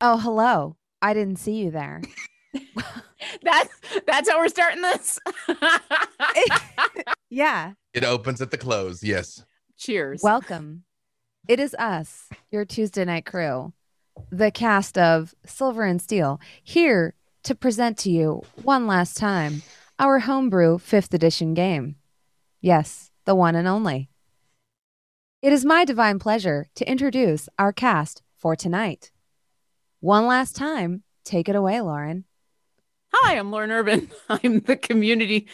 Oh, 0.00 0.16
hello. 0.18 0.76
I 1.02 1.12
didn't 1.12 1.36
see 1.36 1.56
you 1.56 1.70
there. 1.70 2.00
that's 3.42 3.70
that's 4.06 4.30
how 4.30 4.38
we're 4.38 4.48
starting 4.48 4.82
this. 4.82 5.18
yeah. 7.30 7.72
It 7.92 8.04
opens 8.04 8.40
at 8.40 8.50
the 8.50 8.58
close. 8.58 9.02
Yes. 9.02 9.44
Cheers. 9.76 10.20
Welcome. 10.22 10.84
It 11.48 11.60
is 11.60 11.74
us, 11.74 12.28
your 12.50 12.64
Tuesday 12.64 13.04
night 13.04 13.26
crew, 13.26 13.72
the 14.30 14.50
cast 14.50 14.98
of 14.98 15.34
Silver 15.44 15.84
and 15.84 16.00
Steel, 16.00 16.40
here 16.62 17.14
to 17.44 17.54
present 17.54 17.96
to 17.98 18.10
you 18.10 18.42
one 18.62 18.86
last 18.86 19.16
time 19.16 19.62
our 19.98 20.20
homebrew 20.20 20.78
5th 20.78 21.12
edition 21.14 21.54
game. 21.54 21.96
Yes, 22.60 23.10
the 23.24 23.34
one 23.34 23.54
and 23.54 23.66
only. 23.66 24.10
It 25.42 25.52
is 25.52 25.64
my 25.64 25.84
divine 25.84 26.18
pleasure 26.18 26.68
to 26.74 26.88
introduce 26.88 27.48
our 27.58 27.72
cast 27.72 28.22
for 28.36 28.54
tonight. 28.54 29.10
One 30.00 30.26
last 30.26 30.56
time, 30.56 31.02
take 31.24 31.50
it 31.50 31.56
away, 31.56 31.82
Lauren. 31.82 32.24
Hi, 33.12 33.36
I'm 33.36 33.50
Lauren 33.50 33.70
Urban. 33.70 34.10
I'm 34.30 34.60
the 34.60 34.76
community. 34.76 35.48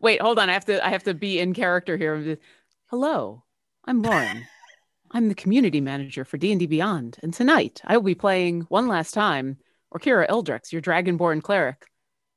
Wait, 0.00 0.22
hold 0.22 0.38
on. 0.38 0.48
I 0.48 0.52
have 0.52 0.66
to. 0.66 0.84
I 0.84 0.90
have 0.90 1.02
to 1.04 1.14
be 1.14 1.40
in 1.40 1.54
character 1.54 1.96
here. 1.96 2.38
Hello, 2.86 3.42
I'm 3.84 4.02
Lauren. 4.02 4.46
I'm 5.10 5.28
the 5.28 5.34
community 5.34 5.80
manager 5.80 6.24
for 6.24 6.38
D&D 6.38 6.66
Beyond, 6.66 7.18
and 7.20 7.34
tonight 7.34 7.80
I 7.84 7.96
will 7.96 8.04
be 8.04 8.14
playing 8.14 8.60
one 8.68 8.86
last 8.86 9.12
time 9.12 9.58
Orkira 9.92 10.28
Eldrex, 10.28 10.70
your 10.70 10.80
dragonborn 10.80 11.42
cleric, 11.42 11.84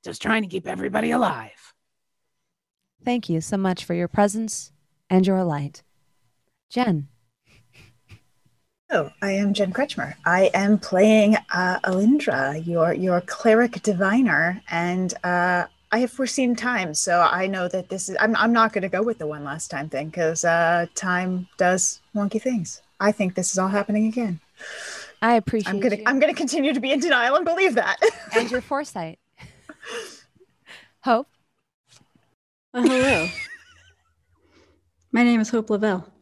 just 0.03 0.23
trying 0.23 0.41
to 0.41 0.49
keep 0.49 0.67
everybody 0.67 1.11
alive. 1.11 1.73
Thank 3.05 3.29
you 3.29 3.41
so 3.41 3.57
much 3.57 3.85
for 3.85 3.93
your 3.93 4.07
presence 4.07 4.71
and 5.07 5.27
your 5.27 5.43
light. 5.43 5.83
Jen. 6.71 7.09
Oh, 8.95 9.11
I 9.23 9.31
am 9.31 9.55
Jen 9.55 9.73
Kretschmer. 9.73 10.13
I 10.23 10.51
am 10.53 10.77
playing 10.77 11.35
uh, 11.51 11.79
Alindra, 11.79 12.63
your 12.63 12.93
your 12.93 13.21
cleric 13.21 13.81
diviner, 13.81 14.61
and 14.69 15.11
uh, 15.23 15.65
I 15.91 15.97
have 15.97 16.11
foreseen 16.11 16.55
time, 16.55 16.93
so 16.93 17.19
I 17.19 17.47
know 17.47 17.67
that 17.69 17.89
this 17.89 18.07
is. 18.07 18.15
I'm 18.19 18.35
I'm 18.35 18.53
not 18.53 18.71
going 18.71 18.83
to 18.83 18.89
go 18.89 19.01
with 19.01 19.17
the 19.17 19.25
one 19.25 19.43
last 19.43 19.71
time 19.71 19.89
thing 19.89 20.09
because 20.09 20.45
uh, 20.45 20.85
time 20.93 21.47
does 21.57 22.01
wonky 22.15 22.39
things. 22.39 22.83
I 22.99 23.11
think 23.11 23.33
this 23.33 23.51
is 23.51 23.57
all 23.57 23.67
happening 23.67 24.05
again. 24.05 24.39
I 25.23 25.37
appreciate. 25.37 25.73
I'm 25.73 25.79
gonna 25.79 25.95
you. 25.95 26.03
I'm 26.05 26.19
gonna 26.19 26.35
continue 26.35 26.71
to 26.71 26.79
be 26.79 26.91
in 26.91 26.99
denial 26.99 27.35
and 27.35 27.45
believe 27.45 27.73
that. 27.73 27.97
and 28.35 28.51
your 28.51 28.61
foresight. 28.61 29.17
Hope. 30.99 31.27
Well, 32.75 32.83
hello. 32.83 33.27
My 35.11 35.23
name 35.23 35.39
is 35.39 35.49
Hope 35.49 35.71
Lavelle. 35.71 36.12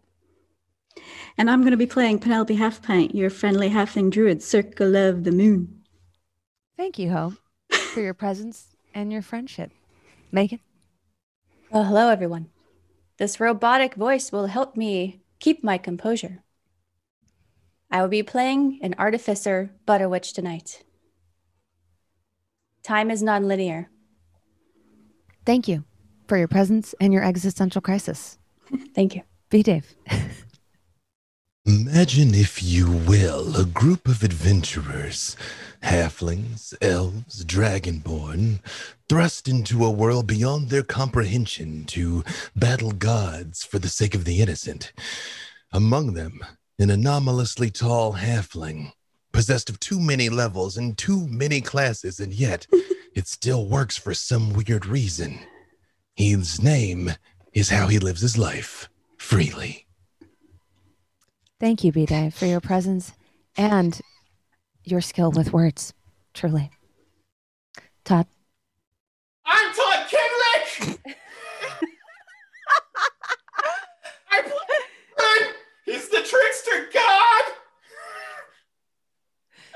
And 1.38 1.50
I'm 1.50 1.62
going 1.62 1.72
to 1.72 1.78
be 1.78 1.86
playing 1.86 2.20
Penelope 2.20 2.56
Halfpint, 2.56 3.14
your 3.16 3.30
friendly 3.30 3.70
halfling 3.70 4.12
druid, 4.12 4.44
Circle 4.44 4.96
of 4.96 5.24
the 5.24 5.32
Moon. 5.32 5.82
Thank 6.78 7.00
you, 7.00 7.12
Hope, 7.12 7.34
for 7.94 8.02
your 8.02 8.14
presence 8.14 8.76
and 8.94 9.12
your 9.12 9.22
friendship. 9.22 9.72
Megan? 10.32 10.60
Well, 11.70 11.86
hello, 11.86 12.10
everyone. 12.10 12.50
This 13.18 13.40
robotic 13.40 13.96
voice 13.96 14.32
will 14.32 14.48
help 14.48 14.76
me 14.76 15.22
keep 15.40 15.64
my 15.64 15.78
composure. 15.78 16.44
I 17.90 18.02
will 18.02 18.10
be 18.10 18.24
playing 18.24 18.80
an 18.82 18.96
artificer 18.98 19.72
Butterwitch 19.86 20.34
tonight. 20.34 20.84
Time 22.84 23.12
is 23.12 23.22
non-linear. 23.22 23.90
Thank 25.46 25.68
you 25.68 25.84
for 26.28 26.38
your 26.38 26.48
presence 26.48 26.96
and 27.00 27.14
your 27.14 27.24
existential 27.24 27.82
crisis. 27.82 28.38
Thank 28.96 29.16
you. 29.16 29.22
B. 29.50 29.64
Dave. 29.64 29.94
Imagine, 31.68 32.34
if 32.34 32.64
you 32.64 32.90
will, 32.90 33.56
a 33.56 33.66
group 33.66 34.08
of 34.08 34.24
adventurers, 34.24 35.38
halflings, 35.84 36.74
elves, 36.82 37.46
dragonborn, 37.46 38.62
thrust 39.08 39.48
into 39.48 39.86
a 39.86 39.92
world 39.92 40.26
beyond 40.26 40.70
their 40.70 40.82
comprehension 40.82 41.86
to 41.86 42.24
battle 42.56 42.92
gods 42.92 43.64
for 43.64 43.78
the 43.78 43.90
sake 43.90 44.16
of 44.16 44.26
the 44.26 44.42
innocent. 44.42 44.92
Among 45.72 46.16
them, 46.16 46.40
an 46.80 46.90
anomalously 46.90 47.70
tall 47.70 48.14
halfling, 48.14 48.94
possessed 49.32 49.70
of 49.70 49.80
too 49.80 50.00
many 50.00 50.30
levels 50.30 50.78
and 50.78 50.98
too 50.98 51.28
many 51.28 51.62
classes, 51.62 52.20
and 52.20 52.34
yet 52.34 52.66
it 53.14 53.28
still 53.28 53.68
works 53.68 54.00
for 54.00 54.16
some 54.16 54.54
weird 54.54 54.88
reason. 54.88 55.38
His 56.16 56.60
name 56.60 57.12
is 57.54 57.70
how 57.70 57.86
he 57.86 58.00
lives 58.00 58.22
his 58.22 58.36
life 58.36 58.90
freely. 59.20 59.86
Thank 61.62 61.84
you, 61.84 61.92
B. 61.92 62.08
Dave, 62.08 62.34
for 62.34 62.48
your 62.48 62.60
presence 62.60 63.14
and 63.56 64.02
your 64.84 65.00
skill 65.00 65.30
with 65.30 65.54
words. 65.54 65.94
Truly. 66.34 66.72
Todd. 68.04 68.26
I'm 69.46 69.72
Todd 69.72 70.08
Kenreck! 70.10 70.98
I 74.32 74.42
play 74.42 75.52
He's 75.86 76.10
the 76.10 76.24
trickster 76.24 76.90
god! 76.92 77.44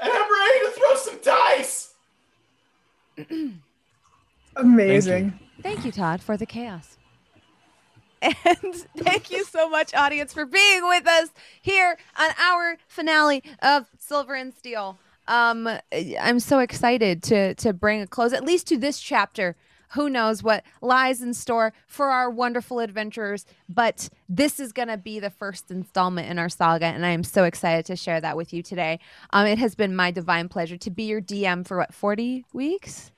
And 0.01 0.11
I'm 0.11 0.33
ready 0.33 0.59
to 0.65 0.71
throw 0.71 0.95
some 0.95 1.19
dice! 1.23 1.93
Amazing. 4.55 5.39
Thank 5.61 5.85
you, 5.85 5.91
Todd, 5.91 6.19
for 6.19 6.35
the 6.35 6.47
chaos. 6.47 6.94
And 8.25 8.73
thank 8.97 9.31
you 9.31 9.43
so 9.43 9.69
much, 9.69 9.93
audience, 9.93 10.33
for 10.33 10.45
being 10.45 10.87
with 10.87 11.07
us 11.07 11.29
here 11.61 11.97
on 12.17 12.31
our 12.39 12.77
finale 12.87 13.43
of 13.61 13.87
Silver 13.99 14.35
and 14.35 14.53
Steel. 14.53 14.97
Um, 15.27 15.69
I'm 16.19 16.39
so 16.39 16.59
excited 16.59 17.23
to 17.23 17.55
to 17.55 17.73
bring 17.73 18.01
a 18.01 18.07
close, 18.07 18.33
at 18.33 18.43
least 18.43 18.67
to 18.67 18.77
this 18.77 18.99
chapter. 18.99 19.55
Who 19.89 20.09
knows 20.09 20.43
what 20.43 20.63
lies 20.81 21.21
in 21.21 21.33
store 21.33 21.71
for 21.87 22.07
our 22.09 22.29
wonderful 22.29 22.79
adventurers? 22.79 23.45
But 23.69 24.09
this 24.27 24.59
is 24.59 24.73
going 24.73 24.89
to 24.89 24.97
be 24.97 25.19
the 25.19 25.29
first 25.29 25.71
installment 25.71 26.29
in 26.29 26.37
our 26.37 26.49
saga, 26.49 26.87
and 26.87 27.05
I 27.05 27.11
am 27.11 27.23
so 27.23 27.43
excited 27.43 27.85
to 27.85 27.95
share 27.95 28.19
that 28.19 28.35
with 28.35 28.51
you 28.51 28.61
today. 28.61 28.99
Um, 29.31 29.47
it 29.47 29.57
has 29.59 29.73
been 29.75 29.95
my 29.95 30.11
divine 30.11 30.49
pleasure 30.49 30.77
to 30.77 30.89
be 30.89 31.03
your 31.03 31.21
DM 31.21 31.65
for 31.65 31.77
what 31.77 31.93
40 31.93 32.45
weeks. 32.51 33.11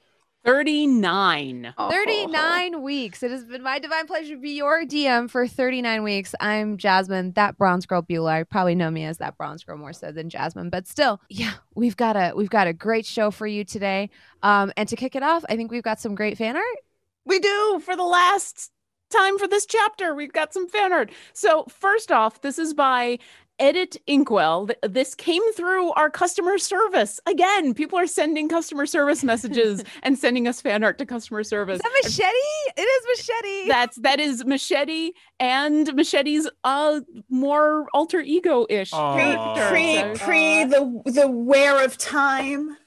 39. 0.47 1.73
39 1.77 2.81
weeks. 2.81 3.21
It 3.21 3.31
has 3.31 3.43
been 3.43 3.61
my 3.61 3.79
divine 3.79 4.07
pleasure 4.07 4.35
to 4.35 4.39
be 4.39 4.51
your 4.51 4.85
DM 4.85 5.29
for 5.29 5.45
39 5.45 6.03
weeks. 6.03 6.33
I'm 6.39 6.77
Jasmine, 6.77 7.33
that 7.33 7.57
bronze 7.57 7.85
girl 7.85 8.01
Bhullar. 8.01 8.39
You 8.39 8.45
probably 8.45 8.73
know 8.73 8.89
me 8.89 9.03
as 9.03 9.17
that 9.17 9.37
bronze 9.37 9.65
girl 9.65 9.77
more 9.77 9.91
so 9.91 10.13
than 10.13 10.29
Jasmine, 10.29 10.69
but 10.69 10.87
still, 10.87 11.19
yeah, 11.27 11.55
we've 11.75 11.97
got 11.97 12.15
a 12.15 12.31
we've 12.33 12.49
got 12.49 12.65
a 12.65 12.71
great 12.71 13.05
show 13.05 13.29
for 13.29 13.45
you 13.45 13.65
today. 13.65 14.09
Um, 14.41 14.71
and 14.77 14.87
to 14.87 14.95
kick 14.95 15.17
it 15.17 15.23
off, 15.23 15.43
I 15.49 15.57
think 15.57 15.69
we've 15.69 15.83
got 15.83 15.99
some 15.99 16.15
great 16.15 16.37
fan 16.37 16.55
art. 16.55 16.77
We 17.25 17.39
do 17.39 17.81
for 17.83 17.97
the 17.97 18.05
last 18.05 18.71
time 19.09 19.37
for 19.37 19.49
this 19.49 19.65
chapter. 19.65 20.15
We've 20.15 20.31
got 20.31 20.53
some 20.53 20.69
fan 20.69 20.93
art. 20.93 21.11
So, 21.33 21.65
first 21.67 22.09
off, 22.09 22.39
this 22.39 22.57
is 22.57 22.73
by 22.73 23.19
Edit 23.59 23.97
Inkwell. 24.07 24.69
This 24.83 25.15
came 25.15 25.41
through 25.53 25.91
our 25.93 26.09
customer 26.09 26.57
service. 26.57 27.19
Again, 27.25 27.73
people 27.73 27.97
are 27.97 28.07
sending 28.07 28.49
customer 28.49 28.85
service 28.85 29.23
messages 29.23 29.83
and 30.03 30.17
sending 30.17 30.47
us 30.47 30.61
fan 30.61 30.83
art 30.83 30.97
to 30.99 31.05
customer 31.05 31.43
service. 31.43 31.77
Is 31.77 31.81
that 31.81 32.01
machete? 32.03 32.77
It 32.77 32.81
is 32.81 33.17
machete. 33.17 33.67
That's 33.67 33.95
that 33.97 34.19
is 34.19 34.45
Machete 34.45 35.11
and 35.39 35.93
Machete's 35.95 36.49
uh 36.63 37.01
more 37.29 37.87
alter 37.93 38.19
ego 38.21 38.65
ish 38.69 38.91
character. 38.91 39.67
Pre 39.69 39.95
So- 39.95 40.15
pre 40.25 40.65
the 40.65 41.01
the 41.05 41.27
wear 41.27 41.83
of 41.83 41.97
time. 41.97 42.77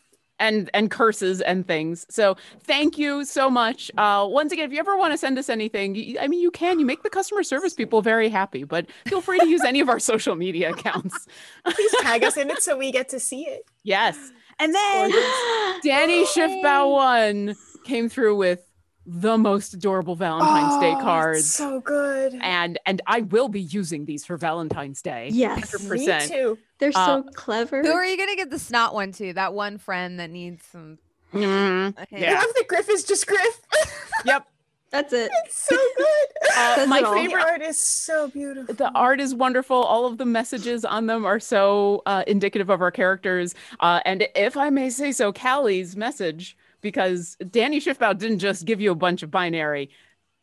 And 0.41 0.69
and 0.75 0.91
curses 0.91 1.41
and 1.41 1.65
things. 1.67 2.05
So 2.11 2.37
thank 2.65 2.99
you 2.99 3.25
so 3.25 3.49
much. 3.49 3.91
Uh, 3.97 4.27
once 4.29 4.51
again, 4.53 4.65
if 4.65 4.73
you 4.73 4.81
ever 4.81 4.97
want 4.97 5.13
to 5.13 5.19
send 5.19 5.39
us 5.39 5.49
anything, 5.49 6.17
I 6.21 6.27
mean, 6.27 6.41
you 6.41 6.51
can. 6.51 6.81
You 6.81 6.87
make 6.87 7.05
the 7.05 7.11
customer 7.11 7.45
service 7.45 7.75
people 7.75 8.03
very 8.03 8.29
happy, 8.29 8.65
but 8.65 8.87
feel 9.07 9.21
free 9.21 9.39
to 9.39 9.47
use 9.47 9.63
any 9.63 9.79
of 9.81 9.89
our 9.89 9.99
social 10.13 10.35
media 10.35 10.71
accounts. 10.71 11.29
Please 11.65 11.95
tag 12.01 12.25
us 12.25 12.37
in 12.37 12.51
it 12.51 12.63
so 12.63 12.77
we 12.77 12.91
get 12.91 13.09
to 13.11 13.21
see 13.21 13.43
it. 13.43 13.63
Yes. 13.85 14.19
And 14.59 14.75
then 14.75 15.11
Danny 15.85 16.25
Schiffbau 16.27 16.91
one 16.93 17.55
came 17.85 18.09
through 18.09 18.37
with 18.37 18.67
the 19.07 19.39
most 19.39 19.73
adorable 19.75 20.15
Valentine's 20.15 20.79
Day 20.81 20.93
Oh, 20.97 21.01
cards. 21.03 21.47
So 21.51 21.81
good. 21.81 22.39
and 22.43 22.79
and 22.87 23.01
I 23.07 23.23
will 23.23 23.49
be 23.49 23.63
using 23.63 24.05
these 24.05 24.25
for 24.27 24.37
Valentine's 24.37 25.01
Day. 25.03 25.31
Yes. 25.33 25.75
100%. 25.75 26.21
Me 26.21 26.27
too. 26.29 26.59
They're 26.81 26.93
Uh, 26.95 27.23
so 27.23 27.23
clever. 27.35 27.83
Who 27.83 27.93
are 27.93 28.05
you 28.07 28.17
gonna 28.17 28.37
get 28.37 28.51
the 28.51 28.59
snot 28.59 28.95
one 28.95 29.13
to? 29.13 29.33
That 29.35 29.55
one 29.55 29.79
friend 29.79 30.19
that 30.19 30.31
needs 30.31 30.65
some. 30.73 30.99
Mhm. 31.33 31.97
a 31.97 32.01
I 32.01 32.07
hand? 32.19 32.35
love 32.35 32.55
that 32.57 32.65
Griff 32.67 32.89
is 32.91 33.05
just 33.05 33.27
Griff. 33.27 33.61
Yep. 34.25 34.47
That's 34.91 35.13
it. 35.13 35.31
it's 35.45 35.67
so 35.69 35.77
good. 35.97 36.07
Uh, 36.83 36.87
my 36.89 36.99
it 36.99 37.05
all. 37.05 37.15
Favorite 37.15 37.43
art 37.45 37.63
is 37.63 37.79
so 37.79 38.27
beautiful. 38.29 38.75
the 38.75 38.91
art 38.93 39.21
is 39.21 39.35
wonderful. 39.35 39.77
All 39.77 40.05
of 40.05 40.19
the 40.19 40.25
messages 40.27 40.85
on 40.85 41.07
them 41.07 41.25
are 41.25 41.39
so 41.39 42.03
uh, 42.07 42.25
indicative 42.27 42.69
of 42.71 42.83
our 42.83 42.91
characters. 42.91 43.55
Uh, 43.79 44.01
and 44.05 44.27
if 44.35 44.57
I 44.57 44.69
may 44.71 44.91
say 44.91 45.13
so, 45.13 45.33
Callie's 45.33 45.95
message, 45.97 46.57
because 46.81 47.37
Danny 47.51 47.79
Schiffbau 47.81 48.19
didn't 48.19 48.41
just 48.41 48.65
give 48.65 48.81
you 48.81 48.91
a 48.91 48.95
bunch 48.97 49.23
of 49.23 49.31
binary, 49.31 49.91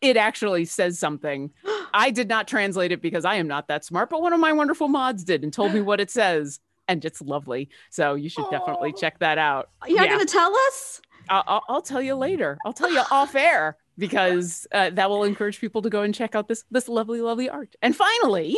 it 0.01 0.17
actually 0.17 0.65
says 0.65 0.99
something. 0.99 1.51
I 1.93 2.11
did 2.11 2.27
not 2.29 2.47
translate 2.47 2.91
it 2.91 3.01
because 3.01 3.25
I 3.25 3.35
am 3.35 3.47
not 3.47 3.67
that 3.69 3.83
smart, 3.85 4.09
but 4.09 4.21
one 4.21 4.33
of 4.33 4.39
my 4.39 4.53
wonderful 4.53 4.87
mods 4.87 5.23
did 5.23 5.43
and 5.43 5.51
told 5.51 5.73
me 5.73 5.81
what 5.81 5.99
it 5.99 6.11
says. 6.11 6.59
and 6.89 7.03
it's 7.03 7.21
lovely. 7.21 7.67
So 7.89 8.15
you 8.15 8.29
should 8.29 8.45
definitely 8.49 8.93
check 8.93 9.19
that 9.19 9.37
out. 9.37 9.69
You're 9.87 10.03
Yeah. 10.03 10.07
going 10.15 10.25
to 10.25 10.31
tell 10.31 10.55
us? 10.67 11.01
I'll, 11.29 11.43
I'll, 11.47 11.63
I'll 11.67 11.81
tell 11.81 12.01
you 12.01 12.15
later. 12.15 12.57
I'll 12.65 12.71
tell 12.73 12.89
you 12.89 13.01
off 13.11 13.35
air 13.51 13.75
because 13.97 14.65
uh, 14.71 14.91
that 14.91 15.09
will 15.09 15.23
encourage 15.25 15.59
people 15.59 15.81
to 15.81 15.89
go 15.89 16.03
and 16.03 16.15
check 16.15 16.33
out 16.35 16.47
this 16.47 16.63
this 16.71 16.87
lovely, 16.87 17.19
lovely 17.21 17.49
art. 17.49 17.75
And 17.81 17.93
finally, 17.95 18.55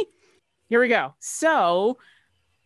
here 0.67 0.79
we 0.79 0.89
go. 0.89 1.15
So 1.19 1.97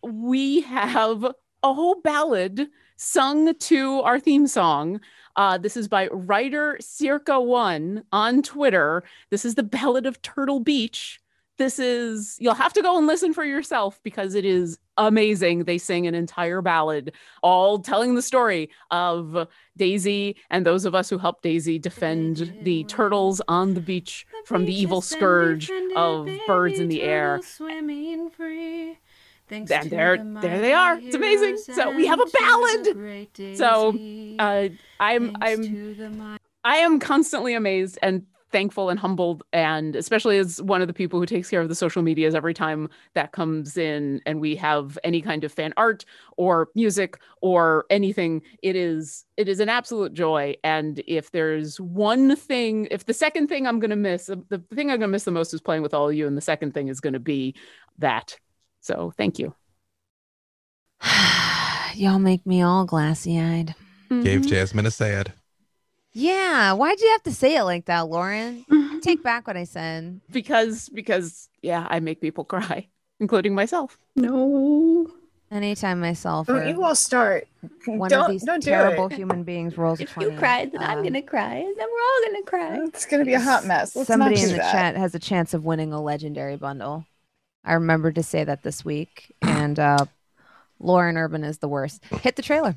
we 0.02 0.60
have 0.62 1.24
a 1.62 1.72
whole 1.72 2.00
ballad 2.02 2.68
sung 2.96 3.54
to 3.54 4.00
our 4.02 4.20
theme 4.20 4.46
song. 4.46 5.00
Uh, 5.36 5.58
this 5.58 5.76
is 5.76 5.88
by 5.88 6.08
writer 6.08 6.76
Circa 6.80 7.40
One 7.40 8.04
on 8.12 8.42
Twitter. 8.42 9.02
This 9.30 9.44
is 9.44 9.54
the 9.54 9.62
Ballad 9.62 10.06
of 10.06 10.22
Turtle 10.22 10.60
Beach. 10.60 11.20
This 11.56 11.78
is 11.78 12.36
you'll 12.40 12.54
have 12.54 12.72
to 12.72 12.82
go 12.82 12.98
and 12.98 13.06
listen 13.06 13.32
for 13.32 13.44
yourself 13.44 14.00
because 14.02 14.34
it 14.34 14.44
is 14.44 14.78
amazing. 14.96 15.64
They 15.64 15.78
sing 15.78 16.06
an 16.06 16.14
entire 16.14 16.60
ballad, 16.60 17.12
all 17.42 17.78
telling 17.78 18.16
the 18.16 18.22
story 18.22 18.70
of 18.90 19.46
Daisy 19.76 20.36
and 20.50 20.66
those 20.66 20.84
of 20.84 20.94
us 20.96 21.08
who 21.08 21.18
helped 21.18 21.42
Daisy 21.42 21.78
defend 21.78 22.54
the 22.62 22.84
turtles 22.84 23.40
on 23.46 23.74
the 23.74 23.80
beach 23.80 24.26
from 24.46 24.64
the 24.64 24.74
evil 24.74 25.00
scourge 25.00 25.70
of 25.96 26.28
birds 26.46 26.80
in 26.80 26.88
the 26.88 27.02
air. 27.02 27.40
Swimming 27.44 28.30
free. 28.30 28.98
Thanks 29.48 29.70
And 29.70 29.90
there- 29.90 30.16
the 30.16 30.40
there 30.40 30.60
they 30.60 30.72
are. 30.72 30.98
It's 30.98 31.14
amazing. 31.14 31.58
So 31.58 31.90
we 31.94 32.06
have 32.06 32.18
a 32.18 32.22
and 32.22 32.30
to 32.32 32.38
the 32.38 32.94
ballad. 32.94 33.56
So. 33.56 33.98
Uh, 34.38 34.68
I'm 35.00 35.36
I'm 35.40 35.62
to 35.62 35.94
the 35.94 36.10
mi- 36.10 36.38
I 36.64 36.76
am 36.78 36.98
constantly 36.98 37.54
amazed 37.54 37.98
and 38.02 38.24
thankful 38.50 38.88
and 38.88 39.00
humbled 39.00 39.42
and 39.52 39.96
especially 39.96 40.38
as 40.38 40.62
one 40.62 40.80
of 40.80 40.86
the 40.86 40.94
people 40.94 41.18
who 41.18 41.26
takes 41.26 41.50
care 41.50 41.60
of 41.60 41.68
the 41.68 41.74
social 41.74 42.02
medias 42.02 42.36
every 42.36 42.54
time 42.54 42.88
that 43.14 43.32
comes 43.32 43.76
in 43.76 44.20
and 44.26 44.40
we 44.40 44.54
have 44.54 44.96
any 45.02 45.20
kind 45.20 45.42
of 45.42 45.52
fan 45.52 45.74
art 45.76 46.04
or 46.36 46.68
music 46.76 47.18
or 47.40 47.84
anything 47.90 48.40
it 48.62 48.76
is 48.76 49.24
it 49.36 49.48
is 49.48 49.58
an 49.58 49.68
absolute 49.68 50.14
joy 50.14 50.54
and 50.62 51.02
if 51.08 51.32
there's 51.32 51.80
one 51.80 52.36
thing 52.36 52.86
if 52.92 53.06
the 53.06 53.12
second 53.12 53.48
thing 53.48 53.66
i'm 53.66 53.80
going 53.80 53.90
to 53.90 53.96
miss 53.96 54.26
the 54.26 54.62
thing 54.72 54.88
i'm 54.88 54.98
going 54.98 55.00
to 55.00 55.08
miss 55.08 55.24
the 55.24 55.32
most 55.32 55.52
is 55.52 55.60
playing 55.60 55.82
with 55.82 55.92
all 55.92 56.08
of 56.08 56.14
you 56.14 56.24
and 56.24 56.36
the 56.36 56.40
second 56.40 56.72
thing 56.72 56.86
is 56.86 57.00
going 57.00 57.12
to 57.12 57.18
be 57.18 57.56
that 57.98 58.38
so 58.84 59.12
thank 59.16 59.38
you 59.38 59.54
Y'all 61.94 62.18
make 62.18 62.44
me 62.44 62.60
all 62.62 62.84
glassy 62.84 63.38
eyed. 63.38 63.74
Gave 64.10 64.40
Mhm. 64.42 64.46
Jasmine 64.48 64.86
a 64.86 64.90
sad. 64.90 65.32
Yeah, 66.12 66.72
why'd 66.72 67.00
you 67.00 67.08
have 67.10 67.22
to 67.24 67.32
say 67.32 67.56
it 67.56 67.62
like 67.64 67.84
that, 67.86 68.08
Lauren? 68.08 68.64
Take 69.02 69.22
back 69.22 69.46
what 69.46 69.56
I 69.56 69.64
said. 69.64 70.20
because 70.30 70.88
because 70.88 71.48
yeah 71.62 71.86
i 71.90 71.98
make 72.00 72.20
people 72.20 72.44
cry 72.54 72.86
including 73.20 73.54
myself 73.54 73.98
No. 74.16 75.08
Anytime 75.50 76.00
myself 76.00 76.46
Don't 76.48 76.60
or 76.62 76.64
you 76.64 76.82
all 76.82 76.94
start. 76.96 77.46
one 77.86 78.10
don't 78.10 78.24
of 78.24 78.30
these 78.30 78.42
don't 78.42 78.62
do 78.62 78.70
terrible 78.70 79.06
it. 79.06 79.12
human 79.12 79.44
beings 79.44 79.76
rolls 79.78 80.00
a 80.00 80.04
If 80.04 80.14
20. 80.14 80.32
you 80.32 80.38
cry, 80.38 80.64
then 80.66 80.82
I'm 80.82 80.98
uh, 80.98 81.02
gonna 81.02 81.22
cry, 81.22 81.54
and 81.56 81.76
then 81.78 81.86
we're 81.92 82.06
all 82.08 82.20
gonna 82.26 82.42
cry. 82.44 82.84
It's 82.88 83.06
gonna 83.06 83.24
be 83.24 83.34
a 83.34 83.40
hot 83.40 83.64
mess. 83.64 83.94
Let's 83.94 84.08
somebody 84.08 84.34
not 84.34 84.40
do 84.40 84.46
in 84.46 84.52
the 84.52 84.56
that. 84.62 84.72
chat 84.72 84.96
has 84.96 85.14
a 85.14 85.18
chance 85.20 85.54
of 85.54 85.64
winning 85.64 85.92
a 85.92 86.00
legendary 86.02 86.56
bundle. 86.56 87.04
I 87.64 87.74
remembered 87.74 88.14
to 88.16 88.22
say 88.22 88.44
that 88.44 88.62
this 88.62 88.84
week, 88.84 89.34
and 89.42 89.78
uh, 89.78 90.06
Lauren 90.78 91.16
Urban 91.16 91.44
is 91.44 91.58
the 91.58 91.68
worst. 91.68 92.04
Hit 92.20 92.36
the 92.36 92.42
trailer. 92.42 92.76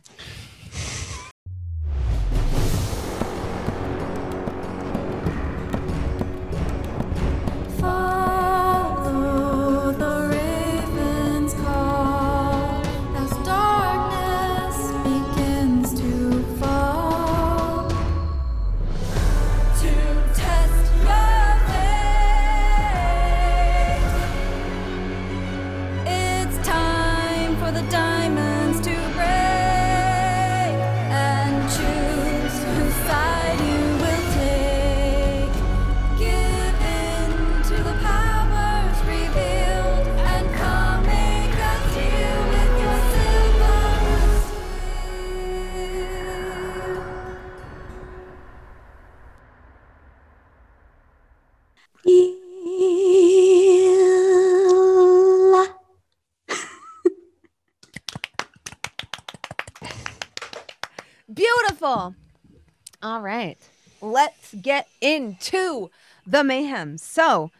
All 63.07 63.21
right. 63.21 63.57
Let's 64.01 64.53
get 64.53 64.89
into 64.99 65.89
the 66.25 66.43
mayhem. 66.43 66.97
So, 66.97 67.51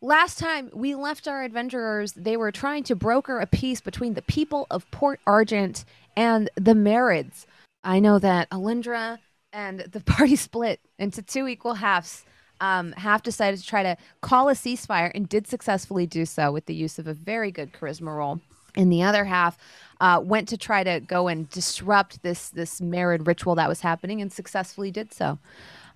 last 0.00 0.38
time 0.38 0.70
we 0.72 0.94
left 0.94 1.28
our 1.28 1.42
adventurers, 1.42 2.12
they 2.14 2.34
were 2.34 2.50
trying 2.50 2.84
to 2.84 2.96
broker 2.96 3.40
a 3.40 3.46
peace 3.46 3.82
between 3.82 4.14
the 4.14 4.22
people 4.22 4.66
of 4.70 4.90
Port 4.90 5.20
Argent 5.26 5.84
and 6.16 6.48
the 6.54 6.72
Marids. 6.72 7.44
I 7.84 8.00
know 8.00 8.18
that 8.20 8.48
Alindra 8.48 9.18
and 9.52 9.80
the 9.80 10.00
party 10.16 10.34
split 10.34 10.80
into 10.98 11.20
two 11.20 11.46
equal 11.46 11.74
halves. 11.74 12.24
Um, 12.62 12.92
half 12.92 13.22
decided 13.22 13.60
to 13.60 13.66
try 13.66 13.82
to 13.82 13.98
call 14.22 14.48
a 14.48 14.54
ceasefire 14.54 15.10
and 15.14 15.28
did 15.28 15.46
successfully 15.46 16.06
do 16.06 16.24
so 16.24 16.52
with 16.52 16.64
the 16.64 16.74
use 16.74 16.98
of 16.98 17.06
a 17.06 17.12
very 17.12 17.50
good 17.50 17.74
charisma 17.74 18.16
roll. 18.16 18.40
And 18.74 18.90
the 18.90 19.02
other 19.02 19.26
half 19.26 19.58
uh, 20.00 20.20
went 20.22 20.48
to 20.48 20.56
try 20.56 20.82
to 20.82 21.00
go 21.00 21.28
and 21.28 21.48
disrupt 21.50 22.22
this 22.22 22.48
this 22.50 22.80
Marid 22.80 23.26
ritual 23.26 23.54
that 23.56 23.68
was 23.68 23.80
happening 23.80 24.20
and 24.20 24.32
successfully 24.32 24.90
did 24.90 25.12
so. 25.12 25.38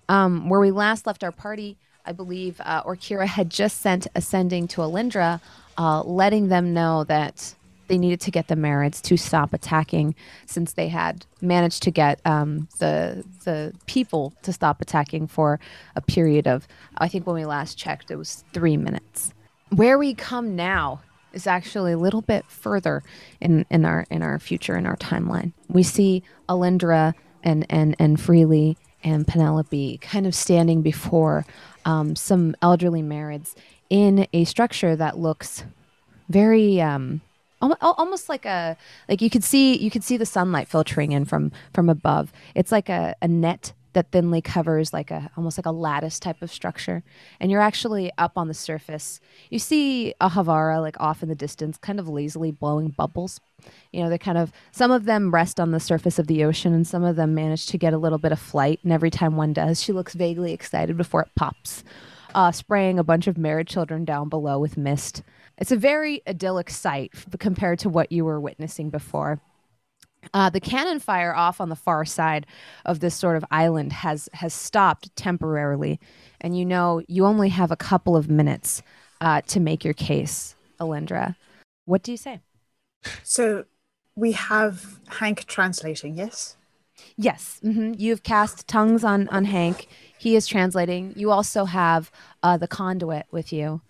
Um, 0.07 0.49
where 0.49 0.59
we 0.59 0.71
last 0.71 1.07
left 1.07 1.23
our 1.23 1.31
party, 1.31 1.77
I 2.05 2.11
believe 2.11 2.61
uh, 2.63 2.83
Orkira 2.83 3.25
had 3.25 3.49
just 3.49 3.81
sent 3.81 4.07
a 4.13 4.21
sending 4.21 4.67
to 4.69 4.81
Alindra, 4.81 5.41
uh, 5.77 6.03
letting 6.03 6.49
them 6.49 6.73
know 6.73 7.03
that 7.05 7.55
they 7.87 7.97
needed 7.97 8.19
to 8.21 8.31
get 8.31 8.47
the 8.47 8.55
Marids 8.55 9.01
to 9.03 9.17
stop 9.17 9.53
attacking, 9.53 10.15
since 10.45 10.73
they 10.73 10.87
had 10.87 11.25
managed 11.41 11.83
to 11.83 11.91
get 11.91 12.19
um, 12.25 12.67
the 12.79 13.23
the 13.43 13.73
people 13.87 14.33
to 14.43 14.53
stop 14.53 14.81
attacking 14.81 15.27
for 15.27 15.59
a 15.95 16.01
period 16.01 16.47
of, 16.47 16.67
I 16.97 17.07
think 17.07 17.25
when 17.25 17.35
we 17.35 17.45
last 17.45 17.77
checked, 17.77 18.11
it 18.11 18.15
was 18.15 18.43
three 18.53 18.77
minutes. 18.77 19.33
Where 19.69 19.97
we 19.97 20.13
come 20.13 20.55
now 20.55 21.01
is 21.35 21.45
actually 21.45 21.91
a 21.91 21.97
little 21.97 22.21
bit 22.21 22.45
further 22.45 23.03
in, 23.39 23.65
in 23.69 23.85
our 23.85 24.05
in 24.09 24.23
our 24.23 24.39
future 24.39 24.75
in 24.75 24.85
our 24.85 24.97
timeline. 24.97 25.53
We 25.67 25.83
see 25.83 26.23
Alindra 26.49 27.13
and 27.43 27.65
and 27.69 27.95
and 27.99 28.19
Freely 28.19 28.77
and 29.03 29.27
Penelope 29.27 29.99
kind 29.99 30.25
of 30.25 30.33
standing 30.33 30.81
before 30.81 31.45
um, 31.85 32.15
some 32.15 32.55
elderly 32.61 33.03
Marids 33.03 33.53
in 33.89 34.27
a 34.33 34.45
structure 34.45 34.95
that 34.95 35.19
looks 35.19 35.63
very 36.27 36.81
um, 36.81 37.21
al- 37.61 37.77
al- 37.81 37.95
almost 37.97 38.29
like 38.29 38.45
a 38.45 38.75
like 39.07 39.21
you 39.21 39.29
could 39.29 39.43
see 39.43 39.77
you 39.77 39.91
could 39.91 40.03
see 40.03 40.17
the 40.17 40.25
sunlight 40.25 40.67
filtering 40.67 41.11
in 41.11 41.25
from 41.25 41.51
from 41.73 41.89
above. 41.89 42.33
It's 42.55 42.71
like 42.71 42.89
a, 42.89 43.15
a 43.21 43.27
net 43.27 43.73
that 43.95 44.11
thinly 44.11 44.41
covers 44.41 44.93
like 44.93 45.09
a 45.09 45.31
almost 45.35 45.57
like 45.57 45.65
a 45.65 45.71
lattice 45.71 46.19
type 46.19 46.41
of 46.41 46.51
structure 46.51 47.01
and 47.39 47.49
you're 47.49 47.61
actually 47.61 48.11
up 48.17 48.33
on 48.37 48.47
the 48.47 48.53
surface. 48.53 49.19
You 49.49 49.57
see 49.57 50.13
a 50.21 50.29
havara 50.29 50.81
like 50.81 50.99
off 50.99 51.23
in 51.23 51.29
the 51.29 51.35
distance 51.35 51.77
kind 51.77 51.99
of 51.99 52.07
lazily 52.07 52.51
blowing 52.51 52.89
bubbles. 52.89 53.39
You 53.91 54.03
know 54.03 54.09
they're 54.09 54.17
kind 54.17 54.37
of 54.37 54.51
some 54.71 54.91
of 54.91 55.05
them 55.05 55.33
rest 55.33 55.59
on 55.59 55.71
the 55.71 55.79
surface 55.79 56.19
of 56.19 56.27
the 56.27 56.43
ocean 56.43 56.73
and 56.73 56.85
some 56.85 57.03
of 57.03 57.15
them 57.15 57.33
manage 57.33 57.65
to 57.67 57.77
get 57.77 57.93
a 57.93 57.97
little 57.97 58.19
bit 58.19 58.31
of 58.31 58.39
flight 58.39 58.79
and 58.83 58.91
every 58.91 59.09
time 59.09 59.37
one 59.37 59.53
does 59.53 59.81
she 59.81 59.93
looks 59.93 60.13
vaguely 60.13 60.53
excited 60.53 60.97
before 60.97 61.21
it 61.21 61.29
pops 61.35 61.83
uh, 62.35 62.51
spraying 62.51 62.99
a 62.99 63.03
bunch 63.03 63.27
of 63.27 63.35
Marid 63.35 63.65
children 63.65 64.03
down 64.03 64.27
below 64.27 64.59
with 64.59 64.75
mist. 64.77 65.23
It's 65.57 65.71
a 65.71 65.77
very 65.77 66.21
idyllic 66.27 66.69
sight 66.69 67.13
compared 67.39 67.79
to 67.79 67.89
what 67.89 68.11
you 68.11 68.25
were 68.25 68.41
witnessing 68.41 68.89
before 68.89 69.39
uh, 70.33 70.49
the 70.49 70.59
cannon 70.59 70.99
fire 70.99 71.35
off 71.35 71.61
on 71.61 71.69
the 71.69 71.75
far 71.75 72.05
side 72.05 72.45
of 72.85 72.99
this 72.99 73.15
sort 73.15 73.37
of 73.37 73.45
island 73.51 73.93
has 73.93 74.29
has 74.33 74.53
stopped 74.53 75.15
temporarily, 75.15 75.99
and 76.41 76.57
you 76.57 76.65
know 76.65 77.01
you 77.07 77.25
only 77.25 77.49
have 77.49 77.71
a 77.71 77.75
couple 77.75 78.15
of 78.15 78.29
minutes 78.29 78.81
uh, 79.21 79.41
to 79.47 79.59
make 79.59 79.83
your 79.83 79.93
case, 79.93 80.55
Alindra. 80.79 81.35
What 81.85 82.03
do 82.03 82.11
you 82.11 82.17
say? 82.17 82.41
So 83.23 83.65
we 84.15 84.31
have 84.33 84.99
Hank 85.07 85.45
translating, 85.45 86.15
yes? 86.15 86.57
Yes, 87.17 87.59
hmm 87.61 87.93
you've 87.97 88.23
cast 88.23 88.67
tongues 88.67 89.03
on 89.03 89.27
on 89.29 89.45
Hank. 89.45 89.87
He 90.17 90.35
is 90.35 90.47
translating. 90.47 91.13
You 91.15 91.31
also 91.31 91.65
have 91.65 92.11
uh, 92.41 92.57
the 92.57 92.67
conduit 92.67 93.25
with 93.31 93.51
you, 93.53 93.81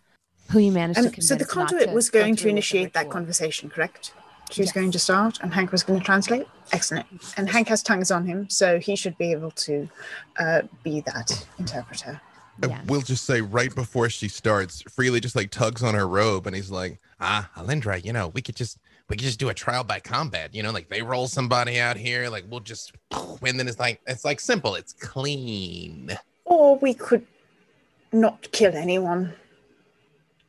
who 0.51 0.59
you 0.59 0.71
managed 0.71 0.97
to 0.97 1.05
And 1.05 1.13
convince. 1.13 1.29
so 1.29 1.35
the 1.35 1.45
conduit 1.45 1.89
to 1.89 1.93
was 1.93 2.09
going 2.09 2.35
to 2.37 2.47
initiate 2.47 2.93
that 2.93 3.09
conversation, 3.09 3.69
correct? 3.69 4.13
She 4.51 4.61
was 4.61 4.71
going 4.71 4.91
to 4.91 4.99
start, 4.99 5.39
and 5.41 5.53
Hank 5.53 5.71
was 5.71 5.83
going 5.83 5.99
to 5.99 6.05
translate. 6.05 6.47
Excellent. 6.71 7.07
And 7.37 7.49
Hank 7.49 7.67
has 7.69 7.81
tongues 7.81 8.11
on 8.11 8.25
him, 8.25 8.49
so 8.49 8.79
he 8.79 8.95
should 8.95 9.17
be 9.17 9.31
able 9.31 9.51
to 9.51 9.89
uh, 10.37 10.61
be 10.83 11.01
that 11.01 11.47
interpreter. 11.57 12.21
Yes. 12.61 12.85
We'll 12.87 13.01
just 13.01 13.25
say 13.25 13.41
right 13.41 13.73
before 13.73 14.09
she 14.09 14.27
starts, 14.29 14.81
Freely 14.83 15.19
just 15.19 15.35
like 15.35 15.51
tugs 15.51 15.83
on 15.83 15.93
her 15.93 16.07
robe 16.07 16.47
and 16.47 16.55
he's 16.55 16.71
like, 16.71 16.99
ah, 17.19 17.49
Alindra, 17.57 18.03
you 18.03 18.13
know, 18.13 18.29
we 18.29 18.41
could 18.41 18.55
just 18.55 18.77
we 19.09 19.17
could 19.17 19.25
just 19.25 19.39
do 19.39 19.49
a 19.49 19.53
trial 19.53 19.83
by 19.83 19.99
combat, 19.99 20.55
you 20.55 20.63
know, 20.63 20.71
like 20.71 20.87
they 20.89 21.01
roll 21.01 21.27
somebody 21.27 21.79
out 21.79 21.97
here, 21.97 22.29
like 22.29 22.45
we'll 22.49 22.61
just 22.61 22.93
and 23.11 23.59
then 23.59 23.67
it's 23.67 23.79
like 23.79 23.99
it's 24.07 24.23
like 24.23 24.39
simple, 24.39 24.75
it's 24.75 24.93
clean. 24.93 26.17
Or 26.45 26.77
we 26.77 26.93
could 26.93 27.25
not 28.13 28.49
kill 28.51 28.73
anyone 28.75 29.33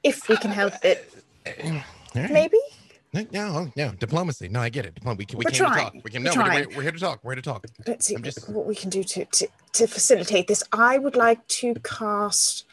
if 0.04 0.28
we 0.28 0.36
can 0.36 0.52
help 0.52 0.74
it. 0.84 1.12
All 1.46 1.82
right. 2.14 2.30
Maybe. 2.30 2.58
No, 3.32 3.52
no, 3.52 3.72
no, 3.76 3.92
diplomacy. 3.92 4.48
No, 4.48 4.60
I 4.60 4.68
get 4.68 4.86
it. 4.86 4.94
Diplom- 4.94 5.16
we 5.16 5.24
can, 5.24 5.38
we 5.38 5.44
We're 5.44 5.50
came 5.50 5.68
to 5.68 5.74
talk. 5.74 5.94
We 6.04 6.10
can 6.10 6.24
We're 6.24 6.34
no, 6.34 6.42
we're, 6.42 6.52
we're, 6.52 6.76
we're 6.76 6.82
here 6.82 6.92
to 6.92 6.98
talk. 6.98 7.20
We're 7.22 7.32
here 7.32 7.42
to 7.42 7.50
talk. 7.50 7.66
Let's 7.86 8.06
see 8.06 8.16
just- 8.16 8.48
what 8.48 8.66
we 8.66 8.74
can 8.74 8.90
do 8.90 9.02
to, 9.02 9.24
to, 9.24 9.48
to 9.72 9.86
facilitate 9.86 10.48
this. 10.48 10.62
I 10.72 10.98
would 10.98 11.16
like 11.16 11.46
to 11.48 11.74
cast 11.82 12.64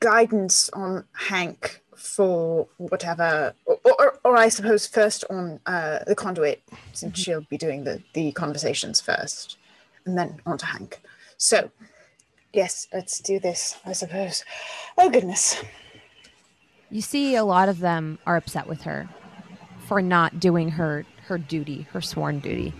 guidance 0.00 0.70
on 0.70 1.04
Hank 1.12 1.80
for 1.96 2.68
whatever, 2.76 3.54
or, 3.66 3.78
or, 3.84 4.18
or 4.24 4.36
I 4.36 4.48
suppose 4.48 4.86
first 4.86 5.24
on 5.30 5.60
uh, 5.66 6.00
the 6.06 6.14
conduit, 6.14 6.62
since 6.92 7.18
she'll 7.18 7.46
be 7.48 7.56
doing 7.56 7.84
the, 7.84 8.02
the 8.12 8.32
conversations 8.32 9.00
first, 9.00 9.56
and 10.04 10.18
then 10.18 10.40
on 10.46 10.58
to 10.58 10.66
Hank. 10.66 11.00
So, 11.36 11.70
yes, 12.52 12.88
let's 12.92 13.20
do 13.20 13.38
this, 13.38 13.78
I 13.84 13.92
suppose. 13.92 14.44
Oh, 14.98 15.10
goodness. 15.10 15.62
You 16.90 17.00
see, 17.00 17.34
a 17.34 17.44
lot 17.44 17.68
of 17.68 17.80
them 17.80 18.18
are 18.26 18.36
upset 18.36 18.66
with 18.66 18.82
her 18.82 19.08
for 19.86 20.02
not 20.02 20.40
doing 20.40 20.70
her 20.70 21.04
her 21.26 21.38
duty, 21.38 21.86
her 21.92 22.00
sworn 22.00 22.40
duty, 22.40 22.72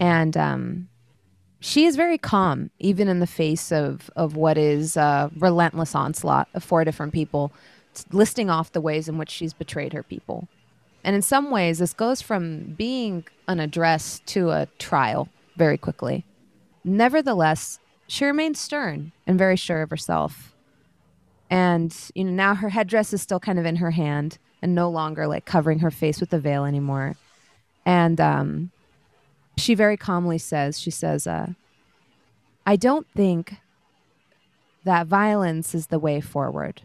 and 0.00 0.36
um, 0.36 0.88
she 1.60 1.84
is 1.84 1.94
very 1.94 2.18
calm, 2.18 2.70
even 2.78 3.08
in 3.08 3.20
the 3.20 3.26
face 3.26 3.72
of 3.72 4.10
of 4.16 4.36
what 4.36 4.58
is 4.58 4.96
a 4.96 5.30
relentless 5.36 5.94
onslaught 5.94 6.48
of 6.54 6.64
four 6.64 6.84
different 6.84 7.12
people, 7.12 7.52
listing 8.12 8.50
off 8.50 8.72
the 8.72 8.80
ways 8.80 9.08
in 9.08 9.18
which 9.18 9.30
she's 9.30 9.52
betrayed 9.52 9.92
her 9.92 10.02
people. 10.02 10.48
And 11.02 11.14
in 11.14 11.22
some 11.22 11.50
ways, 11.50 11.78
this 11.78 11.92
goes 11.92 12.22
from 12.22 12.74
being 12.78 13.26
an 13.46 13.60
address 13.60 14.22
to 14.26 14.50
a 14.50 14.68
trial 14.78 15.28
very 15.56 15.76
quickly. 15.76 16.24
Nevertheless, 16.82 17.78
she 18.06 18.24
remains 18.24 18.58
stern 18.58 19.12
and 19.26 19.38
very 19.38 19.56
sure 19.56 19.82
of 19.82 19.90
herself 19.90 20.54
and 21.50 21.94
you 22.14 22.24
know 22.24 22.32
now 22.32 22.54
her 22.54 22.68
headdress 22.68 23.12
is 23.12 23.22
still 23.22 23.40
kind 23.40 23.58
of 23.58 23.66
in 23.66 23.76
her 23.76 23.92
hand 23.92 24.38
and 24.64 24.74
no 24.74 24.88
longer 24.88 25.26
like 25.26 25.44
covering 25.44 25.80
her 25.80 25.90
face 25.90 26.20
with 26.20 26.30
the 26.30 26.40
veil 26.40 26.64
anymore. 26.64 27.16
And 27.84 28.18
um 28.18 28.70
she 29.58 29.74
very 29.74 29.96
calmly 29.96 30.38
says 30.38 30.80
she 30.80 30.90
says 30.90 31.28
uh 31.28 31.46
i 32.66 32.74
don't 32.74 33.06
think 33.14 33.58
that 34.82 35.06
violence 35.06 35.74
is 35.74 35.86
the 35.86 35.98
way 35.98 36.20
forward. 36.20 36.82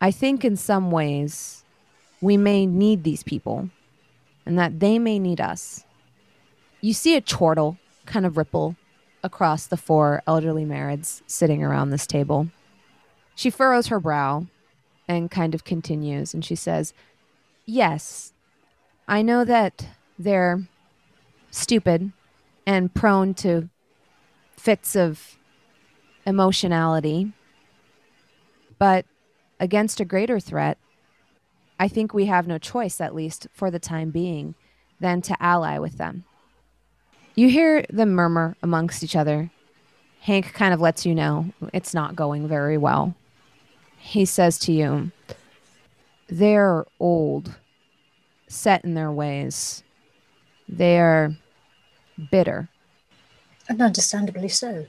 I 0.00 0.10
think 0.10 0.44
in 0.44 0.56
some 0.56 0.90
ways 0.90 1.64
we 2.20 2.36
may 2.36 2.66
need 2.66 3.04
these 3.04 3.22
people 3.22 3.70
and 4.46 4.58
that 4.58 4.80
they 4.80 4.98
may 4.98 5.18
need 5.18 5.40
us. 5.40 5.84
You 6.80 6.94
see 6.94 7.16
a 7.16 7.20
chortle 7.20 7.78
kind 8.06 8.24
of 8.24 8.36
ripple 8.36 8.76
across 9.22 9.66
the 9.66 9.76
four 9.76 10.22
elderly 10.26 10.64
marids 10.64 11.22
sitting 11.26 11.62
around 11.62 11.90
this 11.90 12.06
table. 12.06 12.48
She 13.34 13.50
furrows 13.50 13.88
her 13.88 14.00
brow 14.00 14.46
and 15.08 15.30
kind 15.30 15.54
of 15.54 15.64
continues, 15.64 16.34
and 16.34 16.44
she 16.44 16.54
says, 16.54 16.92
Yes, 17.64 18.32
I 19.08 19.22
know 19.22 19.44
that 19.44 19.86
they're 20.18 20.66
stupid 21.50 22.12
and 22.66 22.92
prone 22.94 23.34
to 23.34 23.68
fits 24.56 24.96
of 24.96 25.36
emotionality, 26.24 27.32
but 28.78 29.04
against 29.60 30.00
a 30.00 30.04
greater 30.04 30.40
threat, 30.40 30.78
I 31.78 31.88
think 31.88 32.12
we 32.12 32.26
have 32.26 32.46
no 32.46 32.58
choice, 32.58 33.00
at 33.00 33.14
least 33.14 33.46
for 33.52 33.70
the 33.70 33.78
time 33.78 34.10
being, 34.10 34.54
than 34.98 35.22
to 35.22 35.36
ally 35.40 35.78
with 35.78 35.98
them. 35.98 36.24
You 37.34 37.48
hear 37.48 37.84
them 37.90 38.12
murmur 38.12 38.56
amongst 38.62 39.04
each 39.04 39.14
other. 39.14 39.50
Hank 40.20 40.52
kind 40.54 40.72
of 40.72 40.80
lets 40.80 41.04
you 41.04 41.14
know 41.14 41.50
it's 41.72 41.94
not 41.94 42.16
going 42.16 42.48
very 42.48 42.78
well 42.78 43.14
he 43.98 44.24
says 44.24 44.58
to 44.60 44.72
you, 44.72 45.10
They're 46.28 46.84
old, 47.00 47.56
set 48.48 48.84
in 48.84 48.94
their 48.94 49.12
ways. 49.12 49.82
They're 50.68 51.36
bitter. 52.30 52.68
And 53.68 53.80
understandably 53.80 54.48
so. 54.48 54.86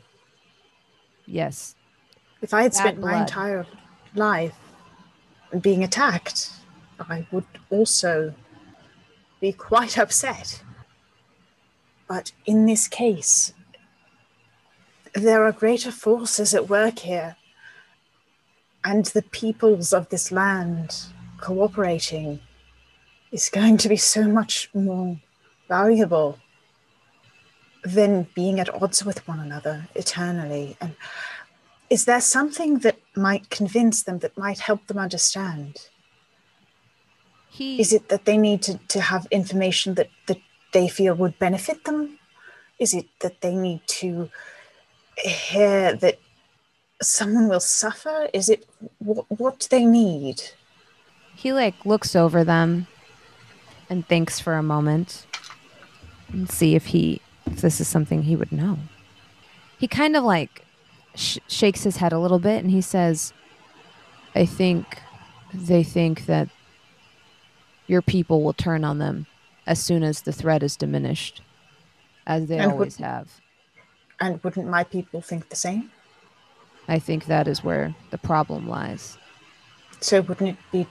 Yes. 1.26 1.76
If 2.42 2.54
I 2.54 2.64
had 2.64 2.72
Bad 2.74 2.78
spent 2.78 3.00
my 3.00 3.20
entire 3.20 3.66
life 4.16 4.56
being 5.62 5.84
attacked, 5.84 6.52
I 7.00 7.28
would 7.32 7.46
also 7.70 8.34
be 9.40 9.52
quite 9.52 9.98
upset. 9.98 10.64
But 12.08 12.32
in 12.46 12.66
this 12.66 12.88
case, 12.88 13.54
there 15.14 15.44
are 15.44 15.52
greater 15.52 15.92
forces 15.92 16.54
at 16.54 16.70
work 16.70 17.00
here, 17.00 17.36
and 18.84 19.06
the 19.08 19.22
peoples 19.22 19.94
of 19.94 20.10
this 20.10 20.32
land 20.32 21.06
cooperating 21.40 22.40
is 23.32 23.50
going 23.50 23.78
to 23.78 23.90
be 23.90 23.98
so 23.98 24.28
much 24.28 24.70
more 24.74 25.20
valuable 25.68 26.40
than 27.84 28.28
being 28.34 28.60
at 28.60 28.74
odds 28.82 29.04
with 29.06 29.28
one 29.28 29.40
another 29.40 29.88
eternally. 29.96 30.78
And 30.82 30.96
is 31.90 32.06
there 32.06 32.22
something 32.22 32.80
that 32.80 32.98
might 33.16 33.50
convince 33.50 34.04
them 34.04 34.20
that 34.20 34.38
might 34.38 34.60
help 34.60 34.88
them 34.88 34.98
understand 34.98 35.90
He 37.50 37.80
is 37.80 37.94
it 37.94 38.10
that 38.10 38.26
they 38.26 38.38
need 38.38 38.62
to, 38.64 38.78
to 38.90 39.02
have 39.02 39.28
information 39.32 39.96
that, 39.96 40.10
that 40.28 40.40
they 40.74 40.88
feel 40.88 41.16
would 41.16 41.40
benefit 41.40 41.86
them 41.86 42.20
is 42.80 42.94
it 42.94 43.08
that 43.20 43.42
they 43.42 43.56
need 43.56 43.82
to 43.88 44.30
hear 45.18 45.94
that 45.96 46.20
someone 47.02 47.48
will 47.48 47.60
suffer 47.60 48.28
is 48.34 48.50
it 48.50 48.68
what, 49.00 49.26
what 49.30 49.60
do 49.60 49.68
they 49.70 49.86
need 49.86 50.42
he 51.36 51.54
like 51.54 51.86
looks 51.86 52.16
over 52.16 52.44
them 52.44 52.88
and 53.90 54.08
thinks 54.08 54.40
for 54.40 54.56
a 54.56 54.64
moment 54.64 55.26
and 56.32 56.50
see 56.50 56.76
if 56.76 56.88
he 56.88 57.22
if 57.46 57.62
this 57.62 57.80
is 57.80 57.88
something 57.88 58.24
he 58.24 58.36
would 58.36 58.52
know. 58.52 58.78
He 59.78 59.88
kind 59.88 60.18
of 60.18 60.24
like 60.26 60.66
sh- 61.16 61.38
shakes 61.48 61.84
his 61.84 61.98
head 61.98 62.12
a 62.12 62.20
little 62.20 62.40
bit 62.40 62.62
and 62.64 62.70
he 62.72 62.82
says, 62.82 63.32
"I 64.36 64.46
think 64.46 64.98
they 65.54 65.84
think 65.84 66.26
that 66.26 66.50
your 67.86 68.02
people 68.02 68.44
will 68.44 68.52
turn 68.52 68.84
on 68.84 68.98
them 68.98 69.28
as 69.66 69.80
soon 69.82 70.04
as 70.04 70.22
the 70.24 70.34
threat 70.34 70.64
is 70.64 70.76
diminished, 70.76 71.42
as 72.26 72.48
they 72.48 72.58
And 72.58 72.72
would- 72.74 72.74
always 72.74 72.98
have. 72.98 73.30
and 74.20 74.44
wouldn't 74.44 74.68
my 74.68 74.84
people 74.84 75.22
think 75.22 75.48
the 75.50 75.56
same 75.56 75.92
I 76.88 77.00
think 77.00 77.26
that 77.26 77.48
is 77.48 77.64
where 77.64 77.96
the 78.12 78.18
problem 78.18 78.68
lies." 78.68 79.18
so 80.00 80.22
wouldn't 80.22 80.50
it 80.52 80.58
be 80.72 80.88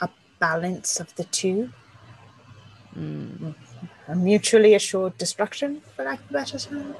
a 0.00 0.08
balance 0.38 1.00
of 1.00 1.14
the 1.16 1.24
two 1.24 1.70
Mm. 2.96 3.54
a 4.08 4.14
mutually 4.16 4.74
assured 4.74 5.16
destruction 5.18 5.82
for 5.94 6.04
lack 6.04 6.20
of 6.20 6.30
a 6.30 6.32
better 6.32 6.58
term 6.58 6.94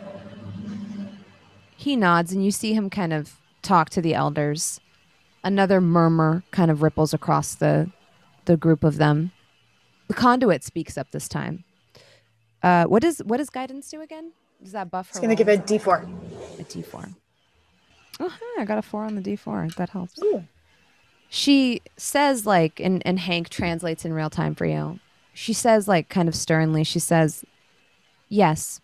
He 1.76 1.96
nods, 1.96 2.32
and 2.32 2.44
you 2.44 2.50
see 2.50 2.72
him 2.74 2.90
kind 2.90 3.12
of 3.12 3.36
talk 3.62 3.88
to 3.90 4.02
the 4.02 4.14
elders. 4.14 4.80
Another 5.42 5.80
murmur 5.80 6.42
kind 6.50 6.70
of 6.70 6.82
ripples 6.82 7.14
across 7.14 7.54
the 7.54 7.90
the 8.44 8.56
group 8.56 8.84
of 8.84 8.96
them. 8.98 9.30
The 10.08 10.14
conduit 10.14 10.62
speaks 10.64 10.96
up 10.98 11.10
this 11.10 11.28
time. 11.28 11.64
Uh, 12.62 12.84
what 12.84 13.02
is 13.04 13.22
what 13.24 13.36
does 13.38 13.50
guidance 13.50 13.90
do 13.90 14.00
again? 14.00 14.32
Does 14.62 14.72
that 14.72 14.90
buff 14.90 15.06
her? 15.06 15.10
it's 15.10 15.20
going 15.20 15.34
to 15.36 15.36
give 15.36 15.46
roll? 15.48 15.56
a 15.56 15.60
d4 15.60 16.60
a 16.60 16.62
D 16.64 16.82
four. 16.82 17.04
Oh, 18.20 18.28
hi, 18.28 18.62
I 18.62 18.64
got 18.64 18.78
a 18.78 18.82
four 18.82 19.04
on 19.04 19.14
the 19.14 19.20
D 19.20 19.36
four. 19.36 19.68
That 19.76 19.90
helps. 19.90 20.20
Ooh. 20.22 20.44
She 21.28 21.82
says 21.96 22.46
like, 22.46 22.80
and 22.80 23.06
and 23.06 23.18
Hank 23.18 23.48
translates 23.48 24.04
in 24.04 24.12
real 24.12 24.30
time 24.30 24.54
for 24.54 24.66
you. 24.66 24.98
She 25.34 25.52
says 25.52 25.86
like, 25.86 26.08
kind 26.08 26.28
of 26.28 26.34
sternly. 26.34 26.84
She 26.84 26.98
says, 26.98 27.44
"Yes, 28.28 28.80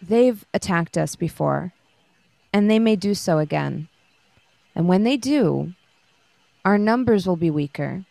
they've 0.00 0.44
attacked 0.54 0.96
us 0.96 1.16
before, 1.16 1.72
and 2.52 2.70
they 2.70 2.78
may 2.78 2.94
do 2.94 3.14
so 3.14 3.38
again. 3.38 3.88
And 4.74 4.86
when 4.86 5.04
they 5.04 5.16
do, 5.16 5.72
our 6.64 6.78
numbers 6.78 7.26
will 7.26 7.36
be 7.36 7.50
weaker." 7.50 8.04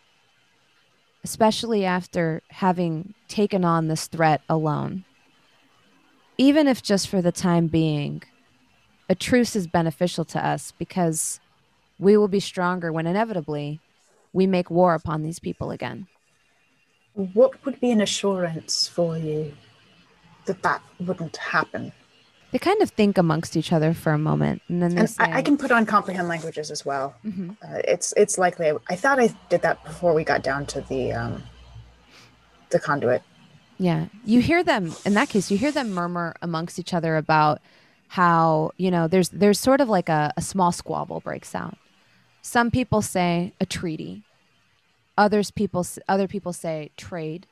Especially 1.24 1.84
after 1.84 2.40
having 2.50 3.14
taken 3.26 3.64
on 3.64 3.88
this 3.88 4.06
threat 4.06 4.42
alone. 4.48 5.04
Even 6.38 6.68
if 6.68 6.82
just 6.82 7.08
for 7.08 7.20
the 7.20 7.32
time 7.32 7.66
being, 7.66 8.22
a 9.08 9.14
truce 9.14 9.56
is 9.56 9.66
beneficial 9.66 10.24
to 10.26 10.44
us 10.44 10.72
because 10.78 11.40
we 11.98 12.16
will 12.16 12.28
be 12.28 12.40
stronger 12.40 12.92
when 12.92 13.06
inevitably 13.06 13.80
we 14.32 14.46
make 14.46 14.70
war 14.70 14.94
upon 14.94 15.22
these 15.22 15.38
people 15.38 15.70
again. 15.70 16.06
What 17.14 17.64
would 17.64 17.80
be 17.80 17.90
an 17.90 18.00
assurance 18.00 18.86
for 18.86 19.16
you 19.16 19.54
that 20.44 20.62
that 20.62 20.82
wouldn't 21.00 21.36
happen? 21.36 21.92
They 22.52 22.58
kind 22.58 22.80
of 22.82 22.90
think 22.90 23.18
amongst 23.18 23.56
each 23.56 23.72
other 23.72 23.92
for 23.92 24.12
a 24.12 24.18
moment, 24.18 24.62
and 24.68 24.82
then 24.82 24.94
they 24.94 25.00
And 25.00 25.10
say, 25.10 25.24
I, 25.24 25.38
I 25.38 25.42
can 25.42 25.56
put 25.56 25.72
on 25.72 25.84
comprehend 25.84 26.28
languages 26.28 26.70
as 26.70 26.84
well. 26.84 27.14
Mhm. 27.24 27.56
Uh, 27.62 27.80
it's 27.84 28.12
it's 28.16 28.38
likely. 28.38 28.70
I 28.88 28.96
thought 28.96 29.18
I 29.18 29.34
did 29.48 29.62
that 29.62 29.82
before 29.84 30.14
we 30.14 30.24
got 30.24 30.42
down 30.42 30.66
to 30.66 30.80
the 30.82 31.12
um, 31.12 31.42
the 32.70 32.78
conduit. 32.78 33.22
Yeah. 33.78 34.06
You 34.24 34.40
hear 34.40 34.62
them 34.62 34.94
in 35.04 35.14
that 35.14 35.28
case, 35.28 35.50
you 35.50 35.58
hear 35.58 35.72
them 35.72 35.92
murmur 35.92 36.34
amongst 36.40 36.78
each 36.78 36.94
other 36.94 37.16
about 37.16 37.60
how, 38.08 38.72
you 38.76 38.90
know, 38.90 39.08
there's 39.08 39.30
there's 39.30 39.58
sort 39.58 39.80
of 39.80 39.88
like 39.88 40.08
a, 40.08 40.32
a 40.36 40.42
small 40.42 40.72
squabble 40.72 41.20
breaks 41.20 41.54
out. 41.54 41.76
Some 42.42 42.70
people 42.70 43.02
say 43.02 43.52
a 43.60 43.66
treaty. 43.66 44.22
Others 45.18 45.50
people 45.50 45.84
other 46.08 46.28
people 46.28 46.52
say 46.52 46.90
trade. 46.96 47.46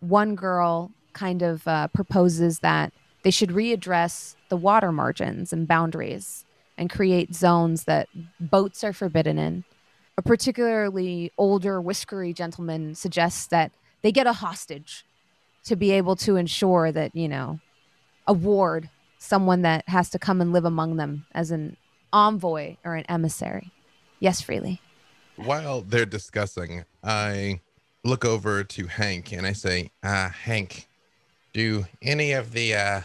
One 0.00 0.34
girl 0.34 0.90
kind 1.12 1.42
of 1.42 1.66
uh, 1.66 1.88
proposes 1.88 2.60
that 2.60 2.92
they 3.22 3.30
should 3.30 3.50
readdress 3.50 4.36
the 4.48 4.56
water 4.56 4.92
margins 4.92 5.52
and 5.52 5.66
boundaries 5.66 6.44
and 6.76 6.88
create 6.88 7.34
zones 7.34 7.84
that 7.84 8.08
boats 8.38 8.84
are 8.84 8.92
forbidden 8.92 9.38
in. 9.38 9.64
A 10.16 10.22
particularly 10.22 11.32
older, 11.36 11.80
whiskery 11.80 12.32
gentleman 12.32 12.94
suggests 12.94 13.46
that 13.46 13.72
they 14.02 14.12
get 14.12 14.26
a 14.26 14.32
hostage 14.34 15.04
to 15.64 15.76
be 15.76 15.90
able 15.92 16.16
to 16.16 16.36
ensure 16.36 16.92
that 16.92 17.14
you 17.14 17.28
know 17.28 17.60
a 18.26 18.32
ward 18.32 18.90
someone 19.18 19.62
that 19.62 19.88
has 19.88 20.10
to 20.10 20.18
come 20.18 20.40
and 20.40 20.52
live 20.52 20.64
among 20.64 20.96
them 20.96 21.26
as 21.32 21.50
an 21.50 21.76
envoy 22.12 22.76
or 22.84 22.94
an 22.94 23.04
emissary. 23.08 23.72
Yes 24.20 24.40
freely. 24.40 24.80
While 25.36 25.82
they're 25.82 26.06
discussing, 26.06 26.84
I 27.02 27.60
look 28.04 28.24
over 28.24 28.64
to 28.64 28.86
Hank 28.86 29.32
and 29.32 29.46
I 29.46 29.52
say, 29.52 29.90
uh, 30.02 30.30
Hank, 30.30 30.88
do 31.52 31.86
any 32.02 32.32
of 32.32 32.52
the 32.52 32.74
uh, 32.74 33.00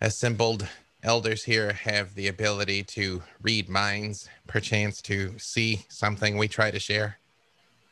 assembled 0.00 0.66
elders 1.02 1.44
here 1.44 1.72
have 1.72 2.14
the 2.14 2.28
ability 2.28 2.82
to 2.82 3.22
read 3.40 3.68
minds, 3.68 4.28
perchance 4.46 5.00
to 5.02 5.38
see 5.38 5.84
something 5.88 6.36
we 6.36 6.48
try 6.48 6.70
to 6.70 6.78
share? 6.78 7.20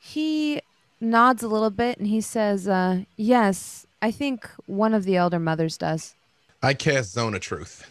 he 0.00 0.60
nods 1.00 1.42
a 1.42 1.48
little 1.48 1.70
bit 1.70 1.98
and 1.98 2.06
he 2.06 2.20
says 2.20 2.66
uh, 2.66 3.02
yes 3.16 3.86
i 4.02 4.10
think 4.10 4.48
one 4.66 4.94
of 4.94 5.04
the 5.04 5.16
elder 5.16 5.38
mothers 5.38 5.76
does 5.76 6.14
I 6.62 6.74
cast 6.74 7.12
Zone 7.12 7.34
of 7.34 7.40
Truth. 7.40 7.88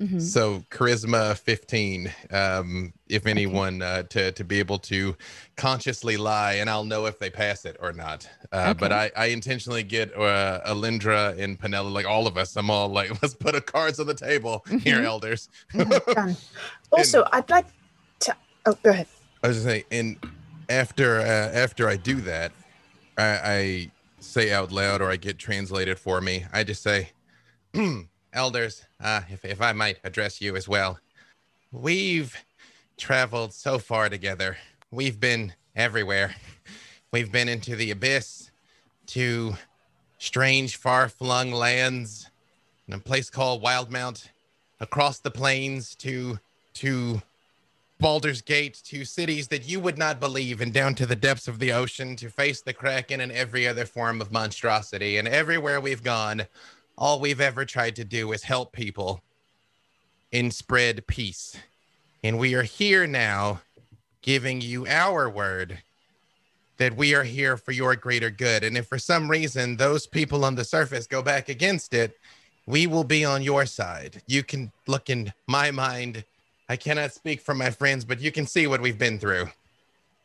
Mhm. 0.00 0.20
So 0.20 0.64
charisma 0.70 1.38
15. 1.38 2.12
Um, 2.32 2.92
if 3.08 3.26
anyone 3.26 3.80
uh, 3.80 4.02
to 4.04 4.32
to 4.32 4.44
be 4.44 4.58
able 4.58 4.78
to 4.80 5.16
consciously 5.56 6.16
lie, 6.16 6.54
and 6.54 6.68
I'll 6.68 6.84
know 6.84 7.06
if 7.06 7.18
they 7.20 7.30
pass 7.30 7.64
it 7.64 7.76
or 7.80 7.92
not. 7.92 8.28
Uh, 8.50 8.74
But 8.74 8.90
I, 8.92 9.12
I 9.16 9.26
intentionally 9.26 9.84
get 9.84 10.12
uh, 10.16 10.60
Alindra 10.66 11.38
and 11.38 11.58
Penella, 11.60 11.92
like 11.92 12.06
all 12.06 12.26
of 12.26 12.36
us. 12.36 12.56
I'm 12.56 12.70
all 12.70 12.88
like, 12.88 13.10
let's 13.22 13.34
put 13.34 13.54
a 13.54 13.60
cards 13.60 14.00
on 14.00 14.06
the 14.08 14.14
table 14.14 14.64
here, 14.68 14.98
Mhm. 14.98 15.04
elders. 15.04 15.48
Done. 16.14 16.36
Also, 16.90 17.24
I'd 17.32 17.48
like 17.48 17.66
to. 18.20 18.36
Oh, 18.66 18.76
go 18.82 18.90
ahead. 18.90 19.06
I 19.44 19.48
was 19.48 19.58
just 19.58 19.66
saying, 19.66 19.84
and 19.92 20.16
after 20.68 21.20
uh, 21.20 21.24
after 21.54 21.88
I 21.88 21.96
do 21.96 22.20
that, 22.22 22.50
I, 23.16 23.24
I 23.44 23.90
say 24.18 24.52
out 24.52 24.72
loud, 24.72 25.02
or 25.02 25.10
I 25.10 25.16
get 25.16 25.38
translated 25.38 26.00
for 26.00 26.20
me. 26.20 26.46
I 26.52 26.64
just 26.64 26.82
say, 26.82 27.10
"Elders, 28.32 28.84
uh, 29.00 29.22
if 29.28 29.44
if 29.44 29.60
I 29.60 29.72
might 29.72 29.98
address 30.04 30.40
you 30.40 30.56
as 30.56 30.68
well, 30.68 30.98
we've 31.72 32.36
traveled 32.96 33.52
so 33.52 33.78
far 33.78 34.08
together. 34.08 34.56
We've 34.90 35.18
been 35.18 35.52
everywhere. 35.74 36.34
We've 37.10 37.32
been 37.32 37.48
into 37.48 37.76
the 37.76 37.90
abyss, 37.90 38.50
to 39.08 39.54
strange, 40.18 40.76
far-flung 40.76 41.52
lands, 41.52 42.30
in 42.86 42.94
a 42.94 42.98
place 42.98 43.30
called 43.30 43.62
Wildemount, 43.62 44.28
across 44.80 45.18
the 45.18 45.30
plains 45.30 45.94
to 45.96 46.38
to 46.74 47.22
Baldur's 48.00 48.42
Gate 48.42 48.80
to 48.84 49.04
cities 49.04 49.48
that 49.48 49.68
you 49.68 49.80
would 49.80 49.98
not 49.98 50.20
believe 50.20 50.60
and 50.60 50.72
down 50.72 50.94
to 50.96 51.06
the 51.06 51.16
depths 51.16 51.48
of 51.48 51.58
the 51.58 51.72
ocean 51.72 52.16
to 52.16 52.28
face 52.28 52.60
the 52.60 52.72
Kraken 52.72 53.20
and 53.20 53.32
every 53.32 53.66
other 53.66 53.86
form 53.86 54.20
of 54.20 54.32
monstrosity. 54.32 55.16
And 55.16 55.28
everywhere 55.28 55.80
we've 55.80 56.02
gone, 56.02 56.46
all 56.96 57.20
we've 57.20 57.40
ever 57.40 57.64
tried 57.64 57.96
to 57.96 58.04
do 58.04 58.32
is 58.32 58.44
help 58.44 58.72
people 58.72 59.22
and 60.32 60.52
spread 60.52 61.06
peace. 61.06 61.56
And 62.22 62.38
we 62.38 62.54
are 62.54 62.62
here 62.62 63.06
now 63.06 63.60
giving 64.22 64.60
you 64.60 64.86
our 64.86 65.28
word 65.28 65.82
that 66.76 66.96
we 66.96 67.14
are 67.14 67.22
here 67.22 67.56
for 67.56 67.72
your 67.72 67.94
greater 67.94 68.30
good. 68.30 68.64
And 68.64 68.76
if 68.76 68.86
for 68.86 68.98
some 68.98 69.30
reason 69.30 69.76
those 69.76 70.06
people 70.06 70.44
on 70.44 70.54
the 70.54 70.64
surface 70.64 71.06
go 71.06 71.22
back 71.22 71.48
against 71.48 71.94
it, 71.94 72.18
we 72.66 72.86
will 72.86 73.04
be 73.04 73.24
on 73.24 73.42
your 73.42 73.66
side. 73.66 74.22
You 74.26 74.42
can 74.42 74.72
look 74.86 75.10
in 75.10 75.32
my 75.46 75.70
mind. 75.70 76.24
I 76.68 76.76
cannot 76.76 77.12
speak 77.12 77.40
for 77.40 77.54
my 77.54 77.70
friends, 77.70 78.04
but 78.04 78.20
you 78.20 78.32
can 78.32 78.46
see 78.46 78.66
what 78.66 78.80
we've 78.80 78.98
been 78.98 79.18
through. 79.18 79.48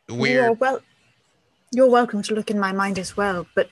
You're 0.08 0.18
We're 0.18 0.52
well. 0.54 0.80
You're 1.72 1.90
welcome 1.90 2.24
to 2.24 2.34
look 2.34 2.50
in 2.50 2.60
my 2.60 2.72
mind 2.72 2.98
as 2.98 3.16
well, 3.16 3.46
but 3.54 3.70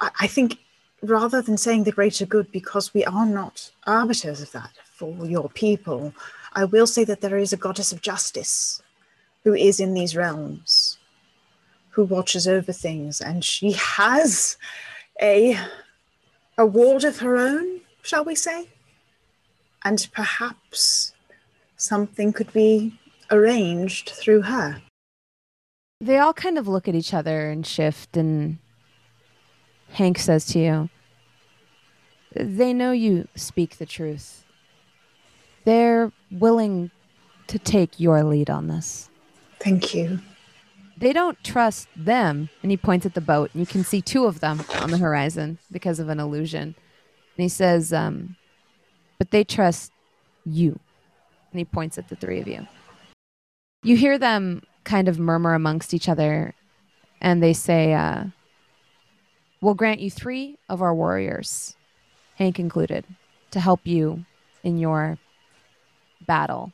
I, 0.00 0.10
I 0.20 0.26
think 0.26 0.58
rather 1.02 1.42
than 1.42 1.56
saying 1.56 1.84
the 1.84 1.92
greater 1.92 2.24
good, 2.24 2.50
because 2.52 2.94
we 2.94 3.04
are 3.04 3.26
not 3.26 3.70
arbiters 3.86 4.40
of 4.40 4.52
that 4.52 4.72
for 4.84 5.26
your 5.26 5.48
people, 5.50 6.14
I 6.52 6.64
will 6.64 6.86
say 6.86 7.04
that 7.04 7.20
there 7.20 7.38
is 7.38 7.52
a 7.52 7.56
goddess 7.56 7.92
of 7.92 8.02
justice 8.02 8.82
who 9.44 9.54
is 9.54 9.80
in 9.80 9.94
these 9.94 10.14
realms, 10.16 10.98
who 11.90 12.04
watches 12.04 12.46
over 12.46 12.72
things, 12.72 13.20
and 13.20 13.44
she 13.44 13.72
has 13.72 14.56
a 15.20 15.58
a 16.58 16.66
ward 16.66 17.02
of 17.04 17.18
her 17.18 17.36
own, 17.36 17.80
shall 18.02 18.24
we 18.24 18.34
say? 18.34 18.68
And 19.84 20.06
perhaps 20.12 21.12
something 21.76 22.32
could 22.32 22.52
be 22.52 22.98
arranged 23.30 24.10
through 24.10 24.42
her. 24.42 24.82
they 26.00 26.18
all 26.18 26.34
kind 26.34 26.58
of 26.58 26.68
look 26.68 26.88
at 26.88 26.94
each 26.94 27.14
other 27.14 27.48
and 27.48 27.66
shift 27.66 28.16
and 28.16 28.58
hank 29.92 30.18
says 30.18 30.46
to 30.46 30.58
you 30.58 30.88
they 32.34 32.72
know 32.72 32.92
you 32.92 33.28
speak 33.34 33.76
the 33.76 33.86
truth. 33.86 34.44
They're 35.64 36.12
willing 36.30 36.90
to 37.46 37.58
take 37.58 38.00
your 38.00 38.22
lead 38.24 38.48
on 38.48 38.68
this. 38.68 39.10
Thank 39.60 39.94
you. 39.94 40.18
they 40.96 41.12
don't 41.12 41.42
trust 41.44 41.88
them. 41.96 42.48
And 42.62 42.70
he 42.70 42.76
points 42.76 43.04
at 43.06 43.14
the 43.14 43.20
boat 43.20 43.50
and 43.52 43.60
you 43.60 43.66
can 43.66 43.84
see 43.84 44.00
two 44.00 44.24
of 44.26 44.40
them 44.40 44.64
on 44.80 44.90
the 44.90 44.98
horizon 44.98 45.58
because 45.70 45.98
of 45.98 46.08
an 46.08 46.20
illusion. 46.20 46.62
And 47.36 47.42
he 47.42 47.48
says 47.48 47.92
um, 47.92 48.36
but 49.18 49.30
they 49.30 49.44
trust 49.44 49.92
you. 50.44 50.78
And 51.50 51.58
he 51.58 51.64
points 51.64 51.98
at 51.98 52.08
the 52.08 52.16
three 52.16 52.40
of 52.40 52.48
you. 52.48 52.66
You 53.82 53.96
hear 53.96 54.18
them 54.18 54.62
kind 54.84 55.06
of 55.08 55.18
murmur 55.18 55.54
amongst 55.54 55.92
each 55.92 56.08
other 56.08 56.54
and 57.20 57.42
they 57.42 57.52
say 57.52 57.92
uh, 57.92 58.24
we'll 59.62 59.74
grant 59.74 60.00
you 60.00 60.10
three 60.10 60.58
of 60.68 60.82
our 60.82 60.94
warriors 60.94 61.74
hank 62.34 62.58
included 62.58 63.06
to 63.50 63.60
help 63.60 63.80
you 63.86 64.26
in 64.62 64.76
your 64.76 65.16
battle 66.26 66.72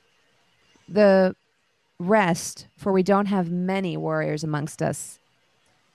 the 0.89 1.37
rest, 1.99 2.67
for 2.77 2.93
we 2.93 3.03
don't 3.03 3.27
have 3.27 3.51
many 3.51 3.97
warriors 3.97 4.43
amongst 4.43 4.83
us, 4.83 5.19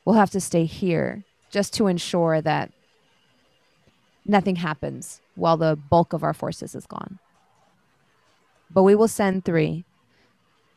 will 0.06 0.13
have 0.13 0.29
to 0.32 0.39
stay 0.39 0.65
here 0.65 1.23
just 1.49 1.73
to 1.73 1.88
ensure 1.88 2.41
that 2.41 2.71
nothing 4.25 4.58
happens 4.58 5.21
while 5.36 5.58
the 5.58 5.75
bulk 5.75 6.13
of 6.13 6.23
our 6.23 6.34
forces 6.34 6.75
is 6.75 6.86
gone. 6.86 7.19
But 8.69 8.84
we 8.84 8.95
will 8.95 9.08
send 9.08 9.45
three 9.45 9.86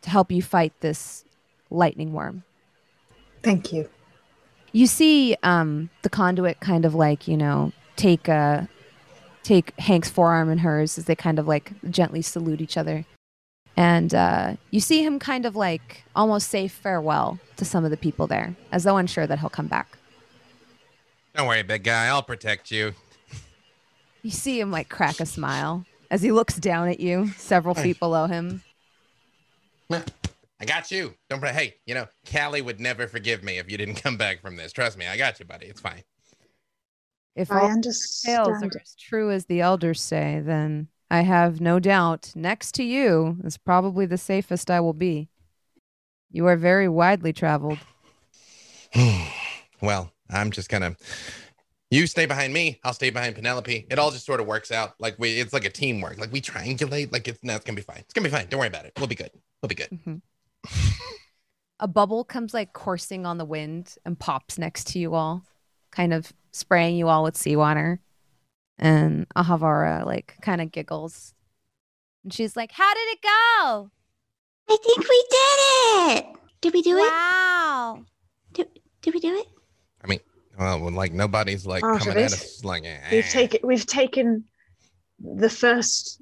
to 0.03 0.11
help 0.11 0.31
you 0.31 0.43
fight 0.43 0.73
this 0.81 1.25
lightning 1.71 2.13
worm. 2.13 2.45
Thank 3.43 3.73
you. 3.73 3.89
You 4.77 4.87
see 4.87 5.35
um, 5.43 5.89
the 6.03 6.11
conduit 6.11 6.61
kind 6.61 6.85
of 6.85 6.95
like, 6.95 7.27
you 7.27 7.39
know, 7.39 7.73
take 7.97 8.29
uh, 8.29 8.65
take 9.43 9.73
Hank's 9.81 10.11
forearm 10.11 10.51
in 10.51 10.59
hers 10.59 10.99
as 10.99 11.07
they 11.07 11.15
kind 11.17 11.39
of 11.39 11.49
like 11.49 11.73
gently 11.89 12.21
salute 12.21 12.61
each 12.61 12.77
other. 12.77 13.07
And 13.79 14.15
uh, 14.15 14.57
you 14.71 14.81
see 14.81 15.03
him 15.03 15.19
kind 15.19 15.47
of 15.47 15.57
like 15.57 16.05
almost 16.15 16.51
say 16.51 16.69
farewell 16.69 17.39
to 17.57 17.65
some 17.65 17.87
of 17.87 17.91
the 17.91 17.97
people 17.97 18.27
there, 18.27 18.55
as 18.71 18.85
though 18.85 18.99
unsure 18.99 19.27
that 19.27 19.39
he'll 19.39 19.49
come 19.49 19.67
back. 19.67 19.97
don't 21.35 21.49
worry, 21.49 21.63
big 21.63 21.83
guy. 21.83 22.09
I'll 22.09 22.23
protect 22.23 22.71
you. 22.71 22.93
You 24.21 24.31
see 24.31 24.61
him 24.61 24.71
like 24.71 24.91
crack 24.91 25.21
a 25.21 25.27
smile 25.27 25.87
as 26.11 26.21
he 26.21 26.33
looks 26.33 26.57
down 26.57 26.89
at 26.89 27.01
you, 27.01 27.29
several 27.39 27.75
feet 27.75 27.99
below 27.99 28.27
him. 28.27 28.63
I 30.59 30.65
got 30.65 30.91
you. 30.91 31.15
Don't 31.29 31.41
pray. 31.41 31.53
Hey, 31.53 31.75
you 31.87 31.95
know, 31.95 32.07
Callie 32.31 32.63
would 32.63 32.81
never 32.81 33.07
forgive 33.07 33.43
me 33.43 33.59
if 33.59 33.71
you 33.71 33.77
didn't 33.77 33.97
come 34.03 34.17
back 34.17 34.41
from 34.41 34.57
this. 34.57 34.73
Trust 34.73 34.97
me, 34.97 35.07
I 35.07 35.17
got 35.17 35.39
you, 35.39 35.45
buddy. 35.45 35.67
It's 35.67 35.81
fine. 35.81 36.03
If 37.35 37.53
I 37.53 37.61
all 37.61 37.69
tales 37.69 37.75
understand. 37.75 38.65
are 38.75 38.81
as 38.81 38.95
true 38.99 39.31
as 39.31 39.45
the 39.45 39.61
elders 39.61 40.01
say, 40.01 40.41
then 40.43 40.89
I 41.11 41.21
have 41.21 41.61
no 41.61 41.79
doubt 41.79 42.33
next 42.35 42.73
to 42.77 42.83
you 42.83 43.37
is 43.45 43.59
probably 43.59 44.07
the 44.07 44.17
safest 44.17 44.71
I 44.71 44.81
will 44.81 44.95
be. 44.95 45.29
You 46.31 46.47
are 46.47 46.57
very 46.57 46.89
widely 46.89 47.33
traveled. 47.35 47.79
well, 49.83 50.13
I'm 50.31 50.51
just 50.51 50.69
kind 50.69 50.85
of. 50.85 50.97
You 51.91 52.07
stay 52.09 52.27
behind 52.27 52.53
me. 52.53 52.81
I'll 52.83 52.95
stay 52.95 53.11
behind 53.11 53.37
Penelope. 53.37 53.87
It 53.89 53.99
all 53.99 54.11
just 54.11 54.27
sort 54.27 54.41
of 54.41 54.47
works 54.47 54.73
out. 54.73 54.95
Like 54.99 55.17
we, 55.19 55.39
it's 55.39 55.53
like 55.53 55.65
a 55.65 55.71
teamwork. 55.71 56.19
Like 56.19 56.33
we 56.33 56.41
triangulate. 56.41 57.13
Like 57.13 57.29
it's 57.29 57.45
no, 57.45 57.55
it's 57.55 57.65
gonna 57.65 57.77
be 57.77 57.83
fine. 57.83 57.99
It's 57.99 58.13
gonna 58.13 58.27
be 58.27 58.35
fine. 58.35 58.47
Don't 58.49 58.59
worry 58.59 58.69
about 58.69 58.87
it. 58.87 58.93
We'll 58.97 59.07
be 59.07 59.15
good. 59.15 59.31
We'll 59.63 59.69
be 59.69 59.75
good. 59.77 59.91
Mhm. 59.91 60.23
a 61.81 61.89
bubble 61.89 62.25
comes 62.25 62.55
like 62.55 62.73
coursing 62.73 63.27
on 63.27 63.39
the 63.39 63.45
wind 63.45 63.97
and 64.05 64.19
pops 64.19 64.59
next 64.59 64.89
to 64.89 64.99
you 64.99 65.15
all, 65.15 65.43
kind 65.91 66.13
of 66.13 66.33
spraying 66.53 66.97
you 66.97 67.09
all 67.09 67.23
with 67.23 67.37
seawater. 67.37 68.01
And 68.79 69.27
Ahavara 69.37 70.05
like 70.05 70.37
kind 70.43 70.61
of 70.61 70.71
giggles. 70.71 71.35
And 72.25 72.33
she's 72.33 72.57
like, 72.57 72.73
How 72.73 72.93
did 72.93 73.09
it 73.09 73.23
go? 73.23 73.91
I 74.69 74.77
think 74.83 74.99
we 75.09 75.25
did 75.31 76.19
it. 76.19 76.27
Did 76.61 76.75
we 76.75 76.83
do 76.83 76.97
it? 76.97 77.01
wow. 77.01 78.05
Did, 78.53 78.69
did 79.03 79.15
we 79.15 79.21
do 79.21 79.35
it? 79.37 79.47
I 80.03 80.09
mean, 80.09 80.21
well, 80.59 80.81
when, 80.81 80.95
like 80.95 81.13
nobody's 81.13 81.67
like 81.67 81.83
Part 81.83 82.01
coming 82.01 82.25
at 82.25 82.33
it. 82.33 82.33
us 82.33 82.65
like 82.65 82.85
eh. 82.85 82.99
We've 83.13 83.29
taken 83.29 83.61
we've 83.63 83.87
taken 83.87 84.45
the 85.21 85.51
first 85.51 86.21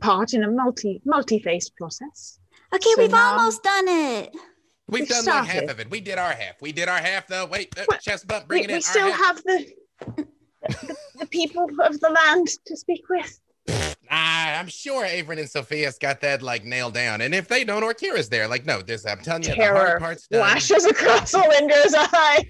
part 0.00 0.34
in 0.34 0.44
a 0.44 0.50
multi 0.50 1.00
multi-phased 1.04 1.74
process. 1.76 2.37
Okay, 2.74 2.90
So 2.94 3.02
we've 3.02 3.10
now- 3.10 3.36
almost 3.38 3.62
done 3.62 3.88
it. 3.88 4.30
We've 4.90 5.00
We've 5.02 5.08
done 5.08 5.24
like 5.26 5.34
half 5.34 5.48
started. 5.50 5.70
of 5.70 5.80
it. 5.80 5.90
We 5.90 6.00
did 6.00 6.16
our 6.18 6.32
half. 6.32 6.62
We 6.62 6.72
did 6.72 6.88
our 6.88 6.96
half 6.98 7.26
though. 7.26 7.44
Wait, 7.46 7.78
uh, 7.78 7.82
What? 7.86 8.00
chest 8.00 8.26
bump, 8.26 8.48
bring 8.48 8.60
We, 8.60 8.64
it 8.64 8.70
in. 8.70 8.74
we 8.74 8.76
Our 8.76 8.80
still 8.82 9.12
half. 9.12 9.18
have 9.20 9.42
the, 9.44 9.72
the 10.16 10.96
the 11.20 11.26
people 11.26 11.66
of 11.82 12.00
the 12.00 12.08
land 12.08 12.48
to 12.66 12.74
speak 12.76 13.02
with. 13.10 13.38
Ah, 14.10 14.58
I'm 14.58 14.68
sure 14.68 15.04
Averin 15.04 15.38
and 15.40 15.48
Sophia's 15.50 15.98
got 15.98 16.22
that 16.22 16.40
like 16.40 16.64
nailed 16.64 16.94
down. 16.94 17.20
And 17.20 17.34
if 17.34 17.48
they 17.48 17.64
don't, 17.64 17.82
Orkira's 17.82 18.30
there. 18.30 18.48
Like, 18.48 18.64
no, 18.64 18.80
this 18.80 19.04
I'm 19.04 19.18
telling 19.20 19.42
you, 19.42 19.50
the 19.50 19.54
Terror 19.56 19.76
hard 19.76 20.00
part's 20.00 20.26
done. 20.26 20.40
flashes 20.40 20.86
across 20.86 21.32
Alindra's 21.34 21.94
eyes. 21.94 22.46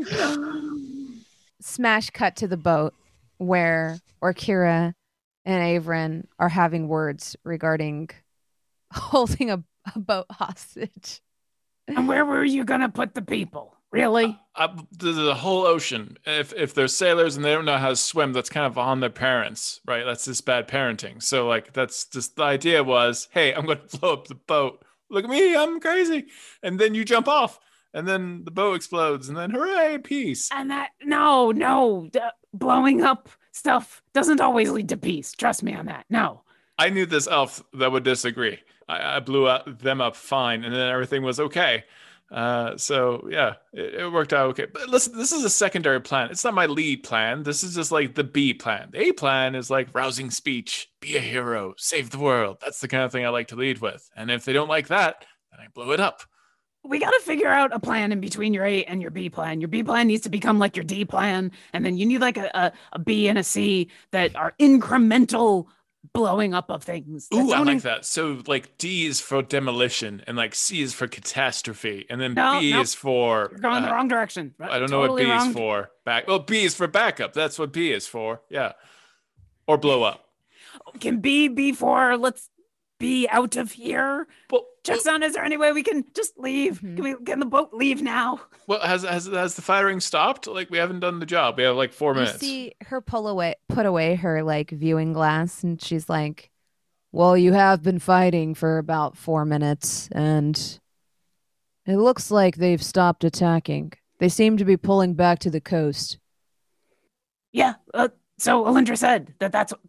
Smash 1.60 2.08
cut 2.10 2.36
to 2.36 2.48
the 2.48 2.56
boat 2.56 2.94
where 3.36 3.98
Orkira 4.22 4.94
and 5.44 5.62
Averin 5.84 6.24
are 6.38 6.48
having 6.48 6.88
words 6.88 7.36
regarding 7.44 8.08
holding 8.92 9.50
a, 9.50 9.62
a 9.94 9.98
boat 9.98 10.26
hostage. 10.30 11.20
And 11.88 12.06
where 12.06 12.24
were 12.24 12.44
you 12.44 12.64
gonna 12.64 12.88
put 12.88 13.14
the 13.14 13.22
people? 13.22 13.76
Really? 13.92 14.38
Uh, 14.54 14.68
the, 14.92 15.10
the 15.10 15.34
whole 15.34 15.66
ocean. 15.66 16.16
If 16.24 16.52
if 16.52 16.74
they're 16.74 16.88
sailors 16.88 17.36
and 17.36 17.44
they 17.44 17.52
don't 17.52 17.64
know 17.64 17.78
how 17.78 17.88
to 17.88 17.96
swim, 17.96 18.32
that's 18.32 18.48
kind 18.48 18.66
of 18.66 18.78
on 18.78 19.00
their 19.00 19.10
parents, 19.10 19.80
right? 19.86 20.04
That's 20.04 20.24
just 20.24 20.46
bad 20.46 20.68
parenting. 20.68 21.20
So 21.22 21.48
like 21.48 21.72
that's 21.72 22.04
just 22.06 22.36
the 22.36 22.44
idea 22.44 22.84
was, 22.84 23.28
hey, 23.32 23.52
I'm 23.52 23.66
gonna 23.66 23.80
blow 24.00 24.12
up 24.12 24.28
the 24.28 24.36
boat. 24.36 24.84
Look 25.10 25.24
at 25.24 25.30
me, 25.30 25.56
I'm 25.56 25.80
crazy. 25.80 26.26
And 26.62 26.78
then 26.78 26.94
you 26.94 27.04
jump 27.04 27.26
off, 27.26 27.58
and 27.92 28.06
then 28.06 28.44
the 28.44 28.52
boat 28.52 28.74
explodes, 28.74 29.28
and 29.28 29.36
then 29.36 29.50
hooray, 29.50 29.98
peace. 29.98 30.48
And 30.52 30.70
that 30.70 30.90
no, 31.02 31.50
no, 31.50 32.08
d- 32.12 32.20
blowing 32.54 33.02
up 33.02 33.28
stuff 33.52 34.02
doesn't 34.12 34.40
always 34.40 34.70
lead 34.70 34.88
to 34.90 34.96
peace. 34.96 35.32
Trust 35.32 35.64
me 35.64 35.74
on 35.74 35.86
that. 35.86 36.06
No. 36.08 36.42
I 36.78 36.88
knew 36.88 37.04
this 37.04 37.28
elf 37.28 37.62
that 37.74 37.92
would 37.92 38.04
disagree. 38.04 38.58
I, 38.90 39.16
I 39.16 39.20
blew 39.20 39.48
out 39.48 39.78
them 39.78 40.00
up 40.00 40.16
fine, 40.16 40.64
and 40.64 40.74
then 40.74 40.88
everything 40.88 41.22
was 41.22 41.38
okay. 41.38 41.84
Uh, 42.30 42.76
so 42.76 43.26
yeah, 43.30 43.54
it, 43.72 43.94
it 43.94 44.12
worked 44.12 44.32
out 44.32 44.50
okay. 44.50 44.66
But 44.72 44.88
listen, 44.88 45.16
this 45.16 45.32
is 45.32 45.44
a 45.44 45.50
secondary 45.50 46.00
plan. 46.00 46.30
It's 46.30 46.44
not 46.44 46.54
my 46.54 46.66
lead 46.66 47.02
plan. 47.02 47.42
This 47.42 47.64
is 47.64 47.74
just 47.74 47.90
like 47.90 48.14
the 48.14 48.24
B 48.24 48.54
plan. 48.54 48.90
The 48.92 49.08
A 49.08 49.12
plan 49.12 49.54
is 49.54 49.70
like 49.70 49.94
rousing 49.94 50.30
speech, 50.30 50.88
be 51.00 51.16
a 51.16 51.20
hero, 51.20 51.74
save 51.76 52.10
the 52.10 52.18
world. 52.18 52.58
That's 52.60 52.80
the 52.80 52.88
kind 52.88 53.02
of 53.04 53.12
thing 53.12 53.26
I 53.26 53.30
like 53.30 53.48
to 53.48 53.56
lead 53.56 53.80
with. 53.80 54.08
And 54.16 54.30
if 54.30 54.44
they 54.44 54.52
don't 54.52 54.68
like 54.68 54.88
that, 54.88 55.24
then 55.50 55.60
I 55.60 55.68
blow 55.74 55.90
it 55.90 56.00
up. 56.00 56.22
We 56.82 56.98
got 56.98 57.10
to 57.10 57.20
figure 57.20 57.48
out 57.48 57.74
a 57.74 57.80
plan 57.80 58.10
in 58.10 58.20
between 58.20 58.54
your 58.54 58.64
A 58.64 58.84
and 58.84 59.02
your 59.02 59.10
B 59.10 59.28
plan. 59.28 59.60
Your 59.60 59.68
B 59.68 59.82
plan 59.82 60.06
needs 60.06 60.22
to 60.22 60.30
become 60.30 60.58
like 60.58 60.76
your 60.76 60.84
D 60.84 61.04
plan, 61.04 61.50
and 61.72 61.84
then 61.84 61.98
you 61.98 62.06
need 62.06 62.20
like 62.20 62.38
a, 62.38 62.50
a, 62.54 62.72
a 62.92 62.98
B 62.98 63.28
and 63.28 63.38
a 63.38 63.44
C 63.44 63.90
that 64.12 64.34
are 64.34 64.54
incremental 64.58 65.66
blowing 66.12 66.54
up 66.54 66.70
of 66.70 66.82
things. 66.82 67.28
Ooh, 67.34 67.52
I 67.52 67.60
like 67.62 67.82
that. 67.82 68.04
So 68.04 68.42
like 68.46 68.78
D 68.78 69.06
is 69.06 69.20
for 69.20 69.42
demolition, 69.42 70.22
and 70.26 70.36
like 70.36 70.54
C 70.54 70.82
is 70.82 70.94
for 70.94 71.06
catastrophe, 71.06 72.06
and 72.08 72.20
then 72.20 72.34
No, 72.34 72.58
B 72.60 72.72
nope. 72.72 72.82
is 72.82 72.94
for 72.94 73.48
You're 73.50 73.60
going 73.60 73.82
the 73.82 73.90
uh, 73.90 73.94
wrong 73.94 74.08
direction. 74.08 74.54
I 74.60 74.78
don't 74.78 74.90
know 74.90 75.00
what 75.00 75.16
B 75.16 75.24
wrong. 75.24 75.48
is 75.48 75.54
for. 75.54 75.90
Back. 76.04 76.26
Well, 76.26 76.38
B 76.40 76.64
is 76.64 76.74
for 76.74 76.86
backup. 76.86 77.32
That's 77.32 77.58
what 77.58 77.72
B 77.72 77.92
is 77.92 78.06
for. 78.06 78.40
Yeah. 78.48 78.72
Or 79.66 79.76
blow 79.78 80.02
up. 80.02 80.26
Can 81.00 81.20
B 81.20 81.48
be 81.48 81.72
for 81.72 82.16
let's 82.16 82.48
be 82.98 83.28
out 83.28 83.56
of 83.56 83.72
here? 83.72 84.26
Well, 84.50 84.64
Jackson, 84.82 85.22
is 85.22 85.34
there 85.34 85.44
any 85.44 85.56
way 85.58 85.72
we 85.72 85.82
can 85.82 86.04
just 86.14 86.38
leave? 86.38 86.80
Mhm. 86.80 86.96
Can 86.96 87.04
we 87.04 87.14
can 87.24 87.38
the 87.40 87.46
boat 87.46 87.70
leave 87.72 88.02
now? 88.02 88.40
well, 88.66 88.80
has 88.80 89.02
has 89.02 89.26
has 89.26 89.54
the 89.54 89.62
firing 89.62 90.00
stopped? 90.00 90.46
Like 90.46 90.70
we 90.70 90.78
haven't 90.78 91.00
done 91.00 91.18
the 91.20 91.26
job. 91.26 91.58
We 91.58 91.64
have 91.64 91.76
like 91.76 91.92
four 91.92 92.12
You 92.14 92.20
minutes. 92.20 92.38
see 92.40 92.72
her 92.86 93.00
pull 93.00 93.28
away, 93.28 93.56
put 93.68 93.84
away 93.86 94.14
her 94.14 94.42
like 94.42 94.70
viewing 94.70 95.12
glass, 95.12 95.62
and 95.62 95.80
she's 95.82 96.08
like, 96.08 96.50
"Well, 97.12 97.36
you 97.36 97.52
have 97.52 97.82
been 97.82 97.98
fighting 97.98 98.54
for 98.54 98.78
about 98.78 99.16
four 99.18 99.44
minutes, 99.44 100.08
and 100.12 100.56
it 101.86 101.96
looks 101.96 102.30
like 102.30 102.56
they've 102.56 102.82
stopped 102.82 103.22
attacking. 103.24 103.92
They 104.18 104.28
seem 104.28 104.56
to 104.58 104.64
be 104.64 104.76
pulling 104.76 105.14
back 105.14 105.38
to 105.40 105.50
the 105.50 105.60
coast. 105.60 106.18
Yeah. 107.52 107.74
Uh, 107.92 108.08
so 108.38 108.64
Alindra 108.64 108.96
said 108.96 109.34
that 109.40 109.50
that's 109.52 109.72
that 109.72 109.80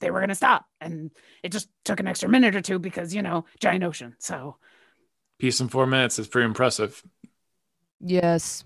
they 0.00 0.10
were 0.10 0.20
going 0.20 0.28
to 0.28 0.34
stop, 0.34 0.66
and 0.80 1.10
it 1.42 1.50
just 1.52 1.68
took 1.84 2.00
an 2.00 2.06
extra 2.06 2.28
minute 2.28 2.54
or 2.56 2.60
two 2.60 2.78
because 2.78 3.14
you 3.14 3.22
know 3.22 3.44
giant 3.60 3.84
ocean. 3.84 4.14
So 4.18 4.56
Peace 5.38 5.60
in 5.60 5.68
four 5.68 5.86
minutes 5.86 6.18
is 6.18 6.26
pretty 6.28 6.46
impressive. 6.46 7.02
Yes, 8.00 8.64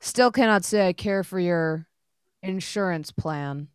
still 0.00 0.30
cannot 0.30 0.64
say 0.64 0.88
I 0.88 0.92
care 0.92 1.22
for 1.24 1.38
your 1.38 1.86
insurance 2.42 3.10
plan. 3.10 3.68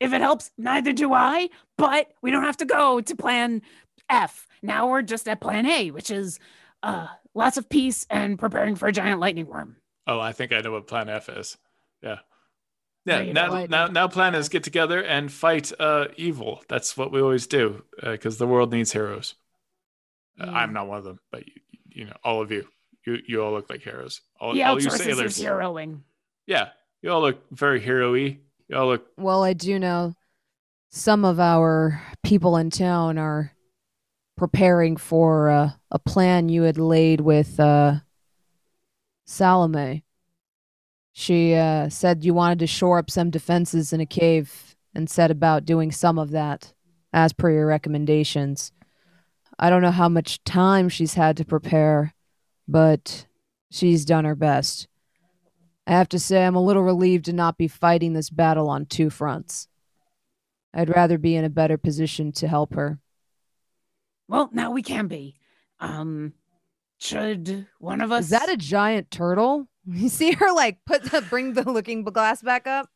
if 0.00 0.12
it 0.12 0.20
helps, 0.20 0.50
neither 0.58 0.92
do 0.92 1.12
I. 1.12 1.48
But 1.76 2.12
we 2.22 2.30
don't 2.30 2.44
have 2.44 2.56
to 2.58 2.64
go 2.64 3.00
to 3.00 3.16
Plan 3.16 3.62
F. 4.08 4.46
Now 4.62 4.88
we're 4.88 5.02
just 5.02 5.28
at 5.28 5.40
Plan 5.40 5.66
A, 5.66 5.90
which 5.90 6.10
is 6.10 6.38
uh, 6.82 7.08
lots 7.34 7.56
of 7.56 7.68
peace 7.68 8.06
and 8.10 8.38
preparing 8.38 8.74
for 8.74 8.88
a 8.88 8.92
giant 8.92 9.20
lightning 9.20 9.46
worm. 9.46 9.76
Oh, 10.06 10.18
I 10.20 10.32
think 10.32 10.52
I 10.52 10.60
know 10.60 10.72
what 10.72 10.86
Plan 10.86 11.08
F 11.08 11.28
is. 11.28 11.56
Yeah. 12.02 12.18
There 13.08 13.22
Yeah. 13.24 13.32
Now, 13.32 13.66
now, 13.66 13.86
now, 13.88 14.08
plan 14.08 14.34
is 14.34 14.48
get 14.48 14.62
together 14.64 15.02
and 15.02 15.30
fight 15.32 15.72
uh, 15.80 16.06
evil. 16.16 16.62
That's 16.68 16.96
what 16.96 17.10
we 17.12 17.20
always 17.20 17.46
do 17.46 17.84
because 18.02 18.38
the 18.38 18.46
world 18.46 18.72
needs 18.72 18.92
heroes. 18.92 19.34
Uh, 20.40 20.46
Mm. 20.46 20.52
I'm 20.54 20.72
not 20.72 20.86
one 20.86 20.98
of 20.98 21.04
them, 21.04 21.18
but 21.32 21.46
you, 21.46 21.54
you 21.88 22.04
know, 22.04 22.16
all 22.22 22.40
of 22.40 22.52
you, 22.52 22.68
you, 23.04 23.18
you 23.26 23.42
all 23.42 23.52
look 23.52 23.68
like 23.68 23.82
heroes. 23.82 24.20
All, 24.40 24.54
He 24.54 24.62
all 24.62 24.80
you 24.80 24.88
sailors. 24.90 25.36
his 25.36 25.44
heroing. 25.44 26.02
Yeah, 26.46 26.68
you 27.02 27.10
all 27.10 27.20
look 27.20 27.42
very 27.50 27.80
hero-y. 27.80 28.38
You 28.68 28.76
all 28.76 28.86
look. 28.86 29.06
Well, 29.16 29.42
I 29.42 29.52
do 29.52 29.78
know 29.80 30.14
some 30.90 31.24
of 31.24 31.40
our 31.40 32.00
people 32.22 32.56
in 32.56 32.70
town 32.70 33.18
are 33.18 33.52
preparing 34.36 34.96
for 34.96 35.50
uh, 35.50 35.70
a 35.90 35.98
plan 35.98 36.48
you 36.48 36.62
had 36.62 36.78
laid 36.78 37.20
with 37.20 37.58
uh, 37.58 37.96
Salome. 39.26 40.04
She 41.18 41.54
uh, 41.54 41.88
said 41.88 42.24
you 42.24 42.32
wanted 42.32 42.60
to 42.60 42.68
shore 42.68 42.96
up 42.96 43.10
some 43.10 43.28
defenses 43.28 43.92
in 43.92 44.00
a 44.00 44.06
cave 44.06 44.76
and 44.94 45.10
set 45.10 45.32
about 45.32 45.64
doing 45.64 45.90
some 45.90 46.16
of 46.16 46.30
that 46.30 46.72
as 47.12 47.32
per 47.32 47.50
your 47.50 47.66
recommendations. 47.66 48.70
I 49.58 49.68
don't 49.68 49.82
know 49.82 49.90
how 49.90 50.08
much 50.08 50.44
time 50.44 50.88
she's 50.88 51.14
had 51.14 51.36
to 51.38 51.44
prepare, 51.44 52.14
but 52.68 53.26
she's 53.68 54.04
done 54.04 54.26
her 54.26 54.36
best. 54.36 54.86
I 55.88 55.90
have 55.94 56.08
to 56.10 56.20
say, 56.20 56.46
I'm 56.46 56.54
a 56.54 56.62
little 56.62 56.84
relieved 56.84 57.24
to 57.24 57.32
not 57.32 57.58
be 57.58 57.66
fighting 57.66 58.12
this 58.12 58.30
battle 58.30 58.68
on 58.68 58.86
two 58.86 59.10
fronts. 59.10 59.66
I'd 60.72 60.88
rather 60.88 61.18
be 61.18 61.34
in 61.34 61.44
a 61.44 61.50
better 61.50 61.78
position 61.78 62.30
to 62.34 62.46
help 62.46 62.74
her. 62.74 63.00
Well, 64.28 64.50
now 64.52 64.70
we 64.70 64.82
can 64.82 65.08
be. 65.08 65.34
Um, 65.80 66.34
should 66.98 67.66
one 67.80 68.02
of 68.02 68.12
us? 68.12 68.26
Is 68.26 68.30
that 68.30 68.48
a 68.48 68.56
giant 68.56 69.10
turtle? 69.10 69.66
You 69.92 70.08
see 70.08 70.32
her 70.32 70.52
like 70.52 70.78
put 70.84 71.02
the 71.04 71.22
bring 71.22 71.54
the 71.54 71.62
looking 71.70 72.02
glass 72.04 72.42
back 72.42 72.66
up. 72.66 72.88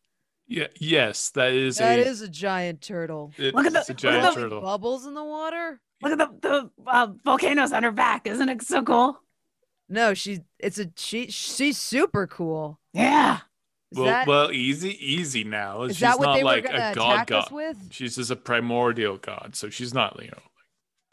Yeah. 0.47 0.67
Yes, 0.79 1.31
that 1.31 1.53
is 1.53 1.79
That 1.79 1.99
a. 1.99 2.07
is 2.07 2.21
a 2.21 2.29
giant 2.29 2.83
turtle. 2.83 3.33
it- 3.39 3.55
Look 3.55 3.67
at 3.67 3.73
the- 3.73 3.79
it's 3.81 3.89
a 3.89 3.93
look 3.93 4.05
at 4.05 4.21
giant 4.21 4.35
the- 4.35 4.41
turtle. 4.43 4.61
Bubbles 4.61 5.07
in 5.07 5.15
the 5.15 5.25
water? 5.25 5.81
Look 6.03 6.13
at 6.13 6.19
the 6.19 6.49
the 6.49 6.71
uh, 6.91 7.09
volcanoes 7.25 7.73
on 7.73 7.83
her 7.85 7.93
back. 7.93 8.27
Isn't 8.27 8.49
it 8.49 8.61
so 8.63 8.83
cool? 8.83 9.21
No, 9.89 10.15
she's 10.15 10.41
it's 10.59 10.79
a 10.79 10.91
she 10.97 11.31
she's 11.31 11.79
super 11.79 12.27
cool. 12.27 12.79
Yeah. 12.93 13.39
Is 13.93 13.99
Well, 13.99 14.07
that, 14.07 14.27
well, 14.27 14.51
easy, 14.53 14.97
easy 15.07 15.45
now. 15.45 15.83
is 15.83 15.97
she's 15.97 16.01
that 16.01 16.19
what 16.19 16.27
not 16.27 16.35
they 16.37 16.43
like 16.43 16.65
were 16.65 16.71
gonna 16.71 16.91
a 16.91 16.95
god 16.95 17.13
attack 17.15 17.27
god. 17.29 17.45
us 17.45 17.51
with? 17.51 17.77
She's 17.91 18.17
just 18.17 18.31
a 18.31 18.37
primordial 18.37 19.19
god, 19.19 19.51
so 19.55 19.69
she's 19.71 19.93
not, 19.95 20.19
you 20.23 20.29
know. 20.31 20.43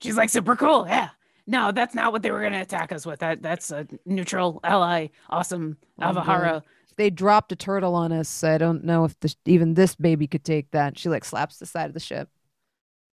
She's 0.01 0.15
like 0.17 0.29
super 0.29 0.55
cool. 0.55 0.85
Yeah. 0.87 1.09
No, 1.49 1.71
that's 1.71 1.95
not 1.95 2.11
what 2.11 2.21
they 2.21 2.29
were 2.29 2.41
going 2.41 2.53
to 2.53 2.61
attack 2.61 2.91
us 2.91 3.07
with. 3.07 3.19
That 3.21 3.41
that's 3.41 3.71
a 3.71 3.87
neutral 4.05 4.59
ally. 4.63 5.07
Awesome. 5.31 5.77
Oh, 5.99 6.11
no. 6.11 6.21
Avahara. 6.21 6.61
They 6.95 7.09
dropped 7.09 7.51
a 7.51 7.55
turtle 7.55 7.95
on 7.95 8.11
us, 8.11 8.43
I 8.43 8.59
don't 8.59 8.83
know 8.83 9.05
if 9.05 9.19
this, 9.21 9.35
even 9.45 9.73
this 9.73 9.95
baby 9.95 10.27
could 10.27 10.43
take 10.43 10.69
that. 10.71 10.99
She 10.99 11.09
like 11.09 11.25
slaps 11.25 11.57
the 11.57 11.65
side 11.65 11.87
of 11.87 11.93
the 11.93 11.99
ship. 11.99 12.29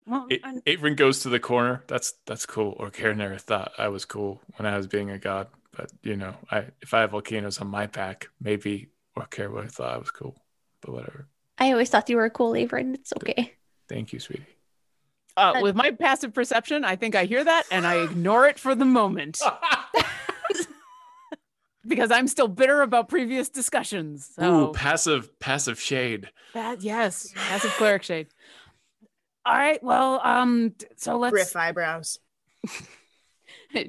Well, 0.06 0.26
A- 0.30 0.40
and- 0.44 0.96
goes 0.96 1.20
to 1.20 1.30
the 1.30 1.40
corner. 1.40 1.82
That's 1.86 2.12
that's 2.26 2.44
cool. 2.44 2.76
Orkira 2.78 3.16
never 3.16 3.38
thought 3.38 3.72
I 3.78 3.88
was 3.88 4.04
cool 4.04 4.42
when 4.56 4.66
I 4.66 4.76
was 4.76 4.86
being 4.86 5.10
a 5.10 5.18
god, 5.18 5.48
But 5.74 5.90
you 6.02 6.16
know, 6.16 6.34
I 6.50 6.66
if 6.82 6.92
I 6.92 7.00
have 7.00 7.12
volcanoes 7.12 7.58
on 7.58 7.68
my 7.68 7.86
back, 7.86 8.28
maybe 8.38 8.90
Orkira 9.16 9.50
would 9.50 9.64
have 9.64 9.72
thought 9.72 9.94
I 9.94 9.98
was 9.98 10.10
cool. 10.10 10.36
But 10.82 10.92
whatever. 10.92 11.26
I 11.56 11.72
always 11.72 11.88
thought 11.88 12.10
you 12.10 12.16
were 12.16 12.26
a 12.26 12.30
cool 12.30 12.52
Averin. 12.52 12.94
It's 12.94 13.14
okay. 13.16 13.54
Thank 13.88 14.12
you, 14.12 14.20
sweetie. 14.20 14.44
Uh, 15.36 15.60
with 15.60 15.76
my 15.76 15.90
passive 15.90 16.32
perception, 16.32 16.84
I 16.84 16.96
think 16.96 17.14
I 17.14 17.24
hear 17.26 17.44
that 17.44 17.64
and 17.70 17.86
I 17.86 17.96
ignore 18.04 18.46
it 18.46 18.58
for 18.58 18.74
the 18.74 18.84
moment 18.86 19.38
because 21.86 22.10
I'm 22.10 22.26
still 22.26 22.48
bitter 22.48 22.82
about 22.82 23.08
previous 23.08 23.48
discussions. 23.48 24.30
So 24.34 24.70
Ooh, 24.70 24.72
passive 24.72 25.38
passive 25.38 25.80
shade. 25.80 26.30
that 26.54 26.82
yes, 26.82 27.32
passive 27.34 27.70
cleric 27.72 28.02
shade. 28.02 28.28
All 29.44 29.54
right, 29.54 29.80
well, 29.82 30.20
um, 30.24 30.74
so 30.96 31.18
let's 31.18 31.32
Griff 31.32 31.54
eyebrows. 31.54 32.18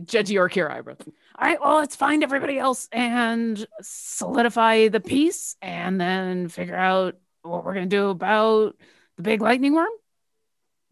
Judge 0.06 0.30
Orkira 0.30 0.72
eyebrows. 0.72 0.98
All 1.40 1.48
right, 1.48 1.60
well, 1.60 1.78
let's 1.78 1.96
find 1.96 2.24
everybody 2.24 2.60
else 2.60 2.88
and 2.92 3.66
solidify 3.82 4.90
the 4.90 5.00
piece, 5.00 5.56
and 5.62 6.00
then 6.00 6.50
figure 6.50 6.76
out 6.76 7.16
what 7.42 7.64
we're 7.64 7.74
gonna 7.74 7.86
do 7.88 8.10
about 8.10 8.76
the 9.16 9.24
big 9.24 9.42
lightning 9.42 9.74
worm. 9.74 9.90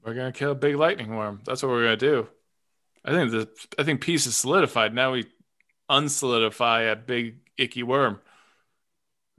We're 0.06 0.14
gonna 0.14 0.32
kill 0.32 0.52
a 0.52 0.56
big 0.56 0.76
lightning 0.76 1.16
worm. 1.16 1.42
That's 1.46 1.64
what 1.64 1.70
we're 1.70 1.84
gonna 1.84 1.98
do. 1.98 2.28
I 3.04 3.12
think 3.12 3.32
the 3.32 3.50
I 3.80 3.84
think 3.84 4.02
peace 4.02 4.28
is 4.28 4.38
solidified. 4.38 4.94
Now 4.94 5.14
we 5.14 5.26
unsolidify 5.90 6.92
a 6.92 6.96
big 6.96 7.38
icky 7.58 7.84
worm. 7.84 8.20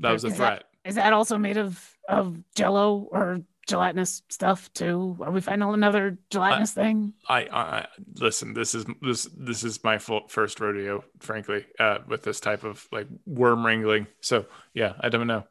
That 0.00 0.10
was 0.10 0.24
a 0.24 0.28
Is 0.28 0.36
threat. 0.36 0.64
Is 0.84 0.96
that 0.96 1.12
also 1.12 1.38
made 1.38 1.56
of 1.56 1.96
of 2.08 2.36
Jello 2.54 3.08
or 3.10 3.40
gelatinous 3.68 4.22
stuff 4.28 4.72
too? 4.72 5.16
Are 5.20 5.30
we 5.30 5.40
finding 5.40 5.68
another 5.72 6.18
gelatinous 6.30 6.72
thing? 6.72 7.12
I, 7.28 7.44
I, 7.44 7.60
I 7.60 7.86
listen. 8.14 8.52
This 8.52 8.74
is 8.74 8.86
this 9.02 9.28
this 9.36 9.62
is 9.62 9.82
my 9.84 9.98
full, 9.98 10.26
first 10.28 10.58
rodeo, 10.60 11.04
frankly, 11.20 11.64
uh, 11.78 11.98
with 12.08 12.22
this 12.22 12.40
type 12.40 12.64
of 12.64 12.86
like 12.90 13.06
worm 13.24 13.64
wrangling. 13.64 14.08
So 14.20 14.46
yeah, 14.74 14.94
I 15.00 15.10
don't 15.10 15.26
know. 15.26 15.44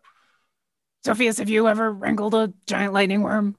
Sophias, 1.06 1.38
have 1.38 1.50
you 1.50 1.68
ever 1.68 1.92
wrangled 1.92 2.34
a 2.34 2.52
giant 2.66 2.94
lightning 2.94 3.22
worm? 3.22 3.56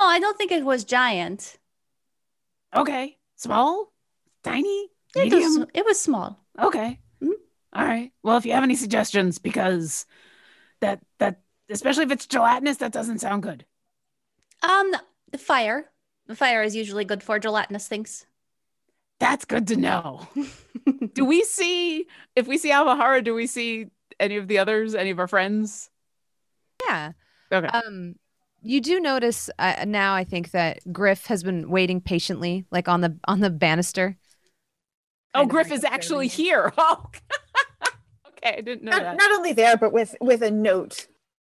No, 0.00 0.06
I 0.06 0.18
don't 0.18 0.38
think 0.38 0.50
it 0.50 0.64
was 0.64 0.84
giant. 0.84 1.58
Okay, 2.74 3.18
small, 3.36 3.92
tiny, 4.42 4.88
It 5.14 5.24
medium. 5.24 5.42
was, 5.42 5.66
it 5.74 5.84
was 5.84 6.00
small. 6.00 6.38
Okay. 6.58 6.98
Mhm. 7.22 7.32
All 7.74 7.84
right. 7.84 8.12
Well, 8.22 8.38
if 8.38 8.46
you 8.46 8.52
have 8.52 8.62
any 8.62 8.76
suggestions, 8.76 9.38
because 9.38 10.06
that 10.80 11.00
that 11.18 11.40
especially 11.68 12.04
if 12.04 12.12
it's 12.12 12.26
gelatinous, 12.26 12.78
that 12.78 12.92
doesn't 12.92 13.18
sound 13.18 13.42
good. 13.42 13.66
Um, 14.62 14.92
the 15.30 15.38
fire. 15.38 15.90
The 16.26 16.36
fire 16.36 16.62
is 16.62 16.74
usually 16.76 17.04
good 17.04 17.22
for 17.22 17.38
gelatinous 17.38 17.88
things. 17.88 18.24
That's 19.18 19.44
good 19.44 19.66
to 19.68 19.76
know. 19.76 20.26
do 21.12 21.24
we 21.24 21.42
see 21.42 22.06
if 22.36 22.46
we 22.46 22.56
see 22.56 22.70
Alvahara, 22.70 23.22
do 23.22 23.34
we 23.34 23.46
see 23.46 23.88
any 24.18 24.36
of 24.36 24.48
the 24.48 24.58
others, 24.58 24.94
any 24.94 25.10
of 25.10 25.18
our 25.18 25.28
friends? 25.28 25.90
Yeah. 26.88 27.12
Okay. 27.52 27.66
Um, 27.66 28.14
you 28.62 28.80
do 28.80 29.00
notice 29.00 29.50
uh, 29.58 29.84
now. 29.86 30.14
I 30.14 30.24
think 30.24 30.50
that 30.52 30.80
Griff 30.92 31.26
has 31.26 31.42
been 31.42 31.70
waiting 31.70 32.00
patiently, 32.00 32.64
like 32.70 32.88
on 32.88 33.00
the 33.00 33.16
on 33.24 33.40
the 33.40 33.50
banister. 33.50 34.16
oh, 35.34 35.46
Griff 35.46 35.68
like 35.70 35.78
is 35.78 35.84
actually 35.84 36.26
observing 36.26 36.46
here. 36.46 36.72
Oh. 36.78 37.06
okay, 38.28 38.56
I 38.58 38.60
didn't 38.62 38.84
know 38.84 38.92
Not, 38.92 39.02
that. 39.02 39.16
not 39.18 39.32
only 39.32 39.52
there, 39.52 39.76
but 39.76 39.92
with 39.92 40.14
with 40.20 40.42
a 40.42 40.50
note. 40.50 41.06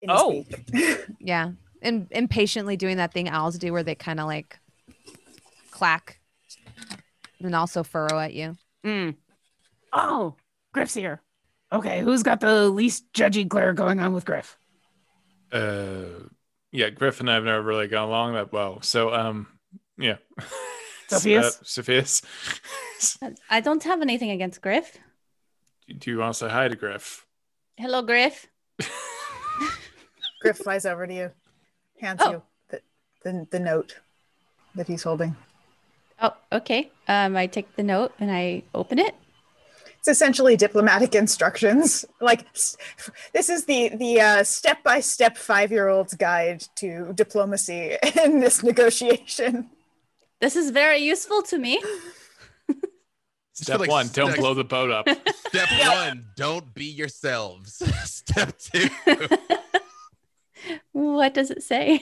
In 0.02 0.10
Oh. 0.10 0.44
Yeah, 1.20 1.50
and 1.82 2.06
impatiently 2.10 2.76
doing 2.76 2.96
that 2.96 3.12
thing 3.12 3.28
owls 3.28 3.58
do, 3.58 3.72
where 3.72 3.82
they 3.82 3.94
kind 3.94 4.18
of 4.20 4.26
like 4.26 4.58
clack, 5.70 6.20
and 7.40 7.54
also 7.54 7.82
furrow 7.82 8.18
at 8.18 8.32
you. 8.34 8.56
Mm. 8.84 9.16
Oh, 9.92 10.36
Griff's 10.72 10.94
here. 10.94 11.20
Okay, 11.72 12.00
who's 12.00 12.22
got 12.22 12.40
the 12.40 12.68
least 12.68 13.12
judgy 13.12 13.46
glare 13.46 13.72
going 13.74 14.00
on 14.00 14.12
with 14.14 14.24
Griff? 14.24 14.56
Uh, 15.52 16.04
yeah, 16.72 16.90
Griff 16.90 17.20
and 17.20 17.30
I 17.30 17.34
have 17.34 17.44
never 17.44 17.62
really 17.62 17.88
gone 17.88 18.08
along 18.08 18.34
that 18.34 18.52
well. 18.52 18.80
So 18.82 19.12
um, 19.14 19.46
yeah. 19.98 20.16
Sophias? 21.08 21.58
Uh, 21.60 21.64
Sophias, 21.64 22.22
I 23.50 23.60
don't 23.60 23.82
have 23.82 24.00
anything 24.00 24.30
against 24.30 24.60
Griff. 24.62 24.96
do 25.98 26.10
you 26.10 26.18
want 26.18 26.34
to 26.34 26.38
say 26.38 26.48
hi 26.48 26.68
to 26.68 26.76
Griff? 26.76 27.26
Hello, 27.76 28.00
Griff. 28.02 28.46
Griff 30.40 30.58
flies 30.58 30.86
over 30.86 31.06
to 31.06 31.12
you, 31.14 31.30
hands 32.00 32.20
Oh. 32.24 32.30
you 32.32 32.42
the, 32.68 32.80
the 33.24 33.46
the 33.50 33.58
note 33.60 33.96
that 34.74 34.86
he's 34.86 35.02
holding. 35.02 35.36
Oh, 36.22 36.34
okay. 36.52 36.90
Um, 37.08 37.36
I 37.36 37.46
take 37.46 37.74
the 37.76 37.82
note 37.82 38.12
and 38.20 38.30
I 38.30 38.62
open 38.74 38.98
it. 38.98 39.14
It's 40.00 40.08
essentially 40.08 40.56
diplomatic 40.56 41.14
instructions. 41.14 42.06
Like 42.22 42.50
this 42.54 43.48
is 43.50 43.66
the 43.66 43.90
the 43.90 44.20
uh, 44.20 44.44
step-by-step 44.44 45.36
five-year-old's 45.36 46.14
guide 46.14 46.64
to 46.76 47.12
diplomacy 47.14 47.96
in 48.24 48.40
this 48.40 48.62
negotiation. 48.62 49.68
This 50.40 50.56
is 50.56 50.70
very 50.70 50.98
useful 50.98 51.42
to 51.42 51.58
me. 51.58 51.82
Step 53.52 53.80
like 53.80 53.90
one, 53.90 54.08
don't 54.08 54.30
step- 54.30 54.40
blow 54.40 54.54
the 54.54 54.64
boat 54.64 54.90
up. 54.90 55.06
Step 55.48 55.68
one, 55.86 56.24
don't 56.34 56.72
be 56.72 56.86
yourselves. 56.86 57.82
Step 58.04 58.56
two, 58.58 58.88
What 60.92 61.34
does 61.34 61.50
it 61.50 61.62
say? 61.62 61.96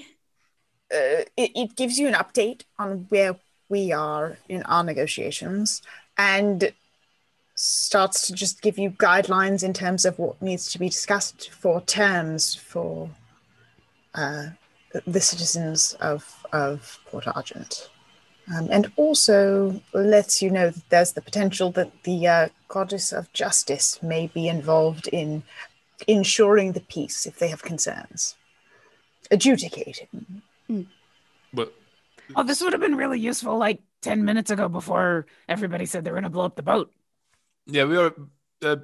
uh, 0.95 1.27
it, 1.37 1.51
it 1.57 1.77
gives 1.77 1.99
you 1.99 2.07
an 2.07 2.15
update 2.15 2.63
on 2.79 3.07
where 3.09 3.35
we 3.69 3.91
are 3.93 4.39
in 4.49 4.63
our 4.63 4.85
negotiations 4.85 5.83
and 6.17 6.73
starts 7.61 8.25
to 8.25 8.33
just 8.33 8.63
give 8.63 8.79
you 8.79 8.89
guidelines 8.89 9.65
in 9.65 9.73
terms 9.73 10.05
of 10.05 10.17
what 10.17 10.41
needs 10.41 10.71
to 10.71 10.79
be 10.79 10.89
discussed 10.89 11.51
for 11.51 11.81
terms 11.81 12.55
for 12.55 13.11
uh, 14.15 14.47
the 15.09 15.21
citizens 15.21 15.95
of, 15.95 16.47
of 16.53 17.01
Port 17.07 17.27
Argent. 17.27 17.91
Um, 18.55 18.69
and 18.71 18.93
also 18.95 19.83
lets 19.93 20.41
you 20.41 20.51
know 20.51 20.71
that 20.71 20.89
there's 20.89 21.13
the 21.15 21.21
potential 21.21 21.73
that 21.73 22.05
the 22.05 22.29
uh, 22.29 22.49
goddess 22.69 23.13
of 23.13 23.33
justice 23.33 24.01
may 24.05 24.29
be 24.29 24.47
involved 24.47 25.09
in 25.09 25.43
ensuring 26.07 26.73
the 26.73 26.81
peace 26.81 27.27
if 27.27 27.41
they 27.41 27.49
have 27.49 27.63
concerns, 27.63 28.37
adjudicating. 29.33 30.43
but 31.53 31.75
Oh, 32.37 32.45
this 32.45 32.61
would 32.61 32.73
have 32.73 32.81
been 32.81 32.95
really 32.95 33.19
useful 33.19 33.59
like 33.59 33.81
10 34.03 34.25
minutes 34.25 34.53
ago 34.53 34.69
before 34.69 35.27
everybody 35.49 35.87
said 35.87 36.05
they 36.05 36.13
were 36.13 36.17
going 36.17 36.23
to 36.23 36.31
blow 36.31 36.45
up 36.45 36.55
the 36.55 36.63
boat. 36.63 36.93
Yeah, 37.69 37.85
we 37.85 37.97
are. 37.97 38.15
Uh, 38.63 38.77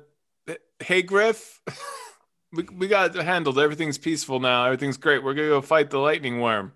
hey, 0.78 1.02
Griff, 1.02 1.60
we 2.52 2.64
we 2.72 2.88
got 2.88 3.16
it 3.16 3.24
handled. 3.24 3.58
Everything's 3.58 3.98
peaceful 3.98 4.40
now. 4.40 4.64
Everything's 4.66 4.96
great. 4.96 5.22
We're 5.24 5.34
gonna 5.34 5.48
go 5.48 5.60
fight 5.60 5.90
the 5.90 5.98
lightning 5.98 6.40
worm. 6.40 6.72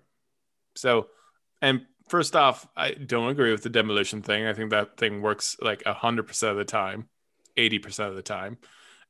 So, 0.75 1.07
and 1.61 1.85
first 2.09 2.35
off, 2.35 2.67
I 2.75 2.91
don't 2.91 3.29
agree 3.29 3.51
with 3.51 3.63
the 3.63 3.69
demolition 3.69 4.21
thing. 4.21 4.45
I 4.45 4.53
think 4.53 4.71
that 4.71 4.97
thing 4.97 5.21
works 5.21 5.55
like 5.61 5.83
hundred 5.85 6.27
percent 6.27 6.51
of 6.51 6.57
the 6.57 6.65
time, 6.65 7.07
eighty 7.57 7.79
percent 7.79 8.09
of 8.09 8.15
the 8.15 8.21
time. 8.21 8.57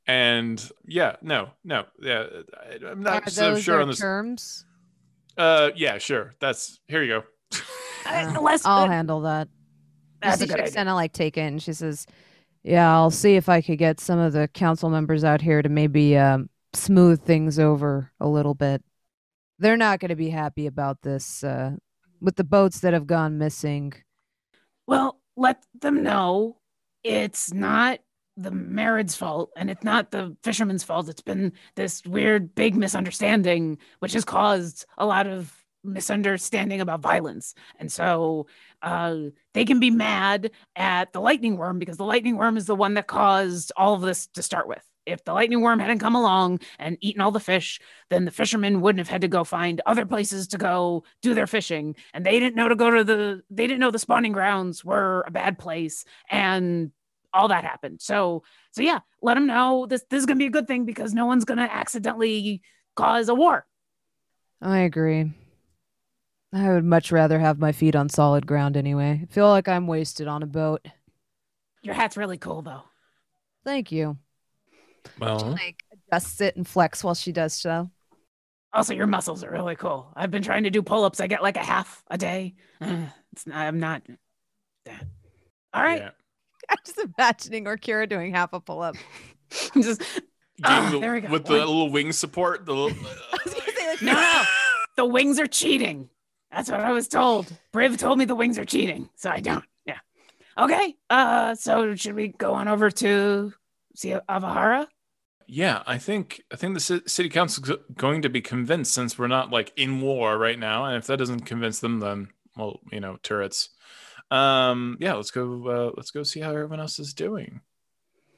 And 0.07 0.71
yeah, 0.85 1.17
no, 1.21 1.49
no, 1.63 1.85
yeah, 2.01 2.25
I- 2.57 2.85
I'm 2.85 3.01
Are 3.01 3.21
not 3.21 3.29
so 3.29 3.59
sure 3.59 3.81
on 3.81 3.87
the 3.87 3.93
terms? 3.95 4.65
Uh, 5.37 5.69
yeah, 5.75 5.99
sure. 5.99 6.33
That's 6.39 6.79
here 6.87 7.03
you 7.03 7.21
go. 7.21 7.23
Uh, 8.05 8.57
I'll 8.65 8.87
handle 8.87 9.21
that. 9.21 9.49
That's 10.21 10.39
you 10.39 10.45
a 10.45 10.47
see 10.47 10.53
good 10.55 10.63
idea. 10.63 10.73
Trixana 10.73 10.95
like 10.95 11.13
take 11.13 11.37
it 11.37 11.41
and 11.41 11.61
she 11.61 11.73
says, 11.73 12.07
"Yeah, 12.69 12.93
I'll 12.93 13.09
see 13.09 13.35
if 13.35 13.49
I 13.49 13.61
could 13.61 13.79
get 13.79 13.99
some 13.99 14.19
of 14.19 14.31
the 14.31 14.47
council 14.47 14.91
members 14.91 15.23
out 15.23 15.41
here 15.41 15.63
to 15.63 15.69
maybe 15.69 16.15
um, 16.15 16.51
smooth 16.73 17.23
things 17.23 17.57
over 17.57 18.11
a 18.19 18.27
little 18.27 18.53
bit. 18.53 18.83
They're 19.57 19.75
not 19.75 19.99
going 19.99 20.09
to 20.09 20.15
be 20.15 20.29
happy 20.29 20.67
about 20.67 21.01
this 21.01 21.43
uh, 21.43 21.77
with 22.21 22.35
the 22.35 22.43
boats 22.43 22.81
that 22.81 22.93
have 22.93 23.07
gone 23.07 23.39
missing. 23.39 23.93
Well, 24.85 25.19
let 25.35 25.65
them 25.81 26.03
know 26.03 26.57
it's 27.03 27.51
not 27.51 28.01
the 28.37 28.51
Marid's 28.51 29.15
fault 29.15 29.49
and 29.57 29.71
it's 29.71 29.83
not 29.83 30.11
the 30.11 30.37
fisherman's 30.43 30.83
fault. 30.83 31.09
It's 31.09 31.23
been 31.23 31.53
this 31.73 32.03
weird 32.05 32.53
big 32.53 32.75
misunderstanding, 32.75 33.79
which 33.97 34.13
has 34.13 34.23
caused 34.23 34.85
a 34.95 35.07
lot 35.07 35.25
of 35.25 35.58
misunderstanding 35.83 36.81
about 36.81 37.01
violence. 37.01 37.55
And 37.79 37.91
so 37.91 38.47
uh, 38.81 39.15
they 39.53 39.65
can 39.65 39.79
be 39.79 39.91
mad 39.91 40.51
at 40.75 41.13
the 41.13 41.21
lightning 41.21 41.57
worm 41.57 41.79
because 41.79 41.97
the 41.97 42.05
lightning 42.05 42.37
worm 42.37 42.57
is 42.57 42.65
the 42.65 42.75
one 42.75 42.95
that 42.95 43.07
caused 43.07 43.71
all 43.77 43.93
of 43.93 44.01
this 44.01 44.27
to 44.27 44.43
start 44.43 44.67
with. 44.67 44.83
If 45.05 45.23
the 45.23 45.33
lightning 45.33 45.61
worm 45.61 45.79
hadn't 45.79 45.99
come 45.99 46.15
along 46.15 46.59
and 46.77 46.97
eaten 47.01 47.21
all 47.21 47.31
the 47.31 47.39
fish, 47.39 47.79
then 48.09 48.25
the 48.25 48.31
fishermen 48.31 48.81
wouldn't 48.81 48.99
have 48.99 49.09
had 49.09 49.21
to 49.21 49.27
go 49.27 49.43
find 49.43 49.81
other 49.85 50.05
places 50.05 50.49
to 50.49 50.57
go 50.57 51.03
do 51.21 51.33
their 51.33 51.47
fishing. 51.47 51.95
And 52.13 52.25
they 52.25 52.39
didn't 52.39 52.55
know 52.55 52.69
to 52.69 52.75
go 52.75 52.91
to 52.91 53.03
the, 53.03 53.41
they 53.49 53.65
didn't 53.65 53.79
know 53.79 53.91
the 53.91 53.99
spawning 53.99 54.33
grounds 54.33 54.85
were 54.85 55.23
a 55.25 55.31
bad 55.31 55.57
place. 55.57 56.05
And 56.29 56.91
all 57.33 57.47
that 57.47 57.63
happened. 57.63 58.01
So, 58.01 58.43
so 58.71 58.81
yeah, 58.81 58.99
let 59.21 59.35
them 59.35 59.47
know 59.47 59.85
this, 59.87 60.03
this 60.09 60.19
is 60.19 60.25
going 60.25 60.37
to 60.37 60.43
be 60.43 60.47
a 60.47 60.51
good 60.51 60.67
thing 60.67 60.85
because 60.85 61.13
no 61.13 61.25
one's 61.25 61.45
going 61.45 61.59
to 61.59 61.73
accidentally 61.73 62.61
cause 62.95 63.29
a 63.29 63.35
war. 63.35 63.65
I 64.61 64.79
agree. 64.79 65.31
I 66.53 66.69
would 66.73 66.83
much 66.85 67.11
rather 67.11 67.39
have 67.39 67.59
my 67.59 67.71
feet 67.71 67.95
on 67.95 68.09
solid 68.09 68.47
ground 68.47 68.75
anyway. 68.75 69.21
I 69.23 69.25
feel 69.33 69.47
like 69.49 69.67
I'm 69.67 69.85
wasted 69.87 70.27
on 70.27 70.41
a 70.43 70.47
boat. 70.47 70.85
Your 71.83 71.93
hat's 71.93 72.17
really 72.17 72.37
cool 72.37 72.61
though. 72.61 72.83
Thank 73.63 73.91
you. 73.91 74.17
She 75.05 75.11
Well, 75.19 75.39
like 75.51 75.83
adjusts 75.91 76.41
it 76.41 76.55
and 76.55 76.67
flex 76.67 77.03
while 77.03 77.13
she 77.15 77.31
does 77.31 77.53
so. 77.53 77.89
Also, 78.73 78.93
your 78.93 79.07
muscles 79.07 79.43
are 79.43 79.51
really 79.51 79.75
cool. 79.75 80.11
I've 80.15 80.29
been 80.31 80.43
trying 80.43 80.63
to 80.63 80.69
do 80.69 80.81
pull 80.81 81.03
ups. 81.03 81.19
I 81.19 81.27
get 81.27 81.41
like 81.41 81.57
a 81.57 81.63
half 81.63 82.03
a 82.09 82.17
day. 82.17 82.55
Uh, 82.81 83.05
It's 83.31 83.45
I'm 83.51 83.79
not. 83.79 84.01
All 85.73 85.83
right. 85.83 86.01
yeah. 86.01 86.09
I'm 86.69 86.77
just 86.85 86.99
imagining 86.99 87.65
Orkira 87.65 88.09
doing 88.09 88.33
half 88.33 88.53
a 88.53 88.59
pull 88.59 88.81
up. 88.81 88.95
Just, 89.73 90.01
Ah, 90.63 90.81
Getting 90.81 90.91
the- 90.91 90.99
there 90.99 91.13
we 91.13 91.21
go. 91.21 91.29
With 91.29 91.45
the 91.45 91.53
little 91.53 91.89
wing 91.89 92.11
support, 92.11 92.65
the 92.65 92.73
little. 92.73 92.97
I 93.31 93.37
was 93.45 93.53
gonna 93.53 93.71
say 93.77 93.87
like 93.87 94.01
no, 94.01 94.13
no, 94.13 94.43
the 94.97 95.05
wings 95.05 95.39
are 95.39 95.47
cheating. 95.47 96.09
That's 96.51 96.69
what 96.71 96.79
I 96.79 96.91
was 96.91 97.07
told. 97.07 97.51
Briv 97.73 97.97
told 97.97 98.17
me 98.17 98.25
the 98.25 98.35
wings 98.35 98.57
are 98.57 98.65
cheating, 98.65 99.09
so 99.15 99.29
I 99.29 99.39
don't. 99.39 99.63
Yeah. 99.85 99.99
Okay. 100.57 100.95
Uh, 101.09 101.55
so 101.55 101.95
should 101.95 102.15
we 102.15 102.29
go 102.29 102.53
on 102.53 102.67
over 102.67 102.89
to 102.89 103.53
see 103.95 104.15
Ahavara? 104.27 104.87
Yeah, 105.47 105.81
I 105.87 105.97
think 105.97 106.41
I 106.51 106.55
think 106.55 106.75
the 106.75 106.79
ci- 106.79 107.07
city 107.07 107.29
council's 107.29 107.67
go- 107.69 107.83
going 107.95 108.21
to 108.23 108.29
be 108.29 108.41
convinced 108.41 108.93
since 108.93 109.17
we're 109.17 109.27
not 109.27 109.51
like 109.51 109.71
in 109.75 109.99
war 110.01 110.37
right 110.37 110.57
now, 110.59 110.85
and 110.85 110.95
if 110.97 111.07
that 111.07 111.17
doesn't 111.17 111.41
convince 111.45 111.79
them, 111.79 111.99
then 111.99 112.29
well, 112.55 112.79
you 112.91 112.99
know, 112.99 113.17
turrets. 113.23 113.69
Um, 114.31 114.97
yeah, 114.99 115.13
let's 115.13 115.31
go. 115.31 115.67
Uh, 115.67 115.91
let's 115.97 116.11
go 116.11 116.21
see 116.23 116.39
how 116.39 116.51
everyone 116.51 116.79
else 116.79 116.99
is 116.99 117.13
doing. 117.15 117.61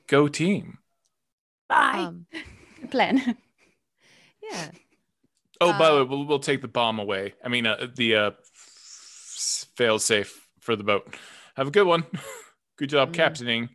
Go 0.07 0.27
team! 0.29 0.77
Bye. 1.67 1.99
um, 2.07 2.27
Plan. 2.89 3.17
yeah. 4.51 4.71
Oh, 5.61 5.71
by 5.77 5.89
the 5.89 5.95
way, 5.95 6.01
Uh, 6.01 6.05
we'll 6.05 6.25
we'll 6.25 6.39
take 6.39 6.61
the 6.61 6.67
bomb 6.67 6.99
away. 6.99 7.33
I 7.43 7.47
mean, 7.49 7.65
uh, 7.67 7.87
the 7.95 8.15
uh, 8.15 8.31
fail 9.75 9.99
safe 9.99 10.47
for 10.59 10.75
the 10.75 10.83
boat. 10.83 11.15
Have 11.55 11.67
a 11.67 11.71
good 11.71 11.87
one. 11.87 12.05
Good 12.77 12.89
job 12.89 13.09
Mm. 13.11 13.13
captaining. 13.13 13.69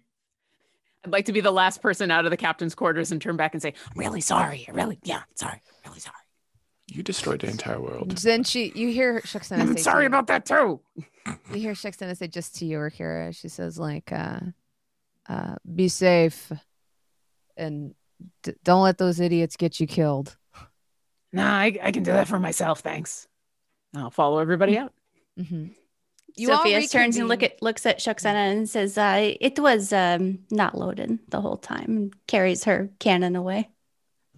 I'd 1.05 1.13
like 1.13 1.27
to 1.27 1.33
be 1.33 1.41
the 1.41 1.53
last 1.53 1.81
person 1.81 2.11
out 2.11 2.25
of 2.25 2.33
the 2.33 2.37
captain's 2.37 2.75
quarters 2.75 3.13
and 3.13 3.23
turn 3.23 3.37
back 3.37 3.55
and 3.55 3.63
say, 3.63 3.73
"I'm 3.87 3.99
really 4.01 4.21
sorry. 4.21 4.67
I 4.69 4.73
really, 4.73 4.99
yeah, 5.05 5.23
sorry, 5.37 5.63
really 5.87 6.01
sorry. 6.01 6.17
You 6.89 7.03
destroyed 7.05 7.41
the 7.43 7.49
entire 7.49 7.81
world. 7.81 8.11
Then 8.13 8.43
she, 8.43 8.73
you 8.75 8.89
hear 8.93 9.21
Shuxena 9.21 9.61
I'm 9.61 9.77
say, 9.77 9.83
sorry 9.83 10.05
to- 10.05 10.07
about 10.09 10.27
that 10.27 10.45
too." 10.45 10.81
You 11.53 11.57
hear 11.61 11.73
Shuxena 11.75 12.17
say 12.17 12.29
just 12.29 12.57
to 12.57 12.65
you, 12.67 12.79
Orkira. 12.79 13.37
She 13.37 13.49
says 13.49 13.79
like, 13.79 14.11
uh, 14.13 14.41
uh, 15.29 15.57
"Be 15.73 15.89
safe, 15.89 16.51
and 17.57 17.95
d- 18.45 18.55
don't 18.65 18.83
let 18.83 18.99
those 18.99 19.19
idiots 19.21 19.57
get 19.57 19.79
you 19.81 19.87
killed." 19.87 20.37
Nah, 21.37 21.59
I, 21.59 21.79
I 21.83 21.93
can 21.93 22.03
do 22.03 22.13
that 22.13 22.29
for 22.29 22.39
myself. 22.39 22.81
Thanks. 22.81 23.29
I'll 23.95 24.11
follow 24.11 24.39
everybody 24.39 24.77
out. 24.79 24.93
hmm 25.39 25.67
You 26.35 26.49
Sophia 26.49 26.87
turns 26.89 27.17
and 27.17 27.29
look 27.29 27.43
at 27.43 27.63
looks 27.63 27.87
at 27.87 27.99
Shuxena 27.99 28.53
and 28.53 28.69
says, 28.69 28.99
uh, 28.99 29.35
"It 29.41 29.59
was 29.59 29.93
um, 29.93 30.41
not 30.51 30.77
loaded 30.77 31.19
the 31.29 31.41
whole 31.41 31.57
time." 31.57 31.85
And 31.97 32.27
carries 32.27 32.65
her 32.65 32.91
cannon 32.99 33.37
away. 33.37 33.69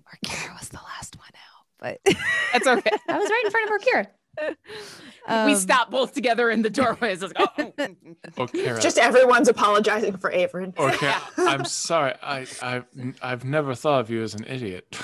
Orkira 0.06 0.58
was 0.58 0.68
the 0.70 0.78
last 0.78 1.16
one 1.16 1.28
out, 1.34 1.66
but 2.04 2.14
That's 2.52 2.66
okay. 2.66 2.90
I 3.08 3.18
was 3.18 3.28
right 3.30 3.42
in 3.44 3.50
front 3.50 3.70
of 3.70 3.80
Orkira. 3.80 4.06
we 5.46 5.52
Um, 5.52 5.56
stop 5.56 5.90
both 5.90 6.14
together 6.14 6.48
in 6.48 6.62
the 6.62 6.70
doorways. 6.70 7.22
It's 7.22 7.34
like, 7.36 7.50
oh, 7.58 7.72
oh. 7.78 8.42
Okay, 8.44 8.78
Just 8.80 8.96
everyone's 8.98 9.48
apologizing 9.48 10.16
for 10.16 10.30
Averin. 10.30 10.78
Okay, 10.78 11.12
I'm 11.36 11.64
sorry. 11.64 12.14
I 12.22 12.46
I 12.62 12.82
I've 13.20 13.44
never 13.44 13.74
thought 13.74 14.00
of 14.00 14.10
you 14.10 14.22
as 14.22 14.34
an 14.34 14.44
idiot. 14.46 14.96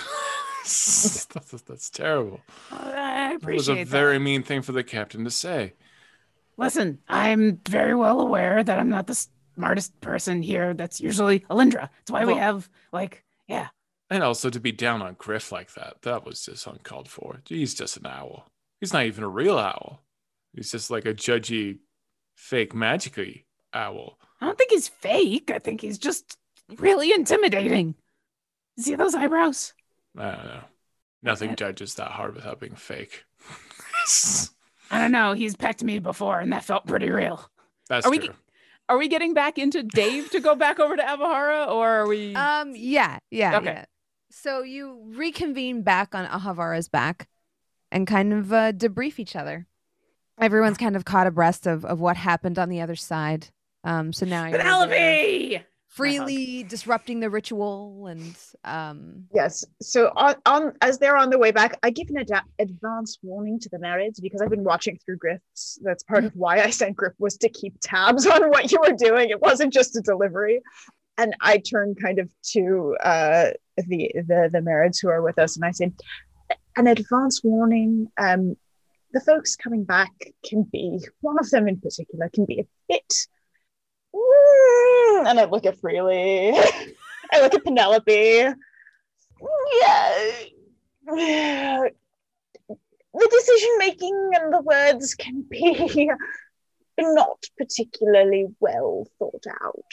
that's, 1.35 1.63
that's, 1.67 1.91
terrible. 1.91 2.41
I 2.71 3.35
It 3.35 3.45
was 3.45 3.69
a 3.69 3.73
appreciate 3.73 3.89
very 3.89 4.19
mean 4.19 4.43
thing 4.43 4.63
for 4.63 4.73
the 4.73 4.83
captain 4.83 5.23
to 5.25 5.31
say. 5.31 5.75
Listen, 6.57 7.01
I'm 7.07 7.61
very 7.69 7.95
well 7.95 8.21
aware 8.21 8.65
that 8.65 8.79
I'm 8.79 8.89
not 8.89 9.07
the 9.07 9.27
smartest 9.57 10.01
person 10.01 10.43
here. 10.43 10.73
That's 10.73 11.03
usually 11.03 11.41
Alindra. 11.41 11.91
That's 11.91 12.11
why 12.11 12.25
we 12.25 12.35
have 12.35 12.69
like, 12.93 13.25
yeah. 13.47 13.69
And 14.09 14.23
also 14.23 14.49
to 14.49 14.59
be 14.59 14.73
down 14.73 15.03
on 15.03 15.17
Griff 15.19 15.53
like 15.53 15.75
that, 15.75 16.01
that 16.03 16.25
was 16.25 16.47
just 16.47 16.67
uncalled 16.67 17.11
for. 17.11 17.43
He's 17.47 17.75
just 17.75 17.99
an 17.99 18.07
owl. 18.07 18.49
He's 18.81 18.95
not 18.95 19.05
even 19.05 19.23
a 19.23 19.29
real 19.29 19.59
owl. 19.59 20.03
He's 20.55 20.71
just 20.71 20.91
like 20.91 21.05
a 21.05 21.13
judgy, 21.13 21.81
fake, 22.37 22.73
magicy 22.73 23.45
owl. 23.75 24.19
I 24.41 24.47
don't 24.47 24.57
think 24.57 24.71
he's 24.71 24.89
fake. 24.89 25.51
I 25.51 25.59
think 25.59 25.83
he's 25.83 25.99
just 25.99 26.39
really 26.79 27.13
intimidating. 27.13 27.97
See 28.79 28.95
those 28.95 29.15
eyebrows? 29.15 29.75
I 30.17 30.31
don't 30.31 30.45
know. 30.47 30.61
Nothing 31.23 31.57
judges 31.57 31.95
that 31.95 32.11
hard 32.13 32.35
without 32.35 32.61
being 32.61 32.75
fake. 32.75 33.25
I 34.91 34.99
don't 35.01 35.13
know. 35.13 35.33
He's 35.33 35.57
pecked 35.57 35.83
me 35.83 35.99
before, 35.99 36.39
and 36.41 36.53
that 36.53 36.65
felt 36.65 36.87
pretty 36.87 37.11
real. 37.11 37.49
That's 37.89 38.07
Are 38.07 38.11
we- 38.11 38.19
true. 38.19 38.35
Are 38.87 38.99
we 38.99 39.09
getting 39.09 39.33
back 39.33 39.57
into 39.57 39.83
Dave 39.83 40.31
to 40.33 40.41
go 40.41 40.55
back 40.55 40.79
over 40.79 40.95
to 40.95 41.03
Ahavara, 41.03 41.69
or 41.69 41.89
are 41.89 42.07
we? 42.07 42.35
Um, 42.37 42.75
yeah, 42.77 43.19
yeah, 43.31 43.57
Okay. 43.57 43.67
yeah. 43.73 43.85
So 44.31 44.63
you 44.63 45.01
reconvene 45.17 45.81
back 45.83 46.15
on 46.15 46.27
Ahavara's 46.27 46.89
back 46.91 47.29
and 47.91 48.07
kind 48.07 48.33
of 48.35 48.53
uh, 48.53 48.73
debrief 48.73 49.19
each 49.19 49.37
other. 49.37 49.67
Everyone's 50.39 50.77
kind 50.77 50.97
of 50.97 51.07
caught 51.07 51.27
abreast 51.27 51.67
of, 51.67 51.85
of 51.87 51.99
what 52.01 52.19
happened 52.19 52.59
on 52.59 52.69
the 52.69 52.83
other 52.83 52.97
side. 52.97 53.47
Um, 53.85 54.13
so 54.13 54.27
now 54.27 54.43
you're 54.45 54.59
there 54.59 54.63
Penelope! 54.65 55.63
Freely 55.95 56.65
disrupting 56.65 57.21
the 57.21 57.31
ritual 57.31 58.09
and 58.09 58.37
um, 58.65 59.25
Yes. 59.33 59.65
So 59.81 60.11
on, 60.17 60.35
on 60.45 60.73
as 60.81 60.99
they're 60.99 61.17
on 61.17 61.31
the 61.31 61.39
way 61.39 61.53
back, 61.53 61.79
I 61.83 61.91
give 61.91 62.09
an 62.09 62.19
ad- 62.19 62.43
advance 62.59 63.19
warning 63.23 63.61
to 63.61 63.69
the 63.69 63.79
Marids 63.79 64.21
because 64.21 64.41
I've 64.41 64.51
been 64.51 64.65
watching 64.65 64.99
through 65.05 65.19
Griff's. 65.19 65.79
That's 65.83 66.03
part 66.03 66.25
of 66.25 66.33
why 66.35 66.61
I 66.61 66.71
sent 66.71 66.97
Griff 66.97 67.15
was 67.19 67.37
to 67.39 67.49
keep 67.49 67.77
tabs 67.81 68.27
on 68.27 68.51
what 68.51 68.73
you 68.73 68.79
were 68.81 68.97
doing. 68.97 69.31
It 69.31 69.41
wasn't 69.41 69.73
just 69.73 69.97
a 69.97 70.01
delivery. 70.01 70.61
And 71.17 71.33
I 71.41 71.59
turn 71.59 71.95
kind 71.95 72.19
of 72.19 72.29
to 72.53 72.97
uh, 73.03 73.51
the 73.77 74.11
the 74.15 74.51
the 74.51 74.99
who 75.01 75.09
are 75.09 75.23
with 75.23 75.39
us, 75.39 75.55
and 75.55 75.65
I 75.65 75.71
say, 75.71 75.93
an 76.77 76.89
advance 76.89 77.43
warning. 77.45 78.09
Um, 78.19 78.57
the 79.13 79.21
folks 79.21 79.55
coming 79.55 79.85
back 79.85 80.11
can 80.45 80.65
be 80.65 80.99
one 81.21 81.39
of 81.39 81.49
them 81.51 81.69
in 81.69 81.79
particular 81.79 82.29
can 82.31 82.47
be 82.47 82.59
a 82.59 82.67
bit. 82.89 83.29
And 85.27 85.41
I 85.41 85.45
look 85.45 85.67
at 85.67 85.79
Freely. 85.81 86.51
I 87.33 87.41
look 87.41 87.55
at 87.55 87.65
Penelope. 87.65 88.49
Yeah. 89.81 90.33
The 93.17 93.29
decision 93.31 93.69
making 93.79 94.31
and 94.35 94.53
the 94.53 94.61
words 94.63 95.15
can 95.15 95.43
be 95.49 96.11
not 96.99 97.45
particularly 97.57 98.47
well 98.61 99.07
thought 99.19 99.45
out. 99.63 99.93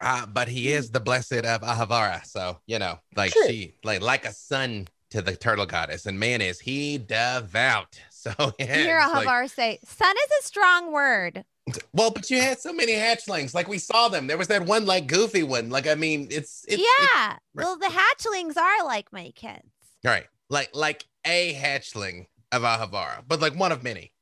Uh, 0.00 0.26
but 0.26 0.48
he 0.48 0.72
is 0.72 0.90
the 0.90 1.00
blessed 1.00 1.32
of 1.32 1.62
Ahavara, 1.62 2.24
so 2.26 2.58
you 2.66 2.78
know, 2.78 2.98
like 3.16 3.32
True. 3.32 3.46
she, 3.46 3.74
like 3.84 4.02
like 4.02 4.26
a 4.26 4.32
son 4.32 4.86
to 5.10 5.22
the 5.22 5.36
turtle 5.36 5.66
goddess, 5.66 6.06
and 6.06 6.18
man, 6.18 6.40
is 6.40 6.60
he 6.60 6.98
devout. 6.98 7.98
So 8.24 8.32
yeah, 8.58 8.78
you 8.78 8.84
hear 8.84 9.02
it's 9.04 9.26
like- 9.26 9.50
say, 9.50 9.78
"Son 9.84 10.16
is 10.16 10.30
a 10.40 10.46
strong 10.46 10.92
word." 10.92 11.44
Well, 11.92 12.10
but 12.10 12.30
you 12.30 12.40
had 12.40 12.58
so 12.58 12.72
many 12.72 12.92
hatchlings, 12.92 13.54
like 13.54 13.68
we 13.68 13.78
saw 13.78 14.08
them. 14.08 14.26
There 14.26 14.36
was 14.38 14.48
that 14.48 14.66
one 14.66 14.84
like 14.86 15.06
goofy 15.06 15.42
one. 15.42 15.70
Like 15.70 15.86
I 15.86 15.94
mean, 15.94 16.28
it's, 16.30 16.64
it's 16.68 16.82
yeah, 16.82 17.36
right. 17.54 17.64
well, 17.64 17.78
the 17.78 17.86
hatchlings 17.86 18.56
are 18.56 18.84
like 18.84 19.12
my 19.12 19.30
kids. 19.34 19.62
Right. 20.04 20.26
like 20.50 20.70
like 20.74 21.04
a 21.24 21.54
hatchling 21.54 22.26
of 22.52 22.62
Ahavara, 22.62 23.22
but 23.26 23.40
like 23.40 23.58
one 23.58 23.72
of 23.72 23.82
many. 23.82 24.12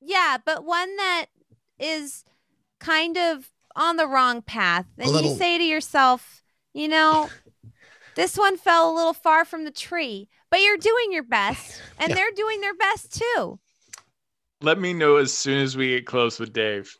Yeah, 0.00 0.38
but 0.44 0.64
one 0.64 0.96
that 0.96 1.26
is 1.78 2.24
kind 2.78 3.16
of 3.18 3.50
on 3.74 3.96
the 3.96 4.06
wrong 4.06 4.42
path. 4.42 4.86
And 4.98 5.10
little- 5.10 5.32
you 5.32 5.36
say 5.36 5.58
to 5.58 5.64
yourself, 5.64 6.42
you 6.72 6.86
know, 6.88 7.28
this 8.14 8.36
one 8.36 8.56
fell 8.56 8.90
a 8.92 8.94
little 8.94 9.14
far 9.14 9.44
from 9.44 9.64
the 9.64 9.70
tree, 9.72 10.28
but 10.50 10.60
you're 10.60 10.76
doing 10.76 11.10
your 11.12 11.22
best, 11.24 11.80
and 11.98 12.10
Yeah. 12.10 12.14
they're 12.14 12.30
doing 12.36 12.60
their 12.60 12.74
best 12.74 13.18
too. 13.20 13.58
Let 14.62 14.78
me 14.78 14.92
know 14.92 15.16
as 15.16 15.32
soon 15.32 15.60
as 15.60 15.76
we 15.76 15.88
get 15.88 16.06
close 16.06 16.38
with 16.38 16.52
Dave. 16.52 16.96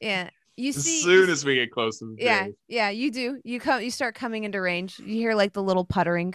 Yeah. 0.00 0.30
You 0.56 0.72
see, 0.72 0.98
As 0.98 1.02
soon 1.04 1.30
as 1.30 1.44
we 1.44 1.56
get 1.56 1.72
close 1.72 2.00
with 2.00 2.16
Yeah, 2.18 2.44
Dave. 2.44 2.54
yeah, 2.68 2.84
Yeah, 2.86 2.90
you 2.90 3.10
do. 3.10 3.40
You 3.44 3.58
come 3.58 3.82
you 3.82 3.90
start 3.90 4.14
coming 4.14 4.44
into 4.44 4.60
range. 4.60 4.98
You 4.98 5.14
hear 5.14 5.34
like 5.34 5.52
the 5.52 5.62
little 5.62 5.84
puttering. 5.84 6.34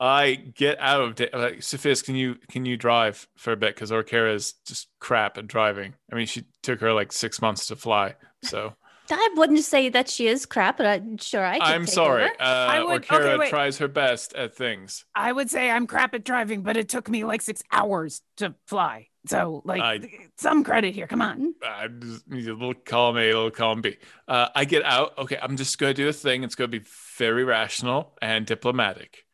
I 0.00 0.34
get 0.34 0.78
out 0.80 1.02
of 1.02 1.14
da- 1.14 1.30
like 1.32 1.62
Sophia's. 1.62 2.02
Can 2.02 2.16
you 2.16 2.36
can 2.50 2.64
you 2.66 2.76
drive 2.76 3.28
for 3.36 3.52
a 3.52 3.56
bit? 3.56 3.74
Because 3.76 3.92
Orkira 3.92 4.34
is 4.34 4.54
just 4.66 4.88
crap 4.98 5.38
at 5.38 5.46
driving. 5.46 5.94
I 6.10 6.16
mean, 6.16 6.26
she 6.26 6.44
took 6.62 6.80
her 6.80 6.92
like 6.92 7.12
six 7.12 7.40
months 7.40 7.66
to 7.68 7.76
fly. 7.76 8.14
So 8.42 8.74
I 9.10 9.28
wouldn't 9.36 9.60
say 9.64 9.88
that 9.90 10.08
she 10.08 10.26
is 10.28 10.46
crap, 10.46 10.76
but 10.78 10.86
I'm 10.86 11.18
sure 11.18 11.44
I. 11.44 11.58
Could 11.58 11.62
I'm 11.68 11.84
take 11.84 11.94
sorry. 11.94 12.22
over. 12.24 12.32
Uh, 12.40 12.44
I 12.44 12.82
would- 12.82 13.02
Orkira 13.02 13.20
okay, 13.20 13.36
wait. 13.38 13.50
tries 13.50 13.78
her 13.78 13.88
best 13.88 14.34
at 14.34 14.54
things. 14.54 15.04
I 15.14 15.32
would 15.32 15.50
say 15.50 15.70
I'm 15.70 15.86
crap 15.86 16.14
at 16.14 16.24
driving, 16.24 16.62
but 16.62 16.76
it 16.76 16.88
took 16.88 17.08
me 17.08 17.24
like 17.24 17.42
six 17.42 17.62
hours 17.70 18.22
to 18.38 18.54
fly. 18.66 19.08
So, 19.26 19.62
like, 19.64 19.80
I- 19.80 20.00
some 20.36 20.64
credit 20.64 20.94
here. 20.94 21.06
Come 21.06 21.22
on. 21.22 21.54
I 21.64 21.88
just 21.88 22.28
need 22.28 22.46
a 22.48 22.52
little 22.52 22.74
column 22.74 23.16
A, 23.16 23.30
a 23.30 23.34
little 23.34 23.50
column 23.50 23.80
B. 23.80 23.96
Uh, 24.28 24.48
I 24.54 24.64
get 24.64 24.82
out. 24.84 25.16
Okay, 25.18 25.38
I'm 25.40 25.56
just 25.56 25.78
going 25.78 25.94
to 25.94 26.02
do 26.02 26.08
a 26.08 26.12
thing. 26.12 26.42
It's 26.44 26.54
going 26.54 26.70
to 26.70 26.78
be 26.80 26.84
very 27.18 27.44
rational 27.44 28.16
and 28.20 28.44
diplomatic. 28.46 29.24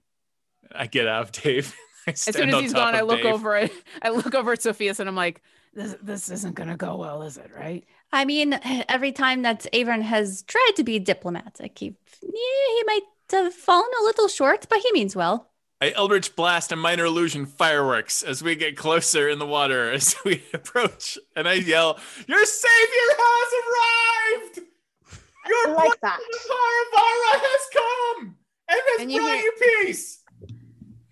I 0.73 0.87
get 0.87 1.09
out 1.09 1.23
of 1.23 1.33
Dave. 1.43 1.75
As 2.07 2.21
soon 2.21 2.49
as 2.51 2.61
he's 2.61 2.73
gone, 2.73 2.95
I 2.95 3.01
look 3.03 3.23
Dave. 3.23 3.33
over 3.35 3.57
it. 3.57 3.73
I 4.03 4.11
look 4.11 4.35
over 4.35 4.53
at 4.53 4.63
Sophia's 4.63 5.01
and 5.01 5.09
I'm 5.09 5.17
like, 5.17 5.43
this, 5.75 5.95
this 6.03 6.31
isn't 6.31 6.55
gonna 6.55 6.77
go 6.77 6.97
well, 6.97 7.23
is 7.23 7.37
it? 7.37 7.51
Right? 7.57 7.85
I 8.13 8.25
mean, 8.25 8.59
every 8.89 9.13
time 9.13 9.43
that 9.43 9.67
Averin 9.73 10.03
has 10.03 10.43
tried 10.43 10.73
to 10.77 10.85
be 10.85 10.99
diplomatic, 10.99 11.79
he 11.79 11.95
yeah, 12.23 12.75
he 12.77 12.83
might 12.87 13.03
have 13.31 13.55
fallen 13.55 13.91
a 14.01 14.05
little 14.05 14.29
short, 14.29 14.67
but 14.69 14.79
he 14.81 14.91
means 14.93 15.15
well. 15.15 15.47
I 15.83 15.93
Eldritch 15.93 16.37
Blast 16.37 16.73
and 16.73 16.81
Minor 16.81 17.07
Illusion 17.07 17.47
fireworks 17.47 18.23
as 18.23 18.43
we 18.43 18.55
get 18.55 18.77
closer 18.77 19.29
in 19.29 19.39
the 19.39 19.47
water 19.47 19.91
as 19.97 20.15
we 20.25 20.43
approach, 20.53 21.19
and 21.37 21.49
I 21.49 21.55
yell, 21.55 21.99
"Your 22.27 22.45
savior 22.45 23.09
has 23.19 23.53
arrived! 23.63 24.69
Your 25.49 25.69
I 25.69 25.73
like 25.73 26.01
that. 26.03 26.19
Paravara 26.21 27.41
has 27.41 27.67
come 27.73 28.37
and 28.69 28.81
has 28.87 29.01
And 29.01 29.11
you 29.13 29.21
brought 29.21 29.35
hear- 29.35 29.43
you 29.43 29.85
peace." 29.85 30.17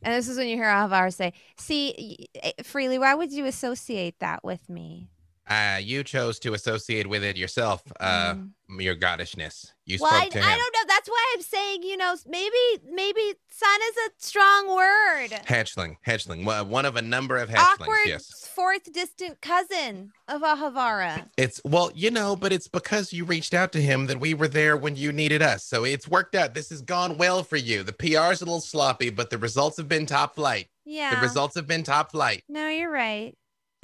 And 0.02 0.14
this 0.14 0.28
is 0.28 0.38
when 0.38 0.46
you 0.46 0.56
hear 0.56 0.64
Alvar 0.64 1.10
say, 1.10 1.32
"See, 1.56 2.28
eh, 2.36 2.52
Freely, 2.62 2.98
why 2.98 3.14
would 3.14 3.32
you 3.32 3.46
associate 3.46 4.18
that 4.20 4.44
with 4.44 4.68
me?" 4.68 5.08
Uh, 5.48 5.78
you 5.80 6.04
chose 6.04 6.38
to 6.38 6.52
associate 6.52 7.06
with 7.06 7.24
it 7.24 7.36
yourself, 7.36 7.82
uh, 8.00 8.34
your 8.78 8.94
goddessness. 8.94 9.72
You 9.86 9.96
well, 9.98 10.10
spoke 10.10 10.24
I, 10.24 10.28
to 10.28 10.38
him. 10.38 10.44
I 10.44 10.58
don't 10.58 10.74
know. 10.74 10.94
That's 10.94 11.08
why 11.08 11.34
I'm 11.34 11.42
saying, 11.42 11.82
you 11.84 11.96
know, 11.96 12.14
maybe 12.26 12.82
maybe 12.92 13.34
son 13.50 13.80
is 13.88 13.96
a 13.96 14.10
strong 14.18 14.68
word. 14.68 15.30
Hatchling, 15.46 15.96
hatchling, 16.06 16.44
Well, 16.44 16.66
one 16.66 16.84
of 16.84 16.96
a 16.96 17.02
number 17.02 17.38
of 17.38 17.48
hatchlings. 17.48 17.80
Awkward 17.80 17.96
Yes, 18.06 18.46
fourth 18.54 18.92
distant 18.92 19.40
cousin 19.40 20.12
of 20.28 20.42
Ahavara. 20.42 21.30
it's 21.38 21.62
well, 21.64 21.90
you 21.94 22.10
know, 22.10 22.36
but 22.36 22.52
it's 22.52 22.68
because 22.68 23.14
you 23.14 23.24
reached 23.24 23.54
out 23.54 23.72
to 23.72 23.80
him 23.80 24.06
that 24.06 24.20
we 24.20 24.34
were 24.34 24.48
there 24.48 24.76
when 24.76 24.96
you 24.96 25.12
needed 25.12 25.40
us. 25.40 25.64
So 25.64 25.84
it's 25.84 26.06
worked 26.06 26.34
out. 26.34 26.52
This 26.52 26.68
has 26.68 26.82
gone 26.82 27.16
well 27.16 27.42
for 27.42 27.56
you. 27.56 27.82
The 27.82 27.94
PR's 27.94 28.42
a 28.42 28.44
little 28.44 28.60
sloppy, 28.60 29.08
but 29.08 29.30
the 29.30 29.38
results 29.38 29.78
have 29.78 29.88
been 29.88 30.04
top 30.04 30.34
flight. 30.34 30.68
Yeah. 30.84 31.14
The 31.14 31.20
results 31.22 31.54
have 31.54 31.66
been 31.66 31.84
top 31.84 32.10
flight. 32.10 32.44
No, 32.48 32.68
you're 32.68 32.90
right. 32.90 33.34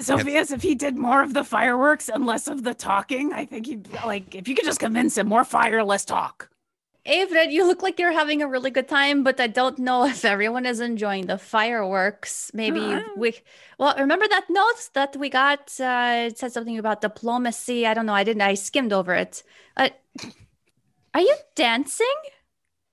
Sophia's, 0.01 0.51
if 0.51 0.62
he 0.62 0.74
did 0.74 0.97
more 0.97 1.22
of 1.22 1.34
the 1.34 1.45
fireworks 1.45 2.09
and 2.09 2.26
less 2.26 2.49
of 2.49 2.64
the 2.64 2.74
talking, 2.74 3.32
I 3.32 3.45
think 3.47 3.66
he'd 3.66 3.88
like, 4.05 4.34
if 4.34 4.49
you 4.49 4.55
could 4.55 4.64
just 4.64 4.80
convince 4.80 5.16
him 5.16 5.28
more 5.28 5.45
fire, 5.45 5.84
less 5.84 6.05
talk. 6.05 6.51
Averin, 7.07 7.53
you 7.53 7.66
look 7.66 7.82
like 7.82 7.99
you're 8.01 8.12
having 8.12 8.40
a 8.40 8.49
really 8.49 8.70
good 8.70 8.88
time, 8.88 9.22
but 9.22 9.38
I 9.38 9.47
don't 9.47 9.78
know 9.78 10.07
if 10.07 10.24
everyone 10.24 10.64
is 10.66 10.80
enjoying 10.80 11.26
the 11.26 11.36
fireworks. 11.38 12.51
Maybe 12.55 12.80
Uh. 12.80 13.03
we. 13.16 13.34
Well, 13.78 13.95
remember 13.99 14.26
that 14.26 14.47
note 14.49 14.88
that 14.95 15.14
we 15.16 15.28
got? 15.28 15.78
Uh, 15.78 16.28
it 16.28 16.38
said 16.38 16.53
something 16.53 16.78
about 16.78 17.03
diplomacy. 17.03 17.86
I 17.86 17.92
don't 17.92 18.07
know. 18.07 18.14
I 18.14 18.24
didn't. 18.24 18.40
I 18.42 18.55
skimmed 18.55 18.92
over 18.92 19.14
it. 19.14 19.42
Uh, 19.76 19.90
are 21.12 21.20
you 21.20 21.36
dancing? 21.55 22.16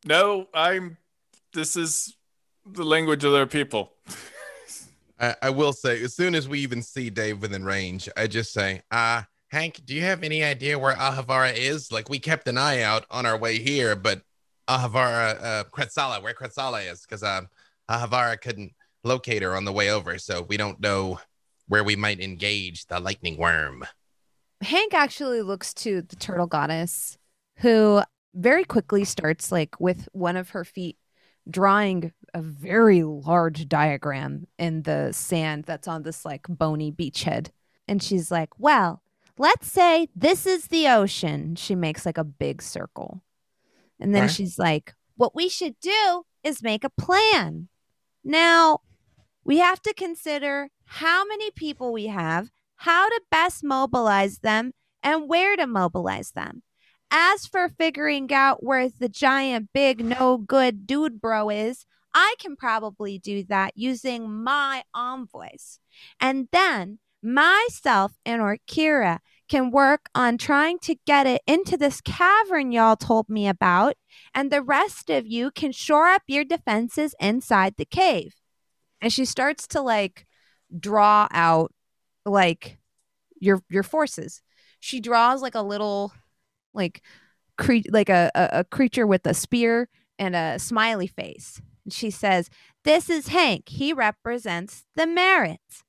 No, 0.05 0.47
I'm. 0.53 0.97
This 1.53 1.77
is 1.77 2.15
the 2.65 2.83
language 2.83 3.23
of 3.23 3.31
their 3.31 3.47
people. 3.47 3.93
I, 5.21 5.35
I 5.43 5.49
will 5.51 5.71
say, 5.71 6.03
as 6.03 6.15
soon 6.15 6.35
as 6.35 6.49
we 6.49 6.59
even 6.59 6.81
see 6.81 7.09
Dave 7.09 7.41
within 7.41 7.63
range, 7.63 8.09
I 8.17 8.27
just 8.27 8.51
say, 8.51 8.81
uh, 8.91 9.21
Hank, 9.49 9.81
do 9.85 9.93
you 9.93 10.01
have 10.01 10.23
any 10.23 10.43
idea 10.43 10.79
where 10.79 10.95
Ahavara 10.95 11.55
is? 11.55 11.91
Like, 11.91 12.09
we 12.09 12.19
kept 12.19 12.47
an 12.47 12.57
eye 12.57 12.81
out 12.81 13.05
on 13.11 13.25
our 13.25 13.37
way 13.37 13.59
here, 13.59 13.95
but 13.95 14.21
Ahavara, 14.67 15.43
uh, 15.43 15.63
Kretzala, 15.65 16.21
where 16.21 16.33
Kretzala 16.33 16.91
is, 16.91 17.01
because 17.01 17.21
um, 17.21 17.47
Ahavara 17.89 18.39
couldn't 18.39 18.73
locate 19.03 19.43
her 19.43 19.55
on 19.55 19.65
the 19.65 19.71
way 19.71 19.91
over, 19.91 20.17
so 20.17 20.41
we 20.43 20.57
don't 20.57 20.79
know 20.79 21.19
where 21.67 21.83
we 21.83 21.95
might 21.95 22.19
engage 22.19 22.85
the 22.87 22.99
lightning 22.99 23.37
worm. 23.37 23.85
Hank 24.61 24.93
actually 24.93 25.41
looks 25.41 25.73
to 25.75 26.01
the 26.01 26.15
turtle 26.15 26.47
goddess, 26.47 27.17
who 27.57 28.01
very 28.33 28.63
quickly 28.63 29.03
starts 29.03 29.51
like 29.51 29.79
with 29.79 30.07
one 30.13 30.37
of 30.37 30.51
her 30.51 30.63
feet 30.63 30.97
drawing 31.49 32.13
a 32.33 32.41
very 32.41 33.03
large 33.03 33.67
diagram 33.67 34.47
in 34.57 34.83
the 34.83 35.11
sand 35.11 35.65
that's 35.65 35.87
on 35.87 36.03
this 36.03 36.25
like 36.25 36.45
bony 36.47 36.91
beachhead. 36.91 37.49
And 37.87 38.01
she's 38.01 38.31
like, 38.31 38.49
Well, 38.59 39.01
let's 39.37 39.67
say 39.67 40.07
this 40.15 40.45
is 40.45 40.67
the 40.67 40.87
ocean. 40.87 41.55
She 41.55 41.75
makes 41.75 42.05
like 42.05 42.17
a 42.17 42.23
big 42.23 42.61
circle. 42.61 43.23
And 43.99 44.15
then 44.15 44.23
Right. 44.23 44.31
she's 44.31 44.57
like, 44.57 44.93
What 45.15 45.35
we 45.35 45.49
should 45.49 45.79
do 45.81 46.23
is 46.43 46.63
make 46.63 46.83
a 46.83 46.89
plan. 46.89 47.67
Now, 48.23 48.79
we 49.43 49.57
have 49.57 49.81
to 49.83 49.93
consider 49.93 50.69
how 50.85 51.25
many 51.25 51.51
people 51.51 51.91
we 51.91 52.07
have, 52.07 52.49
how 52.75 53.09
to 53.09 53.21
best 53.31 53.63
mobilize 53.63 54.39
them, 54.39 54.71
and 55.03 55.27
where 55.27 55.55
to 55.55 55.65
mobilize 55.67 56.31
them. 56.31 56.63
As 57.09 57.45
for 57.45 57.67
figuring 57.67 58.31
out 58.31 58.63
where 58.63 58.87
the 58.89 59.09
giant, 59.09 59.69
big, 59.73 60.03
no 60.05 60.37
good 60.37 60.85
dude 60.87 61.19
bro 61.19 61.49
is, 61.49 61.85
I 62.13 62.35
can 62.39 62.55
probably 62.55 63.19
do 63.19 63.43
that 63.45 63.73
using 63.75 64.43
my 64.43 64.83
envoys. 64.93 65.79
And 66.19 66.47
then 66.51 66.99
myself 67.23 68.13
and 68.25 68.41
Orkira 68.41 69.19
can 69.47 69.71
work 69.71 70.09
on 70.15 70.37
trying 70.37 70.79
to 70.79 70.95
get 71.05 71.27
it 71.27 71.41
into 71.45 71.77
this 71.77 72.01
cavern 72.01 72.71
y'all 72.71 72.95
told 72.95 73.29
me 73.29 73.47
about, 73.47 73.95
and 74.33 74.51
the 74.51 74.61
rest 74.61 75.09
of 75.09 75.27
you 75.27 75.51
can 75.51 75.71
shore 75.71 76.07
up 76.07 76.23
your 76.27 76.45
defenses 76.45 77.13
inside 77.19 77.75
the 77.77 77.85
cave. 77.85 78.35
And 79.01 79.11
she 79.11 79.25
starts 79.25 79.67
to 79.67 79.81
like 79.81 80.25
draw 80.77 81.27
out 81.31 81.71
like 82.25 82.77
your 83.39 83.61
your 83.69 83.83
forces. 83.83 84.41
She 84.79 84.99
draws 84.99 85.41
like 85.41 85.55
a 85.55 85.61
little 85.61 86.13
like 86.73 87.01
cre- 87.57 87.89
like 87.89 88.09
a, 88.09 88.31
a, 88.35 88.49
a 88.59 88.63
creature 88.63 89.05
with 89.07 89.25
a 89.25 89.33
spear 89.33 89.89
and 90.17 90.35
a 90.35 90.59
smiley 90.59 91.07
face. 91.07 91.61
And 91.85 91.93
she 91.93 92.09
says, 92.09 92.49
This 92.83 93.09
is 93.09 93.29
Hank. 93.29 93.69
He 93.69 93.93
represents 93.93 94.85
the 94.95 95.03
Marids. 95.05 95.83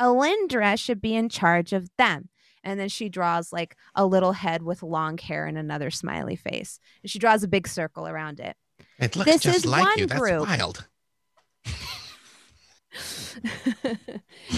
Alindra 0.00 0.78
should 0.78 1.00
be 1.00 1.14
in 1.14 1.28
charge 1.28 1.72
of 1.72 1.88
them. 1.96 2.28
And 2.62 2.80
then 2.80 2.88
she 2.88 3.08
draws 3.08 3.52
like 3.52 3.76
a 3.94 4.04
little 4.04 4.32
head 4.32 4.62
with 4.62 4.82
long 4.82 5.18
hair 5.18 5.46
and 5.46 5.56
another 5.56 5.90
smiley 5.90 6.36
face. 6.36 6.80
And 7.02 7.10
she 7.10 7.18
draws 7.18 7.42
a 7.42 7.48
big 7.48 7.68
circle 7.68 8.06
around 8.08 8.40
it. 8.40 8.56
It 8.98 9.14
looks 9.16 9.30
This 9.30 9.42
just 9.42 9.58
is 9.58 9.66
like 9.66 9.96
you. 9.96 10.02
one 10.02 10.08
That's 10.08 10.20
group. 10.20 10.46
wild. 10.48 10.86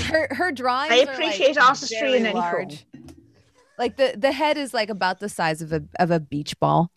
her 0.05 0.29
her 0.31 0.53
drawings 0.53 0.93
I 0.93 0.97
are, 1.01 1.05
like, 1.07 1.15
appreciate 1.15 1.59
artistry 1.59 1.99
very 1.99 2.19
in 2.19 2.27
any 2.27 2.41
form. 2.41 2.69
Like 3.79 3.97
the 3.97 4.15
the 4.17 4.33
head 4.33 4.57
is 4.57 4.73
like 4.75 4.91
about 4.91 5.21
the 5.21 5.29
size 5.29 5.63
of 5.63 5.73
a 5.73 5.83
of 5.99 6.11
a 6.11 6.21
beach 6.21 6.59
ball. 6.59 6.91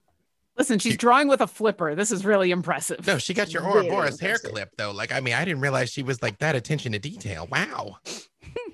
Listen, 0.62 0.78
she's 0.78 0.96
drawing 0.96 1.28
with 1.28 1.42
a 1.42 1.48
flipper. 1.48 1.96
This 1.96 2.12
is 2.12 2.24
really 2.24 2.52
impressive. 2.52 3.08
No, 3.08 3.18
she 3.18 3.34
got 3.34 3.52
your 3.52 3.64
Really 3.64 3.90
Ouroboros 3.90 4.20
hair 4.20 4.38
clip, 4.38 4.70
though. 4.78 4.92
Like, 4.92 5.12
I 5.12 5.20
mean, 5.20 5.34
I 5.34 5.44
didn't 5.44 5.62
realize 5.62 5.92
she 5.92 6.04
was 6.04 6.22
like 6.22 6.38
that 6.38 6.56
attention 6.56 6.92
to 6.92 7.00
detail. 7.00 7.48
Wow. 7.52 7.98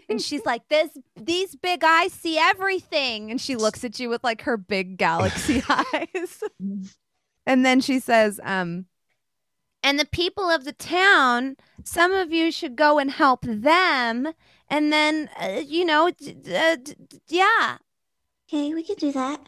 And 0.10 0.22
she's 0.22 0.46
like, 0.46 0.66
"This 0.70 0.90
these 1.22 1.56
big 1.58 1.84
eyes 1.84 2.14
see 2.14 2.38
everything." 2.38 3.30
And 3.30 3.42
she 3.42 3.58
looks 3.58 3.84
at 3.84 4.00
you 4.00 4.08
with 4.08 4.24
like 4.24 4.42
her 4.44 4.56
big 4.56 4.98
galaxy 4.98 5.62
eyes. 5.70 6.44
and 7.46 7.66
then 7.66 7.82
she 7.82 8.00
says, 8.00 8.40
um 8.44 8.86
and 9.84 10.00
the 10.00 10.06
people 10.06 10.50
of 10.50 10.64
the 10.64 10.72
town, 10.72 11.58
some 11.84 12.14
of 12.14 12.32
you 12.32 12.52
should 12.54 12.78
go 12.78 13.00
and 13.00 13.12
help 13.12 13.42
them. 13.44 14.30
And 14.70 14.94
then, 14.94 15.30
uh, 15.42 15.62
you 15.66 15.84
know, 15.84 16.10
d- 16.12 16.34
d- 16.34 16.56
uh, 16.56 16.78
d- 16.78 16.96
d- 17.06 17.20
yeah, 17.28 17.78
Okay, 18.50 18.74
we 18.74 18.84
could 18.84 18.98
do 18.98 19.12
that. 19.12 19.42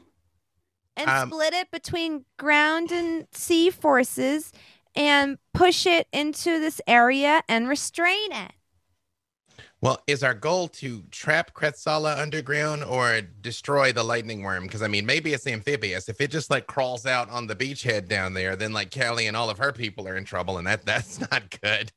And 1.00 1.10
Um, 1.10 1.30
split 1.30 1.54
it 1.54 1.72
between 1.72 2.26
ground 2.38 2.92
and 2.92 3.28
sea 3.32 3.70
forces 3.70 4.52
and 4.96 5.38
push 5.54 5.86
it 5.86 6.08
into 6.12 6.60
this 6.60 6.82
area 6.88 7.44
and 7.48 7.70
restrain 7.70 8.32
it. 8.32 8.52
Well, 9.82 10.02
is 10.08 10.24
our 10.24 10.34
goal 10.34 10.68
to 10.70 11.04
trap 11.10 11.54
Kretzala 11.54 12.18
underground 12.20 12.84
or 12.84 13.22
destroy 13.22 13.94
the 13.94 14.04
lightning 14.04 14.44
worm? 14.44 14.64
Because 14.64 14.82
I 14.82 14.88
mean, 14.88 15.06
maybe 15.06 15.32
it's 15.34 15.48
amphibious. 15.48 16.10
If 16.10 16.20
it 16.20 16.32
just 16.32 16.50
like 16.50 16.68
crawls 16.68 17.06
out 17.06 17.30
on 17.30 17.48
the 17.48 17.56
beachhead 17.56 18.10
down 18.10 18.34
there, 18.34 18.56
then 18.58 18.74
like 18.74 18.94
Callie 18.94 19.28
and 19.28 19.38
all 19.38 19.50
of 19.50 19.58
her 19.58 19.72
people 19.72 20.06
are 20.08 20.18
in 20.18 20.26
trouble, 20.26 20.58
and 20.58 20.68
that 20.68 20.86
that's 20.86 21.20
not 21.32 21.50
good. 21.62 21.92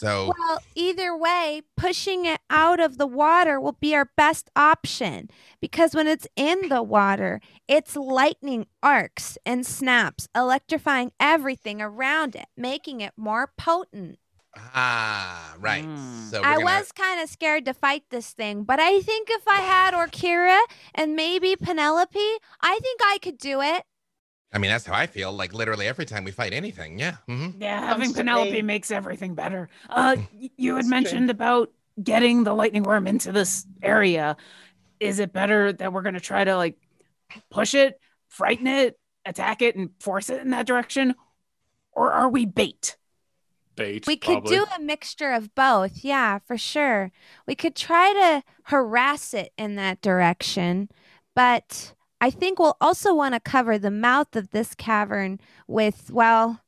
So 0.00 0.32
Well, 0.38 0.58
either 0.74 1.14
way, 1.14 1.60
pushing 1.76 2.24
it 2.24 2.40
out 2.48 2.80
of 2.80 2.96
the 2.96 3.06
water 3.06 3.60
will 3.60 3.76
be 3.78 3.94
our 3.94 4.08
best 4.16 4.50
option 4.56 5.28
because 5.60 5.94
when 5.94 6.06
it's 6.08 6.26
in 6.36 6.70
the 6.70 6.82
water, 6.82 7.38
its 7.68 7.96
lightning 7.96 8.66
arcs 8.82 9.36
and 9.44 9.66
snaps, 9.66 10.26
electrifying 10.34 11.12
everything 11.20 11.82
around 11.82 12.34
it, 12.34 12.46
making 12.56 13.02
it 13.02 13.12
more 13.18 13.52
potent. 13.58 14.18
ah, 14.56 15.54
right. 15.58 15.84
Mm. 15.84 16.30
So 16.30 16.40
we're 16.40 16.46
I 16.48 16.54
gonna, 16.54 16.64
was 16.64 16.92
kind 16.92 17.20
of 17.20 17.28
scared 17.28 17.66
to 17.66 17.74
fight 17.74 18.04
this 18.10 18.32
thing, 18.32 18.64
but 18.64 18.80
I 18.80 19.00
think 19.02 19.28
if 19.30 19.46
I 19.46 19.60
had 19.60 19.94
Orkira 19.94 20.60
and 20.94 21.14
maybe 21.14 21.56
Penelope, 21.56 22.18
I 22.62 22.78
think 22.80 23.00
I 23.04 23.18
could 23.22 23.38
do 23.38 23.60
it. 23.60 23.84
I 24.52 24.58
mean, 24.58 24.70
that's 24.70 24.84
how 24.86 24.94
I 24.94 25.06
feel. 25.06 25.32
Like 25.32 25.52
literally 25.54 25.86
every 25.86 26.04
time 26.04 26.24
we 26.24 26.30
fight 26.32 26.52
anything. 26.52 26.98
Yeah. 26.98 27.16
hmm 27.26 27.50
Yeah, 27.58 27.80
having 27.80 28.06
Constantly. 28.06 28.22
Penelope 28.24 28.62
makes 28.62 28.90
everything 28.90 29.34
better. 29.34 29.68
Uh, 29.88 30.16
you 30.56 30.76
had 30.76 30.84
That's 30.84 30.86
true. 30.86 30.90
mentioned 30.90 31.30
about 31.30 31.70
getting 32.02 32.44
the 32.44 32.54
lightning 32.54 32.82
worm 32.82 33.06
into 33.06 33.32
this 33.32 33.66
area. 33.82 34.36
Is 34.98 35.18
it 35.18 35.32
better 35.32 35.72
that 35.72 35.92
we're 35.92 36.02
going 36.02 36.14
to 36.14 36.20
try 36.20 36.44
to 36.44 36.56
like 36.56 36.76
push 37.50 37.74
it, 37.74 38.00
frighten 38.28 38.66
it, 38.66 38.98
attack 39.24 39.62
it, 39.62 39.76
and 39.76 39.90
force 40.00 40.30
it 40.30 40.40
in 40.40 40.50
that 40.50 40.66
direction? 40.66 41.14
Or 41.92 42.12
are 42.12 42.28
we 42.28 42.46
bait? 42.46 42.96
Bait. 43.76 44.06
We 44.06 44.16
could 44.16 44.44
probably. 44.44 44.56
do 44.56 44.66
a 44.76 44.80
mixture 44.80 45.32
of 45.32 45.54
both. 45.54 46.04
Yeah, 46.04 46.38
for 46.38 46.58
sure. 46.58 47.12
We 47.46 47.54
could 47.54 47.76
try 47.76 48.12
to 48.12 48.42
harass 48.64 49.32
it 49.34 49.52
in 49.56 49.76
that 49.76 50.00
direction, 50.02 50.88
but 51.34 51.94
I 52.20 52.30
think 52.30 52.58
we'll 52.58 52.76
also 52.80 53.14
want 53.14 53.34
to 53.34 53.40
cover 53.40 53.78
the 53.78 53.90
mouth 53.90 54.36
of 54.36 54.50
this 54.50 54.74
cavern 54.74 55.40
with, 55.66 56.10
well, 56.10 56.60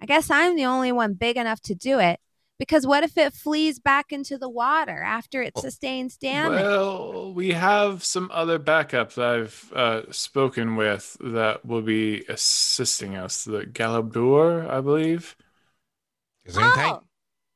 I 0.00 0.06
guess 0.06 0.30
I'm 0.30 0.56
the 0.56 0.66
only 0.66 0.92
one 0.92 1.14
big 1.14 1.36
enough 1.36 1.60
to 1.62 1.74
do 1.74 1.98
it. 1.98 2.20
Because 2.56 2.86
what 2.86 3.02
if 3.02 3.18
it 3.18 3.32
flees 3.32 3.80
back 3.80 4.12
into 4.12 4.38
the 4.38 4.48
water 4.48 5.02
after 5.02 5.42
it 5.42 5.58
sustains 5.58 6.16
damage? 6.16 6.60
Well, 6.60 7.34
we 7.34 7.50
have 7.50 8.04
some 8.04 8.30
other 8.32 8.60
backups 8.60 9.18
I've 9.18 9.72
uh, 9.74 10.02
spoken 10.12 10.76
with 10.76 11.16
that 11.20 11.66
will 11.66 11.82
be 11.82 12.24
assisting 12.28 13.16
us. 13.16 13.44
The 13.44 13.62
Galabur, 13.62 14.70
I 14.70 14.80
believe. 14.80 15.36
Oh, 16.56 17.00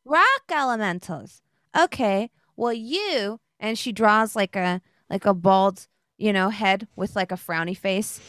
rock 0.05 0.43
elementals. 0.51 1.43
Okay. 1.79 2.31
Well, 2.57 2.73
you 2.73 3.39
and 3.61 3.79
she 3.79 3.93
draws 3.93 4.35
like 4.35 4.57
a 4.57 4.81
like 5.09 5.27
a 5.27 5.35
bald, 5.35 5.87
you 6.19 6.33
know, 6.33 6.51
head 6.51 6.87
with 6.97 7.17
like 7.17 7.33
a 7.33 7.37
frowny 7.37 7.77
face. 7.77 8.21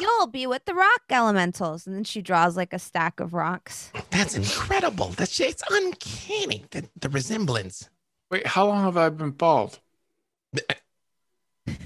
You'll 0.00 0.26
be 0.26 0.46
with 0.46 0.64
the 0.64 0.74
rock 0.74 1.02
elementals, 1.10 1.86
and 1.86 1.94
then 1.94 2.04
she 2.04 2.22
draws 2.22 2.56
like 2.56 2.72
a 2.72 2.78
stack 2.78 3.20
of 3.20 3.34
rocks. 3.34 3.92
That's 4.10 4.34
incredible. 4.36 5.08
That's 5.10 5.38
it's 5.38 5.62
uncanny. 5.70 6.64
The, 6.70 6.88
the 6.98 7.10
resemblance. 7.10 7.88
Wait, 8.30 8.46
how 8.46 8.66
long 8.66 8.82
have 8.84 8.96
I 8.96 9.10
been 9.10 9.30
bald? 9.30 9.78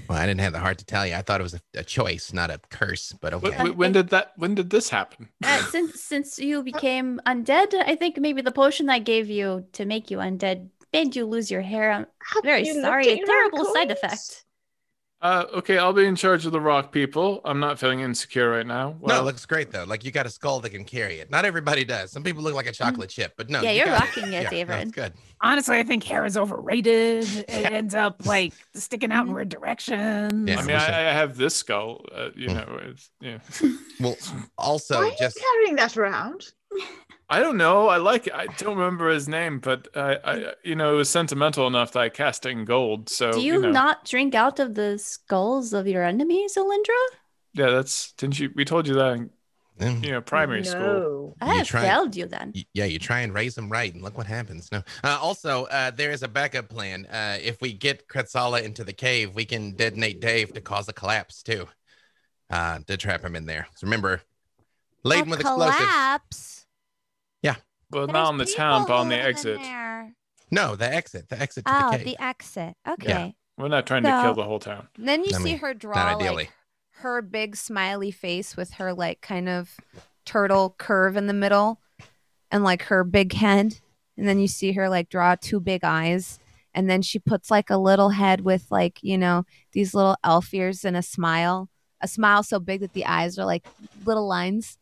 Well, 0.07 0.19
I 0.19 0.27
didn't 0.27 0.41
have 0.41 0.53
the 0.53 0.59
heart 0.59 0.77
to 0.79 0.85
tell 0.85 1.07
you. 1.07 1.15
I 1.15 1.21
thought 1.21 1.39
it 1.39 1.43
was 1.43 1.53
a, 1.53 1.61
a 1.75 1.83
choice, 1.83 2.33
not 2.33 2.51
a 2.51 2.59
curse. 2.69 3.15
But 3.19 3.33
okay. 3.33 3.69
wh- 3.69 3.77
when 3.77 3.93
did 3.93 4.09
that? 4.09 4.33
When 4.35 4.53
did 4.53 4.69
this 4.69 4.89
happen? 4.89 5.29
Uh, 5.43 5.63
since 5.69 6.01
since 6.01 6.37
you 6.37 6.61
became 6.63 7.19
undead, 7.25 7.73
I 7.73 7.95
think 7.95 8.17
maybe 8.17 8.41
the 8.41 8.51
potion 8.51 8.89
I 8.89 8.99
gave 8.99 9.29
you 9.29 9.65
to 9.73 9.85
make 9.85 10.11
you 10.11 10.17
undead 10.17 10.69
made 10.93 11.15
you 11.15 11.25
lose 11.25 11.49
your 11.49 11.61
hair. 11.61 11.91
I'm 11.93 12.05
very 12.43 12.67
you 12.67 12.79
sorry. 12.81 13.07
A 13.07 13.25
terrible 13.25 13.65
side 13.73 13.89
effect. 13.89 14.45
Uh, 15.21 15.45
okay, 15.53 15.77
I'll 15.77 15.93
be 15.93 16.05
in 16.05 16.15
charge 16.15 16.47
of 16.47 16.51
the 16.51 16.59
rock 16.59 16.91
people. 16.91 17.41
I'm 17.45 17.59
not 17.59 17.77
feeling 17.77 17.99
insecure 17.99 18.49
right 18.49 18.65
now. 18.65 18.89
no, 18.89 18.97
Well, 19.01 19.21
it 19.21 19.25
looks 19.25 19.45
great 19.45 19.69
though. 19.71 19.83
Like 19.83 20.03
you 20.03 20.09
got 20.11 20.25
a 20.25 20.29
skull 20.31 20.59
that 20.61 20.71
can 20.71 20.83
carry 20.83 21.19
it. 21.19 21.29
Not 21.29 21.45
everybody 21.45 21.83
does. 21.85 22.11
Some 22.11 22.23
people 22.23 22.41
look 22.41 22.55
like 22.55 22.65
a 22.65 22.71
chocolate 22.71 23.11
chip, 23.11 23.33
but 23.37 23.47
no. 23.47 23.61
Yeah, 23.61 23.71
you 23.71 23.77
you're 23.85 23.91
rocking 23.93 24.33
it, 24.33 24.43
Yeah, 24.43 24.49
David. 24.49 24.67
That's 24.75 24.91
good. 24.91 25.13
Honestly, 25.41 25.77
I 25.77 25.83
think 25.83 26.03
hair 26.03 26.25
is 26.25 26.37
overrated. 26.37 27.25
It 27.47 27.49
ends 27.71 27.93
up 27.93 28.25
like 28.25 28.53
sticking 28.73 29.11
out 29.11 29.27
in 29.27 29.33
weird 29.33 29.49
directions. 29.49 30.49
Yeah, 30.49 30.57
I 30.57 30.61
I 30.61 30.65
mean, 30.65 30.75
I, 30.75 31.09
I 31.09 31.13
have 31.13 31.37
this 31.37 31.55
skull. 31.55 32.03
Uh, 32.13 32.29
you 32.35 32.47
Hmm. 32.49 32.55
know, 32.55 32.79
it's, 32.85 33.11
yeah. 33.19 33.37
Well, 33.99 34.17
also 34.57 34.95
Why 34.95 35.01
are 35.01 35.05
you 35.09 35.15
just 35.19 35.39
carrying 35.39 35.75
that 35.75 35.95
around? 35.97 36.47
I 37.29 37.39
don't 37.39 37.55
know. 37.57 37.87
I 37.87 37.95
like 37.97 38.27
it. 38.27 38.33
I 38.33 38.47
don't 38.57 38.77
remember 38.77 39.09
his 39.09 39.27
name, 39.29 39.59
but 39.59 39.87
I, 39.95 40.17
I, 40.23 40.53
you 40.63 40.75
know, 40.75 40.93
it 40.93 40.97
was 40.97 41.09
sentimental 41.09 41.65
enough 41.65 41.93
that 41.93 41.99
I 42.01 42.09
cast 42.09 42.45
it 42.45 42.49
in 42.49 42.65
gold. 42.65 43.07
So 43.09 43.31
Do 43.31 43.39
you, 43.41 43.61
know. 43.61 43.71
not 43.71 44.03
drink 44.05 44.35
out 44.35 44.59
of 44.59 44.75
the 44.75 44.97
skulls 44.97 45.71
of 45.73 45.87
your 45.87 46.03
enemies, 46.03 46.55
Alindra? 46.57 47.01
Yeah, 47.53 47.69
that's 47.69 48.11
didn't 48.13 48.37
you? 48.39 48.49
We 48.55 48.65
told 48.65 48.87
you 48.87 48.95
that 48.95 49.13
in 49.13 49.29
Mm. 49.79 50.05
you 50.05 50.11
know 50.11 50.21
primary 50.21 50.63
school. 50.63 51.35
I 51.41 51.53
You 51.53 51.57
have 51.59 51.67
try- 51.67 51.81
failed 51.81 52.15
you 52.15 52.27
then. 52.27 52.51
Y- 52.53 52.65
yeah, 52.73 52.85
you 52.85 52.99
try 52.99 53.21
and 53.21 53.33
raise 53.33 53.55
them 53.55 53.67
right, 53.67 53.91
and 53.91 54.03
look 54.03 54.15
what 54.15 54.27
happens. 54.27 54.69
No. 54.71 54.83
Uh, 55.03 55.17
also, 55.19 55.63
uh, 55.65 55.89
there 55.89 56.11
is 56.11 56.21
a 56.21 56.27
backup 56.27 56.69
plan. 56.69 57.07
Uh, 57.07 57.37
if 57.41 57.61
we 57.61 57.73
get 57.73 58.07
Kretzala 58.07 58.61
into 58.61 58.83
the 58.83 58.93
cave, 58.93 59.33
we 59.33 59.43
can 59.43 59.71
detonate 59.71 60.19
Dave 60.19 60.53
to 60.53 60.61
cause 60.61 60.87
a 60.87 60.93
collapse 60.93 61.41
too. 61.41 61.67
Uh, 62.51 62.79
to 62.85 62.95
trap 62.95 63.23
him 63.23 63.35
in 63.35 63.45
there. 63.47 63.65
So 63.75 63.87
remember, 63.87 64.21
laden 65.03 65.29
A 65.29 65.31
with 65.31 65.39
explosives. 65.39 66.50
Collapse. 67.91 68.07
Well, 68.07 68.07
There's 68.07 68.13
not 68.13 68.27
on 68.27 68.37
the 68.37 68.45
town, 68.45 68.85
but 68.87 68.93
on 68.95 69.09
the 69.09 69.15
who 69.15 69.21
live 69.21 69.25
in 69.25 69.29
exit. 69.35 69.59
there. 69.61 70.13
No, 70.51 70.75
the 70.75 70.93
exit. 70.93 71.29
The 71.29 71.39
exit 71.41 71.65
to 71.65 71.71
Oh, 71.73 71.91
the 71.91 71.97
cave. 71.97 72.05
the 72.05 72.23
exit. 72.23 72.73
Okay. 72.87 73.07
Yeah. 73.09 73.31
We're 73.57 73.67
not 73.67 73.85
trying 73.85 74.03
to 74.03 74.21
kill 74.23 74.33
the 74.33 74.43
whole 74.43 74.59
town. 74.59 74.87
Then 74.97 75.23
you 75.23 75.31
I 75.33 75.37
see 75.37 75.43
mean, 75.43 75.57
her 75.59 75.69
not 75.73 75.79
draw 75.79 76.15
ideally. 76.15 76.43
like 76.45 76.51
her 77.01 77.21
big 77.21 77.55
smiley 77.55 78.11
face 78.11 78.55
with 78.57 78.73
her 78.73 78.93
like 78.93 79.21
kind 79.21 79.47
of 79.49 79.75
turtle 80.25 80.75
curve 80.77 81.15
in 81.17 81.27
the 81.27 81.33
middle 81.33 81.79
and 82.49 82.63
like 82.63 82.83
her 82.83 83.03
big 83.03 83.33
head. 83.33 83.79
And 84.17 84.27
then 84.27 84.39
you 84.39 84.47
see 84.47 84.71
her 84.73 84.89
like 84.89 85.09
draw 85.09 85.35
two 85.39 85.59
big 85.59 85.83
eyes. 85.83 86.39
And 86.73 86.89
then 86.89 87.01
she 87.01 87.19
puts 87.19 87.51
like 87.51 87.69
a 87.69 87.77
little 87.77 88.09
head 88.09 88.41
with 88.41 88.65
like, 88.71 88.99
you 89.01 89.17
know, 89.17 89.43
these 89.73 89.93
little 89.93 90.15
elf 90.23 90.53
ears 90.53 90.83
and 90.85 90.95
a 90.95 91.01
smile. 91.01 91.69
A 92.01 92.07
smile 92.07 92.43
so 92.43 92.59
big 92.59 92.81
that 92.81 92.93
the 92.93 93.05
eyes 93.05 93.37
are 93.37 93.45
like 93.45 93.65
little 94.05 94.27
lines. 94.27 94.77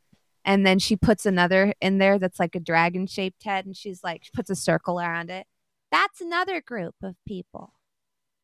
And 0.46 0.66
then 0.66 0.80
she 0.80 0.96
puts 0.96 1.26
another 1.26 1.74
in 1.82 1.98
there 1.98 2.18
that's 2.18 2.40
like 2.40 2.56
a 2.56 2.60
dragon 2.60 3.08
shaped 3.08 3.44
head. 3.44 3.66
And 3.66 3.76
she's 3.76 4.04
like, 4.04 4.24
she 4.24 4.32
puts 4.34 4.50
a 4.50 4.56
circle 4.56 5.00
around 5.00 5.30
it. 5.30 5.46
That's 5.92 6.22
another 6.22 6.62
group 6.62 6.96
of 7.04 7.16
people. 7.28 7.74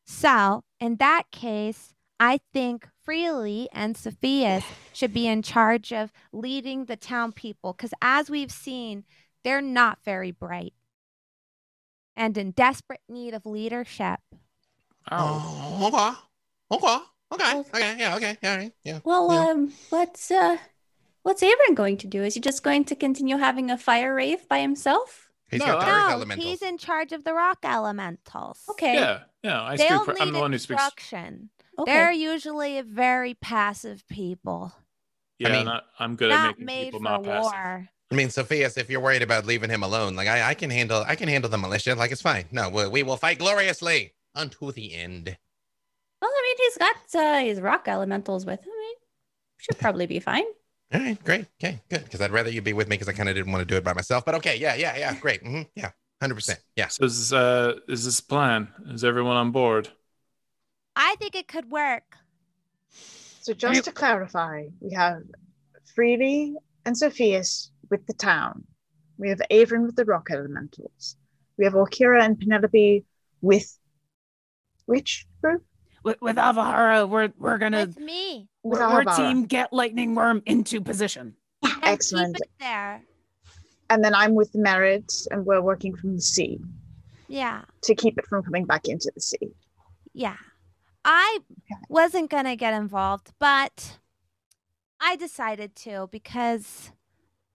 So, 0.06 0.62
in 0.78 0.96
that 0.96 1.24
case, 1.32 1.94
I 2.20 2.40
think 2.52 2.88
Freely 3.04 3.68
and 3.72 3.96
Sophia's 3.96 4.64
should 4.92 5.12
be 5.12 5.26
in 5.26 5.42
charge 5.42 5.92
of 5.92 6.12
leading 6.32 6.84
the 6.84 6.96
town 6.96 7.32
people 7.32 7.72
because, 7.72 7.92
as 8.00 8.30
we've 8.30 8.52
seen, 8.52 9.04
they're 9.44 9.60
not 9.62 9.98
very 10.04 10.30
bright 10.30 10.74
and 12.16 12.36
in 12.38 12.50
desperate 12.52 13.00
need 13.08 13.34
of 13.34 13.46
leadership. 13.46 14.20
Oh, 15.10 15.90
okay. 15.92 16.18
Okay. 16.84 17.04
Okay. 17.32 17.58
Okay. 17.60 17.96
Yeah. 17.98 18.16
Okay. 18.16 18.38
All 18.42 18.56
right. 18.56 18.72
Yeah. 18.82 19.00
Well, 19.04 19.32
Yeah. 19.32 19.50
um, 19.50 19.72
what's 19.90 20.30
uh, 20.30 20.56
what's 21.26 21.42
Aaron 21.42 21.74
going 21.74 21.96
to 21.98 22.06
do? 22.06 22.22
Is 22.22 22.34
he 22.34 22.40
just 22.40 22.62
going 22.62 22.84
to 22.84 22.94
continue 22.94 23.36
having 23.36 23.68
a 23.68 23.76
fire 23.76 24.14
rave 24.14 24.48
by 24.48 24.60
himself? 24.60 25.28
He's 25.50 25.58
No, 25.60 25.66
got 25.66 25.80
the 25.80 25.86
I- 25.86 26.14
earth 26.20 26.28
No, 26.28 26.34
he's 26.36 26.62
in 26.62 26.78
charge 26.78 27.10
of 27.12 27.24
the 27.24 27.34
rock 27.34 27.58
elementals. 27.64 28.62
Okay. 28.70 28.94
yeah, 28.94 29.20
yeah. 29.42 29.60
I 29.62 29.76
They'll 29.76 30.04
speak. 30.04 30.16
For, 30.16 30.22
I'm 30.22 30.28
need 30.28 30.34
the 30.34 30.40
one 30.40 30.52
who 30.52 30.58
speaks. 30.58 30.80
instruction. 30.80 31.50
Okay. 31.78 31.92
They're 31.92 32.12
usually 32.12 32.80
very 32.82 33.34
passive 33.34 34.06
people, 34.08 34.72
Yeah, 35.40 35.50
mean, 35.52 35.64
not, 35.66 35.84
I'm 35.98 36.14
good 36.16 36.30
at 36.30 36.36
not 36.36 36.50
making 36.60 36.64
made 36.66 36.84
people 36.86 37.00
for 37.00 37.04
not 37.04 37.24
passive. 37.24 37.42
war. 37.52 37.88
I 38.12 38.14
mean, 38.14 38.30
Sophia's, 38.30 38.76
if 38.76 38.88
you're 38.88 39.00
worried 39.00 39.22
about 39.22 39.46
leaving 39.46 39.68
him 39.68 39.82
alone, 39.82 40.14
like 40.14 40.28
I, 40.28 40.50
I 40.50 40.54
can 40.54 40.70
handle, 40.70 41.04
I 41.06 41.16
can 41.16 41.28
handle 41.28 41.50
the 41.50 41.58
militia. 41.58 41.96
Like 41.96 42.12
it's 42.12 42.22
fine. 42.22 42.44
No, 42.52 42.68
we, 42.70 42.86
we 42.86 43.02
will 43.02 43.16
fight 43.16 43.38
gloriously 43.40 44.14
unto 44.34 44.70
the 44.72 44.94
end. 44.94 45.36
Well, 46.22 46.30
I 46.32 46.42
mean, 46.46 46.56
he's 46.66 46.78
got 46.78 46.96
uh, 47.20 47.40
his 47.44 47.60
rock 47.60 47.88
elementals 47.88 48.46
with 48.46 48.60
him. 48.60 48.70
I 48.72 48.78
mean, 48.80 48.94
should 49.58 49.78
probably 49.78 50.06
be 50.06 50.20
fine. 50.20 50.44
All 50.92 51.00
right, 51.00 51.22
great, 51.24 51.46
okay, 51.60 51.80
good. 51.90 52.04
Because 52.04 52.20
I'd 52.20 52.30
rather 52.30 52.50
you 52.50 52.62
be 52.62 52.72
with 52.72 52.88
me 52.88 52.94
because 52.94 53.08
I 53.08 53.12
kind 53.12 53.28
of 53.28 53.34
didn't 53.34 53.50
want 53.52 53.60
to 53.62 53.66
do 53.66 53.76
it 53.76 53.84
by 53.84 53.92
myself. 53.92 54.24
But 54.24 54.36
okay, 54.36 54.56
yeah, 54.56 54.74
yeah, 54.76 54.96
yeah, 54.96 55.18
great, 55.18 55.42
hmm 55.42 55.62
yeah, 55.74 55.90
hundred 56.20 56.36
percent, 56.36 56.60
yeah. 56.76 56.88
So 56.88 57.04
is 57.04 57.32
uh 57.32 57.74
is 57.88 58.04
this 58.04 58.20
plan? 58.20 58.68
Is 58.86 59.04
everyone 59.04 59.36
on 59.36 59.50
board? 59.50 59.88
I 60.96 61.14
think 61.16 61.34
it 61.34 61.48
could 61.48 61.70
work. 61.70 62.18
So 63.40 63.54
just 63.54 63.84
to 63.84 63.92
clarify, 63.92 64.66
we 64.80 64.92
have 64.94 65.22
Freely 65.94 66.56
and 66.84 66.96
Sophias 66.96 67.70
with 67.90 68.06
the 68.06 68.14
town. 68.14 68.66
We 69.18 69.28
have 69.30 69.40
Averin 69.50 69.86
with 69.86 69.96
the 69.96 70.04
rock 70.04 70.28
elementals. 70.30 71.16
We 71.56 71.64
have 71.64 71.74
Orkira 71.74 72.22
and 72.22 72.38
Penelope 72.38 73.04
with 73.40 73.78
which 74.86 75.26
group? 75.42 75.65
With, 76.06 76.22
with 76.22 76.36
Ahavara, 76.36 77.08
we're 77.08 77.32
we're 77.36 77.58
gonna 77.58 77.86
With 77.86 77.98
me. 77.98 78.48
With 78.62 78.78
we're, 78.78 79.04
we're 79.04 79.16
team 79.16 79.44
get 79.44 79.72
lightning 79.72 80.14
worm 80.14 80.40
into 80.46 80.80
position. 80.80 81.34
And 81.64 81.72
Excellent. 81.82 82.36
Keep 82.36 82.44
it 82.44 82.50
there. 82.60 83.02
And 83.90 84.04
then 84.04 84.14
I'm 84.14 84.36
with 84.36 84.52
the 84.52 84.60
Marid, 84.60 85.10
and 85.32 85.44
we're 85.44 85.60
working 85.60 85.96
from 85.96 86.14
the 86.14 86.20
sea 86.20 86.60
Yeah. 87.26 87.62
to 87.82 87.94
keep 87.96 88.18
it 88.18 88.26
from 88.28 88.44
coming 88.44 88.66
back 88.66 88.86
into 88.86 89.10
the 89.16 89.20
sea. 89.20 89.50
Yeah. 90.12 90.36
I 91.04 91.40
wasn't 91.88 92.30
going 92.30 92.44
to 92.44 92.54
get 92.54 92.72
involved, 92.72 93.32
but 93.40 93.98
I 95.00 95.16
decided 95.16 95.74
to 95.86 96.08
because 96.12 96.92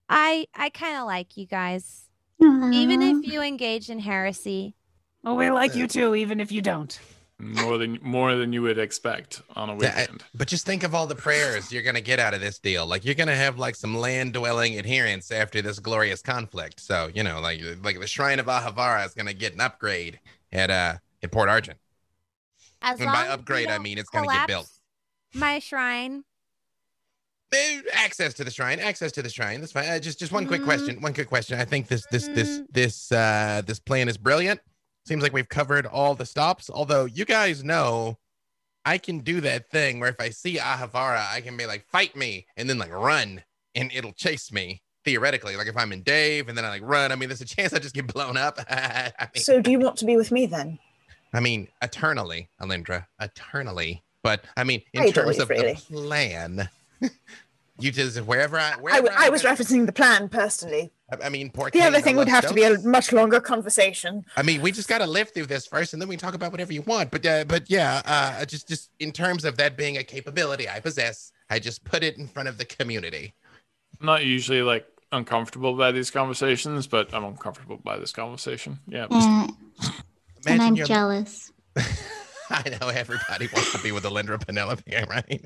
I 0.09 0.47
I 0.53 0.71
kind 0.71 0.97
of 0.97 1.05
like 1.05 1.37
you 1.37 1.45
guys. 1.45 2.09
Even 2.41 3.01
if 3.01 3.25
you 3.25 3.41
engage 3.41 3.89
in 3.89 3.99
heresy. 3.99 4.75
Well, 5.23 5.37
we 5.37 5.49
like 5.51 5.73
you 5.73 5.87
too, 5.87 6.15
even 6.15 6.41
if 6.41 6.51
you 6.51 6.61
don't. 6.61 6.99
More 7.43 7.77
than 7.79 7.97
more 8.03 8.35
than 8.35 8.53
you 8.53 8.61
would 8.61 8.77
expect 8.77 9.41
on 9.55 9.69
a 9.69 9.73
Yeah, 9.81 9.93
I- 9.95 10.01
weekend. 10.01 10.23
but 10.35 10.47
just 10.47 10.63
think 10.65 10.83
of 10.83 10.93
all 10.93 11.07
the 11.07 11.15
prayers 11.15 11.71
you're 11.71 11.81
gonna 11.81 11.99
get 11.99 12.19
out 12.19 12.35
of 12.35 12.41
this 12.41 12.59
deal. 12.59 12.85
Like 12.85 13.03
you're 13.03 13.15
gonna 13.15 13.35
have 13.35 13.57
like 13.57 13.75
some 13.75 13.97
land 13.97 14.33
dwelling 14.33 14.77
adherents 14.77 15.31
after 15.31 15.61
this 15.61 15.79
glorious 15.79 16.21
conflict. 16.21 16.79
So 16.79 17.09
you 17.15 17.23
know, 17.23 17.39
like 17.41 17.59
like 17.83 17.99
the 17.99 18.05
Shrine 18.05 18.39
of 18.39 18.45
Ahavara 18.45 19.05
is 19.07 19.13
gonna 19.15 19.33
get 19.33 19.53
an 19.53 19.61
upgrade 19.61 20.19
at 20.51 20.69
uh 20.69 20.97
at 21.23 21.31
Port 21.31 21.49
Argent. 21.49 21.79
As 22.83 22.97
And 22.99 23.05
long 23.07 23.15
by 23.15 23.25
as 23.27 23.33
upgrade, 23.33 23.69
I 23.69 23.79
mean 23.79 23.97
it's 23.97 24.09
gonna 24.09 24.27
get 24.27 24.47
built. 24.47 24.69
My 25.33 25.57
shrine. 25.59 26.23
Access 27.93 28.33
to 28.35 28.43
the 28.45 28.51
shrine 28.51 28.79
access 28.79 29.11
to 29.13 29.21
the 29.21 29.29
shrine 29.29 29.59
that's 29.59 29.73
fine 29.73 29.89
uh, 29.89 29.99
just 29.99 30.17
just 30.19 30.31
one 30.31 30.47
quick 30.47 30.61
Mhm. 30.61 30.65
question 30.65 31.01
one 31.01 31.13
quick 31.13 31.27
question 31.27 31.59
i 31.59 31.65
think 31.65 31.89
this 31.89 32.05
this 32.09 32.27
this 32.27 32.59
Mhm. 32.59 32.65
this 32.71 33.11
uh 33.11 33.61
this 33.65 33.77
plan 33.77 34.07
is 34.07 34.17
brilliant 34.17 34.61
seems 35.05 35.23
like 35.23 35.33
we've 35.33 35.49
covered 35.49 35.85
all 35.85 36.15
the 36.15 36.25
stops 36.25 36.69
although 36.69 37.05
you 37.05 37.25
guys 37.25 37.63
know 37.63 38.17
i 38.85 38.97
can 38.97 39.19
do 39.19 39.41
that 39.41 39.69
thing 39.69 39.99
where 39.99 40.09
if 40.09 40.19
i 40.19 40.29
see 40.29 40.57
ahavara 40.57 41.25
i 41.31 41.41
can 41.41 41.55
be 41.57 41.65
like 41.65 41.85
fight 41.87 42.15
me 42.15 42.45
and 42.57 42.69
then 42.69 42.77
like 42.77 42.91
run 42.91 43.43
and 43.75 43.91
it'll 43.93 44.13
chase 44.13 44.51
me 44.51 44.81
theoretically. 45.03 45.55
Like 45.55 45.67
if 45.67 45.75
i'm 45.77 45.91
in 45.93 46.03
dave 46.03 46.47
and 46.47 46.57
then 46.57 46.65
i 46.65 46.69
like 46.69 46.83
run 46.83 47.11
i 47.11 47.15
mean 47.15 47.29
there's 47.29 47.41
a 47.41 47.45
chance 47.45 47.73
i 47.73 47.79
just 47.79 47.95
get 47.95 48.05
blown 48.13 48.37
up. 48.37 48.59
I 48.69 49.11
mean 49.33 49.43
So 49.43 49.61
do 49.61 49.71
you 49.71 49.79
want 49.79 49.97
to 49.97 50.05
be 50.05 50.15
with 50.17 50.31
me 50.31 50.45
then? 50.45 50.77
i 51.33 51.39
mean 51.39 51.67
eternally 51.81 52.49
alindra 52.61 53.05
eternally. 53.19 54.03
But 54.23 54.43
I 54.55 54.63
mean, 54.63 54.83
in 54.93 55.01
I 55.01 55.09
terms 55.09 55.39
of 55.39 55.47
the 55.47 55.73
plan, 55.89 56.69
you 57.81 57.91
just 57.91 58.17
wherever 58.21 58.57
I 58.57 58.71
I, 58.71 58.75
wherever 58.77 59.07
w- 59.07 59.25
I 59.25 59.29
was 59.29 59.41
go- 59.41 59.49
referencing 59.49 59.85
the 59.85 59.91
plan 59.93 60.29
personally. 60.29 60.91
I- 61.11 61.25
I 61.25 61.29
mean, 61.29 61.49
poor 61.49 61.69
The 61.69 61.81
other 61.81 61.91
Kane, 61.91 61.95
I 61.95 62.01
thing 62.01 62.15
would 62.17 62.27
love 62.27 62.43
have 62.43 62.47
to 62.47 62.53
be 62.53 62.63
a 62.63 62.79
much 62.79 63.11
longer 63.11 63.39
conversation. 63.41 64.23
I 64.37 64.43
mean, 64.43 64.61
we 64.61 64.71
just 64.71 64.87
got 64.87 64.99
to 64.99 65.07
live 65.07 65.31
through 65.33 65.47
this 65.47 65.67
first, 65.67 65.91
and 65.93 66.01
then 66.01 66.07
we 66.07 66.15
talk 66.17 66.33
about 66.33 66.51
whatever 66.51 66.71
you 66.71 66.83
want. 66.83 67.11
But 67.11 67.25
uh, 67.25 67.43
but 67.45 67.69
yeah, 67.69 68.01
uh, 68.05 68.45
just 68.45 68.67
just 68.67 68.89
in 68.99 69.11
terms 69.11 69.43
of 69.45 69.57
that 69.57 69.75
being 69.75 69.97
a 69.97 70.03
capability 70.03 70.69
I 70.69 70.79
possess, 70.79 71.31
I 71.49 71.59
just 71.59 71.83
put 71.83 72.03
it 72.03 72.17
in 72.17 72.27
front 72.27 72.47
of 72.47 72.57
the 72.57 72.65
community. 72.65 73.33
I'm 73.99 74.05
not 74.05 74.23
usually 74.25 74.61
like 74.61 74.87
uncomfortable 75.11 75.75
by 75.75 75.91
these 75.91 76.09
conversations, 76.09 76.87
but 76.87 77.13
I'm 77.13 77.25
uncomfortable 77.25 77.77
by 77.83 77.97
this 77.99 78.11
conversation. 78.13 78.79
Yeah. 78.87 79.07
Yeah, 79.11 79.47
and 80.47 80.61
I'm 80.61 80.75
jealous. 80.75 81.51
I 82.49 82.63
know 82.81 82.87
everybody 82.89 83.47
wants 83.53 83.71
to 83.73 83.79
be 83.79 83.91
with 83.91 84.03
Alindra 84.03 84.39
Penelope, 84.45 84.83
right? 85.09 85.41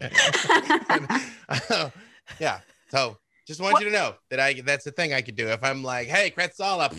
Uh, 1.49 1.89
yeah. 2.39 2.59
So 2.89 3.17
just 3.47 3.61
want 3.61 3.79
you 3.79 3.85
to 3.85 3.91
know 3.91 4.15
that 4.29 4.39
I 4.39 4.61
that's 4.61 4.85
the 4.85 4.91
thing 4.91 5.13
I 5.13 5.21
could 5.21 5.35
do. 5.35 5.47
If 5.47 5.63
I'm 5.63 5.83
like, 5.83 6.07
hey, 6.07 6.31
Kretzala, 6.31 6.91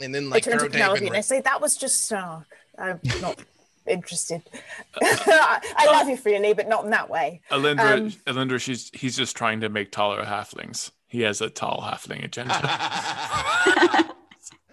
and 0.00 0.14
then 0.14 0.30
like 0.30 0.46
I 0.46 0.50
turn 0.50 0.58
throw 0.58 0.68
to 0.68 0.72
Penelope 0.72 1.00
in 1.02 1.06
and 1.08 1.16
I 1.16 1.20
say, 1.20 1.40
that 1.40 1.60
was 1.60 1.76
just 1.76 2.04
snark. 2.06 2.46
I'm 2.78 3.00
not 3.20 3.38
interested. 3.86 4.42
I 5.02 5.60
I 5.76 5.86
love 5.86 6.08
you 6.08 6.16
freely, 6.16 6.54
but 6.54 6.68
not 6.68 6.84
in 6.84 6.90
that 6.90 7.08
way. 7.10 7.40
Alindra, 7.50 7.98
Um, 7.98 8.10
Alindra, 8.26 8.60
she's 8.60 8.90
he's 8.92 9.16
just 9.16 9.36
trying 9.36 9.60
to 9.60 9.68
make 9.68 9.90
taller 9.92 10.24
halflings. 10.24 10.90
He 11.06 11.20
has 11.22 11.40
a 11.40 11.48
tall 11.50 11.80
halfling 11.82 12.24
agenda. 12.24 12.54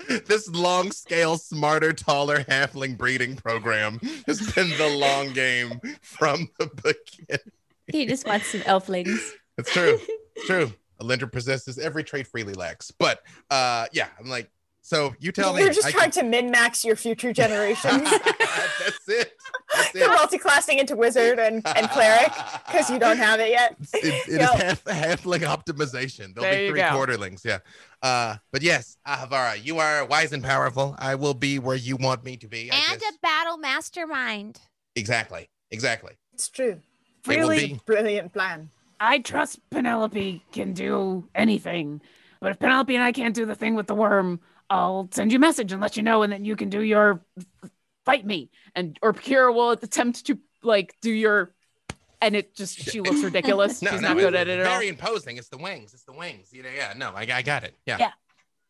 this 0.28 0.50
long 0.50 0.92
scale, 0.92 1.38
smarter, 1.38 1.94
taller 1.94 2.44
halfling 2.46 2.98
breeding 2.98 3.36
program 3.36 4.00
has 4.26 4.52
been 4.54 4.70
the 4.78 4.90
long 4.90 5.34
game 5.34 5.80
from 6.02 6.50
the 6.58 6.68
beginning. 6.68 7.52
He 7.88 8.06
just 8.08 8.26
wants 8.26 8.48
some 8.48 8.62
elflings. 8.62 9.20
It's 9.58 9.72
true. 9.72 10.00
It's 10.36 10.46
true. 10.48 10.72
Alindra 11.02 11.32
possesses 11.32 11.80
every 11.80 12.04
trait 12.04 12.28
freely 12.28 12.54
lacks. 12.54 12.92
But 12.92 13.22
uh 13.50 13.88
yeah, 13.92 14.08
I'm 14.20 14.28
like, 14.30 14.50
so 14.84 15.14
you 15.20 15.32
tell 15.32 15.54
me. 15.54 15.62
You're 15.62 15.74
just 15.74 15.88
I 15.88 15.92
trying 15.92 16.12
can- 16.12 16.24
to 16.24 16.30
min 16.30 16.52
max 16.52 16.84
your 16.86 16.96
future 16.96 17.34
generations. 17.34 18.04
That's 18.10 19.08
it. 19.08 19.34
That's 19.74 19.94
You're 19.94 20.12
it. 20.12 20.16
multi-classing 20.16 20.80
into 20.80 20.96
wizard 20.96 21.40
and, 21.40 21.62
and 21.66 21.90
cleric 21.92 22.32
because 22.68 22.90
you 22.90 23.00
don't 23.00 23.18
have 23.18 23.40
it 23.40 23.50
yet. 23.50 23.76
It, 23.94 24.06
it 24.06 24.28
is 24.28 24.38
Yo. 24.40 24.46
half 24.48 24.84
halfling 24.84 25.40
optimization. 25.42 26.34
There'll 26.34 26.42
There 26.50 26.54
be 26.60 26.64
you 26.66 26.70
three 26.72 26.80
go. 26.82 26.88
quarterlings. 26.90 27.46
Yeah. 27.46 27.60
Uh, 28.02 28.36
but 28.52 28.62
yes, 28.64 28.98
Ahavara, 29.08 29.64
you 29.64 29.78
are 29.80 30.04
wise 30.06 30.34
and 30.34 30.44
powerful. 30.44 30.96
I 31.00 31.16
will 31.16 31.34
be 31.36 31.58
where 31.60 31.76
you 31.78 31.96
want 31.96 32.24
me 32.26 32.36
to 32.38 32.48
be. 32.48 32.70
I 32.72 32.76
and 32.92 33.00
just- 33.00 33.16
a 33.16 33.20
battle 33.22 33.58
mastermind. 33.58 34.60
exactly. 34.96 35.48
Exactly. 35.72 36.14
It's 36.34 36.50
true. 36.50 36.82
It 37.26 37.28
will 37.28 37.36
Really? 37.36 37.68
be- 37.68 37.82
Brilliant 37.86 38.34
plan. 38.34 38.70
I 39.02 39.18
trust 39.18 39.60
Penelope 39.72 40.46
can 40.52 40.74
do 40.74 41.28
anything. 41.34 42.02
But 42.40 42.52
if 42.52 42.60
Penelope 42.60 42.96
and 42.96 43.04
I 43.04 43.12
can't 43.12 43.36
do 43.36 43.48
the 43.48 43.56
thing 43.56 43.74
with 43.74 43.88
the 43.88 43.96
worm, 43.96 44.40
I'll 44.70 45.10
send 45.12 45.32
you 45.32 45.38
a 45.38 45.40
message 45.40 45.72
and 45.72 45.82
let 45.82 45.98
you 45.98 46.04
know, 46.04 46.22
and 46.22 46.32
then 46.32 46.46
you 46.46 46.56
can 46.56 46.70
do 46.70 46.82
your 46.82 47.26
fight 48.06 48.26
me. 48.26 48.52
And 48.76 48.98
Orkira 49.02 49.54
will 49.54 49.72
attempt 49.72 50.28
to 50.28 50.38
like 50.64 50.96
do 51.02 51.12
your 51.12 51.52
and 52.22 52.36
it 52.36 52.56
just 52.56 52.78
she 52.78 53.02
looks 53.02 53.24
ridiculous. 53.24 53.82
No, 53.82 53.92
She's 53.92 54.02
no, 54.02 54.10
not 54.10 54.18
good 54.18 54.36
at 54.36 54.48
it 54.48 54.60
it's 54.60 54.68
at 54.68 54.72
all. 54.72 54.78
Very 54.78 54.90
imposing. 54.90 55.38
It's 55.38 55.50
the 55.50 55.58
wings. 55.58 55.96
It's 55.96 56.04
the 56.04 56.14
wings. 56.14 56.50
You 56.54 56.62
know, 56.62 56.70
yeah. 56.74 56.94
No, 56.96 57.12
I, 57.16 57.28
I 57.34 57.42
got 57.42 57.64
it. 57.64 57.74
Yeah. 57.88 57.98
Yeah. 58.00 58.12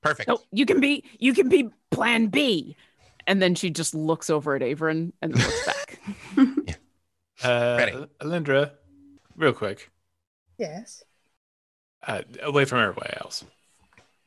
Perfect. 0.01 0.29
So 0.29 0.41
you 0.51 0.65
can 0.65 0.79
be 0.79 1.03
you 1.19 1.33
can 1.33 1.49
be 1.49 1.69
plan 1.91 2.27
B. 2.27 2.77
And 3.27 3.41
then 3.41 3.53
she 3.53 3.69
just 3.69 3.93
looks 3.93 4.29
over 4.29 4.55
at 4.55 4.61
Averin 4.61 5.11
and 5.21 5.35
looks 5.35 5.65
back. 5.65 5.99
Uh, 7.43 7.75
Ready. 7.79 8.05
Alindra, 8.19 8.69
real 9.35 9.51
quick, 9.51 9.89
Yes. 10.61 11.03
uh, 12.05 12.21
away 12.43 12.65
from 12.65 12.79
everybody 12.79 13.13
else. 13.19 13.43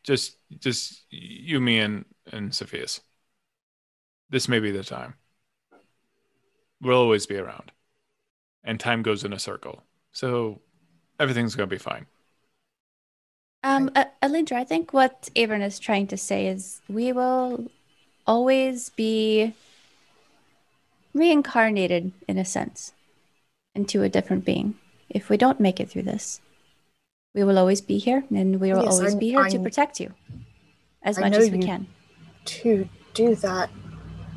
Just, 0.02 0.36
just 0.58 1.04
you, 1.10 1.60
me, 1.60 1.78
and 1.78 2.04
and 2.32 2.52
Sophia's. 2.52 3.00
This 4.30 4.48
may 4.48 4.58
be 4.58 4.72
the 4.72 4.82
time. 4.82 5.14
We'll 6.82 6.98
always 6.98 7.24
be 7.24 7.36
around, 7.36 7.70
and 8.64 8.80
time 8.80 9.02
goes 9.02 9.22
in 9.24 9.32
a 9.32 9.38
circle, 9.38 9.84
so 10.12 10.60
everything's 11.20 11.54
gonna 11.54 11.68
be 11.68 11.78
fine. 11.78 12.06
Um, 13.62 13.90
uh, 13.94 14.06
Alindra, 14.22 14.56
I 14.56 14.64
think 14.64 14.92
what 14.92 15.30
Averin 15.36 15.62
is 15.62 15.78
trying 15.78 16.08
to 16.08 16.16
say 16.16 16.48
is 16.48 16.80
we 16.88 17.12
will 17.12 17.70
always 18.26 18.90
be 18.90 19.54
reincarnated 21.14 22.12
in 22.26 22.38
a 22.38 22.44
sense 22.44 22.92
into 23.74 24.02
a 24.02 24.08
different 24.08 24.44
being. 24.44 24.74
If 25.14 25.30
we 25.30 25.36
don't 25.36 25.60
make 25.60 25.80
it 25.80 25.88
through 25.88 26.02
this, 26.02 26.40
we 27.34 27.44
will 27.44 27.58
always 27.58 27.80
be 27.80 27.98
here 27.98 28.24
and 28.34 28.60
we 28.60 28.72
will 28.72 28.82
Yes, 28.82 28.92
always 28.94 29.12
I'm- 29.12 29.18
be 29.18 29.28
here 29.30 29.44
to 29.44 29.56
I'm- 29.56 29.62
protect 29.62 30.00
you 30.00 30.12
as 31.02 31.16
I 31.18 31.22
much 31.22 31.34
as 31.34 31.50
we 31.50 31.60
can. 31.62 31.86
To 32.46 32.88
do 33.14 33.34
that, 33.36 33.70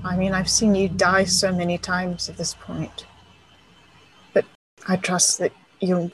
I 0.06 0.16
mean, 0.16 0.34
I've 0.34 0.50
seen 0.50 0.76
you 0.76 0.88
die 0.88 1.26
so 1.26 1.52
many 1.52 1.78
times 1.78 2.30
at 2.30 2.38
this 2.38 2.54
point. 2.54 3.06
But 4.34 4.46
I 4.88 4.96
trust 4.96 5.40
that 5.40 5.52
you'll 5.82 6.12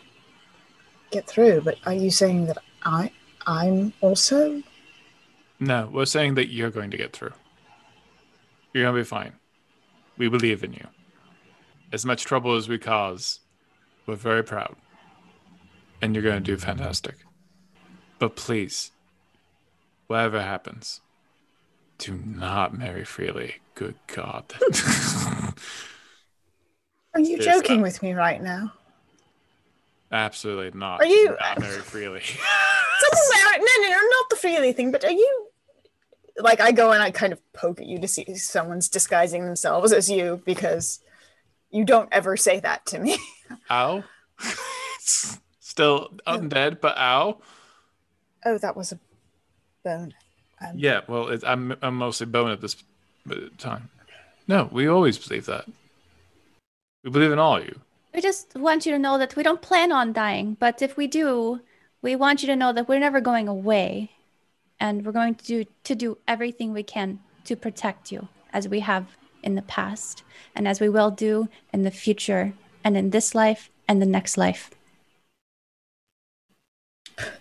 get 1.11 1.27
through. 1.27 1.61
But 1.61 1.77
are 1.85 1.93
you 1.93 2.09
saying 2.09 2.47
that 2.47 2.57
I, 2.83 3.11
I'm 3.45 3.93
also? 4.01 4.63
No, 5.59 5.89
we're 5.91 6.05
saying 6.05 6.35
that 6.35 6.47
you're 6.51 6.71
going 6.71 6.89
to 6.91 6.97
get 6.97 7.13
through. 7.13 7.33
You're 8.73 8.85
gonna 8.85 8.97
be 8.97 9.03
fine. 9.03 9.33
We 10.17 10.27
believe 10.29 10.63
in 10.63 10.73
you. 10.73 10.87
As 11.91 12.05
much 12.05 12.23
trouble 12.23 12.55
as 12.55 12.67
we 12.67 12.79
cause, 12.79 13.39
we're 14.05 14.15
very 14.15 14.43
proud. 14.43 14.75
And 16.01 16.13
you're 16.13 16.23
gonna 16.23 16.39
do 16.41 16.57
fantastic. 16.57 17.15
But 18.19 18.35
please, 18.35 18.91
whatever 20.07 20.41
happens, 20.41 21.01
do 21.97 22.13
not 22.25 22.77
marry 22.77 23.05
freely. 23.05 23.55
Good 23.75 23.95
God. 24.07 24.53
Are 27.15 27.19
you 27.19 27.37
Yes, 27.37 27.45
joking 27.45 27.81
with 27.81 28.01
me 28.01 28.13
right 28.13 28.41
now? 28.41 28.73
Absolutely 30.11 30.77
not. 30.77 31.01
Are 31.01 31.05
you- 31.05 31.35
not 31.39 31.59
marry 31.59 31.79
freely? 31.79 32.21
Something 32.99 33.43
no, 33.59 33.65
no, 33.81 33.89
no, 33.89 33.95
not 33.97 34.29
the 34.29 34.35
freely 34.35 34.73
thing. 34.73 34.91
But 34.91 35.03
are 35.03 35.11
you? 35.11 35.47
Like 36.37 36.59
I 36.59 36.71
go 36.71 36.91
and 36.91 37.01
I 37.03 37.11
kind 37.11 37.31
of 37.33 37.39
poke 37.53 37.79
at 37.79 37.85
you 37.87 37.99
to 37.99 38.07
see 38.07 38.23
if 38.23 38.39
someone's 38.39 38.89
disguising 38.89 39.45
themselves 39.45 39.91
as 39.91 40.09
you 40.09 40.41
because 40.45 40.99
you 41.69 41.85
don't 41.85 42.09
ever 42.11 42.35
say 42.37 42.59
that 42.59 42.85
to 42.87 42.99
me. 42.99 43.17
ow. 43.69 44.03
Still 44.99 46.13
undead, 46.27 46.81
but 46.81 46.97
ow. 46.97 47.39
oh, 48.45 48.57
that 48.57 48.75
was 48.75 48.91
a 48.91 48.99
bone. 49.83 50.13
Um, 50.61 50.73
Yeah, 50.75 51.01
well, 51.07 51.29
it, 51.29 51.43
I'm 51.45 51.75
I'm 51.81 51.95
mostly 51.95 52.27
bone 52.27 52.51
at 52.51 52.61
this 52.61 52.75
time. 53.57 53.89
No, 54.47 54.69
we 54.71 54.87
always 54.87 55.17
believe 55.17 55.45
that. 55.45 55.65
We 57.03 57.09
believe 57.09 57.31
in 57.31 57.39
all 57.39 57.57
of 57.57 57.65
you. 57.65 57.79
We 58.13 58.21
just 58.21 58.55
want 58.55 58.85
you 58.85 58.91
to 58.91 58.99
know 58.99 59.17
that 59.17 59.35
we 59.35 59.43
don't 59.43 59.61
plan 59.61 59.91
on 59.91 60.13
dying, 60.13 60.55
but 60.59 60.81
if 60.81 60.95
we 60.95 61.07
do, 61.07 61.61
we 62.01 62.15
want 62.15 62.43
you 62.43 62.47
to 62.47 62.55
know 62.55 62.71
that 62.73 62.87
we're 62.87 62.99
never 62.99 63.19
going 63.21 63.47
away, 63.47 64.11
and 64.79 65.05
we're 65.05 65.11
going 65.11 65.35
to 65.35 65.45
do 65.45 65.65
to 65.83 65.95
do 65.95 66.17
everything 66.27 66.71
we 66.73 66.83
can 66.83 67.19
to 67.45 67.55
protect 67.55 68.11
you, 68.11 68.27
as 68.51 68.67
we 68.67 68.81
have 68.81 69.07
in 69.41 69.55
the 69.55 69.61
past, 69.63 70.23
and 70.55 70.67
as 70.67 70.79
we 70.79 70.89
will 70.89 71.11
do 71.11 71.49
in 71.73 71.83
the 71.83 71.91
future, 71.91 72.53
and 72.83 72.97
in 72.97 73.09
this 73.09 73.33
life 73.33 73.69
and 73.87 74.01
the 74.01 74.05
next 74.05 74.37
life. 74.37 74.69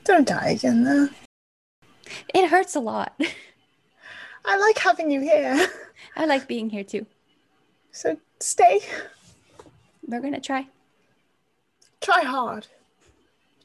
Don't 0.04 0.26
die 0.26 0.50
again, 0.50 0.84
though. 0.84 1.08
It 2.34 2.48
hurts 2.48 2.74
a 2.74 2.80
lot. 2.80 3.18
I 4.44 4.58
like 4.58 4.78
having 4.78 5.10
you 5.10 5.20
here. 5.20 5.68
I 6.16 6.26
like 6.26 6.48
being 6.48 6.68
here 6.68 6.84
too. 6.84 7.06
So 7.92 8.18
stay. 8.40 8.80
We're 10.06 10.20
gonna 10.20 10.40
try. 10.40 10.66
Try 12.00 12.22
hard. 12.22 12.66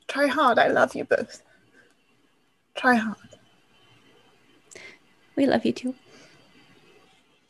Try 0.07 0.27
hard. 0.27 0.59
I 0.59 0.67
love 0.67 0.95
you 0.95 1.03
both. 1.03 1.41
Try 2.75 2.95
hard. 2.95 3.17
We 5.35 5.45
love 5.45 5.65
you 5.65 5.73
too. 5.73 5.95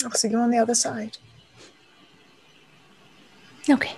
I'll 0.04 0.12
see 0.12 0.30
you 0.30 0.38
on 0.38 0.52
the 0.52 0.58
other 0.58 0.76
side. 0.76 1.18
Okay. 3.70 3.96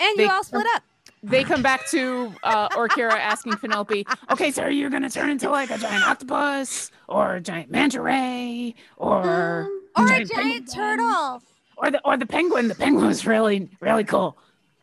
And 0.00 0.16
They- 0.18 0.24
you 0.24 0.30
all 0.30 0.44
split 0.44 0.66
up. 0.74 0.82
they 1.22 1.42
come 1.44 1.62
back 1.62 1.86
to 1.88 2.32
uh, 2.42 2.68
Orkira 2.70 3.12
asking 3.12 3.54
Penelope, 3.56 4.06
okay, 4.30 4.50
so 4.50 4.62
are 4.62 4.70
you 4.70 4.88
going 4.90 5.02
to 5.02 5.10
turn 5.10 5.30
into 5.30 5.50
like 5.50 5.70
a 5.70 5.78
giant 5.78 6.06
octopus 6.06 6.90
or 7.08 7.36
a 7.36 7.40
giant 7.40 7.70
manta 7.70 8.00
ray 8.00 8.74
or, 8.96 9.22
Um, 9.22 9.82
Or 9.96 10.04
a 10.04 10.08
giant 10.24 10.30
giant 10.30 10.70
penguin? 10.70 10.98
turtle. 10.98 11.42
or 11.78 11.90
the, 11.90 12.00
or 12.04 12.16
the 12.16 12.26
penguin? 12.26 12.68
The 12.68 12.74
penguin 12.74 13.06
was 13.06 13.26
really, 13.26 13.68
really 13.80 14.04
cool. 14.04 14.36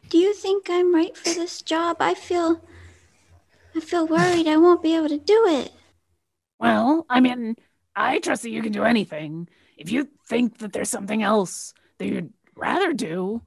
Do 0.10 0.18
you 0.18 0.34
think 0.34 0.68
I'm 0.70 0.94
right 0.94 1.16
for 1.18 1.30
this 1.34 1.62
job? 1.62 1.98
I 2.00 2.14
feel 2.14 2.62
I 3.76 3.80
feel 3.80 4.06
worried 4.06 4.48
I 4.48 4.58
won't 4.58 4.84
be 4.84 4.96
able 4.96 5.10
to 5.10 5.18
do 5.18 5.46
it. 5.48 5.72
Well, 6.60 7.06
I 7.10 7.20
mean, 7.20 7.56
I 7.96 8.20
trust 8.20 8.44
that 8.44 8.52
you 8.52 8.62
can 8.62 8.72
do 8.72 8.84
anything. 8.84 9.48
If 9.78 9.92
you 9.92 10.08
think 10.28 10.60
that 10.60 10.74
there's 10.74 10.90
something 10.92 11.24
else 11.24 11.74
that 11.98 12.06
you'd 12.08 12.32
rather 12.56 12.94
do, 12.94 13.42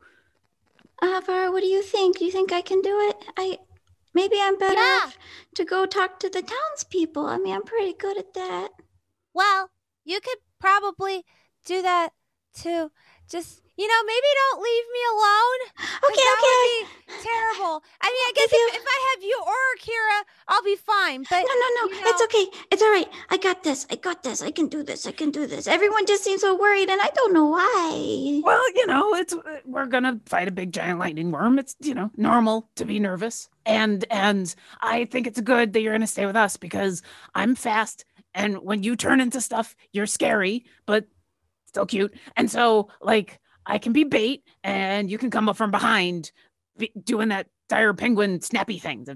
Avar, 1.15 1.51
what 1.53 1.61
do 1.63 1.67
you 1.69 1.83
think? 1.83 2.19
Do 2.19 2.25
you 2.25 2.31
think 2.33 2.53
I 2.53 2.61
can 2.61 2.81
do 2.81 2.99
it? 3.09 3.17
I 3.37 3.59
maybe 4.15 4.37
I'm 4.41 4.59
better 4.59 4.81
Yeah. 4.81 5.01
off 5.05 5.19
to 5.55 5.65
go 5.65 5.87
talk 5.87 6.19
to 6.21 6.29
the 6.29 6.43
townspeople. 6.43 7.27
I 7.27 7.39
mean, 7.39 7.55
I'm 7.55 7.63
pretty 7.63 7.93
good 7.93 8.17
at 8.19 8.35
that. 8.35 8.71
Well, 9.35 9.71
you 10.05 10.21
could 10.21 10.39
probably 10.61 11.25
do 11.65 11.83
that 11.83 12.13
too. 12.55 12.91
Just 13.29 13.63
you 13.77 13.87
know, 13.87 14.03
maybe 14.07 14.27
don't 14.41 14.63
leave 14.63 14.85
me 14.93 15.03
alone. 15.13 15.61
Okay, 16.09 16.25
that 16.25 16.39
okay. 16.41 16.49
would 16.49 17.21
be 17.21 17.29
terrible. 17.29 17.83
I 18.01 18.09
mean, 18.09 18.25
I 18.25 18.33
guess 18.35 18.47
If 18.47 18.53
if, 18.55 18.77
if 18.77 18.87
I 18.89 19.13
have 19.13 19.23
you 19.23 19.39
or 19.45 19.53
Orkira, 19.77 20.25
I'll 20.49 20.63
be 20.63 20.77
fine. 20.77 21.27
But 21.29 21.43
No, 21.45 21.55
no, 21.55 21.69
no. 21.85 21.93
you 21.93 22.03
It's 22.07 22.23
okay. 22.23 22.47
It's 22.71 22.83
all 22.83 22.91
right. 22.91 23.09
I 23.29 23.37
got 23.37 23.65
this. 23.65 23.87
I 23.91 23.97
got 23.97 24.23
this. 24.23 24.41
I 24.41 24.51
can 24.51 24.69
do 24.69 24.83
this. 24.83 25.07
I 25.07 25.13
can 25.13 25.31
do 25.31 25.47
this. 25.47 25.67
Everyone 25.67 26.07
just 26.07 26.25
seems 26.25 26.41
so 26.41 26.57
worried, 26.59 26.89
and 26.89 27.01
I 27.03 27.11
don't 27.15 27.35
know 27.35 27.45
why. 27.49 28.41
Well, 28.43 28.65
you 28.75 28.87
know, 28.87 29.15
it's 29.15 29.35
uh, 29.35 29.43
we're 29.67 29.87
gonna 29.87 30.21
fight 30.25 30.49
a 30.49 30.53
big 30.53 30.73
giant 30.73 30.99
lightning 30.99 31.31
worm. 31.31 31.59
It's 31.59 31.77
you 31.81 31.95
know 31.95 32.11
normal 32.17 32.71
to 32.77 32.87
be 32.87 32.99
nervous, 32.99 33.51
and 33.67 34.07
and 34.11 34.55
I 34.81 35.05
think 35.05 35.27
it's 35.27 35.41
good 35.41 35.75
that 35.75 35.83
you're 35.83 35.93
gonna 35.93 36.07
stay 36.07 36.25
with 36.25 36.37
us 36.37 36.57
because 36.57 37.03
I'm 37.35 37.55
fast, 37.55 38.07
and 38.35 38.59
when 38.63 38.83
you 38.83 38.97
turn 38.97 39.21
into 39.21 39.43
stuff, 39.43 39.77
you're 39.93 40.07
scary, 40.07 40.65
but 40.87 41.05
still 41.77 41.87
cute. 41.87 42.15
And 42.37 42.51
so, 42.51 42.89
like, 43.03 43.39
I 43.67 43.77
can 43.79 43.93
be 43.93 44.05
bait, 44.05 44.43
and 44.65 45.11
you 45.11 45.19
can 45.19 45.31
come 45.31 45.49
up 45.49 45.57
from 45.57 45.71
behind, 45.71 46.33
be, 46.79 46.91
doing 47.05 47.29
that 47.29 47.49
dire 47.69 47.93
penguin 47.93 48.41
snappy 48.41 48.79
thing. 48.79 49.07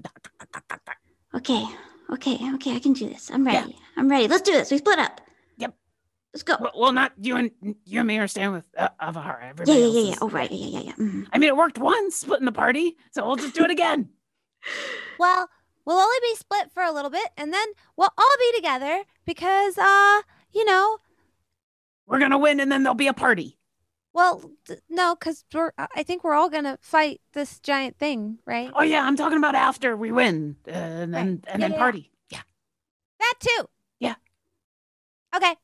Okay. 1.33 1.65
Okay. 2.13 2.37
Okay. 2.55 2.75
I 2.75 2.79
can 2.79 2.93
do 2.93 3.09
this. 3.09 3.31
I'm 3.31 3.47
Yeah. 3.47 3.61
ready. 3.61 3.77
I'm 3.97 4.09
ready. 4.09 4.27
Let's 4.27 4.43
do 4.43 4.51
this. 4.51 4.69
We 4.69 4.77
split 4.77 4.99
up. 4.99 5.21
Yep. 5.57 5.73
Let's 6.33 6.43
go. 6.43 6.55
Well, 6.59 6.71
well, 6.77 6.91
not 6.93 7.13
you 7.19 7.35
and 7.37 7.51
you 7.85 7.99
and 8.01 8.07
me 8.07 8.19
are 8.19 8.27
staying 8.27 8.51
with 8.51 8.67
uh, 8.77 8.89
Ahavara. 9.01 9.41
yeah, 9.41 9.49
Everybody 9.49 9.79
yeah, 9.79 9.85
else 9.85 9.95
yeah, 9.95 10.01
yeah. 10.01 10.11
is- 10.11 10.17
Oh, 10.21 10.29
right. 10.29 10.51
Yeah, 10.51 10.67
yeah, 10.67 10.79
yeah. 10.87 10.93
mhm. 11.03 11.27
I 11.33 11.37
mean, 11.39 11.47
it 11.47 11.55
worked 11.57 11.79
once, 11.79 12.17
splitting 12.17 12.45
the 12.45 12.51
party, 12.51 12.95
so 13.11 13.25
we'll 13.25 13.37
just 13.37 13.55
do 13.55 13.63
it 13.63 13.71
again. 13.71 14.09
well, 15.19 15.49
we'll 15.85 15.97
only 15.97 16.17
be 16.21 16.35
split 16.35 16.71
for 16.73 16.83
a 16.83 16.91
little 16.91 17.09
bit, 17.09 17.27
and 17.37 17.51
then 17.53 17.67
we'll 17.97 18.13
all 18.17 18.35
be 18.39 18.51
together 18.57 19.03
because, 19.25 19.77
uh, 19.77 20.21
you 20.53 20.65
know, 20.65 20.97
We're 22.11 22.19
gonna 22.19 22.37
win, 22.37 22.59
and 22.59 22.69
then 22.71 22.83
there'll 22.83 22.93
be 22.93 23.07
a 23.07 23.13
party. 23.13 23.57
well, 24.13 24.51
d- 24.65 24.75
no, 24.89 25.15
because 25.15 25.45
we're. 25.53 25.71
I 25.77 25.87
I 25.95 26.03
think 26.03 26.23
we're 26.25 26.33
all 26.33 26.49
gonna 26.49 26.77
fight 26.81 27.21
this 27.31 27.59
giant 27.61 27.97
thing, 27.97 28.39
right? 28.45 28.69
Oh 28.75 28.83
yeah, 28.83 29.03
I'm 29.05 29.15
talking 29.15 29.37
about 29.37 29.55
after 29.55 29.95
we 29.95 30.11
win, 30.11 30.57
uh, 30.67 30.71
and 30.71 31.13
then 31.13 31.27
Right. 31.27 31.27
and 31.29 31.45
Yeah, 31.47 31.57
then 31.57 31.71
yeah, 31.71 31.77
party. 31.77 32.11
Yeah. 32.29 32.41
That 33.19 33.33
too. 33.39 33.69
Yeah. 33.99 34.15
Okay. 35.33 35.55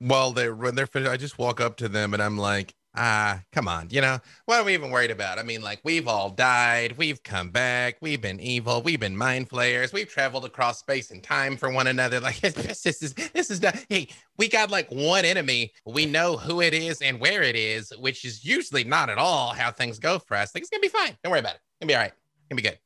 Well, 0.00 0.32
they're 0.32 0.54
when 0.56 0.74
they're 0.74 0.88
finished, 0.88 1.12
I 1.12 1.16
just 1.16 1.38
walk 1.38 1.60
up 1.60 1.76
to 1.76 1.88
them 1.88 2.14
and 2.14 2.22
I'm 2.22 2.36
like, 2.36 2.74
ah, 2.94 3.42
come 3.52 3.68
on, 3.68 3.88
you 3.90 4.00
know, 4.00 4.18
what 4.46 4.60
are 4.60 4.64
we 4.64 4.74
even 4.74 4.90
worried 4.90 5.10
about? 5.10 5.38
I 5.38 5.42
mean, 5.42 5.62
like, 5.62 5.80
we've 5.84 6.08
all 6.08 6.30
died, 6.30 6.96
we've 6.96 7.22
come 7.22 7.50
back, 7.50 7.96
we've 8.00 8.20
been 8.20 8.40
evil, 8.40 8.82
we've 8.82 9.00
been 9.00 9.16
mind 9.16 9.48
flayers, 9.48 9.92
we've 9.92 10.08
traveled 10.08 10.44
across 10.44 10.78
space 10.78 11.10
and 11.10 11.22
time 11.22 11.56
for 11.56 11.70
one 11.70 11.86
another. 11.86 12.20
Like, 12.20 12.40
this, 12.40 12.82
this 12.82 13.02
is 13.02 13.14
this 13.14 13.50
is 13.50 13.62
not. 13.62 13.76
Hey, 13.88 14.08
we 14.38 14.48
got 14.48 14.70
like 14.70 14.88
one 14.90 15.24
enemy. 15.24 15.72
We 15.86 16.06
know 16.06 16.36
who 16.36 16.60
it 16.60 16.74
is 16.74 17.00
and 17.02 17.20
where 17.20 17.42
it 17.42 17.56
is, 17.56 17.92
which 17.98 18.24
is 18.24 18.44
usually 18.44 18.84
not 18.84 19.10
at 19.10 19.18
all 19.18 19.52
how 19.52 19.70
things 19.70 19.98
go 19.98 20.18
for 20.18 20.36
us. 20.36 20.54
Like, 20.54 20.62
it's 20.62 20.70
gonna 20.70 20.80
be 20.80 20.88
fine. 20.88 21.16
Don't 21.22 21.30
worry 21.30 21.40
about 21.40 21.54
it. 21.54 21.60
It's 21.62 21.80
gonna 21.80 21.88
be 21.88 21.94
all 21.94 22.02
right. 22.02 22.12
It's 22.12 22.48
gonna 22.50 22.62
be 22.62 22.68
good. 22.68 22.78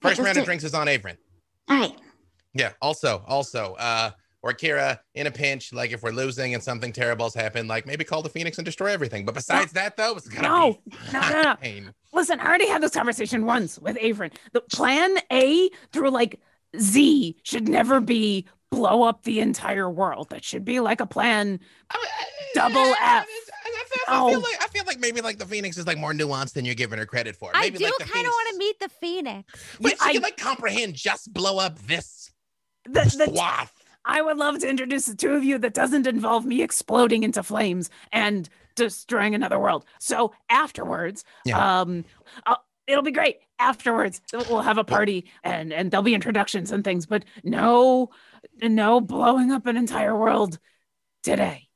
First 0.00 0.20
round 0.20 0.38
of 0.38 0.44
drinks 0.44 0.64
is 0.64 0.74
on 0.74 0.86
Averin. 0.86 1.16
All 1.68 1.80
right. 1.80 1.98
Yeah. 2.54 2.72
Also, 2.80 3.22
also, 3.28 3.74
uh, 3.74 4.10
Orkira 4.44 4.98
in 5.14 5.26
a 5.26 5.30
pinch, 5.30 5.72
like 5.72 5.92
if 5.92 6.02
we're 6.02 6.12
losing 6.12 6.54
and 6.54 6.62
something 6.62 6.92
terrible's 6.92 7.34
happened, 7.34 7.68
like 7.68 7.86
maybe 7.86 8.04
call 8.04 8.22
the 8.22 8.28
Phoenix 8.28 8.58
and 8.58 8.64
destroy 8.64 8.86
everything. 8.88 9.24
But 9.24 9.34
besides 9.34 9.72
that, 9.72 9.96
though, 9.96 10.16
it's 10.16 10.28
gonna 10.28 10.48
No, 10.48 10.78
be 10.86 10.96
no, 11.12 11.20
no, 11.30 11.42
no. 11.42 11.56
pain. 11.60 11.92
Listen, 12.12 12.40
I 12.40 12.46
already 12.46 12.68
had 12.68 12.82
this 12.82 12.92
conversation 12.92 13.44
once 13.46 13.78
with 13.78 13.96
Averin. 13.96 14.32
The 14.52 14.62
plan 14.62 15.16
A 15.32 15.68
through 15.92 16.10
like 16.10 16.40
Z 16.78 17.36
should 17.42 17.68
never 17.68 18.00
be 18.00 18.46
blow 18.70 19.02
up 19.02 19.24
the 19.24 19.40
entire 19.40 19.90
world. 19.90 20.30
That 20.30 20.44
should 20.44 20.64
be 20.64 20.80
like 20.80 21.00
a 21.00 21.06
plan 21.06 21.58
I 21.90 21.96
mean, 21.98 22.06
I- 22.18 22.24
double 22.54 22.80
I- 22.80 22.90
F. 22.90 22.98
I, 23.00 23.18
I, 23.18 23.24
I, 23.64 23.82
I 23.82 23.84
feel 23.84 24.36
Oh. 24.36 24.40
like 24.40 24.62
I 24.62 24.66
feel 24.68 24.84
like 24.86 24.98
maybe 25.00 25.20
like 25.20 25.38
the 25.38 25.46
Phoenix 25.46 25.76
is 25.76 25.86
like 25.86 25.98
more 25.98 26.12
nuanced 26.12 26.52
than 26.54 26.64
you're 26.64 26.74
giving 26.74 26.98
her 26.98 27.06
credit 27.06 27.36
for. 27.36 27.50
I 27.54 27.62
Maybe 27.62 27.78
do 27.78 27.84
like 27.84 27.94
the 27.98 28.04
kind 28.04 28.26
of 28.26 28.30
want 28.32 28.48
to 28.52 28.58
meet 28.58 28.78
the 28.80 28.88
Phoenix. 28.88 29.52
Wait, 29.80 29.98
she 30.02 30.08
I- 30.08 30.12
can 30.14 30.22
like 30.22 30.36
comprehend 30.36 30.94
just 30.94 31.32
blow 31.32 31.58
up 31.58 31.78
this 31.80 32.30
The, 32.86 33.02
the, 33.18 33.26
swath. 33.26 33.72
I 34.04 34.22
would 34.22 34.36
love 34.38 34.58
to 34.60 34.68
introduce 34.68 35.06
the 35.06 35.14
two 35.14 35.34
of 35.34 35.44
you 35.44 35.58
that 35.58 35.74
doesn't 35.74 36.06
involve 36.06 36.44
me 36.46 36.62
exploding 36.62 37.22
into 37.22 37.42
flames 37.42 37.90
and 38.12 38.48
destroying 38.74 39.34
another 39.34 39.58
world. 39.58 39.84
So 39.98 40.32
afterwards, 40.48 41.24
Yeah. 41.44 41.80
um, 41.80 42.04
I'll, 42.46 42.64
it'll 42.86 43.02
be 43.02 43.10
great. 43.12 43.38
Afterwards, 43.58 44.22
we'll 44.32 44.62
have 44.62 44.78
a 44.78 44.84
party 44.84 45.26
and 45.44 45.72
and 45.72 45.90
there'll 45.90 46.02
be 46.02 46.14
introductions 46.14 46.72
and 46.72 46.82
things. 46.82 47.04
But 47.06 47.24
no, 47.44 48.10
no 48.62 49.00
blowing 49.02 49.50
up 49.52 49.66
an 49.66 49.76
entire 49.76 50.16
world 50.16 50.58
today, 51.22 51.68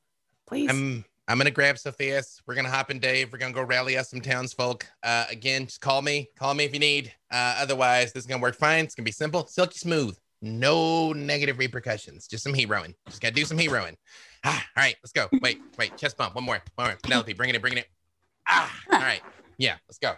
please. 0.46 0.70
I'm 0.70 1.04
I'm 1.28 1.38
gonna 1.38 1.50
grab 1.50 1.78
Sophia's. 1.78 2.40
We're 2.46 2.54
gonna 2.54 2.70
hop 2.70 2.90
in 2.90 3.00
Dave. 3.00 3.32
We're 3.32 3.38
gonna 3.38 3.52
go 3.52 3.62
rally 3.62 3.96
us 3.98 4.10
some 4.10 4.20
townsfolk. 4.22 4.86
Uh, 5.02 5.26
again, 5.30 5.66
just 5.66 5.80
call 5.80 6.00
me. 6.02 6.28
Call 6.36 6.54
me 6.54 6.64
if 6.64 6.72
you 6.72 6.80
need. 6.80 7.12
Uh, 7.30 7.56
otherwise, 7.58 8.12
this 8.12 8.22
is 8.22 8.26
gonna 8.26 8.42
work 8.42 8.56
fine. 8.56 8.84
It's 8.84 8.94
gonna 8.94 9.04
be 9.04 9.12
simple, 9.12 9.46
silky 9.46 9.78
smooth. 9.78 10.16
No 10.44 11.14
negative 11.14 11.58
repercussions. 11.58 12.28
Just 12.28 12.44
some 12.44 12.52
heroing. 12.52 12.94
Just 13.08 13.22
gotta 13.22 13.34
do 13.34 13.46
some 13.46 13.56
heroing. 13.56 13.96
Ah, 14.44 14.62
all 14.76 14.82
right, 14.82 14.94
let's 15.02 15.12
go. 15.12 15.26
Wait, 15.40 15.58
wait, 15.78 15.96
chest 15.96 16.18
bump. 16.18 16.34
One 16.34 16.44
more. 16.44 16.60
One 16.74 16.88
more. 16.88 16.96
Penelope, 17.02 17.32
bringing 17.32 17.54
it 17.54 17.62
bringing 17.62 17.78
it. 17.78 17.86
Ah, 18.46 18.70
all 18.92 18.98
right. 18.98 19.22
Yeah, 19.56 19.76
let's 19.88 19.96
go. 19.98 20.12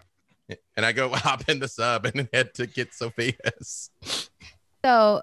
And 0.77 0.85
I 0.85 0.91
go 0.91 1.09
hop 1.15 1.49
in 1.49 1.61
the 1.61 1.69
sub 1.69 2.07
and 2.07 2.29
head 2.33 2.55
to 2.55 2.67
get 2.67 2.93
Sophia's. 2.93 3.91
So 4.85 5.23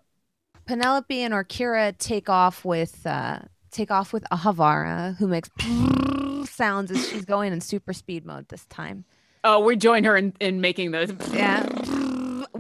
Penelope 0.66 1.22
and 1.22 1.34
Orkira 1.34 1.98
take 1.98 2.30
off 2.30 2.64
with 2.64 3.06
uh 3.06 3.40
take 3.72 3.92
off 3.92 4.14
with 4.14 4.24
Ahavara, 4.32 5.18
who 5.18 5.28
makes 5.28 5.50
sounds 6.50 6.92
as 6.92 7.10
she's 7.10 7.26
going 7.26 7.52
in 7.52 7.60
super 7.60 7.92
speed 7.92 8.26
mode 8.26 8.48
this 8.48 8.66
time. 8.68 9.04
oh, 9.44 9.60
we 9.60 9.76
join 9.76 10.06
her 10.06 10.16
in, 10.16 10.34
in 10.40 10.62
making 10.62 10.92
those. 10.92 11.12
Yeah. 11.34 11.68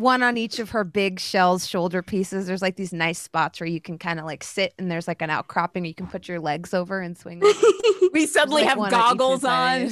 One 0.03 0.21
on 0.21 0.35
each 0.35 0.59
of 0.59 0.71
her 0.71 0.83
big 0.83 1.17
shells 1.17 1.65
shoulder 1.65 2.01
pieces. 2.01 2.45
There's 2.45 2.61
like 2.61 2.75
these 2.75 2.91
nice 2.91 3.19
spots 3.19 3.61
where 3.61 3.69
you 3.69 3.79
can 3.79 3.97
kind 3.97 4.19
of 4.19 4.25
like 4.25 4.43
sit 4.43 4.73
and 4.77 4.91
there's 4.91 5.07
like 5.07 5.21
an 5.21 5.29
outcropping 5.29 5.85
you 5.85 5.93
can 5.95 6.07
put 6.07 6.27
your 6.27 6.41
legs 6.41 6.73
over 6.73 6.99
and 6.99 7.17
swing. 7.17 7.41
We 8.11 8.27
suddenly 8.27 8.63
Like 8.63 8.69
have 8.69 8.79
on 8.79 8.89
goggles 8.91 9.45
on. 9.45 9.87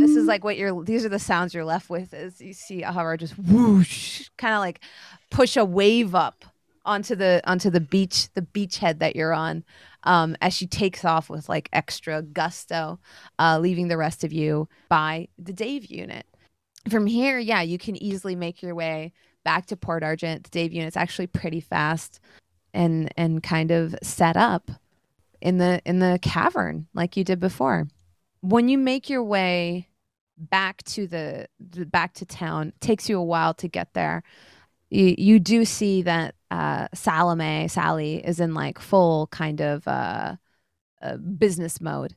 this 0.00 0.16
is 0.16 0.26
like 0.26 0.42
what 0.42 0.56
you're 0.56 0.82
these 0.82 1.04
are 1.04 1.10
the 1.10 1.18
sounds 1.18 1.52
you're 1.52 1.64
left 1.64 1.90
with 1.90 2.14
as 2.14 2.40
you 2.40 2.54
see 2.54 2.82
Ahavara 2.82 3.18
just 3.18 3.38
whoosh 3.38 4.28
kind 4.38 4.54
of 4.54 4.60
like 4.60 4.80
push 5.30 5.56
a 5.56 5.64
wave 5.64 6.14
up 6.14 6.44
onto 6.84 7.14
the 7.14 7.42
onto 7.44 7.68
the 7.70 7.80
beach 7.80 8.28
the 8.34 8.42
beachhead 8.42 8.98
that 8.98 9.14
you're 9.14 9.34
on 9.34 9.62
um 10.04 10.36
as 10.40 10.54
she 10.54 10.66
takes 10.66 11.04
off 11.04 11.28
with 11.28 11.48
like 11.48 11.68
extra 11.72 12.22
gusto 12.22 12.98
uh 13.38 13.58
leaving 13.60 13.88
the 13.88 13.96
rest 13.98 14.24
of 14.24 14.32
you 14.32 14.68
by 14.88 15.28
the 15.38 15.52
Dave 15.52 15.86
unit 15.86 16.26
from 16.88 17.06
here 17.06 17.38
yeah 17.38 17.60
you 17.60 17.78
can 17.78 18.00
easily 18.02 18.34
make 18.34 18.62
your 18.62 18.74
way 18.74 19.12
back 19.44 19.66
to 19.66 19.76
Port 19.76 20.02
Argent. 20.02 20.44
The 20.44 20.50
Dave 20.50 20.72
unit's 20.72 20.96
actually 20.96 21.26
pretty 21.26 21.60
fast 21.60 22.20
and 22.72 23.12
and 23.16 23.42
kind 23.42 23.70
of 23.70 23.94
set 24.02 24.36
up 24.36 24.70
in 25.40 25.58
the 25.58 25.80
in 25.84 25.98
the 25.98 26.18
cavern 26.22 26.86
like 26.94 27.16
you 27.16 27.24
did 27.24 27.40
before. 27.40 27.88
When 28.40 28.68
you 28.68 28.78
make 28.78 29.10
your 29.10 29.22
way 29.22 29.88
back 30.38 30.82
to 30.84 31.06
the, 31.06 31.46
the 31.58 31.84
back 31.84 32.14
to 32.14 32.24
town 32.24 32.72
takes 32.80 33.10
you 33.10 33.18
a 33.18 33.24
while 33.24 33.52
to 33.52 33.68
get 33.68 33.92
there. 33.92 34.22
You, 34.88 35.14
you 35.18 35.38
do 35.38 35.64
see 35.64 36.02
that 36.02 36.34
uh 36.50 36.88
salome 36.94 37.68
sally 37.68 38.24
is 38.24 38.40
in 38.40 38.54
like 38.54 38.78
full 38.78 39.26
kind 39.28 39.60
of 39.60 39.86
uh, 39.86 40.36
uh 41.02 41.16
business 41.16 41.80
mode. 41.80 42.16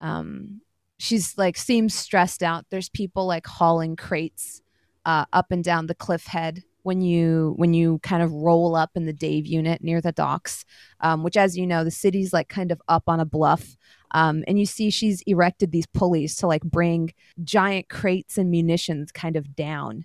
Um 0.00 0.60
she's 1.00 1.36
like 1.36 1.56
seems 1.56 1.94
stressed 1.94 2.42
out. 2.42 2.66
There's 2.70 2.88
people 2.88 3.26
like 3.26 3.46
hauling 3.46 3.96
crates 3.96 4.62
uh 5.06 5.24
up 5.32 5.46
and 5.50 5.64
down 5.64 5.86
the 5.86 5.94
cliff 5.94 6.26
head 6.26 6.62
when 6.82 7.00
you 7.00 7.54
when 7.56 7.72
you 7.72 7.98
kind 8.00 8.22
of 8.22 8.32
roll 8.32 8.76
up 8.76 8.90
in 8.94 9.06
the 9.06 9.12
dave 9.12 9.46
unit 9.46 9.82
near 9.82 10.00
the 10.02 10.12
docks 10.12 10.64
um, 11.00 11.22
which 11.22 11.36
as 11.36 11.56
you 11.56 11.66
know 11.66 11.84
the 11.84 11.90
city's 11.90 12.32
like 12.32 12.50
kind 12.50 12.70
of 12.70 12.82
up 12.86 13.04
on 13.06 13.18
a 13.18 13.24
bluff 13.24 13.76
um, 14.12 14.44
and 14.48 14.58
you 14.58 14.66
see 14.66 14.90
she's 14.90 15.22
erected 15.22 15.70
these 15.70 15.86
pulleys 15.86 16.36
to 16.36 16.46
like 16.46 16.62
bring 16.62 17.12
giant 17.44 17.88
crates 17.88 18.38
and 18.38 18.50
munitions 18.50 19.12
kind 19.12 19.36
of 19.36 19.54
down. 19.54 20.04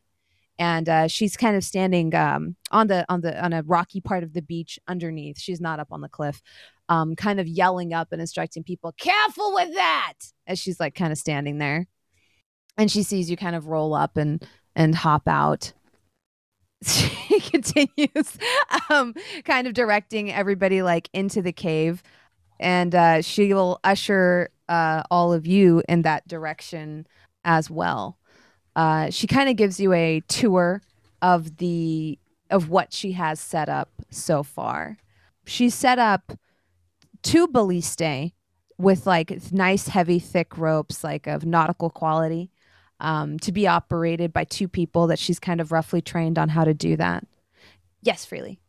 And 0.58 0.88
uh, 0.88 1.08
she's 1.08 1.36
kind 1.36 1.58
of 1.58 1.66
standing 1.66 2.16
um, 2.16 2.56
on 2.72 2.88
the 2.88 3.06
on 3.10 3.22
the 3.22 3.44
on 3.44 3.52
a 3.52 3.64
rocky 3.64 4.00
part 4.00 4.24
of 4.24 4.32
the 4.32 4.42
beach 4.42 4.80
underneath. 4.88 5.38
She's 5.38 5.60
not 5.60 5.82
up 5.82 5.90
on 5.92 6.00
the 6.00 6.08
cliff 6.08 6.42
um, 6.90 7.16
kind 7.16 7.40
of 7.40 7.48
yelling 7.48 7.94
up 7.94 8.10
and 8.12 8.22
instructing 8.22 8.64
people 8.64 8.94
careful 8.98 9.54
with 9.54 9.74
that 9.74 10.14
as 10.48 10.60
she's 10.60 10.80
like 10.80 10.96
kind 10.96 11.12
of 11.12 11.18
standing 11.18 11.58
there 11.58 11.88
and 12.78 12.92
she 12.92 13.04
sees 13.04 13.30
you 13.30 13.38
kind 13.38 13.56
of 13.56 13.68
roll 13.68 13.94
up 13.94 14.18
and 14.18 14.46
and 14.76 14.96
hop 14.96 15.28
out 15.28 15.74
she 16.84 17.40
continues 17.40 18.38
um, 18.90 19.14
kind 19.46 19.68
of 19.68 19.74
directing 19.74 20.32
everybody 20.32 20.82
like 20.82 21.10
into 21.14 21.42
the 21.42 21.54
cave 21.54 22.04
and 22.60 22.96
uh, 22.96 23.22
she 23.22 23.54
will 23.54 23.80
usher 23.84 24.50
uh, 24.70 25.04
all 25.12 25.34
of 25.34 25.46
you 25.46 25.84
in 25.88 26.04
that 26.04 26.28
direction 26.28 27.06
as 27.44 27.70
well. 27.70 28.18
Uh, 28.76 29.10
she 29.10 29.28
kind 29.28 29.50
of 29.50 29.56
gives 29.56 29.80
you 29.80 29.94
a 29.94 30.22
tour 30.28 30.82
of 31.22 31.58
the 31.58 32.18
of 32.52 32.70
what 32.70 32.94
she 32.94 33.14
has 33.14 33.40
set 33.40 33.70
up 33.70 33.90
so 34.12 34.44
far. 34.44 34.98
She 35.46 35.70
set 35.70 35.98
up 35.98 36.34
two 37.26 37.48
ballistae 37.48 38.32
with 38.78 39.06
like 39.06 39.52
nice, 39.52 39.88
heavy, 39.90 40.20
thick 40.20 40.58
ropes, 40.58 41.04
like 41.04 41.28
of 41.28 41.46
nautical 41.46 41.90
quality, 41.90 42.52
um, 43.00 43.40
to 43.40 43.52
be 43.52 43.68
operated 43.68 44.32
by 44.32 44.44
two 44.46 44.68
people 44.68 45.08
that 45.08 45.20
she's 45.20 45.40
kind 45.40 45.60
of 45.60 45.72
roughly 45.72 46.02
trained 46.02 46.38
on 46.38 46.50
how 46.50 46.64
to 46.64 46.74
do 46.74 46.96
that. 46.96 47.26
Yes, 48.02 48.26
freely. 48.26 48.60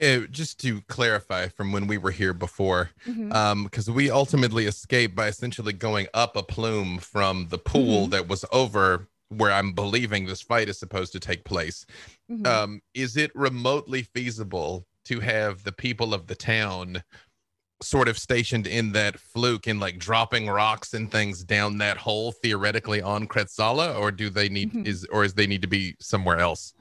Uh, 0.00 0.20
just 0.30 0.60
to 0.60 0.80
clarify 0.82 1.48
from 1.48 1.72
when 1.72 1.88
we 1.88 1.98
were 1.98 2.12
here 2.12 2.32
before, 2.34 2.90
Mhm. 3.06 3.32
um, 3.34 3.64
because 3.64 3.90
we 3.90 4.10
ultimately 4.10 4.66
escaped 4.66 5.16
by 5.16 5.26
essentially 5.26 5.72
going 5.72 6.06
up 6.14 6.36
a 6.36 6.42
plume 6.42 6.98
from 6.98 7.48
the 7.48 7.58
pool 7.58 8.06
Mhm. 8.06 8.10
that 8.10 8.28
was 8.28 8.44
over 8.52 9.08
where 9.28 9.50
I'm 9.50 9.72
believing 9.72 10.26
this 10.26 10.40
fight 10.40 10.68
is 10.68 10.78
supposed 10.78 11.12
to 11.12 11.20
take 11.20 11.44
place. 11.44 11.84
Mhm. 12.30 12.46
Um, 12.46 12.82
is 12.94 13.16
it 13.16 13.34
remotely 13.34 14.02
feasible 14.02 14.86
to 15.04 15.20
have 15.20 15.64
the 15.64 15.72
people 15.72 16.14
of 16.14 16.28
the 16.28 16.34
town 16.36 17.02
sort 17.80 18.08
of 18.08 18.18
stationed 18.18 18.66
in 18.66 18.92
that 18.92 19.18
fluke 19.18 19.66
and 19.68 19.78
like 19.78 19.98
dropping 19.98 20.48
rocks 20.48 20.94
and 20.94 21.10
things 21.12 21.44
down 21.44 21.78
that 21.78 21.96
hole 21.96 22.32
theoretically 22.32 23.00
on 23.00 23.26
Kretzala, 23.28 23.98
or 23.98 24.10
do 24.10 24.30
they 24.30 24.48
need 24.48 24.72
Mhm. 24.72 24.86
is 24.86 25.04
or 25.12 25.24
is 25.24 25.34
they 25.34 25.46
need 25.46 25.62
to 25.62 25.68
be 25.68 25.94
somewhere 26.00 26.38
else? 26.38 26.74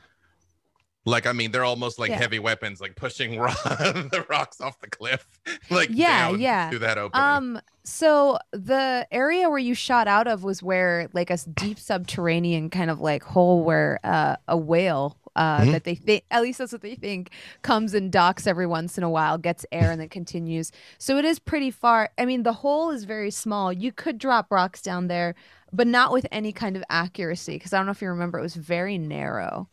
Like, 1.06 1.26
I 1.26 1.32
mean, 1.32 1.52
they're 1.52 1.64
almost 1.64 2.00
like 2.00 2.10
Yeah. 2.10 2.18
heavy 2.18 2.40
weapons, 2.40 2.82
like 2.82 2.96
pushing 2.98 3.40
ro- 3.40 3.48
the 3.52 4.26
rocks 4.30 4.60
off 4.60 4.78
the 4.82 4.90
cliff, 4.90 5.26
like 5.70 5.90
Yeah, 5.92 6.32
yeah. 6.32 6.70
through 6.70 6.80
that 6.80 6.98
opening. 6.98 7.24
Um, 7.24 7.62
so 7.86 8.38
the 8.52 9.08
area 9.12 9.50
where 9.50 9.58
you 9.60 9.74
shot 9.74 10.10
out 10.10 10.28
of 10.28 10.44
was 10.44 10.62
where 10.62 11.08
like 11.14 11.30
a 11.30 11.38
deep 11.56 11.80
subterranean 11.80 12.70
kind 12.70 12.90
of 12.90 13.00
like 13.00 13.24
hole 13.24 13.64
where 13.64 14.00
uh, 14.04 14.36
a 14.50 14.58
whale 14.58 15.16
uh, 15.38 15.62
Mhm. 15.62 15.72
that 15.72 15.84
they 15.86 15.96
think 15.96 16.24
at 16.32 16.42
least 16.42 16.58
that's 16.60 16.72
what 16.74 16.82
they 16.82 16.96
think 16.96 17.30
comes 17.62 17.94
and 17.94 18.12
docks 18.12 18.46
every 18.48 18.68
once 18.68 18.98
in 18.98 19.04
a 19.04 19.10
while, 19.10 19.38
gets 19.38 19.66
air 19.72 19.92
and 19.92 20.02
then 20.02 20.10
continues. 20.10 20.72
So 20.98 21.18
it 21.18 21.24
is 21.26 21.40
pretty 21.40 21.72
far. 21.72 22.10
I 22.18 22.26
mean, 22.26 22.44
the 22.44 22.54
hole 22.54 22.90
is 22.90 23.06
very 23.06 23.32
small. 23.32 23.72
You 23.72 23.92
could 23.92 24.18
drop 24.18 24.52
rocks 24.52 24.82
down 24.82 25.08
there, 25.08 25.36
but 25.72 25.88
not 25.88 26.12
with 26.12 26.26
any 26.32 26.52
kind 26.52 26.76
of 26.76 26.84
accuracy 26.90 27.54
because 27.54 27.72
I 27.72 27.78
don't 27.78 27.86
know 27.86 27.92
if 27.94 28.02
you 28.02 28.10
remember, 28.10 28.40
it 28.40 28.42
was 28.44 28.56
very 28.56 28.98
narrow. 28.98 29.70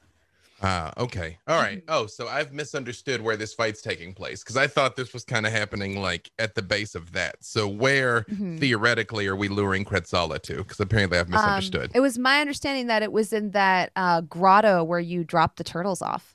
Ah, 0.63 0.93
okay. 0.97 1.37
All 1.47 1.61
right. 1.61 1.79
Mm-hmm. 1.79 1.91
Oh, 1.91 2.07
so 2.07 2.29
I've 2.29 2.53
misunderstood 2.53 3.21
where 3.21 3.37
this 3.37 3.53
fight's 3.53 3.83
taking 3.83 4.15
place 4.15 4.43
because 4.43 4.57
I 4.57 4.67
thought 4.67 4.97
this 4.97 5.13
was 5.13 5.25
kind 5.25 5.47
of 5.47 5.53
happening 5.53 6.01
like 6.01 6.31
at 6.39 6.55
the 6.55 6.63
base 6.63 6.95
of 6.95 7.13
that. 7.13 7.37
So 7.45 7.69
where 7.69 8.23
Mhm. 8.31 8.61
theoretically 8.61 9.27
are 9.27 9.37
we 9.37 9.49
luring 9.49 9.85
Kretzala 9.85 10.41
to? 10.43 10.57
Because 10.59 10.81
apparently 10.81 11.19
I've 11.19 11.27
Um, 11.27 11.33
misunderstood. 11.33 11.91
it 11.95 12.01
was 12.01 12.19
my 12.19 12.41
understanding 12.41 12.87
that 12.87 13.03
it 13.03 13.13
was 13.13 13.33
in 13.33 13.51
that 13.51 13.91
uh, 13.97 14.21
grotto 14.23 14.85
where 14.85 15.01
you 15.01 15.25
dropped 15.25 15.57
the 15.57 15.65
turtles 15.65 16.01
off. 16.01 16.34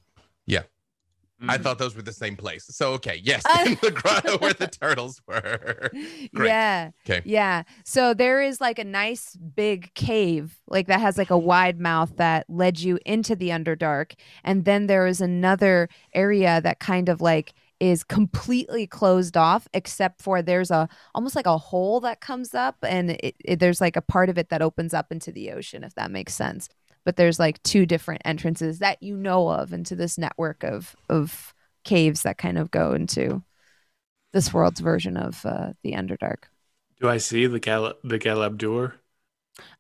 Yeah. 1.42 1.52
I 1.54 1.58
Mm. 1.58 1.64
thought 1.64 1.78
those 1.78 1.96
were 1.96 2.02
the 2.02 2.14
same 2.14 2.36
place. 2.36 2.66
So 2.70 2.94
okay, 2.94 3.20
yes, 3.24 3.44
Uh, 3.46 3.64
in 3.68 3.78
the 3.82 3.92
grotto 3.92 4.38
where 4.40 4.54
the 4.54 4.68
turtles 4.82 5.22
were. 5.28 5.90
Great. 6.36 6.48
Yeah. 6.48 6.92
Okay. 7.10 7.22
Yeah. 7.26 7.64
So 7.86 8.14
there 8.14 8.42
is 8.42 8.60
like 8.62 8.80
a 8.80 8.84
nice 8.84 9.36
big 9.36 9.94
cave, 9.94 10.60
like 10.68 10.88
that 10.88 11.00
has 11.02 11.18
like 11.18 11.30
a 11.30 11.38
wide 11.38 11.80
mouth 11.80 12.16
that 12.18 12.46
led 12.50 12.80
you 12.80 13.00
into 13.06 13.36
the 13.36 13.50
Underdark. 13.50 14.14
And 14.44 14.66
then 14.66 14.88
there 14.88 15.08
is 15.08 15.22
another 15.22 15.90
area 16.14 16.62
that 16.62 16.80
kind 16.80 17.10
of 17.10 17.22
like 17.22 17.54
is 17.80 18.04
completely 18.04 18.86
closed 18.86 19.38
off, 19.38 19.68
except 19.74 20.22
for 20.22 20.42
there's 20.42 20.70
a 20.70 20.90
almost 21.16 21.36
like 21.36 21.46
a 21.46 21.58
hole 21.58 22.02
that 22.02 22.20
comes 22.20 22.54
up 22.54 22.76
and 22.84 23.12
it, 23.12 23.36
it, 23.46 23.60
there's 23.60 23.80
like 23.80 23.96
a 23.96 24.02
part 24.02 24.30
of 24.30 24.38
it 24.38 24.50
that 24.50 24.62
opens 24.62 24.94
up 24.94 25.12
into 25.12 25.32
the 25.32 25.52
ocean, 25.52 25.84
if 25.86 25.96
that 25.96 26.12
makes 26.12 26.34
sense. 26.34 26.68
But 27.06 27.16
there's 27.16 27.40
like 27.40 27.62
two 27.64 27.86
different 27.86 28.22
entrances 28.26 28.80
that 28.80 29.02
you 29.02 29.16
know 29.16 29.50
of 29.50 29.74
into 29.74 29.96
this 29.96 30.18
network 30.18 30.64
of 30.64 30.96
of 31.10 31.54
caves 31.84 32.24
that 32.24 32.38
kind 32.38 32.58
of 32.58 32.72
go 32.72 32.94
into 32.94 33.44
this 34.34 34.54
world's 34.54 34.80
version 34.80 35.18
of 35.18 35.46
uh, 35.46 35.74
the 35.84 35.94
Underdark. 35.94 36.44
Do 37.00 37.10
I 37.10 37.18
see 37.18 37.48
the 37.48 37.60
Gal 37.60 37.94
the 38.04 38.20
Galabdur? 38.20 38.94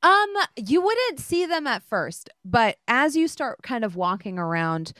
Um, 0.04 0.34
you 0.58 0.82
wouldn't 0.82 1.20
see 1.20 1.46
them 1.46 1.68
at 1.68 1.84
first, 1.84 2.30
but 2.44 2.78
as 2.88 3.16
you 3.16 3.28
start 3.28 3.62
kind 3.64 3.86
of 3.86 3.96
walking 3.96 4.38
around, 4.38 4.92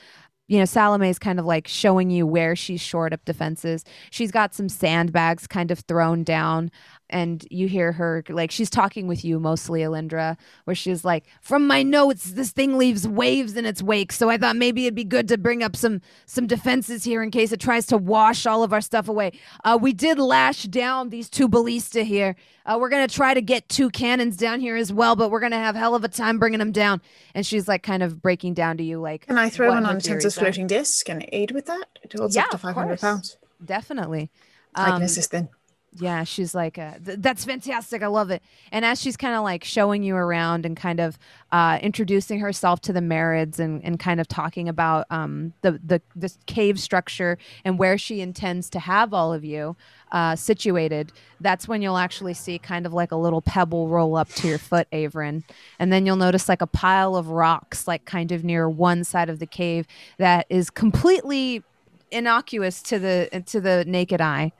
you 0.48 0.58
know, 0.58 0.64
Salome's 0.64 1.18
kind 1.18 1.38
of 1.38 1.46
like 1.46 1.68
showing 1.68 2.10
you 2.10 2.26
where 2.26 2.56
she's 2.56 2.80
shored 2.80 3.12
up 3.12 3.24
defenses. 3.24 3.84
She's 4.10 4.32
got 4.32 4.54
some 4.54 4.68
sandbags 4.68 5.46
kind 5.46 5.70
of 5.70 5.80
thrown 5.80 6.24
down, 6.24 6.70
and 7.10 7.46
you 7.50 7.68
hear 7.68 7.92
her 7.92 8.24
like 8.28 8.50
she's 8.50 8.70
talking 8.70 9.06
with 9.06 9.24
you 9.24 9.38
mostly, 9.38 9.80
Alindra, 9.80 10.36
where 10.64 10.74
she's 10.74 11.04
like, 11.04 11.24
From 11.42 11.66
my 11.66 11.82
notes, 11.82 12.32
this 12.32 12.50
thing 12.52 12.78
leaves 12.78 13.06
waves 13.06 13.56
in 13.56 13.66
its 13.66 13.82
wake, 13.82 14.12
so 14.12 14.30
I 14.30 14.38
thought 14.38 14.56
maybe 14.56 14.86
it'd 14.86 14.94
be 14.94 15.04
good 15.04 15.28
to 15.28 15.36
bring 15.38 15.62
up 15.62 15.76
some 15.76 16.00
some 16.26 16.46
defenses 16.46 17.04
here 17.04 17.22
in 17.22 17.30
case 17.30 17.52
it 17.52 17.60
tries 17.60 17.86
to 17.86 17.98
wash 17.98 18.46
all 18.46 18.62
of 18.62 18.72
our 18.72 18.80
stuff 18.80 19.08
away. 19.08 19.32
Uh, 19.64 19.78
we 19.80 19.92
did 19.92 20.18
lash 20.18 20.62
down 20.64 21.10
these 21.10 21.28
two 21.28 21.48
ballista 21.48 22.02
here. 22.02 22.34
Uh, 22.64 22.78
we're 22.80 22.88
gonna 22.88 23.08
try 23.08 23.34
to 23.34 23.42
get 23.42 23.68
two 23.68 23.90
cannons 23.90 24.36
down 24.36 24.60
here 24.60 24.76
as 24.76 24.92
well, 24.92 25.16
but 25.16 25.30
we're 25.30 25.40
gonna 25.40 25.56
have 25.58 25.74
hell 25.74 25.94
of 25.94 26.04
a 26.04 26.08
time 26.08 26.38
bringing 26.38 26.58
them 26.60 26.72
down. 26.72 27.02
And 27.34 27.44
she's 27.44 27.66
like, 27.68 27.82
kind 27.82 28.02
of 28.02 28.22
breaking 28.22 28.54
down 28.54 28.76
to 28.76 28.82
you, 28.84 29.00
like, 29.00 29.26
Can 29.26 29.38
I 29.38 29.48
throw 29.50 29.68
one 29.70 29.84
on 29.84 29.98
Tenser's 30.00 30.36
floating 30.36 30.66
disc 30.66 31.08
and 31.08 31.26
aid 31.32 31.50
with 31.50 31.66
that? 31.66 31.86
It 32.02 32.12
holds 32.16 32.36
Yeah, 32.36 32.42
up 32.44 32.50
to 32.50 32.54
of 32.56 32.60
500 32.60 32.88
course. 32.88 33.00
pounds. 33.00 33.36
Definitely. 33.64 34.30
I 34.74 34.86
can 34.86 34.94
Um, 34.96 35.02
assist 35.02 35.32
then. 35.32 35.48
Yeah, 35.98 36.22
she's 36.22 36.54
like, 36.54 36.74
Th- 36.74 37.18
that's 37.18 37.44
fantastic. 37.44 38.02
I 38.02 38.06
love 38.06 38.30
it. 38.30 38.42
And 38.70 38.84
as 38.84 39.00
she's 39.00 39.16
kind 39.16 39.34
of 39.34 39.42
like 39.42 39.64
showing 39.64 40.04
you 40.04 40.14
around 40.14 40.64
and 40.64 40.76
kind 40.76 41.00
of 41.00 41.18
uh, 41.50 41.78
introducing 41.82 42.38
herself 42.38 42.80
to 42.82 42.92
the 42.92 43.00
Marids 43.00 43.58
and, 43.58 43.84
and 43.84 43.98
kind 43.98 44.20
of 44.20 44.28
talking 44.28 44.68
about 44.68 45.06
um, 45.10 45.52
the, 45.62 45.80
the 45.84 46.00
this 46.14 46.38
cave 46.46 46.78
structure 46.78 47.38
and 47.64 47.78
where 47.78 47.98
she 47.98 48.20
intends 48.20 48.70
to 48.70 48.78
have 48.78 49.12
all 49.12 49.32
of 49.32 49.44
you 49.44 49.76
uh, 50.12 50.36
situated, 50.36 51.12
that's 51.40 51.66
when 51.66 51.82
you'll 51.82 51.96
actually 51.96 52.34
see 52.34 52.58
kind 52.58 52.86
of 52.86 52.92
like 52.92 53.10
a 53.10 53.16
little 53.16 53.42
pebble 53.42 53.88
roll 53.88 54.16
up 54.16 54.28
to 54.28 54.46
your 54.46 54.58
foot, 54.58 54.86
Averin. 54.92 55.42
And 55.80 55.92
then 55.92 56.06
you'll 56.06 56.16
notice 56.16 56.48
like 56.48 56.62
a 56.62 56.66
pile 56.68 57.16
of 57.16 57.28
rocks, 57.28 57.88
like 57.88 58.04
kind 58.04 58.30
of 58.30 58.44
near 58.44 58.68
one 58.68 59.02
side 59.02 59.28
of 59.28 59.40
the 59.40 59.46
cave 59.46 59.86
that 60.18 60.46
is 60.48 60.70
completely 60.70 61.64
innocuous 62.12 62.82
to 62.82 62.98
the 62.98 63.42
to 63.46 63.60
the 63.60 63.84
naked 63.86 64.20
eye. 64.20 64.52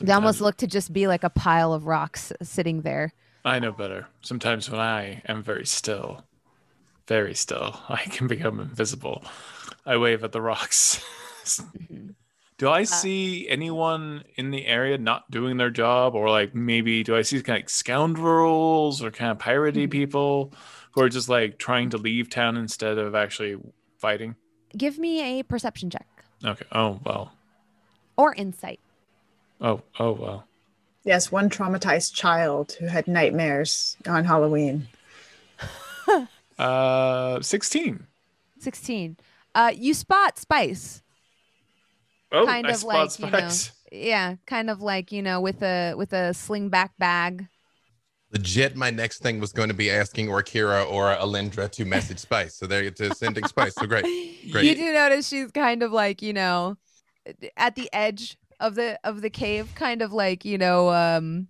They 0.00 0.12
almost 0.12 0.40
look 0.40 0.56
to 0.58 0.66
just 0.66 0.92
be 0.92 1.06
like 1.06 1.24
a 1.24 1.30
pile 1.30 1.72
of 1.72 1.86
rocks 1.86 2.32
sitting 2.42 2.82
there. 2.82 3.12
I 3.44 3.58
know 3.58 3.72
better. 3.72 4.06
Sometimes 4.20 4.70
when 4.70 4.80
I 4.80 5.22
am 5.26 5.42
very 5.42 5.66
still, 5.66 6.24
very 7.06 7.34
still, 7.34 7.80
I 7.88 8.02
can 8.02 8.26
become 8.26 8.60
invisible. 8.60 9.24
I 9.84 9.96
wave 9.96 10.22
at 10.22 10.32
the 10.32 10.42
rocks. 10.42 11.04
do 12.58 12.68
I 12.68 12.82
uh, 12.82 12.84
see 12.84 13.48
anyone 13.48 14.24
in 14.36 14.50
the 14.50 14.66
area 14.66 14.98
not 14.98 15.30
doing 15.30 15.56
their 15.56 15.70
job, 15.70 16.14
or 16.14 16.30
like 16.30 16.54
maybe 16.54 17.02
do 17.02 17.16
I 17.16 17.22
see 17.22 17.36
kind 17.42 17.56
of 17.56 17.62
like 17.62 17.70
scoundrels 17.70 19.02
or 19.02 19.10
kind 19.10 19.32
of 19.32 19.38
piratey 19.38 19.84
mm-hmm. 19.84 19.90
people 19.90 20.52
who 20.92 21.02
are 21.02 21.08
just 21.08 21.28
like 21.28 21.58
trying 21.58 21.90
to 21.90 21.98
leave 21.98 22.30
town 22.30 22.56
instead 22.56 22.98
of 22.98 23.14
actually 23.14 23.56
fighting? 23.98 24.36
Give 24.76 24.98
me 24.98 25.40
a 25.40 25.42
perception 25.42 25.90
check 25.90 26.06
Okay. 26.44 26.66
Oh 26.72 27.00
well. 27.04 27.32
or 28.16 28.34
insight. 28.34 28.80
Oh 29.60 29.82
oh 29.98 30.12
well. 30.12 30.44
Yes, 31.04 31.32
one 31.32 31.48
traumatized 31.48 32.14
child 32.14 32.72
who 32.78 32.86
had 32.86 33.08
nightmares 33.08 33.96
on 34.06 34.24
Halloween. 34.24 34.88
Uh, 36.58 37.40
sixteen. 37.40 38.06
16. 38.58 39.16
Uh, 39.54 39.72
you 39.74 39.94
spot 39.94 40.38
Spice. 40.38 41.02
Oh, 42.30 42.44
kind 42.44 42.66
I 42.66 42.70
of 42.70 42.76
spot 42.76 42.94
like, 42.94 43.18
you 43.18 43.30
know, 43.30 43.48
Spice. 43.48 43.72
yeah, 43.90 44.34
kind 44.46 44.68
of 44.68 44.82
like, 44.82 45.10
you 45.10 45.22
know, 45.22 45.40
with 45.40 45.62
a 45.62 45.94
with 45.94 46.12
a 46.12 46.32
slingback 46.32 46.90
bag. 46.98 47.48
Legit, 48.32 48.76
my 48.76 48.90
next 48.90 49.22
thing 49.22 49.40
was 49.40 49.52
going 49.52 49.68
to 49.70 49.74
be 49.74 49.90
asking 49.90 50.28
Orkira 50.28 50.88
or 50.88 51.16
Alindra 51.16 51.70
to 51.72 51.84
message 51.84 52.18
Spice. 52.18 52.54
So 52.54 52.66
they're 52.66 52.90
to 52.90 53.14
sending 53.14 53.44
Spice. 53.46 53.74
So 53.74 53.86
great. 53.86 54.04
Great. 54.52 54.64
You 54.64 54.74
do 54.74 54.92
notice 54.92 55.28
she's 55.28 55.50
kind 55.50 55.82
of 55.82 55.92
like, 55.92 56.22
you 56.22 56.32
know, 56.32 56.76
at 57.56 57.74
the 57.74 57.88
edge 57.92 58.36
of 58.60 58.74
the 58.74 58.98
of 59.04 59.22
the 59.22 59.30
cave, 59.30 59.74
kind 59.74 60.02
of 60.02 60.12
like, 60.12 60.44
you 60.44 60.58
know, 60.58 60.90
um 60.90 61.48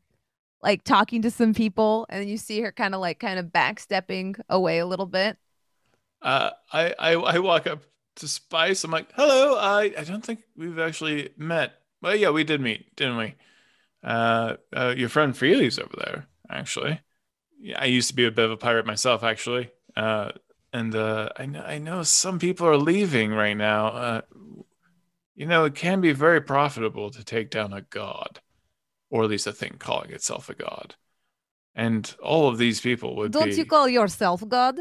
like 0.62 0.84
talking 0.84 1.22
to 1.22 1.30
some 1.30 1.54
people 1.54 2.06
and 2.10 2.28
you 2.28 2.36
see 2.36 2.60
her 2.60 2.72
kind 2.72 2.94
of 2.94 3.00
like 3.00 3.18
kind 3.18 3.38
of 3.38 3.46
backstepping 3.46 4.38
away 4.48 4.78
a 4.78 4.86
little 4.86 5.06
bit. 5.06 5.38
Uh, 6.22 6.50
I, 6.72 6.94
I 6.98 7.12
I 7.14 7.38
walk 7.38 7.66
up 7.66 7.82
to 8.16 8.28
Spice. 8.28 8.84
I'm 8.84 8.90
like, 8.90 9.10
"Hello. 9.14 9.56
I 9.58 9.92
I 9.98 10.04
don't 10.04 10.24
think 10.24 10.40
we've 10.56 10.78
actually 10.78 11.30
met. 11.36 11.74
Well, 12.02 12.14
yeah, 12.14 12.30
we 12.30 12.44
did 12.44 12.60
meet, 12.60 12.94
didn't 12.96 13.16
we? 13.16 13.34
Uh, 14.04 14.56
uh 14.74 14.94
your 14.96 15.08
friend 15.08 15.36
Freely's 15.36 15.78
over 15.78 15.96
there, 15.96 16.26
actually. 16.50 17.00
Yeah, 17.58 17.80
I 17.80 17.86
used 17.86 18.08
to 18.08 18.14
be 18.14 18.24
a 18.26 18.30
bit 18.30 18.44
of 18.44 18.50
a 18.50 18.56
pirate 18.56 18.86
myself, 18.86 19.22
actually. 19.22 19.70
Uh, 19.96 20.32
and 20.72 20.94
uh, 20.94 21.30
I 21.36 21.46
know 21.46 21.62
I 21.62 21.78
know 21.78 22.02
some 22.02 22.38
people 22.38 22.66
are 22.66 22.76
leaving 22.76 23.32
right 23.32 23.56
now. 23.56 23.86
Uh, 23.88 24.20
you 25.40 25.46
know, 25.46 25.64
it 25.64 25.74
can 25.74 26.00
be 26.00 26.12
very 26.12 26.40
profitable 26.40 27.10
to 27.10 27.24
take 27.24 27.50
down 27.50 27.72
a 27.72 27.82
god. 27.82 28.40
or 29.10 29.24
at 29.24 29.30
least 29.30 29.46
a 29.48 29.52
thing 29.52 29.76
calling 29.78 30.12
itself 30.12 30.48
a 30.50 30.54
god. 30.54 30.96
And 31.74 32.14
all 32.22 32.48
of 32.48 32.58
these 32.58 32.80
people 32.80 33.16
would 33.16 33.32
Don't 33.32 33.50
be 33.50 33.56
you 33.56 33.64
call 33.64 33.88
yourself 33.88 34.46
God? 34.48 34.80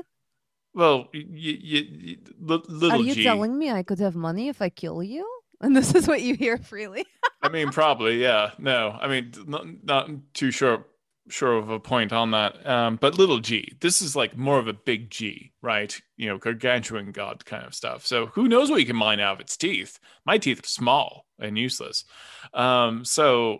well, 0.73 1.09
y- 1.13 1.25
y- 1.29 1.59
y- 1.63 2.17
y- 2.47 2.59
little 2.67 2.97
Are 2.97 2.97
you 2.97 3.15
G. 3.15 3.23
telling 3.23 3.57
me 3.57 3.71
I 3.71 3.83
could 3.83 3.99
have 3.99 4.15
money 4.15 4.47
if 4.49 4.61
I 4.61 4.69
kill 4.69 5.03
you? 5.03 5.27
And 5.61 5.75
this 5.75 5.93
is 5.93 6.07
what 6.07 6.21
you 6.21 6.35
hear 6.35 6.57
freely. 6.57 7.05
I 7.41 7.49
mean, 7.49 7.71
probably, 7.71 8.21
yeah. 8.21 8.51
No, 8.57 8.97
I 8.99 9.07
mean, 9.07 9.31
not, 9.47 9.65
not 9.83 10.09
too 10.33 10.51
sure 10.51 10.85
sure 11.29 11.57
of 11.57 11.69
a 11.69 11.79
point 11.79 12.11
on 12.11 12.31
that. 12.31 12.65
Um, 12.67 12.97
but 12.97 13.17
little 13.17 13.39
G, 13.39 13.73
this 13.79 14.01
is 14.01 14.15
like 14.15 14.37
more 14.37 14.59
of 14.59 14.67
a 14.67 14.73
big 14.73 15.09
G, 15.09 15.51
right? 15.61 15.99
You 16.17 16.29
know, 16.29 16.37
gargantuan 16.37 17.11
god 17.11 17.45
kind 17.45 17.65
of 17.65 17.73
stuff. 17.73 18.05
So 18.05 18.27
who 18.27 18.47
knows 18.47 18.69
what 18.69 18.79
you 18.79 18.85
can 18.85 18.95
mine 18.95 19.19
out 19.19 19.35
of 19.35 19.39
its 19.39 19.57
teeth? 19.57 19.99
My 20.25 20.37
teeth 20.37 20.59
are 20.63 20.67
small 20.67 21.25
and 21.39 21.57
useless. 21.57 22.05
Um, 22.53 23.05
so 23.05 23.59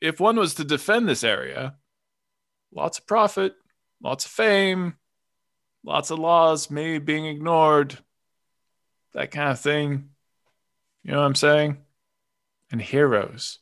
if 0.00 0.20
one 0.20 0.36
was 0.36 0.54
to 0.54 0.64
defend 0.64 1.08
this 1.08 1.24
area, 1.24 1.76
lots 2.72 2.98
of 2.98 3.06
profit, 3.06 3.54
lots 4.02 4.24
of 4.24 4.30
fame, 4.30 4.96
lots 5.84 6.10
of 6.10 6.18
laws 6.18 6.70
maybe 6.70 6.98
being 6.98 7.26
ignored, 7.26 7.98
that 9.14 9.30
kind 9.30 9.50
of 9.50 9.60
thing. 9.60 10.10
You 11.02 11.12
know 11.12 11.18
what 11.18 11.26
I'm 11.26 11.34
saying? 11.34 11.78
And 12.70 12.80
heroes. 12.80 13.58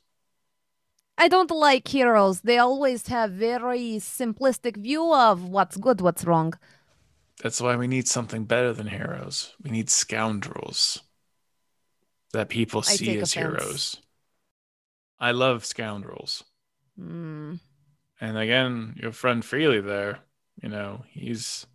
I 1.18 1.26
don't 1.28 1.50
like 1.50 1.88
heroes. 1.88 2.42
They 2.42 2.58
always 2.58 3.08
have 3.08 3.32
very 3.32 3.96
simplistic 3.98 4.76
view 4.76 5.12
of 5.12 5.44
what's 5.44 5.76
good, 5.76 6.00
what's 6.00 6.24
wrong. 6.24 6.54
That's 7.42 7.60
why 7.60 7.76
we 7.76 7.86
need 7.88 8.06
something 8.08 8.44
better 8.44 8.72
than 8.72 8.86
heroes. 8.86 9.54
We 9.62 9.70
need 9.70 9.90
scoundrels 9.90 11.02
that 12.32 12.48
people 12.48 12.80
I 12.80 12.94
see 12.94 13.18
as 13.18 13.34
offense. 13.34 13.34
heroes. 13.34 13.96
I 15.18 15.32
love 15.32 15.64
scoundrels. 15.64 16.44
Hmm. 16.96 17.54
And 18.20 18.38
again, 18.38 18.94
your 19.00 19.12
friend 19.12 19.44
Freely 19.44 19.80
there, 19.80 20.20
you 20.62 20.68
know, 20.68 21.04
he's 21.10 21.66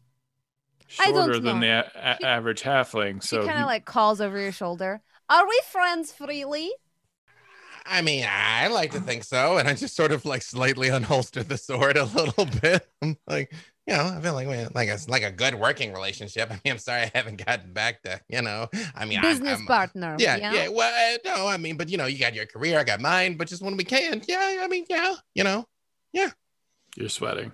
shorter 0.87 1.39
than 1.39 1.59
know. 1.59 1.61
the 1.61 1.67
a- 1.69 1.91
a- 1.95 2.25
average 2.25 2.61
halfling. 2.61 3.23
So 3.23 3.41
he 3.41 3.47
kind 3.47 3.59
of 3.59 3.65
like 3.65 3.85
calls 3.85 4.21
over 4.21 4.39
your 4.39 4.51
shoulder. 4.51 5.01
Are 5.29 5.47
we 5.47 5.61
friends 5.69 6.11
freely? 6.11 6.71
I 7.85 8.01
mean, 8.01 8.25
I 8.29 8.67
like 8.67 8.91
to 8.91 8.99
think 9.01 9.23
so. 9.23 9.57
And 9.57 9.67
I 9.67 9.73
just 9.73 9.95
sort 9.95 10.11
of 10.11 10.25
like 10.25 10.41
slightly 10.41 10.87
unholstered 10.97 11.47
the 11.47 11.57
sword 11.57 11.97
a 11.97 12.05
little 12.05 12.45
bit. 12.45 12.87
I'm 13.01 13.17
like, 13.27 13.53
you 13.85 13.93
know, 13.95 14.05
I 14.17 14.21
feel 14.21 14.33
like 14.33 14.47
we 14.47 14.65
like 14.73 14.89
a 14.89 14.97
like 15.07 15.23
a 15.23 15.31
good 15.31 15.55
working 15.55 15.91
relationship. 15.93 16.49
I 16.51 16.59
mean, 16.63 16.71
I'm 16.73 16.77
sorry 16.77 17.01
I 17.03 17.11
haven't 17.13 17.43
gotten 17.45 17.73
back 17.73 18.01
to, 18.03 18.19
you 18.29 18.41
know, 18.41 18.69
I 18.95 19.05
mean, 19.05 19.19
I'm- 19.19 19.27
Business 19.31 19.59
I'm, 19.59 19.65
partner. 19.65 20.15
yeah, 20.19 20.37
Yeah. 20.37 20.53
yeah, 20.53 20.67
Well, 20.69 21.15
uh, 21.15 21.17
no, 21.25 21.47
I 21.47 21.57
mean, 21.57 21.75
but 21.77 21.89
you 21.89 21.97
know, 21.97 22.05
you 22.05 22.17
got 22.19 22.33
your 22.33 22.45
career, 22.45 22.79
I 22.79 22.83
got 22.83 23.01
mine, 23.01 23.35
but 23.35 23.47
just 23.47 23.61
when 23.61 23.75
we 23.77 23.83
can, 23.83 24.21
yeah. 24.27 24.59
I 24.61 24.67
mean, 24.67 24.85
yeah, 24.89 25.15
you 25.35 25.43
know, 25.43 25.65
yeah. 26.13 26.31
you're 26.95 27.09
sweating. 27.09 27.51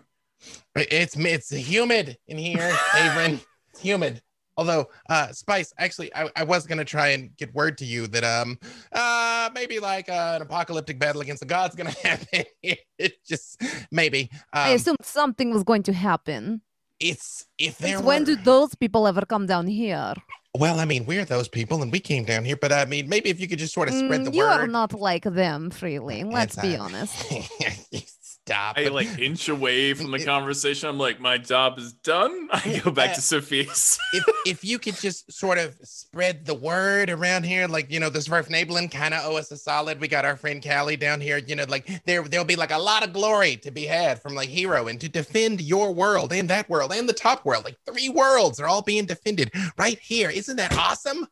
it's 0.75 1.15
it's 1.17 1.49
humid 1.49 2.17
in 2.27 2.37
here, 2.37 2.77
Avon. 2.95 3.39
It's 3.71 3.81
humid. 3.81 4.21
Although, 4.59 4.89
uh, 5.09 5.31
Spice, 5.31 5.73
actually, 5.77 6.13
I, 6.13 6.27
I 6.35 6.43
was 6.43 6.67
gonna 6.67 6.83
try 6.83 7.07
and 7.15 7.31
get 7.37 7.55
word 7.55 7.77
to 7.77 7.85
you 7.85 8.07
that 8.07 8.25
um, 8.25 8.59
uh, 8.91 9.49
maybe 9.55 9.79
like 9.79 10.09
uh, 10.09 10.33
an 10.35 10.41
apocalyptic 10.41 10.99
battle 10.99 11.21
against 11.21 11.39
the 11.39 11.45
gods 11.45 11.75
gonna 11.77 11.91
happen. 12.03 12.43
it 12.61 13.13
just 13.25 13.61
maybe. 13.89 14.29
Um, 14.51 14.67
I 14.67 14.69
assumed 14.71 14.97
something 15.01 15.51
was 15.51 15.63
going 15.63 15.83
to 15.83 15.93
happen. 15.93 16.61
it's 16.99 17.45
if 17.57 17.77
there 17.77 17.95
Since 17.95 18.03
when 18.03 18.25
do 18.25 18.35
those 18.35 18.75
people 18.75 19.07
ever 19.07 19.23
come 19.25 19.45
down 19.45 19.65
here? 19.67 20.13
well, 20.57 20.77
I 20.77 20.83
mean, 20.83 21.05
we're 21.05 21.23
those 21.23 21.47
people, 21.47 21.81
and 21.81 21.89
we 21.89 22.01
came 22.01 22.25
down 22.25 22.43
here. 22.43 22.57
But 22.59 22.73
I 22.73 22.83
mean, 22.83 23.07
maybe 23.07 23.29
if 23.29 23.39
you 23.39 23.47
could 23.47 23.59
just 23.59 23.73
sort 23.73 23.87
of 23.87 23.95
spread 23.95 24.21
Mm, 24.21 24.25
the 24.25 24.31
you 24.35 24.43
are 24.43 24.67
not 24.67 24.91
like 24.93 25.23
them, 25.23 25.69
freely. 25.69 26.25
Let's 26.25 26.57
It's, 26.57 26.61
be 26.67 26.75
uh, 26.75 26.83
honest. 26.83 27.15
Stop. 28.49 28.79
I 28.79 28.87
like 28.87 29.19
inch 29.19 29.47
away 29.47 29.93
from 29.93 30.09
the 30.09 30.25
conversation. 30.25 30.89
I'm 30.89 30.97
like, 30.97 31.19
my 31.19 31.37
job 31.37 31.77
is 31.77 31.93
done. 31.93 32.49
I 32.51 32.81
go 32.83 32.89
back 32.89 33.13
to 33.13 33.21
Sophia's. 33.21 33.99
if 34.11 34.23
if 34.43 34.63
you 34.63 34.79
could 34.79 34.95
just 34.95 35.31
sort 35.31 35.59
of 35.59 35.77
spread 35.83 36.47
the 36.47 36.55
word 36.55 37.11
around 37.11 37.43
here, 37.43 37.67
like 37.67 37.91
you 37.91 37.99
know, 37.99 38.09
the 38.09 38.19
Swerve 38.19 38.47
Nablin 38.47 38.89
kind 38.89 39.13
of 39.13 39.23
owe 39.23 39.37
us 39.37 39.51
a 39.51 39.57
solid. 39.57 40.01
We 40.01 40.07
got 40.07 40.25
our 40.25 40.35
friend 40.35 40.63
Callie 40.63 40.97
down 40.97 41.21
here. 41.21 41.37
You 41.37 41.57
know, 41.57 41.65
like 41.67 42.03
there 42.05 42.23
there'll 42.23 42.43
be 42.43 42.55
like 42.55 42.71
a 42.71 42.79
lot 42.79 43.05
of 43.05 43.13
glory 43.13 43.55
to 43.57 43.69
be 43.69 43.85
had 43.85 44.19
from 44.19 44.33
like 44.33 44.49
hero 44.49 44.87
and 44.87 44.99
to 44.99 45.09
defend 45.09 45.61
your 45.61 45.93
world 45.93 46.33
and 46.33 46.49
that 46.49 46.67
world 46.67 46.91
and 46.91 47.07
the 47.07 47.13
top 47.13 47.45
world. 47.45 47.65
Like 47.65 47.77
three 47.85 48.09
worlds 48.09 48.59
are 48.59 48.67
all 48.67 48.81
being 48.81 49.05
defended 49.05 49.51
right 49.77 49.99
here. 49.99 50.31
Isn't 50.31 50.55
that 50.57 50.75
awesome? 50.75 51.27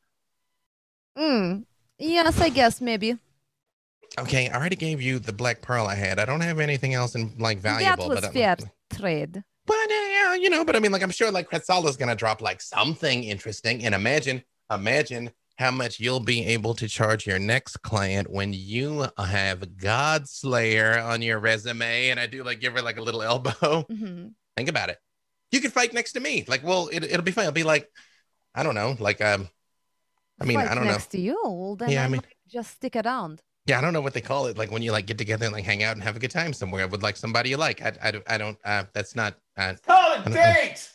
Mm, 1.17 1.65
yes, 1.97 2.39
I 2.39 2.49
guess 2.49 2.79
maybe. 2.79 3.17
Okay, 4.19 4.49
I 4.49 4.57
already 4.57 4.75
gave 4.75 5.01
you 5.01 5.19
the 5.19 5.31
black 5.33 5.61
pearl 5.61 5.85
I 5.85 5.95
had. 5.95 6.17
I 6.19 6.25
don't 6.25 6.41
have 6.41 6.59
anything 6.59 6.93
else 6.95 7.13
in 7.15 7.33
like 7.37 7.59
valuable. 7.59 8.09
that 8.09 8.15
was 8.15 8.21
but, 8.21 8.33
fair 8.33 8.57
trade. 8.91 9.43
But 9.65 9.75
uh, 9.75 10.07
yeah, 10.09 10.33
you 10.35 10.49
know, 10.49 10.65
but 10.65 10.75
I 10.75 10.79
mean, 10.79 10.91
like 10.91 11.03
I'm 11.03 11.11
sure 11.11 11.29
like 11.31 11.49
Quetzal's 11.49 11.97
gonna 11.97 12.15
drop 12.15 12.41
like 12.41 12.61
something 12.61 13.23
interesting. 13.25 13.85
And 13.85 13.93
imagine, 13.93 14.43
imagine 14.73 15.31
how 15.57 15.71
much 15.71 15.99
you'll 15.99 16.19
be 16.19 16.45
able 16.45 16.73
to 16.75 16.87
charge 16.87 17.27
your 17.27 17.37
next 17.39 17.81
client 17.81 18.29
when 18.29 18.53
you 18.53 19.07
have 19.17 19.59
Godslayer 19.59 21.03
on 21.03 21.21
your 21.21 21.39
resume. 21.39 22.09
And 22.09 22.19
I 22.19 22.27
do 22.27 22.43
like 22.43 22.59
give 22.59 22.73
her 22.73 22.81
like 22.81 22.97
a 22.97 23.01
little 23.03 23.21
elbow. 23.21 23.51
Mhm. 23.91 24.33
Think 24.55 24.69
about 24.69 24.89
it. 24.89 24.97
You 25.51 25.61
could 25.61 25.71
fight 25.73 25.93
next 25.93 26.13
to 26.13 26.19
me. 26.19 26.43
Like, 26.47 26.63
well, 26.63 26.89
it, 26.91 27.03
it'll 27.03 27.21
be 27.21 27.31
fine. 27.31 27.43
It'll 27.45 27.53
be 27.53 27.63
like, 27.63 27.87
I 28.55 28.63
don't 28.63 28.73
know, 28.75 28.95
like 28.99 29.21
um, 29.21 29.47
I 30.41 30.45
mean, 30.45 30.57
Fight 30.57 30.71
I 30.71 30.75
don't 30.75 30.85
know. 30.85 30.91
next 30.91 31.07
to 31.07 31.19
you. 31.19 31.75
Then 31.79 31.89
Yeah, 31.89 32.01
I 32.01 32.05
I 32.05 32.09
mean- 32.09 32.21
just 32.47 32.71
stick 32.75 32.95
around. 32.95 33.41
Yeah, 33.67 33.77
I 33.77 33.81
don't 33.81 33.91
know 33.93 34.01
what 34.01 34.13
they 34.13 34.21
call 34.21 34.45
it. 34.47 34.57
Like 34.57 34.71
when 34.71 34.81
you 34.81 34.91
like 34.93 35.05
get 35.05 35.17
together 35.17 35.45
and 35.45 35.53
like 35.53 35.65
hang 35.65 35.83
out 35.83 35.93
and 35.95 36.03
have 36.03 36.15
a 36.15 36.19
good 36.19 36.31
time 36.31 36.53
somewhere 36.53 36.87
with 36.87 37.03
like 37.03 37.17
somebody 37.17 37.49
you 37.49 37.57
like. 37.57 37.81
I, 37.81 37.93
I, 38.01 38.11
don't- 38.11 38.23
I 38.31 38.37
don't. 38.37 38.57
Uh, 38.63 38.85
that's 38.93 39.15
not. 39.15 39.35
Uh, 39.57 39.73
Call 39.85 39.95
I 39.97 40.15
a 40.15 40.23
don't- 40.23 40.33
date. 40.33 40.89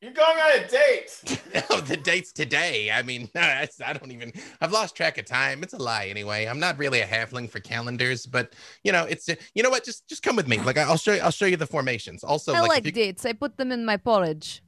You're 0.00 0.12
going 0.12 0.38
on 0.38 0.60
a 0.60 0.68
date. 0.68 1.42
no, 1.70 1.80
the 1.80 1.96
date's 1.96 2.30
today. 2.32 2.88
I 2.92 3.02
mean, 3.02 3.28
that's, 3.34 3.80
I 3.80 3.94
don't 3.94 4.12
even. 4.12 4.32
I've 4.60 4.70
lost 4.70 4.94
track 4.94 5.18
of 5.18 5.24
time. 5.24 5.64
It's 5.64 5.72
a 5.72 5.78
lie 5.78 6.06
anyway. 6.06 6.44
I'm 6.46 6.60
not 6.60 6.78
really 6.78 7.00
a 7.00 7.06
halfling 7.06 7.50
for 7.50 7.58
calendars, 7.58 8.24
but 8.24 8.52
you 8.84 8.92
know, 8.92 9.06
it's. 9.06 9.28
You 9.54 9.62
know 9.64 9.70
what? 9.70 9.82
Just 9.84 10.06
just 10.08 10.22
come 10.22 10.36
with 10.36 10.46
me. 10.46 10.60
Like 10.60 10.78
I'll 10.78 10.96
show 10.98 11.14
you. 11.14 11.20
I'll 11.20 11.32
show 11.32 11.46
you 11.46 11.56
the 11.56 11.66
formations. 11.66 12.22
Also, 12.22 12.52
I 12.54 12.60
like, 12.60 12.68
like 12.68 12.86
you- 12.86 12.92
dates. 12.92 13.26
I 13.26 13.32
put 13.32 13.56
them 13.56 13.72
in 13.72 13.84
my 13.84 13.96
porridge. 13.96 14.62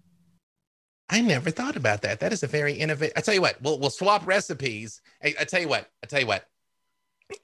I 1.08 1.20
never 1.20 1.50
thought 1.50 1.76
about 1.76 2.02
that. 2.02 2.18
That 2.20 2.32
is 2.32 2.42
a 2.42 2.46
very 2.48 2.72
innovative. 2.72 3.12
I 3.16 3.20
tell 3.20 3.34
you 3.34 3.40
what. 3.42 3.60
We'll 3.62 3.78
we'll 3.78 3.90
swap 3.90 4.26
recipes. 4.26 5.00
I, 5.22 5.34
I 5.40 5.44
tell 5.44 5.60
you 5.60 5.68
what. 5.68 5.88
I 6.02 6.06
tell 6.08 6.18
you 6.20 6.26
what. 6.26 6.44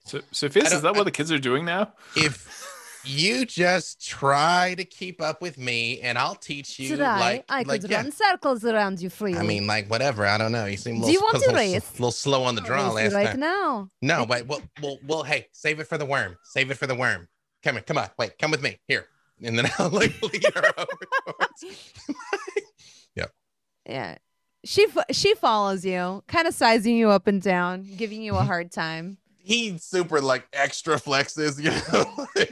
So, 0.05 0.21
Sophia's, 0.31 0.73
I 0.73 0.77
is 0.77 0.83
that 0.83 0.95
what 0.95 1.05
the 1.05 1.11
kids 1.11 1.33
are 1.33 1.39
doing 1.39 1.65
now? 1.65 1.93
If 2.17 3.03
you 3.05 3.47
just 3.47 4.05
try 4.07 4.75
to 4.75 4.85
keep 4.85 5.21
up 5.21 5.41
with 5.41 5.59
me, 5.59 6.01
and 6.01 6.19
I'll 6.19 6.35
teach 6.35 6.79
you. 6.79 6.97
Try. 6.97 7.21
like, 7.21 7.45
I 7.49 7.63
could 7.63 7.69
like, 7.69 7.91
yeah. 7.91 7.99
run 7.99 8.13
circles 8.13 8.65
around 8.65 9.01
you 9.01 9.11
freely. 9.11 9.39
I 9.39 9.43
mean, 9.43 9.67
like 9.67 9.89
whatever. 9.89 10.27
I 10.27 10.39
don't 10.39 10.53
know. 10.53 10.67
You 10.67 10.77
seem 10.77 10.97
a 10.97 10.99
Do 10.99 11.07
little, 11.07 11.13
you 11.13 11.21
want 11.21 11.35
to 11.35 11.39
little, 11.41 11.55
race? 11.55 11.93
little 11.93 12.11
slow 12.11 12.45
on 12.45 12.55
the 12.55 12.61
draw 12.63 12.79
race 12.79 12.89
you 12.89 12.95
last 12.95 13.15
right 13.15 13.27
time. 13.31 13.41
now. 13.41 13.89
No, 14.03 14.27
but 14.27 14.47
we'll, 14.47 14.63
we'll, 14.83 14.99
we'll, 15.07 15.23
hey, 15.23 15.47
save 15.53 15.79
it 15.81 15.87
for 15.87 15.99
the 15.99 16.07
worm. 16.07 16.37
Save 16.43 16.71
it 16.71 16.79
for 16.79 16.87
the 16.87 16.95
worm. 16.95 17.29
Come 17.63 17.77
here, 17.77 17.83
come 17.83 17.99
on, 17.99 18.09
wait, 18.19 18.39
come 18.39 18.51
with 18.51 18.63
me 18.63 18.79
here, 18.87 19.07
and 19.43 19.59
then 19.59 19.69
I'll 19.79 19.91
like 19.91 20.21
lead 20.23 20.45
her 20.55 20.63
over 20.79 21.07
towards. 21.27 21.95
Yeah. 23.89 24.17
She 24.65 24.87
fo- 24.89 25.05
she 25.13 25.35
follows 25.35 25.85
you, 25.85 26.25
kind 26.27 26.49
of 26.49 26.55
sizing 26.55 26.97
you 26.97 27.11
up 27.11 27.29
and 27.29 27.41
down, 27.41 27.87
giving 27.97 28.21
you 28.21 28.35
a 28.35 28.43
hard 28.43 28.73
time. 28.73 29.19
He 29.47 29.79
super 29.79 30.21
like 30.21 30.45
extra 30.53 30.97
flexes, 30.97 31.63
you 31.63 31.71
know. 31.71 32.27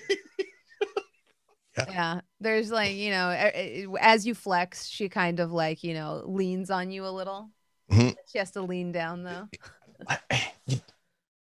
Yeah. 1.88 2.20
There's 2.38 2.70
like, 2.70 2.94
you 2.94 3.10
know, 3.10 3.30
a- 3.30 3.82
a- 3.84 3.86
as 4.00 4.24
you 4.24 4.32
flex, 4.36 4.86
she 4.86 5.08
kind 5.08 5.40
of 5.40 5.50
like, 5.50 5.82
you 5.82 5.92
know, 5.92 6.22
leans 6.24 6.70
on 6.70 6.92
you 6.92 7.04
a 7.04 7.10
little. 7.10 7.50
Mhm. 7.90 8.14
She 8.30 8.38
has 8.38 8.52
to 8.52 8.62
lean 8.62 8.92
down 8.92 9.24
though. 9.24 9.48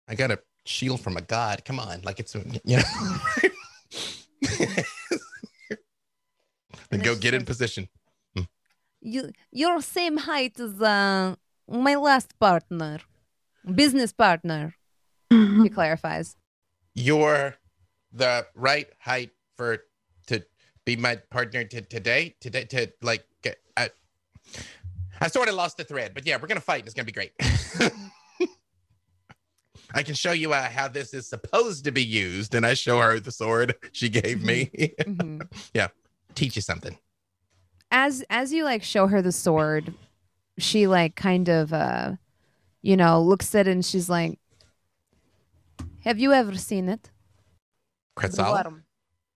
I 0.07 0.15
got 0.15 0.31
a 0.31 0.39
shield 0.65 1.01
from 1.01 1.17
a 1.17 1.21
god. 1.21 1.65
Come 1.65 1.79
on, 1.81 2.01
like 2.03 2.21
it's 2.21 2.33
you 2.33 2.77
know. 2.77 2.83
then 6.89 7.01
go 7.01 7.13
get 7.15 7.33
in 7.33 7.43
position. 7.43 7.89
You 9.01 9.31
you're 9.51 9.81
same 9.81 10.15
height 10.15 10.57
as 10.61 10.79
uh, 10.81 11.35
my 11.67 11.95
last 11.95 12.39
partner. 12.39 12.99
Business 13.65 14.13
partner. 14.13 14.75
She 15.31 15.69
clarifies. 15.69 16.35
You're 16.93 17.55
the 18.11 18.45
right 18.53 18.87
height 18.99 19.31
for 19.55 19.77
to 20.27 20.43
be 20.85 20.95
my 20.97 21.15
partner 21.15 21.63
to 21.63 21.81
today. 21.81 22.35
Today 22.41 22.65
to 22.65 22.91
like 23.01 23.25
get. 23.41 23.57
I, 23.77 23.89
I 25.21 25.27
sort 25.29 25.47
of 25.47 25.55
lost 25.55 25.77
the 25.77 25.83
thread, 25.85 26.13
but 26.13 26.25
yeah, 26.25 26.37
we're 26.41 26.47
gonna 26.47 26.59
fight. 26.59 26.79
and 26.79 26.87
It's 26.87 26.93
gonna 26.93 27.05
be 27.05 27.11
great. 27.13 27.31
I 29.93 30.03
can 30.03 30.15
show 30.15 30.31
you 30.31 30.53
uh, 30.53 30.69
how 30.69 30.87
this 30.87 31.13
is 31.13 31.27
supposed 31.27 31.83
to 31.85 31.91
be 31.91 32.03
used, 32.03 32.55
and 32.55 32.65
I 32.65 32.73
show 32.75 32.99
her 32.99 33.19
the 33.19 33.31
sword 33.31 33.75
she 33.91 34.09
gave 34.09 34.41
me. 34.43 34.69
Mhm. 35.01 35.47
yeah, 35.73 35.87
teach 36.35 36.55
you 36.55 36.61
something. 36.61 36.97
as 37.91 38.23
as 38.29 38.53
you 38.53 38.63
like 38.63 38.83
show 38.83 39.07
her 39.07 39.21
the 39.21 39.31
sword 39.33 39.93
she 40.57 40.87
like 40.87 41.15
kind 41.15 41.49
of 41.49 41.73
uh 41.73 42.13
you 42.81 42.95
know 42.95 43.21
looks 43.21 43.53
at 43.55 43.67
it 43.67 43.71
and 43.71 43.85
she's 43.85 44.09
like 44.09 44.37
have 46.03 46.19
you 46.19 46.33
ever 46.33 46.55
seen 46.55 46.89
it 46.89 47.11
Quetzal? 48.15 48.63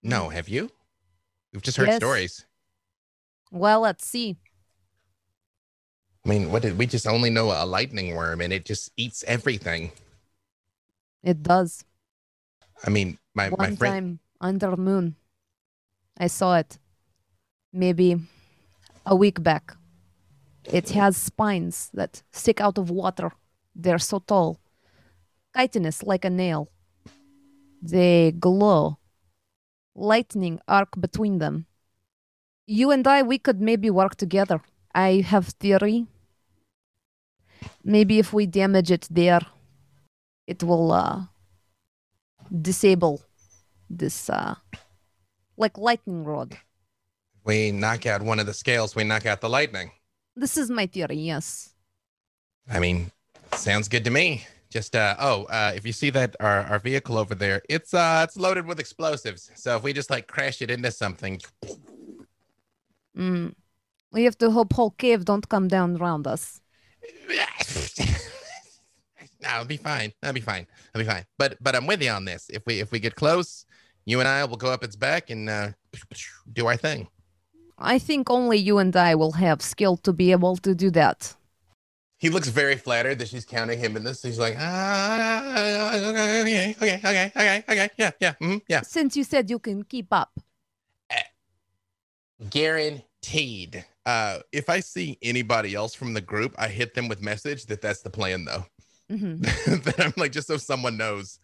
No, 0.03 0.30
have 0.30 0.49
you? 0.49 0.70
We've 1.53 1.61
just 1.61 1.78
heard 1.78 1.88
Yes. 1.88 1.97
stories. 1.97 2.45
Well, 3.51 3.82
let's 3.82 4.05
see. 4.05 4.38
I 6.26 6.30
mean, 6.30 6.51
what 6.51 6.61
did 6.63 6.78
we 6.78 6.86
just 6.86 7.07
only 7.07 7.30
know 7.30 7.51
a 7.51 7.66
lightning 7.66 8.16
worm 8.16 8.41
and 8.41 8.51
it 8.51 8.66
just 8.66 8.91
eats 8.97 9.24
everything? 9.28 9.91
It 11.24 11.41
does. 11.43 11.86
I 12.86 12.89
mean, 12.89 13.18
my, 13.34 13.49
One 13.49 13.59
my 13.72 13.76
friend 13.76 13.93
time 13.95 14.20
under 14.41 14.76
moon, 14.76 15.16
I 16.18 16.28
saw 16.28 16.57
it. 16.57 16.78
Maybe 17.74 18.18
a 19.05 19.16
week 19.16 19.41
back. 19.43 19.76
It 20.66 20.89
has 20.91 21.18
spines 21.18 21.89
that 21.93 22.24
stick 22.32 22.59
out 22.61 22.78
of 22.78 22.89
water. 22.89 23.32
They're 23.76 23.99
so 23.99 24.20
tall, 24.20 24.59
chitinous 25.56 26.03
like 26.03 26.26
a 26.26 26.30
nail. 26.30 26.70
They 27.82 28.32
glow. 28.32 28.97
Lightning 29.95 30.60
arc 30.68 30.89
between 30.99 31.39
them. 31.39 31.68
You 32.68 32.91
and 32.91 33.08
I, 33.08 33.22
we 33.22 33.38
could 33.38 33.62
maybe 33.62 33.89
work 33.89 34.16
together. 34.16 34.62
I 34.93 35.22
have 35.22 35.47
theory. 35.47 36.08
Maybe 37.84 38.20
if 38.20 38.34
we 38.34 38.45
damage 38.45 38.91
it 38.91 39.08
there, 39.10 39.41
it 40.47 40.64
will 40.64 40.91
uh, 40.91 41.22
disable 42.62 43.22
this 43.89 44.30
uh 44.30 44.56
like 45.58 45.78
lightning 45.78 46.24
rod. 46.26 46.58
we 47.45 47.72
knock 47.72 48.06
out 48.06 48.22
one 48.22 48.39
of 48.39 48.45
the 48.47 48.53
scales, 48.53 48.95
we 48.95 49.03
knock 49.03 49.26
out 49.26 49.39
the 49.39 49.49
lightning. 49.49 49.91
This 50.36 50.58
is 50.58 50.70
my 50.70 50.88
theory, 50.88 51.18
yes. 51.18 51.70
I 52.68 52.80
mean, 52.80 53.12
sounds 53.53 53.88
good 53.88 54.03
to 54.06 54.10
me. 54.12 54.45
Just 54.76 54.93
uh 54.95 55.15
oh, 55.19 55.45
uh 55.45 55.71
if 55.73 55.86
you 55.88 55.93
see 55.93 56.09
that 56.09 56.36
our, 56.41 56.61
our 56.71 56.80
vehicle 56.80 57.17
over 57.17 57.34
there, 57.34 57.61
it's 57.69 57.93
uh 57.93 58.26
it's 58.26 58.36
loaded 58.36 58.65
with 58.65 58.80
explosives. 58.80 59.49
So 59.55 59.78
if 59.78 59.84
we 59.84 59.93
just 59.93 60.09
like 60.09 60.28
crash 60.28 60.61
it 60.61 60.69
into 60.69 60.91
something, 60.91 61.39
Mm. 63.17 63.53
We 64.11 64.23
have 64.23 64.38
to 64.39 64.51
hope 64.51 64.73
whole 64.73 64.91
cave 64.91 65.26
don't 65.26 65.47
come 65.47 65.67
down 65.67 65.97
around 65.97 66.28
us. 66.28 66.61
no, 69.41 69.49
it'll 69.53 69.65
be 69.65 69.78
fine. 69.78 70.11
That'll 70.21 70.34
be 70.34 70.41
fine. 70.41 70.67
That'll 70.93 71.05
be 71.05 71.11
fine. 71.11 71.26
But 71.38 71.57
but 71.61 71.76
I'm 71.76 71.88
with 71.88 72.01
you 72.01 72.11
on 72.11 72.26
this. 72.26 72.49
If 72.49 72.63
we 72.65 72.80
if 72.80 72.91
we 72.91 72.99
get 72.99 73.15
close, 73.15 73.65
you 74.05 74.19
and 74.19 74.28
I 74.28 74.45
will 74.45 74.57
go 74.57 74.71
up 74.71 74.84
its 74.84 74.95
back 74.95 75.30
and 75.30 75.49
uh 75.49 75.69
do 76.51 76.67
our 76.67 76.78
thing. 76.78 77.07
I 77.78 77.99
think 77.99 78.30
only 78.30 78.57
you 78.57 78.78
and 78.78 78.95
I 78.95 79.15
will 79.15 79.34
have 79.34 79.61
skill 79.61 79.97
to 79.97 80.13
be 80.13 80.32
able 80.32 80.55
to 80.57 80.73
do 80.73 80.89
that. 80.91 81.36
He 82.26 82.30
looks 82.30 82.47
very 82.47 82.76
flattered 82.76 83.19
that 83.19 83.28
she's 83.28 83.45
counting 83.45 83.78
him 83.78 83.95
in 83.95 84.03
this. 84.03 84.23
He's 84.23 84.39
like, 84.39 84.55
ah, 84.57 85.89
okay, 86.41 86.76
okay, 86.82 86.99
okay, 87.03 87.32
okay, 87.36 87.63
okay, 87.69 87.89
yeah, 87.99 88.11
yeah, 88.19 88.34
mhm, 88.41 88.61
yeah. 88.67 88.82
Since 88.82 89.15
you 89.15 89.23
said 89.23 89.47
you 89.47 89.59
can 89.59 89.84
keep 89.84 90.07
up. 90.11 90.32
Guaranteed. 92.49 93.86
Uh, 94.07 94.39
if 94.51 94.71
I 94.71 94.80
see 94.80 95.19
anybody 95.21 95.76
else 95.76 95.93
from 95.93 96.15
the 96.15 96.21
group, 96.21 96.55
I 96.57 96.67
hit 96.67 96.95
them 96.95 97.07
with 97.07 97.21
message 97.21 97.67
that 97.67 97.80
that's 97.84 98.01
the 98.01 98.09
plan, 98.09 98.45
though. 98.45 98.65
Mhm. 99.11 99.84
that 99.84 99.99
I'm 99.99 100.13
like, 100.17 100.32
just 100.32 100.47
so 100.47 100.57
someone 100.57 100.97
knows. 100.97 101.39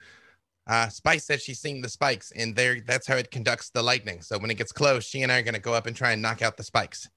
Uh, 0.65 0.89
Spice 0.89 1.25
said 1.25 1.43
she's 1.43 1.59
seen 1.59 1.84
the 1.84 1.89
spikes, 1.89 2.32
and 2.32 2.55
there 2.55 2.82
that's 2.82 3.05
how 3.05 3.17
it 3.17 3.29
conducts 3.29 3.69
the 3.69 3.84
lightning. 3.84 4.23
So 4.23 4.39
when 4.39 4.49
it 4.49 4.57
gets 4.57 4.71
close, 4.71 5.05
she 5.05 5.21
and 5.21 5.32
I 5.32 5.38
are 5.38 5.43
gonna 5.43 5.59
go 5.59 5.75
up 5.75 5.86
and 5.86 5.95
try 5.95 6.13
and 6.13 6.23
knock 6.23 6.41
out 6.41 6.57
the 6.57 6.63
spikes. 6.63 7.07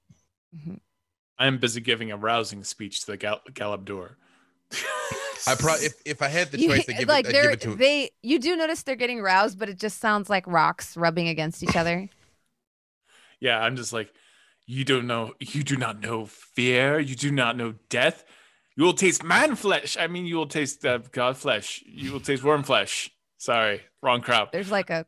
I'm 1.37 1.57
busy 1.57 1.81
giving 1.81 2.11
a 2.11 2.17
rousing 2.17 2.63
speech 2.63 3.01
to 3.01 3.07
the 3.07 3.17
Gal- 3.17 3.41
Galeb 3.51 3.83
Duhr. 3.85 4.15
I 5.47 5.55
probably 5.55 5.85
if 5.85 5.93
if 6.05 6.21
I 6.21 6.27
had 6.27 6.51
the 6.51 6.57
choice 6.57 6.85
to 6.85 6.93
give 6.93 7.07
like 7.07 7.25
it, 7.25 7.29
I'd 7.29 7.31
give 7.33 7.41
they're 7.43 7.51
it 7.51 7.61
to 7.61 7.75
they 7.75 8.11
you 8.23 8.39
do 8.39 8.55
notice 8.55 8.83
they're 8.83 8.95
getting 8.95 9.21
roused, 9.21 9.59
but 9.59 9.69
it 9.69 9.77
just 9.77 9.99
sounds 9.99 10.29
like 10.29 10.47
rocks 10.47 10.97
rubbing 10.97 11.27
against 11.27 11.63
each 11.63 11.75
other. 11.75 12.09
Yeah, 13.41 13.59
I'm 13.59 13.75
just 13.75 13.91
like, 13.91 14.11
you 14.65 14.85
don't 14.85 15.07
know, 15.07 15.33
you 15.39 15.61
do 15.61 15.75
not 15.75 15.99
know 15.99 16.25
fear, 16.25 16.99
you 16.99 17.15
do 17.15 17.31
not 17.31 17.57
know 17.57 17.75
death. 17.89 18.23
You 18.77 18.85
will 18.85 18.93
taste 18.93 19.23
man 19.25 19.55
flesh. 19.55 19.97
I 19.99 20.07
mean, 20.07 20.25
you 20.25 20.37
will 20.37 20.47
taste 20.47 20.85
uh, 20.85 20.99
God 21.11 21.37
flesh. 21.37 21.83
You 21.85 22.13
will 22.13 22.21
taste 22.21 22.43
worm 22.43 22.63
flesh. 22.63 23.11
Sorry, 23.37 23.81
wrong 24.01 24.21
crowd. 24.21 24.49
There's 24.53 24.71
like 24.71 24.89
a 24.89 25.05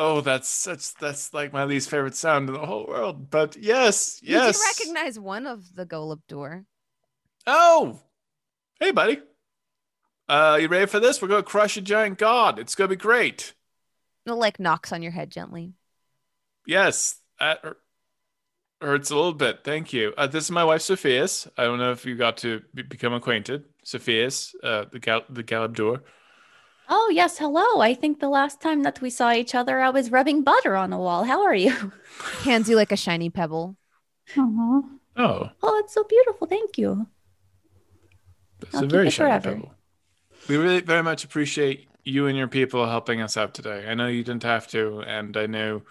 Oh, 0.00 0.20
that's 0.20 0.48
such 0.48 0.94
that's 0.94 1.34
like 1.34 1.52
my 1.52 1.64
least 1.64 1.90
favorite 1.90 2.14
sound 2.14 2.48
in 2.48 2.54
the 2.54 2.64
whole 2.64 2.86
world. 2.86 3.30
But 3.30 3.56
yes, 3.56 4.20
you 4.22 4.36
yes. 4.36 4.56
do 4.56 4.64
recognize 4.84 5.18
one 5.18 5.44
of 5.44 5.74
the 5.74 5.84
Galeb 5.84 6.20
Duhr. 6.28 6.64
Oh, 7.48 7.98
hey, 8.78 8.92
buddy. 8.92 9.18
Uh, 10.28 10.56
you 10.60 10.68
ready 10.68 10.86
for 10.86 11.00
this? 11.00 11.20
We're 11.20 11.26
gonna 11.26 11.42
crush 11.42 11.76
a 11.76 11.80
giant 11.80 12.16
god. 12.16 12.60
It's 12.60 12.76
gonna 12.76 12.86
be 12.86 12.94
great. 12.94 13.54
It 14.24 14.30
like 14.30 14.60
knocks 14.60 14.92
on 14.92 15.02
your 15.02 15.10
head 15.10 15.32
gently. 15.32 15.72
Yes, 16.64 17.16
that 17.40 17.64
hurts 18.80 19.10
a 19.10 19.16
little 19.16 19.32
bit. 19.32 19.64
Thank 19.64 19.92
you. 19.92 20.14
Uh, 20.16 20.28
this 20.28 20.44
is 20.44 20.52
my 20.52 20.62
wife, 20.62 20.82
Sophia's. 20.82 21.48
I 21.56 21.64
don't 21.64 21.78
know 21.78 21.90
if 21.90 22.06
you 22.06 22.14
got 22.14 22.36
to 22.38 22.62
be- 22.72 22.82
become 22.82 23.14
acquainted. 23.14 23.64
Sophia's, 23.82 24.54
uh, 24.62 24.84
the 24.92 25.00
gal- 25.00 25.24
the 25.28 25.42
Galeb 25.42 25.74
Duhr. 25.74 26.02
Oh, 26.88 27.10
yes. 27.12 27.38
Hello. 27.38 27.80
I 27.80 27.92
think 27.94 28.18
the 28.20 28.28
last 28.28 28.60
time 28.60 28.82
that 28.82 29.00
we 29.00 29.10
saw 29.10 29.32
each 29.32 29.54
other, 29.54 29.80
I 29.80 29.90
was 29.90 30.10
rubbing 30.10 30.42
butter 30.42 30.74
on 30.74 30.92
a 30.92 30.98
wall. 30.98 31.24
How 31.24 31.42
are 31.44 31.54
you? 31.54 31.92
Hands 32.42 32.68
you 32.68 32.76
like 32.76 32.92
a 32.92 32.96
shiny 32.96 33.30
pebble. 33.30 33.76
Aw. 34.36 34.82
Oh, 35.16 35.50
Oh, 35.62 35.78
it's 35.84 35.92
so 35.94 36.04
beautiful. 36.04 36.46
Thank 36.46 36.78
you. 36.78 37.06
it's 38.62 38.74
I'll 38.74 38.84
a 38.84 38.86
very 38.86 39.08
it 39.08 39.12
shiny 39.12 39.40
forever. 39.40 39.54
pebble. 39.56 39.74
We 40.48 40.56
really 40.56 40.80
very 40.80 41.02
much 41.02 41.24
appreciate 41.24 41.88
you 42.04 42.26
and 42.26 42.36
your 42.38 42.48
people 42.48 42.86
helping 42.86 43.20
us 43.20 43.36
out 43.36 43.52
today. 43.54 43.86
I 43.86 43.94
know 43.94 44.06
you 44.06 44.24
didn't 44.24 44.44
have 44.44 44.66
to, 44.68 45.00
and 45.02 45.36
I 45.36 45.46
know 45.46 45.82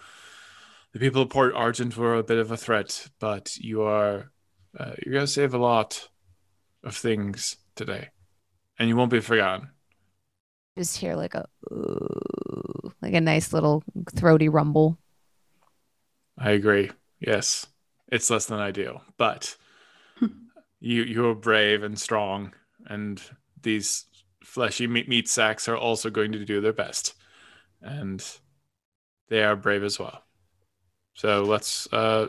the 0.92 0.98
people 0.98 1.22
of 1.22 1.30
Port 1.30 1.54
Argent 1.54 1.96
were 1.96 2.16
a 2.16 2.22
bit 2.24 2.38
of 2.38 2.50
a 2.50 2.56
threat, 2.56 3.08
but 3.20 3.56
you 3.58 3.82
are 3.82 4.32
uh, 4.78 4.92
you're 5.04 5.14
gonna 5.14 5.26
save 5.26 5.54
a 5.54 5.58
lot 5.58 6.08
of 6.82 6.96
things 6.96 7.56
today, 7.76 8.08
and 8.78 8.88
you 8.88 8.96
won't 8.96 9.10
be 9.10 9.20
forgotten. 9.20 9.70
Just 10.78 10.96
hear 10.96 11.16
like 11.16 11.34
a 11.34 11.44
ooh, 11.72 12.92
like 13.02 13.12
a 13.14 13.20
nice 13.20 13.52
little 13.52 13.82
throaty 14.14 14.48
rumble. 14.48 14.96
I 16.38 16.52
agree. 16.52 16.92
Yes, 17.18 17.66
it's 18.12 18.30
less 18.30 18.46
than 18.46 18.60
ideal, 18.60 19.02
but 19.16 19.56
you 20.80 21.02
you're 21.02 21.34
brave 21.34 21.82
and 21.82 21.98
strong, 21.98 22.52
and 22.86 23.20
these 23.60 24.04
fleshy 24.44 24.86
meat, 24.86 25.08
meat 25.08 25.28
sacks 25.28 25.68
are 25.68 25.76
also 25.76 26.10
going 26.10 26.30
to 26.30 26.44
do 26.44 26.60
their 26.60 26.72
best, 26.72 27.14
and 27.82 28.24
they 29.28 29.42
are 29.42 29.56
brave 29.56 29.82
as 29.82 29.98
well. 29.98 30.22
So 31.14 31.42
let's. 31.42 31.92
Uh, 31.92 32.28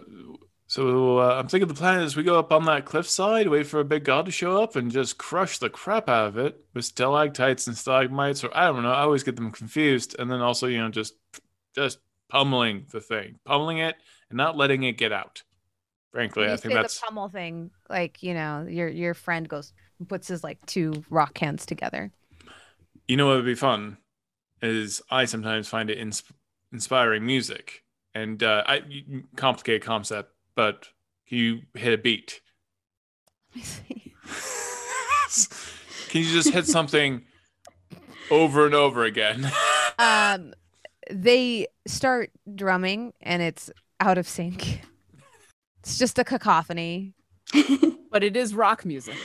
so 0.69 1.17
uh, 1.17 1.35
I'm 1.39 1.47
thinking 1.47 1.67
the 1.67 1.73
plan 1.73 2.01
is 2.01 2.15
we 2.15 2.21
go 2.23 2.37
up 2.37 2.51
on 2.53 2.65
that 2.65 2.85
cliffside, 2.85 3.47
wait 3.49 3.65
for 3.65 3.79
a 3.79 3.83
big 3.85 4.03
god 4.03 4.25
to 4.27 4.31
show 4.31 4.61
up, 4.61 4.75
and 4.75 4.91
just 4.91 5.17
crush 5.17 5.57
the 5.57 5.69
crap 5.69 6.07
out 6.07 6.27
of 6.27 6.37
it 6.37 6.63
with 6.75 6.85
stalactites 6.85 7.65
and 7.67 7.75
stalagmites, 7.75 8.43
or 8.43 8.55
I 8.55 8.67
don't 8.67 8.83
know. 8.83 8.91
I 8.91 9.01
always 9.01 9.23
get 9.23 9.35
them 9.35 9.51
confused, 9.51 10.15
and 10.19 10.31
then 10.31 10.41
also 10.41 10.67
you 10.67 10.77
know 10.77 10.89
just 10.89 11.15
just 11.75 11.97
pummeling 12.29 12.85
the 12.91 13.01
thing, 13.01 13.39
pummeling 13.45 13.79
it, 13.79 13.95
and 14.29 14.37
not 14.37 14.55
letting 14.57 14.83
it 14.83 14.93
get 14.93 15.11
out. 15.11 15.41
Frankly, 16.11 16.45
I 16.51 16.57
think 16.57 16.73
that's 16.75 16.99
the 16.99 17.05
pummel 17.07 17.29
thing. 17.29 17.71
Like 17.89 18.21
you 18.23 18.33
know, 18.35 18.65
your 18.69 18.87
your 18.87 19.13
friend 19.15 19.49
goes 19.49 19.73
puts 20.07 20.27
his 20.29 20.43
like 20.43 20.63
two 20.67 20.93
rock 21.09 21.37
hands 21.39 21.65
together. 21.65 22.11
you 23.07 23.17
know 23.17 23.27
what 23.27 23.37
would 23.37 23.45
be 23.45 23.55
fun 23.55 23.97
is 24.61 25.01
I 25.09 25.25
sometimes 25.25 25.67
find 25.67 25.89
it 25.89 25.97
ins- 25.97 26.23
inspiring 26.71 27.25
music, 27.25 27.83
and 28.13 28.41
uh, 28.43 28.63
I 28.67 28.81
complicated 29.35 29.81
concept, 29.83 30.33
but 30.55 30.89
you 31.27 31.61
hit 31.73 31.93
a 31.93 31.97
beat. 31.97 32.41
Can 36.09 36.23
you 36.23 36.31
just 36.31 36.49
hit 36.49 36.65
something 36.65 37.23
over 38.31 38.65
and 38.65 38.75
over 38.75 39.03
again? 39.03 39.49
um, 39.99 40.53
they 41.09 41.67
start 41.87 42.31
drumming 42.55 43.13
and 43.21 43.41
it's 43.41 43.71
out 43.99 44.17
of 44.17 44.27
sync. 44.27 44.81
It's 45.79 45.97
just 45.97 46.19
a 46.19 46.23
cacophony. 46.23 47.13
but 48.11 48.23
it 48.23 48.35
is 48.35 48.53
rock 48.53 48.85
music. 48.85 49.15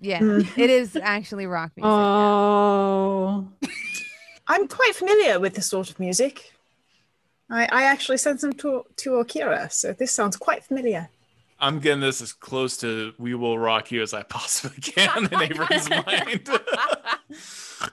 Yeah, 0.00 0.20
it 0.56 0.70
is 0.70 0.96
actually 0.96 1.46
rock 1.46 1.72
music. 1.76 1.90
Oh. 1.90 3.48
I'm 4.48 4.68
quite 4.68 4.94
familiar 4.94 5.38
with 5.38 5.54
this 5.54 5.68
sort 5.68 5.90
of 5.90 6.00
music. 6.00 6.51
I, 7.52 7.68
I 7.70 7.82
actually 7.84 8.16
sent 8.16 8.40
some 8.40 8.54
to, 8.54 8.84
to 8.96 9.10
Orkira, 9.10 9.70
so 9.70 9.92
this 9.92 10.10
sounds 10.10 10.36
quite 10.36 10.64
familiar. 10.64 11.10
I'm 11.60 11.78
getting 11.78 12.00
this 12.00 12.22
as 12.22 12.32
close 12.32 12.78
to 12.78 13.12
"We 13.18 13.34
Will 13.34 13.58
Rock 13.58 13.92
You" 13.92 14.02
as 14.02 14.14
I 14.14 14.22
possibly 14.22 14.80
can 14.80 15.26
in 15.26 15.40
Avery's 15.40 15.88
mind. 16.06 16.48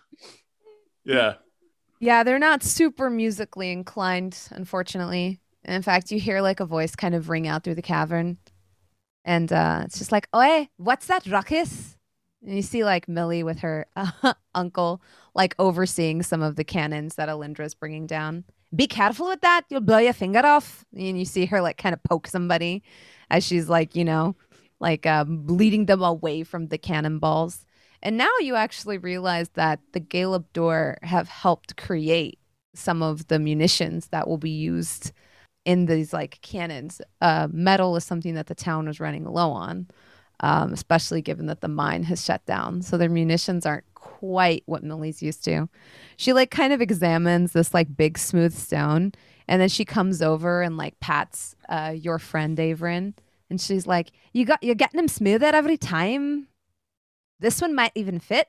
yeah. 1.04 1.34
Yeah, 2.00 2.24
they're 2.24 2.40
not 2.40 2.64
super 2.64 3.10
musically 3.10 3.72
inclined, 3.72 4.40
unfortunately. 4.52 5.40
And 5.66 5.76
in 5.76 5.82
fact, 5.82 6.10
you 6.10 6.20
hear 6.20 6.42
like 6.42 6.62
a 6.62 6.66
voice 6.66 6.96
kind 6.96 7.14
of 7.14 7.30
ring 7.30 7.46
out 7.46 7.66
through 7.66 7.76
the 7.76 7.82
cavern. 7.82 8.38
And 9.26 9.52
uh, 9.52 9.82
it's 9.84 10.00
just 10.00 10.14
like, 10.14 10.30
Oi, 10.34 10.70
what's 10.78 11.08
that 11.08 11.28
ruckus? 11.28 11.98
And 12.42 12.56
you 12.56 12.62
see 12.62 12.86
like 12.86 13.10
Millie 13.10 13.44
with 13.44 13.60
her 13.60 13.86
uh, 13.98 14.34
uncle, 14.56 15.02
like 15.36 15.54
overseeing 15.60 16.24
some 16.24 16.42
of 16.42 16.56
the 16.56 16.64
cannons 16.64 17.16
that 17.16 17.28
Alindra's 17.28 17.76
bringing 17.76 18.08
down. 18.08 18.46
Be 18.76 18.88
careful 18.88 19.28
with 19.28 19.42
that. 19.42 19.64
You'll 19.70 19.82
blow 19.82 19.98
your 19.98 20.14
finger 20.14 20.46
off. 20.46 20.86
And 20.96 21.18
you 21.18 21.26
see 21.26 21.46
her 21.46 21.62
like 21.62 21.78
kind 21.78 21.94
of 21.94 22.04
poke 22.04 22.28
somebody 22.28 22.84
as 23.30 23.44
she's 23.44 23.70
like, 23.70 23.96
you 23.96 24.06
know, 24.06 24.36
like 24.80 25.06
um, 25.06 25.46
leading 25.48 25.86
them 25.86 26.04
away 26.04 26.44
from 26.44 26.68
the 26.68 26.78
cannonballs. 26.78 27.66
And 28.02 28.18
now 28.18 28.30
you 28.40 28.56
actually 28.56 28.98
realize 28.98 29.50
that 29.56 29.80
the 29.92 30.00
Galeb 30.00 30.46
Duhr 30.54 31.04
have 31.04 31.28
helped 31.28 31.76
create 31.76 32.40
some 32.74 33.02
of 33.02 33.28
the 33.28 33.40
munitions 33.40 34.08
that 34.08 34.28
will 34.28 34.38
be 34.38 34.52
used 34.52 35.12
in 35.66 35.86
these 35.86 36.14
like 36.14 36.40
cannons. 36.42 37.02
Uh, 37.22 37.48
metal 37.52 37.96
is 37.96 38.04
something 38.04 38.36
that 38.36 38.48
the 38.48 38.56
town 38.56 38.88
was 38.88 39.00
running 39.00 39.26
low 39.26 39.52
on, 39.52 39.88
um, 40.40 40.72
especially 40.72 41.22
given 41.22 41.48
that 41.48 41.62
the 41.62 41.68
mine 41.68 42.04
has 42.04 42.24
shut 42.24 42.46
down. 42.46 42.82
So 42.82 42.98
their 42.98 43.10
munitions 43.10 43.66
aren't 43.66 43.89
quite 44.20 44.64
what 44.66 44.84
Millie's 44.84 45.24
used 45.24 45.46
to. 45.46 45.70
She 46.18 46.34
like 46.34 46.52
kind 46.52 46.74
of 46.74 46.82
examines 46.82 47.54
this 47.54 47.74
like 47.74 47.96
big 47.96 48.18
smooth 48.18 48.54
stone, 48.54 49.14
and 49.48 49.62
then 49.62 49.70
she 49.70 49.86
comes 49.86 50.22
over 50.22 50.62
and 50.62 50.76
like 50.76 51.00
pats 51.00 51.56
uh, 51.70 51.94
your 51.96 52.20
friend 52.20 52.58
Averin, 52.58 53.14
and 53.50 53.62
she's 53.62 53.88
like, 53.88 54.12
"You 54.34 54.44
got 54.46 54.62
you're 54.62 54.76
getting 54.76 55.00
him 55.00 55.08
smoother 55.08 55.48
every 55.48 55.78
time. 55.78 56.48
This 57.40 57.62
one 57.62 57.74
might 57.74 57.94
even 57.96 58.20
fit." 58.20 58.48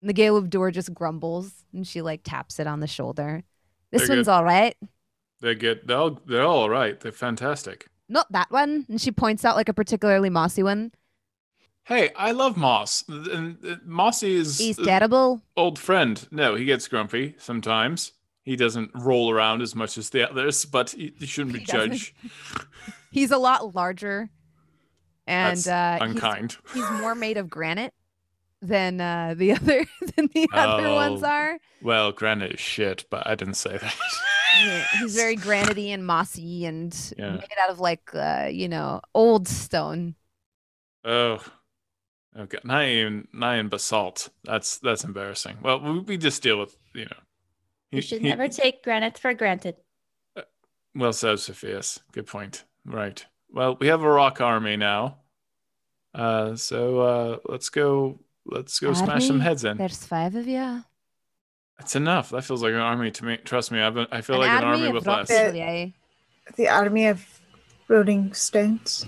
And 0.00 0.08
the 0.10 0.14
Galeb 0.14 0.48
Duhr 0.48 0.72
just 0.72 0.94
grumbles, 0.94 1.64
and 1.72 1.84
she 1.86 2.00
like 2.00 2.20
taps 2.22 2.60
it 2.60 2.68
on 2.68 2.78
the 2.80 2.86
shoulder. 2.86 3.42
This 3.90 4.06
They're 4.06 4.16
one's 4.16 4.26
good. 4.26 4.32
all 4.32 4.44
right. 4.44 4.76
They 5.40 5.54
get 5.56 5.86
they're 5.88 5.98
all, 5.98 6.20
they're 6.24 6.44
all 6.44 6.70
right. 6.70 6.98
They're 7.00 7.10
fantastic. 7.10 7.88
Not 8.08 8.30
that 8.30 8.52
one. 8.52 8.86
And 8.88 9.00
she 9.00 9.10
points 9.10 9.44
out 9.44 9.56
like 9.56 9.68
a 9.68 9.74
particularly 9.74 10.30
mossy 10.30 10.62
one. 10.62 10.92
Hey, 11.86 12.10
I 12.16 12.32
love 12.32 12.56
Moss. 12.56 13.04
And 13.08 13.80
Mossy 13.84 14.34
is 14.34 14.58
He's 14.58 14.76
terrible. 14.76 15.40
old 15.56 15.78
friend. 15.78 16.26
No, 16.32 16.56
he 16.56 16.64
gets 16.64 16.88
grumpy 16.88 17.36
sometimes. 17.38 18.12
He 18.42 18.56
doesn't 18.56 18.90
roll 18.94 19.30
around 19.30 19.62
as 19.62 19.74
much 19.74 19.96
as 19.96 20.10
the 20.10 20.28
others, 20.28 20.64
but 20.64 20.90
he, 20.90 21.12
he 21.18 21.26
shouldn't 21.26 21.52
be 21.54 21.60
He 21.60 21.64
judged. 21.66 22.12
He's 23.12 23.30
a 23.30 23.38
lot 23.38 23.74
larger, 23.74 24.30
and 25.26 25.56
That's 25.58 25.68
uh, 25.68 25.98
unkind. 26.04 26.56
He's, 26.74 26.90
more 26.90 27.14
made 27.14 27.36
of 27.38 27.48
granite 27.48 27.94
than 28.60 29.00
uh, 29.00 29.34
the 29.36 29.52
other 29.52 29.86
than 30.16 30.28
the 30.34 30.48
other 30.52 30.90
ones 30.92 31.22
Oh. 31.22 31.26
are. 31.28 31.58
Well, 31.82 32.10
granite 32.12 32.52
is 32.54 32.60
shit, 32.60 33.04
but 33.10 33.26
I 33.28 33.34
didn't 33.36 33.54
say 33.54 33.78
that. 33.78 33.94
Yeah, 34.64 34.84
he's 35.00 35.14
very 35.14 35.36
granity 35.36 35.92
and 35.92 36.04
mossy 36.06 36.64
and 36.64 36.92
Yeah. 37.18 37.32
made 37.32 37.46
out 37.62 37.70
of 37.70 37.78
like 37.78 38.10
uh, 38.14 38.48
you 38.50 38.68
know 38.68 39.00
old 39.14 39.46
stone. 39.46 40.14
Oh, 41.04 41.38
okay. 42.38 42.58
Not 42.64 42.84
even 42.84 43.28
not 43.32 43.54
even 43.54 43.68
basalt. 43.68 44.28
That's 44.44 44.78
that's 44.78 45.04
embarrassing. 45.04 45.58
Well, 45.62 45.80
we, 45.80 45.98
we 46.00 46.16
just 46.16 46.42
deal 46.42 46.58
with 46.58 46.76
you 46.94 47.04
know. 47.04 47.16
You 47.90 48.00
should 48.02 48.20
he- 48.22 48.28
never 48.28 48.48
take 48.48 48.82
granite 48.82 49.18
for 49.18 49.32
granted. 49.34 49.76
Well 50.94 51.12
said, 51.12 51.38
Sophias. 51.38 52.00
Good 52.12 52.26
point. 52.26 52.64
Right. 52.84 53.24
Well, 53.50 53.76
we 53.78 53.88
have 53.88 54.02
a 54.02 54.10
rock 54.10 54.40
army 54.40 54.76
now. 54.76 55.18
Uh, 56.14 56.56
so 56.56 57.00
uh, 57.00 57.36
let's 57.46 57.68
go. 57.68 58.18
Let's 58.46 58.78
go 58.78 58.92
smash 58.94 59.26
some 59.26 59.40
heads 59.40 59.64
in. 59.64 59.76
There's 59.76 60.06
five 60.06 60.34
of 60.36 60.46
you. 60.46 60.82
That's 61.78 61.96
enough. 61.96 62.30
That 62.30 62.44
feels 62.44 62.62
like 62.62 62.72
an 62.72 62.80
army 62.80 63.10
to 63.10 63.24
me. 63.24 63.36
Trust 63.38 63.70
me, 63.70 63.80
I've 63.80 63.92
been, 63.94 64.06
I 64.10 64.22
feel 64.22 64.36
An 64.36 64.42
like 64.42 64.50
an 64.50 64.64
army 64.64 64.76
army 64.78 64.86
of 64.88 64.94
with 64.94 65.06
rock 65.06 65.28
less. 65.28 65.38
people, 65.38 65.54
yeah. 65.54 65.86
The 66.56 66.68
army 66.68 67.08
of 67.08 67.40
rolling 67.88 68.32
stones. 68.32 69.04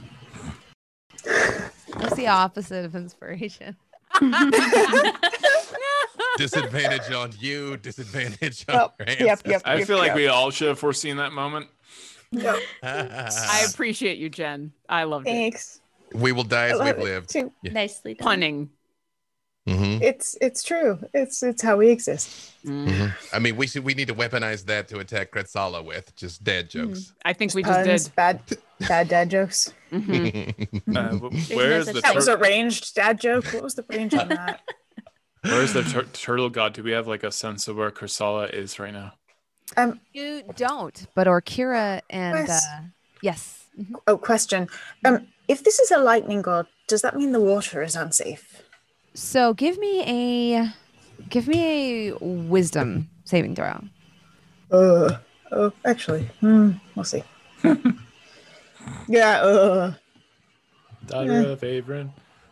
That's 1.98 2.14
the 2.16 2.26
opposite 2.28 2.84
of 2.84 2.94
inspiration. 2.94 3.76
Disadvantage 6.36 7.10
on 7.12 7.32
you, 7.38 7.76
disadvantage 7.78 8.64
on 8.68 8.90
Yep, 8.98 9.18
your 9.18 9.26
yep, 9.28 9.40
yep, 9.46 9.62
I 9.64 9.76
yep, 9.76 9.86
feel 9.86 9.98
like 9.98 10.14
we 10.14 10.28
all 10.28 10.50
should 10.50 10.68
have 10.68 10.78
foreseen 10.78 11.16
that 11.16 11.32
moment. 11.32 11.66
Yep. 12.30 12.56
I 12.82 13.66
appreciate 13.68 14.18
you, 14.18 14.28
Jen. 14.28 14.72
I 14.88 15.02
loved 15.04 15.26
it. 15.26 15.32
Thanks. 15.32 15.80
we 16.14 16.30
will 16.32 16.44
die 16.44 16.68
as 16.68 16.78
we've 16.78 16.88
it, 16.88 16.98
lived. 17.00 17.30
too. 17.30 17.52
Yeah. 17.62 17.72
Nicely 17.72 18.14
done. 18.14 18.24
Punning. 18.24 18.70
Mhm, 19.66 20.00
It's 20.00 20.36
it's 20.40 20.62
true. 20.62 20.98
It's 21.12 21.42
it's 21.42 21.60
how 21.62 21.76
we 21.76 21.90
exist. 21.90 22.52
mhm. 22.64 23.12
I 23.34 23.38
mean, 23.38 23.56
we 23.56 23.66
should 23.66 23.84
we 23.84 23.92
need 23.94 24.08
to 24.08 24.14
weaponize 24.14 24.64
that 24.66 24.88
to 24.88 24.98
attack 25.00 25.30
Kretzala 25.32 25.84
with 25.84 26.14
just 26.16 26.42
dead 26.44 26.70
jokes. 26.70 27.12
I 27.24 27.32
think 27.34 27.52
we 27.54 27.62
just 27.62 27.84
Puns, 27.84 28.04
did. 28.04 28.14
bad 28.16 28.40
bad 28.86 29.08
dad 29.08 29.30
jokes. 29.30 29.72
Mhm. 29.92 30.54
Uh, 30.96 31.16
wh- 31.16 31.30
There's 31.32 31.50
where 31.50 31.70
no 31.70 31.76
is 31.78 31.86
such 31.86 31.94
the 31.94 32.00
That 32.02 32.14
was 32.14 32.26
tur- 32.26 32.34
a 32.34 32.38
ranged 32.38 32.94
dad 32.94 33.20
joke. 33.20 33.46
What 33.52 33.62
was 33.62 33.74
the 33.74 33.84
range 33.88 34.14
on 34.14 34.28
that? 34.28 34.60
where 35.42 35.62
is 35.62 35.72
the 35.72 35.82
tur- 35.82 36.06
turtle 36.12 36.50
god? 36.50 36.74
Do 36.74 36.82
we 36.82 36.92
have 36.92 37.06
like 37.06 37.22
a 37.24 37.32
sense 37.32 37.68
of 37.68 37.76
where 37.76 37.90
Kursala 37.90 38.52
is 38.52 38.78
right 38.78 38.92
now? 38.92 39.14
Um. 39.76 40.00
You 40.12 40.42
don't, 40.56 41.06
but 41.14 41.26
Orkira 41.26 42.00
and 42.10 42.46
Yes. 42.48 42.66
uh, 42.66 42.80
yes, 43.22 43.64
Mhm. 43.78 43.94
Oh, 44.06 44.16
question. 44.18 44.68
Um. 45.04 45.28
If 45.48 45.64
this 45.64 45.78
is 45.78 45.90
a 45.90 45.98
lightning 45.98 46.42
god, 46.42 46.66
does 46.88 47.02
that 47.02 47.16
mean 47.16 47.32
the 47.32 47.40
water 47.40 47.82
is 47.82 47.96
unsafe? 47.96 48.62
So 49.14 49.54
give 49.54 49.78
me 49.78 50.02
a 50.02 50.74
give 51.28 51.48
me 51.48 52.08
a 52.10 52.16
wisdom 52.20 53.08
saving 53.24 53.54
throw. 53.56 53.84
Uh. 54.70 55.18
Oh, 55.50 55.72
actually, 55.84 56.28
hmm. 56.40 56.72
We'll 56.94 57.04
see. 57.04 57.22
yeah. 59.08 59.40
Uh. 59.40 59.94
Daughter 61.06 61.32
Yeah. 61.42 61.48
of 61.48 61.60
Averin. 61.60 62.10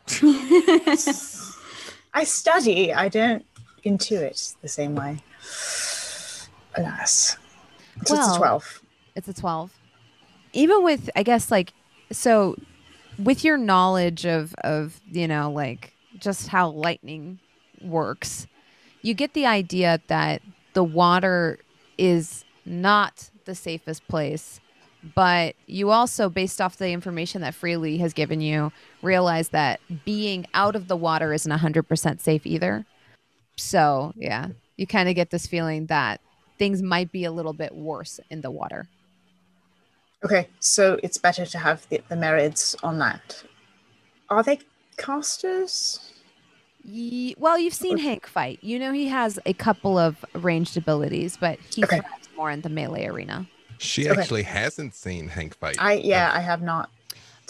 I 2.14 2.24
study. 2.24 2.92
I 2.94 3.08
don't 3.08 3.44
intuit 3.84 4.56
the 4.62 4.68
same 4.68 4.94
way. 4.94 5.18
Alas. 6.76 7.36
So 7.36 8.00
it's 8.02 8.10
Well, 8.10 8.34
a 8.34 8.38
twelve. 8.38 8.82
It's 9.14 9.28
a 9.28 9.34
12. 9.34 9.72
Even 10.52 10.82
with 10.84 11.10
I 11.16 11.22
guess 11.22 11.50
like 11.50 11.72
so 12.12 12.56
with 13.18 13.44
your 13.44 13.56
knowledge 13.56 14.26
of 14.26 14.54
of, 14.62 15.00
you 15.10 15.26
know, 15.26 15.50
like 15.50 15.92
just 16.18 16.48
how 16.48 16.68
lightning 16.70 17.38
works, 17.82 18.46
you 19.02 19.14
get 19.14 19.34
the 19.34 19.46
idea 19.46 20.00
that 20.08 20.42
the 20.74 20.84
water 20.84 21.58
is 21.98 22.44
not 22.64 23.30
the 23.44 23.54
safest 23.54 24.06
place. 24.08 24.60
But 25.15 25.55
you 25.66 25.91
also, 25.91 26.28
based 26.28 26.61
off 26.61 26.77
the 26.78 26.91
information 26.91 27.41
that 27.43 27.55
Freely 27.55 27.99
has 27.99 28.12
given 28.12 28.41
you, 28.41 28.73
realize 29.03 29.51
that 29.51 29.81
being 30.05 30.47
out 30.55 30.74
of 30.74 30.89
the 30.89 30.97
water 30.97 31.33
isn't 31.33 31.51
100% 31.53 32.20
safe 32.20 32.47
either. 32.47 32.85
So, 33.57 34.12
yeah, 34.16 34.49
you 34.77 34.87
kind 34.87 35.09
of 35.09 35.15
get 35.15 35.31
this 35.31 35.47
feeling 35.47 35.87
that 35.87 36.20
things 36.59 36.83
might 36.83 37.12
be 37.12 37.24
a 37.24 37.31
little 37.33 37.53
bit 37.53 37.74
worse 37.74 38.20
in 38.31 38.41
the 38.41 38.51
water. 38.51 38.89
Okay, 40.24 40.49
so 40.61 40.99
it's 41.03 41.19
better 41.19 41.47
to 41.47 41.59
have 41.59 41.89
the, 41.89 42.03
the 42.09 42.16
Marids 42.16 42.74
on 42.83 42.99
that. 42.99 43.45
Are 44.28 44.43
they 44.43 44.59
casters? 44.97 46.12
Ye- 46.85 47.35
well, 47.39 47.59
you've 47.59 47.74
seen 47.74 47.99
Hank 47.99 48.27
fight. 48.27 48.59
You 48.62 48.78
know 48.78 48.93
he 48.93 49.07
has 49.09 49.39
a 49.47 49.53
couple 49.53 49.99
of 49.99 50.24
ranged 50.35 50.77
abilities, 50.77 51.37
but 51.37 51.59
he 51.74 51.85
Okay. 51.85 51.99
thrives 52.01 52.28
more 52.37 52.51
in 52.51 52.62
the 52.62 52.69
melee 52.69 53.07
arena. 53.07 53.47
She 53.78 54.09
Okay. 54.09 54.20
actually 54.20 54.43
hasn't 54.44 54.94
seen 54.94 55.28
Hank 55.28 55.55
fight. 55.57 55.77
I 55.78 55.94
yeah, 55.94 56.31
I 56.35 56.40
have 56.40 56.62
not. 56.62 56.90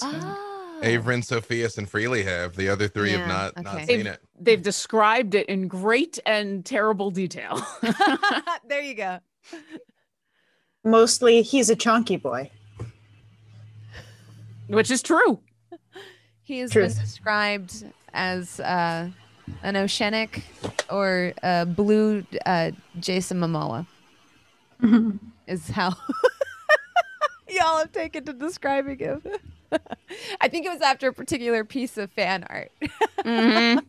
Oh. 0.03 0.81
Averin, 0.83 1.25
Sophias, 1.25 1.79
and 1.79 1.89
Freely 1.89 2.23
have. 2.25 2.55
The 2.55 2.69
other 2.69 2.87
three 2.89 3.13
Yeah, 3.13 3.19
have 3.19 3.29
not 3.29 3.53
okay. 3.53 3.63
not 3.63 3.77
They've, 3.77 3.87
seen 3.87 4.07
it. 4.07 4.21
they've 4.39 4.63
described 4.63 5.35
it 5.35 5.47
in 5.49 5.69
great 5.69 6.19
and 6.27 6.65
terrible 6.67 7.11
detail. 7.11 7.65
there 8.69 8.83
you 8.83 8.95
go. 8.95 9.21
Mostly, 10.85 11.43
he's 11.43 11.71
a 11.71 11.77
chunky 11.77 12.17
boy. 12.17 12.51
Which 14.69 14.91
is 14.91 15.03
true. 15.03 15.41
He 16.43 16.59
has 16.59 16.73
been 16.73 16.89
described 16.89 17.85
as 18.13 18.61
uh, 18.61 19.09
an 19.63 19.77
oceanic 19.77 20.43
or 20.91 21.33
a 21.43 21.65
blue 21.67 22.25
uh, 22.45 22.73
Jason 23.01 23.41
Momoa. 23.41 23.87
is 25.47 25.69
how 25.69 25.95
y'all 27.49 27.79
have 27.79 27.93
taken 27.93 28.25
to 28.25 28.33
describing 28.33 28.99
him. 28.99 29.23
I 30.41 30.49
think 30.49 30.67
it 30.67 30.71
was 30.73 30.81
after 30.81 31.09
a 31.09 31.13
particular 31.13 31.65
piece 31.65 31.97
of 31.99 32.11
fan 32.13 32.45
art. 32.49 32.71
Mhm. 33.25 33.85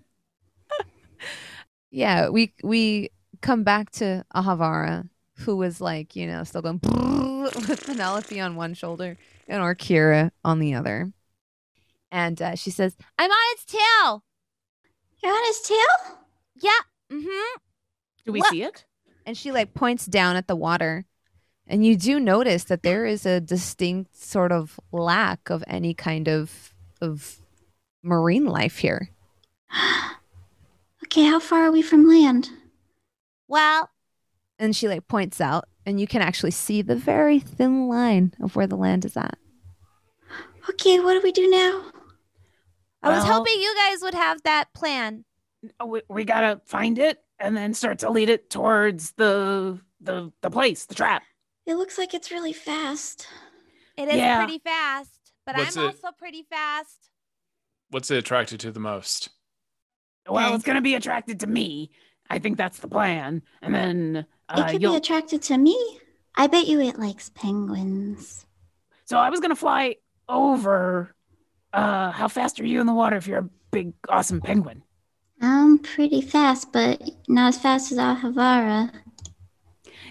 yeah, 1.91 2.29
we 2.29 2.53
we 2.63 3.09
come 3.41 3.63
back 3.63 3.91
to 3.91 4.25
Ahavara, 4.35 5.07
who 5.39 5.55
was 5.55 5.79
like, 5.79 6.15
you 6.15 6.27
know, 6.27 6.43
still 6.43 6.61
going 6.61 6.79
with 6.81 7.85
Penelope 7.85 8.39
on 8.39 8.55
one 8.55 8.73
shoulder 8.73 9.17
and 9.47 9.61
Orkira 9.61 10.31
on 10.43 10.59
the 10.59 10.73
other. 10.73 11.11
And 12.11 12.41
uh, 12.41 12.55
she 12.55 12.71
says, 12.71 12.95
I'm 13.19 13.29
on 13.29 13.53
its 13.53 13.65
tail. 13.65 14.23
You're 15.21 15.31
on 15.33 15.41
its 15.43 15.67
tail? 15.67 16.17
Yeah. 16.55 16.69
Mm-hmm. 17.11 17.59
Do 18.25 18.31
we 18.31 18.39
Look. 18.39 18.49
see 18.49 18.63
it? 18.63 18.85
And 19.25 19.37
she 19.37 19.51
like 19.51 19.73
points 19.73 20.05
down 20.05 20.35
at 20.35 20.47
the 20.47 20.55
water. 20.55 21.05
And 21.67 21.85
you 21.85 21.97
do 21.97 22.19
notice 22.19 22.65
that 22.65 22.83
there 22.83 23.05
is 23.05 23.25
a 23.25 23.41
distinct 23.41 24.15
sort 24.15 24.51
of 24.51 24.79
lack 24.91 25.49
of 25.49 25.63
any 25.67 25.93
kind 25.93 26.27
of 26.27 26.73
of 27.01 27.39
marine 28.03 28.45
life 28.45 28.77
here. 28.77 29.09
Okay, 31.03 31.23
how 31.23 31.39
far 31.39 31.61
are 31.61 31.71
we 31.71 31.81
from 31.81 32.05
land? 32.05 32.49
Well, 33.47 33.89
And 34.59 34.75
she 34.75 34.89
like 34.89 35.07
points 35.07 35.39
out, 35.39 35.69
and 35.85 36.01
you 36.01 36.07
can 36.07 36.21
actually 36.21 36.51
see 36.51 36.81
the 36.81 36.97
very 36.97 37.39
thin 37.39 37.87
line 37.87 38.33
of 38.41 38.57
where 38.57 38.67
the 38.67 38.75
land 38.75 39.05
is 39.05 39.15
at. 39.15 39.37
Okay, 40.69 40.99
what 40.99 41.13
do 41.13 41.21
we 41.23 41.31
do 41.31 41.49
now? 41.49 41.83
I 43.01 43.09
was 43.09 43.23
hoping 43.23 43.61
you 43.61 43.73
guys 43.73 43.99
would 44.01 44.15
have 44.15 44.43
that 44.43 44.73
plan. 44.73 45.23
We, 45.85 46.01
we 46.09 46.25
gotta 46.25 46.59
find 46.65 46.99
it 46.99 47.23
and 47.39 47.55
then 47.55 47.73
start 47.73 47.99
to 47.99 48.09
lead 48.09 48.27
it 48.27 48.49
towards 48.49 49.13
the 49.13 49.79
the 50.01 50.33
the 50.41 50.49
place, 50.49 50.85
the 50.87 50.95
trap. 50.95 51.23
It 51.67 51.75
looks 51.75 51.97
like 51.97 52.13
it's 52.13 52.31
really 52.31 52.53
fast. 52.53 53.27
It 53.97 54.07
is 54.07 54.15
Yeah. 54.15 54.37
pretty 54.43 54.59
fast, 54.59 55.33
but 55.45 55.57
What's 55.57 55.75
I'm 55.77 55.83
it- 55.83 55.87
also 55.87 56.11
pretty 56.17 56.43
fast. 56.49 57.09
What's 57.89 58.09
it 58.09 58.17
attracted 58.17 58.59
to 58.61 58.71
the 58.71 58.79
most? 58.79 59.29
Well, 60.29 60.55
it's 60.55 60.63
gonna 60.63 60.81
be 60.81 60.95
attracted 60.95 61.39
to 61.41 61.47
me. 61.47 61.91
I 62.29 62.39
think 62.39 62.57
that's 62.57 62.79
the 62.79 62.87
plan. 62.87 63.41
And 63.61 63.73
then 63.75 64.15
It 64.17 64.25
uh, 64.49 64.69
could 64.71 64.81
you'll. 64.81 64.91
be 64.93 64.97
attracted 64.97 65.41
to 65.43 65.57
me. 65.57 65.99
I 66.35 66.47
bet 66.47 66.67
you 66.67 66.79
it 66.81 66.99
likes 66.99 67.29
penguins. 67.29 68.45
so 69.05 69.17
I 69.17 69.29
was 69.29 69.39
gonna 69.39 69.55
fly 69.55 69.95
over. 70.27 71.15
Uh, 71.73 72.11
how 72.11 72.27
fast 72.27 72.59
are 72.59 72.65
you 72.65 72.79
in 72.81 72.87
the 72.87 72.93
water 72.93 73.15
if 73.17 73.27
you're 73.27 73.39
a 73.39 73.49
big, 73.71 73.93
awesome 74.09 74.41
penguin? 74.41 74.83
I'm 75.41 75.79
pretty 75.79 76.21
fast, 76.21 76.71
but 76.73 77.01
not 77.29 77.49
as 77.49 77.57
fast 77.61 77.91
as 77.91 77.97
Ahavara. 77.97 78.91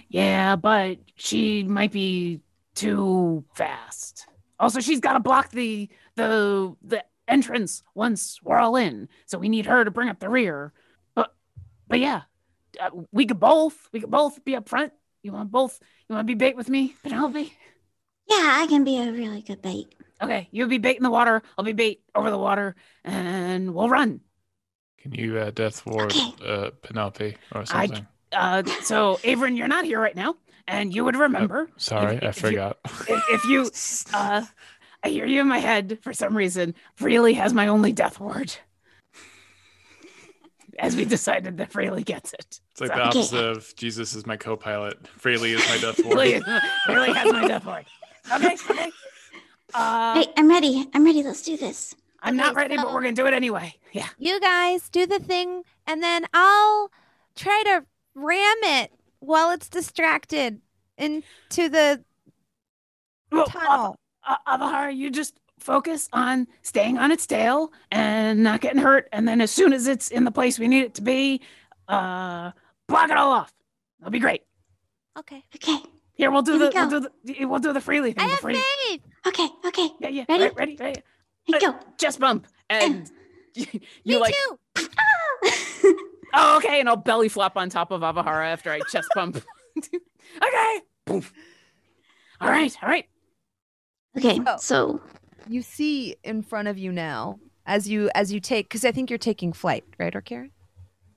Yeah, 0.09 0.57
but 0.57 0.99
she 1.17 1.65
might 1.65 1.93
be 1.93 2.41
too 2.75 3.45
fast. 3.55 4.27
Also, 4.59 4.81
she's 4.81 5.01
got 5.01 5.15
to 5.15 5.21
block 5.21 5.51
the 5.51 5.89
the 6.15 6.75
the 6.83 7.05
entrance 7.29 7.83
once 7.95 8.41
we're 8.43 8.59
all 8.59 8.77
in. 8.77 9.09
So 9.27 9.39
we 9.39 9.49
need 9.49 9.67
her 9.67 9.85
to 9.85 9.91
bring 9.91 10.09
up 10.09 10.21
the 10.21 10.29
rear. 10.29 10.73
But 11.15 11.35
but 11.89 12.01
yeah, 12.01 12.23
uh, 12.81 12.91
we 13.13 13.27
could 13.27 13.41
both 13.41 13.89
we 13.93 14.01
could 14.01 14.11
both 14.11 14.45
be 14.45 14.57
up 14.57 14.69
front. 14.69 14.93
You 15.23 15.33
want 15.33 15.51
both? 15.51 15.79
You 16.09 16.15
want 16.15 16.27
to 16.27 16.33
be 16.33 16.39
bait 16.39 16.57
with 16.57 16.69
me, 16.69 16.95
Penelope? 17.03 17.53
Yeah, 18.29 18.57
I 18.61 18.67
can 18.69 18.85
be 18.85 18.99
a 18.99 19.13
really 19.13 19.43
good 19.43 19.63
bait. 19.63 19.95
Okay, 20.23 20.49
you'll 20.51 20.69
be 20.69 20.79
bait 20.79 20.97
in 20.97 21.03
the 21.03 21.11
water. 21.11 21.43
I'll 21.59 21.65
be 21.65 21.73
bait 21.73 22.01
over 22.15 22.31
the 22.31 22.39
water, 22.39 22.75
and 23.05 23.75
we'll 23.75 23.91
run. 23.91 24.21
Can 24.99 25.13
you 25.13 25.39
uh, 25.39 25.51
death 25.51 25.85
ward 25.87 26.15
uh, 26.45 26.71
Penelope 26.83 27.37
or 27.55 27.61
I 27.71 27.87
something? 27.87 28.07
Uh, 28.33 28.63
so 28.83 29.19
Averin, 29.23 29.57
you're 29.57 29.69
not 29.69 29.85
here 29.85 30.01
right 30.01 30.17
now, 30.17 30.35
and 30.67 30.95
you 30.95 31.05
would 31.05 31.17
remember. 31.17 31.69
Sorry, 31.77 32.17
if- 32.17 32.23
I 32.23 32.27
if 32.29 32.37
you- 32.43 32.49
forgot. 32.49 32.79
if, 33.09 33.23
if 33.31 33.45
you 33.45 33.71
uh 34.15 34.45
i 35.05 35.09
hear 35.09 35.27
you 35.27 35.41
in 35.43 35.47
my 35.47 35.59
head 35.59 35.99
for 36.03 36.13
some 36.13 36.37
reason 36.37 36.75
freely 36.97 37.35
has 37.35 37.53
my 37.55 37.69
only 37.69 37.93
death 37.93 38.19
ward 38.19 38.55
as 40.79 40.97
we 40.97 41.05
decided 41.05 41.57
that 41.59 41.71
freely 41.71 42.03
gets 42.03 42.33
it 42.33 42.61
It's 42.73 42.81
like 42.81 42.91
So- 42.91 42.97
the 42.97 43.03
opposite 43.03 43.45
of 43.45 43.77
Jesus 43.77 44.15
is 44.15 44.27
my 44.27 44.37
co-pilot. 44.37 45.07
Freely 45.09 45.53
is 45.53 45.67
my 45.69 45.79
death 45.79 46.01
ward. 46.05 46.19
freely, 46.19 46.43
freely 46.87 47.13
has 47.13 47.33
my 47.33 47.47
death 47.47 47.65
ward 47.65 47.87
okay 48.35 48.57
okay 48.71 48.91
uh 49.75 50.15
hey, 50.15 50.27
I'm 50.37 50.49
ready. 50.49 50.87
I'm 50.95 51.05
ready. 51.05 51.23
Let's 51.23 51.43
do 51.43 51.57
this. 51.57 51.95
i'm 52.23 52.37
not 52.37 52.53
Okay, 52.53 52.63
ready 52.63 52.77
but 52.77 52.93
we're 52.93 53.03
gonna 53.03 53.13
do 53.15 53.27
it 53.27 53.35
anyway 53.35 53.75
yeah 53.93 54.09
You 54.19 54.41
guys 54.41 54.89
do 54.89 55.07
the 55.07 55.19
thing, 55.21 55.63
and 55.87 56.03
then 56.03 56.27
I'll 56.35 56.91
try 57.37 57.63
to 57.67 57.85
ram 58.17 58.57
it 58.63 58.91
while 59.21 59.51
it's 59.53 59.69
distracted 59.69 60.61
into 60.99 61.69
the 61.69 62.03
well, 63.31 63.47
tunnel. 63.47 63.97
uh, 64.27 64.37
Ahavara, 64.49 64.97
you 64.97 65.11
just 65.11 65.39
focus 65.61 66.09
on 66.13 66.47
staying 66.63 66.99
on 66.99 67.13
its 67.13 67.27
tail 67.27 67.73
and 67.93 68.43
not 68.43 68.61
getting 68.61 68.81
hurt 68.81 69.09
and 69.13 69.27
then 69.29 69.41
as 69.41 69.51
soon 69.51 69.73
as 69.73 69.87
it's 69.87 70.11
in 70.11 70.25
the 70.25 70.31
place 70.31 70.59
we 70.59 70.69
need 70.69 70.83
it 70.83 70.95
to 70.95 71.03
be 71.03 71.41
uh 71.89 72.51
block 72.89 73.11
it 73.11 73.17
all 73.17 73.33
off 73.33 73.53
that'll 73.99 74.11
be 74.13 74.19
great 74.19 74.43
Okay. 75.19 75.43
Okay. 75.55 75.79
Here, 76.15 76.31
we'll 76.31 76.43
do 76.43 76.59
Here 76.59 76.71
the 76.71 76.73
we'll 76.75 76.89
do 76.91 77.09
the 77.25 77.45
we'll 77.47 77.59
do 77.59 77.73
the 77.73 77.81
freely 77.81 78.13
thing. 78.13 78.25
I 78.27 78.29
have 78.29 78.41
freely. 78.41 78.61
faith. 78.89 79.01
Okay. 79.27 79.49
Okay. 79.67 79.89
Yeah, 79.99 80.09
yeah. 80.09 80.25
Ready? 80.29 80.45
Right, 80.45 80.57
ready, 80.57 80.77
ready. 80.77 81.03
Hey, 81.45 81.55
Uh, 81.55 81.59
go. 81.73 81.79
Just 81.99 82.21
bump, 82.21 82.47
and 82.69 83.11
you 83.55 83.67
Me 84.05 84.19
like. 84.19 84.35
too. 86.37 86.43
Oh, 86.43 86.57
okay, 86.59 86.81
and 86.81 86.89
I'll 86.89 86.97
belly 86.97 87.29
flop 87.29 87.57
on 87.57 87.69
top 87.71 87.91
of 87.91 88.03
Ahavara 88.03 88.47
after 88.47 88.71
I 88.71 88.81
chest 88.91 89.09
bump. 89.15 89.43
okay. 90.43 90.81
Poof. 91.07 91.33
All 92.41 92.49
right, 92.51 92.77
all 92.83 92.89
right. 92.89 93.07
Okay. 94.17 94.41
Oh. 94.47 94.57
So 94.59 95.01
You 95.49 95.63
see 95.63 96.17
in 96.25 96.43
front 96.43 96.69
of 96.69 96.79
you 96.79 96.91
now 96.93 97.39
as 97.67 97.89
you 97.89 98.11
as 98.15 98.33
you 98.33 98.41
take 98.41 98.67
because 98.69 98.85
I 98.85 98.93
think 98.93 99.11
you're 99.11 99.19
taking 99.19 99.53
flight, 99.53 99.85
right, 99.99 100.13
Orkira? 100.13 100.51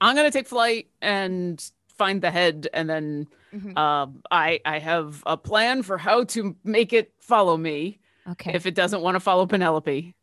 I'm 0.01 0.15
gonna 0.15 0.31
take 0.31 0.47
flight 0.47 0.87
and 1.01 1.63
find 1.97 2.21
the 2.21 2.31
head, 2.31 2.67
and 2.73 2.89
then 2.89 3.27
Mhm. 3.53 3.77
um, 3.77 4.21
I 4.31 4.59
I 4.65 4.79
have 4.79 5.23
a 5.25 5.35
plan 5.35 5.81
for 5.83 5.97
how 5.97 6.23
to 6.25 6.55
make 6.63 6.93
it 6.93 7.11
follow 7.19 7.57
me 7.57 7.99
Okay. 8.29 8.51
if 8.53 8.65
it 8.65 8.75
doesn't 8.75 9.01
want 9.01 9.15
to 9.15 9.19
follow 9.19 9.45
Penelope. 9.45 10.13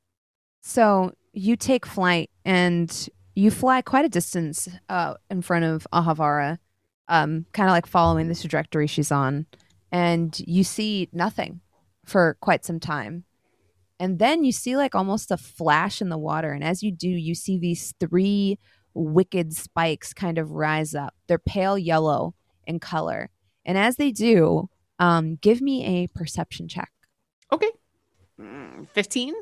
So 0.62 1.12
you 1.32 1.56
take 1.56 1.85
flight 1.85 2.31
and 2.44 3.09
you 3.37 3.51
fly 3.51 3.83
quite 3.83 4.05
a 4.05 4.09
distance 4.09 4.67
uh, 4.89 5.15
in 5.31 5.43
front 5.43 5.65
of 5.65 5.87
Ahavara, 5.93 6.59
um, 7.09 7.47
kind 7.53 7.69
of 7.69 7.73
like 7.73 7.87
following 7.87 8.29
the 8.29 8.35
trajectory 8.35 8.87
she's 8.87 9.13
on, 9.13 9.47
and 9.93 10.37
you 10.47 10.65
see 10.65 11.09
nothing 11.13 11.61
for 12.05 12.37
quite 12.41 12.65
some 12.65 12.81
time. 12.81 13.25
And 14.01 14.19
then 14.19 14.43
you 14.43 14.53
see 14.53 14.77
like 14.77 14.95
almost 14.95 15.31
a 15.31 15.37
flash 15.37 16.01
in 16.01 16.09
the 16.09 16.19
water. 16.19 16.51
And 16.51 16.65
as 16.65 16.83
you 16.83 16.93
do, 16.93 17.09
you 17.09 17.35
see 17.35 17.59
these 17.59 17.95
three 17.99 18.59
wicked 18.95 19.55
spikes 19.55 20.13
kind 20.13 20.39
of 20.39 20.51
rise 20.51 20.95
up. 20.95 21.15
They're 21.27 21.39
pale 21.39 21.79
yellow 21.79 22.35
in 22.67 22.79
color. 22.79 23.31
And 23.65 23.79
as 23.79 23.97
they 23.97 24.13
do, 24.13 24.69
um, 24.99 25.37
give 25.37 25.61
me 25.61 25.85
a 25.85 26.09
perception 26.09 26.69
check. 26.69 26.91
Okay. 27.53 27.71
Mm, 28.41 28.89
Fifteen. 28.91 29.35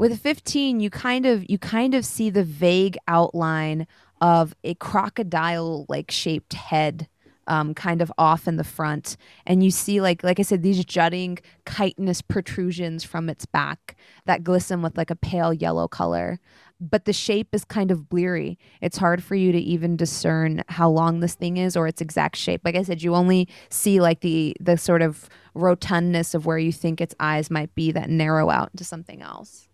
With 0.00 0.18
15 0.18 0.80
you 0.80 0.88
kind 0.88 1.26
of 1.26 1.44
you 1.50 1.58
kind 1.58 1.94
of 1.94 2.06
see 2.06 2.30
the 2.30 2.42
vague 2.42 2.96
outline 3.06 3.86
of 4.22 4.54
a 4.64 4.74
crocodile 4.76 5.84
like 5.90 6.10
shaped 6.10 6.54
head 6.54 7.06
um, 7.46 7.74
kind 7.74 8.00
of 8.00 8.12
off 8.16 8.46
in 8.46 8.56
the 8.56 8.64
front. 8.64 9.16
And 9.44 9.62
you 9.62 9.70
see 9.70 10.00
like 10.00 10.22
like 10.24 10.38
i 10.38 10.42
said 10.42 10.62
these 10.62 10.82
jutting 10.84 11.38
chitinous 11.66 12.22
protrusions 12.26 13.04
from 13.04 13.28
its 13.28 13.44
back 13.44 13.96
that 14.24 14.42
glisten 14.42 14.80
with 14.80 14.96
like 14.96 15.10
a 15.10 15.16
pale 15.16 15.52
yellow 15.52 15.86
color. 15.86 16.40
But 16.80 17.04
the 17.04 17.12
shape 17.12 17.54
is 17.54 17.66
kind 17.66 17.90
of 17.90 18.08
bleary. 18.08 18.58
It's 18.80 18.96
hard 18.96 19.22
for 19.22 19.34
you 19.34 19.52
to 19.52 19.58
even 19.58 19.98
discern 19.98 20.62
how 20.68 20.88
long 20.88 21.20
this 21.20 21.34
thing 21.34 21.58
is 21.58 21.76
or 21.76 21.86
its 21.86 22.00
exact 22.00 22.36
shape. 22.36 22.62
Like 22.64 22.76
i 22.76 22.82
said 22.82 23.02
you 23.02 23.14
only 23.14 23.48
see 23.68 24.00
like 24.00 24.20
the 24.20 24.56
the 24.60 24.78
sort 24.78 25.02
of 25.02 25.28
rotundness 25.54 26.34
of 26.34 26.46
where 26.46 26.58
you 26.58 26.72
think 26.72 27.00
its 27.00 27.14
eyes 27.20 27.50
might 27.50 27.74
be 27.74 27.92
that 27.92 28.08
narrow 28.08 28.48
out 28.48 28.70
into 28.72 28.84
something 28.84 29.20
else 29.20 29.69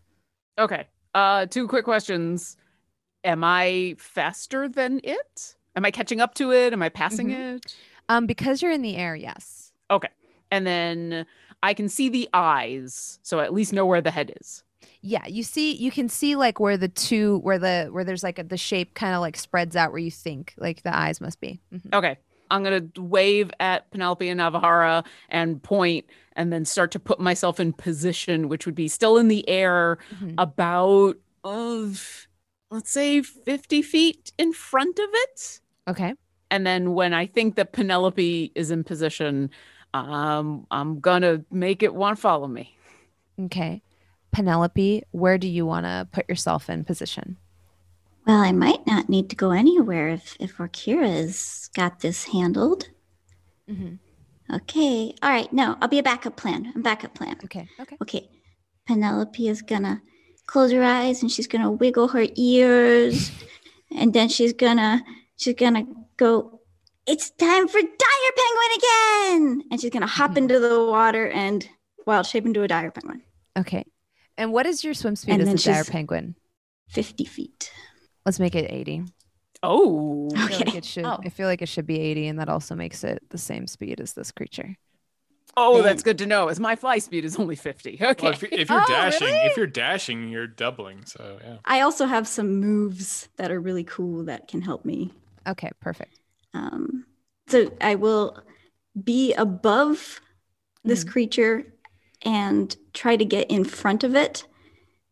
Okay. 0.59 0.87
Uh, 1.15 1.47
two 1.47 1.67
quick 1.69 1.85
questions. 1.85 2.57
Am 3.25 3.43
I 3.43 3.97
faster 3.99 4.69
than 4.69 5.01
it? 5.03 5.57
Am 5.75 5.85
I 5.85 5.91
catching 5.91 6.21
up 6.21 6.35
to 6.35 6.53
it? 6.53 6.73
Am 6.73 6.83
I 6.83 6.89
passing 6.89 7.29
Mhm. 7.29 7.57
it? 7.57 7.77
Um, 8.09 8.27
because 8.27 8.63
you're 8.63 8.73
in 8.73 8.83
the 8.83 8.97
air, 8.97 9.17
yes. 9.17 9.73
Okay. 9.91 10.09
And 10.51 10.67
then 10.67 11.27
I 11.63 11.75
can 11.75 11.89
see 11.89 12.09
the 12.09 12.29
eyes, 12.33 13.19
so 13.23 13.41
I 13.41 13.45
at 13.45 13.53
least 13.53 13.73
know 13.73 13.85
where 13.87 14.01
the 14.01 14.11
head 14.11 14.33
is. 14.41 14.63
Yeah, 15.01 15.27
you 15.27 15.43
see, 15.43 15.73
you 15.75 15.91
can 15.91 16.09
see 16.09 16.37
like 16.37 16.61
where 16.61 16.77
the 16.77 16.89
two, 16.89 17.39
where 17.39 17.59
the 17.59 17.89
where 17.91 18.05
there's 18.05 18.23
like 18.23 18.39
a, 18.39 18.45
the 18.45 18.57
shape 18.57 18.95
kind 18.95 19.15
of 19.15 19.21
like 19.21 19.37
spreads 19.37 19.77
out 19.77 19.91
where 19.93 20.01
you 20.01 20.11
think 20.11 20.55
like 20.57 20.83
the 20.83 20.97
eyes 20.97 21.21
must 21.21 21.41
be. 21.41 21.61
Mhm. 21.73 21.93
Okay. 21.95 22.19
I'm 22.51 22.63
gonna 22.63 22.87
wave 22.97 23.51
at 23.59 23.91
Penelope 23.91 24.29
and 24.29 24.41
Ahavara 24.41 25.05
and 25.29 25.61
point, 25.63 26.07
and 26.37 26.53
then 26.53 26.65
start 26.65 26.91
to 26.93 27.01
put 27.01 27.19
myself 27.19 27.59
in 27.59 27.73
position, 27.73 28.49
which 28.49 28.67
would 28.67 28.75
be 28.75 28.87
still 28.89 29.17
in 29.17 29.27
the 29.29 29.49
air, 29.49 29.99
Mhm. 30.21 30.35
about 30.39 31.17
of 31.43 32.29
let's 32.71 32.91
say 32.91 33.23
50 33.23 33.81
feet 33.83 34.33
in 34.39 34.53
front 34.53 34.99
of 34.99 35.09
it. 35.13 35.61
Okay. 35.89 36.15
And 36.51 36.67
then 36.67 36.95
when 36.95 37.15
I 37.15 37.27
think 37.27 37.55
that 37.57 37.73
Penelope 37.73 38.53
is 38.55 38.71
in 38.71 38.83
position, 38.85 39.51
um, 39.95 40.67
I'm 40.71 41.01
gonna 41.01 41.45
make 41.51 41.83
it 41.83 41.95
want 41.95 42.17
to 42.17 42.21
follow 42.21 42.49
me. 42.49 42.77
Okay. 43.41 43.83
Penelope, 44.33 45.03
where 45.13 45.39
do 45.39 45.49
you 45.49 45.65
want 45.65 45.87
to 45.87 46.09
put 46.13 46.29
yourself 46.29 46.69
in 46.69 46.85
position? 46.85 47.37
well, 48.27 48.43
I 48.43 48.51
might 48.51 48.85
not 48.89 49.09
need 49.09 49.31
to 49.31 49.37
go 49.37 49.53
anywhere 49.53 50.09
if 50.09 50.37
if 50.41 50.57
Orkira's 50.59 51.71
got 51.77 52.01
this 52.01 52.25
handled. 52.25 52.89
Mhm. 53.71 53.99
Okay. 54.53 55.15
All 55.23 55.31
right. 55.31 55.53
No, 55.53 55.77
I'll 55.81 55.89
be 55.89 55.99
a 55.99 56.03
backup 56.03 56.37
plan. 56.37 56.73
I'm 56.75 56.81
a 56.81 56.85
backup 56.85 57.15
plan. 57.15 57.37
Okay. 57.45 57.69
Okay. 57.81 57.97
Okay. 58.03 58.29
Penelope 58.87 59.49
is 59.49 59.63
gonna 59.63 60.01
close 60.47 60.71
her 60.73 60.83
eyes 60.85 61.23
and 61.23 61.31
she's 61.31 61.49
gonna 61.49 61.71
wiggle 61.71 62.09
her 62.09 62.27
ears, 62.37 63.31
and 63.97 64.13
then 64.15 64.29
she's 64.29 64.53
gonna 64.53 65.03
she's 65.37 65.55
gonna 65.55 65.85
go. 66.17 66.61
It's 67.07 67.31
time 67.31 67.69
for 67.69 67.81
dire 67.81 68.33
penguin 68.37 68.79
again, 68.79 69.63
and 69.71 69.81
she's 69.81 69.91
gonna 69.91 70.07
hop 70.07 70.33
Mhm. 70.33 70.37
into 70.39 70.59
the 70.61 70.85
water 70.85 71.29
and 71.29 71.69
wild 72.07 72.27
shape 72.27 72.47
into 72.47 72.63
a 72.63 72.69
dire 72.69 72.91
penguin. 72.91 73.23
Okay. 73.59 73.85
And 74.39 74.53
what 74.53 74.67
is 74.67 74.85
your 74.85 74.95
swim 74.95 75.17
speed 75.17 75.33
And 75.41 75.43
as 75.43 75.67
a 75.67 75.73
dire 75.73 75.85
penguin? 75.85 76.37
Fifty 76.89 77.25
feet. 77.25 77.73
Let's 78.25 78.39
make 78.39 78.55
it 78.55 78.71
80. 78.71 79.03
Oh. 79.63 80.29
I 80.37 80.49
feel 80.49 80.59
like 80.59 80.69
Okay. 80.69 80.79
it 80.79 80.85
should. 80.85 81.05
Oh. 81.05 81.19
I 81.25 81.29
feel 81.29 81.47
like 81.47 81.63
it 81.63 81.69
should 81.69 81.87
be 81.87 81.99
80, 81.99 82.29
and 82.29 82.39
that 82.39 82.49
also 82.49 82.75
makes 82.75 83.03
it 83.05 83.23
the 83.31 83.39
same 83.39 83.67
speed 83.67 84.01
as 84.01 84.13
this 84.15 84.31
creature. 84.33 84.77
Oh, 85.59 85.81
that's 85.81 86.03
good 86.03 86.19
to 86.19 86.27
know. 86.27 86.49
As 86.49 86.61
my 86.61 86.77
fly 86.77 86.99
speed 86.99 87.25
is 87.25 87.37
only 87.39 87.57
50. 87.57 87.99
Okay. 88.03 88.23
Well, 88.23 88.33
if, 88.33 88.43
you- 88.43 88.49
if 88.53 88.69
you're 88.69 88.81
Oh, 88.83 88.85
dashing, 88.87 89.27
really? 89.29 89.39
if 89.47 89.57
you're 89.57 89.67
dashing, 89.67 90.29
you're 90.29 90.47
doubling. 90.47 91.05
So 91.07 91.39
yeah. 91.43 91.57
I 91.65 91.81
also 91.81 92.05
have 92.05 92.29
some 92.29 92.61
moves 92.61 93.29
that 93.37 93.51
are 93.51 93.61
really 93.61 93.85
cool 93.85 94.25
that 94.25 94.49
can 94.49 94.61
help 94.61 94.85
me. 94.85 95.13
Okay, 95.47 95.71
perfect. 95.81 96.21
Um, 96.53 97.07
so 97.49 97.73
I 97.81 97.95
will 97.95 98.39
be 99.03 99.33
above 99.35 100.21
this 100.85 101.05
Mhm. 101.05 101.09
creature 101.11 101.73
and 102.23 102.77
try 102.93 103.17
to 103.17 103.25
get 103.25 103.51
in 103.51 103.65
front 103.65 104.05
of 104.05 104.15
it. 104.15 104.47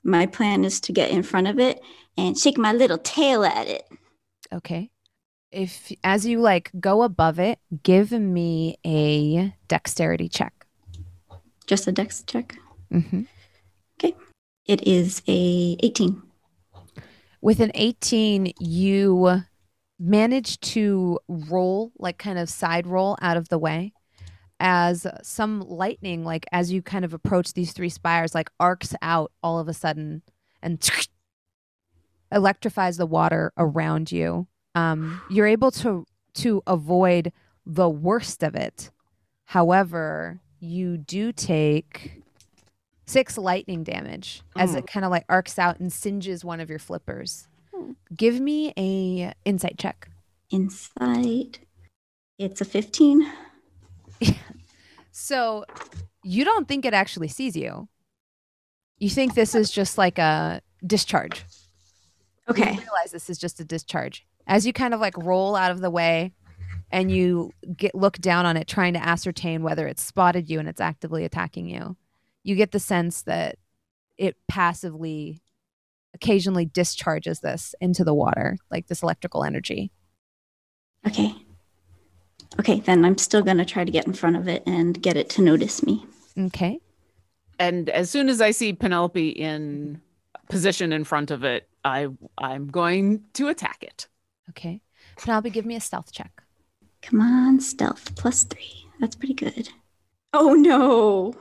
My 0.03 0.27
plan 0.27 0.65
is 0.65 0.79
to 0.83 0.93
get 0.93 1.11
in 1.11 1.23
front 1.23 1.47
of 1.49 1.59
it 1.59 1.81
and 2.19 2.37
shake 2.37 2.59
my 2.59 2.73
little 2.73 2.99
tail 2.99 3.45
at 3.45 3.67
it. 3.69 3.85
Okay. 4.55 4.91
If 5.51 5.93
as 6.03 6.27
you 6.27 6.41
like 6.41 6.71
go 6.81 7.03
above 7.03 7.39
it, 7.39 7.59
give 7.83 8.13
me 8.13 8.77
a 8.85 9.55
dexterity 9.69 10.29
check. 10.29 10.67
Just 11.67 11.87
a 11.87 11.93
dex 11.93 12.23
check. 12.27 12.57
hmm 12.91 13.23
Okay. 13.99 14.15
It 14.67 14.87
is 14.87 15.23
a 15.29 15.77
18. 15.81 16.23
With 17.41 17.61
an 17.61 17.73
18, 17.75 18.53
you 18.59 19.43
manage 20.01 20.59
to 20.61 21.19
roll, 21.29 21.93
like 21.99 22.19
kind 22.19 22.39
of 22.39 22.49
side 22.49 22.87
roll 22.87 23.17
out 23.21 23.37
of 23.37 23.49
the 23.49 23.59
way 23.59 23.93
as 24.61 25.07
some 25.23 25.61
lightning, 25.61 26.25
like 26.25 26.47
as 26.53 26.73
you 26.73 26.81
kind 26.81 27.05
of 27.05 27.13
approach 27.13 27.53
these 27.53 27.73
three 27.73 27.91
spires, 27.91 28.35
like 28.35 28.51
arcs 28.59 28.95
out 29.03 29.31
all 29.43 29.59
of 29.59 29.69
a 29.69 29.75
sudden 29.75 30.23
and 30.63 30.81
electrifies 32.35 32.97
the 32.97 33.07
water 33.07 33.53
around 33.57 34.11
you. 34.13 34.47
Um, 34.75 35.23
you're 35.31 35.47
able 35.47 35.71
to 35.73 36.05
to 36.35 36.63
avoid 36.67 37.33
the 37.65 37.89
worst 37.89 38.43
of 38.43 38.55
it. 38.57 38.91
However, 39.45 40.41
you 40.59 40.97
do 40.99 41.31
take 41.33 42.23
six 43.07 43.39
lightning 43.39 43.85
damage 43.85 44.43
as 44.57 44.75
Oh. 44.75 44.79
it 44.79 44.87
kind 44.87 45.05
of 45.05 45.11
like 45.13 45.25
arcs 45.29 45.59
out 45.59 45.79
and 45.79 45.93
singes 45.93 46.45
one 46.45 46.59
of 46.61 46.69
your 46.69 46.79
flippers. 46.79 47.47
Hmm. 47.73 47.93
Give 48.17 48.41
me 48.41 48.73
a 48.77 49.33
insight 49.45 49.79
check. 49.79 50.09
Insight. 50.51 51.61
it's 52.39 52.61
a 52.61 52.65
15. 52.65 53.31
So 55.17 55.65
you 56.25 56.45
don't 56.45 56.67
think 56.67 56.85
it 56.85 56.93
actually 56.93 57.29
sees 57.29 57.55
you. 57.55 57.89
You 58.99 59.09
think 59.09 59.35
this 59.35 59.55
is 59.55 59.71
just 59.71 59.97
like 59.97 60.19
a 60.19 60.61
discharge. 60.85 61.45
You 62.49 62.53
Okay. 62.53 62.71
realize 62.77 63.11
this 63.13 63.31
is 63.31 63.39
just 63.39 63.61
a 63.61 63.65
discharge. 63.65 64.27
As 64.47 64.67
you 64.67 64.73
kind 64.73 64.93
of 64.95 65.01
like 65.01 65.17
roll 65.17 65.57
out 65.57 65.71
of 65.71 65.81
the 65.81 65.91
way 65.91 66.33
and 66.91 67.11
you 67.11 67.51
get 67.77 67.95
look 67.95 68.19
down 68.19 68.45
on 68.47 68.57
it 68.57 68.69
trying 68.69 68.93
to 68.95 69.05
ascertain 69.07 69.63
whether 69.63 69.87
it's 69.87 70.03
spotted 70.03 70.51
you 70.51 70.59
and 70.59 70.69
it's 70.69 70.81
actively 70.81 71.25
attacking 71.25 71.69
you. 71.69 71.97
You 72.43 72.55
get 72.57 72.73
the 72.73 72.79
sense 72.81 73.23
that 73.23 73.57
it 74.19 74.37
passively 74.49 75.41
occasionally 76.15 76.67
discharges 76.67 77.41
this 77.41 77.75
into 77.81 78.05
the 78.05 78.15
water, 78.15 78.57
like 78.71 78.87
this 78.87 79.03
electrical 79.03 79.43
energy. 79.43 79.91
Okay. 81.07 81.35
Okay, 82.61 82.81
then 82.81 83.05
I'm 83.05 83.19
still 83.19 83.43
going 83.43 83.57
to 83.59 83.65
try 83.65 83.85
to 83.85 83.91
get 83.91 84.07
in 84.07 84.13
front 84.13 84.37
of 84.37 84.47
it 84.47 84.63
and 84.67 85.01
get 85.03 85.17
it 85.17 85.29
to 85.31 85.43
notice 85.43 85.83
me. 85.83 86.05
Okay. 86.39 86.79
and 87.59 87.89
as 87.91 88.11
soon 88.11 88.29
as 88.29 88.41
I 88.41 88.51
see 88.51 88.73
Penelope 88.73 89.29
in 89.31 90.01
position 90.51 90.93
in 90.93 91.05
front 91.05 91.31
of 91.31 91.43
it, 91.45 91.69
I 91.85 92.09
I'm 92.39 92.69
going 92.69 93.25
to 93.35 93.49
attack 93.49 93.83
it. 93.83 94.09
Okay. 94.51 94.81
Penelope, 95.19 95.51
give 95.51 95.67
me 95.67 95.77
a 95.77 95.81
stealth 95.81 96.13
check. 96.13 96.43
Come 97.03 97.21
on, 97.21 97.61
stealth 97.61 98.15
plus 98.17 98.45
three. 98.45 98.87
That's 99.01 99.17
pretty 99.17 99.35
good. 99.35 99.69
Oh 100.33 100.55
no. 100.55 101.35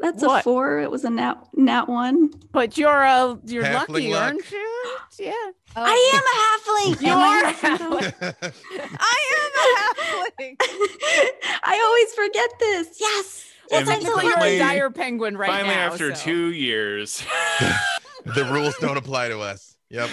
That's 0.00 0.22
a 0.24 0.42
four. 0.42 0.80
It 0.80 0.90
was 0.90 1.04
a 1.04 1.10
nat, 1.10 1.36
nat 1.54 1.88
one. 1.88 2.30
But 2.50 2.76
you're 2.76 3.02
a 3.02 3.38
you're 3.46 3.62
Halfling 3.62 3.88
lucky, 3.88 4.12
luck. 4.12 4.22
aren't 4.22 4.50
you? 4.50 4.96
Yeah. 5.20 5.32
Oh. 5.76 5.84
I 5.86 6.10
am 6.14 6.22
a 6.26 6.36
halfling. 6.42 7.02
You're 7.02 7.48
a 7.48 7.52
halfling, 7.52 8.18
though? 8.18 8.48
I 8.98 9.20
am 9.38 9.52
a 9.62 10.42
halfling. 10.42 10.56
I 11.62 11.80
always 11.86 12.14
forget 12.14 12.50
this. 12.58 12.96
Yes. 13.00 13.48
And 13.72 13.86
Yes, 13.86 13.88
I 13.88 14.00
know 14.02 14.16
Technically, 14.16 14.24
you're 14.24 14.32
a 14.32 14.40
finally- 14.40 14.58
dire 14.58 14.90
penguin 14.90 15.36
right 15.36 15.48
Finally, 15.50 15.74
now. 15.76 15.86
after 15.92 16.14
so- 16.16 16.24
two 16.24 16.52
years, 16.52 17.22
the 18.24 18.44
rules 18.50 18.74
don't 18.80 18.96
apply 18.96 19.28
to 19.28 19.40
us. 19.40 19.76
Yep. 19.90 20.08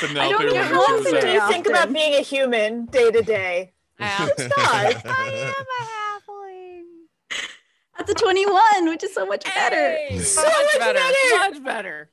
Penelope 0.00 0.30
don't 0.30 0.52
get 0.52 0.70
remembers 0.70 0.70
rules 0.72 1.04
do 1.04 1.28
you 1.28 1.38
that. 1.40 1.48
think 1.50 1.66
about 1.66 1.92
being 1.92 2.14
a 2.14 2.20
human 2.22 2.86
day 2.86 3.10
to 3.10 3.22
day? 3.22 3.72
God. 3.98 4.30
I 4.56 4.94
am 5.04 5.64
a 5.80 5.84
halfling. 5.84 6.82
That's 7.96 8.10
a 8.10 8.14
21, 8.14 8.88
which 8.88 9.02
is 9.04 9.12
so 9.14 9.26
much 9.26 9.44
better. 9.44 9.76
Hey, 9.76 10.18
So 10.20 10.42
much 10.42 10.52
much 10.52 10.78
better. 10.78 10.98
better. 10.98 11.50
Much 11.52 11.64
better. 11.64 12.10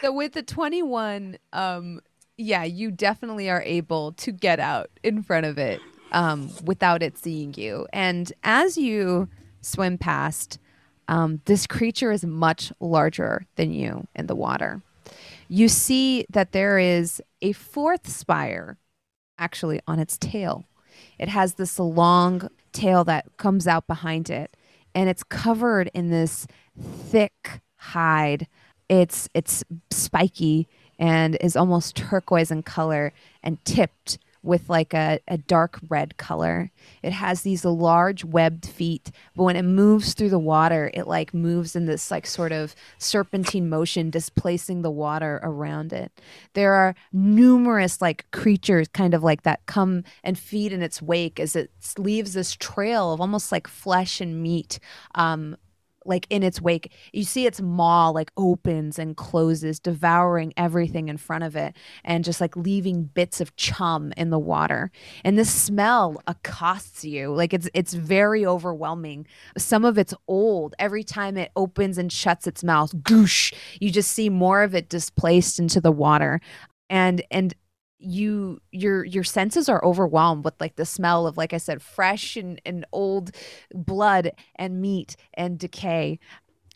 So 0.00 0.12
with 0.12 0.32
the 0.32 0.42
21, 0.42 1.38
um, 1.52 2.00
yeah, 2.36 2.64
you 2.64 2.90
definitely 2.90 3.50
are 3.50 3.62
able 3.62 4.12
to 4.12 4.32
get 4.32 4.58
out 4.60 4.90
in 5.02 5.22
front 5.22 5.46
of 5.46 5.58
it 5.58 5.80
um, 6.12 6.50
without 6.64 7.02
it 7.02 7.18
seeing 7.18 7.54
you. 7.54 7.86
And 7.92 8.32
as 8.44 8.76
you 8.76 9.28
swim 9.60 9.98
past, 9.98 10.58
um, 11.12 11.42
this 11.44 11.66
creature 11.66 12.10
is 12.10 12.24
much 12.24 12.72
larger 12.80 13.44
than 13.56 13.70
you 13.70 14.06
in 14.16 14.28
the 14.28 14.34
water. 14.34 14.80
You 15.46 15.68
see 15.68 16.24
that 16.30 16.52
there 16.52 16.78
is 16.78 17.20
a 17.42 17.52
fourth 17.52 18.08
spire 18.08 18.78
actually 19.38 19.78
on 19.86 19.98
its 19.98 20.16
tail. 20.16 20.64
It 21.18 21.28
has 21.28 21.54
this 21.54 21.78
long 21.78 22.48
tail 22.72 23.04
that 23.04 23.26
comes 23.36 23.68
out 23.68 23.86
behind 23.86 24.30
it, 24.30 24.56
and 24.94 25.10
it's 25.10 25.22
covered 25.22 25.90
in 25.92 26.08
this 26.08 26.46
thick 26.80 27.60
hide. 27.76 28.46
It's 28.88 29.28
it's 29.34 29.62
spiky 29.90 30.66
and 30.98 31.36
is 31.42 31.56
almost 31.56 31.94
turquoise 31.94 32.50
in 32.50 32.62
color 32.62 33.12
and 33.42 33.62
tipped 33.66 34.18
with 34.42 34.68
like 34.68 34.92
a, 34.92 35.20
a 35.28 35.38
dark 35.38 35.78
red 35.88 36.16
color. 36.16 36.70
It 37.02 37.12
has 37.12 37.42
these 37.42 37.64
large 37.64 38.24
webbed 38.24 38.66
feet, 38.66 39.10
but 39.36 39.44
when 39.44 39.56
it 39.56 39.62
moves 39.62 40.14
through 40.14 40.30
the 40.30 40.38
water, 40.38 40.90
it 40.94 41.06
like 41.06 41.32
moves 41.32 41.76
in 41.76 41.86
this 41.86 42.10
like 42.10 42.26
sort 42.26 42.52
of 42.52 42.74
serpentine 42.98 43.68
motion, 43.68 44.10
displacing 44.10 44.82
the 44.82 44.90
water 44.90 45.40
around 45.42 45.92
it. 45.92 46.12
There 46.54 46.74
are 46.74 46.94
numerous 47.12 48.00
like 48.00 48.30
creatures 48.32 48.88
kind 48.88 49.14
of 49.14 49.22
like 49.22 49.42
that 49.42 49.64
come 49.66 50.04
and 50.24 50.38
feed 50.38 50.72
in 50.72 50.82
its 50.82 51.00
wake 51.00 51.38
as 51.38 51.54
it 51.54 51.70
leaves 51.96 52.32
this 52.34 52.54
trail 52.54 53.12
of 53.12 53.20
almost 53.20 53.52
like 53.52 53.68
flesh 53.68 54.20
and 54.20 54.42
meat 54.42 54.78
um, 55.14 55.56
like 56.04 56.26
in 56.30 56.42
its 56.42 56.60
wake. 56.60 56.92
You 57.12 57.24
see 57.24 57.46
its 57.46 57.60
maw 57.60 58.10
like 58.10 58.30
opens 58.36 58.98
and 58.98 59.16
closes 59.16 59.80
devouring 59.80 60.52
everything 60.56 61.08
in 61.08 61.16
front 61.16 61.44
of 61.44 61.56
it 61.56 61.76
and 62.04 62.24
just 62.24 62.40
like 62.40 62.56
leaving 62.56 63.04
bits 63.04 63.40
of 63.40 63.54
chum 63.56 64.12
in 64.16 64.30
the 64.30 64.38
water. 64.38 64.90
And 65.24 65.38
this 65.38 65.52
smell 65.52 66.22
accosts 66.26 67.04
you. 67.04 67.32
Like 67.34 67.54
it's 67.54 67.68
it's 67.74 67.94
very 67.94 68.44
overwhelming. 68.46 69.26
Some 69.56 69.84
of 69.84 69.98
it's 69.98 70.14
old. 70.28 70.74
Every 70.78 71.04
time 71.04 71.36
it 71.36 71.50
opens 71.56 71.98
and 71.98 72.12
shuts 72.12 72.46
its 72.46 72.62
mouth 72.62 72.92
goosh 72.96 73.52
you 73.80 73.90
just 73.90 74.12
see 74.12 74.28
more 74.28 74.62
of 74.62 74.74
it 74.74 74.88
displaced 74.88 75.58
into 75.58 75.80
the 75.80 75.92
water. 75.92 76.40
And 76.90 77.22
and 77.30 77.54
you 78.02 78.60
your 78.70 79.04
your 79.04 79.24
senses 79.24 79.68
are 79.68 79.84
overwhelmed 79.84 80.44
with 80.44 80.54
like 80.60 80.76
the 80.76 80.84
smell 80.84 81.26
of 81.26 81.36
like 81.36 81.52
i 81.52 81.56
said 81.56 81.80
fresh 81.80 82.36
and, 82.36 82.60
and 82.66 82.84
old 82.92 83.30
blood 83.74 84.32
and 84.56 84.80
meat 84.80 85.16
and 85.34 85.58
decay. 85.58 86.18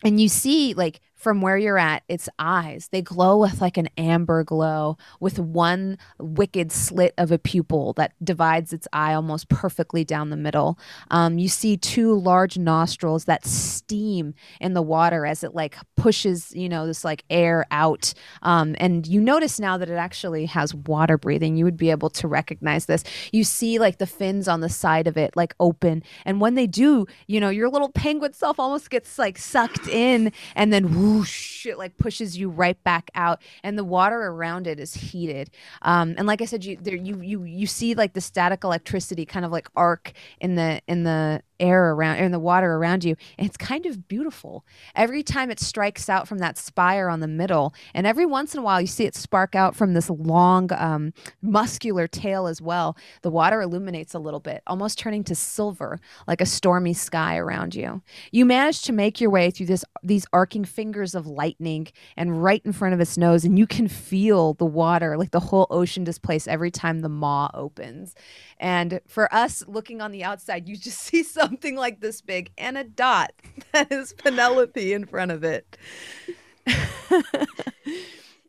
And 0.03 0.21
you 0.21 0.29
see 0.29 0.73
like 0.73 1.01
from 1.17 1.41
where 1.41 1.57
you're 1.57 1.79
at 1.79 2.03
its 2.07 2.29
eyes. 2.37 2.89
They 2.91 3.01
glow 3.01 3.39
with 3.39 3.59
like 3.59 3.75
an 3.75 3.89
amber 3.97 4.43
glow 4.43 4.97
with 5.19 5.39
one 5.39 5.97
wicked 6.19 6.71
slit 6.71 7.15
of 7.17 7.31
a 7.31 7.39
pupil 7.39 7.93
that 7.93 8.13
divides 8.23 8.71
its 8.71 8.87
eye 8.93 9.15
almost 9.15 9.49
perfectly 9.49 10.03
down 10.03 10.29
the 10.29 10.37
middle. 10.37 10.77
Um, 11.09 11.39
you 11.39 11.49
see 11.49 11.75
two 11.75 12.13
large 12.13 12.57
nostrils 12.57 13.25
that 13.25 13.45
steam 13.45 14.35
in 14.61 14.73
the 14.73 14.81
water 14.83 15.25
as 15.25 15.43
it 15.43 15.55
like 15.55 15.75
pushes 15.95 16.53
you 16.53 16.69
know 16.69 16.85
this 16.85 17.03
like 17.03 17.23
air 17.31 17.65
out. 17.71 18.13
Um, 18.43 18.75
and 18.79 19.07
you 19.07 19.19
notice 19.19 19.59
now 19.59 19.77
that 19.79 19.89
it 19.89 19.95
actually 19.95 20.45
has 20.45 20.75
water 20.75 21.17
breathing. 21.17 21.57
You 21.57 21.65
would 21.65 21.77
be 21.77 21.89
able 21.89 22.11
to 22.11 22.27
recognize 22.27 22.85
this. 22.85 23.03
You 23.31 23.43
see 23.43 23.79
like 23.79 23.97
the 23.97 24.05
fins 24.05 24.47
on 24.47 24.61
the 24.61 24.69
side 24.69 25.07
of 25.07 25.17
it 25.17 25.35
like 25.35 25.55
open. 25.59 26.03
And 26.25 26.39
when 26.39 26.53
they 26.53 26.67
do 26.67 27.07
you 27.25 27.39
know 27.39 27.49
your 27.49 27.69
little 27.69 27.89
penguin 27.89 28.33
self 28.33 28.59
almost 28.59 28.91
gets 28.91 29.17
like 29.17 29.39
sucked 29.39 29.87
in 29.87 30.31
and 30.55 30.71
then 30.71 31.06
whoosh 31.07 31.65
it 31.65 31.77
like 31.77 31.97
pushes 31.97 32.37
you 32.37 32.49
right 32.49 32.81
back 32.83 33.09
out 33.15 33.41
and 33.63 33.77
the 33.77 33.83
water 33.83 34.21
around 34.27 34.67
it 34.67 34.79
is 34.79 34.93
heated. 34.93 35.49
Um, 35.81 36.15
and 36.17 36.27
like 36.27 36.41
i 36.41 36.45
said 36.45 36.65
you 36.65 36.77
there 36.81 36.95
you 36.95 37.21
you 37.21 37.43
you 37.43 37.67
see 37.67 37.93
like 37.93 38.13
the 38.13 38.21
static 38.21 38.63
electricity 38.63 39.25
kind 39.25 39.45
of 39.45 39.51
like 39.51 39.67
arc 39.75 40.13
in 40.39 40.55
the 40.55 40.81
in 40.87 41.03
the 41.03 41.41
air 41.59 41.91
around 41.91 42.17
and 42.17 42.33
the 42.33 42.39
water 42.39 42.73
around 42.75 43.03
you 43.03 43.15
and 43.37 43.47
it's 43.47 43.57
kind 43.57 43.85
of 43.85 44.07
beautiful. 44.07 44.65
Every 44.95 45.23
time 45.23 45.49
it 45.51 45.59
strikes 45.59 46.09
out 46.09 46.27
from 46.27 46.39
that 46.39 46.57
spire 46.57 47.09
on 47.09 47.19
the 47.19 47.27
middle 47.27 47.73
and 47.93 48.07
every 48.07 48.25
once 48.25 48.53
in 48.53 48.59
a 48.59 48.63
while 48.63 48.81
you 48.81 48.87
see 48.87 49.05
it 49.05 49.15
spark 49.15 49.55
out 49.55 49.75
from 49.75 49.93
this 49.93 50.09
long 50.09 50.71
um, 50.73 51.13
muscular 51.41 52.07
tail 52.07 52.47
as 52.47 52.61
well 52.61 52.97
the 53.21 53.29
water 53.29 53.61
illuminates 53.61 54.13
a 54.13 54.19
little 54.19 54.39
bit 54.39 54.61
almost 54.67 54.99
turning 54.99 55.23
to 55.23 55.35
silver 55.35 55.99
like 56.27 56.41
a 56.41 56.45
stormy 56.45 56.93
sky 56.93 57.37
around 57.37 57.75
you. 57.75 58.01
You 58.31 58.45
manage 58.45 58.81
to 58.83 58.93
make 58.93 59.19
your 59.21 59.29
way 59.29 59.51
through 59.51 59.67
this 59.67 59.83
these 60.03 60.25
arcing 60.33 60.65
fingers 60.65 61.15
of 61.15 61.27
lightning 61.27 61.87
and 62.15 62.41
right 62.43 62.61
in 62.63 62.71
front 62.71 62.93
of 62.93 62.99
its 62.99 63.17
nose 63.17 63.43
and 63.43 63.57
you 63.57 63.67
can 63.67 63.87
feel 63.87 64.53
the 64.53 64.65
water 64.65 65.17
like 65.17 65.31
the 65.31 65.39
whole 65.39 65.67
ocean 65.69 66.03
displace 66.03 66.47
every 66.47 66.71
time 66.71 66.99
the 67.01 67.09
maw 67.09 67.49
opens. 67.53 68.15
And 68.59 69.01
for 69.07 69.33
us 69.33 69.63
looking 69.67 70.01
on 70.01 70.11
the 70.11 70.23
outside, 70.23 70.67
you 70.67 70.75
just 70.75 70.99
see 71.07 71.23
something 71.47 71.75
like 71.75 71.99
this 72.01 72.21
big 72.21 72.51
and 72.57 72.77
a 72.77 72.83
dot 72.83 73.31
that 73.73 73.91
is 73.91 74.13
Penelope 74.13 74.93
in 74.93 75.05
front 75.05 75.31
of 75.31 75.43
it. 75.43 75.77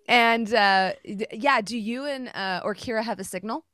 and 0.09 0.53
uh, 0.55 0.93
yeah, 1.33 1.61
do 1.61 1.79
you 1.79 2.05
and 2.07 2.29
uh, 2.35 2.63
Orkira 2.63 3.03
have 3.03 3.19
a 3.19 3.25
signal? 3.25 3.65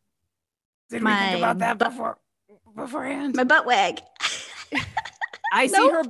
Did 0.90 1.02
we 1.02 1.10
think 1.14 1.38
about 1.38 1.58
that 1.58 1.78
before 1.78 2.18
beforehand? 2.76 3.34
My 3.36 3.44
butt 3.44 3.66
wag. 3.66 4.00
I 5.52 5.66
see 5.66 5.88
her. 5.88 6.02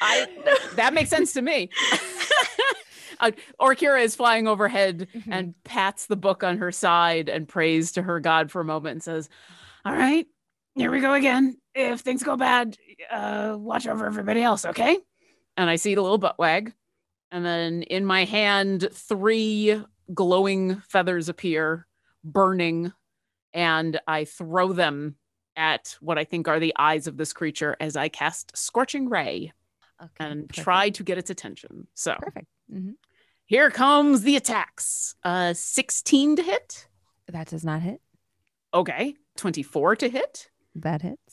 I 0.00 0.26
that 0.74 0.92
makes 0.94 1.10
sense 1.10 1.32
to 1.34 1.42
me. 1.42 1.70
uh, 3.20 3.30
Orkira 3.60 4.02
is 4.02 4.16
flying 4.16 4.48
overhead 4.48 5.08
Mm-hmm. 5.14 5.32
and 5.32 5.54
pats 5.64 6.06
the 6.06 6.16
book 6.16 6.42
on 6.42 6.58
her 6.58 6.72
side 6.72 7.28
and 7.28 7.46
prays 7.48 7.92
to 7.92 8.02
her 8.02 8.20
god 8.20 8.50
for 8.50 8.60
a 8.60 8.64
moment 8.64 8.92
and 8.94 9.02
says, 9.02 9.28
"All 9.84 9.94
right, 9.94 10.26
here 10.74 10.90
we 10.90 11.00
go 11.00 11.14
again. 11.14 11.56
If 11.78 12.00
things 12.00 12.22
go 12.22 12.36
bad, 12.36 12.76
uh, 13.10 13.56
watch 13.58 13.86
over 13.86 14.06
everybody 14.06 14.42
else, 14.42 14.64
okay?" 14.64 14.98
And 15.56 15.68
I 15.70 15.76
see 15.76 15.94
the 15.94 16.02
little 16.02 16.18
butt 16.18 16.38
wag, 16.38 16.72
and 17.30 17.44
then 17.44 17.82
in 17.82 18.04
my 18.06 18.24
hand, 18.24 18.88
three 18.92 19.80
glowing 20.12 20.76
feathers 20.88 21.28
appear, 21.28 21.86
burning, 22.24 22.92
and 23.52 24.00
I 24.06 24.24
throw 24.24 24.72
them 24.72 25.16
at 25.56 25.96
what 26.00 26.18
I 26.18 26.24
think 26.24 26.48
are 26.48 26.60
the 26.60 26.74
eyes 26.78 27.06
of 27.06 27.16
this 27.16 27.32
creature 27.32 27.76
as 27.80 27.96
I 27.96 28.08
cast 28.08 28.56
Scorching 28.56 29.08
Ray 29.08 29.52
Okay, 30.02 30.10
and 30.20 30.48
perfect. 30.48 30.62
try 30.64 30.90
to 30.90 31.02
get 31.02 31.16
its 31.18 31.30
attention. 31.30 31.86
So 31.94 32.14
Perfect. 32.20 32.46
hmm 32.70 32.90
here 33.48 33.70
comes 33.70 34.22
the 34.22 34.36
attacks. 34.36 35.14
Uh 35.24 35.54
16 35.54 36.36
to 36.36 36.42
hit. 36.42 36.88
That 37.28 37.46
does 37.48 37.64
not 37.64 37.80
hit. 37.80 38.00
Okay. 38.74 39.14
24 39.36 39.96
to 39.96 40.08
hit. 40.10 40.50
That 40.74 41.00
hits. 41.02 41.25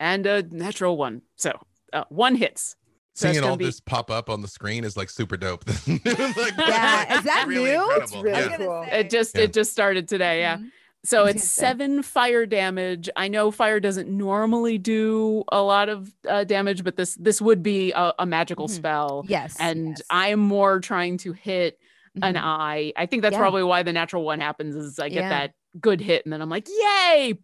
And 0.00 0.26
a 0.26 0.42
natural 0.42 0.96
one. 0.96 1.22
So 1.36 1.52
uh, 1.92 2.04
one 2.08 2.34
hits. 2.34 2.74
So 3.14 3.28
it's 3.28 3.36
Seeing 3.38 3.48
all 3.48 3.56
be- 3.56 3.66
this 3.66 3.80
pop 3.80 4.10
up 4.10 4.30
on 4.30 4.40
the 4.40 4.48
screen 4.48 4.82
is 4.82 4.96
like 4.96 5.10
super 5.10 5.36
dope. 5.36 5.64
Like, 5.86 6.04
Yeah, 6.06 7.18
is 7.18 7.24
that 7.24 7.44
really 7.46 7.72
new? 7.72 7.90
It's 7.96 8.12
really 8.16 8.30
Yeah. 8.30 8.36
I 8.36 8.40
was 8.40 8.50
gonna 8.50 8.64
cool. 8.66 8.86
It 8.90 9.10
just 9.10 9.36
Yeah. 9.36 9.42
it 9.44 9.52
just 9.52 9.72
started 9.72 10.08
today, 10.08 10.40
yeah. 10.40 10.56
Mhm. 10.56 10.70
So 11.04 11.24
it's 11.24 11.44
seven 11.50 12.02
fire 12.02 12.44
damage. 12.46 13.08
I 13.16 13.28
know 13.28 13.50
fire 13.50 13.80
doesn't 13.80 14.08
normally 14.08 14.76
do 14.78 15.44
a 15.50 15.62
lot 15.62 15.88
of 15.88 16.12
uh, 16.28 16.44
damage, 16.44 16.82
but 16.84 16.96
this 16.96 17.14
this 17.16 17.40
would 17.42 17.62
be 17.62 17.92
a, 17.92 18.12
a 18.18 18.26
magical 18.26 18.68
Mhm. 18.68 18.70
spell. 18.76 19.24
Yes. 19.28 19.56
And 19.60 19.88
yes. 19.90 20.02
I'm 20.10 20.40
more 20.40 20.78
trying 20.80 21.18
to 21.18 21.32
hit 21.32 21.78
an 22.22 22.34
Mhm. 22.34 22.40
eye. 22.42 22.92
I 22.96 23.06
think 23.06 23.22
that's 23.22 23.32
Yeah. 23.34 23.38
probably 23.38 23.62
why 23.64 23.82
the 23.82 23.92
natural 23.92 24.24
one 24.24 24.40
happens 24.40 24.76
is 24.76 24.98
I 24.98 25.08
get 25.08 25.22
Yeah. 25.22 25.28
that 25.30 25.54
good 25.80 26.00
hit 26.00 26.24
and 26.24 26.32
then 26.32 26.40
I'm 26.42 26.50
like, 26.50 26.68
yay! 26.68 27.34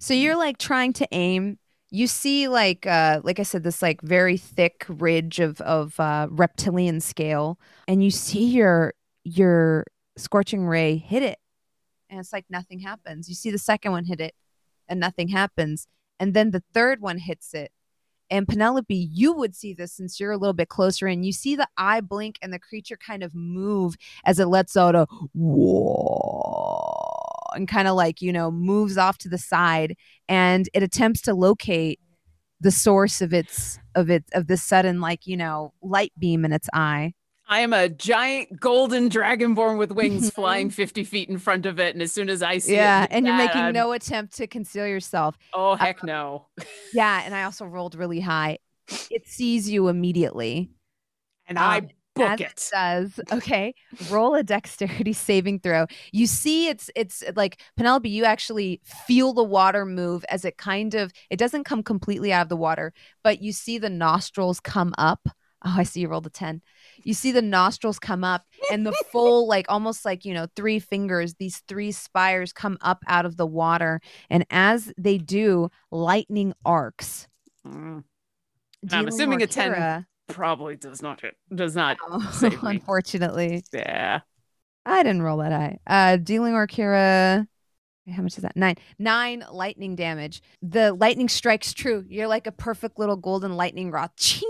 So 0.00 0.14
you're 0.14 0.36
like 0.36 0.56
trying 0.56 0.94
to 0.94 1.06
aim. 1.12 1.58
You 1.90 2.06
see, 2.06 2.48
like, 2.48 2.86
uh, 2.86 3.20
like 3.22 3.38
I 3.38 3.42
said, 3.42 3.62
this 3.62 3.82
like 3.82 4.00
very 4.00 4.38
thick 4.38 4.86
ridge 4.88 5.40
of 5.40 5.60
of 5.60 6.00
uh, 6.00 6.28
reptilian 6.30 7.00
scale, 7.00 7.58
and 7.86 8.02
you 8.02 8.10
see 8.10 8.46
your 8.46 8.94
your 9.24 9.84
scorching 10.16 10.66
ray 10.66 10.96
hit 10.96 11.22
it, 11.22 11.38
and 12.08 12.18
it's 12.18 12.32
like 12.32 12.46
nothing 12.48 12.80
happens. 12.80 13.28
You 13.28 13.34
see 13.34 13.50
the 13.50 13.58
second 13.58 13.92
one 13.92 14.06
hit 14.06 14.20
it, 14.20 14.34
and 14.88 14.98
nothing 15.00 15.28
happens, 15.28 15.86
and 16.18 16.32
then 16.32 16.50
the 16.52 16.62
third 16.72 17.02
one 17.02 17.18
hits 17.18 17.52
it. 17.52 17.70
And 18.30 18.48
Penelope, 18.48 18.94
you 18.94 19.32
would 19.34 19.54
see 19.54 19.74
this 19.74 19.92
since 19.92 20.18
you're 20.20 20.32
a 20.32 20.38
little 20.38 20.54
bit 20.54 20.68
closer 20.68 21.08
in. 21.08 21.24
You 21.24 21.32
see 21.32 21.56
the 21.56 21.68
eye 21.76 22.00
blink 22.00 22.38
and 22.40 22.52
the 22.52 22.60
creature 22.60 22.96
kind 22.96 23.24
of 23.24 23.34
move 23.34 23.96
as 24.24 24.38
it 24.38 24.46
lets 24.46 24.76
out 24.76 24.94
a 24.94 25.06
whoa 25.34 26.99
and 27.54 27.68
kind 27.68 27.88
of 27.88 27.94
like, 27.96 28.20
you 28.22 28.32
know, 28.32 28.50
moves 28.50 28.96
off 28.98 29.18
to 29.18 29.28
the 29.28 29.38
side 29.38 29.96
and 30.28 30.68
it 30.74 30.82
attempts 30.82 31.20
to 31.22 31.34
locate 31.34 32.00
the 32.60 32.70
source 32.70 33.20
of 33.20 33.32
its 33.32 33.78
of 33.94 34.10
it 34.10 34.24
of 34.34 34.46
this 34.46 34.62
sudden 34.62 35.00
like, 35.00 35.26
you 35.26 35.36
know, 35.36 35.72
light 35.82 36.12
beam 36.18 36.44
in 36.44 36.52
its 36.52 36.68
eye. 36.72 37.14
I 37.48 37.60
am 37.60 37.72
a 37.72 37.88
giant 37.88 38.60
golden 38.60 39.08
dragonborn 39.10 39.76
with 39.76 39.90
wings 39.90 40.30
flying 40.30 40.70
50 40.70 41.02
feet 41.02 41.28
in 41.28 41.38
front 41.38 41.66
of 41.66 41.80
it. 41.80 41.94
And 41.96 42.02
as 42.02 42.12
soon 42.12 42.30
as 42.30 42.42
I 42.44 42.58
see 42.58 42.74
it, 42.74 42.76
yeah, 42.76 43.00
hit 43.00 43.08
and 43.12 43.26
you're 43.26 43.36
making 43.36 43.60
I'm- 43.62 43.72
no 43.74 43.90
attempt 43.92 44.36
to 44.36 44.46
conceal 44.46 44.86
yourself. 44.86 45.36
Oh, 45.52 45.74
heck 45.74 46.04
no. 46.04 46.46
Yeah, 46.92 47.22
and 47.24 47.34
I 47.34 47.42
also 47.42 47.64
rolled 47.64 47.96
really 47.96 48.20
high. 48.20 48.58
It 49.10 49.26
sees 49.26 49.68
you 49.68 49.88
immediately. 49.88 50.70
And 51.48 51.58
I 51.58 51.78
Um, 51.78 51.88
book 52.14 52.40
as 52.40 52.40
it. 52.40 52.70
does. 52.72 53.20
Okay 53.32 53.74
roll 54.10 54.34
a 54.34 54.42
dexterity 54.42 55.12
saving 55.28 55.60
throw. 55.60 55.86
You 56.12 56.26
see 56.26 56.68
it's 56.68 56.90
it's 56.96 57.22
like 57.36 57.60
penelope 57.76 58.08
you 58.08 58.24
actually 58.24 58.80
feel 59.06 59.32
the 59.32 59.44
water 59.44 59.84
move 59.86 60.24
as 60.28 60.44
it 60.44 60.56
kind 60.56 60.94
of 60.94 61.12
it 61.30 61.38
doesn't 61.38 61.64
come 61.64 61.82
completely 61.82 62.32
out 62.32 62.42
of 62.42 62.48
the 62.48 62.56
water 62.56 62.92
but 63.22 63.40
you 63.40 63.52
see 63.52 63.78
the 63.78 63.90
nostrils 63.90 64.60
come 64.60 64.94
up. 64.98 65.20
Oh 65.62 65.74
i 65.76 65.82
see 65.82 66.00
you 66.00 66.08
rolled 66.08 66.26
a 66.26 66.30
10 66.30 66.62
you 67.04 67.12
see 67.12 67.32
the 67.32 67.42
nostrils 67.42 67.98
come 67.98 68.24
up 68.24 68.44
and 68.72 68.86
the 68.86 68.92
full 69.12 69.46
like 69.46 69.66
almost 69.68 70.06
like 70.06 70.24
you 70.24 70.32
know 70.32 70.46
three 70.56 70.78
fingers 70.78 71.34
these 71.34 71.62
three 71.68 71.92
spires 71.92 72.52
come 72.52 72.78
up 72.80 73.02
out 73.06 73.26
of 73.26 73.36
the 73.36 73.46
water. 73.46 74.00
And 74.30 74.46
as 74.50 74.92
they 74.96 75.18
do 75.18 75.70
lightning 75.90 76.54
arcs. 76.64 77.28
Mm. 77.66 78.04
I'm 78.90 79.08
assuming 79.08 79.42
a 79.42 79.46
10 79.46 79.72
Orkira- 79.72 80.06
Probably 80.34 80.76
does 80.76 81.02
not 81.02 81.20
hit, 81.20 81.36
does 81.54 81.74
not 81.76 81.96
Oh, 82.08 82.30
save 82.32 82.62
me. 82.62 82.70
unfortunately 82.76 83.62
Yeah. 83.72 84.20
I 84.86 85.02
didn't 85.02 85.22
roll 85.22 85.38
that 85.38 85.52
high. 85.52 85.78
Uh, 85.86 86.16
dealing 86.16 86.54
Orkira. 86.54 87.46
How 88.10 88.22
much 88.22 88.36
is 88.38 88.42
that? 88.42 88.56
Nine. 88.56 88.76
Nine 88.98 89.44
lightning 89.52 89.94
damage. 89.94 90.42
The 90.62 90.92
lightning 90.94 91.28
strikes 91.28 91.72
true. 91.74 92.04
You're 92.08 92.26
like 92.28 92.46
a 92.46 92.52
perfect 92.52 92.98
little 92.98 93.16
golden 93.16 93.56
lightning 93.56 93.90
rod. 93.90 94.10
Chink. 94.16 94.42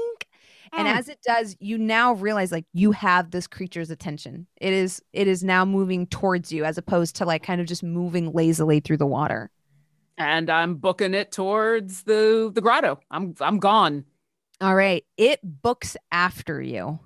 And 0.73 0.87
Mm. 0.87 0.97
as 0.99 1.09
it 1.09 1.19
does, 1.27 1.57
you 1.59 1.77
now 1.79 2.13
realize 2.13 2.53
like 2.53 2.65
you 2.73 2.93
have 2.93 3.33
this 3.33 3.49
creature's 3.49 3.91
attention. 3.91 4.47
It 4.61 4.73
is 4.73 5.03
it 5.13 5.27
is 5.27 5.43
now 5.43 5.65
moving 5.65 6.07
towards 6.07 6.53
you 6.53 6.65
as 6.65 6.79
opposed 6.79 7.17
to 7.17 7.25
like 7.25 7.43
kind 7.43 7.61
of 7.61 7.67
just 7.67 7.83
moving 7.83 8.33
lazily 8.33 8.79
through 8.79 8.99
the 8.99 9.07
water. 9.07 9.51
And 10.17 10.49
I'm 10.49 10.77
booking 10.77 11.13
it 11.13 11.33
towards 11.33 12.05
the 12.05 12.53
the 12.55 12.61
grotto. 12.61 13.01
I'm 13.11 13.35
I'm 13.41 13.59
gone. 13.59 14.05
All 14.61 14.75
right. 14.75 15.05
It 15.17 15.41
books 15.43 15.97
after 16.13 16.61
you. 16.61 17.01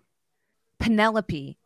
Penelope, 0.80 1.56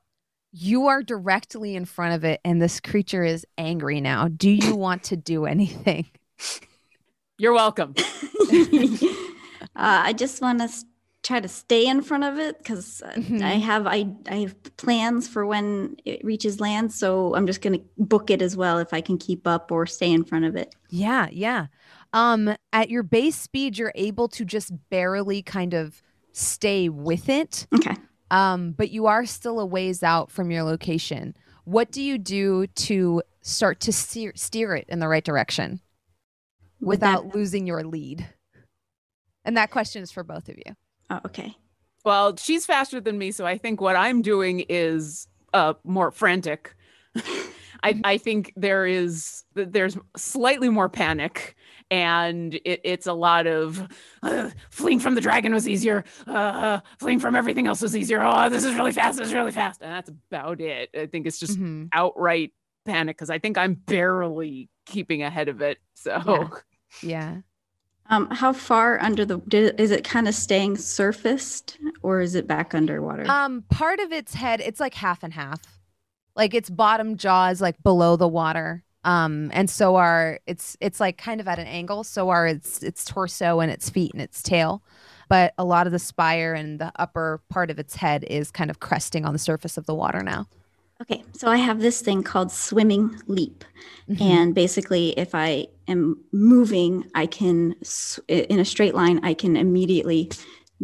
you 0.52 0.86
are 0.86 1.02
directly 1.02 1.74
in 1.74 1.84
front 1.84 2.14
of 2.14 2.24
it, 2.24 2.40
and 2.44 2.60
this 2.60 2.80
creature 2.80 3.24
is 3.24 3.46
angry 3.56 4.00
now. 4.00 4.28
Do 4.28 4.50
you 4.50 4.76
want 4.76 5.04
to 5.04 5.16
do 5.16 5.46
anything? 5.46 6.06
You're 7.38 7.54
welcome. 7.54 7.94
uh, 8.52 9.64
I 9.74 10.12
just 10.12 10.42
want 10.42 10.60
to 10.60 10.68
try 11.22 11.40
to 11.40 11.48
stay 11.48 11.86
in 11.86 12.00
front 12.02 12.24
of 12.24 12.38
it 12.38 12.58
because 12.58 13.02
Mhm. 13.16 13.42
I 13.42 13.54
have 13.54 13.86
I 13.86 14.06
I 14.28 14.36
have 14.36 14.76
plans 14.76 15.28
for 15.28 15.44
when 15.46 15.96
it 16.04 16.24
reaches 16.24 16.60
land. 16.60 16.92
So 16.92 17.34
I'm 17.34 17.46
just 17.46 17.60
gonna 17.60 17.80
book 17.96 18.30
it 18.30 18.40
as 18.42 18.56
well 18.56 18.78
if 18.78 18.92
I 18.92 19.00
can 19.00 19.18
keep 19.18 19.46
up 19.46 19.70
or 19.72 19.86
stay 19.86 20.10
in 20.12 20.24
front 20.24 20.44
of 20.44 20.56
it. 20.56 20.74
Yeah, 20.90 21.28
yeah. 21.30 21.66
Um, 22.12 22.54
at 22.72 22.88
your 22.90 23.02
base 23.02 23.36
speed, 23.36 23.76
you're 23.78 23.92
able 23.94 24.28
to 24.28 24.44
just 24.44 24.72
barely 24.90 25.42
kind 25.42 25.74
of 25.74 26.02
stay 26.32 26.88
with 26.88 27.28
it. 27.28 27.66
Okay. 27.74 27.94
Um, 28.30 28.72
but 28.72 28.90
you 28.90 29.06
are 29.06 29.24
still 29.26 29.60
a 29.60 29.66
ways 29.66 30.02
out 30.02 30.30
from 30.30 30.50
your 30.50 30.62
location. 30.62 31.34
What 31.64 31.90
do 31.90 32.02
you 32.02 32.18
do 32.18 32.66
to 32.66 33.22
start 33.42 33.80
to 33.80 33.92
steer, 33.92 34.32
steer 34.36 34.74
it 34.76 34.86
in 34.88 35.00
the 35.00 35.08
right 35.08 35.24
direction 35.24 35.80
Would 36.80 37.00
that- 37.00 37.24
without 37.24 37.34
losing 37.34 37.66
your 37.66 37.82
lead? 37.84 38.26
And 39.44 39.56
that 39.56 39.70
question 39.70 40.02
is 40.02 40.10
for 40.12 40.22
both 40.24 40.48
of 40.48 40.56
you. 40.56 40.74
Oh, 41.10 41.20
okay. 41.26 41.54
Well, 42.04 42.36
she's 42.36 42.66
faster 42.66 43.00
than 43.00 43.18
me, 43.18 43.32
so 43.32 43.46
I 43.46 43.56
think 43.58 43.80
what 43.80 43.96
I'm 43.96 44.22
doing 44.22 44.64
is 44.68 45.26
uh 45.54 45.74
more 45.84 46.10
frantic. 46.10 46.74
I, 47.82 48.00
I 48.04 48.18
think 48.18 48.52
there 48.56 48.86
is 48.86 49.44
there's 49.54 49.96
slightly 50.16 50.68
more 50.68 50.88
panic 50.88 51.54
and 51.90 52.54
it, 52.54 52.80
it's 52.84 53.06
a 53.06 53.12
lot 53.12 53.46
of 53.46 53.86
uh, 54.22 54.50
fleeing 54.70 55.00
from 55.00 55.14
the 55.14 55.20
dragon 55.20 55.52
was 55.54 55.68
easier 55.68 56.04
uh, 56.26 56.80
fleeing 56.98 57.18
from 57.20 57.34
everything 57.34 57.66
else 57.66 57.80
was 57.80 57.96
easier 57.96 58.22
oh 58.22 58.48
this 58.48 58.64
is 58.64 58.74
really 58.74 58.92
fast 58.92 59.18
this 59.18 59.28
is 59.28 59.34
really 59.34 59.52
fast 59.52 59.80
and 59.80 59.92
that's 59.92 60.10
about 60.10 60.60
it 60.60 60.90
i 60.94 61.06
think 61.06 61.26
it's 61.26 61.38
just 61.38 61.58
Mhm. 61.58 61.88
outright 61.92 62.52
panic 62.84 63.16
because 63.16 63.30
i 63.30 63.38
think 63.38 63.56
i'm 63.58 63.74
barely 63.74 64.68
keeping 64.86 65.22
ahead 65.22 65.48
of 65.48 65.60
it 65.62 65.78
so 65.94 66.20
Yeah. 66.26 66.48
Yeah. 67.02 67.36
Um, 68.10 68.30
how 68.30 68.54
far 68.54 68.98
under 69.02 69.26
the 69.26 69.36
did, 69.48 69.78
is 69.78 69.90
it 69.90 70.02
kind 70.02 70.26
of 70.26 70.34
staying 70.34 70.78
surfaced 70.78 71.76
or 72.02 72.22
is 72.22 72.34
it 72.34 72.46
back 72.46 72.74
underwater? 72.74 73.30
Um, 73.30 73.64
part 73.68 74.00
of 74.00 74.12
its 74.12 74.32
head, 74.32 74.60
it's 74.62 74.80
like 74.80 74.94
half 74.94 75.22
and 75.22 75.34
half. 75.34 75.60
Like 76.38 76.54
its 76.54 76.70
bottom 76.70 77.18
jaw 77.18 77.48
is 77.48 77.60
like 77.60 77.82
below 77.82 78.16
the 78.16 78.28
water. 78.28 78.82
Um, 79.04 79.50
and 79.52 79.68
so 79.68 79.96
are 79.96 80.40
it's 80.46 80.76
it's 80.80 81.00
like 81.00 81.18
kind 81.18 81.40
of 81.40 81.48
at 81.48 81.58
an 81.58 81.66
angle. 81.66 82.04
So 82.04 82.30
are 82.30 82.46
its 82.46 82.82
its 82.82 83.04
torso 83.04 83.60
and 83.60 83.70
its 83.70 83.90
feet 83.90 84.12
and 84.12 84.22
its 84.22 84.42
tail. 84.42 84.82
But 85.28 85.52
a 85.58 85.64
lot 85.64 85.86
of 85.86 85.92
the 85.92 85.98
spire 85.98 86.54
and 86.54 86.78
the 86.78 86.90
upper 86.96 87.42
part 87.50 87.70
of 87.70 87.78
its 87.78 87.96
head 87.96 88.24
is 88.24 88.50
kind 88.50 88.70
of 88.70 88.80
cresting 88.80 89.26
on 89.26 89.34
the 89.34 89.38
surface 89.38 89.76
of 89.76 89.84
the 89.84 89.94
water 89.94 90.22
now. 90.22 90.46
Okay, 91.00 91.22
so 91.32 91.48
I 91.48 91.58
have 91.58 91.80
this 91.80 92.00
thing 92.00 92.22
called 92.24 92.50
swimming 92.50 93.20
leap. 93.26 93.64
And 94.20 94.54
basically, 94.54 95.10
if 95.10 95.32
I 95.32 95.68
am 95.86 96.18
moving, 96.32 97.04
I 97.14 97.26
can, 97.26 97.76
in 98.26 98.58
a 98.58 98.64
straight 98.64 98.94
line, 98.96 99.20
I 99.22 99.34
can 99.34 99.56
immediately 99.56 100.30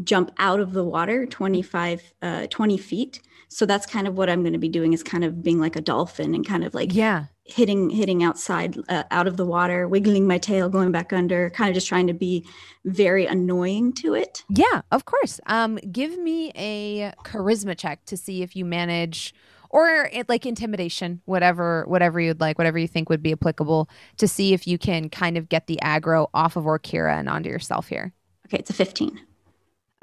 jump 0.05 0.31
out 0.39 0.61
of 0.61 0.73
the 0.73 0.85
water 0.85 1.27
25, 1.27 2.13
uh, 2.23 2.47
20 2.49 2.79
feet. 2.79 3.21
So 3.49 3.67
that's 3.67 3.87
kind 3.87 4.07
of 4.07 4.17
what 4.17 4.29
I'm 4.31 4.43
going 4.43 4.53
to 4.53 4.59
be 4.59 4.69
doing 4.69 4.93
is 4.93 5.03
kind 5.03 5.25
of 5.25 5.43
being 5.43 5.61
like 5.61 5.77
a 5.77 5.81
dolphin 5.81 6.35
and 6.35 6.47
kind 6.47 6.65
of 6.65 6.75
like 6.75 6.95
Yeah. 6.95 7.27
hitting 7.45 7.91
hitting 7.91 8.23
outside 8.25 8.77
uh, 8.89 9.05
out 9.11 9.27
of 9.27 9.37
the 9.37 9.45
water 9.45 9.87
wiggling 9.87 10.27
my 10.27 10.39
tail 10.39 10.69
going 10.69 10.91
back 10.93 11.13
under 11.13 11.51
kind 11.51 11.69
of 11.69 11.75
just 11.75 11.87
trying 11.87 12.07
to 12.07 12.15
be 12.15 12.45
very 12.85 13.27
annoying 13.27 13.93
to 13.93 14.15
it 14.15 14.43
Yeah, 14.49 14.83
of 14.91 15.05
course. 15.05 15.41
Um, 15.47 15.77
give 15.93 16.19
me 16.19 16.51
a 16.57 17.13
charisma 17.25 17.77
check 17.77 18.05
to 18.07 18.17
see 18.17 18.43
if 18.43 18.57
you 18.57 18.65
manage, 18.65 19.35
or 19.71 20.09
it, 20.13 20.29
like 20.29 20.47
intimidation, 20.47 21.21
whatever, 21.25 21.85
whatever 21.87 22.21
you'd 22.21 22.41
like, 22.41 22.59
whatever 22.59 22.79
you 22.79 22.87
think 22.89 23.09
would 23.11 23.23
be 23.23 23.33
applicable, 23.33 23.89
to 24.19 24.29
see 24.29 24.53
if 24.55 24.67
you 24.67 24.79
can 24.79 25.09
kind 25.11 25.37
of 25.37 25.49
get 25.49 25.67
the 25.67 25.79
aggro 25.83 26.29
off 26.33 26.57
of 26.57 26.65
Orkira 26.65 27.19
and 27.19 27.29
onto 27.29 27.49
yourself 27.51 27.89
here. 27.89 28.13
okay 28.47 28.59
it's 28.59 28.71
a 28.71 28.75
15 28.75 29.21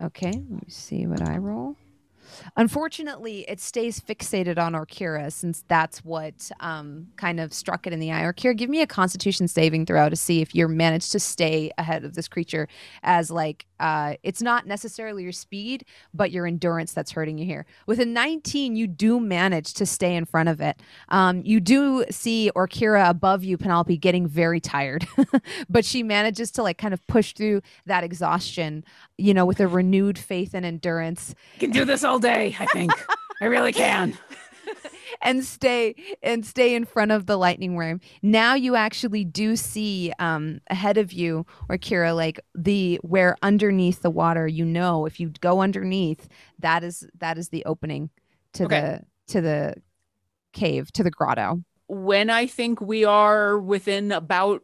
Okay, 0.03 0.31
let 0.31 0.49
me 0.49 0.63
see 0.67 1.05
what 1.05 1.21
I 1.21 1.37
roll. 1.37 1.75
Unfortunately, 2.55 3.45
it 3.47 3.59
stays 3.59 3.99
fixated 3.99 4.57
on 4.57 4.73
Orkira 4.73 5.31
since 5.31 5.63
that's 5.67 6.03
what 6.03 6.51
um, 6.59 7.07
kind 7.15 7.39
of 7.39 7.53
struck 7.53 7.87
it 7.87 7.93
in 7.93 7.99
the 7.99 8.11
eye. 8.11 8.21
Orkira, 8.21 8.55
give 8.55 8.69
me 8.69 8.81
a 8.81 8.87
Constitution 8.87 9.47
saving 9.47 9.85
throw 9.85 10.09
to 10.09 10.15
see 10.15 10.41
if 10.41 10.53
you're 10.55 10.67
managed 10.67 11.11
to 11.13 11.19
stay 11.19 11.71
ahead 11.77 12.03
of 12.03 12.13
this 12.13 12.27
creature. 12.27 12.67
As 13.03 13.31
like, 13.31 13.65
uh, 13.79 14.15
it's 14.21 14.41
not 14.41 14.67
necessarily 14.67 15.23
your 15.23 15.31
speed, 15.31 15.85
but 16.13 16.31
your 16.31 16.45
endurance 16.45 16.93
that's 16.93 17.11
hurting 17.11 17.37
you 17.37 17.45
here. 17.45 17.65
With 17.87 17.99
a 17.99 18.05
19, 18.05 18.75
you 18.75 18.87
do 18.87 19.19
manage 19.19 19.73
to 19.75 19.85
stay 19.85 20.15
in 20.15 20.25
front 20.25 20.49
of 20.49 20.61
it. 20.61 20.79
Um, 21.09 21.41
you 21.43 21.59
do 21.59 22.05
see 22.11 22.51
Orkira 22.55 23.09
above 23.09 23.43
you, 23.43 23.57
Penelope, 23.57 23.97
getting 23.97 24.27
very 24.27 24.59
tired, 24.59 25.07
but 25.69 25.83
she 25.83 26.03
manages 26.03 26.51
to 26.51 26.63
like 26.63 26.77
kind 26.77 26.93
of 26.93 27.05
push 27.07 27.33
through 27.33 27.61
that 27.87 28.03
exhaustion, 28.03 28.83
you 29.17 29.33
know, 29.33 29.45
with 29.45 29.59
a 29.59 29.67
renewed 29.67 30.19
faith 30.19 30.53
and 30.53 30.65
endurance 30.65 31.33
I 31.55 31.59
can 31.59 31.71
do 31.71 31.85
this 31.85 32.03
all 32.03 32.19
day, 32.21 32.55
I 32.59 32.65
think. 32.67 32.93
I 33.41 33.45
really 33.45 33.73
can. 33.73 34.17
and 35.21 35.43
stay 35.43 35.95
and 36.23 36.45
stay 36.45 36.73
in 36.75 36.85
front 36.85 37.11
of 37.11 37.25
the 37.25 37.37
lightning 37.37 37.75
worm. 37.75 37.99
Now 38.21 38.53
you 38.55 38.75
actually 38.75 39.25
do 39.25 39.55
see 39.55 40.13
um, 40.19 40.61
ahead 40.69 40.97
of 40.97 41.11
you, 41.11 41.45
Orkira, 41.69 42.15
like 42.15 42.39
the 42.55 42.99
where 43.03 43.35
underneath 43.41 44.01
the 44.01 44.09
water. 44.09 44.47
You 44.47 44.63
know, 44.65 45.05
if 45.05 45.19
you 45.19 45.29
go 45.41 45.61
underneath, 45.61 46.27
that 46.59 46.83
is 46.83 47.05
that 47.19 47.37
is 47.37 47.49
the 47.49 47.65
opening 47.65 48.09
to 48.53 48.65
Okay. 48.65 48.79
the 49.27 49.33
to 49.33 49.41
the 49.41 49.75
cave 50.53 50.91
to 50.93 51.03
the 51.03 51.11
grotto. 51.11 51.63
When 51.87 52.29
I 52.29 52.47
think 52.47 52.79
we 52.79 53.03
are 53.03 53.59
within 53.59 54.11
about 54.11 54.63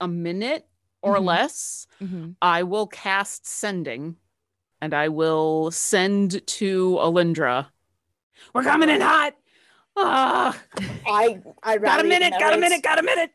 a 0.00 0.06
minute 0.08 0.66
or 1.02 1.16
Mhm. 1.16 1.24
less, 1.24 1.86
Mhm. 2.00 2.36
I 2.40 2.62
will 2.62 2.86
cast 2.86 3.46
sending 3.46 4.16
and 4.80 4.94
I 4.94 5.08
will 5.08 5.70
send 5.70 6.46
to 6.46 6.96
Alindra. 6.96 7.66
We're 8.54 8.62
coming 8.64 8.88
in 8.88 9.00
hot. 9.00 9.34
Ah, 9.96 10.58
I 11.06 11.40
I 11.62 11.78
got 11.78 12.00
a 12.00 12.04
minute, 12.04 12.32
got 12.38 12.54
a 12.54 12.58
minute, 12.58 12.82
got 12.82 12.98
a 12.98 13.02
minute. 13.02 13.30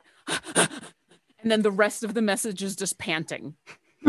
and 1.39 1.51
then 1.51 1.61
the 1.61 1.71
rest 1.71 2.03
of 2.03 2.13
the 2.13 2.21
message 2.21 2.63
is 2.63 2.75
just 2.75 2.97
panting. 2.97 3.55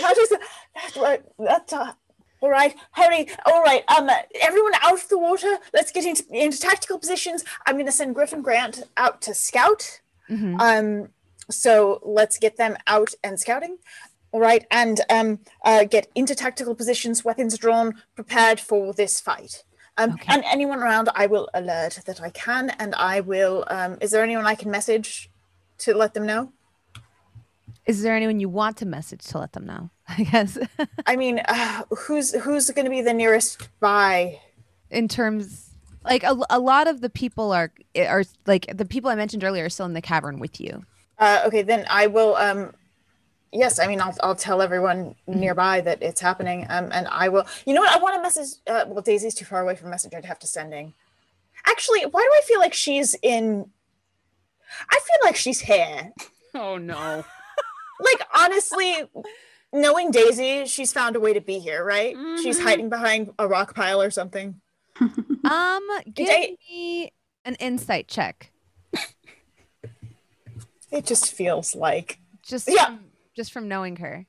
That 0.00 0.18
is 0.18 0.32
that's 0.74 0.96
right. 0.96 1.22
That's 1.38 1.72
uh, 1.72 1.92
all 2.40 2.50
right. 2.50 2.74
Hurry! 2.92 3.28
All 3.46 3.62
right. 3.62 3.84
Um, 3.96 4.10
everyone 4.40 4.72
out 4.82 4.94
of 4.94 5.08
the 5.08 5.18
water. 5.18 5.56
Let's 5.72 5.90
get 5.92 6.04
into 6.04 6.24
into 6.30 6.58
tactical 6.58 6.98
positions. 6.98 7.44
I'm 7.66 7.76
going 7.76 7.86
to 7.86 7.92
send 7.92 8.14
Griffin 8.14 8.42
Grant 8.42 8.82
out 8.96 9.22
to 9.22 9.34
scout. 9.34 10.00
Mhm. 10.28 10.60
Um, 10.60 11.08
so 11.50 12.00
let's 12.04 12.38
get 12.38 12.56
them 12.56 12.76
out 12.86 13.10
and 13.24 13.38
scouting. 13.40 13.78
All 14.32 14.40
right, 14.40 14.66
and 14.70 15.00
um, 15.10 15.38
uh, 15.64 15.84
get 15.84 16.08
into 16.14 16.34
tactical 16.34 16.74
positions, 16.74 17.24
weapons 17.24 17.56
drawn, 17.58 17.94
prepared 18.14 18.58
for 18.58 18.92
this 18.94 19.20
fight. 19.20 19.62
Um, 19.98 20.12
Okay. 20.12 20.24
and 20.32 20.42
anyone 20.50 20.78
around, 20.78 21.10
I 21.14 21.26
will 21.26 21.50
alert 21.52 22.00
that 22.06 22.20
I 22.22 22.30
can, 22.30 22.70
and 22.78 22.94
I 22.94 23.20
will. 23.20 23.64
Um, 23.68 23.98
is 24.00 24.10
there 24.10 24.22
anyone 24.22 24.46
I 24.46 24.54
can 24.54 24.70
message 24.70 25.30
to 25.78 25.94
let 25.94 26.14
them 26.14 26.24
know? 26.26 26.50
Is 27.84 28.02
there 28.02 28.14
anyone 28.14 28.40
you 28.40 28.48
want 28.48 28.76
to 28.78 28.86
message 28.86 29.20
to 29.26 29.38
let 29.38 29.52
them 29.52 29.66
know? 29.66 29.90
I 30.08 30.22
guess 30.24 30.56
I 31.06 31.16
mean, 31.16 31.40
uh, 31.46 31.82
who's 31.90 32.32
who's 32.34 32.70
going 32.70 32.84
to 32.86 32.90
be 32.90 33.02
the 33.02 33.12
nearest 33.14 33.68
by? 33.80 34.40
in 34.90 35.08
terms 35.08 35.70
like 36.04 36.22
a, 36.22 36.36
a 36.50 36.58
lot 36.58 36.86
of 36.86 37.00
the 37.00 37.08
people 37.10 37.50
are 37.52 37.72
are 37.96 38.24
like 38.46 38.66
the 38.76 38.84
people 38.84 39.10
I 39.10 39.14
mentioned 39.14 39.42
earlier 39.44 39.64
are 39.66 39.70
still 39.70 39.86
in 39.86 39.94
the 39.94 40.02
cavern 40.02 40.38
with 40.38 40.60
you. 40.60 40.84
Uh, 41.18 41.42
okay, 41.46 41.62
then 41.62 41.84
I 41.90 42.06
will. 42.06 42.34
Um, 42.36 42.72
yes, 43.52 43.78
I 43.78 43.86
mean, 43.86 44.00
I'll 44.00 44.16
I'll 44.22 44.34
tell 44.34 44.62
everyone 44.62 45.14
nearby 45.26 45.80
that 45.82 46.02
it's 46.02 46.20
happening. 46.20 46.66
Um, 46.68 46.88
and 46.92 47.06
I 47.08 47.28
will. 47.28 47.46
You 47.66 47.74
know 47.74 47.80
what? 47.82 47.94
I 47.96 48.02
want 48.02 48.14
to 48.16 48.22
message. 48.22 48.58
Uh, 48.66 48.84
well, 48.88 49.02
Daisy's 49.02 49.34
too 49.34 49.44
far 49.44 49.60
away 49.60 49.76
from 49.76 49.90
Messenger 49.90 50.20
to 50.20 50.26
have 50.26 50.38
to 50.40 50.46
sending. 50.46 50.94
Actually, 51.66 52.02
why 52.06 52.22
do 52.22 52.30
I 52.36 52.40
feel 52.46 52.58
like 52.58 52.74
she's 52.74 53.14
in? 53.22 53.70
I 54.90 54.94
feel 54.98 55.18
like 55.24 55.36
she's 55.36 55.60
here. 55.60 56.12
Oh 56.54 56.76
no. 56.78 57.24
Like 58.00 58.26
honestly, 58.34 58.96
knowing 59.72 60.10
Daisy, 60.10 60.64
she's 60.66 60.92
found 60.92 61.14
a 61.14 61.20
way 61.20 61.32
to 61.34 61.40
be 61.40 61.60
here, 61.60 61.84
right? 61.84 62.16
She's 62.42 62.58
Mhm. 62.58 62.62
hiding 62.64 62.88
behind 62.88 63.32
a 63.38 63.46
rock 63.46 63.76
pile 63.76 64.02
or 64.02 64.10
something. 64.10 64.60
Um, 65.44 65.86
give 66.12 66.26
Date- 66.28 66.58
me 66.70 67.12
an 67.44 67.54
insight 67.56 68.08
check. 68.08 68.50
It 70.90 71.06
just 71.06 71.32
feels 71.32 71.74
like 71.74 72.18
Just 72.42 72.68
Yeah. 72.70 72.96
Just 73.34 73.52
from 73.52 73.68
knowing 73.68 73.96
her. 73.96 74.26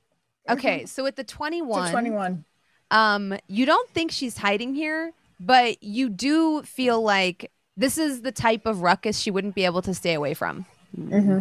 Okay, 0.49 0.85
so 0.85 1.03
with 1.03 1.15
the 1.15 1.21
it's 1.21 1.31
21, 1.33 1.91
twenty-one. 1.91 2.45
um, 2.91 3.33
you 3.47 3.65
don't 3.65 3.89
think 3.91 4.11
she's 4.11 4.37
hiding 4.37 4.73
here, 4.75 5.13
but 5.39 5.81
you 5.81 6.09
do 6.09 6.61
feel 6.63 7.01
like 7.01 7.49
this 7.77 7.97
is 7.97 8.21
the 8.21 8.31
type 8.31 8.65
of 8.65 8.81
ruckus 8.81 9.17
she 9.19 9.31
wouldn't 9.31 9.55
be 9.55 9.65
able 9.65 9.81
to 9.81 9.93
stay 9.93 10.13
away 10.13 10.33
from. 10.33 10.65
Mm-hmm. 10.97 11.39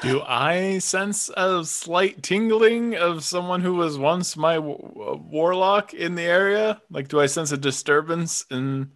Do 0.00 0.22
I 0.22 0.78
sense 0.78 1.28
a 1.36 1.64
slight 1.64 2.22
tingling 2.22 2.94
of 2.94 3.24
someone 3.24 3.60
who 3.62 3.74
was 3.74 3.98
once 3.98 4.36
my 4.36 4.54
w- 4.54 4.78
w- 4.80 5.20
warlock 5.28 5.92
in 5.92 6.14
the 6.14 6.22
area? 6.22 6.80
Like, 6.88 7.08
do 7.08 7.20
I 7.20 7.26
sense 7.26 7.50
a 7.50 7.56
disturbance 7.56 8.44
in 8.48 8.92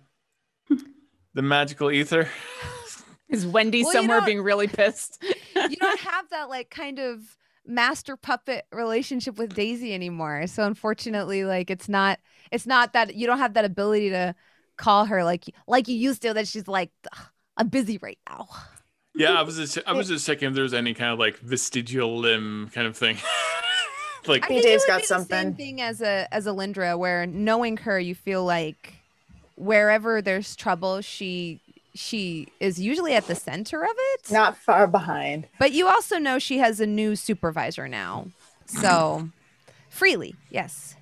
the 1.34 1.42
magical 1.42 1.90
ether? 1.90 2.28
Is 3.28 3.44
Wendy 3.46 3.82
Well, 3.82 3.92
somewhere 3.92 4.20
being 4.20 4.42
really 4.42 4.68
pissed? 4.68 5.24
You 5.68 5.76
don't 5.76 5.98
have 6.00 6.28
that 6.30 6.48
like 6.48 6.70
kind 6.70 6.98
of 6.98 7.36
master 7.66 8.16
puppet 8.16 8.66
relationship 8.72 9.38
with 9.38 9.54
Daisy 9.54 9.94
anymore. 9.94 10.46
So 10.46 10.64
unfortunately, 10.64 11.44
like 11.44 11.70
it's 11.70 11.88
not 11.88 12.18
it's 12.50 12.66
not 12.66 12.92
that 12.94 13.14
you 13.14 13.26
don't 13.26 13.38
have 13.38 13.54
that 13.54 13.64
ability 13.64 14.10
to 14.10 14.34
call 14.76 15.04
her 15.06 15.24
like 15.24 15.44
like 15.66 15.88
you 15.88 15.96
used 15.96 16.22
to 16.22 16.34
that 16.34 16.48
she's 16.48 16.68
like 16.68 16.90
"Ugh, 17.16 17.26
I'm 17.56 17.68
busy 17.68 17.98
right 17.98 18.18
now. 18.28 18.48
Yeah, 19.14 19.32
I 19.32 19.42
was 19.42 19.56
just 19.56 19.78
I 19.86 19.92
was 19.92 20.08
just 20.08 20.26
checking 20.26 20.48
if 20.48 20.54
there 20.54 20.62
was 20.62 20.72
any 20.74 20.94
kind 20.94 21.12
of 21.12 21.18
like 21.18 21.38
vestigial 21.38 22.18
limb 22.18 22.70
kind 22.72 22.86
of 22.86 22.96
thing. 22.96 23.18
like 24.26 24.44
I 24.44 24.48
Hey, 24.48 24.60
think 24.60 24.60
Dave's 24.60 24.84
it 24.84 24.88
would 24.88 24.94
got 24.94 25.04
be 25.04 25.06
the 25.06 25.18
same 25.18 25.52
something. 25.52 25.54
thing 25.54 25.80
as 25.80 26.00
a 26.00 26.26
as 26.34 26.46
Alindra 26.46 26.98
where 26.98 27.26
knowing 27.26 27.76
her 27.78 27.98
you 27.98 28.14
feel 28.14 28.44
like 28.44 28.94
wherever 29.56 30.22
there's 30.22 30.56
trouble 30.56 31.00
she 31.02 31.61
she 31.94 32.48
is 32.60 32.80
usually 32.80 33.14
at 33.14 33.26
the 33.26 33.34
center 33.34 33.82
of 33.82 33.90
it. 33.94 34.30
Not 34.30 34.56
far 34.56 34.86
behind. 34.86 35.48
But 35.58 35.72
you 35.72 35.88
also 35.88 36.18
know 36.18 36.38
she 36.38 36.58
has 36.58 36.80
a 36.80 36.86
new 36.86 37.16
supervisor 37.16 37.88
now. 37.88 38.28
So 38.66 39.28
freely, 39.90 40.34
yes. 40.50 40.96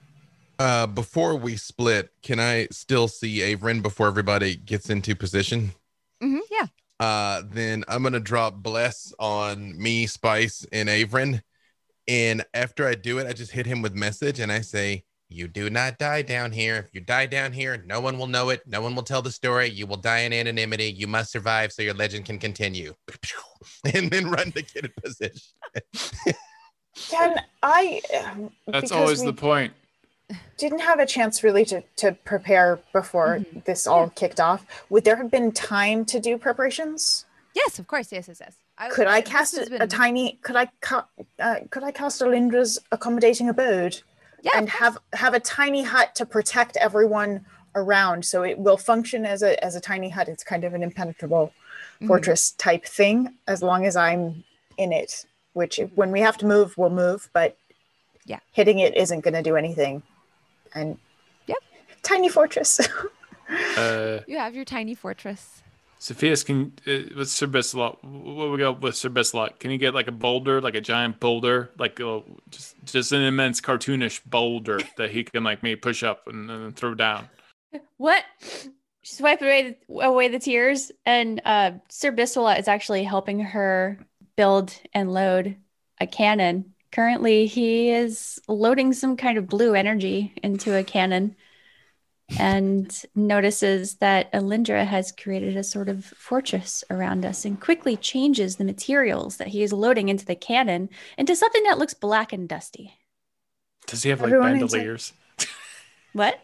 Uh, 0.58 0.86
before 0.86 1.36
we 1.36 1.56
split, 1.56 2.10
can 2.22 2.38
I 2.38 2.68
still 2.70 3.08
see 3.08 3.38
Averin 3.38 3.82
before 3.82 4.08
everybody 4.08 4.56
gets 4.56 4.90
into 4.90 5.14
position? 5.14 5.72
hmm 6.20 6.38
yeah. 6.50 6.66
Uh, 6.98 7.42
then 7.50 7.84
I'm 7.88 8.02
gonna 8.02 8.20
drop 8.20 8.56
bless 8.56 9.14
on 9.18 9.80
me, 9.80 10.06
Spice, 10.06 10.66
and 10.72 10.88
Averin. 10.88 11.42
And 12.06 12.44
after 12.52 12.86
I 12.86 12.94
do 12.94 13.18
it, 13.18 13.26
I 13.26 13.32
just 13.32 13.52
hit 13.52 13.66
him 13.66 13.82
with 13.82 13.94
message 13.94 14.40
and 14.40 14.50
I 14.50 14.60
say, 14.62 15.04
You 15.32 15.46
do 15.46 15.70
not 15.70 15.96
die 15.98 16.22
down 16.22 16.50
here. 16.50 16.76
If 16.76 16.92
you 16.92 17.00
die 17.00 17.26
down 17.26 17.52
here, 17.52 17.82
no 17.86 18.00
one 18.00 18.18
will 18.18 18.26
know 18.26 18.48
it. 18.50 18.62
No 18.66 18.82
one 18.82 18.96
will 18.96 19.04
tell 19.04 19.22
the 19.22 19.30
story. 19.30 19.68
You 19.70 19.86
will 19.86 19.96
die 19.96 20.20
in 20.20 20.32
anonymity. 20.32 20.86
You 20.90 21.06
must 21.06 21.30
survive 21.30 21.70
so 21.72 21.82
your 21.82 21.94
legend 21.94 22.24
can 22.24 22.38
continue. 22.38 22.94
And 23.94 24.10
then 24.10 24.30
run 24.30 24.50
to 24.52 24.62
get 24.62 24.84
in 24.86 24.92
position. 25.02 25.40
Can 27.10 27.36
I? 27.62 28.00
um, 28.26 28.50
That's 28.66 28.90
always 28.90 29.20
we 29.20 29.26
the 29.26 29.32
point. 29.34 29.72
Didn't 30.58 30.80
have 30.80 30.98
a 30.98 31.06
chance 31.06 31.42
really 31.44 31.64
to 31.66 31.82
to 31.96 32.12
prepare 32.24 32.80
before 32.92 33.38
Mm-hmm. 33.40 33.60
this 33.66 33.86
all 33.86 34.08
kicked 34.10 34.40
off. 34.40 34.64
Would 34.90 35.04
there 35.04 35.16
have 35.16 35.30
been 35.30 35.52
time 35.52 36.04
to 36.06 36.18
do 36.20 36.38
preparations? 36.38 37.24
Yes, 37.54 37.78
of 37.78 37.86
course. 37.86 38.10
Yes, 38.12 38.28
yes, 38.28 38.40
yes. 38.40 38.56
Could 38.92 39.06
I 39.08 39.20
this 39.20 39.30
cast 39.30 39.58
a, 39.58 39.68
been- 39.68 39.82
a 39.82 39.86
tiny? 39.86 40.38
Could 40.42 40.56
I 40.56 40.68
ca- 40.80 41.06
uh, 41.38 41.56
could 41.70 41.82
I 41.84 41.90
cast 41.90 42.20
Alindra's 42.22 42.78
accommodating 42.92 43.48
abode? 43.48 44.00
Yeah, 44.42 44.52
and 44.56 44.68
have 44.68 44.98
have 45.12 45.34
a 45.34 45.40
tiny 45.40 45.82
hut 45.82 46.14
to 46.16 46.26
protect 46.26 46.76
everyone 46.78 47.44
around, 47.74 48.24
so 48.24 48.42
it 48.42 48.58
will 48.58 48.76
function 48.76 49.24
as 49.26 49.42
a 49.42 49.62
as 49.64 49.76
a 49.76 49.80
tiny 49.80 50.08
hut. 50.08 50.28
It's 50.28 50.42
kind 50.44 50.64
of 50.64 50.74
an 50.74 50.82
impenetrable 50.82 51.52
Mhm. 52.00 52.06
fortress 52.06 52.52
type 52.52 52.84
thing, 52.84 53.34
as 53.46 53.62
long 53.62 53.84
as 53.86 53.96
I'm 53.96 54.44
in 54.78 54.92
it. 54.92 55.26
Which, 55.52 55.78
if- 55.78 55.92
when 55.94 56.10
we 56.12 56.20
have 56.20 56.36
to 56.38 56.46
move, 56.46 56.78
we'll 56.78 56.90
move, 56.90 57.28
but 57.32 57.56
Yeah. 58.24 58.38
hitting 58.52 58.78
it 58.78 58.96
isn't 58.96 59.20
going 59.20 59.34
to 59.34 59.42
do 59.42 59.56
anything. 59.56 60.02
And 60.74 60.98
Yep. 61.46 61.58
tiny 62.02 62.28
fortress. 62.28 62.80
Uh, 63.76 64.20
You 64.28 64.38
have 64.38 64.54
your 64.54 64.64
tiny 64.64 64.94
fortress. 64.94 65.62
Sophia's 66.00 66.42
can 66.42 66.72
uh, 66.86 67.14
with 67.14 67.28
Sir 67.28 67.46
Bissalot. 67.46 68.02
What 68.02 68.50
we 68.50 68.56
got 68.56 68.80
with 68.80 68.96
Sir 68.96 69.10
Bissalot? 69.10 69.58
Can 69.58 69.70
you 69.70 69.76
get 69.76 69.94
like 69.94 70.08
a 70.08 70.12
boulder, 70.12 70.58
like 70.58 70.74
a 70.74 70.80
giant 70.80 71.20
boulder, 71.20 71.70
like 71.78 72.00
uh, 72.00 72.20
just 72.48 72.74
just 72.86 73.12
an 73.12 73.20
immense 73.20 73.60
cartoonish 73.60 74.22
boulder 74.24 74.80
that 74.96 75.10
he 75.10 75.24
can 75.24 75.44
like 75.44 75.62
maybe 75.62 75.76
push 75.76 76.02
up 76.02 76.26
and 76.26 76.48
then 76.48 76.72
throw 76.72 76.94
down? 76.94 77.28
What? 77.98 78.24
Wiping 79.20 79.46
away 79.46 79.76
the, 79.88 79.98
away 79.98 80.28
the 80.28 80.38
tears, 80.38 80.90
and 81.04 81.42
uh, 81.44 81.72
Sir 81.90 82.12
Bissola 82.12 82.58
is 82.58 82.66
actually 82.66 83.04
helping 83.04 83.40
her 83.40 83.98
build 84.36 84.74
and 84.94 85.12
load 85.12 85.56
a 86.00 86.06
cannon. 86.06 86.72
Currently, 86.92 87.46
he 87.46 87.90
is 87.90 88.40
loading 88.48 88.94
some 88.94 89.18
kind 89.18 89.36
of 89.36 89.48
blue 89.48 89.74
energy 89.74 90.32
into 90.42 90.74
a 90.74 90.82
cannon 90.82 91.36
and 92.38 93.02
notices 93.14 93.96
that 93.96 94.32
Alindra 94.32 94.86
has 94.86 95.12
created 95.12 95.56
a 95.56 95.64
sort 95.64 95.88
of 95.88 96.04
fortress 96.04 96.84
around 96.90 97.24
us 97.24 97.44
and 97.44 97.60
quickly 97.60 97.96
changes 97.96 98.56
the 98.56 98.64
materials 98.64 99.36
that 99.38 99.48
he 99.48 99.62
is 99.62 99.72
loading 99.72 100.08
into 100.08 100.24
the 100.24 100.36
cannon 100.36 100.88
into 101.18 101.34
something 101.34 101.62
that 101.64 101.78
looks 101.78 101.94
black 101.94 102.32
and 102.32 102.48
dusty. 102.48 102.94
Does 103.86 104.02
he 104.02 104.10
have 104.10 104.20
like 104.20 104.28
Everyone 104.32 104.58
needs 104.58 104.72
bandoliers? 104.72 105.12
What? 106.12 106.40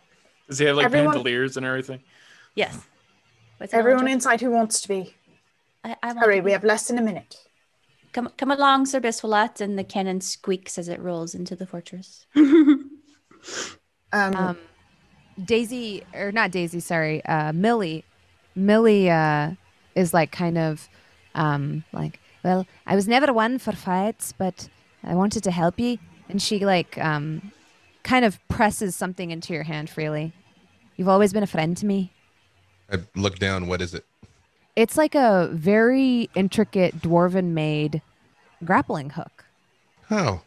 Does 0.49 0.59
he 0.59 0.67
have 0.67 0.77
like 0.77 0.87
Everyone- 0.87 1.15
bandoliers 1.15 1.57
and 1.57 1.67
everything? 1.67 2.03
Yes. 2.55 2.79
What's 3.59 3.75
Everyone 3.75 4.07
inside 4.09 4.41
who 4.41 4.51
wants 4.51 4.81
to 4.83 4.89
be. 4.89 5.15
I, 5.85 5.97
I 6.03 6.07
want 6.09 6.19
Hurry, 6.21 6.37
to 6.37 6.41
we 6.43 6.53
have 6.53 6.65
less 6.65 6.89
than 6.89 6.99
a 6.99 7.03
minute. 7.03 7.37
Come, 8.13 8.31
come 8.37 8.51
along, 8.51 8.87
Sir 8.87 9.01
Biswalat, 9.01 9.61
and 9.61 9.79
the 9.79 9.85
cannon 9.85 10.21
squeaks 10.21 10.79
as 10.79 10.89
it 10.89 11.01
rolls 11.01 11.35
into 11.35 11.55
the 11.57 11.67
fortress. 11.67 12.27
Um, 14.13 14.35
Um, 14.37 14.59
Daisy, 15.43 16.03
or 16.15 16.33
not 16.33 16.51
Daisy, 16.51 16.81
sorry, 16.81 17.25
uh, 17.25 17.53
Millie. 17.53 18.05
Millie 18.55 19.11
uh, 19.11 19.53
is 19.95 20.15
like 20.15 20.33
kind 20.33 20.57
of 20.57 20.89
um, 21.35 21.85
like, 21.93 22.21
well, 22.43 22.67
I 22.87 22.95
was 22.95 23.07
never 23.07 23.33
one 23.33 23.59
for 23.59 23.73
fights, 23.73 24.33
but 24.37 24.69
I 25.05 25.15
wanted 25.15 25.43
to 25.45 25.51
help 25.51 25.79
you. 25.79 25.99
And 26.29 26.41
she 26.41 26.65
like 26.65 26.99
um, 26.99 27.53
kind 28.03 28.25
of 28.25 28.39
presses 28.49 28.97
something 28.97 29.31
into 29.31 29.53
your 29.53 29.65
hand 29.65 29.91
freely. 29.91 30.33
You've 30.97 31.09
always 31.09 31.33
been 31.33 31.43
a 31.43 31.47
friend 31.47 31.77
to 31.77 31.87
me. 31.87 32.13
I 32.91 32.99
look 33.15 33.39
down. 33.39 33.67
What 33.67 33.83
is 33.83 33.95
it? 33.95 34.05
It's 34.75 34.97
like 34.97 35.15
a 35.15 35.49
very 35.53 36.31
intricate 36.35 37.01
dwarven 37.01 37.47
made 37.53 38.03
grappling 38.65 39.11
hook. 39.11 39.45
Oh. 40.11 40.43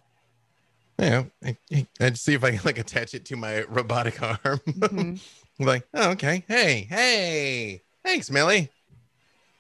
Yeah. 0.99 1.23
I- 1.43 1.87
I'd 1.99 2.17
see 2.17 2.33
if 2.33 2.43
I 2.43 2.51
can 2.51 2.61
like 2.65 2.77
attach 2.77 3.13
it 3.13 3.25
to 3.25 3.35
my 3.35 3.63
robotic 3.63 4.21
arm. 4.45 4.59
Mhm. 4.67 5.19
like, 5.59 5.87
oh, 5.93 6.11
okay. 6.11 6.43
Hey, 6.47 6.85
hey. 6.89 7.81
Thanks, 8.03 8.29
Millie. 8.29 8.69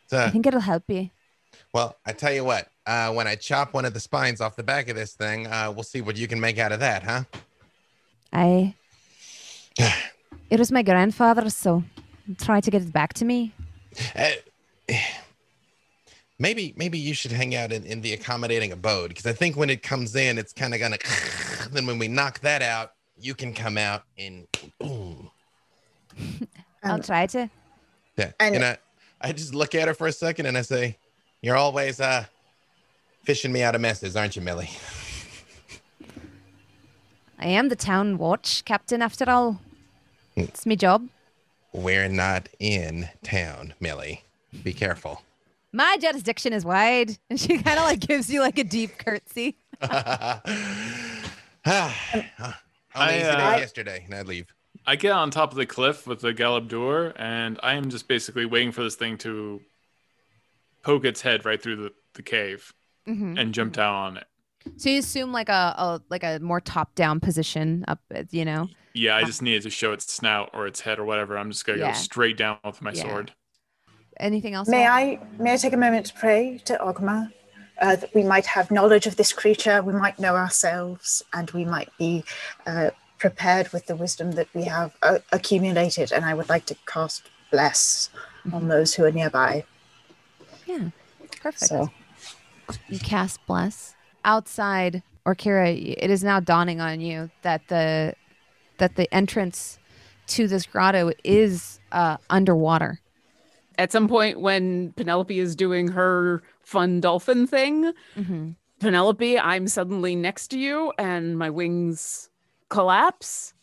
So, 0.07 0.17
I 0.25 0.29
think 0.29 0.45
it'll 0.47 0.59
help 0.59 0.83
you. 0.87 1.09
well, 1.73 1.95
I 2.05 2.13
tell 2.13 2.33
you 2.33 2.43
what, 2.43 2.67
uh, 2.87 3.11
when 3.13 3.27
I 3.27 3.35
chop 3.35 3.73
one 3.73 3.85
of 3.85 3.93
the 3.93 3.99
spines 3.99 4.41
off 4.41 4.55
the 4.55 4.63
back 4.63 4.89
of 4.89 4.95
this 4.95 5.13
thing, 5.13 5.45
uh, 5.47 5.71
we'll 5.73 5.83
see 5.83 6.01
what 6.01 6.17
you 6.17 6.27
can 6.27 6.39
make 6.39 6.57
out 6.57 6.71
of 6.71 6.79
that, 6.79 7.03
huh? 7.03 7.23
I. 8.33 8.73
It 10.49 10.57
was 10.57 10.71
my 10.71 10.81
grandfather's, 10.81 11.55
so 11.55 11.83
try 12.39 12.59
to 12.59 12.71
get 12.71 12.81
it 12.81 12.91
back 12.91 13.13
to 13.15 13.25
me. 13.25 13.53
Uh, 14.15 14.31
maybe 16.39 16.73
maybe 16.77 16.97
you 16.97 17.13
should 17.13 17.31
hang 17.31 17.53
out 17.55 17.71
in, 17.71 17.83
in 17.85 18.01
the 18.01 18.13
accommodating 18.13 18.71
abode 18.71 19.09
because 19.09 19.25
I 19.25 19.33
think 19.33 19.55
when 19.57 19.69
it 19.69 19.83
comes 19.83 20.15
in, 20.15 20.37
it's 20.37 20.53
kind 20.53 20.73
of 20.73 20.79
gonna. 20.79 20.97
Then 21.71 21.85
when 21.85 21.99
we 21.99 22.07
knock 22.07 22.39
that 22.39 22.63
out, 22.63 22.93
you 23.19 23.35
can 23.35 23.53
come 23.53 23.77
out 23.77 24.03
and 24.17 24.47
boom. 24.79 25.29
I'll 26.83 26.97
try 26.99 27.27
to. 27.27 27.49
Yeah. 28.17 28.31
And- 28.39 28.55
And, 28.55 28.63
I, 28.65 28.77
I 29.21 29.31
just 29.33 29.53
look 29.53 29.75
at 29.75 29.87
her 29.87 29.93
for 29.93 30.07
a 30.07 30.11
second 30.11 30.45
and 30.47 30.57
I 30.57 30.61
say, 30.63 30.97
"You're 31.41 31.57
always 31.57 31.99
uh 32.01 32.25
fishing 33.23 33.51
me 33.51 33.61
out 33.61 33.75
of 33.75 33.81
messes, 33.81 34.15
aren't 34.15 34.35
you, 34.35 34.41
Millie?" 34.41 34.69
I 37.41 37.47
am 37.47 37.69
the 37.69 37.75
town 37.75 38.17
watch 38.17 38.65
captain 38.65 39.01
after 39.01 39.29
all. 39.29 39.61
It's 40.35 40.65
my 40.65 40.75
job. 40.75 41.07
We're 41.71 42.09
not 42.09 42.49
in 42.59 43.09
town, 43.23 43.73
Millie. 43.79 44.23
Be 44.63 44.73
careful. 44.73 45.21
My 45.71 45.97
jurisdiction 46.01 46.53
is 46.53 46.65
wide. 46.65 47.17
And 47.29 47.39
she 47.39 47.57
kind 47.59 47.77
of 47.79 47.85
like 47.85 47.99
gives 47.99 48.29
you 48.31 48.41
like 48.41 48.57
a 48.57 48.63
deep 48.63 48.97
curtsy. 48.97 49.57
I, 49.81 50.41
uh, 52.95 53.57
yesterday, 53.59 54.03
and 54.05 54.13
I 54.15 54.21
leave. 54.23 54.47
I 54.85 54.95
get 54.95 55.11
on 55.11 55.29
top 55.29 55.51
of 55.51 55.57
the 55.57 55.65
cliff 55.65 56.07
with 56.07 56.21
the 56.21 56.33
Galeb 56.33 56.67
Duhr, 56.67 57.13
and 57.17 57.59
I 57.61 57.73
am 57.75 57.89
just 57.89 58.07
basically 58.07 58.45
waiting 58.45 58.71
for 58.71 58.83
this 58.83 58.95
thing 58.95 59.17
to 59.19 59.61
poke 60.81 61.05
its 61.05 61.21
head 61.21 61.45
right 61.45 61.61
through 61.61 61.75
the, 61.75 61.91
the 62.15 62.23
cave 62.23 62.73
Mhm. 63.07 63.39
and 63.39 63.53
jump 63.53 63.73
down 63.73 63.93
on 63.93 64.17
it. 64.17 64.25
So 64.77 64.89
you 64.89 64.99
assume 64.99 65.31
like 65.31 65.49
a, 65.49 65.73
a 65.77 66.01
like 66.09 66.23
a 66.23 66.39
more 66.39 66.59
top 66.61 66.95
down 66.95 67.19
position 67.19 67.85
up, 67.87 67.99
you 68.31 68.43
know? 68.45 68.67
Yeah, 68.93 69.15
I 69.15 69.23
just 69.23 69.41
needed 69.41 69.61
to 69.63 69.69
show 69.69 69.93
its 69.93 70.11
snout 70.11 70.49
or 70.53 70.67
its 70.67 70.81
head 70.81 70.99
or 70.99 71.05
whatever. 71.05 71.37
I'm 71.37 71.51
just 71.51 71.65
gonna 71.65 71.79
Yeah. 71.79 71.91
go 71.91 71.93
straight 71.97 72.37
down 72.37 72.57
with 72.65 72.81
my 72.81 72.91
Yeah. 72.91 73.03
sword. 73.03 73.33
Anything 74.19 74.53
else? 74.53 74.67
May 74.67 74.87
I 74.87 75.19
may 75.37 75.53
I 75.53 75.57
take 75.57 75.73
a 75.73 75.77
moment 75.77 76.07
to 76.07 76.13
pray 76.13 76.61
to 76.65 76.77
Ogma? 76.77 77.31
Uh, 77.81 77.95
that 77.95 78.13
we 78.13 78.23
might 78.23 78.45
have 78.45 78.69
knowledge 78.71 79.07
of 79.07 79.15
this 79.15 79.31
creature, 79.31 79.81
we 79.81 79.93
might 79.93 80.19
know 80.19 80.35
ourselves, 80.35 81.23
and 81.31 81.49
we 81.51 81.63
might 81.63 81.89
be 81.97 82.25
uh, 82.67 82.89
prepared 83.17 83.71
with 83.71 83.85
the 83.85 83.95
wisdom 83.95 84.33
that 84.33 84.49
we 84.53 84.63
have 84.63 84.93
uh, 85.01 85.19
accumulated. 85.31 86.11
And 86.11 86.25
I 86.25 86.33
would 86.33 86.49
like 86.49 86.65
to 86.65 86.75
cast 86.85 87.29
bless 87.51 88.09
on 88.51 88.67
those 88.67 88.93
who 88.95 89.05
are 89.05 89.11
nearby. 89.11 89.63
Yeah. 90.65 90.89
Perfect. 91.41 91.67
So 91.67 91.89
You 92.89 92.99
cast 92.99 93.39
bless 93.47 93.95
outside, 94.25 95.01
Orkira. 95.25 95.95
It 95.97 96.09
is 96.09 96.21
now 96.23 96.41
dawning 96.41 96.81
on 96.81 96.99
you 96.99 97.29
that 97.43 97.67
the 97.69 98.13
that 98.77 98.95
the 98.95 99.13
entrance 99.13 99.79
to 100.27 100.47
this 100.47 100.65
grotto 100.65 101.11
is 101.23 101.79
uh, 101.91 102.17
underwater. 102.29 102.99
At 103.79 103.91
some 103.91 104.07
point, 104.09 104.41
when 104.41 104.91
Penelope 104.93 105.39
is 105.39 105.55
doing 105.55 105.87
her 105.87 106.43
fun 106.61 106.99
dolphin 106.99 107.47
thing, 107.47 107.93
Mm-hmm. 108.15 108.51
Penelope, 108.79 109.37
I'm 109.39 109.67
suddenly 109.67 110.15
next 110.15 110.49
to 110.49 110.59
you 110.59 110.93
and 110.97 111.37
my 111.37 111.49
wings 111.49 112.29
collapse. 112.69 113.53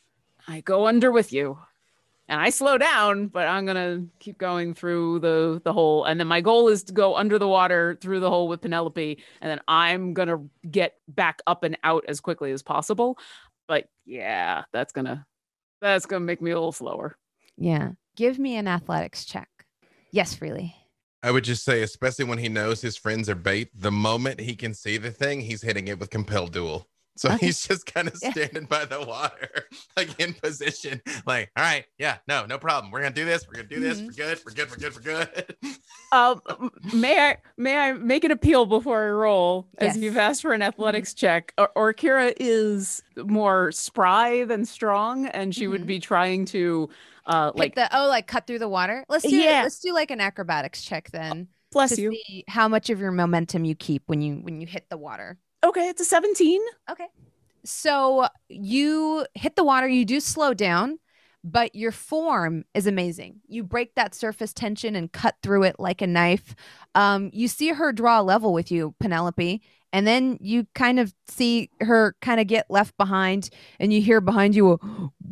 I 0.46 0.60
go 0.60 0.86
under 0.86 1.10
with 1.10 1.32
you. 1.32 1.58
And 2.28 2.40
I 2.40 2.50
slow 2.50 2.76
down, 2.76 3.28
but 3.28 3.46
I'm 3.46 3.66
gonna 3.66 4.04
keep 4.18 4.36
going 4.36 4.74
through 4.74 5.20
the 5.20 5.60
the 5.62 5.72
hole. 5.72 6.04
And 6.04 6.18
then 6.18 6.26
my 6.26 6.40
goal 6.40 6.68
is 6.68 6.82
to 6.84 6.92
go 6.92 7.14
under 7.14 7.38
the 7.38 7.46
water 7.46 7.96
through 8.00 8.18
the 8.18 8.28
hole 8.28 8.48
with 8.48 8.62
Penelope, 8.62 9.18
and 9.40 9.50
then 9.50 9.60
I'm 9.68 10.12
gonna 10.12 10.42
get 10.68 10.94
back 11.06 11.40
up 11.46 11.62
and 11.62 11.78
out 11.84 12.04
as 12.08 12.20
quickly 12.20 12.50
as 12.50 12.64
possible. 12.64 13.16
But 13.68 13.88
yeah, 14.04 14.64
that's 14.72 14.92
gonna 14.92 15.24
that's 15.80 16.06
gonna 16.06 16.24
make 16.24 16.42
me 16.42 16.50
a 16.50 16.54
little 16.54 16.72
slower. 16.72 17.16
Yeah. 17.56 17.92
Give 18.16 18.40
me 18.40 18.56
an 18.56 18.66
athletics 18.66 19.24
check. 19.24 19.48
Yes, 20.16 20.34
freely. 20.34 20.74
I 21.22 21.30
would 21.30 21.44
just 21.44 21.62
say, 21.62 21.82
especially 21.82 22.24
when 22.24 22.38
he 22.38 22.48
knows 22.48 22.80
his 22.80 22.96
friends 22.96 23.28
are 23.28 23.34
bait, 23.34 23.68
the 23.78 23.90
moment 23.92 24.40
he 24.40 24.56
can 24.56 24.72
see 24.72 24.96
the 24.96 25.10
thing, 25.10 25.42
he's 25.42 25.60
hitting 25.60 25.88
it 25.88 25.98
with 25.98 26.08
compel 26.08 26.46
duel. 26.46 26.88
So 27.18 27.28
Okay. 27.32 27.46
he's 27.46 27.66
just 27.66 27.84
kind 27.84 28.08
of 28.08 28.18
Yeah. 28.22 28.30
standing 28.30 28.64
by 28.64 28.86
the 28.86 29.02
water, 29.04 29.48
like 29.96 30.18
in 30.18 30.32
position, 30.32 31.02
like, 31.26 31.50
all 31.54 31.64
right, 31.64 31.84
yeah, 31.98 32.16
no, 32.26 32.46
no 32.46 32.56
problem. 32.58 32.90
We're 32.90 33.00
gonna 33.02 33.14
do 33.14 33.26
this. 33.26 33.46
We're 33.46 33.56
gonna 33.56 33.68
do 33.68 33.80
this. 33.80 33.98
Mhm. 34.00 34.06
We're 34.06 34.12
good. 34.12 34.40
We're 34.46 34.52
good. 34.52 34.70
We're 34.70 34.76
good. 34.76 34.96
We're 34.96 35.02
good. 35.26 35.56
Um, 36.12 36.70
may 36.94 37.18
I 37.18 37.36
may 37.58 37.76
I 37.76 37.92
make 37.92 38.22
an 38.24 38.30
appeal 38.30 38.64
before 38.64 39.04
I 39.06 39.10
roll? 39.10 39.66
As 39.78 39.98
you've 39.98 40.16
asked 40.16 40.40
for 40.40 40.52
an 40.52 40.62
athletics 40.62 41.12
check, 41.12 41.52
or, 41.58 41.68
Orkira 41.76 42.32
is 42.38 43.02
more 43.18 43.70
spry 43.72 44.44
than 44.44 44.64
strong, 44.64 45.26
and 45.26 45.52
she 45.54 45.66
would 45.66 45.82
Mhm. 45.82 45.86
be 45.86 45.98
trying 45.98 46.44
to, 46.46 46.88
uh, 47.26 47.46
Hit 47.46 47.56
like 47.58 47.74
the 47.74 47.88
oh, 47.96 48.08
like 48.08 48.26
cut 48.26 48.46
through 48.46 48.60
the 48.60 48.68
water. 48.68 49.04
Let's 49.08 49.24
do 49.24 49.36
Yeah. 49.36 49.62
let's 49.62 49.78
do 49.80 49.92
like 49.92 50.10
an 50.10 50.20
acrobatics 50.20 50.82
check 50.82 51.10
then 51.10 51.48
bless 51.72 51.96
to 51.96 52.02
you. 52.02 52.12
see 52.12 52.44
how 52.48 52.68
much 52.68 52.88
of 52.90 53.00
your 53.00 53.12
momentum 53.12 53.64
you 53.64 53.74
keep 53.74 54.02
when 54.06 54.20
you 54.22 54.36
when 54.36 54.60
you 54.60 54.66
hit 54.66 54.88
the 54.88 54.96
water. 54.96 55.38
Okay, 55.64 55.88
it's 55.88 56.00
a 56.00 56.04
seventeen. 56.04 56.62
Okay. 56.90 57.06
So 57.64 58.28
you 58.48 59.26
hit 59.34 59.56
the 59.56 59.64
water, 59.64 59.88
you 59.88 60.04
do 60.04 60.20
slow 60.20 60.54
down, 60.54 61.00
but 61.42 61.74
your 61.74 61.90
form 61.90 62.64
is 62.74 62.86
amazing. 62.86 63.40
You 63.48 63.64
break 63.64 63.96
that 63.96 64.14
surface 64.14 64.52
tension 64.52 64.94
and 64.94 65.10
cut 65.10 65.34
through 65.42 65.64
it 65.64 65.76
like 65.80 66.00
a 66.00 66.06
knife. 66.06 66.54
Um, 66.94 67.30
you 67.32 67.48
see 67.48 67.70
her 67.70 67.92
draw 67.92 68.20
a 68.20 68.22
level 68.22 68.52
with 68.52 68.70
you, 68.70 68.94
Penelope, 69.00 69.60
and 69.92 70.06
then 70.06 70.38
you 70.40 70.68
kind 70.76 71.00
of 71.00 71.12
see 71.26 71.70
her 71.80 72.14
kind 72.22 72.38
of 72.40 72.46
get 72.46 72.66
left 72.70 72.96
behind, 72.96 73.50
and 73.80 73.92
you 73.92 74.00
hear 74.00 74.20
behind 74.20 74.54
you 74.54 74.72
a 74.72 74.78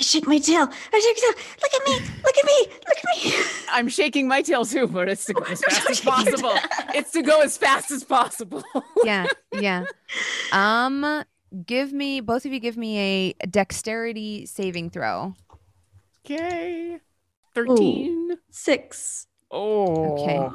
I 0.00 0.04
shake 0.04 0.26
my 0.26 0.38
tail. 0.38 0.68
I 0.92 1.00
shake 1.00 1.16
my 1.16 1.32
tail. 1.34 1.44
Look 1.62 1.74
at 1.74 1.86
me. 1.86 2.08
Look 2.24 2.36
at 2.38 2.44
me. 2.44 2.72
Look 2.86 2.98
at 2.98 3.24
me. 3.24 3.44
I'm 3.70 3.88
shaking 3.88 4.28
my 4.28 4.42
tail 4.42 4.64
too, 4.64 4.86
but 4.86 5.08
it's 5.08 5.24
to 5.26 5.34
go 5.34 5.42
as 5.50 5.60
fast 5.62 5.90
as 5.90 6.00
possible. 6.00 6.54
it's 6.94 7.10
to 7.12 7.22
go 7.22 7.40
as 7.42 7.56
fast 7.56 7.90
as 7.90 8.04
possible. 8.04 8.62
yeah, 9.04 9.26
yeah. 9.52 9.84
Um, 10.52 11.24
give 11.66 11.92
me 11.92 12.20
both 12.20 12.44
of 12.46 12.52
you. 12.52 12.60
Give 12.60 12.76
me 12.76 12.98
a 13.40 13.46
dexterity 13.46 14.46
saving 14.46 14.90
throw. 14.90 15.34
Okay, 16.24 16.98
thirteen. 17.54 18.38
Six. 18.50 19.26
Oh, 19.50 20.22
Okay. 20.22 20.48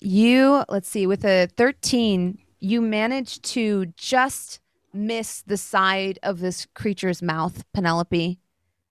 You, 0.00 0.62
let's 0.68 0.90
see, 0.90 1.06
with 1.06 1.24
a 1.24 1.48
13, 1.56 2.36
you 2.60 2.82
managed 2.82 3.42
to 3.44 3.86
just 3.96 4.60
miss 4.92 5.42
the 5.46 5.56
side 5.56 6.18
of 6.22 6.40
this 6.40 6.66
creature's 6.74 7.22
mouth, 7.22 7.64
Penelope. 7.72 8.38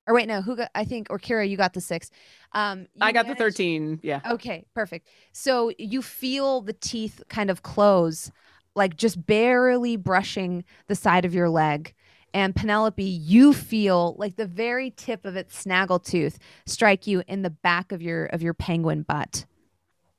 Or 0.08 0.14
wait, 0.14 0.28
no, 0.28 0.42
who 0.42 0.56
got, 0.56 0.70
I 0.76 0.86
think, 0.86 1.08
Orkira, 1.10 1.50
you 1.50 1.58
got 1.58 1.74
the 1.74 1.82
six. 1.82 2.12
Um, 2.52 2.88
I 3.02 3.12
got 3.12 3.28
the 3.28 3.36
thirteen. 3.36 4.00
Yeah. 4.04 4.22
Okay, 4.30 4.66
perfect. 4.76 5.08
So 5.32 5.72
you 5.80 6.02
feel 6.02 6.62
the 6.62 6.74
teeth 6.74 7.24
kind 7.28 7.50
of 7.50 7.64
close, 7.64 8.32
like 8.76 8.98
just 8.98 9.26
barely 9.26 9.96
brushing 9.96 10.64
the 10.88 10.96
side 10.96 11.26
of 11.26 11.34
your 11.34 11.50
leg. 11.50 11.94
And 12.36 12.54
Penelope, 12.54 13.02
you 13.02 13.54
feel 13.54 14.16
like 14.20 14.36
the 14.36 14.46
very 14.46 14.92
tip 14.92 15.26
of 15.26 15.36
its 15.36 15.58
snaggle 15.58 16.00
tooth 16.00 16.38
strike 16.66 17.08
you 17.08 17.24
in 17.28 17.44
the 17.44 17.50
back 17.50 17.92
of 17.92 18.02
your 18.02 18.26
of 18.26 18.44
your 18.44 18.54
penguin 18.54 19.04
butt. 19.04 19.46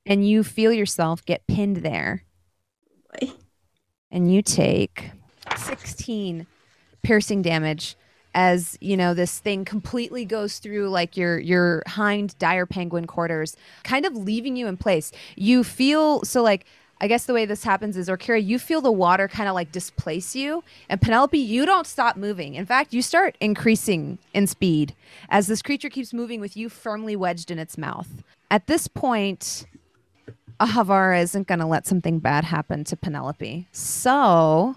And 0.04 0.26
you 0.26 0.42
feel 0.42 0.72
yourself 0.72 1.24
get 1.24 1.46
pinned 1.46 1.78
there. 1.78 2.24
Boy. 3.20 3.32
And 4.10 4.32
you 4.32 4.40
take 4.40 5.10
16 5.56 6.46
piercing 7.02 7.42
damage 7.42 7.96
as 8.36 8.76
you 8.82 8.98
know 8.98 9.14
this 9.14 9.38
thing 9.38 9.64
completely 9.64 10.24
goes 10.26 10.58
through 10.58 10.90
like 10.90 11.16
your 11.16 11.38
your 11.38 11.82
hind 11.86 12.38
dire 12.38 12.66
penguin 12.66 13.06
quarters 13.06 13.56
kind 13.82 14.04
of 14.04 14.14
leaving 14.14 14.54
you 14.56 14.68
in 14.68 14.76
place. 14.76 15.10
You 15.34 15.64
feel 15.64 16.22
so 16.22 16.42
like 16.42 16.66
i 17.00 17.08
guess 17.08 17.24
the 17.26 17.34
way 17.34 17.44
this 17.46 17.64
happens 17.64 17.96
is 17.96 18.08
orkira 18.08 18.42
you 18.42 18.58
feel 18.58 18.80
the 18.80 18.92
water 18.92 19.26
kind 19.26 19.48
of 19.48 19.54
like 19.54 19.72
displace 19.72 20.36
you. 20.36 20.62
And 20.90 21.00
penelope 21.00 21.38
you 21.38 21.64
don't 21.64 21.86
stop 21.86 22.16
moving. 22.16 22.54
In 22.54 22.66
fact 22.66 22.92
you 22.92 23.00
start 23.00 23.36
increasing 23.40 24.18
in 24.34 24.46
speed 24.46 24.94
as 25.30 25.46
this 25.46 25.62
creature 25.62 25.88
keeps 25.88 26.12
moving 26.12 26.40
with 26.40 26.56
you 26.58 26.68
firmly 26.68 27.16
wedged 27.16 27.50
in 27.50 27.58
its 27.58 27.78
mouth. 27.78 28.22
At 28.50 28.66
this 28.66 28.86
point 28.86 29.64
ahavara 30.60 31.22
isn't 31.22 31.46
going 31.46 31.58
to 31.58 31.66
let 31.66 31.86
something 31.86 32.18
bad 32.18 32.44
happen 32.44 32.84
to 32.84 32.96
penelope. 32.96 33.66
So 33.72 34.76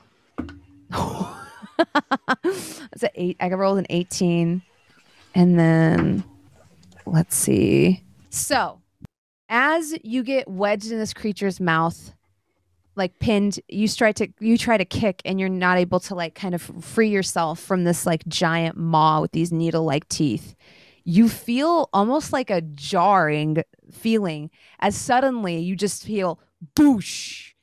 it's 2.43 3.03
an 3.03 3.09
eight. 3.15 3.37
I 3.39 3.49
rolled 3.49 3.79
an 3.79 3.87
18. 3.89 4.61
And 5.35 5.59
then 5.59 6.23
let's 7.05 7.35
see. 7.35 8.03
So 8.29 8.81
as 9.47 9.95
you 10.03 10.23
get 10.23 10.47
wedged 10.47 10.91
in 10.91 10.99
this 10.99 11.13
creature's 11.13 11.59
mouth, 11.59 12.13
like 12.95 13.19
pinned, 13.19 13.59
you 13.67 13.87
try 13.87 14.11
to 14.11 14.27
you 14.39 14.57
try 14.57 14.77
to 14.77 14.85
kick 14.85 15.21
and 15.23 15.39
you're 15.39 15.49
not 15.49 15.77
able 15.77 15.99
to 16.01 16.15
like 16.15 16.35
kind 16.35 16.53
of 16.53 16.61
free 16.81 17.09
yourself 17.09 17.59
from 17.59 17.83
this 17.83 18.05
like 18.05 18.27
giant 18.27 18.77
maw 18.77 19.21
with 19.21 19.31
these 19.31 19.51
needle-like 19.51 20.07
teeth. 20.09 20.55
You 21.05 21.29
feel 21.29 21.89
almost 21.93 22.33
like 22.33 22.49
a 22.49 22.61
jarring 22.61 23.63
feeling 23.91 24.51
as 24.79 24.95
suddenly 24.95 25.59
you 25.59 25.75
just 25.75 26.03
feel 26.03 26.39
boosh 26.75 27.53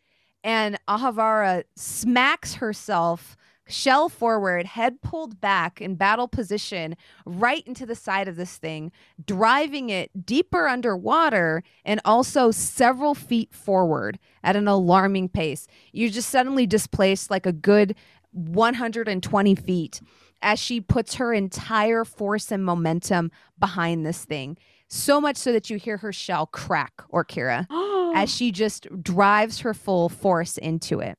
and 0.42 0.78
Ahavara 0.88 1.64
smacks 1.74 2.54
herself 2.54 3.36
shell 3.66 4.08
forward, 4.08 4.66
head 4.66 5.00
pulled 5.02 5.40
back 5.40 5.80
in 5.80 5.94
battle 5.94 6.28
position, 6.28 6.96
right 7.24 7.66
into 7.66 7.86
the 7.86 7.94
side 7.94 8.28
of 8.28 8.36
this 8.36 8.56
thing, 8.56 8.92
driving 9.24 9.90
it 9.90 10.26
deeper 10.26 10.68
underwater 10.68 11.62
and 11.84 12.00
also 12.04 12.50
several 12.50 13.14
feet 13.14 13.52
forward 13.52 14.18
at 14.42 14.56
an 14.56 14.68
alarming 14.68 15.28
pace. 15.28 15.66
You 15.92 16.10
just 16.10 16.30
suddenly 16.30 16.66
displaced 16.66 17.30
like 17.30 17.46
a 17.46 17.52
good 17.52 17.94
120 18.32 19.54
feet 19.54 20.00
as 20.42 20.58
she 20.58 20.80
puts 20.80 21.14
her 21.14 21.32
entire 21.32 22.04
force 22.04 22.52
and 22.52 22.64
momentum 22.64 23.30
behind 23.58 24.04
this 24.04 24.24
thing. 24.24 24.56
So 24.88 25.20
much 25.20 25.36
so 25.36 25.52
that 25.52 25.70
you 25.70 25.78
hear 25.78 25.96
her 25.96 26.12
shell 26.12 26.46
crack, 26.46 27.02
Orkira 27.12 27.66
as 28.16 28.34
she 28.34 28.52
just 28.52 28.86
drives 29.02 29.60
her 29.60 29.74
full 29.74 30.08
force 30.08 30.58
into 30.58 31.00
it. 31.00 31.18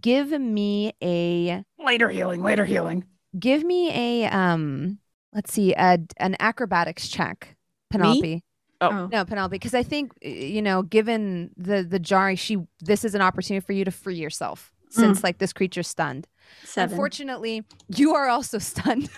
Give 0.00 0.30
me 0.40 0.92
a 1.02 1.64
later 1.84 2.08
healing. 2.08 2.42
Later 2.42 2.64
healing. 2.64 3.04
give 3.38 3.64
me 3.64 3.90
a 3.90 4.28
um 4.28 4.98
let's 5.32 5.52
see 5.52 5.72
a, 5.74 5.98
an 6.18 6.36
acrobatics 6.40 7.08
check 7.08 7.56
Penelope. 7.90 8.42
Oh. 8.80 9.08
No, 9.12 9.24
Penelope, 9.24 9.54
because 9.54 9.74
I 9.74 9.84
think 9.84 10.12
you 10.22 10.60
know, 10.60 10.82
given 10.82 11.50
the 11.56 11.82
the 11.84 11.98
jarring, 11.98 12.36
she 12.36 12.58
this 12.80 13.04
is 13.04 13.14
an 13.14 13.20
opportunity 13.20 13.64
for 13.64 13.72
you 13.72 13.84
to 13.84 13.90
free 13.92 14.16
yourself 14.16 14.72
since 14.90 15.22
like 15.22 15.38
this 15.38 15.52
creature's 15.52 15.88
stunned. 15.88 16.26
Seven. 16.64 16.92
Unfortunately, 16.92 17.62
you 17.88 18.14
are 18.14 18.28
also 18.28 18.58
stunned 18.58 19.08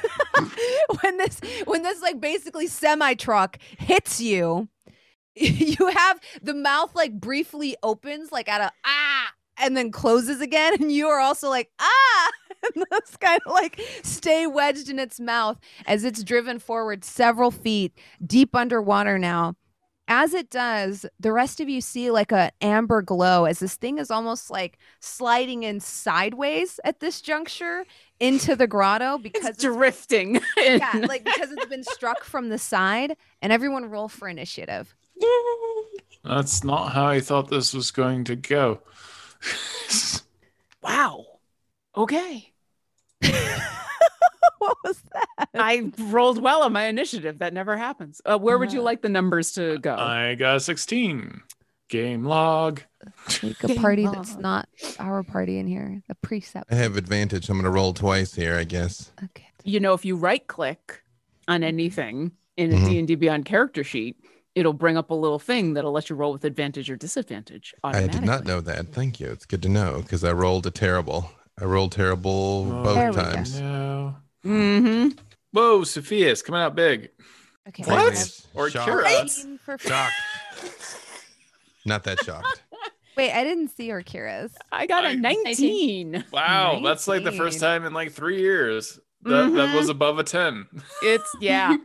when 1.01 1.17
this 1.17 1.41
when 1.65 1.83
this 1.83 2.01
like 2.03 2.21
basically 2.21 2.67
semi 2.67 3.15
truck 3.15 3.59
hits 3.79 4.21
you. 4.21 4.69
You 5.77 5.89
have 5.89 6.21
the 6.43 6.55
mouth 6.55 6.95
like 6.95 7.19
briefly 7.21 7.77
opens 7.83 8.31
like 8.31 8.49
at 8.49 8.61
a 8.61 8.73
ah 8.85 9.33
and 9.59 9.77
then 9.77 9.91
closes 9.93 10.41
again, 10.41 10.75
and 10.81 10.91
you 10.93 11.07
are 11.09 11.21
also 11.21 11.49
like 11.49 11.71
ah, 11.79 12.31
and 12.75 12.85
that's 12.91 13.17
kind 13.17 13.41
of 13.47 13.53
like 13.53 13.81
stay 14.03 14.47
wedged 14.47 14.89
in 14.89 14.99
its 14.99 15.21
mouth 15.21 15.59
as 15.87 16.05
it's 16.05 16.23
driven 16.25 16.59
forward 16.59 17.05
several 17.05 17.51
feet 17.51 17.93
deep 18.25 18.55
underwater 18.55 19.19
now. 19.19 19.55
As 20.07 20.35
it 20.35 20.51
does, 20.51 21.07
the 21.19 21.33
rest 21.33 21.61
of 21.61 21.69
you 21.71 21.81
see 21.81 22.11
like 22.11 22.31
a 22.31 22.53
amber 22.61 23.01
glow 23.01 23.47
as 23.47 23.59
this 23.61 23.77
thing 23.77 23.97
is 23.99 24.11
almost 24.11 24.51
like 24.51 24.77
sliding 25.01 25.63
in 25.63 25.81
sideways 25.81 26.79
at 26.85 27.01
this 27.01 27.23
juncture 27.23 27.87
into 28.21 28.55
the 28.55 28.67
grotto 28.67 29.17
because 29.23 29.57
It's 29.57 29.63
drifting. 29.63 30.41
yeah, 30.59 31.01
like 31.09 31.25
because 31.25 31.51
it's 31.53 31.65
been 31.67 31.85
struck 31.85 32.23
from 32.23 32.51
the 32.51 32.59
side. 32.59 33.17
And 33.41 33.51
everyone 33.51 33.87
roll 33.87 34.09
for 34.09 34.29
initiative. 34.29 34.95
That's 36.25 36.65
not 36.65 36.93
how 36.93 37.07
I 37.07 37.21
thought 37.21 37.51
this 37.51 37.75
was 37.75 37.91
going 37.91 38.25
to 38.25 38.37
go. 38.37 38.81
wow. 40.83 41.25
Okay. 41.97 42.53
what 44.59 44.77
was 44.85 45.01
that? 45.13 45.49
I 45.55 45.93
rolled 45.99 46.41
well 46.43 46.63
on 46.63 46.73
my 46.73 46.87
initiative. 46.87 47.39
That 47.39 47.53
never 47.53 47.77
happens. 47.77 48.21
Uh, 48.25 48.39
where 48.39 48.59
would 48.59 48.73
you 48.73 48.81
like 48.83 49.03
the 49.03 49.09
numbers 49.09 49.53
to 49.53 49.79
go? 49.79 49.95
I 49.97 50.35
got 50.35 50.57
a 50.57 50.61
16. 50.61 51.43
Game 51.91 52.25
log. 52.25 52.81
Like 53.43 53.63
a 53.63 53.75
party 53.81 54.07
that's 54.07 54.37
not 54.37 54.67
our 54.99 55.23
party 55.23 55.59
in 55.59 55.67
here. 55.67 56.03
The 56.09 56.15
precept. 56.17 56.73
I 56.73 56.77
have 56.77 56.97
advantage. 56.97 57.51
I'm 57.51 57.59
gonna 57.59 57.71
roll 57.71 57.93
twice 57.93 58.35
here, 58.35 58.57
I 58.57 58.65
guess. 58.65 59.13
Okay. 59.23 59.47
you 59.65 59.79
know, 59.81 59.93
if 59.93 60.03
you 60.07 60.17
right 60.17 60.45
click 60.47 61.03
on 61.47 61.63
anything 61.63 62.33
in 62.57 62.73
a 62.73 62.77
Mhm. 62.77 62.89
D&D 62.89 63.15
Beyond 63.17 63.45
character 63.45 63.85
sheet, 63.85 64.17
it'll 64.55 64.73
bring 64.73 64.97
up 64.97 65.11
a 65.11 65.15
little 65.15 65.39
thing 65.39 65.75
that'll 65.75 65.93
let 65.93 66.09
you 66.11 66.17
roll 66.17 66.33
with 66.33 66.45
advantage 66.45 66.89
or 66.91 66.97
disadvantage 66.97 67.75
I 67.83 68.07
did 68.07 68.23
not 68.23 68.45
know 68.45 68.61
that. 68.61 68.89
Thank 68.93 69.21
you. 69.21 69.31
It's 69.31 69.47
good 69.47 69.63
to 69.63 69.69
know 69.69 70.01
because 70.03 70.25
I 70.25 70.33
rolled 70.33 70.67
a 70.67 70.71
terrible. 70.71 71.31
I 71.61 71.65
rolled 71.65 71.93
terrible 71.93 72.65
There 72.95 73.13
both 73.13 73.17
times. 73.17 73.61
No. 73.61 74.17
Mm-hmm. 74.45 75.19
Whoa, 75.53 75.85
Sophia's 75.85 76.43
coming 76.43 76.61
out 76.61 76.75
big. 76.75 77.11
Okay. 77.69 77.85
What? 77.85 78.17
Shocked. 78.17 78.47
Or 78.55 78.71
Shocked. 78.71 78.91
Kira. 78.91 79.07
Eighteen 79.23 79.59
for 79.59 79.79
Shocked. 79.79 80.13
Not 81.87 82.05
that 82.05 82.23
shocked. 82.25 82.63
Wait, 83.17 83.31
I 83.33 83.45
didn't 83.45 83.69
see 83.69 83.87
your 83.87 84.03
Kira's. 84.03 84.53
I 84.73 84.87
got 84.87 85.05
a 85.05 85.09
I- 85.11 85.15
19. 85.15 86.25
Wow, 86.33 86.81
that's 86.83 87.07
like 87.07 87.23
the 87.25 87.33
first 87.33 87.61
time 87.61 87.85
in 87.85 87.93
like 87.93 88.11
three 88.13 88.41
years 88.41 88.99
that 89.23 89.31
that 89.53 89.69
Mhm. 89.69 89.77
was 89.79 89.89
above 89.89 90.19
a 90.19 90.25
ten. 90.25 90.67
It's 91.03 91.31
yeah. 91.41 91.77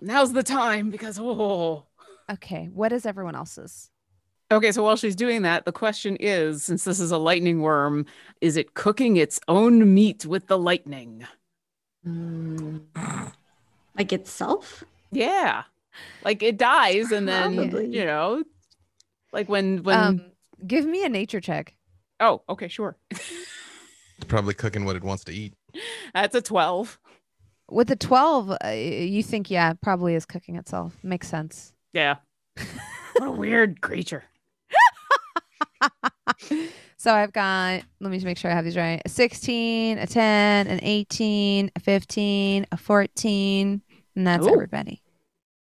Now's 0.00 0.32
the 0.32 0.42
time 0.42 0.90
because 0.90 1.18
oh. 1.20 1.84
Okay, 2.30 2.68
what 2.72 2.92
is 2.92 3.06
everyone 3.06 3.36
else's? 3.36 3.90
Okay, 4.50 4.70
so 4.72 4.82
while 4.82 4.96
she's 4.96 5.16
doing 5.16 5.42
that, 5.42 5.64
the 5.64 5.72
question 5.72 6.16
is 6.20 6.62
since 6.62 6.84
this 6.84 7.00
is 7.00 7.10
a 7.10 7.18
lightning 7.18 7.62
worm, 7.62 8.06
is 8.40 8.56
it 8.56 8.74
cooking 8.74 9.16
its 9.16 9.40
own 9.48 9.92
meat 9.92 10.24
with 10.24 10.46
the 10.46 10.58
lightning? 10.58 11.26
Like 13.96 14.12
itself? 14.12 14.84
Yeah. 15.10 15.64
Like 16.24 16.42
it 16.42 16.58
dies 16.58 17.10
and 17.10 17.26
then, 17.26 17.56
Probably. 17.56 17.86
you 17.86 18.04
know, 18.04 18.44
like 19.32 19.48
when 19.48 19.82
when 19.82 19.98
Um, 19.98 20.22
give 20.66 20.84
me 20.86 21.04
a 21.04 21.08
nature 21.08 21.40
check. 21.40 21.74
Oh, 22.20 22.42
okay, 22.48 22.68
sure. 22.68 22.96
It's 23.10 24.24
probably 24.28 24.54
cooking 24.54 24.84
what 24.84 24.96
it 24.96 25.02
wants 25.04 25.24
to 25.24 25.32
eat. 25.32 25.54
That's 26.14 26.34
a 26.34 26.40
12. 26.40 26.98
With 27.68 27.88
the 27.88 27.96
12, 27.96 28.50
uh, 28.64 28.68
you 28.68 29.22
think, 29.22 29.50
yeah, 29.50 29.72
probably 29.74 30.14
is 30.14 30.24
cooking 30.24 30.56
itself. 30.56 30.96
Makes 31.02 31.28
sense. 31.28 31.72
Yeah. 31.92 32.16
what 33.16 33.28
a 33.28 33.30
weird 33.30 33.80
creature. 33.80 34.24
So 36.98 37.14
I've 37.14 37.32
got, 37.32 37.82
let 38.00 38.10
me 38.10 38.16
just 38.16 38.24
make 38.26 38.36
sure 38.38 38.50
I 38.50 38.54
have 38.54 38.64
these 38.64 38.76
right 38.76 39.00
a 39.04 39.08
16, 39.08 39.98
a 39.98 40.06
10, 40.06 40.66
an 40.66 40.80
18, 40.82 41.70
a 41.76 41.80
15, 41.80 42.66
a 42.72 42.76
14, 42.76 43.82
and 44.16 44.26
that's 44.26 44.44
Ooh. 44.46 44.52
everybody. 44.52 45.02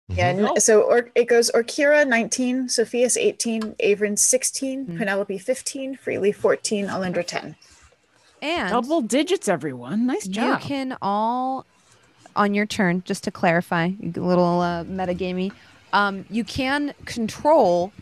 Yeah, 0.08 0.34
Mm-hmm. 0.34 0.58
so 0.60 0.82
or, 0.82 1.10
it 1.14 1.26
goes 1.26 1.52
Orkira 1.52 2.08
19, 2.08 2.70
Sophia's 2.70 3.16
18, 3.18 3.62
Averin 3.84 4.18
16, 4.18 4.86
Mhm. 4.88 4.98
Penelope 4.98 5.38
15, 5.38 5.96
Freely 5.98 6.32
14, 6.32 6.88
Alindra 6.88 7.24
10. 7.28 7.56
And 8.42 8.70
Double 8.70 9.02
digits, 9.02 9.48
everyone. 9.48 10.08
Nice 10.08 10.26
job. 10.28 10.62
you 10.62 10.68
can 10.68 10.98
all, 11.02 11.66
on 12.36 12.56
your 12.56 12.66
turn, 12.66 13.04
just 13.06 13.24
to 13.26 13.32
clarify, 13.32 13.90
a 14.02 14.20
little 14.20 14.62
uh, 14.62 14.84
metagamey, 14.86 15.52
um, 15.96 16.26
you 16.30 16.44
can 16.44 16.94
control 17.06 17.94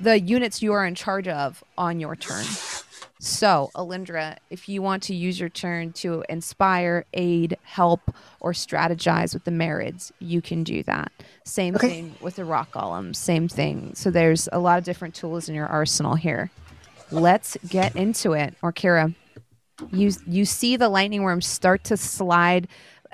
the 0.00 0.20
units 0.20 0.62
you 0.62 0.72
are 0.72 0.84
in 0.84 0.94
charge 0.94 1.28
of 1.28 1.62
on 1.78 2.00
your 2.00 2.16
turn. 2.16 2.44
So, 3.18 3.70
Alindra, 3.74 4.36
if 4.50 4.68
you 4.68 4.82
want 4.82 5.02
to 5.04 5.14
use 5.14 5.40
your 5.40 5.48
turn 5.48 5.92
to 5.94 6.22
inspire, 6.28 7.06
aid, 7.14 7.56
help, 7.62 8.00
or 8.40 8.52
strategize 8.52 9.32
with 9.32 9.44
the 9.44 9.50
Marids, 9.52 10.12
you 10.18 10.42
can 10.42 10.64
do 10.64 10.82
that. 10.82 11.10
Same 11.44 11.76
Okay. 11.76 11.88
thing 11.88 12.14
with 12.20 12.36
the 12.36 12.44
Rock 12.44 12.72
Golem. 12.72 13.16
Same 13.16 13.48
thing. 13.48 13.94
So, 13.94 14.10
there's 14.10 14.48
a 14.52 14.58
lot 14.58 14.78
of 14.78 14.84
different 14.84 15.14
tools 15.14 15.48
in 15.48 15.54
your 15.54 15.66
arsenal 15.66 16.14
here. 16.16 16.50
Let's 17.10 17.56
get 17.68 17.96
into 17.96 18.32
it. 18.32 18.54
Orkira, 18.62 19.14
you 19.92 20.12
you 20.26 20.44
see 20.44 20.76
the 20.76 20.88
lightning 20.88 21.22
worm 21.22 21.40
start 21.40 21.84
to 21.84 21.96
slide 21.96 22.68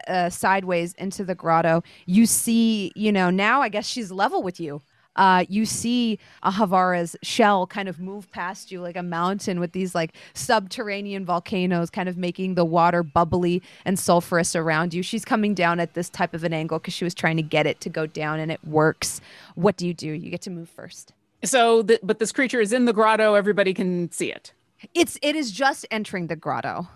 uh, 0.08 0.30
sideways 0.30 0.94
into 0.94 1.24
the 1.24 1.34
grotto. 1.34 1.82
You 2.06 2.26
see, 2.26 2.92
you 2.94 3.12
know, 3.12 3.30
now 3.30 3.62
I 3.62 3.68
guess 3.68 3.86
she's 3.86 4.10
level 4.10 4.42
with 4.42 4.60
you. 4.60 4.82
Uh, 5.16 5.44
you 5.48 5.66
see 5.66 6.18
Ahavara's 6.42 7.16
shell 7.22 7.66
kind 7.66 7.88
of 7.88 8.00
move 8.00 8.30
past 8.30 8.72
you 8.72 8.80
like 8.80 8.96
a 8.96 9.02
mountain 9.02 9.60
with 9.60 9.72
these 9.72 9.94
like 9.94 10.14
subterranean 10.34 11.24
volcanoes 11.24 11.90
kind 11.90 12.08
of 12.08 12.16
making 12.16 12.54
the 12.54 12.64
water 12.64 13.02
bubbly 13.02 13.62
and 13.84 13.98
sulfurous 13.98 14.58
around 14.58 14.94
you. 14.94 15.02
She's 15.02 15.24
coming 15.24 15.54
down 15.54 15.80
at 15.80 15.94
this 15.94 16.08
type 16.08 16.32
of 16.32 16.44
an 16.44 16.54
angle 16.54 16.78
because 16.78 16.94
she 16.94 17.04
was 17.04 17.14
trying 17.14 17.36
to 17.36 17.42
get 17.42 17.66
it 17.66 17.80
to 17.82 17.90
go 17.90 18.06
down 18.06 18.40
and 18.40 18.50
it 18.50 18.64
works. 18.64 19.20
What 19.54 19.76
do 19.76 19.86
you 19.86 19.94
do? 19.94 20.08
You 20.08 20.30
get 20.30 20.42
to 20.42 20.50
move 20.50 20.70
first. 20.70 21.12
So, 21.44 21.82
th- 21.82 22.00
but 22.02 22.18
this 22.18 22.32
creature 22.32 22.60
is 22.60 22.72
in 22.72 22.84
the 22.84 22.92
grotto. 22.92 23.34
Everybody 23.34 23.74
can 23.74 24.10
see 24.12 24.32
it. 24.32 24.52
It's 24.94 25.18
it 25.22 25.36
is 25.36 25.52
just 25.52 25.86
entering 25.90 26.28
the 26.28 26.36
grotto. 26.36 26.88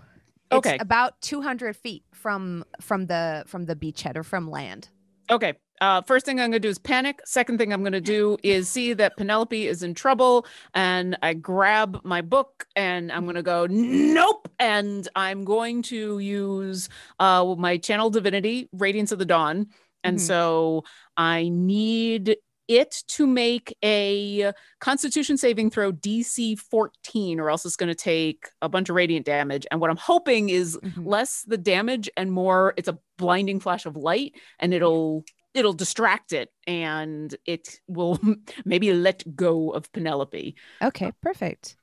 It's 0.50 0.58
Okay. 0.58 0.76
about 0.78 1.20
200 1.22 1.76
feet 1.76 2.04
from 2.12 2.64
from 2.80 3.06
the 3.06 3.44
from 3.46 3.66
the 3.66 3.74
beachhead 3.76 4.16
or 4.16 4.22
from 4.22 4.50
land. 4.50 4.88
Okay. 5.30 5.54
Uh, 5.80 6.00
first 6.02 6.24
thing 6.24 6.38
I'm 6.40 6.44
going 6.50 6.52
to 6.52 6.58
do 6.60 6.68
is 6.70 6.78
panic. 6.78 7.20
Second 7.26 7.58
thing 7.58 7.70
I'm 7.72 7.82
going 7.82 7.92
to 7.92 8.00
do 8.00 8.38
is 8.42 8.66
see 8.68 8.94
that 8.94 9.16
Penelope 9.18 9.66
is 9.66 9.82
in 9.82 9.92
trouble. 9.92 10.46
And 10.72 11.18
I 11.20 11.34
grab 11.34 12.00
my 12.02 12.22
book 12.22 12.66
and 12.76 13.12
I'm 13.12 13.24
going 13.24 13.34
to 13.34 13.42
go, 13.42 13.66
nope. 13.68 14.48
And 14.58 15.06
I'm 15.16 15.44
going 15.44 15.82
to 15.82 16.18
use 16.18 16.88
uh, 17.18 17.54
my 17.58 17.76
channel 17.76 18.08
divinity, 18.08 18.70
Radiance 18.72 19.12
of 19.12 19.18
the 19.18 19.26
Dawn. 19.26 19.66
And 20.02 20.16
Mhm. 20.16 20.20
so 20.20 20.84
I 21.18 21.48
need 21.50 22.36
it 22.68 23.02
to 23.08 23.26
make 23.26 23.76
a 23.84 24.52
constitution 24.80 25.36
saving 25.36 25.70
throw 25.70 25.92
DC 25.92 26.58
14, 26.58 27.38
or 27.40 27.50
else 27.50 27.64
it's 27.64 27.76
going 27.76 27.88
to 27.88 27.94
take 27.94 28.46
a 28.62 28.68
bunch 28.68 28.88
of 28.88 28.96
radiant 28.96 29.24
damage. 29.26 29.66
And 29.70 29.80
what 29.80 29.90
I'm 29.90 29.96
hoping 29.96 30.48
is 30.48 30.76
Mhm. 30.82 31.06
less 31.06 31.42
the 31.42 31.58
damage 31.58 32.10
and 32.16 32.32
more 32.32 32.74
it's 32.76 32.88
a 32.88 32.98
blinding 33.18 33.60
flash 33.60 33.86
of 33.86 33.96
light 33.96 34.34
and 34.58 34.74
it'll 34.74 35.24
it'll 35.54 35.72
distract 35.72 36.32
it 36.34 36.50
and 36.66 37.34
it 37.46 37.80
will 37.88 38.18
maybe 38.66 38.92
let 38.92 39.24
go 39.36 39.70
of 39.70 39.90
Penelope. 39.92 40.54
Okay, 40.82 41.12
perfect. 41.22 41.76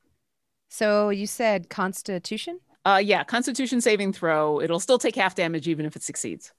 So 0.68 1.08
you 1.08 1.26
said 1.26 1.68
Constitution? 1.70 2.60
Uh 2.84 3.00
yeah, 3.02 3.24
constitution 3.24 3.80
saving 3.80 4.12
throw. 4.12 4.60
It'll 4.60 4.78
still 4.80 4.98
take 4.98 5.16
half 5.16 5.34
damage 5.34 5.66
even 5.66 5.86
if 5.86 5.96
it 5.96 6.02
succeeds. 6.02 6.52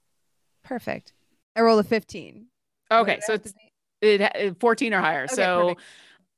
Perfect. 0.64 1.12
I 1.54 1.60
roll 1.60 1.78
a 1.78 1.84
15. 1.84 2.46
Okay, 2.90 3.18
so 3.22 3.34
it's? 3.34 3.54
It, 4.00 4.60
14 4.60 4.94
or 4.94 5.00
higher. 5.00 5.24
Okay, 5.24 5.34
so 5.34 5.76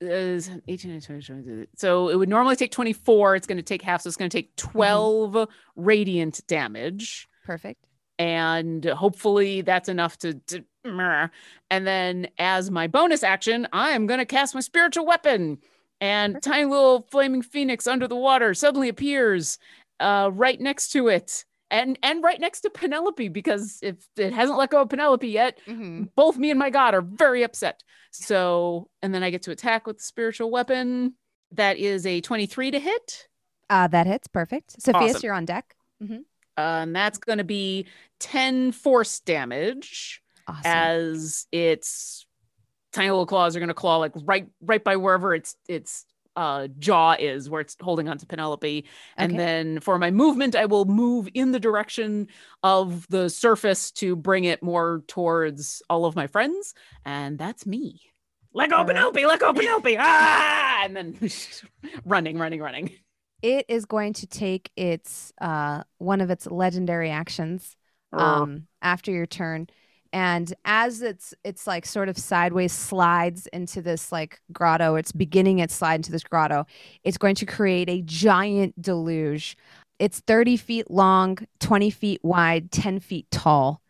is 0.00 0.50
18 0.68 1.00
20, 1.00 1.22
20, 1.22 1.66
so 1.76 2.08
it 2.08 2.16
would 2.16 2.28
normally 2.28 2.54
take 2.54 2.70
24 2.70 3.34
it's 3.34 3.48
going 3.48 3.56
to 3.56 3.64
take 3.64 3.82
half 3.82 4.02
so 4.02 4.06
it's 4.06 4.16
going 4.16 4.30
to 4.30 4.36
take 4.36 4.54
12 4.54 5.48
radiant 5.74 6.40
damage. 6.46 7.28
Perfect. 7.44 7.84
and 8.18 8.84
hopefully 8.84 9.62
that's 9.62 9.88
enough 9.88 10.16
to, 10.18 10.34
to 10.34 10.64
and 11.70 11.86
then 11.86 12.28
as 12.38 12.70
my 12.70 12.86
bonus 12.86 13.24
action 13.24 13.66
i'm 13.72 14.06
going 14.06 14.18
to 14.18 14.24
cast 14.24 14.54
my 14.54 14.60
spiritual 14.60 15.04
weapon. 15.04 15.58
And 16.00 16.40
tiny 16.40 16.64
little 16.64 17.08
flaming 17.10 17.42
phoenix 17.42 17.88
under 17.88 18.06
the 18.06 18.14
water 18.14 18.54
suddenly 18.54 18.88
appears 18.88 19.58
uh, 19.98 20.30
right 20.32 20.60
next 20.60 20.92
to 20.92 21.08
it 21.08 21.44
and 21.70 21.98
and 22.02 22.22
right 22.22 22.40
next 22.40 22.60
to 22.62 22.70
penelope 22.70 23.28
because 23.28 23.78
if 23.82 23.96
it 24.16 24.32
hasn't 24.32 24.58
let 24.58 24.70
go 24.70 24.80
of 24.82 24.88
penelope 24.88 25.28
yet 25.28 25.58
hmm 25.66 26.04
both 26.16 26.36
me 26.38 26.50
and 26.50 26.58
my 26.58 26.70
god 26.70 26.94
are 26.94 27.02
very 27.02 27.42
upset 27.42 27.82
so 28.10 28.88
and 29.02 29.14
then 29.14 29.22
i 29.22 29.30
get 29.30 29.42
to 29.42 29.50
attack 29.50 29.86
with 29.86 29.98
the 29.98 30.02
spiritual 30.02 30.50
weapon 30.50 31.14
that 31.52 31.76
is 31.78 32.04
a 32.06 32.20
23 32.20 32.70
to 32.72 32.78
hit 32.80 33.26
Uh, 33.70 33.86
that 33.88 34.06
hits. 34.06 34.26
Perfect. 34.28 34.80
Sophia's, 34.82 35.16
Awesome. 35.16 35.26
you're 35.26 35.34
on 35.34 35.44
deck. 35.46 35.74
uh, 36.02 36.14
and 36.56 36.94
that's 36.96 37.18
going 37.18 37.38
to 37.38 37.44
be 37.44 37.86
10 38.20 38.72
force 38.72 39.20
damage 39.20 40.22
Awesome. 40.46 40.62
as 40.64 41.46
its 41.52 42.26
tiny 42.92 43.10
little 43.10 43.26
claws 43.26 43.54
are 43.56 43.60
going 43.60 43.68
to 43.68 43.74
claw 43.74 43.96
like 43.98 44.12
right 44.24 44.46
right 44.62 44.82
by 44.82 44.96
wherever 44.96 45.34
its 45.34 45.56
its 45.68 46.04
uh, 46.38 46.68
jaw 46.78 47.16
is 47.18 47.50
where 47.50 47.60
it's 47.60 47.76
holding 47.80 48.08
onto 48.08 48.26
Penelope. 48.26 48.84
And 49.18 49.32
Okay. 49.32 49.38
then 49.38 49.80
for 49.80 49.98
my 49.98 50.10
movement, 50.10 50.54
I 50.56 50.66
will 50.66 50.84
move 50.86 51.28
in 51.34 51.52
the 51.52 51.60
direction 51.60 52.28
of 52.62 53.06
the 53.08 53.28
surface 53.28 53.90
to 53.92 54.16
bring 54.16 54.44
it 54.44 54.62
more 54.62 55.02
towards 55.08 55.82
all 55.90 56.04
of 56.06 56.16
my 56.16 56.28
friends. 56.28 56.74
And 57.04 57.38
that's 57.38 57.66
me. 57.66 58.00
Let 58.54 58.70
go, 58.70 58.76
All 58.76 58.84
right. 58.84 58.86
Penelope! 58.86 59.26
Let 59.26 59.40
go, 59.40 59.52
Penelope! 59.52 59.96
ah! 60.00 60.82
And 60.84 60.96
then 60.96 61.18
running, 62.04 62.38
running, 62.38 62.60
running. 62.60 62.92
it 63.42 63.66
is 63.68 63.84
going 63.84 64.12
to 64.14 64.26
take 64.26 64.70
its 64.76 65.32
uh 65.40 65.82
one 65.98 66.20
of 66.20 66.30
its 66.30 66.46
legendary 66.46 67.10
actions 67.10 67.76
um 68.12 68.66
after 68.82 69.10
your 69.12 69.26
turn 69.26 69.66
and 70.12 70.54
as 70.64 71.02
it's 71.02 71.34
it's 71.44 71.66
like 71.66 71.84
sort 71.84 72.08
of 72.08 72.16
sideways 72.16 72.72
slides 72.72 73.46
into 73.48 73.82
this 73.82 74.10
like 74.10 74.40
grotto 74.52 74.94
it's 74.94 75.12
beginning 75.12 75.58
its 75.58 75.74
slide 75.74 75.96
into 75.96 76.10
this 76.10 76.24
grotto 76.24 76.66
it's 77.04 77.18
going 77.18 77.34
to 77.34 77.46
create 77.46 77.88
a 77.88 78.02
giant 78.02 78.80
deluge. 78.80 79.56
It's 79.98 80.20
30 80.20 80.56
feet 80.56 80.90
long 80.90 81.38
20 81.60 81.90
feet 81.90 82.20
wide 82.22 82.70
10 82.70 83.00
feet 83.00 83.30
tall. 83.30 83.82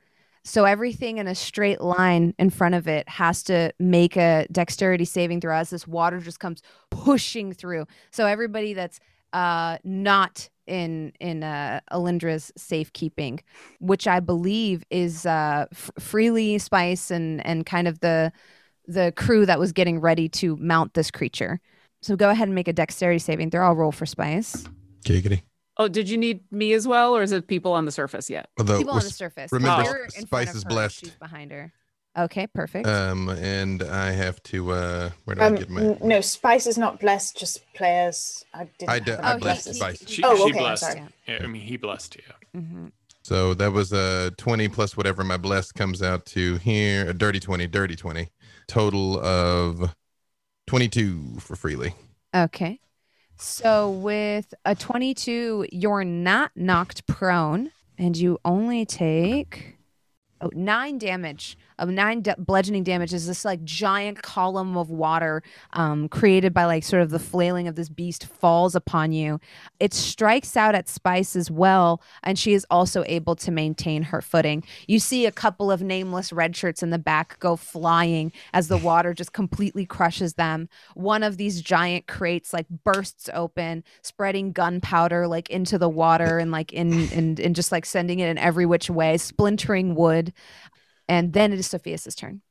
So 0.44 0.64
everything 0.64 1.18
in 1.18 1.26
a 1.26 1.34
straight 1.34 1.80
line 1.80 2.34
in 2.38 2.48
front 2.48 2.74
of 2.74 2.88
it 2.88 3.06
has 3.08 3.42
to 3.44 3.72
make 3.78 4.16
a 4.16 4.46
dexterity 4.50 5.04
saving 5.04 5.40
throw 5.42 5.54
as 5.54 5.68
this 5.68 5.86
water 5.86 6.20
just 6.20 6.40
comes 6.40 6.62
pushing 6.90 7.52
through. 7.52 7.86
So 8.10 8.24
everybody 8.24 8.72
that's 8.72 8.98
uh 9.32 9.78
not 9.84 10.48
in 10.66 11.12
in 11.20 11.42
uh 11.42 11.80
Alindra's 11.92 12.52
safekeeping 12.56 13.40
which 13.80 14.06
I 14.06 14.20
believe 14.20 14.84
is 14.90 15.26
uh 15.26 15.66
f- 15.72 15.90
freely 15.98 16.58
spice 16.58 17.10
and 17.10 17.44
and 17.46 17.64
kind 17.66 17.88
of 17.88 18.00
the 18.00 18.32
the 18.86 19.12
crew 19.16 19.44
that 19.46 19.58
was 19.58 19.72
getting 19.72 20.00
ready 20.00 20.28
to 20.30 20.56
mount 20.56 20.94
this 20.94 21.10
creature 21.10 21.60
so 22.00 22.16
go 22.16 22.30
ahead 22.30 22.48
and 22.48 22.54
make 22.54 22.68
a 22.68 22.72
dexterity 22.72 23.18
saving 23.18 23.50
throw 23.50 23.66
I'll 23.66 23.74
roll 23.74 23.92
for 23.92 24.06
spice 24.06 24.64
Giggity. 25.04 25.42
Oh, 25.80 25.86
did 25.88 26.10
you 26.10 26.18
need 26.18 26.40
me 26.50 26.72
as 26.72 26.88
well, 26.88 27.16
or 27.16 27.22
is 27.22 27.30
it 27.30 27.46
people 27.46 27.72
on 27.72 27.84
the 27.84 27.92
surface 27.92 28.28
yet? 28.28 28.48
Although 28.58 28.78
people 28.78 28.94
on 28.94 29.04
the 29.04 29.10
surface 29.10 29.52
remember, 29.52 29.84
You're 29.84 30.04
in 30.06 30.10
front 30.26 30.48
Spice 30.48 30.54
is 30.56 30.64
blessed. 30.64 30.98
she's 30.98 31.10
behind 31.10 31.52
her 31.52 31.72
Okay, 32.18 32.46
perfect. 32.48 32.86
Um, 32.86 33.28
and 33.28 33.82
I 33.82 34.10
have 34.10 34.42
to. 34.44 34.72
uh 34.72 35.10
Where 35.24 35.36
do 35.36 35.42
I 35.42 35.46
Um, 35.46 35.54
get 35.54 35.70
my? 35.70 35.80
n- 35.82 35.98
no, 36.02 36.20
Spice 36.20 36.66
is 36.66 36.76
not 36.76 36.98
blessed, 37.00 37.38
just 37.38 37.60
players. 37.74 38.44
I 38.52 38.64
didn't. 38.78 38.88
I 38.90 38.94
have 38.94 39.04
d- 39.04 39.12
any 39.12 39.22
I 39.22 39.34
Oh, 39.34 39.38
blessed 39.38 39.66
he- 39.66 39.70
he- 39.72 39.76
Spice. 39.78 40.04
She, 40.08 40.22
Oh, 40.24 40.32
okay, 40.34 40.42
I'm 40.44 40.52
blessed. 40.64 40.82
sorry. 40.82 41.02
Yeah, 41.28 41.38
I 41.42 41.46
mean, 41.46 41.62
he 41.62 41.76
blessed 41.76 42.16
you. 42.16 42.22
hmm 42.60 42.86
So 43.22 43.54
that 43.54 43.72
was 43.72 43.92
a 43.92 44.32
20 44.36 44.68
plus 44.68 44.96
whatever 44.96 45.22
my 45.22 45.36
blessed 45.36 45.74
comes 45.74 46.02
out 46.02 46.24
to 46.26 46.56
here. 46.56 47.08
A 47.08 47.12
dirty 47.14 47.38
20, 47.40 47.66
dirty 47.66 47.94
20. 47.94 48.30
Total 48.66 49.18
of 49.20 49.94
22 50.66 51.38
for 51.40 51.54
freely. 51.56 51.94
Okay. 52.34 52.80
So 53.36 53.90
with 53.90 54.52
a 54.64 54.74
22, 54.74 55.66
you're 55.70 56.04
not 56.04 56.50
knocked 56.56 57.06
prone 57.06 57.70
and 57.96 58.16
you 58.16 58.38
only 58.44 58.84
take 58.84 59.76
oh, 60.40 60.50
nine 60.54 60.98
damage 60.98 61.56
of 61.78 61.88
nine 61.88 62.22
de- 62.22 62.36
bludgeoning 62.38 62.84
damage 62.84 63.12
is 63.12 63.26
this 63.26 63.44
like 63.44 63.62
giant 63.64 64.22
column 64.22 64.76
of 64.76 64.90
water 64.90 65.42
um, 65.72 66.08
created 66.08 66.52
by 66.52 66.64
like 66.64 66.84
sort 66.84 67.02
of 67.02 67.10
the 67.10 67.18
flailing 67.18 67.68
of 67.68 67.76
this 67.76 67.88
beast 67.88 68.26
falls 68.26 68.74
upon 68.74 69.12
you. 69.12 69.40
It 69.80 69.94
strikes 69.94 70.56
out 70.56 70.74
at 70.74 70.88
Spice 70.88 71.36
as 71.36 71.50
well, 71.50 72.02
and 72.22 72.38
she 72.38 72.52
is 72.52 72.66
also 72.70 73.04
able 73.06 73.36
to 73.36 73.50
maintain 73.50 74.02
her 74.02 74.20
footing. 74.20 74.64
You 74.86 74.98
see 74.98 75.26
a 75.26 75.32
couple 75.32 75.70
of 75.70 75.82
nameless 75.82 76.32
red 76.32 76.56
shirts 76.56 76.82
in 76.82 76.90
the 76.90 76.98
back 76.98 77.38
go 77.38 77.56
flying 77.56 78.32
as 78.52 78.68
the 78.68 78.78
water 78.78 79.14
just 79.14 79.32
completely 79.32 79.86
crushes 79.86 80.34
them. 80.34 80.68
One 80.94 81.22
of 81.22 81.36
these 81.36 81.60
giant 81.60 82.06
crates 82.06 82.52
like 82.52 82.66
bursts 82.84 83.30
open, 83.32 83.84
spreading 84.02 84.52
gunpowder 84.52 85.26
like 85.26 85.50
into 85.50 85.78
the 85.78 85.88
water 85.88 86.38
and 86.38 86.50
like 86.50 86.72
in 86.72 87.08
and, 87.12 87.38
and 87.38 87.54
just 87.54 87.72
like 87.72 87.86
sending 87.86 88.18
it 88.20 88.28
in 88.28 88.38
every 88.38 88.66
which 88.66 88.90
way, 88.90 89.16
splintering 89.16 89.94
wood. 89.94 90.32
And 91.08 91.32
then 91.32 91.52
it 91.52 91.58
is 91.58 91.66
Sophia's 91.66 92.14
turn. 92.14 92.42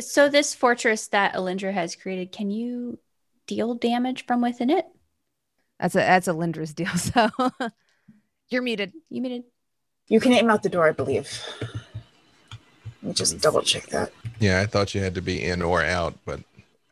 So 0.00 0.28
this 0.28 0.54
fortress 0.54 1.06
that 1.08 1.34
Alindra 1.34 1.72
has 1.72 1.94
created, 1.94 2.32
can 2.32 2.50
you 2.50 2.98
deal 3.46 3.74
damage 3.74 4.26
from 4.26 4.40
within 4.40 4.70
it? 4.70 4.86
That's 5.78 5.94
a 5.94 5.98
that's 5.98 6.28
Alindra's 6.28 6.74
deal. 6.74 6.88
So 6.96 7.30
you're 8.48 8.62
muted. 8.62 8.92
You 9.10 9.22
muted. 9.22 9.44
You 10.08 10.20
can 10.20 10.32
aim 10.32 10.50
out 10.50 10.62
the 10.62 10.68
door, 10.68 10.86
I 10.86 10.92
believe. 10.92 11.30
Let 13.02 13.08
me 13.08 13.12
just 13.14 13.40
double 13.40 13.62
check 13.62 13.86
that. 13.86 14.12
Yeah, 14.38 14.60
I 14.60 14.66
thought 14.66 14.94
you 14.94 15.00
had 15.02 15.14
to 15.14 15.22
be 15.22 15.42
in 15.42 15.62
or 15.62 15.82
out, 15.82 16.14
but 16.24 16.40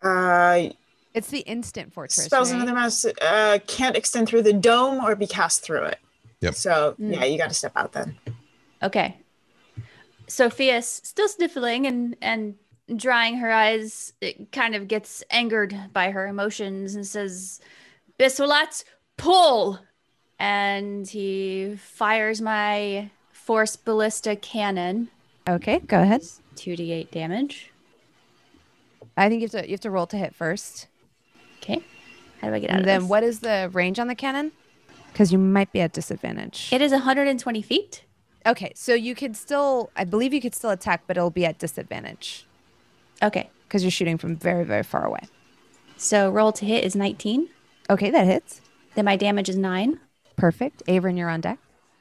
Uh, 0.03 0.71
It's 1.15 1.29
the 1.29 1.41
instant 1.41 1.93
fortress. 1.93 2.25
spells 2.25 2.53
right? 2.53 2.61
in 2.61 2.67
the 2.67 2.73
mouse 2.73 3.05
uh, 3.05 3.59
can't 3.67 3.97
extend 3.97 4.29
through 4.29 4.43
the 4.43 4.53
dome 4.53 5.05
or 5.05 5.15
be 5.15 5.27
cast 5.27 5.63
through 5.63 5.85
it. 5.85 5.99
Yep. 6.41 6.55
So 6.55 6.97
Mm. 7.01 7.15
yeah, 7.15 7.25
you 7.25 7.39
got 7.39 7.49
to 7.49 7.55
step 7.55 7.73
out 7.77 7.93
then. 7.93 8.17
Okay. 8.83 9.17
Sophia's 10.33 10.87
still 11.05 11.29
sniffling 11.29 11.87
and 11.87 12.17
and 12.23 12.55
drying 12.97 13.37
her 13.37 13.51
eyes. 13.53 14.13
It 14.21 14.51
kind 14.51 14.75
of 14.75 14.89
gets 14.89 15.23
angered 15.31 15.77
by 15.93 16.11
her 16.11 16.27
emotions 16.27 16.95
and 16.95 17.07
says, 17.07 17.61
"Biswalat, 18.19 18.85
pull!" 19.17 19.79
And 20.39 21.07
he 21.07 21.77
fires 21.79 22.41
my 22.41 23.11
force 23.31 23.77
ballista 23.77 24.35
cannon. 24.37 25.09
Okay, 25.49 25.81
go 25.81 26.01
ahead. 26.01 26.23
Two 26.57 26.77
d 26.77 26.93
eight 26.93 27.11
damage. 27.13 27.71
I 29.17 29.29
think 29.29 29.43
you 29.43 29.49
have 29.49 29.63
to 29.63 29.67
you 29.69 29.73
have 29.73 29.81
to 29.81 29.91
roll 29.91 30.07
to 30.07 30.17
hit 30.17 30.35
first. 30.35 30.87
Okay. 31.59 31.83
How 32.41 32.49
do 32.49 32.55
I 32.55 32.59
get 32.59 32.71
out 32.71 32.77
And 32.77 32.81
of 32.81 32.87
then 32.87 33.01
this? 33.03 33.11
what 33.11 33.23
is 33.23 33.41
the 33.41 33.71
range 33.73 33.99
on 33.99 34.09
the 34.09 34.15
cannon? 34.15 34.51
Because 35.13 35.31
you 35.31 35.39
might 35.39 35.71
be 35.73 35.81
at 35.83 35.93
disadvantage. 35.93 36.71
It 36.73 36.81
is 36.81 36.91
120 36.91 37.63
feet. 37.63 38.05
Okay, 38.47 38.73
so 38.75 38.95
you 38.95 39.15
could 39.15 39.37
still, 39.37 39.91
I 39.97 40.05
believe 40.05 40.33
you 40.35 40.41
could 40.41 40.55
still 40.55 40.71
attack, 40.71 41.05
but 41.07 41.17
it'll 41.17 41.31
be 41.31 41.45
at 41.47 41.59
disadvantage 41.59 42.47
Okay. 43.23 43.49
because 43.69 43.85
you're 43.85 43.91
shooting 43.91 44.19
from 44.19 44.37
very, 44.37 44.65
very 44.65 44.83
far 44.83 45.05
away. 45.05 45.21
So 45.97 46.29
roll 46.31 46.53
to 46.53 46.65
hit 46.65 46.85
is 46.85 46.97
19. 46.97 47.49
Okay, 47.89 48.11
that 48.11 48.27
hits. 48.27 48.61
Then 48.95 49.05
my 49.05 49.17
damage 49.17 49.49
is 49.49 49.57
nine. 49.57 50.01
Perfect. 50.37 50.83
Averin, 50.89 51.17
you're 51.17 51.29
on 51.29 51.41
deck. 51.41 51.59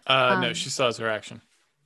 Uh, 0.07 0.39
no, 0.41 0.47
Um, 0.49 0.53
she 0.53 0.69
still 0.69 0.87
has 0.87 0.97
her 0.97 1.07
action. 1.09 1.41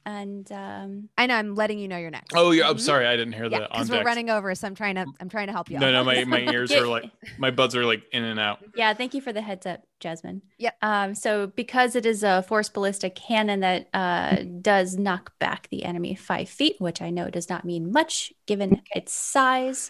And 0.07 0.51
um, 0.51 1.09
I 1.17 1.25
know. 1.25 1.35
I'm 1.35 1.55
letting 1.55 1.79
you 1.79 1.87
know 1.87 1.97
you're 1.97 2.11
next. 2.11 2.33
Oh 2.35 2.51
yeah, 2.51 2.69
I'm 2.69 2.77
sorry, 2.77 3.07
I 3.07 3.15
didn't 3.15 3.33
hear 3.33 3.45
Yeah, 3.45 3.59
the 3.59 3.63
on 3.65 3.69
because 3.71 3.89
we're 3.89 3.97
deck. 3.97 4.05
running 4.05 4.29
over, 4.29 4.53
so 4.53 4.67
I'm 4.67 4.75
trying 4.75 4.95
to 4.95 5.05
I'm 5.19 5.29
trying 5.29 5.47
to 5.47 5.53
help 5.53 5.69
you. 5.71 5.79
No, 5.79 5.87
out. 5.87 5.91
no, 5.91 6.03
my, 6.03 6.23
my 6.25 6.41
ears 6.53 6.71
are 6.71 6.85
like 6.85 7.05
my 7.39 7.49
buds 7.49 7.75
are 7.75 7.85
like 7.85 8.03
in 8.11 8.23
and 8.23 8.39
out. 8.39 8.59
yeah, 8.75 8.93
thank 8.93 9.15
you 9.15 9.21
for 9.21 9.33
the 9.33 9.41
heads 9.41 9.65
up, 9.65 9.81
Jasmine. 9.99 10.43
yeah 10.59 10.71
Um, 10.83 11.15
so 11.15 11.47
because 11.47 11.95
it 11.95 12.05
is 12.05 12.21
a 12.23 12.43
force 12.43 12.69
ballistic 12.69 13.15
cannon 13.15 13.61
that 13.61 13.87
uh, 13.95 14.43
does 14.61 14.95
knock 14.95 15.33
back 15.39 15.69
the 15.71 15.83
enemy 15.83 16.13
five 16.13 16.49
feet, 16.49 16.75
which 16.79 17.01
I 17.01 17.09
know 17.09 17.31
does 17.31 17.49
not 17.49 17.65
mean 17.65 17.91
much 17.91 18.31
given 18.45 18.81
its 18.93 19.11
size. 19.11 19.89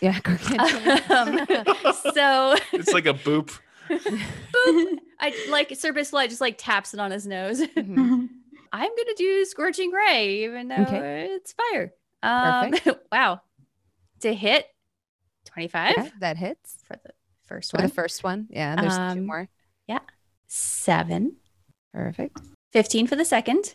yeah. 0.00 0.18
Um, 1.10 1.44
so 2.14 2.54
It's 2.72 2.92
like 2.92 3.06
a 3.06 3.14
boop. 3.14 3.58
boop, 3.90 4.98
I 5.20 5.34
like 5.48 5.74
Sir 5.76 5.92
Bislight 5.92 6.28
just 6.28 6.40
like 6.40 6.56
taps 6.58 6.94
it 6.94 7.00
on 7.00 7.10
his 7.10 7.26
nose. 7.26 7.60
Mhm. 7.60 8.28
I'm 8.72 8.90
gonna 8.96 9.14
do 9.16 9.44
scorching 9.44 9.90
ray, 9.90 10.44
even 10.44 10.68
though 10.68 10.76
Okay. 10.82 11.28
it's 11.30 11.52
fire. 11.54 11.92
Um, 12.22 12.74
wow, 13.12 13.40
to 14.20 14.34
hit 14.34 14.66
twenty 15.44 15.68
five 15.68 15.96
Okay, 15.98 16.10
that 16.20 16.36
hits 16.36 16.78
for 16.84 16.96
the 17.02 17.10
first 17.46 17.70
for 17.70 17.78
one. 17.78 17.86
the 17.88 17.92
first 17.94 18.24
one. 18.24 18.46
Yeah, 18.50 18.76
there's 18.76 19.14
two 19.14 19.22
more. 19.22 19.48
Yeah. 19.86 20.00
Seven. 20.46 21.36
Perfect. 21.92 22.38
15 22.72 23.06
for 23.06 23.16
the 23.16 23.24
second. 23.24 23.74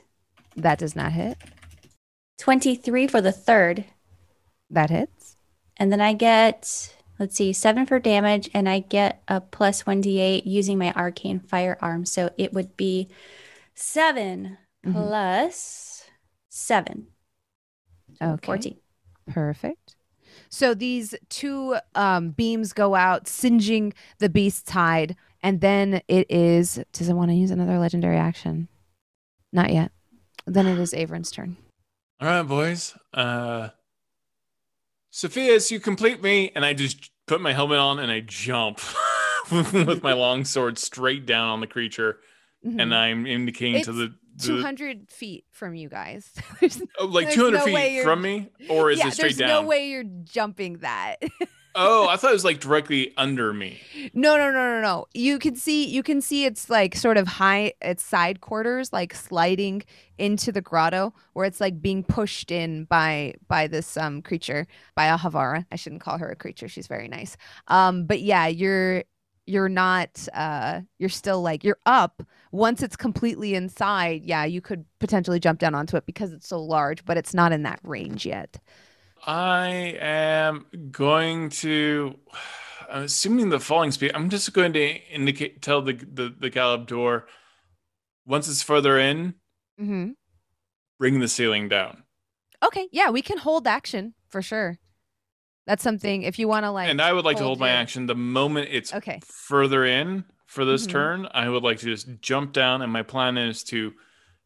That 0.55 0.77
does 0.77 0.95
not 0.95 1.11
hit. 1.13 1.37
23 2.39 3.07
for 3.07 3.21
the 3.21 3.31
third. 3.31 3.85
That 4.69 4.89
hits. 4.89 5.37
And 5.77 5.91
then 5.91 6.01
I 6.01 6.13
get, 6.13 6.93
let's 7.19 7.35
see, 7.35 7.51
seven 7.53 7.85
for 7.85 7.99
damage, 7.99 8.49
and 8.53 8.69
I 8.69 8.79
get 8.79 9.23
a 9.27 9.41
plus 9.41 9.83
1d8 9.83 10.43
using 10.45 10.77
my 10.77 10.91
arcane 10.93 11.39
firearm. 11.39 12.05
So 12.05 12.29
it 12.37 12.53
would 12.53 12.77
be 12.77 13.07
7 13.75 14.57
Mhm. 14.85 14.93
plus 14.93 16.05
seven. 16.49 17.07
So 18.19 18.25
Okay. 18.31 18.45
14. 18.45 18.77
Perfect. 19.27 19.95
So 20.49 20.73
these 20.73 21.15
two 21.29 21.77
um, 21.95 22.31
beams 22.31 22.73
go 22.73 22.95
out, 22.95 23.27
singeing 23.27 23.93
the 24.19 24.29
beast's 24.29 24.71
hide, 24.71 25.15
and 25.41 25.61
then 25.61 26.01
it 26.07 26.29
is. 26.29 26.79
Does 26.93 27.09
it 27.09 27.13
want 27.13 27.31
to 27.31 27.35
use 27.35 27.51
another 27.51 27.77
legendary 27.79 28.17
action? 28.17 28.67
Not 29.53 29.71
yet. 29.73 29.91
Then 30.45 30.67
it 30.67 30.79
is 30.79 30.93
Averin's 30.97 31.31
turn. 31.31 31.57
All 32.19 32.27
right, 32.27 32.43
boys. 32.43 32.95
Uh, 33.13 33.69
Sophia's, 35.11 35.71
you 35.71 35.79
complete 35.79 36.21
me, 36.21 36.51
and 36.55 36.65
I 36.65 36.73
just 36.73 37.11
put 37.27 37.41
my 37.41 37.53
helmet 37.53 37.79
on 37.79 37.99
and 37.99 38.11
I 38.11 38.21
jump 38.21 38.79
with 39.51 40.03
my 40.03 40.13
long 40.13 40.45
sword 40.45 40.77
straight 40.77 41.25
down 41.25 41.49
on 41.49 41.59
the 41.59 41.67
creature, 41.67 42.19
and 42.63 42.93
I'm 42.93 43.25
indicating 43.25 43.73
to 43.73 43.79
It's 43.79 43.87
the, 43.87 43.93
Two 43.93 43.97
the 44.07 44.15
hundred 44.47 45.09
feet 45.09 45.45
from 45.51 45.75
you 45.75 45.89
guys. 45.89 46.29
There's- 46.59 46.81
oh, 46.99 47.05
like 47.05 47.25
there's 47.27 47.35
200 47.35 47.57
no 47.57 47.65
feet 47.65 48.03
from 48.03 48.21
me, 48.21 48.49
or 48.69 48.91
is 48.91 48.99
yeah, 48.99 49.07
it 49.07 49.11
straight 49.13 49.23
there's 49.23 49.37
down? 49.37 49.47
There's 49.47 49.61
no 49.61 49.67
way 49.67 49.89
you're 49.89 50.03
jumping 50.03 50.79
that. 50.79 51.17
Oh, 51.73 52.07
I 52.09 52.17
thought 52.17 52.31
it 52.31 52.33
was 52.33 52.43
like 52.43 52.59
directly 52.59 53.13
under 53.15 53.53
me. 53.53 53.79
No, 54.13 54.35
no, 54.35 54.51
no, 54.51 54.75
no, 54.75 54.81
no. 54.81 55.05
You 55.13 55.39
can 55.39 55.55
see 55.55 55.87
you 55.87 56.03
can 56.03 56.19
see 56.21 56.43
it's 56.45 56.69
like 56.69 56.95
sort 56.95 57.15
of 57.17 57.27
high 57.27 57.73
its 57.81 58.03
side 58.03 58.41
quarters 58.41 58.91
like 58.91 59.13
sliding 59.13 59.83
into 60.17 60.51
the 60.51 60.61
grotto 60.61 61.13
where 61.33 61.45
it's 61.45 61.61
like 61.61 61.81
being 61.81 62.03
pushed 62.03 62.51
in 62.51 62.85
by 62.85 63.35
by 63.47 63.67
this 63.67 63.95
um 63.95 64.21
creature, 64.21 64.67
by 64.95 65.07
Ahavara. 65.07 65.65
I 65.71 65.77
shouldn't 65.77 66.01
call 66.01 66.17
her 66.17 66.29
a 66.29 66.35
creature. 66.35 66.67
She's 66.67 66.87
very 66.87 67.07
nice. 67.07 67.37
Um 67.69 68.05
but 68.05 68.19
yeah, 68.21 68.47
you're 68.47 69.03
you're 69.45 69.69
not 69.69 70.27
uh 70.33 70.81
you're 70.99 71.09
still 71.09 71.41
like 71.41 71.63
you're 71.63 71.79
up 71.85 72.23
once 72.51 72.83
it's 72.83 72.95
completely 72.95 73.55
inside. 73.55 74.23
Yeah, 74.23 74.45
you 74.45 74.61
could 74.61 74.85
potentially 74.99 75.39
jump 75.39 75.59
down 75.59 75.75
onto 75.75 75.97
it 75.97 76.05
because 76.05 76.31
it's 76.31 76.47
so 76.47 76.61
large, 76.61 77.05
but 77.05 77.17
it's 77.17 77.33
not 77.33 77.51
in 77.51 77.63
that 77.63 77.79
range 77.83 78.25
yet. 78.25 78.59
I 79.25 79.97
am 79.99 80.65
going 80.91 81.49
to. 81.49 82.15
I'm 82.89 83.03
assuming 83.03 83.49
the 83.49 83.59
falling 83.59 83.91
speed. 83.91 84.11
I'm 84.13 84.29
just 84.29 84.51
going 84.53 84.73
to 84.73 84.95
indicate, 85.11 85.61
tell 85.61 85.81
the 85.81 85.93
the, 85.93 86.33
the 86.37 86.49
Galeb 86.49 86.87
Duhr 86.87 87.23
once 88.25 88.47
it's 88.47 88.63
further 88.63 88.97
in, 88.97 89.35
mm-hmm. 89.79 90.11
bring 90.99 91.19
the 91.19 91.27
ceiling 91.27 91.69
down. 91.69 92.03
Okay, 92.63 92.87
yeah, 92.91 93.09
we 93.09 93.21
can 93.21 93.37
hold 93.37 93.67
action 93.67 94.13
for 94.29 94.41
sure. 94.41 94.77
That's 95.71 95.83
something 95.83 96.23
if 96.23 96.37
you 96.37 96.49
want 96.49 96.65
to 96.65 96.69
like 96.71 96.89
and 96.89 97.01
I 97.01 97.13
would 97.13 97.23
like 97.23 97.37
to 97.37 97.43
hold 97.43 97.61
my 97.61 97.69
action 97.69 98.05
the 98.05 98.13
moment 98.13 98.67
it's 98.73 98.93
Okay. 98.93 99.21
further 99.23 99.85
in 99.85 100.25
for 100.45 100.65
this 100.65 100.85
Mhm. 100.85 100.89
turn. 100.91 101.27
I 101.33 101.47
would 101.47 101.63
like 101.63 101.79
to 101.79 101.85
just 101.85 102.09
jump 102.19 102.51
down, 102.51 102.81
and 102.81 102.91
my 102.91 103.03
plan 103.03 103.37
is 103.37 103.63
to 103.71 103.93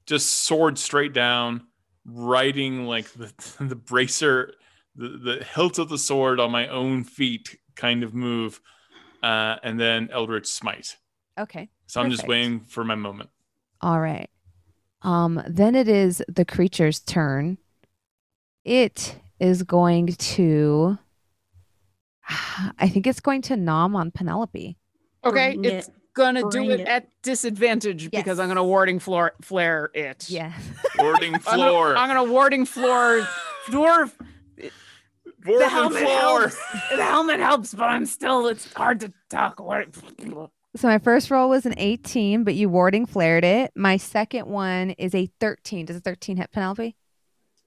just 0.06 0.30
sword 0.30 0.78
straight 0.78 1.14
down, 1.14 1.66
riding 2.06 2.86
like 2.86 3.12
the 3.14 3.34
the 3.60 3.76
bracer, 3.76 4.54
the, 4.96 5.08
the 5.18 5.44
hilt 5.44 5.80
of 5.80 5.90
the 5.90 5.98
sword 5.98 6.40
on 6.40 6.52
my 6.52 6.68
own 6.68 7.04
feet, 7.04 7.58
kind 7.76 8.04
of 8.04 8.14
move, 8.14 8.62
uh, 9.24 9.56
and 9.64 9.80
then 9.80 10.10
Eldritch 10.12 10.46
Smite. 10.46 10.96
Okay. 11.40 11.70
So 11.88 12.02
I'm 12.02 12.12
just 12.12 12.28
waiting 12.28 12.60
for 12.60 12.84
my 12.84 12.94
moment. 12.94 13.32
All 13.82 14.00
right. 14.00 14.30
Um 15.02 15.42
then 15.48 15.74
it 15.74 15.88
is 15.88 16.22
the 16.28 16.46
creature's 16.46 17.00
turn. 17.00 17.58
It 18.64 19.18
is 19.40 19.64
going 19.64 20.06
to. 20.08 21.00
I 22.80 22.88
think 22.90 23.08
it's 23.08 23.20
going 23.20 23.42
to 23.44 23.58
nom 23.58 23.96
on 23.96 24.12
Penelope. 24.12 24.78
Okay, 25.24 25.54
Bring 25.56 25.66
it's 25.66 25.88
it. 25.88 25.94
gonna 26.14 26.50
do 26.50 26.70
it, 26.70 26.82
it. 26.82 26.88
at 26.88 27.08
disadvantage 27.24 28.12
because 28.12 28.40
I'm 28.40 28.48
gonna 28.48 28.64
warding 28.64 29.00
floor 29.00 29.34
flare 29.42 29.90
it. 29.94 30.30
Yeah. 30.30 30.54
Warding 31.00 31.34
I'm 31.36 31.42
floor. 31.42 31.94
gonna, 31.94 32.00
I'm 32.00 32.08
gonna 32.08 32.32
warding 32.32 32.66
flare 32.66 33.22
dwarf. 33.68 34.12
the 34.58 34.72
Warding 35.46 35.70
helmet 35.70 36.02
floor. 36.04 36.40
helps. 36.42 36.58
The 36.96 37.04
helmet 37.04 37.40
helps, 37.40 37.74
but 37.74 37.86
I'm 37.86 38.06
still. 38.06 38.48
It's 38.48 38.72
hard 38.74 39.00
to 39.02 39.12
talk. 39.30 39.60
So 40.76 40.88
my 40.88 41.00
first 41.00 41.32
roll 41.32 41.50
was 41.50 41.66
an 41.66 41.74
18, 41.78 42.44
but 42.44 42.54
you 42.56 42.70
warding 42.70 43.06
flared 43.06 43.44
it. 43.44 43.72
My 43.76 43.98
second 43.98 44.48
one 44.48 44.92
is 44.92 45.16
a 45.16 45.30
13. 45.40 45.86
Does 45.86 45.96
a 45.98 46.02
13 46.02 46.38
hit 46.38 46.52
Penelope? 46.52 46.96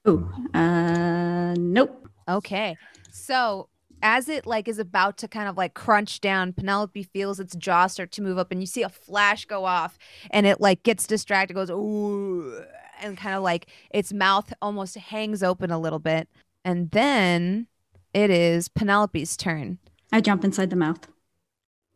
Ooh, 0.07 0.31
uh, 0.55 1.55
nope. 1.59 2.09
Okay. 2.29 2.77
So 3.11 3.69
as 4.03 4.29
it 4.29 4.47
like 4.47 4.69
is 4.69 4.79
about 4.79 5.17
to 5.19 5.29
kind 5.29 5.49
of 5.49 5.57
like 5.57 5.75
crunch 5.75 6.21
down, 6.21 6.53
Penelope 6.53 7.03
feels 7.03 7.41
its 7.41 7.55
jaw 7.57 7.87
start 7.87 8.11
to 8.13 8.23
move 8.23 8.39
up 8.39 8.51
and 8.51 8.61
you 8.61 8.67
see 8.67 8.83
a 8.83 8.89
flash 8.89 9.45
go 9.45 9.65
off 9.65 9.99
and 10.31 10.47
it 10.47 10.61
like 10.61 10.83
gets 10.83 11.07
distracted, 11.07 11.55
goes 11.55 11.71
ooh 11.71 12.65
and 13.01 13.17
kind 13.17 13.35
of 13.35 13.43
like 13.43 13.67
its 13.91 14.13
mouth 14.13 14.53
almost 14.61 14.97
hangs 14.97 15.43
open 15.43 15.71
a 15.71 15.79
little 15.79 15.99
bit. 15.99 16.29
And 16.65 16.91
then 16.91 17.67
it 18.15 18.31
is 18.31 18.69
Penelope's 18.69 19.37
turn. 19.37 19.79
I 20.13 20.21
jump 20.21 20.45
inside 20.45 20.71
the 20.71 20.77
mouth. 20.77 21.09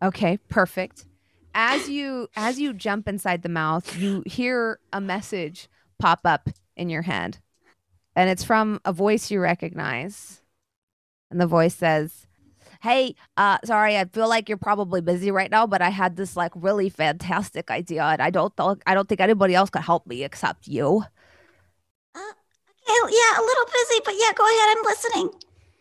Okay, 0.03 0.39
perfect. 0.49 1.07
As 1.55 1.89
you 1.89 2.29
as 2.35 2.59
you 2.59 2.73
jump 2.73 3.09
inside 3.09 3.43
the 3.43 3.49
mouth, 3.49 3.97
you 3.97 4.23
hear 4.27 4.79
a 4.93 5.01
message 5.01 5.69
pop 5.99 6.21
up 6.25 6.49
in 6.77 6.89
your 6.89 7.03
head. 7.03 7.39
And 8.15 8.29
it's 8.29 8.45
from 8.45 8.81
a 8.85 8.93
voice 8.93 9.31
you 9.31 9.41
recognize. 9.41 10.42
And 11.33 11.41
the 11.41 11.47
voice 11.49 11.75
says, 11.75 12.27
"Hey, 12.83 13.15
uh 13.37 13.59
sorry, 13.65 13.97
I 13.99 14.05
feel 14.07 14.29
like 14.29 14.49
you're 14.49 14.59
probably 14.59 15.01
busy 15.01 15.31
right 15.31 15.51
now, 15.51 15.67
but 15.67 15.83
I 15.83 15.91
had 15.91 16.17
this 16.17 16.37
like 16.37 16.53
really 16.55 16.91
fantastic 16.91 17.71
idea 17.71 18.05
and 18.05 18.23
I 18.23 18.31
don't 18.31 18.55
think 18.57 18.83
I 18.87 18.95
don't 18.95 19.09
think 19.09 19.21
anybody 19.21 19.55
else 19.55 19.71
could 19.71 19.83
help 19.83 20.07
me 20.07 20.25
except 20.25 20.69
you." 20.69 21.05
Okay, 22.93 23.15
yeah, 23.17 23.41
a 23.41 23.43
little 23.43 23.67
busy, 23.67 24.01
but 24.05 24.15
yeah, 24.19 24.33
go 24.35 24.45
ahead. 24.45 24.77
I'm 24.77 24.85
listening. 24.85 25.31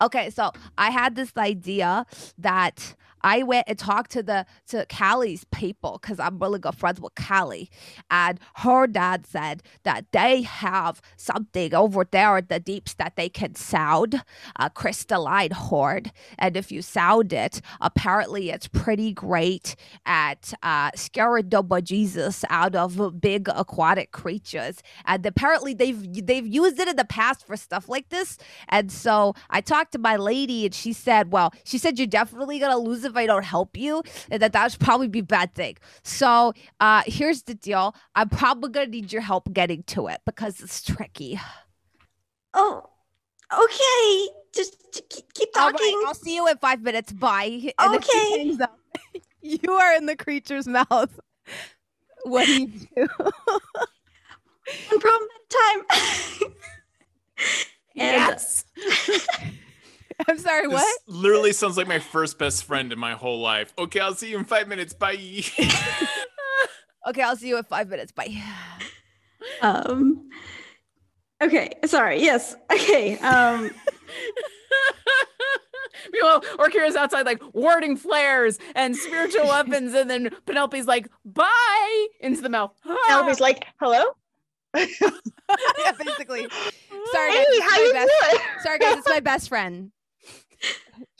Okay, 0.00 0.30
so 0.30 0.52
I 0.78 0.90
had 0.90 1.14
this 1.14 1.32
idea 1.36 2.06
that 2.38 2.96
I 3.22 3.42
went 3.42 3.64
and 3.68 3.78
talked 3.78 4.10
to 4.12 4.22
the 4.22 4.46
to 4.68 4.86
Callie's 4.86 5.44
people 5.52 5.98
because 6.00 6.18
I'm 6.20 6.38
really 6.38 6.58
good 6.58 6.74
friends 6.74 7.00
with 7.00 7.14
Callie, 7.14 7.70
and 8.10 8.38
her 8.56 8.86
dad 8.86 9.26
said 9.26 9.62
that 9.84 10.06
they 10.12 10.42
have 10.42 11.00
something 11.16 11.74
over 11.74 12.04
there 12.10 12.36
at 12.36 12.48
the 12.48 12.60
deeps 12.60 12.94
that 12.94 13.16
they 13.16 13.28
can 13.28 13.54
sound, 13.54 14.22
a 14.58 14.70
crystalline 14.70 15.52
horde, 15.52 16.12
and 16.38 16.56
if 16.56 16.72
you 16.72 16.82
sound 16.82 17.32
it, 17.32 17.60
apparently 17.80 18.50
it's 18.50 18.68
pretty 18.68 19.12
great 19.12 19.76
at 20.06 20.52
uh, 20.62 20.90
scaring 20.94 21.48
the 21.48 21.62
bejesus 21.62 22.44
out 22.50 22.74
of 22.74 23.20
big 23.20 23.48
aquatic 23.48 24.12
creatures, 24.12 24.82
and 25.06 25.24
apparently 25.26 25.74
they've 25.74 26.26
they've 26.26 26.46
used 26.46 26.78
it 26.78 26.88
in 26.88 26.96
the 26.96 27.04
past 27.04 27.46
for 27.46 27.56
stuff 27.56 27.88
like 27.88 28.08
this, 28.08 28.38
and 28.68 28.90
so 28.90 29.34
I 29.50 29.60
talked 29.60 29.92
to 29.92 29.98
my 29.98 30.16
lady, 30.16 30.66
and 30.66 30.74
she 30.74 30.92
said, 30.92 31.32
"Well, 31.32 31.52
she 31.64 31.78
said 31.78 31.98
you're 31.98 32.06
definitely 32.06 32.58
gonna 32.58 32.78
lose 32.78 33.04
if 33.12 33.16
I 33.16 33.26
don't 33.26 33.44
help 33.44 33.76
you, 33.76 34.02
that 34.30 34.52
that 34.52 34.72
would 34.72 34.80
probably 34.80 35.08
be 35.08 35.20
a 35.20 35.24
bad 35.24 35.54
thing." 35.54 35.76
So, 36.02 36.52
uh, 36.80 37.02
here's 37.06 37.42
the 37.42 37.54
deal: 37.54 37.94
I'm 38.14 38.28
probably 38.28 38.70
gonna 38.70 38.86
need 38.86 39.12
your 39.12 39.22
help 39.22 39.52
getting 39.52 39.82
to 39.94 40.08
it 40.08 40.20
because 40.26 40.60
it's 40.60 40.82
tricky. 40.82 41.40
Oh, 42.54 42.88
okay. 43.52 44.28
Just, 44.54 44.76
keep, 45.08 45.48
All 45.56 45.70
right, 45.70 45.72
talking. 45.72 46.02
I'll 46.06 46.14
see 46.14 46.34
you 46.34 46.46
in 46.48 46.58
five 46.58 46.82
minutes. 46.82 47.12
Bye. 47.12 47.72
And 47.78 47.94
Okay. 47.94 48.56
up. 48.60 48.78
you 49.42 49.72
are 49.72 49.96
in 49.96 50.06
the 50.06 50.16
creature's 50.16 50.66
mouth. 50.66 51.18
What 52.24 52.46
do 52.46 52.52
you 52.52 52.68
do? 52.68 53.08
One 54.86 55.00
problem 55.00 55.28
at 55.34 55.42
a 55.42 55.56
time. 55.58 56.52
yes. 57.94 58.64
I'm 60.28 60.38
sorry. 60.38 60.66
This 60.66 60.74
What? 60.74 60.98
literally 61.06 61.52
sounds 61.52 61.76
like 61.76 61.88
my 61.88 61.98
first 61.98 62.38
best 62.38 62.64
friend 62.64 62.92
in 62.92 62.98
my 62.98 63.12
whole 63.12 63.40
life. 63.40 63.72
Okay, 63.78 64.00
I'll 64.00 64.14
see 64.14 64.30
you 64.30 64.38
in 64.38 64.44
five 64.44 64.68
minutes. 64.68 64.92
Bye. 64.92 65.42
Okay, 67.04 67.20
I'll 67.20 67.34
see 67.34 67.48
you 67.48 67.56
in 67.58 67.64
five 67.64 67.88
minutes. 67.88 68.12
Bye. 68.12 68.40
Um. 69.60 70.28
Okay, 71.42 71.72
sorry. 71.84 72.22
Yes. 72.22 72.54
Okay. 72.72 73.18
Um. 73.18 73.72
Meanwhile, 76.12 76.42
Orkira's 76.58 76.94
outside, 76.94 77.26
like 77.26 77.42
warding 77.54 77.96
flares 77.96 78.60
and 78.76 78.96
spiritual 78.96 79.48
weapons, 79.48 79.94
and 79.94 80.08
then 80.08 80.30
Penelope's 80.46 80.86
like, 80.86 81.08
"Bye" 81.24 82.06
into 82.20 82.40
the 82.40 82.48
mouth. 82.48 82.70
Penelope's 83.08 83.40
like, 83.40 83.66
hello? 83.80 84.04
yeah, 84.76 84.86
basically. 85.98 86.46
Sorry, 87.12 87.30
Hey, 87.32 87.38
guys. 87.38 87.46
it's 87.48 87.72
how 87.72 87.80
you 87.80 87.92
best- 87.92 88.12
doing? 88.30 88.42
Sorry, 88.62 88.78
guys. 88.78 88.96
It's 88.98 89.08
my 89.08 89.20
best 89.20 89.48
friend. 89.48 89.90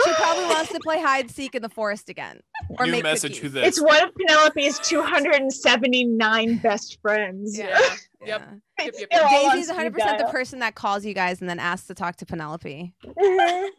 She 0.05 0.13
probably 0.15 0.45
wants 0.45 0.73
to 0.73 0.81
play 0.81 1.01
hide 1.01 1.25
and 1.27 1.31
seek 1.31 1.55
in 1.55 1.63
the 1.63 1.69
forest 1.69 2.09
again, 2.09 2.41
or 2.79 2.87
New 2.87 2.93
make 2.93 3.03
message. 3.03 3.33
cookies. 3.37 3.43
Who 3.43 3.49
this? 3.51 3.69
It's 3.69 3.81
one 3.83 4.03
of 4.03 4.11
Penelope's 4.15 4.79
279 4.89 6.59
best 6.59 6.99
friends. 7.01 7.59
Yeah. 7.59 7.79
Yep. 7.79 7.99
yeah. 8.27 8.85
Yep, 8.85 8.95
yep, 8.99 9.09
yep. 9.11 9.31
Daisy's 9.31 9.71
100% 9.71 10.19
the 10.19 10.29
person 10.31 10.59
that 10.61 10.75
calls 10.75 11.05
you 11.05 11.15
guys 11.15 11.41
and 11.41 11.49
then 11.49 11.59
asks 11.59 11.87
to 11.89 11.95
talk 11.95 12.17
to 12.17 12.27
Penelope. 12.27 12.93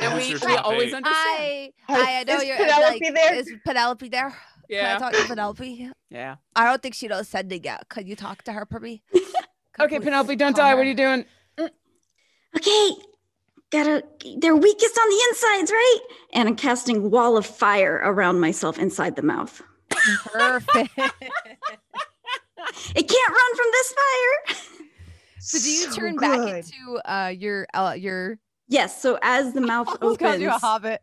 And 0.00 0.14
we, 0.14 0.34
we 0.46 0.56
always 0.56 0.94
understand. 0.94 1.04
I 1.06 1.70
I 1.90 2.24
know 2.26 2.36
Is 2.36 2.44
you're 2.44 2.56
Penelope 2.56 3.00
like, 3.04 3.14
there? 3.14 3.34
Is 3.34 3.52
Penelope 3.66 4.08
there? 4.08 4.34
Yeah. 4.70 4.78
Can 4.80 4.86
I 4.86 4.92
Yeah. 4.92 4.98
talk 4.98 5.12
to 5.12 5.24
Penelope? 5.26 5.90
Yeah. 6.08 6.36
I 6.56 6.64
don't 6.64 6.80
think 6.80 6.94
she 6.94 7.06
knows 7.06 7.28
sending 7.28 7.62
yet. 7.64 7.86
Could 7.90 8.08
you 8.08 8.16
talk 8.16 8.42
to 8.44 8.52
her 8.52 8.66
for 8.70 8.80
me? 8.80 9.02
Okay, 9.80 9.98
Penelope, 9.98 10.36
don't 10.36 10.54
die. 10.56 10.70
her. 10.70 10.76
What 10.76 10.86
are 10.86 10.88
you 10.88 10.94
doing? 10.94 11.24
okay, 12.56 12.90
gotta. 13.76 14.04
They're 14.38 14.56
weakest 14.56 14.98
on 14.98 15.08
the 15.08 15.26
insides, 15.30 15.70
right? 15.70 16.00
And 16.32 16.48
I'm 16.48 16.56
casting 16.56 17.10
wall 17.10 17.36
of 17.36 17.46
fire 17.46 18.00
around 18.04 18.40
myself 18.40 18.78
inside 18.78 19.16
the 19.16 19.22
mouth. 19.22 19.62
Perfect. 20.32 20.98
It 22.94 23.08
can't 23.08 23.30
run 23.30 23.56
from 23.56 23.66
this 23.72 23.92
fire. 23.92 24.56
so 25.38 25.58
do 25.58 25.70
you 25.70 25.90
So 25.90 25.96
turn 25.96 26.16
back 26.16 26.64
into 26.64 27.00
uh 27.04 27.28
your 27.28 27.66
uh 27.74 27.94
your 27.96 28.38
Yes. 28.68 29.00
So 29.00 29.18
as 29.22 29.52
the 29.52 29.60
mouth 29.60 29.88
almost 30.00 30.22
opens, 30.22 30.40
you 30.40 30.48
a 30.48 30.52
hobbit? 30.52 31.00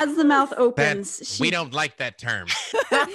as 0.00 0.16
the 0.16 0.24
mouth 0.24 0.52
opens, 0.56 1.18
That's, 1.18 1.36
she, 1.36 1.42
we 1.42 1.50
don't 1.50 1.72
like 1.72 1.98
that 1.98 2.18
term. 2.18 2.48
Penelope 2.88 3.10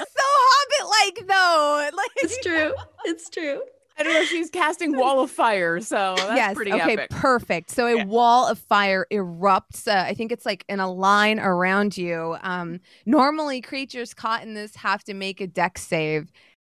is 0.00 0.08
so 0.08 0.26
hobbit 0.26 1.16
like 1.16 1.28
though. 1.28 1.90
Like 1.96 2.10
It's 2.16 2.38
true. 2.38 2.74
It's 3.04 3.30
true. 3.30 3.62
I 3.96 4.02
don't 4.02 4.12
know. 4.12 4.24
She's 4.24 4.50
casting 4.50 4.96
wall 4.96 5.20
of 5.20 5.30
fire, 5.30 5.80
so 5.80 6.14
that's 6.16 6.32
yes. 6.34 6.54
pretty 6.54 6.72
okay. 6.72 6.94
epic. 6.94 7.10
Perfect. 7.10 7.70
So 7.70 7.86
a 7.86 8.04
wall 8.04 8.48
of 8.48 8.58
fire 8.58 9.06
erupts. 9.12 9.86
Uh, 9.86 10.04
I 10.06 10.14
think 10.14 10.32
it's 10.32 10.44
like 10.44 10.64
in 10.68 10.80
a 10.80 10.90
line 10.92 11.38
around 11.38 11.96
you. 11.96 12.36
Um, 12.42 12.80
normally, 13.06 13.60
creatures 13.60 14.12
caught 14.12 14.42
in 14.42 14.54
this 14.54 14.74
have 14.76 15.04
to 15.04 15.14
make 15.14 15.40
a 15.40 15.46
deck 15.46 15.78
save. 15.78 16.32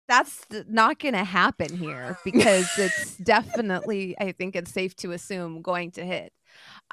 That's 0.09 0.47
not 0.68 0.98
going 1.01 1.14
to 1.14 1.24
happen 1.24 1.74
here 1.76 2.18
because 2.24 2.78
it's 2.78 3.16
definitely, 3.16 4.14
I 4.20 4.32
think 4.32 4.55
it's 4.55 4.70
safe 4.70 4.94
to 4.97 5.12
assume, 5.12 5.62
going 5.62 5.93
to 5.93 6.05
hit. 6.05 6.32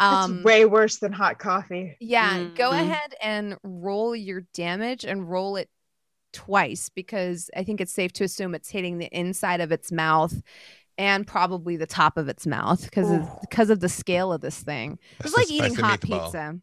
That's 0.09 0.29
Um, 0.29 0.43
way 0.43 0.65
worse 0.65 0.97
than 0.99 1.11
hot 1.13 1.39
coffee. 1.39 1.99
yeah, 1.99 2.45
go 2.55 2.71
Mhm. 2.71 2.81
ahead 2.81 3.15
and 3.21 3.57
roll 3.63 4.15
your 4.15 4.41
damage 4.53 5.05
and 5.05 5.29
roll 5.29 5.55
it 5.57 5.69
twice 6.33 6.89
because 6.89 7.49
I 7.55 7.63
think 7.63 7.79
it's 7.79 7.93
safe 7.93 8.11
to 8.13 8.23
assume 8.23 8.55
it's 8.55 8.69
hitting 8.69 8.97
the 8.97 9.09
inside 9.17 9.61
of 9.61 9.71
its 9.71 9.91
mouth 9.91 10.41
and 10.97 11.25
probably 11.25 11.77
the 11.77 11.87
top 11.87 12.17
of 12.17 12.27
its 12.27 12.45
mouth 12.45 12.83
because 12.83 13.09
of, 13.09 13.27
because 13.41 13.69
of 13.69 13.79
the 13.79 13.89
scale 13.89 14.33
of 14.33 14.41
this 14.41 14.59
thing. 14.59 14.99
It's 15.19 15.35
like 15.35 15.49
eating 15.49 15.75
hot 15.75 16.01
meatball. 16.01 16.23
pizza. 16.25 16.59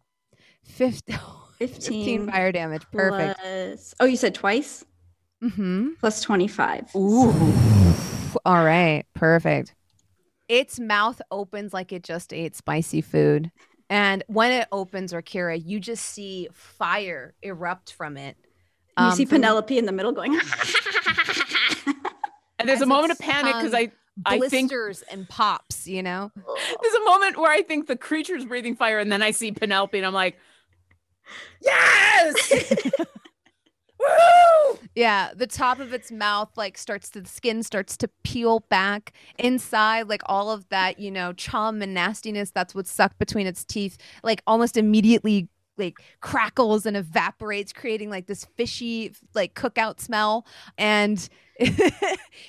15, 0.65 1.19
15 1.59 1.79
15 1.81 2.31
fire 2.31 2.53
damage. 2.53 2.83
Perfect. 2.93 3.41
plus- 3.41 3.95
oh, 4.01 4.05
you 4.05 4.17
said 4.17 4.35
twice? 4.35 4.85
Mm-hmm. 5.43 5.91
Plus 5.99 6.21
25. 6.21 6.95
Ooh. 6.97 7.33
All 8.45 8.65
right. 8.65 9.05
Perfect. 9.15 9.75
Its 10.49 10.79
mouth 10.79 11.21
opens 11.31 11.73
like 11.73 11.93
it 11.93 12.03
just 12.05 12.33
ate 12.33 12.55
spicy 12.57 13.01
food. 13.01 13.51
And 13.89 14.23
when 14.29 14.53
it 14.53 14.69
opens, 14.71 15.13
Orkira, 15.13 15.61
you 15.65 15.81
just 15.81 16.05
see 16.05 16.49
fire 16.53 17.35
erupt 17.43 17.93
from 17.93 18.17
it. 18.17 18.37
You 19.01 19.07
Um, 19.07 19.13
see 19.13 19.27
Penelope 19.27 19.77
in 19.77 19.87
the 19.87 19.93
middle 19.93 20.13
going, 20.13 20.35
And 22.59 22.69
there's 22.69 22.79
as 22.79 22.83
a 22.83 22.87
moment 22.87 23.13
of 23.13 23.19
panic 23.19 23.55
because 23.55 23.73
tongue 23.73 23.91
I 24.27 24.35
I 24.37 24.39
think 24.39 24.69
blisters 24.71 25.03
and 25.11 25.27
pops, 25.29 25.87
you 25.87 26.03
know? 26.03 26.31
there's 26.83 26.95
a 26.95 27.05
moment 27.05 27.39
where 27.39 27.51
I 27.51 27.63
think 27.63 27.87
the 27.87 27.97
creature's 27.97 28.45
breathing 28.45 28.77
fire, 28.77 28.99
and 28.99 29.11
then 29.11 29.23
I 29.23 29.31
see 29.31 29.51
Penelope, 29.53 29.97
and 29.97 30.07
I'm 30.07 30.13
like, 30.13 30.37
yes. 31.63 32.53
Woo! 34.01 34.79
Yeah, 34.95 35.31
the 35.35 35.47
top 35.47 35.79
of 35.79 35.93
its 35.93 36.11
mouth 36.11 36.51
like 36.57 36.77
starts 36.79 37.11
to 37.11 37.21
the 37.21 37.29
skin 37.29 37.63
starts 37.63 37.97
to 37.99 38.09
peel 38.25 38.61
back 38.71 39.13
inside 39.39 40.09
like 40.09 40.23
all 40.27 40.51
of 40.51 40.69
that, 40.71 40.99
you 40.99 41.11
know, 41.11 41.33
chum 41.35 41.83
and 41.83 41.93
nastiness 41.95 42.51
that's 42.51 42.75
what's 42.75 42.91
sucked 42.91 43.19
between 43.19 43.47
its 43.47 43.63
teeth 43.65 43.99
like 44.23 44.43
almost 44.47 44.77
immediately 44.79 45.49
like 45.81 45.99
crackles 46.21 46.87
and 46.87 46.97
evaporates 46.97 47.73
creating 47.73 48.11
like 48.11 48.27
this 48.27 48.45
fishy 48.57 49.13
like 49.35 49.55
cookout 49.55 50.01
smell. 50.01 50.47
And 50.79 51.29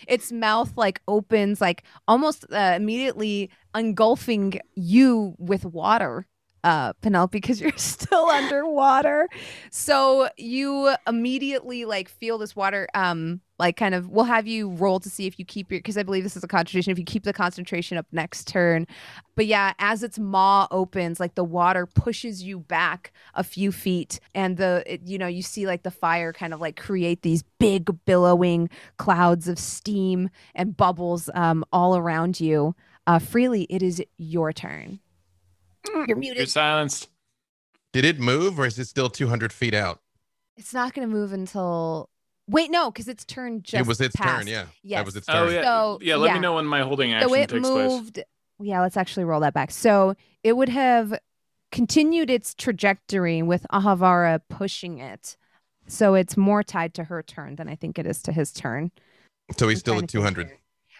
its 0.07 0.31
mouth 0.31 0.73
like 0.77 1.01
opens 1.07 1.59
like 1.61 1.83
almost 2.07 2.45
uh, 2.51 2.73
immediately 2.75 3.49
engulfing 3.75 4.59
you 4.75 5.35
with 5.37 5.65
water 5.65 6.27
uh 6.63 6.93
Penelope 6.93 7.37
because 7.37 7.59
you're 7.59 7.71
still 7.77 8.29
underwater. 8.29 9.27
So 9.71 10.29
you 10.37 10.93
immediately 11.07 11.85
like 11.85 12.09
feel 12.09 12.37
this 12.37 12.55
water 12.55 12.87
um 12.93 13.41
like 13.61 13.77
kind 13.77 13.93
of 13.93 14.09
we'll 14.09 14.25
have 14.25 14.47
you 14.47 14.69
roll 14.71 14.99
to 14.99 15.09
see 15.09 15.27
if 15.27 15.37
you 15.37 15.45
keep 15.45 15.71
your 15.71 15.79
because 15.79 15.97
I 15.97 16.03
believe 16.03 16.23
this 16.23 16.35
is 16.35 16.43
a 16.43 16.47
concentration 16.47 16.91
if 16.91 16.97
you 16.97 17.05
keep 17.05 17.23
the 17.23 17.31
concentration 17.31 17.97
up 17.97 18.07
next 18.11 18.47
turn. 18.47 18.87
But 19.35 19.45
yeah, 19.45 19.73
as 19.79 20.03
its 20.03 20.17
maw 20.19 20.67
opens, 20.71 21.19
like 21.19 21.35
the 21.35 21.43
water 21.43 21.85
pushes 21.85 22.41
you 22.43 22.59
back 22.59 23.13
a 23.35 23.43
few 23.43 23.71
feet 23.71 24.19
and 24.33 24.57
the 24.57 24.83
it, 24.87 25.01
you 25.05 25.17
know, 25.17 25.27
you 25.27 25.43
see 25.43 25.67
like 25.67 25.83
the 25.83 25.91
fire 25.91 26.33
kind 26.33 26.53
of 26.53 26.59
like 26.59 26.75
create 26.75 27.21
these 27.21 27.43
big 27.59 27.89
billowing 28.05 28.69
clouds 28.97 29.47
of 29.47 29.59
steam 29.59 30.29
and 30.55 30.75
bubbles 30.75 31.29
um 31.35 31.63
all 31.71 31.95
around 31.95 32.39
you. 32.39 32.75
Uh 33.05 33.19
freely 33.19 33.63
it 33.69 33.83
is 33.83 34.03
your 34.17 34.51
turn. 34.51 34.99
Mm, 35.87 36.07
you're 36.07 36.17
muted. 36.17 36.37
You're 36.37 36.45
silenced. 36.47 37.09
Did 37.93 38.05
it 38.05 38.19
move 38.19 38.59
or 38.59 38.65
is 38.65 38.79
it 38.79 38.85
still 38.85 39.09
200 39.09 39.51
feet 39.51 39.73
out? 39.73 39.99
It's 40.57 40.73
not 40.73 40.93
going 40.93 41.07
to 41.07 41.13
move 41.13 41.33
until. 41.33 42.09
Wait, 42.47 42.69
no, 42.71 42.91
because 42.91 43.07
its 43.07 43.23
turn 43.25 43.61
just. 43.61 43.79
it 43.81 43.87
was 43.87 44.01
its 44.01 44.15
passed. 44.15 44.39
turn, 44.39 44.47
yeah. 44.47 44.65
Yes. 44.83 44.99
That 44.99 45.05
was 45.05 45.15
its 45.15 45.29
Oh 45.29 45.33
turn. 45.45 45.53
yeah, 45.53 45.61
So, 45.63 45.99
yeah. 46.01 46.15
Let 46.15 46.27
yeah. 46.27 46.33
me 46.35 46.39
know 46.39 46.55
when 46.55 46.65
my 46.65 46.81
holding 46.81 47.13
action 47.13 47.29
So 47.29 47.35
it 47.35 47.49
takes 47.49 47.51
place. 47.51 47.63
moved. 47.91 48.23
Yeah, 48.59 48.81
let's 48.81 48.97
actually 48.97 49.23
roll 49.23 49.39
that 49.41 49.53
back. 49.53 49.71
So 49.71 50.15
it 50.43 50.53
would 50.57 50.69
have 50.69 51.17
continued 51.71 52.29
its 52.29 52.53
trajectory 52.53 53.41
with 53.41 53.65
Ahavara 53.71 54.41
pushing 54.49 54.99
it. 54.99 55.37
So 55.87 56.13
it's 56.15 56.35
more 56.37 56.61
tied 56.63 56.93
to 56.95 57.05
her 57.05 57.23
turn 57.23 57.55
than 57.55 57.67
I 57.67 57.75
think 57.75 57.97
it 57.97 58.05
is 58.05 58.21
to 58.23 58.31
his 58.31 58.51
turn. 58.51 58.91
So 59.57 59.67
he's 59.67 59.77
I'm 59.77 59.79
still 59.79 59.99
at 59.99 60.09
200. 60.09 60.51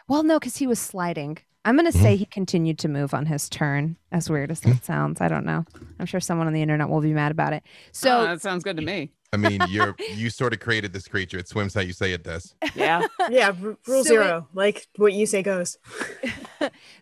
Well, 0.08 0.24
no, 0.24 0.40
because 0.40 0.58
he 0.58 0.68
was 0.68 0.80
sliding. 0.80 1.38
I'm 1.64 1.76
going 1.76 1.86
to 1.86 1.92
Mm-hmm. 1.98 2.04
say 2.04 2.16
he 2.16 2.26
continued 2.26 2.80
to 2.80 2.88
move 2.88 3.14
on 3.14 3.26
his 3.28 3.48
turn, 3.50 3.98
as 4.12 4.30
weird 4.30 4.50
as 4.52 4.62
that 4.62 4.84
sounds. 4.84 5.22
I 5.22 5.28
don't 5.28 5.46
know. 5.46 5.64
I'm 6.00 6.06
sure 6.06 6.20
someone 6.20 6.48
on 6.48 6.54
the 6.54 6.62
internet 6.62 6.90
will 6.90 7.02
be 7.02 7.14
mad 7.14 7.32
about 7.32 7.54
it. 7.54 7.64
So 7.92 8.20
Oh, 8.20 8.24
that 8.24 8.42
sounds 8.42 8.64
good 8.64 8.78
to 8.78 8.82
me. 8.84 9.12
I 9.34 9.38
mean, 9.38 9.62
you're 9.70 9.96
you 10.16 10.30
sort 10.30 10.54
of 10.54 10.60
created 10.60 10.92
this 10.92 11.08
creature. 11.08 11.38
It 11.38 11.48
swims 11.48 11.74
how 11.74 11.82
you 11.82 11.94
say 11.94 12.14
it 12.14 12.24
does. 12.24 12.56
Yeah. 12.76 13.06
Yeah, 13.30 13.48
r- 13.64 13.78
rule 13.88 14.04
So 14.04 14.10
zero. 14.10 14.48
like 14.54 14.88
what 14.98 15.14
you 15.14 15.26
say 15.26 15.44
goes. 15.44 15.78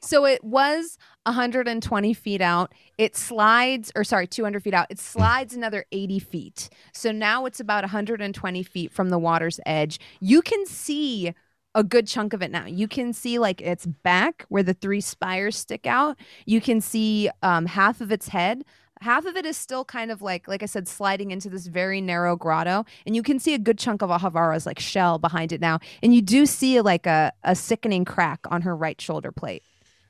So 0.02 0.26
it 0.26 0.44
was 0.44 0.98
120 1.24 2.14
feet 2.14 2.42
out. 2.42 2.74
It 2.98 3.16
slides, 3.16 3.92
or 3.96 4.04
sorry, 4.04 4.26
200 4.28 4.64
feet 4.64 4.74
out. 4.74 4.88
It 4.90 5.00
slides 5.00 5.54
another 5.54 5.86
80 5.92 6.20
feet. 6.20 6.70
So 6.94 7.12
now 7.12 7.46
it's 7.46 7.60
about 7.60 7.84
120 7.84 8.64
feet 8.64 8.92
from 8.92 9.10
the 9.10 9.20
water's 9.20 9.60
edge. 9.66 10.00
You 10.20 10.42
can 10.42 10.66
see 10.66 11.34
a 11.80 11.84
good 11.84 12.06
chunk 12.08 12.34
of 12.34 12.42
it 12.42 12.52
now. 12.52 12.66
You 12.66 12.88
can 12.88 13.14
see 13.14 13.40
like 13.40 13.62
its 13.62 13.86
back 13.86 14.46
where 14.50 14.64
the 14.64 14.74
three 14.74 15.00
spires 15.02 15.56
stick 15.56 15.88
out. 15.88 16.18
You 16.46 16.60
can 16.60 16.82
see 16.82 17.30
um, 17.42 17.66
half 17.66 18.02
of 18.02 18.12
its 18.12 18.28
head. 18.28 18.66
Half 19.02 19.26
of 19.26 19.38
it 19.38 19.46
is 19.46 19.56
still 19.56 19.86
kind 19.86 20.12
of 20.12 20.22
like, 20.22 20.50
like 20.50 20.62
I 20.62 20.66
said, 20.66 20.86
sliding 20.86 21.32
into 21.32 21.50
this 21.50 21.68
very 21.68 22.02
narrow 22.02 22.36
grotto, 22.36 22.86
and 23.06 23.16
you 23.16 23.24
can 23.24 23.40
see 23.40 23.54
a 23.54 23.58
good 23.58 23.78
chunk 23.80 24.02
of 24.02 24.10
Ahavara's 24.10 24.66
like 24.66 24.78
shell 24.78 25.18
behind 25.20 25.54
it 25.54 25.62
now, 25.62 25.80
and 26.04 26.14
you 26.14 26.22
do 26.22 26.46
see 26.46 26.82
like 26.82 27.06
a, 27.06 27.32
a 27.46 27.56
sickening 27.56 28.04
crack 28.04 28.42
on 28.52 28.62
her 28.64 28.76
right 28.76 29.00
shoulder 29.00 29.32
plate. 29.32 29.64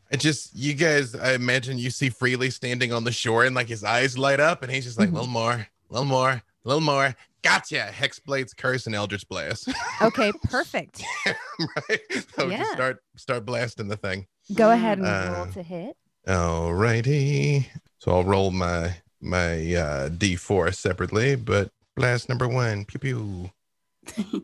It 0.09 0.19
just 0.19 0.55
you 0.55 0.73
guys, 0.73 1.13
I 1.13 1.33
imagine 1.33 1.77
you 1.77 1.91
see 1.91 2.09
Freely 2.09 2.49
standing 2.49 2.91
on 2.91 3.03
the 3.03 3.11
shore 3.11 3.45
and 3.45 3.55
like 3.55 3.67
his 3.67 3.83
eyes 3.83 4.17
light 4.17 4.39
up, 4.39 4.63
and 4.63 4.71
he's 4.71 4.85
just 4.85 4.97
like, 4.97 5.09
Mhm. 5.09 5.13
little 5.13 5.27
more, 5.27 5.53
a 5.53 5.67
little 5.93 6.05
more, 6.07 6.41
little 6.63 6.81
more. 6.81 7.15
Gotcha. 7.41 7.89
Hexblade's 7.93 8.53
curse 8.53 8.85
and 8.85 8.93
Eldritch 8.95 9.27
Blast. 9.29 9.69
Okay, 10.01 10.31
perfect. 10.45 11.01
right? 11.25 11.99
So 12.35 12.47
Yeah. 12.49 12.57
just 12.59 12.71
start 12.73 13.03
start 13.17 13.45
blasting 13.45 13.87
the 13.87 13.97
thing. 13.97 14.27
Go 14.53 14.71
ahead 14.71 14.97
and 14.97 15.07
Uh, 15.07 15.33
roll 15.35 15.47
to 15.53 15.63
hit. 15.63 15.95
Alrighty. 16.27 17.65
So 17.99 18.11
I'll 18.11 18.23
roll 18.23 18.51
my 18.51 18.95
my 19.21 19.73
uh 19.75 20.09
D4 20.09 20.73
separately, 20.75 21.35
but 21.35 21.71
blast 21.95 22.29
number 22.29 22.47
one. 22.47 22.85
Pew 22.85 22.99
pew. 22.99 23.51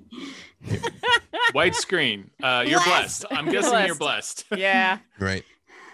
White 1.54 1.76
screen. 1.76 2.32
Uh, 2.42 2.64
you're 2.68 2.84
blessed. 2.84 3.26
I'm 3.32 3.46
You're 3.46 3.62
guessing 3.62 3.86
you're 3.86 3.96
blessed. 3.96 4.46
Yeah. 4.56 5.00
Right. 5.20 5.44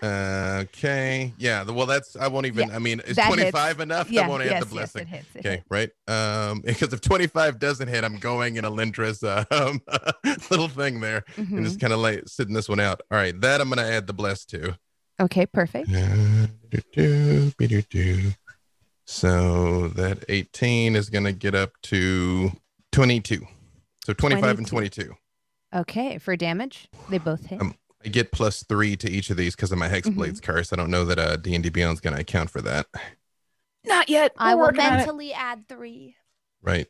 Uh, 0.01 0.59
okay. 0.63 1.33
Yeah. 1.37 1.63
Well, 1.63 1.85
that's 1.85 2.15
I 2.15 2.27
won't 2.27 2.47
even. 2.47 2.69
Yeah, 2.69 2.75
I 2.75 2.79
mean, 2.79 3.01
is 3.01 3.15
that 3.17 3.27
25 3.27 3.67
hits. 3.67 3.83
enough? 3.83 4.09
Yeah, 4.11 4.25
I 4.25 4.27
won't 4.27 4.41
add 4.43 4.49
yes, 4.49 4.59
the 4.63 4.65
yes, 4.65 4.73
blessing. 4.73 5.01
it 5.01 5.07
hits, 5.07 5.27
it 5.35 5.39
okay. 5.39 5.63
Right. 5.69 5.89
Um, 6.07 6.61
because 6.65 6.91
if 6.93 7.01
25 7.01 7.59
doesn't 7.59 7.87
hit, 7.87 8.03
I'm 8.03 8.17
going 8.17 8.55
in 8.55 8.65
a 8.65 8.71
uh, 8.71 9.45
um 9.51 9.81
little 10.49 10.67
thing 10.67 10.99
there 11.01 11.23
and 11.37 11.47
Mhm. 11.49 11.63
just 11.63 11.79
kind 11.79 11.93
of 11.93 11.99
like 11.99 12.23
sitting 12.27 12.53
this 12.55 12.67
one 12.67 12.79
out. 12.79 13.01
All 13.11 13.17
right. 13.17 13.39
That 13.41 13.61
I'm 13.61 13.69
gonna 13.69 13.83
add 13.83 14.07
the 14.07 14.13
bless 14.13 14.45
to. 14.45 14.77
Okay, 15.19 15.45
perfect. 15.45 15.89
Uh. 15.93 16.47
So 19.05 19.89
that 19.89 20.23
18 20.29 20.95
is 20.95 21.09
going 21.09 21.25
to 21.25 21.33
get 21.33 21.53
up 21.53 21.71
to 21.83 22.51
22. 22.91 23.45
So 24.05 24.13
25 24.13 24.57
and 24.59 24.67
22. 24.67 25.13
Okay, 25.75 26.17
for 26.17 26.35
damage, 26.35 26.87
they 27.09 27.17
both 27.17 27.45
hit. 27.45 27.61
Um, 27.61 27.75
I 28.03 28.09
get 28.09 28.31
plus 28.31 28.63
three 28.63 28.95
to 28.97 29.09
each 29.09 29.29
of 29.29 29.37
these 29.37 29.55
because 29.55 29.71
of 29.71 29.77
my 29.77 29.87
Hexblade's 29.87 30.39
curse. 30.41 30.73
I 30.73 30.75
don't 30.75 30.89
know 30.91 31.05
that 31.05 31.19
uh, 31.19 31.35
D&D 31.37 31.69
Beyond's 31.69 31.99
going 32.01 32.15
to 32.15 32.21
account 32.21 32.49
for 32.49 32.61
that. 32.61 32.87
Not 33.85 34.09
yet. 34.09 34.33
I 34.37 34.53
We're 34.55 34.59
will 34.61 34.67
working 34.67 34.81
on 34.81 34.93
it. 34.93 34.97
mentally 34.97 35.33
add 35.33 35.67
three. 35.67 36.15
Right. 36.61 36.87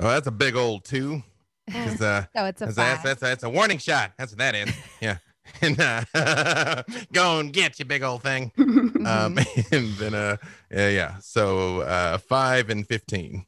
Oh, 0.00 0.08
that's 0.08 0.26
a 0.26 0.30
big 0.32 0.56
old 0.56 0.84
two. 0.84 1.22
'Cause, 1.70 2.02
uh, 2.02 2.26
So 2.36 2.44
it's 2.44 2.60
a 2.60 2.66
that's, 2.66 2.76
that's, 2.76 2.96
five. 2.96 3.02
that's, 3.04 3.20
that's 3.20 3.42
a 3.44 3.48
warning 3.50 3.78
shot. 3.78 4.12
That's 4.18 4.32
what 4.32 4.38
that 4.38 4.54
is. 4.54 4.74
Yeah. 5.00 5.18
And 5.60 5.78
uh, 5.78 6.82
go 7.12 7.38
and 7.38 7.52
get 7.52 7.78
you 7.78 7.84
big 7.84 8.02
old 8.02 8.22
thing. 8.22 8.50
Um, 8.58 9.38
and 9.72 9.92
then, 9.98 10.14
uh, 10.14 10.36
yeah, 10.70 10.88
yeah. 10.88 11.16
So 11.20 11.80
uh, 11.80 12.16
five 12.16 12.70
and 12.70 12.86
15. 12.88 13.44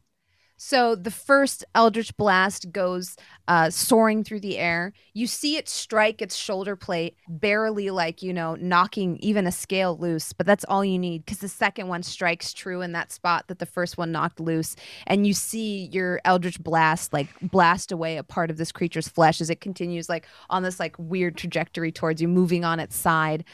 So 0.69 0.97
the 0.97 1.13
first 1.13 1.65
Eldritch 1.77 2.17
Blast 2.17 2.73
goes 2.73 3.15
uh, 3.47 3.71
soaring 3.71 4.25
through 4.25 4.41
the 4.41 4.59
air. 4.59 4.93
You 5.15 5.29
see 5.29 5.57
it 5.57 5.69
strike 5.69 6.21
its 6.21 6.35
shoulder 6.35 6.75
plate, 6.75 7.15
barely 7.29 7.91
like, 7.91 8.21
you 8.21 8.33
know, 8.33 8.57
knocking 8.57 9.17
even 9.19 9.47
a 9.47 9.53
scale 9.53 9.97
loose, 9.97 10.33
but 10.33 10.45
that's 10.45 10.65
all 10.65 10.85
you 10.85 10.99
need 10.99 11.25
because 11.25 11.39
the 11.39 11.47
second 11.47 11.87
one 11.87 12.03
strikes 12.03 12.53
true 12.53 12.81
in 12.81 12.91
that 12.95 13.13
spot 13.13 13.47
that 13.47 13.61
the 13.61 13.65
first 13.65 13.97
one 13.97 14.11
knocked 14.11 14.41
loose. 14.41 14.75
And 15.07 15.25
you 15.25 15.35
see 15.35 15.85
your 15.93 16.21
Eldritch 16.25 16.61
Blast 16.61 17.13
like 17.13 17.29
blast 17.41 17.93
away 17.93 18.17
a 18.17 18.25
part 18.25 18.51
of 18.51 18.57
this 18.57 18.73
creature's 18.73 19.07
flesh 19.07 19.41
as 19.41 19.51
it 19.51 19.61
continues 19.61 20.09
like 20.09 20.27
on 20.51 20.65
this 20.65 20.81
like 20.81 20.97
weird 20.99 21.37
trajectory 21.37 21.93
towards 21.93 22.21
you, 22.21 22.27
moving 22.27 22.65
on 22.65 22.81
its 22.81 22.97
side 22.97 23.45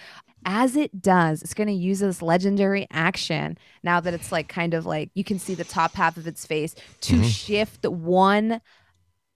as 0.45 0.77
it 0.77 1.01
does, 1.03 1.43
it's 1.43 1.55
going 1.55 1.69
to 1.69 1.73
use 1.73 2.01
this 2.01 2.23
legendary 2.23 2.87
action 2.91 3.57
now 3.83 4.01
that 4.01 4.15
it's 4.15 4.33
like 4.33 4.49
kind 4.49 4.75
of 4.75 4.87
like 4.87 5.11
you 5.15 5.25
can 5.25 5.39
see 5.39 5.55
the 5.55 5.65
top 5.65 5.95
half 5.95 6.17
of 6.17 6.27
its 6.27 6.47
face 6.47 6.75
to 7.03 7.15
Mhm. 7.21 7.31
shift 7.31 7.87
one 7.87 8.61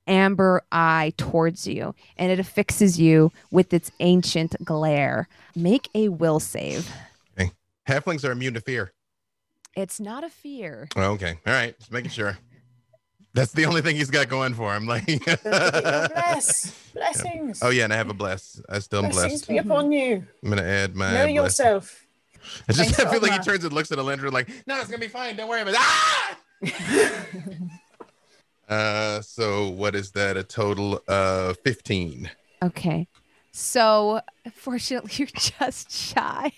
amber 0.09 0.62
eye 0.70 1.12
towards 1.16 1.66
you 1.66 1.95
and 2.16 2.31
it 2.31 2.39
affixes 2.39 2.99
you 3.01 3.33
with 3.51 3.73
its 3.74 3.91
ancient 4.01 4.55
glare. 4.65 5.28
Make 5.55 5.89
a 5.95 6.09
will 6.09 6.39
save. 6.41 6.91
Okay. 7.39 7.51
Halflings 7.89 8.24
are 8.27 8.31
immune 8.33 8.55
to 8.55 8.61
fear. 8.61 8.93
It's 9.77 10.01
not 10.01 10.24
a 10.24 10.31
fear. 10.31 10.89
Oh, 10.97 11.12
okay. 11.12 11.39
All 11.47 11.53
right. 11.53 11.78
Just 11.78 11.93
making 11.93 12.11
sure. 12.11 12.39
That's 13.37 13.53
the 13.53 13.67
only 13.67 13.83
thing 13.83 13.97
he's 13.97 14.11
got 14.11 14.29
going 14.31 14.55
for 14.55 14.75
him. 14.75 14.87
Like, 14.87 15.05
Bless. 15.43 16.73
Blessings. 16.95 17.63
oh 17.63 17.69
yeah, 17.69 17.85
and 17.85 17.93
I 17.93 17.97
have 17.97 18.09
a 18.09 18.15
bless. 18.15 18.63
I 18.71 18.79
still 18.79 19.05
am 19.05 19.11
Blessings 19.11 19.45
blessed. 19.45 19.49
be 19.49 19.59
upon 19.59 19.93
you. 19.93 20.27
I'm 20.43 20.49
gonna 20.49 20.63
add 20.63 20.97
my. 20.97 21.13
know 21.13 21.27
bless. 21.27 21.35
yourself. 21.35 22.07
I 22.67 22.73
just 22.73 22.95
Thanks, 22.95 22.99
I 23.01 23.13
feel 23.13 23.21
like 23.21 23.33
he 23.33 23.39
turns 23.41 23.65
and 23.65 23.75
looks 23.75 23.93
at 23.93 23.99
Alindra 23.99 24.33
like, 24.33 24.49
no, 24.67 24.79
it's 24.79 24.87
gonna 24.89 24.99
be 24.99 25.09
fine. 25.09 25.37
Don't 25.37 25.49
worry 25.51 25.61
about 25.61 25.75
it. 25.75 25.81
Ah! 25.81 26.39
uh, 28.73 29.21
so 29.21 29.69
what 29.69 29.95
is 29.95 30.13
that? 30.13 30.39
A 30.39 30.43
total 30.43 31.03
of 31.07 31.59
fifteen. 31.59 32.31
Okay. 32.63 33.07
So, 33.53 34.21
fortunately, 34.55 35.11
you're 35.17 35.29
just 35.29 35.91
shy. 35.91 36.53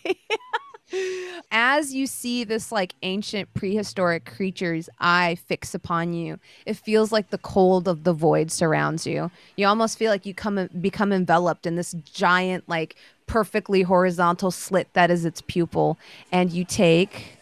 As 1.51 1.95
you 1.95 2.07
see 2.07 2.45
this 2.45 2.73
like 2.73 2.95
ancient 3.03 3.53
prehistoric 3.55 4.25
creature's 4.25 4.89
eye 5.01 5.37
fix 5.47 5.75
upon 5.75 6.13
you, 6.13 6.39
it 6.67 6.75
feels 6.77 7.13
like 7.13 7.31
the 7.31 7.39
cold 7.39 7.89
of 7.89 8.05
the 8.05 8.13
void 8.13 8.51
surrounds 8.51 9.07
you. 9.07 9.31
You 9.57 9.67
almost 9.67 9.99
feel 9.99 10.11
like 10.11 10.25
you 10.27 10.35
come 10.35 10.69
become 10.81 11.13
enveloped 11.13 11.67
in 11.67 11.77
this 11.77 11.93
giant, 12.13 12.69
like 12.69 12.97
perfectly 13.27 13.83
horizontal 13.83 14.51
slit 14.51 14.89
that 14.95 15.11
is 15.11 15.25
its 15.25 15.41
pupil, 15.43 15.99
and 16.33 16.51
you 16.51 16.65
take 16.65 17.37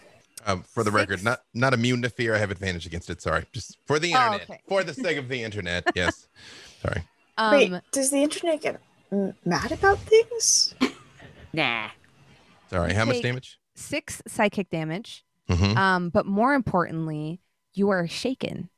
Um, 0.44 0.62
for 0.62 0.82
the 0.84 0.90
record, 0.90 1.22
not 1.24 1.42
not 1.54 1.72
immune 1.74 2.02
to 2.02 2.10
fear. 2.10 2.34
I 2.34 2.38
have 2.38 2.50
advantage 2.50 2.86
against 2.86 3.10
it. 3.10 3.22
Sorry, 3.22 3.44
just 3.52 3.78
for 3.86 3.98
the 3.98 4.12
Oh, 4.14 4.18
internet, 4.26 4.42
okay. 4.50 4.60
for 4.68 4.82
the 4.84 4.94
sake 4.94 5.18
of 5.18 5.28
the 5.28 5.42
internet. 5.42 5.84
Yes. 5.94 6.26
Sorry. 6.82 7.02
Um, 7.38 7.52
Wait, 7.52 7.72
does 7.92 8.10
the 8.10 8.22
internet 8.22 8.60
get 8.60 8.80
m- 9.12 9.34
mad 9.44 9.70
about 9.72 9.98
things? 10.00 10.74
Nah. 11.52 11.88
Sorry. 12.70 12.92
How 12.92 13.04
much 13.04 13.22
damage? 13.22 13.58
Six 13.74 14.22
psychic 14.26 14.70
damage. 14.70 15.24
Mhm. 15.48 15.76
Um, 15.76 16.08
but 16.10 16.26
more 16.26 16.54
importantly, 16.54 17.40
you 17.74 17.90
are 17.90 18.08
shaken. 18.08 18.68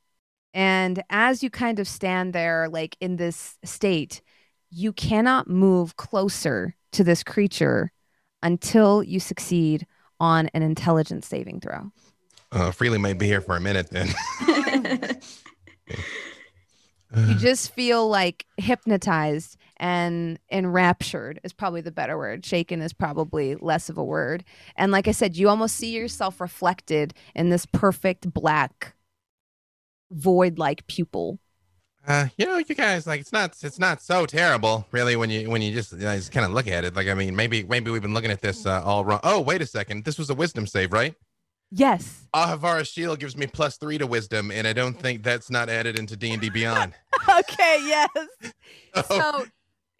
And 0.52 1.02
as 1.08 1.42
you 1.42 1.50
kind 1.50 1.78
of 1.78 1.86
stand 1.86 2.32
there, 2.32 2.68
like 2.68 2.96
in 3.00 3.16
this 3.16 3.58
state, 3.64 4.20
you 4.70 4.92
cannot 4.92 5.48
move 5.48 5.96
closer 5.96 6.74
to 6.92 7.04
this 7.04 7.22
creature 7.22 7.92
until 8.42 9.02
you 9.02 9.20
succeed 9.20 9.86
on 10.20 10.48
an 10.54 10.62
intelligence 10.62 11.26
saving 11.26 11.60
throw. 11.60 11.92
Uh, 12.50 12.70
Freely 12.70 12.98
might 12.98 13.18
be 13.18 13.26
here 13.26 13.40
for 13.40 13.56
a 13.56 13.60
minute 13.60 13.90
then. 13.90 14.08
You 17.16 17.36
just 17.36 17.72
feel 17.72 18.06
like 18.06 18.44
hypnotized 18.58 19.56
and 19.78 20.38
enraptured 20.50 21.40
is 21.44 21.52
probably 21.52 21.80
the 21.80 21.90
better 21.90 22.18
word. 22.18 22.44
Shaken 22.44 22.82
is 22.82 22.92
probably 22.92 23.54
less 23.56 23.88
of 23.88 23.98
a 23.98 24.04
word. 24.04 24.44
And 24.76 24.92
like 24.92 25.08
I 25.08 25.12
said, 25.12 25.36
you 25.36 25.48
almost 25.48 25.76
see 25.76 25.90
yourself 25.90 26.40
reflected 26.40 27.14
in 27.34 27.50
this 27.50 27.66
perfect 27.66 28.32
black 28.32 28.94
void 30.10 30.58
like 30.58 30.86
pupil. 30.86 31.38
Uh, 32.06 32.28
you 32.38 32.46
know, 32.46 32.56
you 32.56 32.74
guys 32.74 33.06
like 33.06 33.20
it's 33.20 33.32
not 33.32 33.54
it's 33.62 33.78
not 33.78 34.00
so 34.00 34.24
terrible, 34.24 34.86
really, 34.92 35.14
when 35.14 35.28
you 35.28 35.50
when 35.50 35.60
you 35.60 35.74
just, 35.74 35.92
you 35.92 35.98
know, 35.98 36.16
just 36.16 36.32
kind 36.32 36.46
of 36.46 36.52
look 36.52 36.66
at 36.66 36.84
it. 36.84 36.96
Like, 36.96 37.08
I 37.08 37.14
mean, 37.14 37.36
maybe 37.36 37.64
maybe 37.64 37.90
we've 37.90 38.00
been 38.00 38.14
looking 38.14 38.30
at 38.30 38.40
this 38.40 38.64
uh, 38.64 38.82
all 38.82 39.04
wrong. 39.04 39.20
Oh, 39.24 39.40
wait 39.40 39.60
a 39.60 39.66
second, 39.66 40.04
this 40.04 40.16
was 40.16 40.30
a 40.30 40.34
wisdom 40.34 40.66
save, 40.66 40.92
right? 40.92 41.14
Yes. 41.70 42.26
Ahavara's 42.34 42.88
shield 42.88 43.20
gives 43.20 43.36
me 43.36 43.46
plus 43.46 43.76
three 43.76 43.98
to 43.98 44.06
wisdom, 44.06 44.50
and 44.50 44.66
I 44.66 44.72
don't 44.72 44.98
think 44.98 45.22
that's 45.22 45.50
not 45.50 45.68
added 45.68 45.98
into 45.98 46.16
D 46.16 46.30
and 46.30 46.40
D 46.40 46.48
Beyond. 46.48 46.94
okay, 47.28 47.78
yes. 47.82 48.08
So 49.06 49.44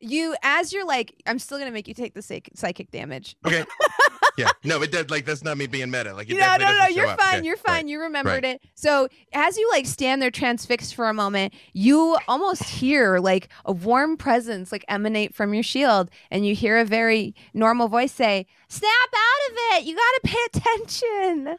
you 0.01 0.35
as 0.43 0.73
you're 0.73 0.87
like, 0.87 1.15
I'm 1.27 1.39
still 1.39 1.59
gonna 1.59 1.70
make 1.70 1.89
you 1.89 1.95
take 1.95 2.15
the 2.15 2.23
psych- 2.23 2.51
psychic 2.55 2.91
damage. 2.91 3.37
Okay. 3.47 3.65
yeah. 4.39 4.51
No, 4.65 4.81
it 4.83 4.93
did. 4.93 5.11
Like 5.11 5.25
that's 5.25 5.43
not 5.43 5.59
me 5.59 5.66
being 5.66 5.91
meta. 5.91 6.15
Like 6.15 6.31
it 6.31 6.39
no, 6.39 6.57
no, 6.57 6.73
no, 6.73 6.87
you're 6.87 7.07
fine. 7.16 7.37
Okay, 7.37 7.45
You're 7.45 7.57
right. 7.57 7.66
fine. 7.66 7.89
You 7.89 8.01
remembered 8.01 8.45
right. 8.45 8.57
it. 8.57 8.62
So 8.75 9.09
as 9.33 9.57
you 9.57 9.69
like 9.70 9.87
stand 9.87 10.23
there 10.23 10.31
transfixed 10.31 10.95
for 10.95 11.09
a 11.09 11.15
moment, 11.15 11.53
you 11.73 12.16
almost 12.29 12.62
hear 12.62 13.19
like 13.19 13.49
a 13.65 13.73
warm 13.73 14.16
presence 14.16 14.73
like 14.73 14.85
emanate 14.89 15.35
from 15.35 15.53
your 15.55 15.62
shield, 15.62 16.11
and 16.31 16.47
you 16.47 16.55
hear 16.55 16.79
a 16.79 16.85
very 16.85 17.35
normal 17.53 17.89
voice 17.89 18.12
say, 18.12 18.47
"Snap 18.69 18.91
out 18.91 19.51
of 19.51 19.57
it! 19.73 19.85
You 19.85 19.97
got 19.97 20.01
to 20.01 20.20
pay 20.25 20.61
attention." 20.61 21.59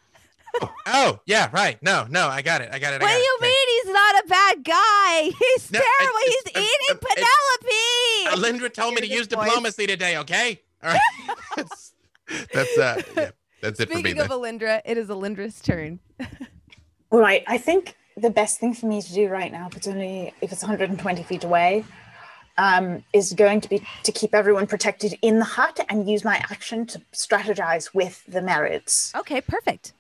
Oh, 0.87 1.19
yeah, 1.25 1.49
right. 1.53 1.81
No, 1.83 2.05
no, 2.09 2.27
I 2.27 2.41
got 2.41 2.61
it. 2.61 2.69
I 2.71 2.79
got 2.79 2.93
it. 2.93 3.01
I 3.01 3.05
What 3.05 3.09
got 3.11 3.15
do 3.15 3.19
it. 3.19 3.23
you 3.23 3.37
mean 3.41 3.83
he's 3.85 3.93
not 3.93 4.15
a 4.23 4.27
bad 4.27 4.63
guy? 4.63 5.21
He's 5.39 5.71
No, 5.71 5.79
terrible. 5.79 6.17
it's- 6.19 6.25
He's 6.25 6.45
it's- 6.47 6.63
eating 6.63 6.97
it's- 6.97 7.25
Penelope. 8.31 8.59
Alindra 8.59 8.73
told 8.73 8.95
me 8.95 9.01
to 9.01 9.07
use 9.07 9.27
voice. 9.27 9.45
diplomacy 9.47 9.87
today. 9.87 10.17
Okay. 10.17 10.61
All 10.83 10.91
right. 10.91 11.35
that's, 11.55 11.93
that's 12.53 12.77
uh, 12.77 13.01
yeah, 13.15 13.29
that's 13.61 13.79
it 13.79 13.89
for 13.89 13.95
me. 13.95 14.01
Speaking 14.01 14.17
Then. 14.17 14.31
of 14.31 14.31
Alindra, 14.31 14.81
it 14.85 14.97
is 14.97 15.07
Alindra's 15.09 15.61
turn. 15.61 15.99
All 17.11 17.19
right, 17.19 17.43
I 17.47 17.57
think 17.57 17.95
the 18.17 18.29
best 18.29 18.59
thing 18.59 18.73
for 18.73 18.85
me 18.87 19.01
to 19.01 19.13
do 19.13 19.27
right 19.29 19.51
now, 19.51 19.67
if 19.67 19.77
it's 19.77 19.87
only 19.87 20.33
if 20.41 20.51
it's 20.51 20.61
120 20.61 21.23
feet 21.23 21.43
away, 21.43 21.85
um, 22.57 23.03
is 23.13 23.33
going 23.33 23.61
to 23.61 23.69
be 23.69 23.81
to 24.03 24.11
keep 24.11 24.33
everyone 24.35 24.67
protected 24.67 25.17
in 25.21 25.39
the 25.39 25.45
hut 25.45 25.79
and 25.89 26.09
use 26.09 26.23
my 26.23 26.37
action 26.49 26.85
to 26.87 26.99
strategize 27.13 27.93
with 27.93 28.23
the 28.27 28.39
Marids. 28.41 29.13
Okay, 29.15 29.41
perfect. 29.41 29.93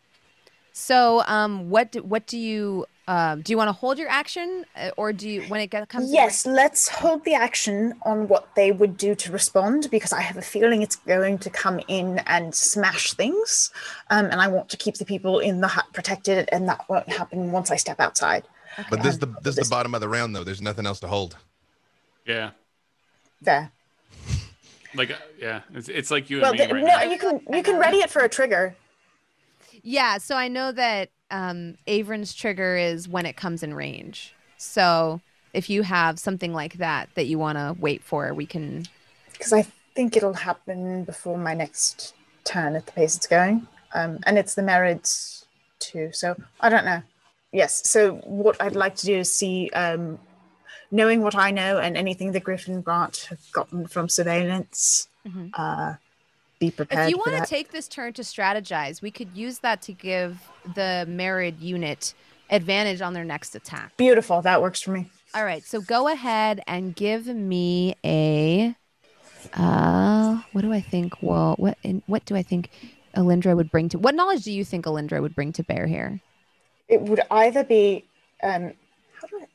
So, 0.79 1.23
um, 1.27 1.69
what 1.69 1.91
do, 1.91 2.01
what 2.03 2.25
do 2.25 2.37
you 2.37 2.85
um, 3.07 3.41
do? 3.41 3.51
You 3.51 3.57
want 3.57 3.67
to 3.67 3.73
hold 3.73 3.99
your 3.99 4.07
action, 4.09 4.65
uh, 4.77 4.91
or 4.95 5.11
do 5.11 5.27
you 5.29 5.41
when 5.43 5.59
it 5.59 5.67
get- 5.67 5.87
comes? 5.89 6.07
to 6.09 6.13
Yes, 6.13 6.45
let's 6.45 6.87
hold 6.87 7.25
the 7.25 7.33
action 7.33 7.95
on 8.03 8.27
what 8.29 8.55
they 8.55 8.71
would 8.71 8.95
do 8.95 9.13
to 9.15 9.31
respond 9.31 9.89
because 9.91 10.13
I 10.13 10.21
have 10.21 10.37
a 10.37 10.41
feeling 10.41 10.81
it's 10.81 10.95
going 10.95 11.37
to 11.39 11.49
come 11.49 11.81
in 11.89 12.19
and 12.19 12.55
smash 12.55 13.13
things. 13.13 13.71
Um, 14.09 14.27
and 14.27 14.39
I 14.41 14.47
want 14.47 14.69
to 14.69 14.77
keep 14.77 14.95
the 14.95 15.05
people 15.05 15.39
in 15.39 15.59
the 15.59 15.67
hut 15.67 15.85
protected, 15.91 16.47
and 16.51 16.67
that 16.69 16.87
won't 16.87 17.09
happen 17.09 17.51
once 17.51 17.69
I 17.71 17.75
step 17.75 17.99
outside. 17.99 18.47
But 18.89 19.03
this 19.03 19.13
is 19.15 19.19
the 19.19 19.27
this 19.43 19.57
is 19.57 19.67
the 19.67 19.73
bottom 19.75 19.93
of 19.93 19.99
the 20.01 20.07
round 20.07 20.33
though. 20.33 20.45
There's 20.45 20.61
nothing 20.61 20.85
else 20.87 21.01
to 21.01 21.07
hold. 21.07 21.35
Yeah. 22.25 22.51
There. 23.41 23.71
Like, 24.95 25.11
uh, 25.11 25.15
yeah, 25.39 25.61
it's, 25.73 25.89
it's 25.89 26.09
like 26.09 26.29
you 26.29 26.39
Well, 26.41 26.51
and 26.51 26.59
me 26.59 26.65
the- 26.65 26.73
right 26.73 26.83
no, 26.83 26.87
now. 26.87 27.03
you 27.03 27.17
can 27.19 27.41
you 27.53 27.63
can 27.63 27.77
ready 27.77 27.97
it 27.97 28.09
for 28.09 28.21
a 28.23 28.29
trigger. 28.29 28.75
Yeah, 29.83 30.17
so 30.17 30.35
I 30.35 30.47
know 30.47 30.71
that 30.71 31.09
um, 31.31 31.75
Averin's 31.87 32.33
trigger 32.33 32.75
is 32.77 33.07
when 33.07 33.25
it 33.25 33.35
comes 33.35 33.63
in 33.63 33.73
range. 33.73 34.33
So 34.57 35.21
if 35.53 35.69
you 35.69 35.83
have 35.83 36.19
something 36.19 36.53
like 36.53 36.73
that 36.77 37.09
that 37.15 37.25
you 37.27 37.39
want 37.39 37.57
to 37.57 37.75
wait 37.79 38.03
for, 38.03 38.33
we 38.33 38.45
can. 38.45 38.85
because 39.31 39.53
I 39.53 39.65
think 39.95 40.15
it'll 40.17 40.33
happen 40.33 41.03
before 41.03 41.37
my 41.37 41.53
next 41.53 42.13
turn 42.43 42.75
at 42.75 42.85
the 42.85 42.91
pace 42.91 43.15
it's 43.15 43.27
going. 43.27 43.67
Um, 43.95 44.19
and 44.23 44.37
it's 44.37 44.55
the 44.55 44.61
Marids 44.61 45.45
too. 45.79 46.09
So 46.13 46.35
I 46.59 46.69
don't 46.69 46.85
know. 46.85 47.01
Yes. 47.51 47.89
So 47.89 48.15
what 48.25 48.61
I'd 48.61 48.75
like 48.75 48.95
to 48.97 49.05
do 49.05 49.17
is 49.17 49.33
see, 49.33 49.69
um, 49.71 50.19
knowing 50.91 51.21
what 51.21 51.35
I 51.35 51.51
know 51.51 51.79
and 51.79 51.95
anything 51.97 52.31
the 52.31 52.39
Griffin 52.39 52.81
Grant 52.81 53.27
have 53.29 53.39
gotten 53.51 53.87
from 53.87 54.09
surveillance, 54.09 55.07
Mhm. 55.27 55.51
uh, 55.53 55.95
be 56.59 56.71
prepared 56.71 57.05
If 57.05 57.09
you 57.09 57.17
want 57.17 57.43
to 57.43 57.49
take 57.49 57.71
this 57.71 57.87
turn 57.87 58.13
to 58.13 58.21
strategize, 58.21 59.01
we 59.01 59.11
could 59.11 59.29
use 59.35 59.59
that 59.59 59.81
to 59.83 59.93
give 59.93 60.39
the 60.75 61.05
Marid 61.09 61.61
unit 61.61 62.13
advantage 62.49 63.01
on 63.01 63.13
their 63.13 63.23
next 63.23 63.55
attack. 63.55 63.95
Beautiful. 63.97 64.41
That 64.41 64.61
works 64.61 64.81
for 64.81 64.91
me. 64.91 65.09
All 65.33 65.45
right, 65.45 65.63
so 65.63 65.79
go 65.79 66.07
ahead 66.07 66.61
and 66.67 66.95
give 66.95 67.27
me 67.27 67.95
a. 68.03 68.75
Uh, 69.53 70.41
what 70.51 70.61
do 70.61 70.73
I 70.73 70.81
think? 70.81 71.13
Well, 71.21 71.55
what 71.57 71.77
in, 71.83 72.01
what 72.07 72.25
do 72.25 72.35
I 72.35 72.41
think 72.41 72.71
Alindra 73.15 73.55
would 73.55 73.71
bring 73.71 73.89
to? 73.89 73.99
What 73.99 74.15
knowledge 74.15 74.43
do 74.43 74.51
you 74.51 74.65
think 74.65 74.85
Alindra 74.85 75.21
would 75.21 75.35
bring 75.35 75.53
to 75.53 75.63
bear 75.63 75.87
here? 75.87 76.19
It 76.87 77.01
would 77.01 77.21
either 77.29 77.63
be 77.63 78.05
um, 78.41 78.73
how 79.21 79.27
do 79.27 79.45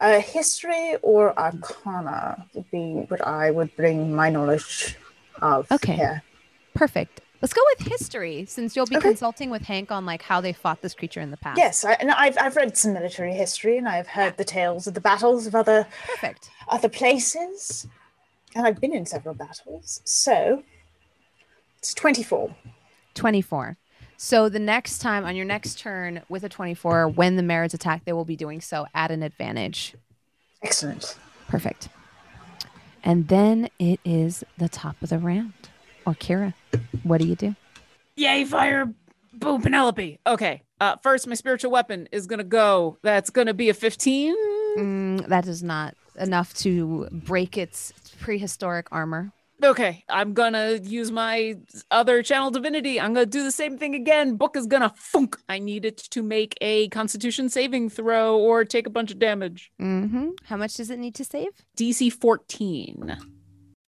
I, 0.00 0.16
uh, 0.16 0.20
history 0.20 0.96
or 1.02 1.36
arcana 1.38 2.46
would 2.54 2.70
be 2.70 3.04
what 3.08 3.26
I 3.26 3.50
would 3.50 3.74
bring 3.76 4.14
my 4.14 4.30
knowledge 4.30 4.96
of. 5.42 5.70
Okay. 5.72 5.96
here. 5.96 6.22
Perfect. 6.80 7.20
Let's 7.42 7.52
go 7.52 7.60
with 7.76 7.88
history, 7.88 8.46
since 8.48 8.74
you'll 8.74 8.86
be 8.86 8.96
Okay. 8.96 9.08
consulting 9.08 9.50
with 9.50 9.60
Hank 9.60 9.92
on 9.92 10.06
like 10.06 10.22
how 10.22 10.40
they 10.40 10.54
fought 10.54 10.80
this 10.80 10.94
creature 10.94 11.20
in 11.20 11.30
the 11.30 11.36
past. 11.36 11.58
Yes, 11.58 11.84
I, 11.84 11.92
and 11.92 12.10
I've 12.10 12.38
I've 12.38 12.56
read 12.56 12.74
some 12.74 12.94
military 12.94 13.34
history, 13.34 13.76
and 13.76 13.86
I've 13.86 14.06
heard 14.06 14.38
the 14.38 14.46
tales 14.46 14.86
of 14.86 14.94
the 14.94 15.00
battles 15.02 15.46
of 15.46 15.54
other 15.54 15.86
Perfect. 16.06 16.48
other 16.68 16.88
places, 16.88 17.86
and 18.54 18.66
I've 18.66 18.80
been 18.80 18.94
in 18.94 19.04
several 19.04 19.34
battles. 19.34 20.00
So 20.04 20.62
it's 21.76 21.92
twenty 21.92 22.22
four. 22.22 22.56
24. 23.12 23.76
So 24.16 24.48
the 24.48 24.58
next 24.58 25.00
time 25.00 25.26
on 25.26 25.36
your 25.36 25.44
next 25.44 25.78
turn 25.78 26.22
with 26.30 26.44
a 26.44 26.48
24, 26.48 27.08
when 27.08 27.36
the 27.36 27.42
Marids 27.42 27.74
attack, 27.74 28.06
they 28.06 28.14
will 28.14 28.24
be 28.24 28.36
doing 28.36 28.62
so 28.62 28.86
at 28.94 29.10
an 29.10 29.22
advantage. 29.22 29.94
Excellent. 30.62 31.18
Perfect. 31.46 31.90
And 33.04 33.28
then 33.28 33.68
it 33.78 34.00
is 34.02 34.44
the 34.56 34.68
top 34.70 34.96
of 35.02 35.10
the 35.10 35.18
round. 35.18 35.52
Orkira, 36.06 36.54
what 37.02 37.20
do 37.20 37.26
you 37.26 37.36
do? 37.36 37.54
Yay, 38.16 38.44
fire, 38.44 38.92
boo, 39.32 39.58
Penelope. 39.58 40.18
Okay. 40.26 40.62
Uh, 40.80 40.96
first, 41.02 41.26
my 41.26 41.34
spiritual 41.34 41.70
weapon 41.70 42.08
is 42.10 42.26
gonna 42.26 42.44
go. 42.44 42.96
That's 43.02 43.30
gonna 43.30 43.54
be 43.54 43.68
a 43.68 43.74
15. 43.74 44.34
Mm, 44.78 45.26
that 45.28 45.46
is 45.46 45.62
not 45.62 45.94
enough 46.18 46.54
to 46.54 47.08
break 47.12 47.58
its 47.58 47.92
prehistoric 48.20 48.86
armor. 48.90 49.32
Okay, 49.62 50.04
I'm 50.08 50.32
gonna 50.32 50.78
use 50.82 51.12
my 51.12 51.58
other 51.90 52.22
channel 52.22 52.50
divinity. 52.50 52.98
I'm 52.98 53.12
gonna 53.12 53.26
do 53.26 53.42
the 53.42 53.52
same 53.52 53.76
thing 53.76 53.94
again. 53.94 54.36
Book 54.36 54.56
is 54.56 54.66
gonna 54.66 54.92
funk. 54.96 55.36
I 55.50 55.58
need 55.58 55.84
it 55.84 55.98
to 55.98 56.22
make 56.22 56.56
a 56.62 56.88
Constitution 56.88 57.50
saving 57.50 57.90
throw 57.90 58.38
or 58.38 58.64
take 58.64 58.86
a 58.86 58.90
bunch 58.90 59.10
of 59.10 59.18
damage. 59.18 59.70
Mm-hmm. 59.80 60.30
How 60.44 60.56
much 60.56 60.76
does 60.76 60.88
it 60.88 60.98
need 60.98 61.14
to 61.16 61.24
save? 61.24 61.50
DC 61.76 62.10
14. 62.10 63.18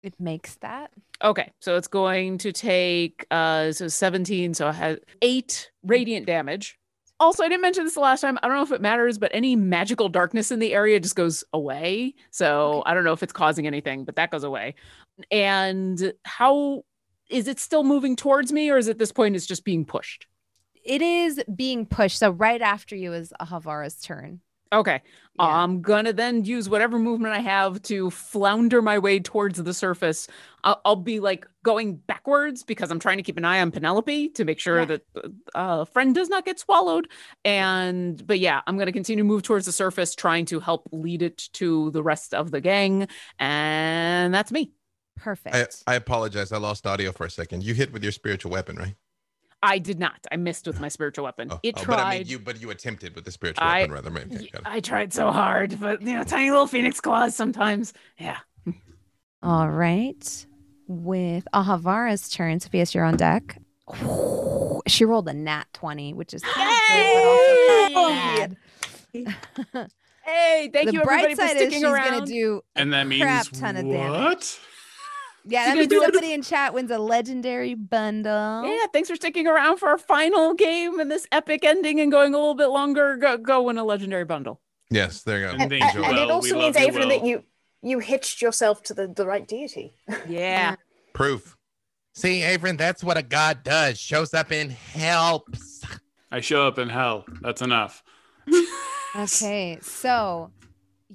It 0.03 0.15
makes 0.19 0.55
that. 0.57 0.91
Okay, 1.23 1.53
so 1.61 1.77
it's 1.77 1.89
going 1.89 2.39
to 2.39 2.53
take 2.53 3.27
uh 3.31 3.73
so 3.73 3.89
17, 3.89 4.55
so 4.55 4.69
it 4.69 4.75
has 4.75 4.99
eight 5.21 5.71
radiant 5.83 6.27
damage. 6.27 6.79
Also, 7.19 7.45
I 7.45 7.49
didn't 7.49 7.61
mention 7.61 7.85
this 7.85 7.95
the 7.95 8.01
last 8.01 8.23
time. 8.23 8.39
I 8.43 8.49
don't 8.49 8.57
know 8.57 8.63
if 8.63 8.73
it 8.73 8.81
matters, 8.81 9.19
but 9.19 9.31
any 9.35 9.55
magical 9.55 10.09
darkness 10.09 10.51
in 10.51 10.59
the 10.59 10.73
area 10.73 10.99
just 10.99 11.17
goes 11.17 11.45
away. 11.53 12.15
So 12.31 12.83
I 12.87 12.95
don't 12.95 13.05
know 13.05 13.13
if 13.13 13.23
it's 13.23 13.35
causing 13.35 13.67
anything, 13.67 14.05
but 14.05 14.17
that 14.17 14.31
goes 14.31 14.43
away. 14.43 14.75
And 15.31 16.15
how 16.25 16.85
is 17.29 17.47
it 17.47 17.61
still 17.61 17.85
moving 17.85 18.17
towards 18.17 18.53
me, 18.53 18.71
or 18.71 18.79
is 18.79 18.89
at 18.89 18.99
this 18.99 19.13
point 19.13 19.37
it's 19.37 19.47
just 19.47 19.67
being 19.67 19.85
pushed? 19.85 20.27
It 20.83 21.03
is 21.03 21.43
being 21.55 21.85
pushed. 21.85 22.19
So 22.19 22.31
right 22.31 22.63
after 22.63 22.97
you 22.97 23.13
is 23.13 23.35
Ahavara's 23.39 24.01
turn. 24.01 24.41
Okay. 24.73 25.03
I'm 25.39 25.81
gonna 25.81 26.13
then 26.13 26.45
use 26.45 26.69
whatever 26.69 26.99
movement 26.99 27.35
I 27.35 27.41
have 27.41 27.81
to 27.83 28.11
flounder 28.11 28.83
my 28.83 28.99
way 28.99 29.21
towards 29.21 29.63
the 29.63 29.73
surface. 29.73 30.29
I'll, 30.65 30.81
I'll 30.85 30.97
be 30.97 31.19
like 31.19 31.47
going 31.63 31.97
backwards 31.97 32.63
because 32.63 32.91
I'm 32.91 33.01
trying 33.01 33.17
to 33.17 33.23
keep 33.23 33.39
an 33.39 33.45
eye 33.47 33.61
on 33.61 33.71
Penelope 33.71 34.29
to 34.31 34.45
make 34.45 34.61
sure 34.61 34.85
that 34.85 35.03
uh, 35.55 35.87
friend 35.87 36.15
does 36.15 36.29
not 36.29 36.45
get 36.45 36.61
swallowed. 36.61 37.09
And 37.43 38.25
but 38.27 38.39
yeah, 38.39 38.61
I'm 38.67 38.77
gonna 38.77 38.93
continue 38.93 39.25
to 39.25 39.27
move 39.27 39.43
towards 39.43 39.65
the 39.65 39.73
surface, 39.73 40.15
trying 40.15 40.45
to 40.47 40.61
help 40.61 40.89
lead 40.93 41.23
it 41.23 41.49
to 41.55 41.91
the 41.93 42.03
rest 42.03 42.35
of 42.35 42.51
the 42.51 42.61
gang. 42.61 43.09
And 43.39 44.35
that's 44.35 44.53
me. 44.53 44.73
Perfect. 45.17 45.83
I, 45.87 45.93
I 45.93 45.95
apologize. 45.97 46.53
I 46.53 46.59
lost 46.59 46.87
audio 46.87 47.13
for 47.13 47.25
a 47.25 47.31
second. 47.31 47.65
You 47.65 47.73
hit 47.75 47.93
with 47.93 48.03
your 48.03 48.13
spiritual 48.13 48.53
weapon, 48.53 48.77
right? 48.77 48.95
I 49.63 49.79
did 49.79 49.99
not. 49.99 50.27
I 50.33 50.37
missed 50.37 50.67
with 50.67 50.81
my 50.81 50.89
spiritual 50.89 51.25
weapon. 51.25 51.49
Oh, 51.51 51.61
it 51.63 51.75
Oh, 51.79 51.83
tried. 51.83 51.97
But 51.97 52.01
I 52.07 52.19
mean, 52.19 52.27
you 52.29 52.39
but 52.39 52.61
you 52.63 52.71
attempted 52.71 53.15
with 53.15 53.25
the 53.25 53.31
spiritual 53.31 53.63
I- 53.65 53.81
weapon 53.81 53.93
rather. 53.93 54.11
Okay, 54.11 54.49
got. 54.53 54.63
I 54.65 54.81
tried 54.81 55.13
so 55.13 55.31
hard, 55.31 55.79
but 55.79 56.01
you 56.03 56.15
know, 56.15 56.25
tiny 56.25 56.51
little 56.51 56.67
phoenix 56.67 57.01
claws 57.01 57.35
sometimes. 57.35 57.93
Yeah. 58.19 58.39
All 59.43 59.71
right. 59.71 60.47
With 60.87 61.47
Ahavara's 61.55 62.29
turn, 62.31 62.59
Sophia's 62.61 62.95
you're 62.95 63.05
on 63.05 63.17
deck. 63.17 63.59
She 64.87 65.05
rolled 65.05 65.29
a 65.29 65.33
nat 65.33 65.65
20, 65.73 66.15
which 66.15 66.33
is 66.35 66.43
Yay! 66.57 67.91
bad. 67.95 68.57
Hey, 70.23 70.71
thank 70.73 70.87
the 70.89 70.93
you 70.93 71.03
bright 71.03 71.25
everybody 71.25 71.35
for 71.35 71.41
side 71.41 71.57
is 71.57 71.63
sticking 71.63 71.79
she's 71.81 71.85
around. 71.85 72.11
gonna 72.13 72.27
do 72.27 72.61
And 72.77 72.93
that 72.93 73.07
means 73.09 73.23
crap 73.23 73.47
ton 73.53 73.77
of 73.77 73.85
damage. 73.85 74.59
What? 75.45 75.53
Yeah, 75.53 75.65
She's 75.65 75.73
that 75.73 75.77
means 75.79 75.89
do 75.89 76.01
somebody 76.03 76.33
in 76.33 76.43
chat 76.43 76.75
wins 76.75 76.91
a 76.91 76.99
legendary 76.99 77.75
bundle. 77.75 78.65
Yeah, 78.67 78.87
thanks 78.93 79.09
for 79.09 79.17
sticking 79.17 79.47
around 79.47 79.79
for 79.79 79.89
our 79.89 79.99
final 79.99 80.55
game 80.55 81.01
and 81.01 81.11
this 81.11 81.27
epic 81.33 81.65
ending 81.65 82.01
and 82.01 82.11
going 82.13 82.35
a 82.35 82.39
little 82.39 82.55
bit 82.55 82.67
longer. 82.69 83.17
Go, 83.17 83.37
go 83.37 83.63
win 83.63 83.79
a 83.79 83.85
legendary 83.85 84.25
bundle. 84.25 84.61
Yes, 84.91 85.23
there 85.23 85.39
you 85.41 85.47
go. 85.47 85.53
And, 85.53 85.71
Thank 85.71 85.85
and- 85.85 85.95
you, 85.95 86.05
and 86.05 86.19
it 86.19 86.31
also 86.31 86.55
We 86.57 86.63
means, 86.63 86.75
love 86.77 86.85
you, 86.85 86.89
Avon, 86.91 87.09
that 87.11 87.25
you 87.25 87.45
you 87.83 87.99
hitched 88.01 88.43
yourself 88.43 88.83
to 88.85 88.95
the, 88.95 89.07
the 89.09 89.25
right 89.27 89.47
deity. 89.47 89.95
Yeah. 90.29 90.77
Proof. 91.15 91.57
See, 92.15 92.43
Avon, 92.43 92.77
that's 92.77 93.03
what 93.05 93.17
a 93.17 93.23
god 93.23 93.63
does. 93.63 93.99
Shows 93.99 94.35
up 94.35 94.51
and 94.51 94.71
helps. 94.71 95.83
I 96.31 96.41
show 96.41 96.67
up 96.67 96.79
in 96.79 96.89
hell. 96.91 97.25
That's 97.41 97.63
enough. 97.63 98.03
Okay, 99.17 99.77
so 99.83 100.53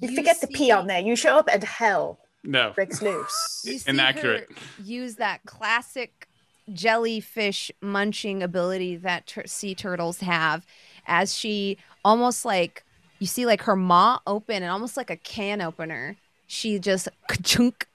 You, 0.00 0.14
forget 0.14 0.40
the 0.42 0.48
P 0.48 0.70
on 0.70 0.86
there. 0.86 1.00
You 1.00 1.16
show 1.16 1.38
up 1.38 1.48
and 1.50 1.64
hell 1.64 2.18
No. 2.46 2.72
breaks 2.74 3.02
loose. 3.02 3.84
Inaccurate. 3.86 4.48
use 4.82 5.16
that 5.16 5.40
classic 5.46 6.28
jellyfish 6.72 7.70
munching 7.80 8.42
ability 8.42 8.96
that 8.96 9.26
tur- 9.26 9.46
sea 9.46 9.74
turtles 9.74 10.20
have 10.20 10.66
as 11.06 11.34
she 11.34 11.78
almost 12.04 12.44
like 12.44 12.84
you 13.20 13.26
see 13.26 13.46
like 13.46 13.62
her 13.62 13.76
maw 13.76 14.18
open 14.26 14.62
and 14.62 14.72
almost 14.72 14.96
like 14.96 15.08
a 15.08 15.16
can 15.16 15.60
opener 15.60 16.16
she 16.48 16.78
just 16.80 17.08
chunk 17.44 17.86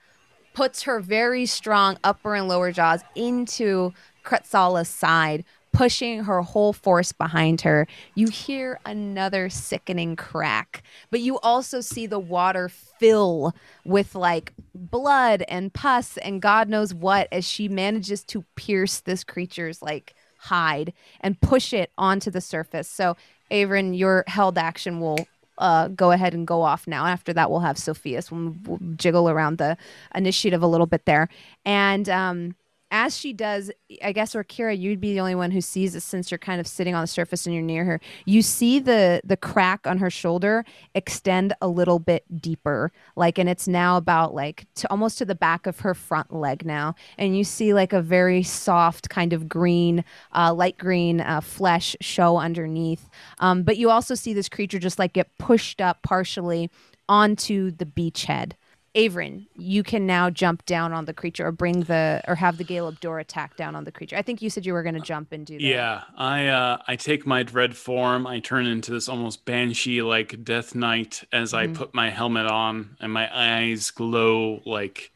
puts 0.53 0.83
her 0.83 1.01
very 1.01 1.45
strong 1.45 1.97
upper 2.03 2.33
and 2.33 2.47
lower 2.47 2.71
jaws 2.71 3.01
into 3.15 3.93
Kretzala's 4.23 4.87
side 4.87 5.43
pushing 5.73 6.23
her 6.23 6.41
whole 6.41 6.73
force 6.73 7.11
behind 7.11 7.61
her 7.61 7.87
you 8.15 8.27
hear 8.27 8.79
another 8.85 9.49
sickening 9.49 10.15
crack 10.15 10.83
but 11.09 11.19
you 11.19 11.39
also 11.39 11.81
see 11.81 12.05
the 12.05 12.19
water 12.19 12.69
fill 12.69 13.53
with 13.85 14.15
like 14.15 14.53
blood 14.75 15.43
and 15.47 15.73
pus 15.73 16.17
and 16.17 16.41
god 16.41 16.67
knows 16.69 16.93
what 16.93 17.27
as 17.31 17.45
she 17.45 17.67
manages 17.67 18.23
to 18.23 18.43
pierce 18.55 18.99
this 18.99 19.23
creature's 19.23 19.81
like 19.81 20.13
hide 20.37 20.91
and 21.19 21.39
push 21.39 21.71
it 21.71 21.91
onto 21.97 22.31
the 22.31 22.41
surface 22.41 22.87
so 22.87 23.15
Avon, 23.51 23.93
your 23.93 24.23
held 24.27 24.57
action 24.57 24.99
will 24.99 25.27
uh, 25.57 25.89
go 25.89 26.11
ahead 26.11 26.33
and 26.33 26.47
go 26.47 26.63
off 26.63 26.87
now. 26.87 27.05
After 27.05 27.33
that, 27.33 27.51
we'll 27.51 27.59
have 27.59 27.77
Sophia's. 27.77 28.31
We'll, 28.31 28.55
we'll 28.65 28.79
jiggle 28.95 29.29
around 29.29 29.59
the 29.59 29.77
initiative 30.15 30.63
a 30.63 30.67
little 30.67 30.87
bit 30.87 31.05
there. 31.05 31.29
And 31.65 32.09
um, 32.09 32.55
as 32.91 33.17
she 33.17 33.31
does, 33.31 33.71
I 34.03 34.11
guess, 34.11 34.35
Orkira, 34.35 34.77
you'd 34.77 34.99
be 34.99 35.13
the 35.13 35.21
only 35.21 35.33
one 35.35 35.51
who 35.51 35.61
sees 35.61 35.95
it 35.95 36.01
since 36.01 36.29
you're 36.29 36.37
kind 36.37 36.59
of 36.59 36.67
sitting 36.67 36.93
on 36.93 37.01
the 37.01 37.07
surface 37.07 37.45
and 37.45 37.55
you're 37.55 37.63
near 37.63 37.85
her. 37.85 38.01
You 38.25 38.41
see 38.41 38.79
the 38.79 39.21
the 39.23 39.37
crack 39.37 39.87
on 39.87 39.97
her 39.99 40.09
shoulder 40.09 40.65
extend 40.93 41.53
a 41.61 41.67
little 41.67 41.99
bit 41.99 42.25
deeper, 42.41 42.91
like, 43.15 43.37
and 43.37 43.47
it's 43.49 43.67
now 43.67 43.95
about 43.97 44.35
like 44.35 44.65
to 44.75 44.91
almost 44.91 45.17
to 45.19 45.25
the 45.25 45.35
back 45.35 45.65
of 45.65 45.79
her 45.79 45.93
front 45.93 46.33
leg 46.33 46.65
now. 46.65 46.95
And 47.17 47.37
you 47.37 47.45
see 47.45 47.73
like 47.73 47.93
a 47.93 48.01
very 48.01 48.43
soft 48.43 49.09
kind 49.09 49.31
of 49.31 49.47
green, 49.47 50.03
uh, 50.35 50.53
light 50.53 50.77
green 50.77 51.21
uh, 51.21 51.41
flesh 51.41 51.95
show 52.01 52.37
underneath. 52.37 53.09
Um, 53.39 53.63
but 53.63 53.77
you 53.77 53.89
also 53.89 54.15
see 54.15 54.33
this 54.33 54.49
creature 54.49 54.79
just 54.79 54.99
like 54.99 55.13
get 55.13 55.37
pushed 55.37 55.79
up 55.79 56.01
partially 56.03 56.69
onto 57.07 57.71
the 57.71 57.85
beachhead. 57.85 58.53
Averin, 58.93 59.47
you 59.55 59.83
can 59.83 60.05
now 60.05 60.29
jump 60.29 60.65
down 60.65 60.91
on 60.91 61.05
the 61.05 61.13
creature 61.13 61.47
or 61.47 61.51
bring 61.53 61.81
the 61.83 62.21
or 62.27 62.35
have 62.35 62.57
the 62.57 62.65
Galeb 62.65 62.99
Duhr 62.99 63.21
attack 63.21 63.55
down 63.55 63.73
on 63.73 63.85
the 63.85 63.91
creature. 63.91 64.17
I 64.17 64.21
think 64.21 64.41
you 64.41 64.49
said 64.49 64.65
you 64.65 64.73
were 64.73 64.83
going 64.83 64.95
to 64.95 65.01
jump 65.01 65.31
and 65.31 65.45
do 65.45 65.57
that. 65.57 65.63
Yeah, 65.63 66.01
I 66.17 66.47
uh, 66.47 66.77
I 66.87 66.97
take 66.97 67.25
my 67.25 67.43
dread 67.43 67.77
form. 67.77 68.27
I 68.27 68.39
turn 68.39 68.65
into 68.65 68.91
this 68.91 69.07
almost 69.07 69.45
banshee 69.45 70.01
like 70.01 70.43
death 70.43 70.75
knight 70.75 71.23
as 71.31 71.53
I 71.53 71.67
Mhm. 71.67 71.75
put 71.75 71.93
my 71.93 72.09
helmet 72.09 72.47
on, 72.47 72.97
and 72.99 73.13
my 73.13 73.29
eyes 73.33 73.91
glow 73.91 74.61
like 74.65 75.11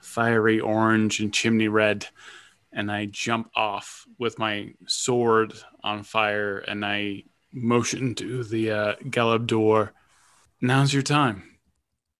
fiery 0.00 0.58
orange 0.58 1.20
and 1.20 1.32
chimney 1.32 1.68
red. 1.68 2.06
And 2.72 2.90
I 2.90 3.06
jump 3.06 3.50
off 3.54 4.06
with 4.18 4.38
my 4.38 4.74
sword 4.86 5.54
on 5.84 6.02
fire, 6.02 6.58
and 6.58 6.84
I 6.84 7.24
motion 7.52 8.14
to 8.16 8.42
the 8.42 8.70
uh, 8.72 9.38
door. 9.38 9.92
Now's 10.60 10.92
your 10.92 11.02
time. 11.02 11.49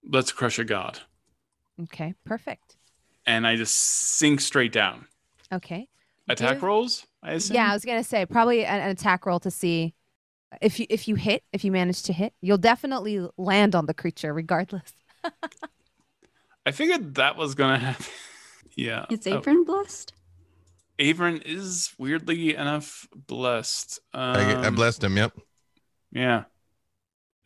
Let's 0.08 0.32
crush 0.32 0.58
a 0.58 0.64
god. 0.64 1.00
Okay, 1.82 2.14
perfect. 2.24 2.76
And 3.26 3.46
I 3.46 3.56
just 3.56 3.74
sink 3.76 4.40
straight 4.40 4.72
down. 4.72 5.06
Okay. 5.52 5.88
Attack 6.28 6.54
Give- 6.54 6.62
rolls, 6.62 7.06
I 7.22 7.32
assume. 7.32 7.56
Yeah, 7.56 7.70
I 7.70 7.74
was 7.74 7.84
gonna 7.84 8.04
say 8.04 8.24
probably 8.26 8.64
an, 8.64 8.80
an 8.80 8.90
attack 8.90 9.26
roll 9.26 9.40
to 9.40 9.50
see 9.50 9.94
if 10.60 10.78
you 10.80 10.86
if 10.88 11.08
you 11.08 11.14
hit 11.16 11.42
if 11.52 11.64
you 11.64 11.72
manage 11.72 12.02
to 12.04 12.12
hit, 12.12 12.32
you'll 12.40 12.58
definitely 12.58 13.26
land 13.36 13.74
on 13.74 13.86
the 13.86 13.94
creature 13.94 14.32
regardless. 14.32 14.92
I 16.66 16.70
figured 16.72 17.14
that 17.16 17.36
was 17.36 17.54
gonna 17.54 17.78
happen. 17.78 18.06
yeah. 18.76 19.06
It's 19.10 19.26
Oh. 19.26 19.40
Blessed. 19.64 20.12
Avon 20.98 21.40
is 21.44 21.92
weirdly 21.98 22.54
enough 22.54 23.08
blessed. 23.14 24.00
I, 24.12 24.52
I 24.54 24.66
Um, 24.66 24.74
blessed 24.74 25.02
him. 25.02 25.16
Yep. 25.16 25.38
Yeah. 26.12 26.44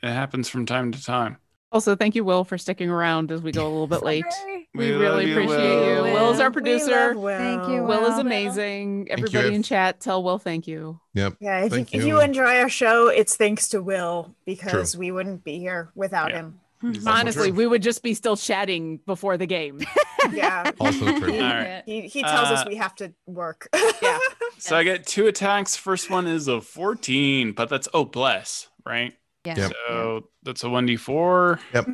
It 0.02 0.10
happens 0.10 0.48
from 0.48 0.66
time 0.66 0.90
to 0.92 1.02
time. 1.02 1.38
Also, 1.74 1.96
thank 1.96 2.14
you, 2.14 2.22
Will, 2.24 2.44
for 2.44 2.56
sticking 2.56 2.88
around 2.88 3.32
as 3.32 3.42
we 3.42 3.50
go 3.50 3.64
a 3.64 3.68
little 3.68 3.88
bit 3.88 4.04
late. 4.04 4.24
We, 4.46 4.92
We 4.92 4.92
really 4.92 5.26
you, 5.26 5.32
appreciate 5.32 5.58
Will. 5.58 6.06
you. 6.06 6.12
Will 6.14 6.30
is 6.32 6.38
our 6.38 6.52
producer. 6.52 7.14
Will. 7.18 7.36
Thank 7.36 7.68
you, 7.68 7.82
Will 7.82 8.04
is 8.12 8.16
amazing. 8.16 9.06
Thank 9.06 9.18
Everybody 9.18 9.48
Ev. 9.48 9.54
in 9.54 9.62
chat, 9.64 9.98
tell 10.00 10.22
Will 10.22 10.38
thank 10.38 10.68
you. 10.68 11.00
Yep. 11.14 11.34
Yeah, 11.40 11.58
if 11.58 11.64
you, 11.64 11.70
Thank 11.70 11.92
if 11.92 12.02
you. 12.02 12.06
you 12.08 12.20
enjoy 12.20 12.60
our 12.60 12.68
show, 12.68 13.08
it's 13.08 13.36
thanks 13.36 13.68
to 13.70 13.82
Will 13.82 14.32
because 14.46 14.96
we 14.96 15.10
wouldn't 15.10 15.42
be 15.42 15.58
here 15.58 15.90
without 15.96 16.30
Yeah. 16.30 16.36
him. 16.42 16.60
He's 16.80 17.06
Honestly, 17.06 17.50
we 17.50 17.66
would 17.66 17.82
just 17.82 18.02
be 18.04 18.14
still 18.14 18.36
chatting 18.36 18.98
before 19.04 19.36
the 19.36 19.46
game. 19.46 19.80
Yeah. 20.32 20.70
Also 20.80 21.18
true. 21.18 21.32
He, 21.32 21.38
All 21.38 21.48
right. 21.50 21.82
he, 21.84 22.00
he 22.08 22.22
tells 22.22 22.48
us 22.48 22.60
Uh, 22.60 22.64
we 22.66 22.76
have 22.76 22.94
to 22.94 23.12
work. 23.26 23.68
Yeah. 24.02 24.18
So 24.58 24.74
I 24.74 24.82
get 24.82 25.06
two 25.06 25.26
attacks. 25.26 25.76
First 25.76 26.08
one 26.08 26.26
is 26.26 26.48
a 26.48 26.62
14, 26.62 27.52
but 27.52 27.68
that's 27.68 27.88
oh 27.92 28.06
bless, 28.06 28.68
right? 28.86 29.12
Yeah. 29.44 29.56
Yep. 29.56 29.72
So 29.88 30.28
that's 30.42 30.64
a 30.64 30.66
1d4. 30.68 31.58
Yep. 31.74 31.88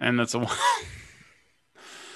And 0.00 0.18
that's 0.18 0.34
a 0.34 0.38
one. 0.40 0.56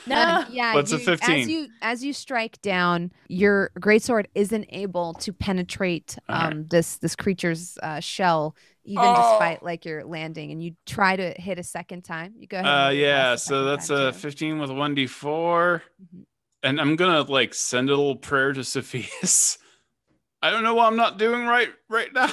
No. 0.07 0.45
Yeah. 0.51 0.75
What's 0.75 0.93
a 0.93 0.99
you- 0.99 1.17
As 1.23 1.49
you 1.49 1.69
as 1.81 2.05
you 2.05 2.13
strike 2.13 2.61
down, 2.61 3.11
your 3.29 3.71
greatsword 3.81 4.27
isn't 4.35 4.67
able 4.69 5.15
to 5.15 5.33
penetrate 5.33 6.19
All 6.29 6.35
right. 6.37 6.53
um 6.53 6.67
this 6.69 6.97
this 6.99 7.17
creature's 7.17 7.79
uh, 7.83 8.01
shell, 8.01 8.55
even 8.85 9.03
Oh. 9.07 9.15
despite 9.15 9.63
like 9.63 9.87
you're 9.87 10.05
landing, 10.05 10.51
and 10.53 10.63
you 10.63 10.77
try 10.85 11.17
to 11.17 11.33
hit 11.41 11.59
a 11.59 11.63
second 11.63 12.03
time. 12.03 12.35
You 12.37 12.47
go 12.47 12.59
ahead. 12.59 12.89
Uh 12.89 12.91
yeah, 12.91 13.37
so 13.37 13.65
that's 13.65 13.89
a 13.89 14.13
too. 14.13 14.19
15 14.19 14.59
with 14.59 14.69
1d4. 14.71 15.81
Mhm. 16.03 16.25
And 16.63 16.81
I'm 16.81 16.97
gonna 16.97 17.23
like 17.23 17.55
send 17.55 17.89
a 17.89 17.97
little 17.97 18.17
prayer 18.17 18.53
to 18.53 18.63
Sophia's. 18.63 19.57
I 20.43 20.51
don't 20.51 20.63
know 20.65 20.75
what 20.75 20.87
I'm 20.87 20.97
not 20.97 21.19
doing 21.19 21.47
right 21.47 21.71
right 21.89 22.13
now. 22.13 22.31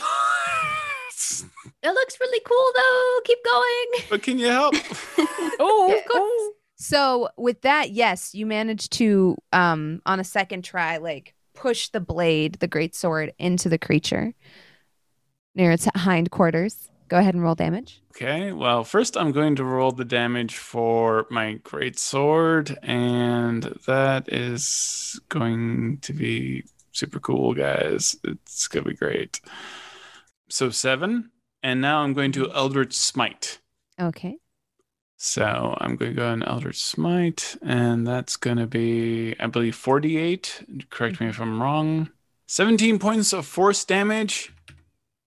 It 1.84 1.90
looks 1.90 2.20
really 2.20 2.42
cool 2.46 2.72
though. 2.76 3.20
Keep 3.26 3.40
going. 3.44 4.08
but 4.10 4.24
can 4.24 4.40
you 4.40 4.48
help? 4.48 4.76
oh, 5.60 5.88
Yeah. 5.90 6.52
So 6.76 7.30
with 7.38 7.62
that, 7.62 7.92
yes, 7.92 8.34
you 8.34 8.46
managed 8.46 8.94
to 8.94 9.38
um 9.54 10.02
on 10.06 10.20
a 10.20 10.24
second 10.24 10.64
try 10.64 10.98
like 10.98 11.36
push 11.54 11.90
the 11.90 12.00
blade, 12.00 12.56
the 12.56 12.68
great 12.68 12.96
sword 12.96 13.34
into 13.38 13.70
the 13.70 13.78
creature 13.78 14.34
near 15.56 15.72
its 15.72 15.88
hindquarters. 15.96 16.90
Go 17.08 17.18
ahead 17.18 17.34
and 17.34 17.44
roll 17.44 17.56
damage. 17.56 18.02
Okay, 18.16 18.54
well, 18.54 18.84
first 18.86 19.18
I'm 19.18 19.32
going 19.32 19.58
to 19.58 19.66
roll 19.66 19.92
the 19.92 20.06
damage 20.06 20.56
for 20.56 21.28
my 21.30 21.56
great 21.64 22.00
sword, 22.00 22.78
and 22.84 23.64
that 23.86 24.32
is 24.32 25.20
going 25.28 25.98
to 26.04 26.14
be 26.14 26.64
super 26.94 27.20
cool, 27.20 27.54
guys. 27.54 28.16
It's 28.24 28.68
gonna 28.68 28.86
be 28.86 28.96
great. 28.96 29.42
So 30.50 30.70
seven 30.70 31.32
and 31.64 31.82
now 31.82 32.02
I'm 32.02 32.14
going 32.14 32.32
to 32.34 32.52
Eldritch 32.52 32.94
Smite. 32.94 33.60
Okay. 34.00 34.38
So 35.18 35.78
I'm 35.80 35.96
going 35.96 36.12
to 36.12 36.18
go 36.18 36.28
on 36.28 36.44
Eldritch 36.44 36.82
Smite, 36.82 37.56
and 37.62 38.08
that's 38.08 38.38
going 38.38 38.58
to 38.58 38.66
be, 38.66 39.36
I 39.40 39.48
believe, 39.48 39.76
48. 39.76 40.86
Correct 40.90 41.22
me 41.22 41.28
if 41.28 41.40
I'm 41.40 41.62
wrong. 41.62 42.10
17 42.48 43.00
points 43.00 43.32
of 43.32 43.46
force 43.46 43.86
damage, 43.86 44.52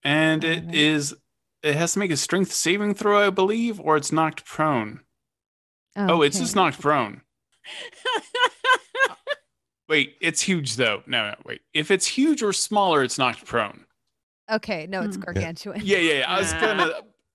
and 0.03 0.45
it 0.45 0.75
is. 0.75 1.15
It 1.63 1.77
has 1.77 1.95
to 1.95 1.99
make 1.99 2.11
a 2.11 2.17
strength 2.17 2.53
saving 2.53 2.95
throw, 2.95 3.27
I 3.27 3.31
believe, 3.31 3.81
or 3.81 3.97
it's 3.97 4.13
knocked 4.13 4.45
prone. 4.45 5.01
Oh, 5.97 6.23
it's 6.23 6.39
just 6.39 6.57
knocked 6.57 6.81
prone. 6.81 7.23
Wait, 9.89 10.17
it's 10.21 10.43
huge 10.43 10.77
though. 10.77 11.03
No, 11.07 11.29
no, 11.29 11.35
wait. 11.45 11.61
If 11.75 11.91
it's 11.91 12.07
huge 12.07 12.43
or 12.43 12.53
smaller, 12.53 13.03
it's 13.03 13.19
knocked 13.19 13.45
prone. 13.45 13.85
Okay, 14.51 14.87
no, 14.87 15.01
it's 15.03 15.17
Hmm. 15.17 15.23
gargantuan. 15.23 15.81
Yeah, 15.83 15.99
yeah. 15.99 16.19
yeah. 16.19 16.25
I 16.31 16.39
was 16.39 16.53
gonna. 16.55 16.91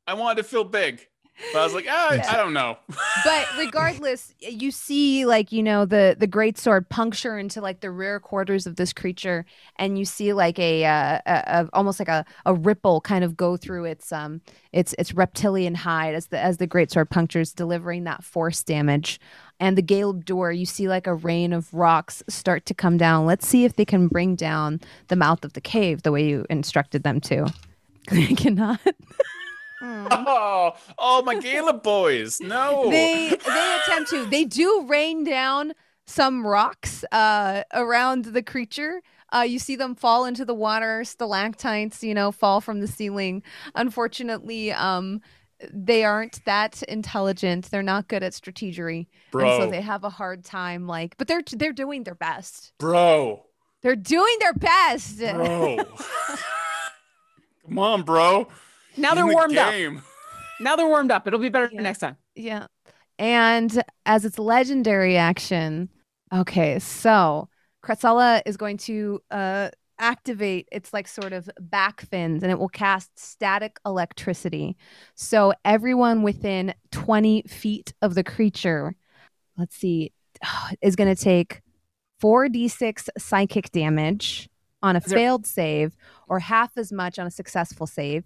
I 0.07 0.13
wanted 0.13 0.37
to 0.41 0.43
feel 0.43 0.63
big, 0.63 1.07
but 1.53 1.59
I 1.59 1.63
was 1.63 1.73
like, 1.73 1.85
ah, 1.89 2.09
I 2.29 2.37
don't 2.37 2.53
know. 2.53 2.77
but 3.23 3.47
regardless, 3.57 4.33
you 4.39 4.71
see 4.71 5.25
like 5.25 5.51
you 5.51 5.63
know 5.63 5.85
the 5.85 6.15
the 6.17 6.27
great 6.27 6.57
sword 6.57 6.89
puncture 6.89 7.37
into 7.37 7.61
like 7.61 7.79
the 7.79 7.91
rear 7.91 8.19
quarters 8.19 8.67
of 8.67 8.75
this 8.75 8.93
creature, 8.93 9.45
and 9.77 9.97
you 9.97 10.05
see 10.05 10.33
like 10.33 10.59
a, 10.59 10.85
uh, 10.85 11.19
a, 11.25 11.33
a 11.47 11.69
almost 11.73 11.99
like 11.99 12.07
a, 12.07 12.25
a 12.45 12.53
ripple 12.53 13.01
kind 13.01 13.23
of 13.23 13.37
go 13.37 13.57
through 13.57 13.85
its 13.85 14.11
um 14.11 14.41
its 14.73 14.93
its 14.99 15.13
reptilian 15.13 15.75
hide 15.75 16.15
as 16.15 16.27
the 16.27 16.39
as 16.39 16.57
the 16.57 16.67
great 16.67 16.91
sword 16.91 17.09
punctures, 17.09 17.53
delivering 17.53 18.03
that 18.03 18.23
force 18.23 18.63
damage. 18.63 19.19
And 19.61 19.77
the 19.77 19.83
Galeb 19.83 20.23
Duhr, 20.23 20.57
you 20.57 20.65
see 20.65 20.87
like 20.87 21.05
a 21.05 21.13
rain 21.13 21.51
of 21.51 21.73
rocks 21.73 22.23
start 22.29 22.65
to 22.67 22.73
come 22.73 22.97
down. 22.97 23.25
Let's 23.25 23.45
see 23.45 23.65
if 23.65 23.75
they 23.75 23.83
can 23.85 24.07
bring 24.07 24.35
down 24.35 24.79
the 25.09 25.17
mouth 25.17 25.43
of 25.43 25.53
the 25.53 25.61
cave 25.61 26.03
the 26.03 26.13
way 26.13 26.27
you 26.29 26.45
instructed 26.49 27.03
them 27.03 27.19
to. 27.21 27.47
They 28.09 28.33
cannot. 28.33 28.79
Oh, 30.11 30.73
oh, 30.97 31.21
my 31.23 31.35
Gala 31.39 31.73
boys. 31.73 32.41
No. 32.41 32.89
they 32.89 33.29
they 33.29 33.77
attempt 33.83 34.09
to 34.11 34.25
they 34.25 34.43
do 34.43 34.85
rain 34.87 35.23
down 35.23 35.73
some 36.05 36.45
rocks 36.45 37.05
uh 37.11 37.63
around 37.73 38.25
the 38.25 38.41
creature 38.41 39.01
uh 39.31 39.45
you 39.47 39.59
see 39.59 39.75
them 39.75 39.93
fall 39.93 40.25
into 40.25 40.43
the 40.43 40.55
water 40.55 41.03
stalactites 41.03 42.03
you 42.03 42.15
know 42.15 42.31
fall 42.31 42.59
from 42.61 42.79
the 42.79 42.87
ceiling 42.87 43.43
unfortunately 43.75 44.71
um 44.71 45.21
they 45.71 46.03
aren't 46.03 46.43
that 46.45 46.81
intelligent 46.83 47.69
they're 47.69 47.83
not 47.83 48.07
good 48.07 48.23
at 48.23 48.33
strategery 48.33 49.05
and 49.33 49.41
so 49.41 49.57
Bro. 49.59 49.69
they 49.69 49.81
have 49.81 50.03
a 50.03 50.09
hard 50.09 50.43
time 50.43 50.87
like 50.87 51.15
but 51.19 51.27
they're 51.27 51.43
they're 51.53 51.73
doing 51.73 52.03
their 52.03 52.15
best 52.15 52.73
Bro. 52.79 53.45
they're 53.83 53.95
doing 53.95 54.35
their 54.39 54.53
best 54.53 55.19
Bro. 55.19 55.77
Come 57.67 57.77
on, 57.77 58.01
bro. 58.01 58.47
Now 58.99 59.13
they're 59.15 59.25
the 59.25 59.33
warmed 59.33 59.57
up. 59.57 59.73
Now 60.59 60.75
they're 60.75 60.87
warmed 60.87 61.11
up. 61.11 61.25
It'll 61.27 61.39
be 61.39 61.49
better 61.49 61.69
next 61.73 61.99
time. 61.99 62.17
Yeah. 62.35 62.67
And 63.17 63.83
as 64.05 64.25
its 64.25 64.39
legendary 64.39 65.17
action, 65.17 65.89
okay, 66.33 66.79
so 66.79 67.49
Kratzella 67.83 68.41
is 68.45 68.57
going 68.57 68.77
to 68.77 69.21
uh 69.31 69.69
activate 70.01 70.65
its 70.71 70.93
like 70.93 71.07
sort 71.09 71.33
of 71.33 71.49
back 71.59 71.99
fins 72.01 72.41
and 72.41 72.49
it 72.51 72.57
will 72.57 72.69
cast 72.69 73.19
static 73.19 73.79
electricity. 73.85 74.77
So 75.15 75.53
everyone 75.65 76.23
within 76.23 76.73
20 76.91 77.41
feet 77.43 77.93
of 78.01 78.15
the 78.15 78.23
creature, 78.23 78.95
let's 79.57 79.75
see, 79.75 80.13
is 80.81 80.95
going 80.95 81.13
to 81.13 81.21
take 81.21 81.61
4d6 82.23 83.09
psychic 83.17 83.71
damage 83.71 84.49
on 84.81 84.95
a 84.95 84.99
Is 84.99 85.05
there- 85.05 85.17
failed 85.17 85.45
save 85.45 85.97
or 86.29 86.39
half 86.39 86.77
as 86.77 86.93
much 86.93 87.19
on 87.19 87.27
a 87.27 87.31
successful 87.31 87.85
save. 87.85 88.23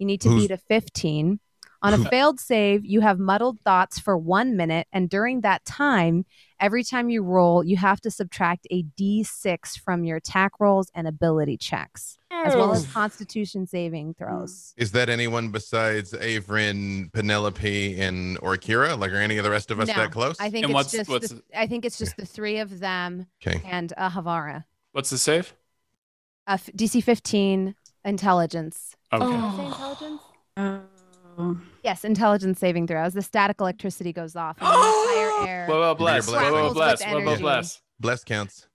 You 0.00 0.06
need 0.06 0.22
to 0.22 0.30
Who's- 0.30 0.42
beat 0.44 0.50
a 0.50 0.56
15. 0.56 1.38
On 1.82 1.94
a 1.94 2.04
failed 2.10 2.38
save, 2.38 2.84
you 2.84 3.00
have 3.00 3.18
muddled 3.18 3.58
thoughts 3.60 3.98
for 3.98 4.14
one 4.16 4.54
minute. 4.54 4.86
And 4.92 5.08
during 5.08 5.40
that 5.42 5.64
time, 5.64 6.26
every 6.58 6.84
time 6.84 7.08
you 7.08 7.22
roll, 7.22 7.64
you 7.64 7.78
have 7.78 8.02
to 8.02 8.10
subtract 8.10 8.66
a 8.70 8.82
d6 8.98 9.78
from 9.78 10.04
your 10.04 10.18
attack 10.18 10.52
rolls 10.60 10.90
and 10.94 11.08
ability 11.08 11.56
checks, 11.56 12.18
as 12.30 12.54
well 12.54 12.72
as 12.72 12.86
constitution 12.92 13.66
saving 13.66 14.12
throws. 14.12 14.74
Is 14.76 14.92
that 14.92 15.08
anyone 15.08 15.52
besides 15.52 16.12
Averin, 16.12 17.10
Penelope, 17.14 17.98
and 17.98 18.38
Orkira? 18.40 18.98
Like, 18.98 19.12
are 19.12 19.16
any 19.16 19.38
of 19.38 19.44
the 19.44 19.50
rest 19.50 19.70
of 19.70 19.80
us 19.80 19.88
No, 19.88 19.94
that 19.94 20.12
close? 20.12 20.36
I 20.38 20.50
think 20.50 20.64
And 20.66 20.72
it's 20.72 20.74
what's- 20.74 20.92
just 20.92 21.08
what's- 21.08 21.28
the, 21.30 21.42
I 21.56 21.66
think 21.66 21.86
it's 21.86 21.96
just 21.98 22.14
the 22.18 22.26
three 22.26 22.58
of 22.58 22.78
them 22.80 23.26
Okay. 23.46 23.62
and 23.66 23.90
uh, 23.96 24.10
Havara. 24.10 24.64
What's 24.92 25.08
the 25.08 25.16
save? 25.18 25.54
Uh, 26.46 26.54
f- 26.60 26.68
DC 26.76 27.02
15 27.02 27.74
intelligence. 28.04 28.96
Okay. 29.12 29.26
Did 29.26 29.34
I 29.34 29.56
say 29.56 29.66
intelligence? 29.66 30.22
Oh. 30.56 31.60
Yes, 31.82 32.04
intelligence 32.04 32.58
saving 32.58 32.86
throw. 32.86 33.02
As 33.02 33.14
the 33.14 33.22
static 33.22 33.60
electricity 33.60 34.12
goes 34.12 34.36
off, 34.36 34.56
and 34.60 34.68
the 34.68 34.72
entire 34.72 35.46
air. 35.48 35.66
Well, 35.68 35.80
well, 35.80 35.94
bless. 35.94 36.26
blessed. 36.26 36.42
Well, 36.42 36.52
well, 36.52 36.74
bless. 36.74 37.00
with 37.00 37.14
Well, 37.14 37.24
well, 37.24 37.38
bless. 37.38 37.82
Bless 37.98 38.24
counts. 38.24 38.66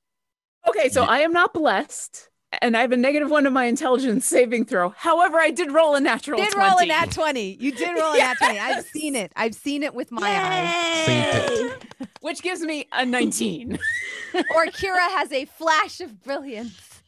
Okay, 0.68 0.90
so 0.90 1.04
I 1.04 1.20
am 1.20 1.32
not 1.32 1.54
blessed, 1.54 2.30
and 2.62 2.76
I 2.76 2.82
have 2.82 2.92
a 2.92 2.98
negative 2.98 3.30
one 3.30 3.44
to 3.44 3.52
my 3.52 3.66
intelligence 3.66 4.26
saving 4.26 4.66
throw. 4.66 4.90
However, 4.90 5.38
I 5.38 5.52
did 5.52 5.72
roll 5.72 5.96
a 5.96 6.00
natural 6.00 6.40
You 6.40 6.46
did 6.46 6.54
20. 6.54 6.70
roll 6.70 6.80
a 6.80 6.86
nat 6.88 7.12
20. 7.12 7.58
You 7.60 7.72
did 7.72 7.98
roll 8.00 8.14
a 8.14 8.18
nat 8.18 8.36
20. 8.40 8.60
I've 8.60 8.86
seen 8.86 9.16
it. 9.16 9.32
I've 9.36 9.54
seen 9.54 9.84
it 9.84 9.94
with 9.94 10.12
my 10.12 10.28
eyes. 10.28 11.06
Saint 11.06 11.86
which 12.22 12.42
gives 12.42 12.62
me 12.62 12.88
a 12.92 13.06
19. 13.06 13.78
Orkira 14.34 15.08
has 15.12 15.32
a 15.32 15.46
flash 15.46 16.02
of 16.02 16.24
brilliance. 16.24 17.04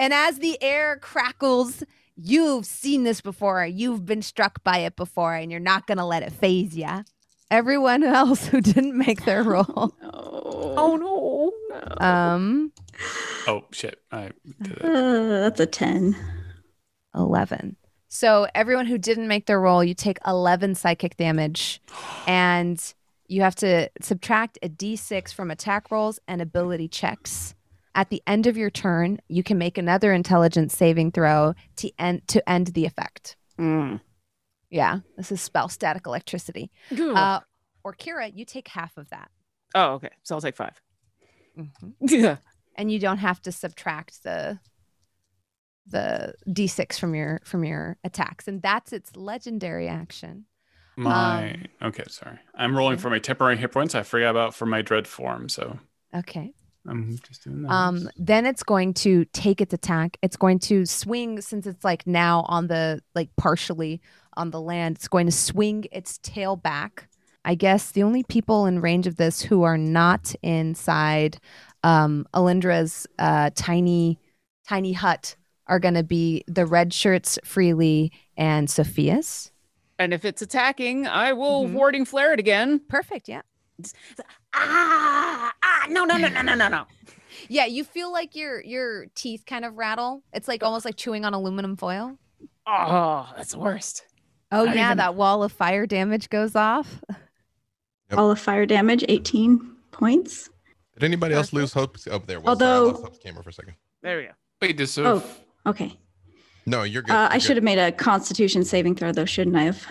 And 0.00 0.12
as 0.12 0.40
the 0.40 0.60
air 0.60 0.96
crackles, 0.96 1.84
you've 2.16 2.66
seen 2.66 3.04
this 3.04 3.20
before. 3.20 3.64
You've 3.64 4.04
been 4.04 4.22
struck 4.22 4.62
by 4.64 4.78
it 4.78 4.96
before, 4.96 5.34
and 5.34 5.50
you're 5.50 5.60
not 5.60 5.86
going 5.86 5.98
to 5.98 6.04
let 6.04 6.22
it 6.22 6.32
phase 6.32 6.76
you. 6.76 7.04
Everyone 7.50 8.02
else 8.04 8.46
who 8.46 8.60
didn't 8.60 8.96
make 8.96 9.24
their 9.24 9.42
roll. 9.44 9.94
oh 10.02 10.96
no. 10.96 12.06
Um, 12.06 12.72
Oh 13.46 13.64
shit! 13.70 14.00
I 14.10 14.30
did 14.60 14.72
it. 14.78 14.84
Uh, 14.84 15.40
that's 15.42 15.60
a 15.60 15.66
10. 15.66 16.16
11. 17.14 17.76
So 18.08 18.46
everyone 18.54 18.86
who 18.86 18.98
didn't 18.98 19.28
make 19.28 19.46
their 19.46 19.60
roll, 19.60 19.84
you 19.84 19.94
take 19.94 20.18
11 20.26 20.74
psychic 20.74 21.16
damage 21.16 21.80
and 22.26 22.82
you 23.28 23.42
have 23.42 23.54
to 23.56 23.88
subtract 24.00 24.58
a 24.62 24.68
d6 24.68 25.32
from 25.32 25.50
attack 25.50 25.90
rolls 25.90 26.18
and 26.28 26.40
ability 26.42 26.88
checks. 26.88 27.54
At 27.96 28.10
the 28.10 28.22
end 28.26 28.46
of 28.46 28.56
your 28.56 28.68
turn, 28.70 29.18
you 29.26 29.42
can 29.42 29.56
make 29.58 29.78
another 29.78 30.12
intelligence 30.12 30.76
saving 30.76 31.12
throw 31.12 31.54
to 31.76 31.90
end 31.98 32.28
to 32.28 32.46
end 32.48 32.68
the 32.68 32.84
effect. 32.84 33.36
Mm. 33.58 34.00
Yeah, 34.70 34.98
this 35.16 35.32
is 35.32 35.40
spell 35.40 35.68
static 35.68 36.06
electricity. 36.06 36.70
Uh, 36.92 37.40
Orkira, 37.86 38.30
you 38.34 38.44
take 38.44 38.68
half 38.68 38.96
of 38.98 39.08
that. 39.10 39.30
oh, 39.74 39.94
okay. 39.94 40.10
So 40.22 40.34
I'll 40.34 40.40
take 40.40 40.56
5 40.56 40.80
Mhm. 41.58 41.94
Yeah. 42.02 42.36
and 42.76 42.92
you 42.92 42.98
don't 42.98 43.18
have 43.18 43.40
to 43.42 43.50
subtract 43.52 44.22
the 44.22 44.60
the 45.88 46.34
d6 46.48 46.98
from 46.98 47.14
your 47.14 47.40
from 47.44 47.64
your 47.64 47.96
attacks 48.02 48.48
and 48.48 48.60
that's 48.60 48.92
its 48.92 49.14
legendary 49.16 49.86
action 49.88 50.44
My 50.96 51.52
Um, 51.52 51.88
okay, 51.88 52.04
sorry. 52.08 52.38
I'm 52.56 52.76
rolling 52.76 52.98
for 52.98 53.08
my 53.08 53.20
temporary 53.20 53.56
hit 53.56 53.70
points. 53.70 53.94
I 53.94 54.02
forgot 54.02 54.30
about 54.30 54.54
for 54.54 54.66
my 54.66 54.82
dread 54.82 55.06
form, 55.06 55.48
so 55.48 55.78
okay 56.14 56.52
I'm 56.88 57.16
just 57.26 57.44
doing 57.44 57.62
that. 57.62 57.70
um 57.72 58.08
then 58.16 58.46
it's 58.46 58.62
going 58.62 58.94
to 58.94 59.24
take 59.26 59.60
its 59.60 59.74
attack 59.74 60.16
it's 60.22 60.36
going 60.36 60.58
to 60.60 60.86
swing 60.86 61.40
since 61.40 61.66
it's 61.66 61.84
like 61.84 62.06
now 62.06 62.44
on 62.48 62.66
the 62.68 63.00
like 63.14 63.28
partially 63.36 64.00
on 64.36 64.50
the 64.50 64.60
land 64.60 64.96
it's 64.96 65.08
going 65.08 65.26
to 65.26 65.32
swing 65.32 65.84
its 65.92 66.18
tail 66.22 66.56
back 66.56 67.08
i 67.44 67.54
guess 67.54 67.90
the 67.92 68.02
only 68.02 68.22
people 68.24 68.66
in 68.66 68.80
range 68.80 69.06
of 69.06 69.16
this 69.16 69.40
who 69.42 69.62
are 69.62 69.78
not 69.78 70.34
inside 70.42 71.38
um 71.82 72.26
alindra's 72.34 73.06
uh 73.18 73.50
tiny 73.54 74.18
tiny 74.68 74.92
hut 74.92 75.36
are 75.66 75.80
going 75.80 75.94
to 75.94 76.04
be 76.04 76.44
the 76.46 76.66
red 76.66 76.92
shirts 76.94 77.38
freely 77.44 78.12
and 78.36 78.68
sophia's 78.70 79.50
And 79.98 80.12
if 80.12 80.24
it's 80.26 80.42
attacking, 80.42 81.06
I 81.06 81.32
will 81.32 81.66
Mhm. 81.66 81.72
warding 81.72 82.04
flare 82.04 82.32
it 82.34 82.38
again. 82.38 82.80
perfect 82.88 83.28
yeah 83.28 83.42
Ah, 84.58 85.52
ah, 85.62 85.86
no, 85.90 86.04
no, 86.04 86.16
no, 86.16 86.28
no, 86.28 86.42
no, 86.42 86.54
no, 86.54 86.68
no. 86.68 86.84
yeah 87.48 87.66
you 87.66 87.84
feel 87.84 88.10
like 88.10 88.34
your 88.34 88.62
your 88.64 89.06
teeth 89.14 89.44
kind 89.46 89.64
of 89.64 89.74
rattle 89.76 90.22
it's 90.32 90.48
like 90.48 90.62
almost 90.62 90.84
like 90.84 90.96
chewing 90.96 91.24
on 91.24 91.34
aluminum 91.34 91.76
foil 91.76 92.16
Oh, 92.68 93.28
that's 93.36 93.52
the 93.52 93.60
worst. 93.60 94.04
Oh 94.50 94.64
Not 94.64 94.74
yeah, 94.74 94.86
even- 94.86 94.96
that 94.98 95.14
wall 95.14 95.44
of 95.44 95.52
fire 95.52 95.86
damage 95.86 96.28
goes 96.30 96.56
off. 96.56 97.00
Yep. 97.08 98.18
All 98.18 98.30
of 98.32 98.40
fire 98.40 98.66
damage, 98.66 99.04
18 99.08 99.76
points. 99.92 100.50
Did 100.94 101.04
anybody 101.04 101.34
else 101.36 101.52
lose 101.52 101.72
hope? 101.72 101.96
Oh, 102.10 102.18
there 102.18 102.40
was. 102.40 102.48
Although- 102.48 102.88
I 102.88 102.92
lost 102.92 103.04
Hope's 103.04 103.18
camera 103.18 103.42
for 103.44 103.50
a 103.50 103.52
second. 103.52 103.74
There 104.02 104.16
we 104.18 104.24
go. 104.24 104.30
Wait, 104.60 104.76
this 104.76 104.98
Oh, 104.98 105.22
okay. 105.64 105.96
No, 106.66 106.82
you're 106.82 107.02
good. 107.02 107.12
Uh, 107.12 107.14
You're 107.14 107.28
I 107.28 107.32
good. 107.34 107.42
should 107.42 107.56
have 107.56 107.64
made 107.64 107.78
a 107.78 107.92
constitution 107.92 108.64
saving 108.64 108.96
throw, 108.96 109.12
though, 109.12 109.24
shouldn't 109.24 109.54
I 109.56 109.62
have? 109.62 109.86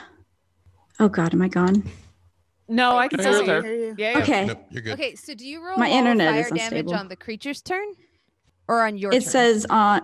Oh, 0.99 1.07
God, 1.07 1.33
am 1.33 1.41
I 1.41 1.47
gone? 1.47 1.83
No, 2.67 2.97
I 2.97 3.07
can 3.07 3.17
No, 3.17 3.23
still 3.23 3.45
you're 3.45 3.61
see 3.61 3.67
there. 3.67 3.75
you. 3.75 3.95
Yeah, 3.97 4.11
yeah. 4.17 4.23
Okay. 4.23 4.45
Nope, 4.45 4.65
you're 4.71 4.81
good. 4.81 4.93
Okay, 4.93 5.15
so 5.15 5.33
do 5.35 5.45
you 5.47 5.63
roll 5.63 5.77
My 5.77 5.89
wall 5.89 5.97
internet 5.97 6.31
fire 6.31 6.39
is 6.41 6.47
damage 6.49 6.61
unstable. 6.63 6.95
on 6.95 7.07
the 7.07 7.15
creature's 7.15 7.61
turn, 7.61 7.85
or 8.67 8.85
on 8.85 8.97
your 8.97 9.11
It 9.11 9.21
turn? 9.21 9.29
says 9.29 9.65
on 9.69 10.01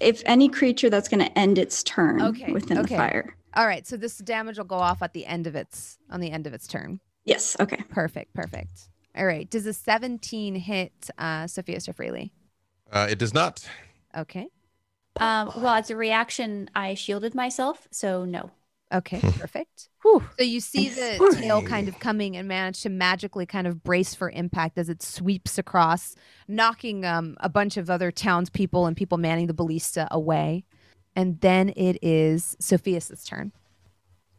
if 0.00 0.22
any 0.26 0.48
creature 0.48 0.90
that's 0.90 1.08
going 1.08 1.24
to 1.24 1.38
end 1.38 1.58
its 1.58 1.82
turn 1.82 2.20
Okay, 2.22 2.52
within 2.52 2.78
okay. 2.78 2.94
the 2.94 2.96
fire. 2.96 3.36
All 3.54 3.66
right, 3.66 3.86
so 3.86 3.96
this 3.96 4.18
damage 4.18 4.58
will 4.58 4.64
go 4.64 4.76
off 4.76 5.02
at 5.02 5.12
the 5.12 5.26
end 5.26 5.46
of 5.46 5.54
its 5.54 5.98
on 6.10 6.20
the 6.20 6.30
end 6.30 6.46
of 6.46 6.52
its 6.54 6.66
turn. 6.66 7.00
Yes. 7.24 7.56
Okay. 7.58 7.82
Perfect, 7.88 8.34
perfect. 8.34 8.88
All 9.16 9.24
right. 9.26 9.48
Does 9.48 9.64
a 9.66 9.72
17 9.72 10.56
hit 10.56 11.08
uh 11.18 11.46
Sophia 11.46 11.78
Freely? 11.94 12.32
Uh, 12.92 13.06
it 13.08 13.18
does 13.18 13.32
not. 13.32 13.66
Okay. 14.16 14.48
Um, 15.16 15.52
well, 15.56 15.74
as 15.74 15.88
a 15.90 15.96
reaction, 15.96 16.68
I 16.74 16.94
shielded 16.94 17.34
myself, 17.34 17.86
so 17.92 18.24
no. 18.24 18.50
Okay, 18.92 19.20
perfect. 19.20 19.88
So 20.38 20.44
you 20.44 20.60
see 20.60 20.88
the 20.88 21.36
tail 21.40 21.62
kind 21.62 21.88
of 21.88 21.98
coming 21.98 22.36
and 22.36 22.46
manage 22.46 22.82
to 22.82 22.88
magically 22.90 23.46
kind 23.46 23.66
of 23.66 23.82
brace 23.82 24.14
for 24.14 24.30
impact 24.30 24.78
as 24.78 24.88
it 24.88 25.02
sweeps 25.02 25.58
across, 25.58 26.14
knocking 26.46 27.04
um, 27.04 27.36
a 27.40 27.48
bunch 27.48 27.76
of 27.76 27.90
other 27.90 28.12
townspeople 28.12 28.86
and 28.86 28.96
people 28.96 29.18
manning 29.18 29.46
the 29.46 29.54
ballista 29.54 30.06
away. 30.10 30.64
And 31.16 31.40
then 31.40 31.70
it 31.70 31.98
is 32.02 32.56
Sophia's 32.60 33.10
turn. 33.24 33.52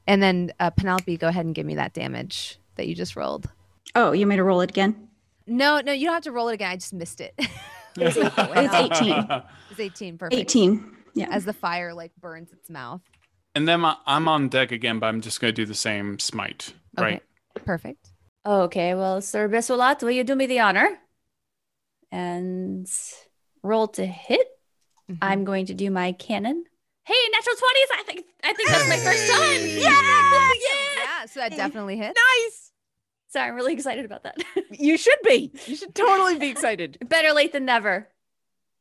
And 0.08 0.22
then 0.22 0.54
uh, 0.60 0.70
Penelope, 0.70 1.18
go 1.18 1.28
ahead 1.28 1.46
and 1.46 1.56
give 1.56 1.66
me 1.66 1.76
that 1.76 1.94
damage 1.94 2.60
that 2.76 2.88
you 2.88 2.96
just 2.96 3.16
rolled. 3.16 3.50
Oh, 3.96 4.12
you 4.12 4.26
made 4.26 4.38
to 4.38 4.44
roll 4.44 4.62
it 4.62 4.70
again? 4.70 5.10
No, 5.48 5.80
no, 5.82 5.92
you 5.92 6.06
don't 6.06 6.14
have 6.14 6.24
to 6.24 6.32
roll 6.32 6.50
it 6.50 6.54
again. 6.54 6.72
I 6.72 6.76
just 6.76 6.94
missed 6.94 7.22
it. 7.22 7.34
It's 7.98 8.18
18. 8.74 9.26
It's 9.72 9.80
18. 9.80 10.18
Perfect. 10.18 10.38
18. 10.38 10.96
Yeah. 11.14 11.28
As 11.32 11.46
the 11.46 11.54
fire 11.54 11.94
like 11.94 12.12
burns 12.20 12.52
its 12.52 12.70
mouth. 12.70 13.02
And 13.56 13.68
then 13.68 13.84
I- 13.86 13.98
I'm 14.06 14.28
on 14.28 14.50
deck 14.50 14.72
again, 14.72 15.00
but 15.00 15.08
I'm 15.08 15.22
just 15.22 15.40
going 15.40 15.54
to 15.54 15.56
do 15.56 15.66
the 15.66 15.74
same 15.74 16.20
smite, 16.20 16.74
right? 16.98 17.24
Perfect. 17.66 18.10
Okay, 18.46 18.94
well, 18.94 19.22
Sir 19.22 19.48
Biswalat, 19.50 20.04
will 20.04 20.12
you 20.12 20.24
do 20.24 20.36
me 20.36 20.46
the 20.46 20.60
honor? 20.60 20.90
And 22.12 22.88
roll 23.64 23.88
to 23.90 24.06
hit. 24.06 24.48
Mm-hmm. 25.10 25.24
I'm 25.24 25.44
going 25.46 25.68
to 25.68 25.74
do 25.74 25.90
my 25.90 26.12
cannon. 26.12 26.64
Hey, 27.06 27.14
natural 27.32 27.56
20s! 27.56 28.00
I 28.00 28.04
think 28.06 28.26
I 28.44 28.54
think 28.54 28.70
that's 28.70 28.90
my 28.90 28.98
first 28.98 29.32
time. 29.32 29.42
Hey. 29.42 29.82
Yeah! 29.82 30.52
Yeah, 31.04 31.26
so 31.28 31.40
that 31.40 31.56
definitely 31.56 31.98
hit. 31.98 32.16
Nice. 32.16 32.72
So 33.30 33.40
I'm 33.40 33.54
really 33.56 33.74
excited 33.74 34.06
about 34.06 34.24
that. 34.24 34.38
You 34.78 34.98
should 34.98 35.20
be. 35.24 35.52
You 35.68 35.76
should 35.76 35.96
totally 35.96 36.38
be 36.38 36.50
excited. 36.50 36.98
Better 37.08 37.32
late 37.32 37.54
than 37.54 37.64
never. 37.66 38.10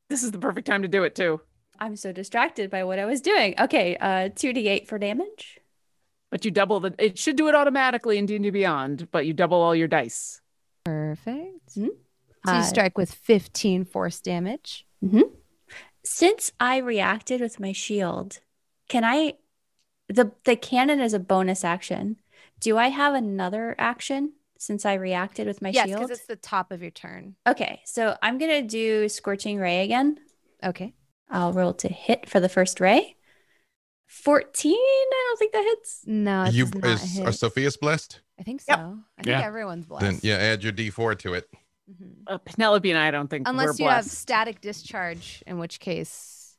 This 0.08 0.22
is 0.24 0.32
the 0.32 0.38
perfect 0.38 0.66
time 0.66 0.82
to 0.82 0.88
do 0.88 1.04
it 1.04 1.14
too. 1.14 1.40
I'm 1.78 1.96
so 1.96 2.12
distracted 2.12 2.70
by 2.70 2.84
what 2.84 2.98
I 2.98 3.04
was 3.04 3.20
doing. 3.20 3.54
Okay, 3.58 3.96
uh 3.96 4.28
2d8 4.30 4.86
for 4.86 4.98
damage. 4.98 5.58
But 6.30 6.44
you 6.44 6.50
double 6.50 6.80
the. 6.80 6.94
It 6.98 7.18
should 7.18 7.36
do 7.36 7.48
it 7.48 7.54
automatically 7.54 8.18
in 8.18 8.26
D 8.26 8.34
and 8.36 8.42
D 8.42 8.50
Beyond, 8.50 9.08
but 9.12 9.24
you 9.26 9.32
double 9.32 9.60
all 9.60 9.74
your 9.74 9.88
dice. 9.88 10.40
Perfect. 10.84 11.76
Mm-hmm. 11.76 11.88
So 12.46 12.52
you 12.52 12.58
Uh, 12.58 12.62
strike 12.62 12.98
with 12.98 13.12
15 13.12 13.84
force 13.84 14.20
damage. 14.20 14.86
Mm-hmm. 15.04 15.32
Since 16.04 16.52
I 16.60 16.78
reacted 16.78 17.40
with 17.40 17.58
my 17.60 17.72
shield, 17.72 18.40
can 18.88 19.04
I 19.04 19.34
the 20.08 20.32
the 20.44 20.56
cannon 20.56 21.00
is 21.00 21.14
a 21.14 21.18
bonus 21.18 21.64
action. 21.64 22.16
Do 22.60 22.76
I 22.78 22.88
have 22.88 23.14
another 23.14 23.74
action 23.78 24.32
since 24.58 24.84
I 24.84 24.94
reacted 24.94 25.46
with 25.46 25.62
my 25.62 25.70
yes, 25.70 25.86
shield? 25.86 26.02
because 26.02 26.18
it's 26.18 26.26
the 26.26 26.36
top 26.36 26.72
of 26.72 26.82
your 26.82 26.90
turn. 26.90 27.36
Okay, 27.46 27.80
so 27.84 28.16
I'm 28.22 28.38
gonna 28.38 28.62
do 28.62 29.08
scorching 29.08 29.58
ray 29.58 29.82
again. 29.84 30.18
Okay. 30.62 30.94
I'll 31.30 31.52
roll 31.52 31.74
to 31.74 31.88
hit 31.88 32.28
for 32.28 32.40
the 32.40 32.48
first 32.48 32.80
ray. 32.80 33.16
14. 34.06 34.72
I 34.76 35.24
don't 35.28 35.38
think 35.38 35.52
that 35.52 35.64
hits. 35.64 36.02
No, 36.06 36.44
it 36.44 36.54
you 36.54 36.66
not 36.66 36.84
is, 36.84 37.16
hit. 37.16 37.26
are 37.26 37.32
Sophia's 37.32 37.76
blessed? 37.76 38.20
I 38.38 38.42
think 38.42 38.60
so. 38.60 38.72
I 38.72 39.22
think 39.22 39.26
Yeah. 39.26 39.40
everyone's 39.42 39.86
blessed. 39.86 40.04
Then 40.04 40.20
yeah, 40.22 40.36
add 40.36 40.62
your 40.62 40.72
D4 40.72 41.18
to 41.20 41.34
it. 41.34 41.48
Uh, 42.26 42.38
Penelope 42.38 42.90
and 42.90 42.98
I 42.98 43.10
don't 43.10 43.28
think 43.28 43.46
Unless 43.48 43.78
we're 43.78 43.86
you 43.86 43.90
have 43.90 44.04
static 44.04 44.60
discharge, 44.60 45.42
in 45.46 45.58
which 45.58 45.80
case 45.80 46.56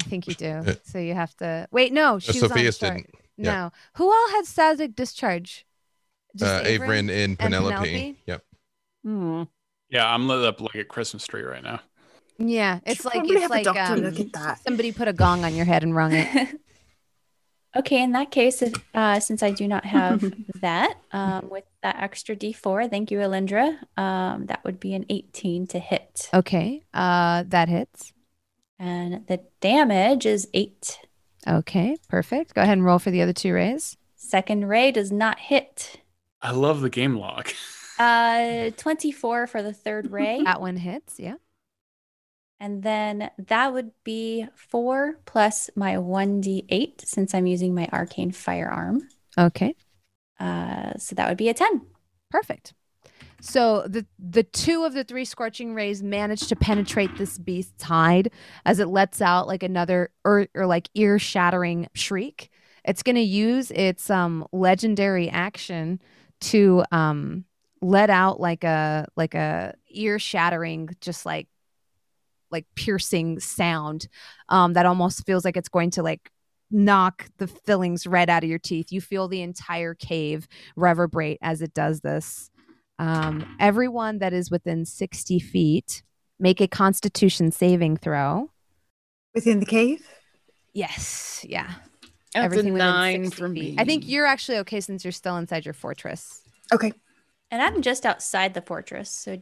I 0.00 0.04
think 0.04 0.26
you 0.26 0.34
do. 0.34 0.48
Uh, 0.50 0.74
so 0.84 0.98
you 0.98 1.14
have 1.14 1.34
to 1.36 1.68
wait. 1.70 1.92
No, 1.92 2.18
she 2.18 2.32
was 2.32 2.44
on 2.44 2.48
Sophia's 2.50 2.78
chart. 2.78 2.94
didn't. 2.96 3.14
No. 3.36 3.50
Yeah. 3.50 3.70
Who 3.96 4.10
all 4.10 4.30
had 4.30 4.46
static 4.46 4.96
discharge? 4.96 5.64
Just 6.36 6.50
Uh, 6.52 6.64
Averin 6.64 7.10
and 7.10 7.38
Penelope. 7.38 8.16
Yep. 8.26 8.44
Hmm. 9.04 9.42
Yeah, 9.90 10.12
I'm 10.12 10.26
lit 10.28 10.44
up 10.44 10.60
like 10.60 10.74
a 10.74 10.84
Christmas 10.84 11.26
tree 11.26 11.42
right 11.42 11.62
now. 11.62 11.80
Yeah, 12.38 12.80
it's 12.86 13.04
like 13.04 13.22
it's 13.24 13.40
have 13.40 13.50
like 13.50 13.64
doctor 13.64 13.94
um, 13.94 14.00
look 14.00 14.20
at 14.20 14.32
that. 14.32 14.62
somebody 14.62 14.92
put 14.92 15.08
a 15.08 15.12
gong 15.12 15.44
on 15.44 15.54
your 15.54 15.64
head 15.64 15.82
and 15.82 15.94
rung 15.94 16.12
it. 16.12 16.60
Okay, 17.76 18.02
in 18.02 18.12
that 18.12 18.30
case, 18.30 18.62
if, 18.62 18.72
uh, 18.94 19.20
since 19.20 19.42
I 19.42 19.50
do 19.50 19.68
not 19.68 19.84
have 19.84 20.32
that, 20.62 20.96
um, 21.12 21.50
with 21.50 21.64
that 21.82 21.96
extra 22.02 22.34
d4, 22.34 22.88
thank 22.90 23.10
you, 23.10 23.18
Alindra. 23.18 23.76
Um, 23.96 24.46
that 24.46 24.64
would 24.64 24.80
be 24.80 24.94
an 24.94 25.04
18 25.10 25.66
to 25.68 25.78
hit. 25.78 26.30
Okay, 26.32 26.82
uh, 26.94 27.44
that 27.48 27.68
hits. 27.68 28.14
And 28.78 29.26
the 29.26 29.40
damage 29.60 30.24
is 30.24 30.48
eight. 30.54 30.98
Okay, 31.46 31.96
perfect. 32.08 32.54
Go 32.54 32.62
ahead 32.62 32.78
and 32.78 32.84
roll 32.84 32.98
for 32.98 33.10
the 33.10 33.20
other 33.22 33.34
two 33.34 33.52
rays. 33.52 33.96
Second 34.16 34.66
ray 34.66 34.90
does 34.90 35.12
not 35.12 35.38
hit. 35.38 36.00
I 36.40 36.52
love 36.52 36.80
the 36.80 36.90
game 36.90 37.16
log. 37.16 37.50
Uh, 37.98 38.70
24 38.76 39.46
for 39.46 39.62
the 39.62 39.72
third 39.74 40.10
ray. 40.10 40.42
That 40.42 40.60
one 40.60 40.76
hits. 40.76 41.20
Yeah. 41.20 41.34
And 42.60 42.82
then 42.82 43.30
that 43.38 43.72
would 43.72 43.92
be 44.02 44.46
four 44.54 45.20
plus 45.26 45.70
my 45.76 45.96
1d8 45.96 47.06
since 47.06 47.34
I'm 47.34 47.46
using 47.46 47.74
my 47.74 47.88
arcane 47.92 48.32
firearm. 48.32 49.08
Okay. 49.36 49.74
Uh, 50.40 50.94
so 50.98 51.14
that 51.14 51.28
would 51.28 51.38
be 51.38 51.48
a 51.48 51.54
10. 51.54 51.82
Perfect. 52.30 52.74
So 53.40 53.84
the 53.86 54.04
the 54.18 54.42
two 54.42 54.84
of 54.84 54.94
the 54.94 55.04
three 55.04 55.24
scorching 55.24 55.74
rays 55.74 56.02
manage 56.02 56.48
to 56.48 56.56
penetrate 56.56 57.16
this 57.16 57.38
beast's 57.38 57.84
hide 57.84 58.32
as 58.64 58.80
it 58.80 58.88
lets 58.88 59.20
out 59.22 59.46
like 59.46 59.62
another 59.62 60.10
or, 60.24 60.48
or 60.54 60.66
like 60.66 60.88
ear 60.94 61.18
shattering 61.18 61.88
shriek. 61.94 62.50
It's 62.84 63.02
going 63.02 63.16
to 63.16 63.22
use 63.22 63.70
its 63.70 64.10
um 64.10 64.46
legendary 64.52 65.30
action 65.30 66.00
to 66.40 66.84
um 66.90 67.44
let 67.80 68.10
out 68.10 68.40
like 68.40 68.64
a 68.64 69.06
like 69.16 69.34
a 69.34 69.74
ear 69.90 70.18
shattering 70.18 70.90
just 71.00 71.24
like 71.24 71.46
like 72.50 72.66
piercing 72.74 73.40
sound 73.40 74.08
um 74.48 74.72
that 74.72 74.86
almost 74.86 75.24
feels 75.26 75.44
like 75.44 75.56
it's 75.56 75.68
going 75.68 75.90
to 75.90 76.02
like 76.02 76.30
knock 76.70 77.26
the 77.38 77.46
fillings 77.46 78.06
right 78.06 78.28
out 78.28 78.44
of 78.44 78.50
your 78.50 78.58
teeth. 78.58 78.92
You 78.92 79.00
feel 79.00 79.26
the 79.28 79.40
entire 79.42 79.94
cave 79.94 80.46
reverberate 80.76 81.38
as 81.40 81.62
it 81.62 81.72
does 81.72 82.00
this. 82.00 82.50
Um, 82.98 83.56
everyone 83.58 84.18
that 84.18 84.32
is 84.32 84.50
within 84.50 84.84
60 84.84 85.38
feet 85.38 86.02
make 86.38 86.60
a 86.60 86.68
constitution 86.68 87.50
saving 87.52 87.96
throw. 87.96 88.50
Within 89.34 89.60
the 89.60 89.66
cave? 89.66 90.06
Yes. 90.74 91.44
Yeah. 91.48 91.72
That's 92.34 92.44
Everything 92.44 92.72
within 92.74 92.86
nine 92.86 93.24
60 93.24 93.40
for 93.40 93.48
feet. 93.48 93.74
me. 93.74 93.76
I 93.78 93.84
think 93.84 94.06
you're 94.06 94.26
actually 94.26 94.58
okay 94.58 94.80
since 94.80 95.04
you're 95.04 95.12
still 95.12 95.36
inside 95.36 95.64
your 95.64 95.74
fortress. 95.74 96.42
Okay. 96.72 96.92
And 97.50 97.62
I'm 97.62 97.80
just 97.80 98.04
outside 98.04 98.52
the 98.54 98.60
fortress. 98.60 99.10
So 99.10 99.38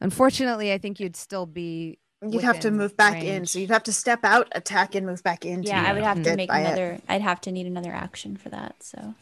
Unfortunately, 0.00 0.72
I 0.72 0.78
think 0.78 1.00
you'd 1.00 1.16
still 1.16 1.46
be. 1.46 1.98
You'd 2.26 2.42
have 2.42 2.60
to 2.60 2.70
move 2.70 2.96
back 2.96 3.22
in. 3.22 3.46
So 3.46 3.58
you'd 3.60 3.70
have 3.70 3.84
to 3.84 3.92
step 3.92 4.24
out, 4.24 4.48
attack, 4.52 4.94
and 4.94 5.06
move 5.06 5.22
back 5.22 5.44
in. 5.44 5.62
yeah, 5.62 5.84
I 5.86 5.92
would 5.92 6.02
have 6.02 6.22
to 6.24 6.36
make 6.36 6.48
by 6.48 6.60
it. 6.60 6.66
another, 6.66 7.00
I'd 7.08 7.22
have 7.22 7.40
to 7.42 7.52
need 7.52 7.66
another 7.66 7.92
action 7.92 8.36
for 8.36 8.48
that. 8.48 8.82
So 8.82 9.14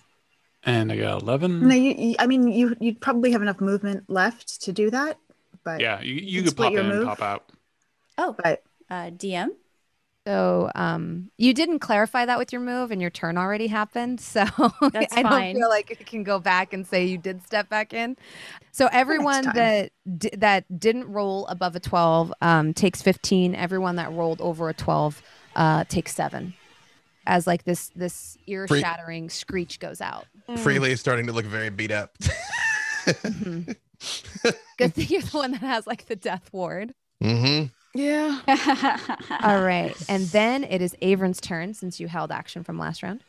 And 0.64 0.90
I 0.90 0.96
got 0.96 1.22
11. 1.22 1.68
No, 1.68 1.74
you, 1.74 1.92
you, 1.92 2.16
I 2.18 2.26
mean, 2.26 2.48
you, 2.48 2.74
you'd 2.80 3.00
probably 3.00 3.32
have 3.32 3.42
enough 3.42 3.60
movement 3.60 4.08
left 4.08 4.62
to 4.62 4.72
do 4.72 4.90
that. 4.90 5.18
But 5.62 5.80
yeah, 5.80 6.00
you, 6.00 6.14
you 6.14 6.42
can 6.42 6.50
could 6.50 6.56
pop 6.56 6.72
your 6.72 6.80
in 6.80 6.86
and 6.90 6.98
move. 7.00 7.06
pop 7.06 7.20
out. 7.22 7.44
Oh, 8.18 8.34
but 8.42 8.62
uh, 8.88 9.10
DM. 9.10 9.48
So 10.26 10.70
um, 10.74 11.30
you 11.38 11.54
didn't 11.54 11.78
clarify 11.78 12.26
that 12.26 12.36
with 12.36 12.52
your 12.52 12.60
move, 12.60 12.90
and 12.90 13.00
your 13.00 13.10
turn 13.10 13.38
already 13.38 13.68
happened. 13.68 14.20
So 14.20 14.44
That's 14.90 15.16
I 15.16 15.22
don't 15.22 15.30
fine. 15.30 15.54
feel 15.56 15.68
like 15.68 15.88
you 15.90 16.04
can 16.04 16.24
go 16.24 16.40
back 16.40 16.72
and 16.72 16.84
say 16.84 17.04
you 17.04 17.16
did 17.16 17.44
step 17.46 17.68
back 17.68 17.92
in. 17.94 18.16
So 18.72 18.88
everyone 18.90 19.44
that 19.54 19.92
di- 20.18 20.30
that 20.36 20.80
didn't 20.80 21.04
roll 21.12 21.46
above 21.46 21.76
a 21.76 21.80
twelve 21.80 22.32
um, 22.42 22.74
takes 22.74 23.02
fifteen. 23.02 23.54
Everyone 23.54 23.96
that 23.96 24.12
rolled 24.12 24.40
over 24.40 24.68
a 24.68 24.74
twelve 24.74 25.22
uh, 25.54 25.84
takes 25.84 26.12
seven. 26.14 26.54
As 27.24 27.46
like 27.46 27.62
this 27.64 27.90
this 27.94 28.36
ear 28.48 28.66
Free- 28.66 28.80
shattering 28.80 29.30
screech 29.30 29.78
goes 29.78 30.00
out. 30.00 30.26
Freely 30.58 30.90
is 30.90 30.98
starting 31.00 31.26
to 31.28 31.32
look 31.32 31.46
very 31.46 31.70
beat 31.70 31.92
up. 31.92 32.16
Mhm. 33.06 33.76
Good 34.78 34.94
thing 34.94 35.06
you're 35.08 35.22
the 35.22 35.38
one 35.38 35.52
that 35.52 35.60
has 35.60 35.86
like 35.86 36.06
the 36.06 36.16
death 36.16 36.50
ward. 36.52 36.92
mm-hmm. 37.22 37.66
Yeah. 37.96 38.40
All 39.42 39.62
right, 39.62 39.94
and 40.08 40.24
then 40.26 40.64
it 40.64 40.82
is 40.82 40.94
Averin's 41.02 41.40
turn 41.40 41.74
since 41.74 41.98
you 42.00 42.08
held 42.08 42.30
action 42.30 42.62
from 42.64 42.78
last 42.78 43.02
round. 43.02 43.22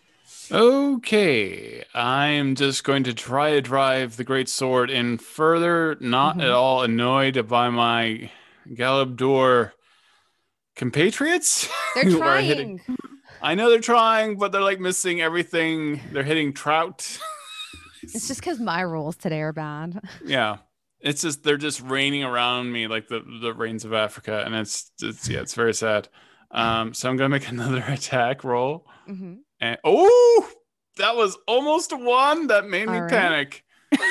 Okay, 0.52 1.84
I'm 1.94 2.56
just 2.56 2.84
going 2.84 3.04
to 3.04 3.14
try 3.14 3.52
to 3.52 3.62
drive 3.62 4.18
the 4.18 4.24
great 4.24 4.50
sword 4.50 4.90
in 4.90 5.18
further, 5.18 5.98
not 6.00 6.40
at 6.42 6.48
Mhm. 6.48 6.56
all 6.56 6.84
annoyed 6.84 7.48
by 7.48 7.70
my 7.70 8.30
Galeb 8.70 9.16
Duhr 9.16 9.72
compatriots. 10.76 11.68
They're 11.96 12.04
who 12.06 12.22
are 12.22 12.38
hitting- 12.40 12.80
trying. 12.80 12.98
I 13.42 13.56
know 13.56 13.70
they're 13.70 13.80
trying, 13.80 14.38
but 14.38 14.52
they're 14.52 14.62
like 14.62 14.80
missing 14.80 15.22
everything. 15.22 16.02
They're 16.12 16.24
hitting 16.24 16.54
trout. 16.54 17.20
It's 18.02 18.28
just 18.28 18.40
because 18.40 18.60
my 18.60 18.82
rules 18.82 19.16
today 19.16 19.42
are 19.42 19.54
bad. 19.54 20.00
yeah, 20.26 20.58
it's 21.00 21.22
just 21.22 21.44
they're 21.44 21.58
just 21.58 21.82
raining 21.82 22.24
around 22.24 22.72
me 22.72 22.88
like 22.88 23.08
the 23.08 23.22
the 23.42 23.54
rains 23.54 23.86
of 23.86 23.94
Africa, 23.94 24.44
and 24.46 24.56
it's 24.56 24.92
it's 25.02 25.28
yeah, 25.30 25.40
it's 25.42 25.54
very 25.54 25.74
sad. 25.74 26.08
Um, 26.52 26.94
so 26.94 27.10
I'm 27.10 27.18
gonna 27.18 27.30
make 27.30 27.48
another 27.50 27.84
attack 27.88 28.44
roll. 28.44 28.86
hmm 29.06 29.36
And 29.60 29.78
oh, 29.84 30.50
that 30.98 31.16
was 31.16 31.38
almost 31.48 31.92
one. 31.98 32.48
That 32.48 32.68
made 32.68 32.88
me 32.88 32.96
All 32.96 33.02
right. 33.02 33.10
panic. 33.12 33.64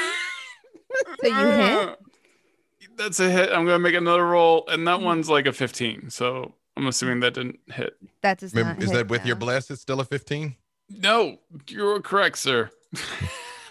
So 1.21 1.27
you 1.29 1.47
hit. 1.51 1.99
That's 2.97 3.21
a 3.21 3.31
hit. 3.31 3.51
I'm 3.51 3.67
gonna 3.67 3.79
make 3.79 3.95
another 3.95 4.25
roll, 4.27 4.65
and 4.69 4.87
that 4.89 5.01
one's 5.03 5.29
like 5.29 5.47
a 5.47 5.53
15. 5.53 6.09
So 6.11 6.55
I'm 6.77 6.87
assuming 6.87 7.21
that 7.21 7.35
didn't 7.35 7.59
hit. 7.67 7.95
That 8.23 8.39
does 8.39 8.55
Remember, 8.55 8.81
not. 8.81 8.83
is 8.85 8.91
hit 8.91 8.97
that 8.97 9.09
with 9.09 9.27
your 9.27 9.37
now. 9.37 9.41
bless? 9.41 9.71
It's 9.71 9.83
still 9.83 10.01
a 10.01 10.05
15? 10.05 10.57
No, 10.89 11.39
you're 11.69 12.01
correct, 12.01 12.39
sir. 12.39 12.71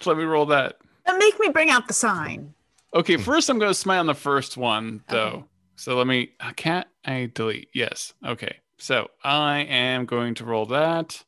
Let 0.05 0.17
me 0.17 0.23
roll 0.23 0.45
that. 0.47 0.77
Now 1.07 1.17
make 1.17 1.39
me 1.39 1.49
bring 1.49 1.69
out 1.71 1.87
the 1.87 1.93
sign. 1.93 2.53
Okay, 2.95 3.17
first 3.17 3.49
I'm 3.49 3.59
gonna 3.59 3.73
smite 3.73 3.99
on 3.99 4.05
the 4.07 4.13
first 4.13 4.55
one 4.57 5.03
though. 5.09 5.27
Okay. 5.27 5.43
So 5.75 5.97
let 5.97 6.07
me. 6.07 6.29
uh, 6.39 6.53
Can't 6.55 6.87
I 7.05 7.29
delete? 7.33 7.67
Yes. 7.73 8.13
Okay. 8.25 8.57
So 8.77 9.09
I 9.23 9.59
am 9.69 10.05
going 10.05 10.35
to 10.35 10.45
roll 10.45 10.65
that, 10.67 11.23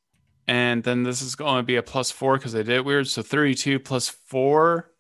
and 0.47 0.83
then 0.83 1.03
this 1.03 1.21
is 1.21 1.35
going 1.35 1.57
to 1.57 1.63
be 1.63 1.75
a 1.75 1.83
plus 1.83 2.09
four 2.11 2.37
because 2.37 2.55
I 2.55 2.59
did 2.59 2.69
it 2.69 2.85
weird. 2.85 3.07
So 3.07 3.21
32 3.21 3.79
plus 3.79 4.07
four, 4.07 4.91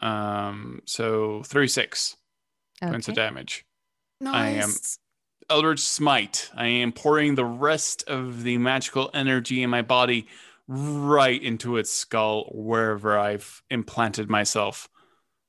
um, 0.00 0.80
so 0.86 1.42
36 1.44 2.16
points 2.80 3.08
of 3.08 3.12
Okay. 3.12 3.22
damage. 3.26 3.64
I 4.24 4.48
am 4.50 4.70
Eldritch 5.50 5.80
Smite. 5.80 6.50
I 6.54 6.66
am 6.66 6.92
pouring 6.92 7.34
the 7.34 7.44
rest 7.44 8.04
of 8.08 8.42
the 8.42 8.58
magical 8.58 9.10
energy 9.14 9.62
in 9.62 9.70
my 9.70 9.82
body 9.82 10.26
right 10.68 11.40
into 11.42 11.76
its 11.76 11.92
skull, 11.92 12.50
wherever 12.54 13.18
I've 13.18 13.62
implanted 13.70 14.28
myself. 14.28 14.88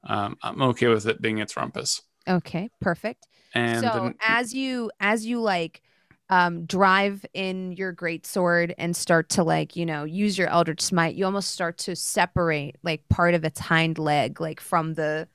Um, 0.03 0.37
I'm 0.41 0.61
okay 0.61 0.87
with 0.87 1.07
it 1.07 1.21
being 1.21 1.39
its 1.39 1.55
rumpus. 1.57 2.01
Okay, 2.27 2.69
perfect. 2.79 3.27
And 3.53 3.83
so 3.83 3.93
then, 3.93 4.15
as 4.21 4.53
you 4.53 4.91
as 4.99 5.25
you 5.25 5.41
like 5.41 5.81
um 6.29 6.65
drive 6.65 7.25
in 7.33 7.71
your 7.71 7.91
great 7.91 8.25
sword 8.27 8.75
and 8.77 8.95
start 8.95 9.29
to 9.29 9.43
like 9.43 9.75
you 9.75 9.85
know 9.85 10.03
use 10.03 10.37
your 10.37 10.47
eldritch 10.47 10.81
smite 10.81 11.15
you 11.15 11.25
almost 11.25 11.49
start 11.49 11.77
to 11.79 11.95
separate 11.95 12.75
like 12.83 13.07
part 13.09 13.33
of 13.33 13.43
its 13.43 13.59
hind 13.59 13.97
leg 13.97 14.39
like 14.39 14.59
from 14.59 14.93
the 14.93 15.27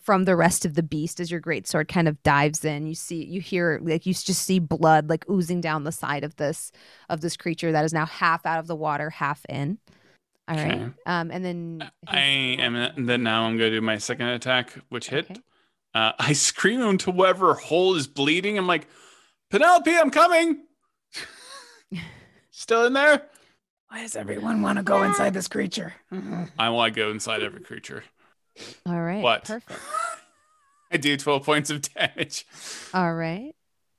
from 0.00 0.24
the 0.24 0.36
rest 0.36 0.64
of 0.64 0.74
the 0.74 0.82
beast 0.82 1.20
as 1.20 1.30
your 1.30 1.40
great 1.40 1.66
sword 1.66 1.88
kind 1.88 2.08
of 2.08 2.22
dives 2.22 2.64
in 2.64 2.86
you 2.86 2.94
see 2.94 3.24
you 3.24 3.40
hear 3.40 3.80
like 3.82 4.06
you 4.06 4.14
just 4.14 4.44
see 4.44 4.58
blood 4.58 5.10
like 5.10 5.28
oozing 5.30 5.60
down 5.60 5.84
the 5.84 5.92
side 5.92 6.24
of 6.24 6.36
this 6.36 6.72
of 7.08 7.20
this 7.20 7.36
creature 7.36 7.72
that 7.72 7.84
is 7.84 7.92
now 7.92 8.06
half 8.06 8.46
out 8.46 8.58
of 8.60 8.66
the 8.68 8.76
water 8.76 9.10
half 9.10 9.44
in 9.48 9.78
all 10.48 10.56
right 10.56 10.72
Okay. 10.74 10.90
um 11.06 11.30
and 11.30 11.44
then 11.44 11.90
I 12.06 12.18
am. 12.20 13.06
Then 13.06 13.22
now 13.22 13.44
I'm 13.44 13.58
going 13.58 13.70
to 13.70 13.76
do 13.76 13.80
my 13.82 13.98
second 13.98 14.28
attack, 14.28 14.72
which 14.88 15.08
hit. 15.10 15.30
Okay. 15.30 15.40
Uh, 15.94 16.12
I 16.18 16.32
scream 16.32 16.80
into 16.82 17.10
whatever 17.10 17.54
hole 17.54 17.94
is 17.94 18.06
bleeding. 18.06 18.56
I'm 18.58 18.66
like, 18.66 18.86
Penelope, 19.50 19.94
I'm 19.94 20.10
coming. 20.10 20.64
Still 22.50 22.86
in 22.86 22.92
there? 22.92 23.22
Why 23.88 24.02
does 24.02 24.16
everyone 24.16 24.60
want 24.62 24.76
to 24.78 24.82
go 24.82 25.02
inside 25.02 25.32
this 25.32 25.48
creature? 25.48 25.94
I 26.58 26.68
want 26.68 26.92
to 26.94 27.00
go 27.00 27.10
inside 27.10 27.42
every 27.42 27.60
creature. 27.60 28.04
all 28.84 29.00
right 29.00 29.22
What? 29.22 29.44
perfect 29.44 29.80
I 30.92 30.96
do 30.96 31.16
12 31.16 31.44
points 31.44 31.70
of 31.70 31.82
damage. 31.94 32.46
All 32.94 33.14
right. 33.14 33.54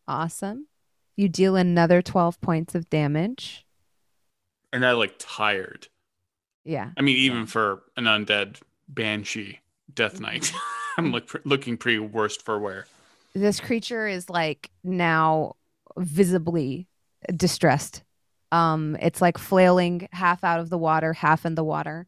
Awesome. 0.08 0.68
You 1.16 1.30
deal 1.30 1.56
another 1.56 2.02
12 2.02 2.42
points 2.42 2.74
of 2.76 2.90
damage. 2.90 3.66
And 4.74 4.84
I 4.86 4.92
like 4.94 5.16
tired. 5.20 5.88
Yeah. 6.70 6.92
I 6.96 7.02
mean, 7.02 7.18
even 7.18 7.48
for 7.48 7.82
an 7.98 8.04
undead 8.06 8.62
banshee 8.88 9.60
death 9.94 10.14
Mm-hmm. 10.14 10.24
knight, 10.24 10.54
I'm 10.98 11.12
look, 11.12 11.42
looking 11.46 11.78
pretty 11.78 11.98
worst 12.00 12.46
for 12.46 12.60
wear. 12.60 12.86
This 13.34 13.60
creature 13.60 14.08
is 14.08 14.30
like 14.30 14.70
now 14.84 15.56
visibly 15.98 16.88
distressed. 17.36 18.04
Um 18.52 18.98
it's 19.02 19.22
like 19.22 19.38
flailing 19.38 20.08
half 20.12 20.44
out 20.44 20.60
of 20.60 20.70
the 20.70 20.78
water, 20.78 21.14
half 21.14 21.46
in 21.46 21.56
the 21.56 21.64
water. 21.64 22.08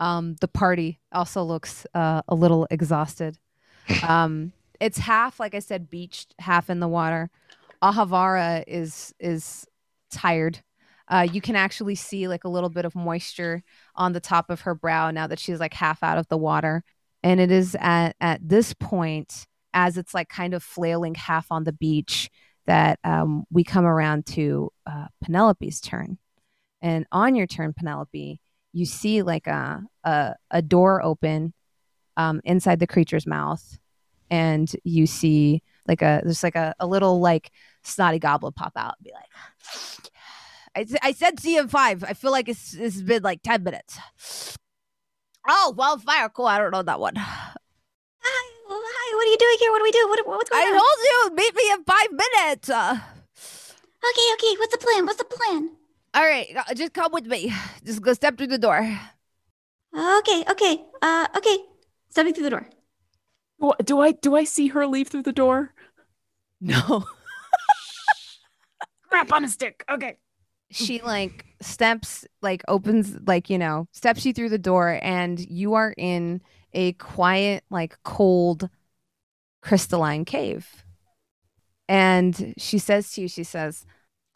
Um 0.00 0.34
the 0.40 0.48
party 0.48 1.00
also 1.12 1.42
looks 1.44 1.86
uh, 1.94 2.22
a 2.28 2.34
little 2.34 2.66
exhausted. 2.70 3.38
Um 4.02 4.52
it's 4.80 4.98
half 4.98 5.38
like 5.38 5.54
I 5.54 5.60
said 5.60 5.90
beached, 5.90 6.34
half 6.38 6.70
in 6.70 6.80
the 6.80 6.88
water. 6.88 7.30
Ahavara 7.82 8.64
is 8.66 9.14
is 9.20 9.66
tired. 10.10 10.60
Uh, 11.10 11.26
you 11.30 11.40
can 11.40 11.56
actually 11.56 11.96
see 11.96 12.28
like 12.28 12.44
a 12.44 12.48
little 12.48 12.70
bit 12.70 12.84
of 12.84 12.94
moisture 12.94 13.62
on 13.96 14.12
the 14.12 14.20
top 14.20 14.48
of 14.48 14.60
her 14.60 14.74
brow 14.74 15.10
now 15.10 15.26
that 15.26 15.40
she's 15.40 15.58
like 15.58 15.74
half 15.74 16.02
out 16.04 16.18
of 16.18 16.28
the 16.28 16.38
water. 16.38 16.84
And 17.22 17.40
it 17.40 17.50
is 17.50 17.76
at 17.80 18.14
at 18.20 18.40
this 18.48 18.72
point, 18.72 19.46
as 19.74 19.98
it's 19.98 20.14
like 20.14 20.28
kind 20.28 20.54
of 20.54 20.62
flailing 20.62 21.16
half 21.16 21.46
on 21.50 21.64
the 21.64 21.72
beach, 21.72 22.30
that 22.66 23.00
um, 23.02 23.44
we 23.50 23.64
come 23.64 23.84
around 23.84 24.26
to 24.26 24.72
uh, 24.86 25.06
Penelope's 25.22 25.80
turn. 25.80 26.18
And 26.80 27.06
on 27.10 27.34
your 27.34 27.46
turn, 27.46 27.74
Penelope, 27.74 28.40
you 28.72 28.86
see 28.86 29.22
like 29.22 29.48
a 29.48 29.82
a, 30.04 30.34
a 30.50 30.62
door 30.62 31.02
open 31.04 31.52
um, 32.16 32.40
inside 32.44 32.78
the 32.78 32.86
creature's 32.86 33.26
mouth, 33.26 33.78
and 34.30 34.70
you 34.84 35.06
see 35.06 35.62
like 35.88 36.02
a 36.02 36.20
there's 36.22 36.44
like 36.44 36.54
a, 36.54 36.74
a 36.78 36.86
little 36.86 37.20
like 37.20 37.50
snotty 37.82 38.20
goblin 38.20 38.52
pop 38.52 38.72
out 38.76 38.94
and 38.98 39.04
be 39.04 39.12
like, 39.12 40.10
I, 40.76 40.80
s- 40.82 40.94
I 41.02 41.12
said 41.12 41.40
see 41.40 41.54
you 41.54 41.60
in 41.62 41.68
five. 41.68 42.04
I 42.04 42.12
feel 42.14 42.30
like 42.30 42.48
it's 42.48 42.74
it's 42.74 43.00
been 43.02 43.22
like 43.22 43.42
ten 43.42 43.62
minutes. 43.62 43.98
Oh, 45.48 45.74
wildfire, 45.76 46.28
cool. 46.28 46.46
I 46.46 46.58
don't 46.58 46.70
know 46.70 46.82
that 46.82 47.00
one. 47.00 47.14
Hi, 47.16 47.56
well, 48.68 48.80
hi, 48.82 49.16
what 49.16 49.26
are 49.26 49.30
you 49.30 49.38
doing 49.38 49.56
here? 49.58 49.70
What 49.72 49.78
do 49.78 49.84
we 49.84 49.90
do? 49.90 50.08
What, 50.08 50.26
what's 50.26 50.50
going 50.50 50.62
I 50.62 50.66
on? 50.66 50.74
I 50.74 50.78
told 50.78 50.98
you, 51.32 51.36
meet 51.36 51.54
me 51.54 51.72
in 51.72 51.84
five 51.84 52.12
minutes. 52.12 52.68
Uh, 52.70 52.98
Okay, 54.02 54.28
okay, 54.34 54.56
what's 54.58 54.72
the 54.72 54.78
plan? 54.78 55.04
What's 55.04 55.18
the 55.18 55.24
plan? 55.24 55.70
all 56.14 56.22
right, 56.24 56.46
uh, 56.56 56.72
just 56.74 56.92
come 56.94 57.12
with 57.12 57.26
me. 57.26 57.52
Just 57.84 58.00
go 58.02 58.12
step 58.14 58.38
through 58.38 58.46
the 58.48 58.58
door. 58.58 58.78
Okay, 59.94 60.44
okay, 60.50 60.84
uh, 61.02 61.26
okay. 61.36 61.58
Stepping 62.10 62.32
through 62.34 62.44
the 62.44 62.50
door. 62.50 62.66
Do- 63.60 63.74
Do 63.84 64.00
I 64.00 64.12
do 64.12 64.36
I 64.36 64.44
see 64.44 64.68
her 64.68 64.86
leave 64.86 65.08
through 65.08 65.24
the 65.24 65.32
door? 65.32 65.74
No. 66.62 67.04
Crap 69.10 69.32
on 69.32 69.44
a 69.44 69.48
stick. 69.48 69.84
Okay. 69.90 70.16
She 70.70 71.02
like 71.02 71.46
steps 71.60 72.26
like 72.42 72.62
opens 72.68 73.16
like 73.26 73.50
you 73.50 73.58
know 73.58 73.86
steps 73.92 74.24
you 74.24 74.32
through 74.32 74.48
the 74.48 74.58
door 74.58 74.98
and 75.02 75.40
you 75.50 75.74
are 75.74 75.94
in 75.96 76.40
a 76.72 76.92
quiet 76.94 77.64
like 77.70 77.98
cold 78.04 78.68
crystalline 79.60 80.24
cave. 80.24 80.84
And 81.88 82.54
she 82.56 82.78
says 82.78 83.12
to 83.12 83.22
you 83.22 83.28
she 83.28 83.44
says 83.44 83.84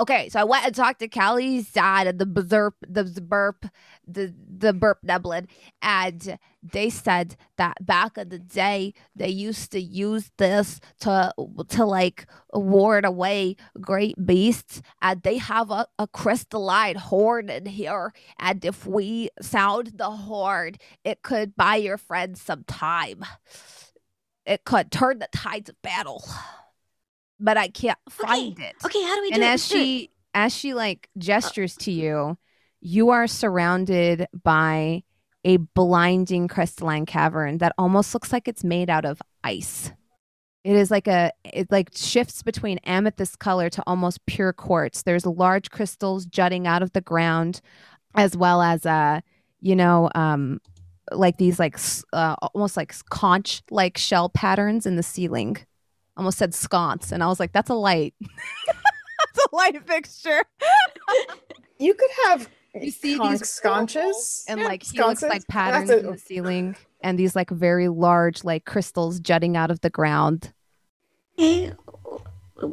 okay 0.00 0.28
so 0.28 0.40
i 0.40 0.44
went 0.44 0.66
and 0.66 0.74
talked 0.74 0.98
to 1.00 1.08
callie's 1.08 1.70
dad 1.70 2.06
and 2.06 2.18
the 2.18 2.26
burp 2.26 2.74
the 2.86 3.04
burp 3.20 3.66
the 4.06 4.34
the 4.58 4.72
burp 4.72 4.98
neblin 5.04 5.46
and 5.82 6.38
they 6.62 6.90
said 6.90 7.36
that 7.56 7.76
back 7.84 8.18
in 8.18 8.28
the 8.28 8.38
day 8.38 8.92
they 9.14 9.28
used 9.28 9.70
to 9.70 9.80
use 9.80 10.30
this 10.38 10.80
to 11.00 11.32
to 11.68 11.84
like 11.84 12.26
ward 12.52 13.04
away 13.04 13.56
great 13.80 14.14
beasts 14.26 14.82
and 15.02 15.22
they 15.22 15.38
have 15.38 15.70
a, 15.70 15.86
a 15.98 16.06
crystalline 16.08 16.96
horn 16.96 17.48
in 17.48 17.66
here 17.66 18.12
and 18.38 18.64
if 18.64 18.86
we 18.86 19.28
sound 19.40 19.92
the 19.96 20.10
horn 20.10 20.74
it 21.04 21.22
could 21.22 21.56
buy 21.56 21.76
your 21.76 21.98
friends 21.98 22.40
some 22.40 22.64
time. 22.64 23.24
It 24.46 24.64
could 24.64 24.90
turn 24.90 25.18
the 25.20 25.28
tides 25.32 25.70
of 25.70 25.80
battle 25.82 26.24
but 27.40 27.56
i 27.56 27.68
can't 27.68 27.98
find 28.08 28.58
it 28.58 28.76
Okay, 28.84 29.02
how 29.02 29.14
do 29.16 29.22
we 29.22 29.30
do 29.30 29.34
and 29.34 29.42
it? 29.42 29.46
as 29.46 29.60
Let's 29.60 29.70
it. 29.72 29.76
she 29.76 30.10
as 30.34 30.54
she 30.54 30.74
like 30.74 31.08
gestures 31.18 31.76
to 31.78 31.92
you 31.92 32.36
you 32.80 33.10
are 33.10 33.26
surrounded 33.26 34.26
by 34.42 35.02
a 35.44 35.58
blinding 35.58 36.48
crystalline 36.48 37.06
cavern 37.06 37.58
that 37.58 37.72
almost 37.78 38.14
looks 38.14 38.32
like 38.32 38.48
it's 38.48 38.64
made 38.64 38.90
out 38.90 39.04
of 39.04 39.20
ice 39.42 39.92
it 40.64 40.74
is 40.76 40.90
like 40.90 41.06
a 41.06 41.30
it 41.44 41.70
like 41.70 41.90
shifts 41.94 42.42
between 42.42 42.78
amethyst 42.78 43.38
color 43.38 43.68
to 43.68 43.82
almost 43.86 44.24
pure 44.26 44.52
quartz 44.52 45.02
there's 45.02 45.26
large 45.26 45.70
crystals 45.70 46.24
jutting 46.26 46.66
out 46.66 46.82
of 46.82 46.92
the 46.92 47.00
ground 47.02 47.60
as 48.14 48.36
well 48.36 48.62
as 48.62 48.86
uh 48.86 49.20
you 49.60 49.76
know 49.76 50.10
um 50.14 50.60
like 51.12 51.36
these 51.36 51.58
like 51.58 51.78
uh, 52.14 52.34
almost 52.54 52.76
like 52.76 52.94
conch 53.10 53.62
like 53.70 53.98
shell 53.98 54.30
patterns 54.30 54.86
in 54.86 54.96
the 54.96 55.02
ceiling 55.02 55.56
almost 56.16 56.38
said 56.38 56.54
sconce 56.54 57.10
and 57.12 57.22
i 57.22 57.26
was 57.26 57.40
like 57.40 57.52
that's 57.52 57.70
a 57.70 57.74
light 57.74 58.14
that's 58.66 59.46
a 59.52 59.54
light 59.56 59.86
fixture 59.86 60.42
You 61.78 61.92
could 61.94 62.10
have 62.26 62.48
you 62.80 62.90
see 62.92 63.16
conch 63.16 63.40
these 63.40 63.48
sconces 63.50 64.44
and 64.48 64.60
Yeah, 64.60 64.66
like 64.66 64.82
he 64.84 64.96
looks 64.98 65.20
sconces. 65.20 65.28
like 65.28 65.46
patterns 65.48 65.90
a- 65.90 65.98
in 65.98 66.10
the 66.12 66.18
ceiling 66.18 66.76
and 67.02 67.18
these 67.18 67.34
like 67.34 67.50
very 67.50 67.88
large 67.88 68.44
like 68.44 68.64
crystals 68.64 69.18
jutting 69.20 69.56
out 69.56 69.70
of 69.72 69.80
the 69.80 69.90
ground 69.90 70.52
Okay, 71.38 71.72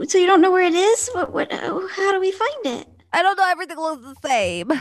so 0.08 0.18
you 0.20 0.28
don't 0.28 0.40
know 0.42 0.52
where 0.52 0.61
it 0.66 0.76
is? 0.76 1.10
What? 1.14 1.34
What? 1.34 1.52
uh, 1.52 1.80
How 1.95 2.11
do 2.11 2.20
we 2.20 2.32
find 2.32 2.66
it? 2.66 2.88
I 3.11 3.24
don't 3.24 3.36
know. 3.36 3.50
Everything 3.50 3.78
looks 3.78 4.03
the 4.03 4.16
same. 4.30 4.72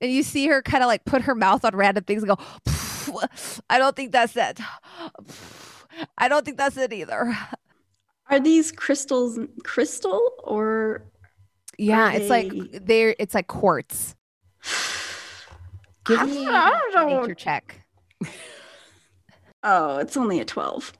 And 0.00 0.10
you 0.10 0.22
see 0.22 0.46
her 0.48 0.62
kind 0.62 0.82
of 0.82 0.88
like 0.88 1.04
put 1.04 1.22
her 1.22 1.34
mouth 1.34 1.64
on 1.64 1.76
random 1.76 2.02
things 2.04 2.22
and 2.24 2.34
go, 2.36 3.22
I 3.70 3.78
don't 3.78 3.94
think 3.94 4.12
that's 4.12 4.34
it. 4.36 4.58
I 6.18 6.28
don't 6.28 6.44
think 6.44 6.56
that's 6.56 6.76
it 6.78 6.92
either. 6.92 7.36
Are 8.30 8.40
these 8.40 8.72
crystals 8.72 9.38
crystal 9.64 10.20
or 10.44 11.04
Yeah, 11.78 12.08
Are 12.08 12.12
it's 12.12 12.30
like 12.30 12.50
they- 12.50 12.78
they're 12.78 13.16
it's 13.18 13.34
like 13.34 13.46
quartz. 13.46 14.14
Give 16.04 16.22
me 16.28 16.46
a 16.50 16.80
nature 17.06 17.34
check. 17.34 17.80
Oh, 19.62 19.98
it's 19.98 20.16
only 20.16 20.40
a 20.40 20.44
12. 20.44 20.92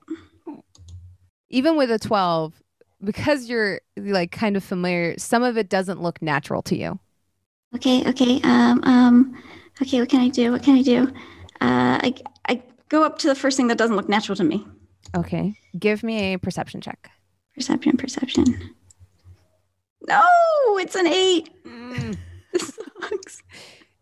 Even 1.51 1.77
with 1.77 1.91
a 1.93 1.99
12, 1.99 2.61
because 3.05 3.49
you're 3.49 3.81
like 3.97 4.33
kind 4.33 4.57
of 4.57 4.65
familiar, 4.65 5.17
some 5.19 5.45
of 5.45 5.57
it 5.57 5.69
doesn't 5.69 6.03
look 6.03 6.21
natural 6.21 6.63
to 6.63 6.77
you. 6.77 6.99
Okay, 7.75 8.09
okay. 8.09 8.41
Um, 8.43 8.83
um, 8.85 9.43
okay, 9.81 10.01
what 10.01 10.09
can 10.09 10.21
I 10.21 10.29
do? 10.29 10.51
What 10.53 10.63
can 10.65 10.77
I 10.77 10.83
do? 10.83 11.07
Uh, 11.61 11.99
I, 12.03 12.15
I 12.49 12.63
go 12.89 13.05
up 13.05 13.19
to 13.19 13.29
the 13.29 13.35
first 13.37 13.57
thing 13.57 13.69
that 13.69 13.79
doesn't 13.79 13.95
look 13.97 14.09
natural 14.09 14.35
to 14.37 14.45
me. 14.45 14.67
Okay. 15.17 15.55
Give 15.79 16.03
me 16.03 16.35
a 16.35 16.39
perception 16.39 16.81
check. 16.81 17.11
Perception, 17.57 17.97
perception. 17.97 18.75
No, 20.07 20.23
it's 20.78 20.94
an 20.94 21.07
eight. 21.07 21.51
This 22.52 22.78
sucks. 23.01 23.43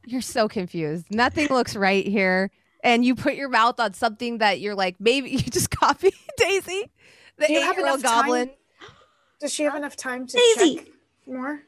You're 0.06 0.20
so 0.20 0.46
confused. 0.46 1.06
Nothing 1.10 1.48
looks 1.48 1.74
right 1.74 2.06
here. 2.06 2.52
And 2.84 3.04
you 3.04 3.16
put 3.16 3.34
your 3.34 3.48
mouth 3.48 3.80
on 3.80 3.94
something 3.94 4.38
that 4.38 4.60
you're 4.60 4.76
like, 4.76 4.94
maybe 5.00 5.30
you 5.32 5.38
just 5.38 5.70
copy 5.70 6.12
Daisy, 6.36 6.90
the 7.36 7.46
Do 7.46 7.52
you 7.52 7.60
have 7.62 7.72
eight-year-old 7.72 8.00
enough 8.00 8.26
time? 8.26 8.50
Does 9.40 9.52
she 9.52 9.64
have 9.64 9.74
enough 9.74 9.96
time 9.96 10.26
to 10.28 10.36
Daisy! 10.56 10.76
check 10.76 10.86
more? 11.26 11.62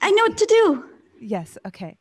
I 0.00 0.10
know 0.12 0.24
what 0.24 0.38
to 0.38 0.46
do. 0.46 0.84
Yes. 1.20 1.58
Okay. 1.66 1.96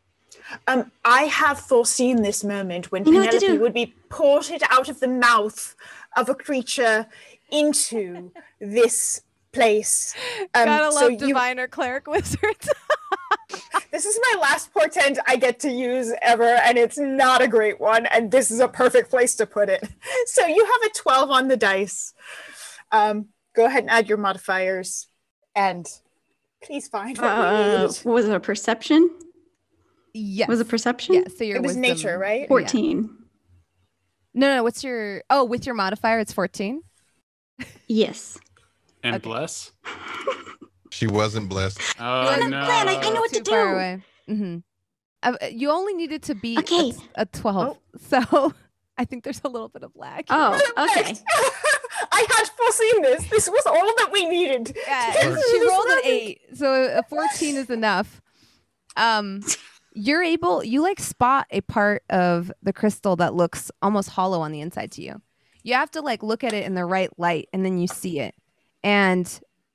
Um, 0.68 0.92
I 1.06 1.24
have 1.24 1.60
foreseen 1.60 2.22
this 2.22 2.44
moment 2.44 2.92
when 2.92 3.06
You 3.06 3.14
know 3.14 3.20
what 3.22 3.32
to 3.32 3.40
Penelope 3.40 3.62
would 3.62 3.74
be 3.74 3.96
ported 4.10 4.62
out 4.70 4.90
of 4.90 5.00
the 5.00 5.08
mouth 5.08 5.76
of 6.16 6.30
a 6.30 6.36
creature 6.36 7.08
into 7.54 8.32
this 8.60 9.22
place. 9.54 10.16
Um, 10.56 10.66
Gotta 10.66 10.92
so 10.92 11.02
love 11.02 11.12
you- 11.12 11.18
diviner 11.28 11.68
cleric 11.68 12.08
wizards. 12.16 12.68
this 13.92 14.06
is 14.06 14.20
my 14.34 14.42
last 14.42 14.74
portent 14.74 15.20
I 15.28 15.36
get 15.36 15.60
to 15.60 15.70
use 15.72 16.12
ever, 16.22 16.44
and 16.44 16.78
it's 16.78 16.98
not 16.98 17.42
a 17.42 17.48
great 17.48 17.80
one. 17.80 18.08
And 18.08 18.32
this 18.32 18.50
is 18.50 18.60
a 18.60 18.68
perfect 18.68 19.10
place 19.12 19.36
to 19.36 19.46
put 19.46 19.70
it. 19.70 19.88
So 20.26 20.46
you 20.48 20.66
have 20.66 20.90
a 20.92 20.94
12 20.96 21.30
on 21.32 21.48
the 21.50 21.58
dice. 21.58 22.14
Um, 22.92 23.28
go 23.56 23.66
ahead 23.66 23.84
and 23.84 23.90
add 23.92 24.08
your 24.10 24.18
modifiers, 24.18 25.08
and 25.56 25.86
please 26.64 26.88
find 26.88 27.18
what 27.18 27.24
we 27.38 27.44
Uh, 27.44 27.82
need. 27.88 28.06
was 28.06 28.26
it, 28.28 28.34
a 28.34 28.40
perception? 28.40 29.10
yes. 30.14 30.48
Was 30.48 30.60
it 30.62 30.68
perception? 30.70 31.16
Yeah. 31.16 31.22
So 31.38 31.44
your 31.44 31.58
It 31.58 31.62
was 31.62 31.76
wisdom- 31.76 31.82
nature, 31.82 32.18
right? 32.18 32.48
14. 32.48 33.10
No, 34.34 34.56
no. 34.56 34.64
What's 34.64 34.84
your? 34.84 35.24
Oh, 35.30 35.44
with 35.44 35.66
your 35.68 35.76
modifier, 35.76 36.20
it's 36.20 36.34
14. 36.34 36.82
Yes. 37.88 38.38
And 39.04 39.16
Okay. 39.16 39.24
bless. 39.24 39.72
She 40.92 41.08
wasn't 41.08 41.50
blessed. 41.50 41.80
Oh 42.00 42.24
Wasn't 42.26 42.52
no. 42.52 42.66
plan, 42.66 42.88
I- 42.88 42.96
I 43.02 43.10
know 43.10 43.22
what 43.22 43.34
to 43.34 43.42
Too 43.42 43.52
far 43.52 43.66
do. 43.70 43.74
away. 43.74 44.04
hmm 44.28 44.58
Uh, 45.24 45.38
you 45.52 45.70
only 45.72 45.94
needed 45.94 46.22
to 46.24 46.36
be 46.36 46.58
Okay. 46.60 46.94
a, 47.16 47.22
a 47.22 47.26
12. 47.26 47.78
So 48.10 48.54
I 48.98 49.06
think 49.06 49.24
there's 49.24 49.42
a 49.44 49.48
little 49.50 49.70
bit 49.70 49.84
of 49.84 49.92
lag. 49.96 50.26
Oh, 50.30 50.54
okay. 50.78 51.16
I 52.12 52.26
had 52.30 52.48
foreseen 52.50 53.02
this. 53.02 53.28
This 53.30 53.50
was 53.50 53.66
all 53.66 53.74
that 53.98 54.10
we 54.12 54.26
needed. 54.26 54.78
Yeah, 54.88 55.14
This 55.14 55.52
she 55.52 55.68
rolled 55.68 55.86
an 55.88 56.00
eight, 56.04 56.42
so 56.54 56.98
a 57.00 57.02
fourteen 57.04 57.56
is 57.56 57.70
enough. 57.72 58.22
Um, 58.96 59.42
you're 59.96 60.22
able, 60.24 60.64
you 60.64 60.82
like 60.82 61.00
spot 61.00 61.48
a 61.50 61.62
part 61.62 62.04
of 62.10 62.52
the 62.62 62.74
crystal 62.74 63.16
that 63.16 63.34
looks 63.34 63.72
almost 63.82 64.10
hollow 64.10 64.42
on 64.42 64.52
the 64.52 64.62
inside 64.62 64.92
to 64.94 65.02
you. 65.02 65.22
You 65.64 65.74
have 65.76 65.92
to 65.92 66.02
like 66.02 66.24
look 66.24 66.44
at 66.44 66.54
it 66.54 66.66
in 66.66 66.76
the 66.76 66.86
right 66.86 67.10
light, 67.18 67.50
and 67.54 67.66
then 67.66 67.78
you 67.78 67.88
see 67.88 68.20
it. 68.20 68.36
And 68.84 69.28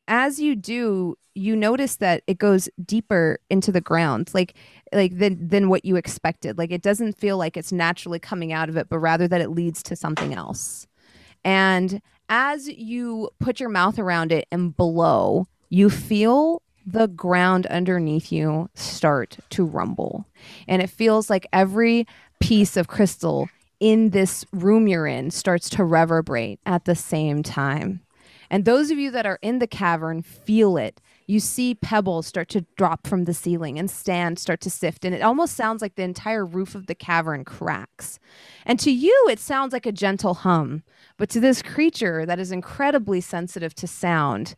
as 0.07 0.39
you 0.39 0.55
do, 0.55 1.17
you 1.35 1.55
notice 1.57 1.97
that 1.97 2.23
it 2.27 2.39
goes 2.39 2.69
deeper 2.85 3.39
into 3.49 3.73
the 3.73 3.81
ground, 3.81 4.31
like 4.35 4.55
like 4.93 5.19
than 5.19 5.49
than 5.49 5.69
what 5.69 5.85
you 5.85 5.97
expected. 5.97 6.59
Like 6.59 6.71
it 6.71 6.83
doesn't 6.83 7.19
feel 7.19 7.37
like 7.37 7.57
it's 7.57 7.73
naturally 7.73 8.19
coming 8.19 8.53
out 8.53 8.69
of 8.69 8.77
it, 8.77 8.89
but 8.89 8.99
rather 8.99 9.29
that 9.29 9.41
it 9.41 9.51
leads 9.51 9.83
to 9.85 9.97
something 9.97 10.35
else. 10.35 10.87
And 11.45 12.03
as 12.29 12.69
you 12.69 13.31
put 13.41 13.61
your 13.61 13.69
mouth 13.69 13.99
around 13.99 14.33
it 14.33 14.47
and 14.51 14.77
blow, 14.77 15.47
you 15.71 15.89
feel 15.89 16.63
the 16.85 17.07
ground 17.07 17.67
underneath 17.67 18.33
you 18.33 18.69
start 18.75 19.39
to 19.51 19.65
rumble. 19.65 20.27
And 20.67 20.83
it 20.83 20.91
feels 20.91 21.29
like 21.31 21.47
every 21.53 22.07
piece 22.41 22.77
of 22.77 22.89
crystal 22.89 23.49
in 23.81 24.11
this 24.11 24.45
room 24.53 24.89
you're 24.89 25.07
in 25.07 25.31
starts 25.31 25.69
to 25.71 25.85
reverberate 25.85 26.61
at 26.67 26.85
the 26.85 26.95
same 26.95 27.43
time. 27.43 28.01
And 28.51 28.65
those 28.65 28.91
of 28.91 28.99
you 28.99 29.11
that 29.11 29.27
are 29.27 29.39
in 29.43 29.59
the 29.59 29.67
cavern 29.67 30.23
feel 30.23 30.77
it. 30.77 31.01
You 31.27 31.41
see 31.41 31.75
pebbles 31.75 32.27
start 32.27 32.49
to 32.51 32.65
drop 32.77 33.07
from 33.07 33.25
the 33.25 33.35
ceiling 33.35 33.79
and 33.79 33.91
sand 33.91 34.39
start 34.39 34.63
to 34.63 34.71
sift. 34.71 35.05
And 35.05 35.15
it 35.15 35.21
almost 35.21 35.55
sounds 35.55 35.83
like 35.83 35.97
the 35.97 36.03
entire 36.03 36.47
roof 36.47 36.75
of 36.75 36.87
the 36.87 36.95
cavern 36.95 37.45
cracks. 37.45 38.19
And 38.65 38.81
to 38.81 38.91
you, 38.91 39.27
it 39.29 39.39
sounds 39.39 39.75
like 39.75 39.85
a 39.85 39.93
gentle 39.93 40.35
hum. 40.35 40.83
But 41.19 41.29
to 41.31 41.41
this 41.41 41.61
creature 41.61 42.25
that 42.25 42.39
is 42.39 42.51
incredibly 42.51 43.21
sensitive 43.21 43.75
to 43.75 43.87
sound, 43.87 44.57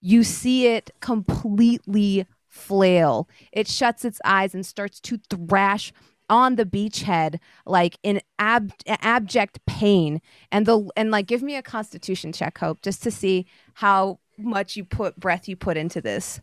you 0.00 0.22
see 0.22 0.68
it 0.68 0.92
completely 1.00 2.26
flail. 2.46 3.28
It 3.50 3.66
shuts 3.66 4.04
its 4.04 4.20
eyes 4.24 4.54
and 4.54 4.64
starts 4.64 5.00
to 5.00 5.18
thrash 5.28 5.92
on 6.30 6.56
the 6.56 6.64
beachhead 6.64 7.38
like 7.66 7.98
in 8.02 8.20
ab- 8.38 8.72
abject 8.86 9.58
pain 9.66 10.20
and 10.50 10.66
the 10.66 10.88
and 10.96 11.10
like 11.10 11.26
give 11.26 11.42
me 11.42 11.54
a 11.54 11.62
constitution 11.62 12.32
check 12.32 12.58
hope 12.58 12.80
just 12.82 13.02
to 13.02 13.10
see 13.10 13.46
how 13.74 14.18
much 14.38 14.76
you 14.76 14.84
put 14.84 15.18
breath 15.18 15.48
you 15.48 15.56
put 15.56 15.76
into 15.76 16.00
this 16.00 16.40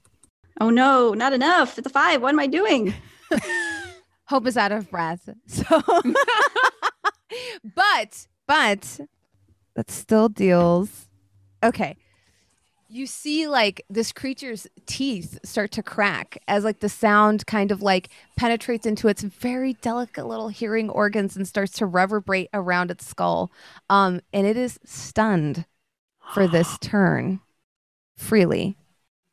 Oh 0.59 0.69
no, 0.69 1.13
not 1.13 1.33
enough. 1.33 1.77
It's 1.77 1.87
a 1.87 1.89
five. 1.89 2.21
What 2.21 2.33
am 2.33 2.39
I 2.39 2.45
doing? 2.45 2.93
hope 4.31 4.47
is 4.47 4.55
out 4.55 4.71
of 4.71 4.89
breath 4.89 5.27
so 5.47 5.81
but 7.75 8.27
but 8.47 8.99
that 9.75 9.91
still 9.91 10.29
deals 10.29 11.09
okay 11.61 11.97
you 12.91 13.07
see 13.07 13.47
like 13.47 13.83
this 13.89 14.11
creature's 14.11 14.67
teeth 14.85 15.39
start 15.43 15.71
to 15.71 15.81
crack 15.81 16.37
as 16.47 16.63
like 16.63 16.79
the 16.79 16.89
sound 16.89 17.45
kind 17.47 17.71
of 17.71 17.81
like 17.81 18.09
penetrates 18.35 18.85
into 18.85 19.07
its 19.07 19.21
very 19.21 19.73
delicate 19.73 20.27
little 20.27 20.49
hearing 20.49 20.89
organs 20.89 21.37
and 21.37 21.47
starts 21.47 21.71
to 21.73 21.85
reverberate 21.85 22.49
around 22.53 22.91
its 22.91 23.05
skull. 23.05 23.51
Um 23.89 24.19
and 24.33 24.45
it 24.45 24.57
is 24.57 24.79
stunned 24.85 25.65
for 26.33 26.47
this 26.47 26.77
turn 26.81 27.39
freely 28.17 28.77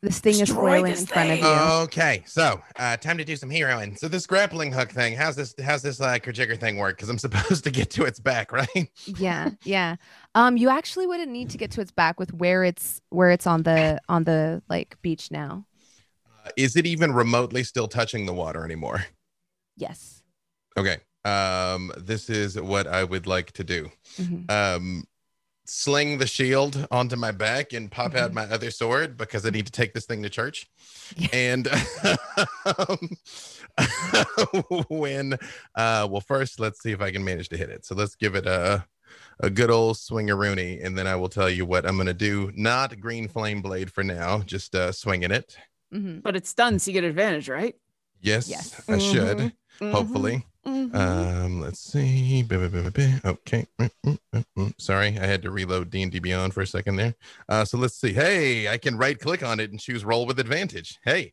this 0.03 0.21
thing 0.21 0.35
is 0.35 0.41
Destroy 0.41 0.81
flailing 0.83 0.97
in 0.97 1.07
front 1.07 1.31
of 1.31 1.39
thing. 1.41 1.45
you 1.45 1.61
Okay, 1.85 2.23
so 2.27 2.61
uh, 2.77 2.97
time 2.97 3.19
to 3.19 3.25
do 3.25 3.35
some 3.37 3.51
heroing. 3.51 3.99
So 3.99 4.07
this 4.09 4.27
grappling 4.27 4.71
hook 4.73 4.91
thing, 4.91 5.17
how's 5.17 5.35
this? 5.37 5.55
How's 5.63 5.83
this 5.83 6.01
uh, 6.01 6.19
Krajigger 6.23 6.55
thing 6.57 6.77
work? 6.77 6.97
Because 6.97 7.09
I'm 7.09 7.19
supposed 7.27 7.65
to 7.65 7.71
get 7.71 7.91
to 7.91 8.05
its 8.05 8.21
back, 8.21 8.53
right? 8.53 8.89
yeah 9.19 9.51
yeah 9.65 9.97
um 10.35 10.57
you 10.57 10.69
actually 10.69 11.07
wouldn't 11.07 11.31
need 11.31 11.51
to 11.51 11.59
get 11.59 11.71
to 11.73 11.81
its 11.81 11.91
back 11.91 12.19
with 12.21 12.33
where 12.35 12.63
it's 12.65 13.01
where 13.11 13.31
it's 13.31 13.47
on 13.47 13.63
the 13.65 13.99
on 14.09 14.25
the 14.25 14.63
like 14.69 14.97
beach 15.03 15.31
now 15.31 15.65
Uh, 16.45 16.51
is 16.57 16.77
it 16.77 16.87
even 16.87 17.13
remotely 17.13 17.65
still 17.65 17.89
touching 17.89 18.27
the 18.27 18.33
water 18.35 18.65
anymore? 18.65 19.05
yes 19.77 20.23
Okay. 20.77 20.99
Um, 21.25 21.91
this 21.97 22.31
is 22.31 22.59
what 22.61 22.87
I 22.87 23.03
would 23.03 23.27
like 23.27 23.51
to 23.53 23.65
do. 23.65 23.91
Mhm. 24.19 24.49
Um, 24.51 25.05
sling 25.71 26.19
the 26.19 26.27
shield 26.27 26.87
onto 26.91 27.15
my 27.17 27.31
back 27.31 27.73
and 27.75 27.91
pop 27.91 28.13
Mm-hmm. 28.13 28.19
out 28.25 28.33
my 28.33 28.45
other 28.45 28.71
sword 28.71 29.17
because 29.17 29.45
I 29.47 29.51
need 29.51 29.67
to 29.67 29.73
take 29.73 29.93
this 29.95 30.07
thing 30.07 30.23
to 30.23 30.31
church. 30.31 30.67
And 31.33 31.69
um, 32.65 33.11
when, 34.89 35.35
uh, 35.75 36.09
well, 36.11 36.21
first 36.21 36.59
let's 36.61 36.83
see 36.83 36.93
if 36.93 37.01
I 37.01 37.11
can 37.11 37.25
manage 37.25 37.49
to 37.51 37.57
hit 37.57 37.71
it. 37.71 37.85
So 37.85 37.95
let's 37.95 38.15
give 38.15 38.35
it 38.35 38.47
a 38.47 38.87
a 39.41 39.49
good 39.49 39.71
old 39.71 39.97
swingaroony, 39.97 40.85
and 40.85 40.99
then 40.99 41.07
I 41.07 41.15
will 41.17 41.29
tell 41.29 41.49
you 41.49 41.65
what 41.65 41.87
I'm 41.87 41.97
gonna 41.97 42.13
do. 42.13 42.51
Not 42.57 42.99
green 43.01 43.29
flame 43.29 43.63
blade 43.63 43.91
for 43.93 44.03
now, 44.03 44.41
just 44.41 44.75
uh, 44.75 44.91
swinging 44.93 45.31
it. 45.31 45.57
mm-hmm. 45.95 46.19
But 46.21 46.35
it's 46.37 46.53
done, 46.55 46.79
so 46.79 46.91
you 46.91 46.95
get 46.95 47.05
advantage, 47.05 47.49
right? 47.49 47.75
Yes, 48.21 48.49
Yes. 48.49 48.83
I 48.89 48.99
should. 48.99 49.53
Mhm. 49.81 49.91
Hopefully. 49.93 50.45
Mhm. 50.67 50.95
Um, 50.95 51.61
let's 51.61 51.81
see. 51.81 52.43
Okay. 52.43 53.67
Mm, 53.81 53.91
mm, 54.05 54.19
mm. 54.57 54.75
Sorry, 54.81 55.19
I 55.19 55.27
had 55.27 55.41
to 55.43 55.51
reload 55.51 55.91
D 55.91 56.03
and 56.03 56.13
D 56.13 56.19
Beyond 56.19 56.53
for 56.53 56.61
a 56.63 56.67
second 56.67 56.97
there. 56.97 57.15
Uh, 57.49 57.65
so 57.65 57.79
let's 57.79 57.95
see. 57.95 58.13
Hey, 58.13 58.69
I 58.69 58.77
can 58.77 58.97
right 58.99 59.19
click 59.19 59.43
on 59.43 59.61
it 59.61 59.71
and 59.71 59.81
choose 59.81 60.05
roll 60.05 60.27
with 60.27 60.39
advantage. 60.39 60.99
Hey, 61.05 61.33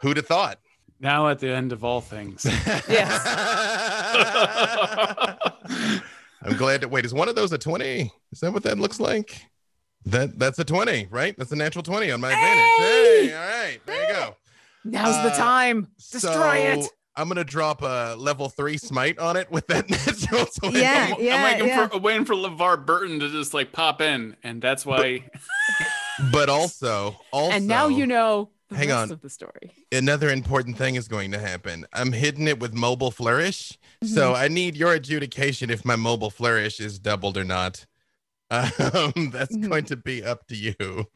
who'd 0.00 0.16
have 0.16 0.26
thought? 0.26 0.58
Now 1.00 1.28
at 1.28 1.40
the 1.40 1.48
end 1.48 1.72
of 1.72 1.82
all 1.84 2.00
things. 2.00 2.46
Yeah. 2.88 3.08
I'm 6.44 6.56
glad 6.56 6.80
to 6.82 6.88
wait. 6.88 7.04
Is 7.04 7.14
one 7.14 7.28
of 7.28 7.34
those 7.36 7.52
a 7.52 7.58
20? 7.58 8.12
Is 8.32 8.40
that 8.40 8.52
what 8.52 8.64
that 8.64 8.78
looks 8.78 8.98
like? 9.00 9.42
That 10.06 10.36
that's 10.38 10.58
a 10.58 10.64
20, 10.64 11.06
right? 11.10 11.34
That's 11.38 11.52
a 11.52 11.56
natural 11.56 11.84
20 11.84 12.10
on 12.10 12.20
my 12.20 12.32
advantage. 12.32 12.64
Hey, 12.78 13.34
all 13.34 13.46
right. 13.48 13.78
There 13.86 14.08
you 14.08 14.14
go. 14.14 14.36
Now's 14.84 15.14
the 15.22 15.32
Uh, 15.32 15.36
time. 15.36 15.88
Destroy 16.10 16.74
so 16.74 16.80
it. 16.80 16.88
I'm 17.16 17.28
gonna 17.28 17.44
drop 17.44 17.82
a 17.82 18.14
level 18.18 18.48
three 18.48 18.78
smite 18.78 19.18
on 19.18 19.36
it 19.36 19.50
with 19.50 19.66
that 19.68 19.90
natural 19.90 20.46
20. 20.46 20.80
Yeah, 20.80 21.14
I'm, 21.16 21.22
yeah, 21.22 21.36
I'm 21.36 21.42
waiting 21.44 21.68
yeah. 21.68 21.88
for 21.88 21.98
waiting 21.98 22.24
for 22.24 22.34
LeVar 22.34 22.86
Burton 22.86 23.20
to 23.20 23.28
just 23.30 23.52
like 23.52 23.72
pop 23.72 24.00
in, 24.00 24.36
and 24.42 24.62
that's 24.62 24.86
why. 24.86 25.28
But 26.30 26.48
also, 26.48 27.16
also 27.30 27.56
and 27.56 27.66
now 27.66 27.88
you 27.88 28.06
know 28.06 28.50
the 28.68 28.76
hang 28.76 28.88
rest 28.88 28.98
on. 28.98 29.12
of 29.12 29.20
the 29.20 29.30
story. 29.30 29.70
another 29.90 30.30
important 30.30 30.76
thing 30.76 30.94
is 30.94 31.08
going 31.08 31.32
to 31.32 31.38
happen. 31.38 31.84
I'm 31.92 32.12
hitting 32.12 32.48
it 32.48 32.60
with 32.60 32.74
mobile 32.74 33.10
flourish. 33.10 33.78
So 34.04 34.34
I 34.34 34.48
need 34.48 34.76
your 34.76 34.92
adjudication 34.94 35.70
if 35.70 35.84
my 35.84 35.94
mobile 35.96 36.30
flourish 36.30 36.80
is 36.80 36.98
doubled 36.98 37.36
or 37.36 37.44
not. 37.44 37.86
Um, 38.52 39.30
that's 39.32 39.56
going 39.56 39.84
to 39.86 39.96
be 39.96 40.22
up 40.22 40.46
to 40.48 40.54
you. 40.54 41.06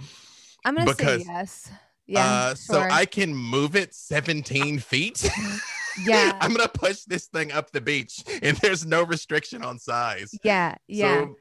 I'm 0.64 0.74
gonna 0.74 0.90
Because, 0.90 1.20
say 1.20 1.28
yes. 1.28 1.70
Yeah. 2.06 2.24
uh, 2.26 2.54
so. 2.54 2.80
I 2.80 3.04
can 3.04 3.34
move 3.34 3.76
it 3.76 3.94
17 3.94 4.78
feet. 4.78 5.28
Yeah. 6.04 6.36
I'm 6.40 6.52
gonna 6.52 6.68
push 6.68 7.02
this 7.02 7.26
thing 7.26 7.52
up 7.52 7.70
the 7.70 7.80
beach, 7.80 8.22
and 8.42 8.56
there's 8.58 8.84
no 8.84 9.02
restriction 9.02 9.62
on 9.62 9.78
size. 9.78 10.34
Yeah. 10.42 10.74
Yeah. 10.88 11.26
So 11.26 11.32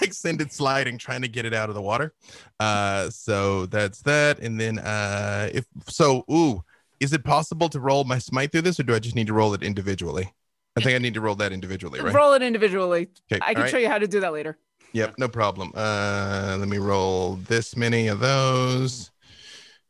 like 0.00 0.12
send 0.12 0.40
it 0.40 0.52
sliding, 0.52 0.98
trying 0.98 1.22
to 1.22 1.28
get 1.28 1.44
it 1.44 1.54
out 1.54 1.68
of 1.68 1.74
the 1.74 1.82
water. 1.82 2.14
Uh, 2.58 3.10
so 3.10 3.66
that's 3.66 4.02
that. 4.02 4.38
And 4.38 4.60
then 4.60 4.78
uh, 4.78 5.50
if 5.52 5.66
so, 5.86 6.24
ooh, 6.30 6.64
is 6.98 7.12
it 7.12 7.24
possible 7.24 7.68
to 7.70 7.80
roll 7.80 8.04
my 8.04 8.18
smite 8.18 8.52
through 8.52 8.62
this, 8.62 8.78
or 8.78 8.84
do 8.84 8.94
I 8.94 8.98
just 8.98 9.16
need 9.16 9.26
to 9.26 9.32
roll 9.32 9.54
it 9.54 9.62
individually? 9.62 10.32
I 10.76 10.82
think 10.82 10.94
I 10.94 10.98
need 10.98 11.14
to 11.14 11.20
roll 11.20 11.34
that 11.36 11.52
individually, 11.52 12.00
right? 12.00 12.14
Roll 12.14 12.32
it 12.34 12.42
individually. 12.42 13.08
Okay, 13.30 13.40
I 13.42 13.54
can 13.54 13.64
all 13.64 13.68
show 13.68 13.78
you 13.78 13.88
how 13.88 13.98
to 13.98 14.06
do 14.06 14.20
that 14.20 14.32
later. 14.32 14.56
Yep, 14.92 15.14
no 15.18 15.28
problem. 15.28 15.72
Uh, 15.74 16.56
let 16.58 16.68
me 16.68 16.78
roll 16.78 17.36
this 17.36 17.76
many 17.76 18.08
of 18.08 18.20
those. 18.20 19.10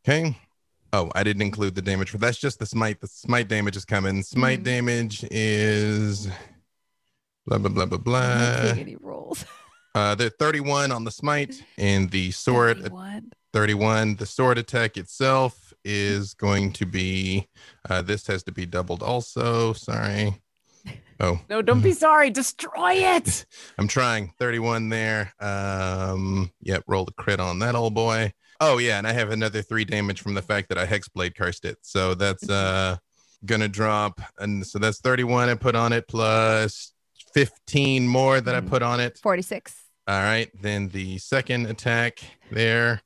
Okay. 0.03 0.37
Oh, 0.93 1.09
I 1.15 1.23
didn't 1.23 1.41
include 1.43 1.75
the 1.75 1.81
damage 1.81 2.09
for 2.09 2.17
that's 2.17 2.37
just 2.37 2.59
the 2.59 2.65
smite. 2.65 2.99
The 2.99 3.07
smite 3.07 3.47
damage 3.47 3.77
is 3.77 3.85
coming. 3.85 4.23
Smite 4.23 4.59
Mhm. 4.61 4.63
damage 4.63 5.25
is 5.31 6.27
blah 7.47 7.57
blah 7.57 7.69
blah 7.69 7.85
blah 7.85 7.97
blah. 7.97 8.73
any 8.77 8.95
rolls. 8.97 9.45
Uh, 9.93 10.15
they're 10.15 10.29
31 10.29 10.89
on 10.93 11.03
the 11.03 11.11
smite, 11.11 11.61
and 11.77 12.09
the 12.11 12.31
sword 12.31 12.77
31. 12.77 13.29
31. 13.51 14.15
The 14.15 14.25
sword 14.25 14.57
attack 14.57 14.95
itself 14.95 15.73
is 15.83 16.33
going 16.33 16.71
to 16.71 16.85
be. 16.85 17.49
Uh, 17.89 18.01
this 18.01 18.25
has 18.27 18.41
to 18.43 18.53
be 18.53 18.65
doubled 18.65 19.03
also. 19.03 19.73
Sorry. 19.73 20.41
Oh, 21.19 21.39
No, 21.49 21.61
don't 21.61 21.81
be 21.81 21.91
sorry. 22.07 22.29
Destroy 22.31 22.93
it. 22.93 23.45
I'm 23.77 23.87
trying. 23.89 24.33
31 24.39 24.87
there. 24.89 25.33
Um, 25.41 26.51
yep, 26.61 26.83
roll 26.87 27.03
the 27.05 27.11
crit 27.11 27.39
on 27.41 27.59
that 27.59 27.75
old 27.75 27.93
boy. 27.93 28.33
Oh 28.63 28.77
yeah, 28.77 28.99
and 28.99 29.07
I 29.07 29.11
have 29.13 29.31
another 29.31 29.63
three 29.63 29.85
damage 29.85 30.21
from 30.21 30.35
the 30.35 30.41
fact 30.43 30.69
that 30.69 30.77
I 30.77 30.85
hexblade 30.85 31.35
cursed 31.35 31.65
it. 31.65 31.79
So 31.81 32.13
that's 32.13 32.47
uh 32.47 32.97
gonna 33.43 33.67
drop, 33.67 34.21
and 34.37 34.65
so 34.65 34.77
that's 34.77 34.99
31 34.99 35.49
I 35.49 35.55
put 35.55 35.75
on 35.75 35.91
it 35.91 36.07
plus 36.07 36.93
15 37.33 38.07
more 38.07 38.39
that 38.39 38.53
I 38.53 38.61
put 38.61 38.83
on 38.83 38.99
it. 38.99 39.17
46. 39.17 39.75
All 40.07 40.21
right, 40.21 40.49
then 40.61 40.89
the 40.89 41.17
second 41.17 41.65
attack 41.65 42.19
there. 42.51 43.01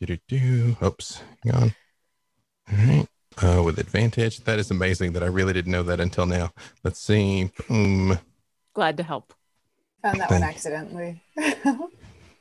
Do-do-do. 0.00 0.76
Oops, 0.82 1.22
hang 1.44 1.54
on. 1.54 1.74
All 2.70 2.78
right, 2.86 3.08
uh, 3.42 3.62
with 3.62 3.78
advantage. 3.78 4.40
That 4.44 4.58
is 4.58 4.70
amazing 4.70 5.12
that 5.14 5.22
I 5.22 5.26
really 5.26 5.52
didn't 5.52 5.72
know 5.72 5.82
that 5.82 6.00
until 6.00 6.24
now. 6.24 6.52
Let's 6.82 7.00
see. 7.00 7.50
Boom. 7.68 8.18
Glad 8.74 8.96
to 8.96 9.02
help. 9.02 9.34
Found 10.02 10.20
that 10.20 10.30
one 10.30 10.44
accidentally. 10.44 11.22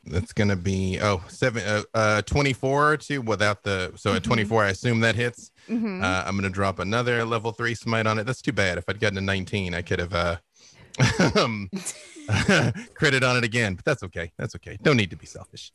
That's 0.10 0.34
gonna 0.34 0.56
be 0.56 1.00
oh 1.02 1.22
seven 1.28 1.64
uh, 1.64 1.84
uh 1.94 2.22
24 2.24 2.98
to 2.98 3.20
without 3.20 3.64
the 3.64 3.92
so 3.96 4.14
at 4.14 4.24
24 4.24 4.64
I 4.64 4.70
assume 4.70 5.02
that 5.02 5.16
hits. 5.16 5.52
Mhm. 5.70 6.02
Uh, 6.04 6.24
I'm 6.26 6.36
gonna 6.36 6.50
drop 6.50 6.80
another 6.80 7.26
level 7.26 7.52
three 7.52 7.76
smite 7.76 8.08
on 8.08 8.18
it. 8.20 8.26
That's 8.26 8.42
too 8.42 8.54
bad. 8.54 8.78
If 8.78 8.86
I'd 8.88 9.00
gotten 9.00 9.18
a 9.18 9.22
19, 9.22 9.74
I 9.74 9.82
could 9.82 10.00
have 10.00 10.14
uh 10.14 10.38
um 11.36 11.70
critted 12.28 13.28
on 13.30 13.38
it 13.38 13.44
again, 13.44 13.76
but 13.76 13.86
that's 13.86 14.04
okay. 14.04 14.32
That's 14.38 14.56
okay. 14.56 14.78
Don't 14.82 14.98
need 14.98 15.10
to 15.12 15.16
be 15.18 15.26
selfish. 15.26 15.72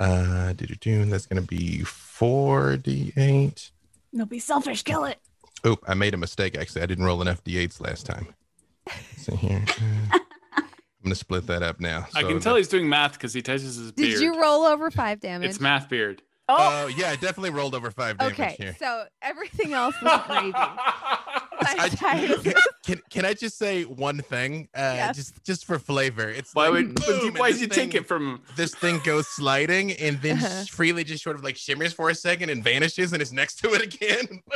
Uh 0.00 0.52
do 0.54 0.66
do 0.66 1.04
that's 1.06 1.26
gonna 1.26 1.42
be 1.42 1.80
4d8. 1.80 3.70
No, 4.12 4.24
be 4.26 4.38
selfish. 4.38 4.82
Kill 4.82 5.04
it. 5.04 5.18
Oh, 5.64 5.76
I 5.86 5.94
made 5.94 6.14
a 6.14 6.18
mistake 6.18 6.56
actually. 6.56 6.82
I 6.82 6.86
didn't 6.86 7.04
roll 7.04 7.20
an 7.22 7.28
FD8s 7.28 7.80
last 7.80 8.06
time. 8.06 8.28
See 9.16 9.34
here. 9.36 9.64
Uh, 10.12 10.18
I'm 11.04 11.08
gonna 11.10 11.14
split 11.16 11.46
that 11.48 11.62
up 11.62 11.80
now. 11.80 12.06
I 12.14 12.22
So 12.22 12.26
can 12.28 12.36
the- 12.38 12.42
tell 12.42 12.56
he's 12.56 12.68
doing 12.68 12.88
math 12.88 13.12
because 13.12 13.34
he 13.34 13.42
touches 13.42 13.76
his 13.76 13.92
beard. 13.92 14.12
Did 14.12 14.20
you 14.22 14.40
roll 14.40 14.62
over 14.64 14.90
five 14.90 15.20
damage? 15.20 15.50
It's 15.50 15.60
math 15.60 15.88
beard. 15.90 16.22
Oh, 16.46 16.88
yeah, 16.88 17.08
I 17.10 17.16
definitely 17.16 17.50
rolled 17.50 17.74
over 17.74 17.90
five 17.90 18.18
damage 18.18 18.34
Okay, 18.34 18.54
here. 18.58 18.76
so 18.78 19.04
everything 19.22 19.72
else 19.72 19.94
was 20.02 20.20
gravy. 20.26 20.52
I'm 20.56 21.90
tired 21.90 22.30
of 22.32 22.44
this. 22.44 22.54
can 22.86 23.00
can 23.10 23.24
I 23.24 23.32
just 23.34 23.56
say 23.58 23.84
one 23.84 24.18
thing? 24.20 24.68
Uh, 24.74 24.80
Yes. 24.96 25.16
Just 25.16 25.44
just 25.44 25.64
for 25.66 25.78
flavor. 25.78 26.28
It's 26.28 26.54
Why 26.54 26.68
like, 26.68 26.72
would- 26.72 26.94
boom, 26.96 27.34
why 27.36 27.52
did 27.52 27.60
you 27.62 27.66
take 27.66 27.94
it 27.94 28.06
from- 28.06 28.42
This 28.56 28.74
thing 28.74 29.00
goes 29.04 29.26
sliding 29.28 29.92
and 29.92 30.20
then 30.22 30.36
Uh-huh. 30.38 30.64
freely 30.70 31.04
just 31.04 31.22
sort 31.22 31.36
of 31.36 31.44
like 31.44 31.56
shimmers 31.56 31.92
for 31.94 32.08
a 32.10 32.14
second 32.14 32.50
and 32.50 32.62
vanishes 32.64 33.12
and 33.12 33.20
is 33.22 33.32
next 33.32 33.56
to 33.60 33.72
it 33.74 33.82
again. 33.82 34.42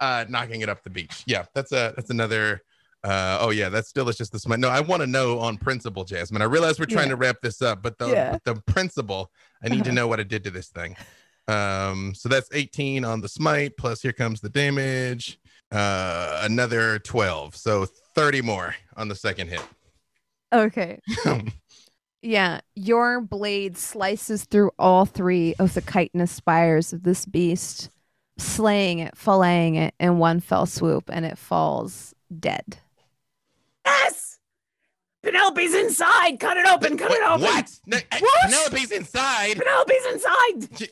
Uh, 0.00 0.24
knocking 0.28 0.60
it 0.60 0.68
up 0.68 0.82
the 0.82 0.90
beach. 0.90 1.22
Yeah, 1.26 1.44
that's 1.54 1.72
a 1.72 1.92
that's 1.96 2.10
another. 2.10 2.62
Uh, 3.04 3.38
oh 3.40 3.50
yeah, 3.50 3.68
that's 3.68 3.88
still 3.88 4.08
it's 4.08 4.18
just 4.18 4.30
the 4.32 4.38
smite. 4.38 4.60
No, 4.60 4.68
I 4.68 4.80
want 4.80 5.00
to 5.02 5.06
know 5.06 5.40
on 5.40 5.56
principle, 5.58 6.04
Jasmine. 6.04 6.40
I 6.42 6.44
realize 6.44 6.78
we're 6.78 6.86
trying 6.86 7.06
Yeah. 7.06 7.10
to 7.10 7.16
wrap 7.16 7.36
this 7.42 7.60
up, 7.60 7.82
but 7.82 7.98
the 7.98 8.08
Yeah. 8.08 8.38
the 8.44 8.54
principle, 8.66 9.30
I 9.64 9.68
need 9.68 9.78
to 9.84 9.90
Uh-huh. 9.90 9.94
know 9.94 10.06
what 10.08 10.20
it 10.20 10.28
did 10.28 10.44
to 10.44 10.50
this 10.50 10.68
thing. 10.68 10.96
Um, 11.48 12.14
so 12.14 12.28
that's 12.28 12.48
18 12.52 13.04
on 13.04 13.20
the 13.20 13.28
smite, 13.28 13.76
plus 13.76 14.02
here 14.02 14.12
comes 14.12 14.40
the 14.40 14.48
damage. 14.48 15.38
Uh, 15.72 16.40
another 16.44 16.98
12, 17.00 17.56
so 17.56 17.86
30 18.14 18.40
more 18.42 18.76
on 18.96 19.08
the 19.08 19.14
second 19.16 19.48
hit. 19.48 19.62
Okay. 20.52 21.00
Yeah, 22.24 22.60
your 22.76 23.20
blade 23.20 23.76
slices 23.76 24.44
through 24.44 24.70
all 24.78 25.06
three 25.06 25.56
of 25.58 25.74
the 25.74 25.80
chitinous 25.80 26.30
spires 26.30 26.92
of 26.92 27.02
this 27.02 27.26
beast, 27.26 27.90
slaying 28.38 29.00
it, 29.00 29.16
filleting 29.16 29.74
it 29.76 29.94
in 29.98 30.18
one 30.18 30.38
fell 30.38 30.66
swoop, 30.66 31.10
and 31.12 31.24
it 31.24 31.36
falls 31.36 32.14
dead. 32.38 32.78
Yes. 33.84 34.38
Penelope's 35.22 35.74
inside. 35.74 36.40
Cut 36.40 36.56
it 36.56 36.66
open. 36.66 36.98
Cut 36.98 37.12
it 37.12 37.22
open. 37.22 37.42
What? 37.42 37.70
No, 37.86 37.96
uh, 37.96 38.00
What? 38.18 38.50
Penelope's 38.50 38.90
inside. 38.90 39.56
Penelope's 39.56 40.06
inside. 40.12 40.88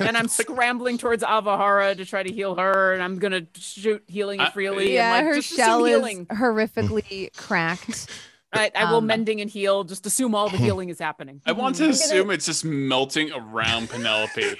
and 0.06 0.16
I'm 0.18 0.28
scrambling 0.28 0.98
towards 0.98 1.22
Ahavara 1.22 1.96
to 1.96 2.04
try 2.04 2.22
to 2.22 2.30
heal 2.32 2.56
her, 2.56 2.92
and 2.92 3.02
I'm 3.02 3.18
gonna 3.18 3.46
shoot 3.56 4.02
healing 4.06 4.40
it 4.40 4.52
freely. 4.52 4.92
Yeah, 4.94 5.12
like, 5.12 5.24
her 5.24 5.34
just 5.36 5.56
shell 5.56 5.84
is 5.86 5.90
healing. 5.94 6.26
horrifically 6.26 7.34
cracked. 7.36 8.08
I, 8.52 8.70
I 8.74 8.90
will 8.90 8.98
Um, 8.98 9.06
mending 9.06 9.42
and 9.42 9.50
heal. 9.50 9.84
Just 9.84 10.06
assume 10.06 10.34
all 10.34 10.48
the 10.48 10.56
healing 10.66 10.88
is 10.88 10.98
happening. 10.98 11.42
I 11.44 11.52
want 11.52 11.76
to 11.76 11.88
assume 11.90 12.30
it's 12.30 12.46
just 12.46 12.64
melting 12.64 13.30
around 13.32 13.90
Penelope. 13.90 14.56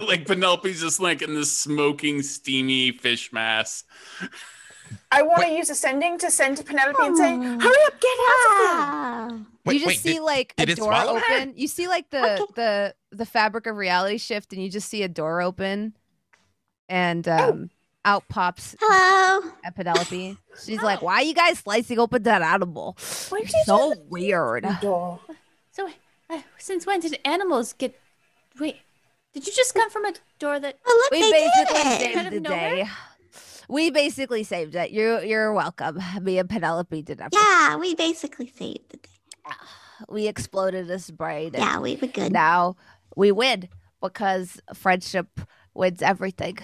like 0.00 0.26
Penelope's 0.26 0.80
just 0.80 1.00
like 1.00 1.22
in 1.22 1.34
this 1.34 1.50
smoking, 1.50 2.20
steamy 2.22 2.92
fish 2.92 3.32
mass. 3.32 3.84
I 5.10 5.22
want 5.22 5.42
to 5.42 5.48
use 5.50 5.70
ascending 5.70 6.18
to 6.18 6.30
send 6.30 6.56
to 6.58 6.64
Penelope 6.64 6.96
and 7.00 7.16
say, 7.16 7.34
"Hurry 7.36 7.84
up, 7.86 8.00
get 8.00 8.18
out 8.28 9.30
of 9.32 9.46
Wait, 9.64 9.74
you 9.74 9.78
just 9.80 9.86
wait, 9.88 9.98
see 10.00 10.12
did- 10.14 10.22
like 10.22 10.54
a 10.58 10.66
did 10.66 10.70
it 10.70 10.78
door 10.78 10.88
swallow 10.92 11.14
her? 11.18 11.34
open. 11.34 11.54
You 11.56 11.68
see 11.68 11.86
like 11.88 12.10
the 12.10 12.46
the 12.54 12.94
the 13.10 13.26
fabric 13.26 13.66
of 13.66 13.76
reality 13.76 14.18
shift, 14.18 14.52
and 14.52 14.62
you 14.62 14.70
just 14.70 14.88
see 14.88 15.02
a 15.02 15.08
door 15.08 15.40
open, 15.42 15.94
and 16.88 17.26
um, 17.28 17.70
out 18.04 18.24
pops 18.28 18.74
Hello. 18.80 19.50
at 19.64 19.74
Penelope. 19.76 20.36
She's 20.64 20.82
like, 20.82 21.02
"Why 21.02 21.14
are 21.16 21.22
you 21.22 21.34
guys 21.34 21.58
slicing 21.60 21.98
open 21.98 22.22
that 22.24 22.42
animal? 22.42 22.96
What 23.28 23.42
You're 23.42 23.64
so 23.64 23.94
weird." 24.08 24.66
Door. 24.80 25.20
So, 25.72 25.88
uh, 26.30 26.40
since 26.58 26.86
when 26.86 27.00
did 27.00 27.18
animals 27.24 27.72
get? 27.72 27.98
Wait, 28.60 28.76
did 29.32 29.46
you 29.46 29.52
just 29.52 29.74
come 29.74 29.90
from 29.90 30.04
a 30.06 30.12
door 30.38 30.58
that? 30.60 30.78
Oh, 30.84 31.00
look, 31.04 31.10
We 31.12 31.30
they 31.30 31.30
did 31.30 31.52
basically 31.68 31.80
it. 31.92 32.00
saved 32.00 32.14
Kind 32.14 32.26
of 32.26 32.32
the 32.34 32.40
day. 32.40 32.88
We 33.72 33.90
basically 33.90 34.44
saved 34.44 34.74
it. 34.74 34.90
You're 34.90 35.24
you're 35.24 35.52
welcome. 35.54 35.98
Me 36.20 36.38
and 36.38 36.48
Penelope 36.48 37.00
did 37.02 37.20
everything. 37.20 37.40
Yeah, 37.42 37.76
we 37.76 37.94
basically 37.94 38.52
saved 38.54 38.90
the 38.90 38.98
day. 38.98 39.08
We 40.08 40.26
exploded 40.26 40.88
this 40.88 41.10
braid. 41.10 41.54
and 41.54 41.62
Yeah, 41.62 41.78
we 41.78 41.96
were 41.96 42.08
good. 42.08 42.32
Now 42.32 42.74
we 43.16 43.30
win 43.32 43.68
because 44.02 44.60
friendship 44.74 45.28
wins 45.74 46.02
everything. 46.02 46.58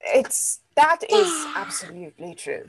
It's 0.00 0.60
that 0.74 1.00
is 1.10 1.46
absolutely 1.54 2.34
true. 2.34 2.66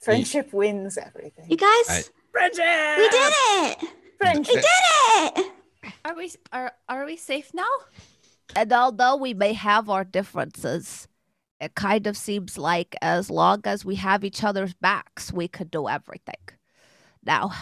Friendship 0.00 0.52
wins 0.52 0.96
everything. 0.96 1.46
You 1.50 1.56
guys, 1.58 1.88
I- 1.90 2.04
Bridget! 2.32 2.98
we 2.98 3.08
did 3.08 3.32
it. 3.36 3.88
Friendship. 4.18 4.54
We 4.54 4.60
did 4.62 5.44
it. 5.44 5.52
Are 6.06 6.14
we 6.16 6.32
are 6.52 6.72
are 6.88 7.04
we 7.04 7.16
safe 7.16 7.50
now? 7.52 7.74
And 8.56 8.72
although 8.72 9.16
we 9.16 9.34
may 9.34 9.52
have 9.52 9.90
our 9.90 10.04
differences, 10.04 11.08
it 11.60 11.74
kind 11.74 12.06
of 12.06 12.16
seems 12.16 12.56
like 12.58 12.94
as 13.02 13.30
long 13.30 13.60
as 13.64 13.84
we 13.84 13.96
have 13.96 14.24
each 14.24 14.44
other's 14.44 14.74
backs, 14.74 15.32
we 15.32 15.48
could 15.48 15.70
do 15.70 15.88
everything. 15.88 16.34
Now, 17.24 17.52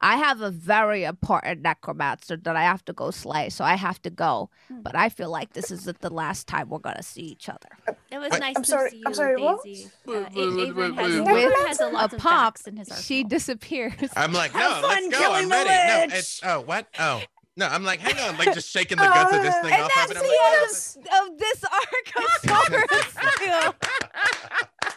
I 0.00 0.16
have 0.16 0.40
a 0.40 0.50
very 0.52 1.02
important 1.02 1.62
necromancer 1.62 2.36
that 2.36 2.54
I 2.54 2.62
have 2.62 2.84
to 2.84 2.92
go 2.92 3.10
slay, 3.10 3.50
so 3.50 3.64
I 3.64 3.74
have 3.74 4.00
to 4.02 4.10
go. 4.10 4.48
But 4.70 4.94
I 4.94 5.08
feel 5.08 5.28
like 5.30 5.54
this 5.54 5.72
isn't 5.72 6.00
the 6.00 6.10
last 6.10 6.46
time 6.46 6.68
we're 6.68 6.78
gonna 6.78 7.02
see 7.02 7.22
each 7.22 7.48
other. 7.48 7.68
It 8.12 8.18
was 8.18 8.30
Wait, 8.30 8.40
nice 8.40 8.56
I'm 8.56 8.62
to 8.62 8.68
sorry, 8.70 8.90
see 8.90 9.02
I'm 9.04 9.10
you, 9.10 9.14
sorry. 9.14 9.36
Daisy. 9.64 9.90
Wait, 10.06 10.16
Uh, 10.16 10.28
wait, 10.32 10.44
A- 10.44 10.56
wait, 10.56 10.74
wait, 10.76 10.94
has, 10.94 11.20
wait. 11.20 11.44
Avon 11.46 11.66
has 11.66 11.80
a 11.80 11.86
A 11.86 11.90
lot 11.90 12.12
of 12.12 12.20
pop, 12.20 12.56
in 12.68 12.76
his 12.76 13.04
she 13.04 13.24
disappears. 13.24 13.94
I'm 14.16 14.32
like, 14.32 14.54
no, 14.54 14.60
Have 14.60 14.82
let's 14.84 15.08
go. 15.08 15.18
killing 15.18 15.42
I'm 15.42 15.48
the 15.48 15.54
ready. 15.56 16.10
No, 16.12 16.16
it's 16.16 16.40
oh 16.44 16.60
what? 16.60 16.86
Oh. 17.00 17.20
No, 17.58 17.66
I'm 17.66 17.82
like, 17.82 17.98
hang 17.98 18.16
on, 18.28 18.38
like 18.38 18.54
just 18.54 18.70
shaking 18.70 18.98
the 18.98 19.02
guts 19.04 19.34
of 19.34 19.42
this 19.42 19.54
thing 19.56 19.72
and 19.72 19.82
off 19.82 19.90
that's 19.92 20.12
of 20.12 20.16
it. 20.16 20.20
the 20.20 20.26
I'm 20.26 20.30
like, 20.30 20.62
end 20.62 21.06
of, 21.12 21.32
of 21.32 21.38
this 21.38 21.64
arc 21.64 22.06
of 22.16 22.24
Sovereign 22.48 23.34
Steel. 23.34 23.74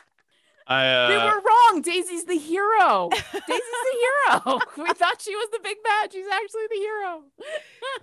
I 0.68 0.88
uh, 0.88 1.10
we 1.10 1.16
were 1.18 1.42
wrong. 1.42 1.82
Daisy's 1.82 2.26
the 2.26 2.38
hero. 2.38 3.10
Daisy's 3.10 3.48
the 3.48 3.98
hero. 4.00 4.60
we 4.78 4.94
thought 4.94 5.20
she 5.22 5.36
was 5.36 5.50
the 5.52 5.60
big 5.64 5.78
bad. 5.84 6.14
She's 6.14 6.28
actually 6.28 6.68
the 6.70 6.76
hero. 6.78 7.24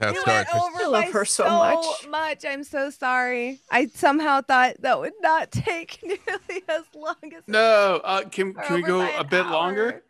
How 0.01 0.09
it 0.09 0.15
You 0.17 0.21
starts. 0.23 0.53
went 0.53 0.65
over 0.65 0.83
I 0.83 0.87
love 0.89 1.05
by 1.05 1.11
her 1.13 1.25
so 1.25 1.45
so 1.45 1.51
much. 1.59 2.09
much. 2.11 2.45
I'm 2.45 2.65
so 2.65 2.91
sorry. 2.91 3.61
I 3.71 3.87
somehow 3.87 4.43
thought 4.43 4.75
that 4.81 4.99
would 4.99 5.13
not 5.23 5.53
take 5.53 6.01
nearly 6.03 6.63
as 6.69 6.83
long 6.95 7.15
as 7.35 7.45
no. 7.47 8.01
Uh, 8.05 8.23
can 8.29 8.53
can 8.55 8.75
we 8.75 8.83
go 8.83 9.01
a 9.03 9.21
an 9.21 9.27
bit 9.29 9.47
longer? 9.47 10.03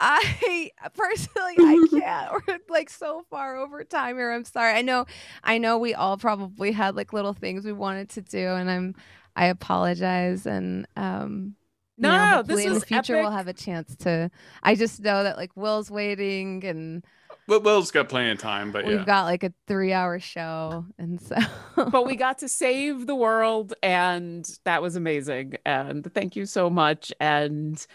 Hour. 0.00 0.18
I 0.20 0.70
personally 0.94 1.58
I 1.60 1.78
can't. 1.90 2.32
We're 2.46 2.58
like 2.68 2.90
so 2.90 3.24
far 3.30 3.56
over 3.56 3.84
time 3.84 4.16
here. 4.16 4.32
I'm 4.32 4.44
sorry. 4.44 4.72
I 4.74 4.82
know 4.82 5.06
I 5.44 5.58
know 5.58 5.78
we 5.78 5.94
all 5.94 6.16
probably 6.16 6.72
had 6.72 6.96
like 6.96 7.12
little 7.12 7.32
things 7.34 7.64
we 7.64 7.72
wanted 7.72 8.10
to 8.10 8.22
do 8.22 8.48
and 8.48 8.70
I'm 8.70 8.94
I 9.36 9.46
apologize 9.46 10.46
and 10.46 10.86
um 10.96 11.56
you 12.00 12.08
No, 12.08 12.10
know, 12.12 12.26
no, 12.36 12.42
hopefully 12.42 12.42
this 12.42 12.66
in 12.66 12.74
the 12.74 12.80
was 12.80 12.84
future 12.84 13.18
we'll 13.18 13.30
have 13.30 13.48
a 13.48 13.54
chance 13.54 13.96
to 13.96 14.30
I 14.62 14.74
just 14.74 15.00
know 15.00 15.22
that 15.22 15.36
like 15.38 15.56
Will's 15.56 15.90
waiting 15.90 16.64
and 16.64 17.04
Will, 17.48 17.60
Will's 17.60 17.90
got 17.90 18.08
plenty 18.08 18.30
of 18.30 18.38
time, 18.38 18.72
but 18.72 18.84
we've 18.84 19.04
yeah. 19.04 19.04
got 19.04 19.24
like 19.24 19.44
a 19.44 19.52
3 19.68 19.92
hour 19.92 20.18
show 20.18 20.86
and 20.98 21.20
so 21.20 21.36
but 21.76 22.04
we 22.06 22.16
got 22.16 22.38
to 22.38 22.48
save 22.48 23.06
the 23.06 23.14
world 23.14 23.74
and 23.82 24.48
that 24.64 24.82
was 24.82 24.96
amazing 24.96 25.54
and 25.64 26.12
thank 26.12 26.34
you 26.36 26.46
so 26.46 26.68
much 26.68 27.12
and 27.20 27.86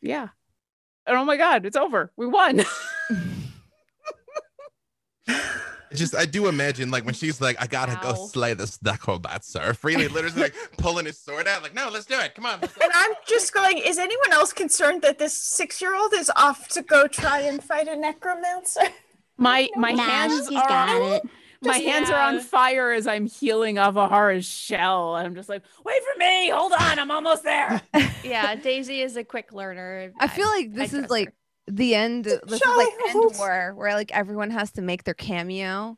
yeah 0.00 0.28
and 1.06 1.16
oh 1.16 1.24
my 1.24 1.36
god 1.36 1.64
it's 1.66 1.76
over 1.76 2.10
we 2.16 2.26
won 2.26 2.62
just 5.94 6.14
I 6.14 6.26
do 6.26 6.48
imagine 6.48 6.90
like 6.90 7.04
when 7.04 7.14
she's 7.14 7.40
like, 7.40 7.56
I 7.60 7.66
gotta 7.66 7.98
go 8.02 8.14
slay 8.14 8.54
this 8.54 8.78
necrobat, 8.78 9.44
sir. 9.44 9.74
Freely 9.74 10.08
literally 10.08 10.42
like 10.42 10.54
pulling 10.76 11.06
his 11.06 11.18
sword 11.20 11.46
out, 11.46 11.62
like, 11.62 11.74
no, 11.74 11.88
let's 11.88 12.06
do 12.06 12.18
it. 12.18 12.34
Come 12.34 12.46
on. 12.46 12.60
And 12.62 12.92
I'm 12.94 13.12
just 13.26 13.54
going, 13.54 13.78
is 13.78 13.98
anyone 13.98 14.32
else 14.32 14.52
concerned 14.52 15.02
that 15.02 15.18
this 15.18 15.36
six 15.36 15.80
year 15.80 15.94
old 15.94 16.12
is 16.12 16.30
off 16.36 16.68
to 16.70 16.82
go 16.82 17.06
try 17.06 17.40
and 17.40 17.62
fight 17.62 17.88
a 17.88 17.96
necromancer? 17.96 18.80
my 19.36 19.68
my 19.76 19.92
Nah, 19.92 20.02
hands 20.02 20.48
she's 20.48 20.58
are 20.58 20.68
got 20.68 21.14
it. 21.16 21.22
My 21.64 21.74
Just- 21.78 21.84
hands 21.84 22.10
are 22.10 22.20
on 22.20 22.40
fire 22.40 22.92
as 22.92 23.06
i'm 23.06 23.26
healing 23.26 23.76
ahavara's 23.76 24.46
shell 24.46 25.16
and 25.16 25.26
i'm 25.26 25.34
just 25.34 25.48
like 25.48 25.62
wait 25.84 26.02
for 26.02 26.18
me 26.18 26.50
hold 26.50 26.72
on 26.72 26.98
i'm 26.98 27.10
almost 27.10 27.42
there 27.42 27.80
yeah, 28.24 28.54
Daisy 28.54 29.02
is 29.02 29.16
a 29.16 29.24
quick 29.24 29.52
learner. 29.52 30.12
I 30.18 30.28
feel 30.28 30.46
like 30.46 30.72
this 30.72 30.92
is 30.92 31.10
like 31.10 31.28
her. 31.28 31.34
the 31.68 31.94
end. 31.94 32.24
This 32.24 32.60
is 32.60 32.76
like 32.76 32.88
end 33.08 33.32
war, 33.38 33.72
where 33.76 33.94
like 33.94 34.10
everyone 34.12 34.50
has 34.50 34.72
to 34.72 34.82
make 34.82 35.04
their 35.04 35.14
cameo, 35.14 35.96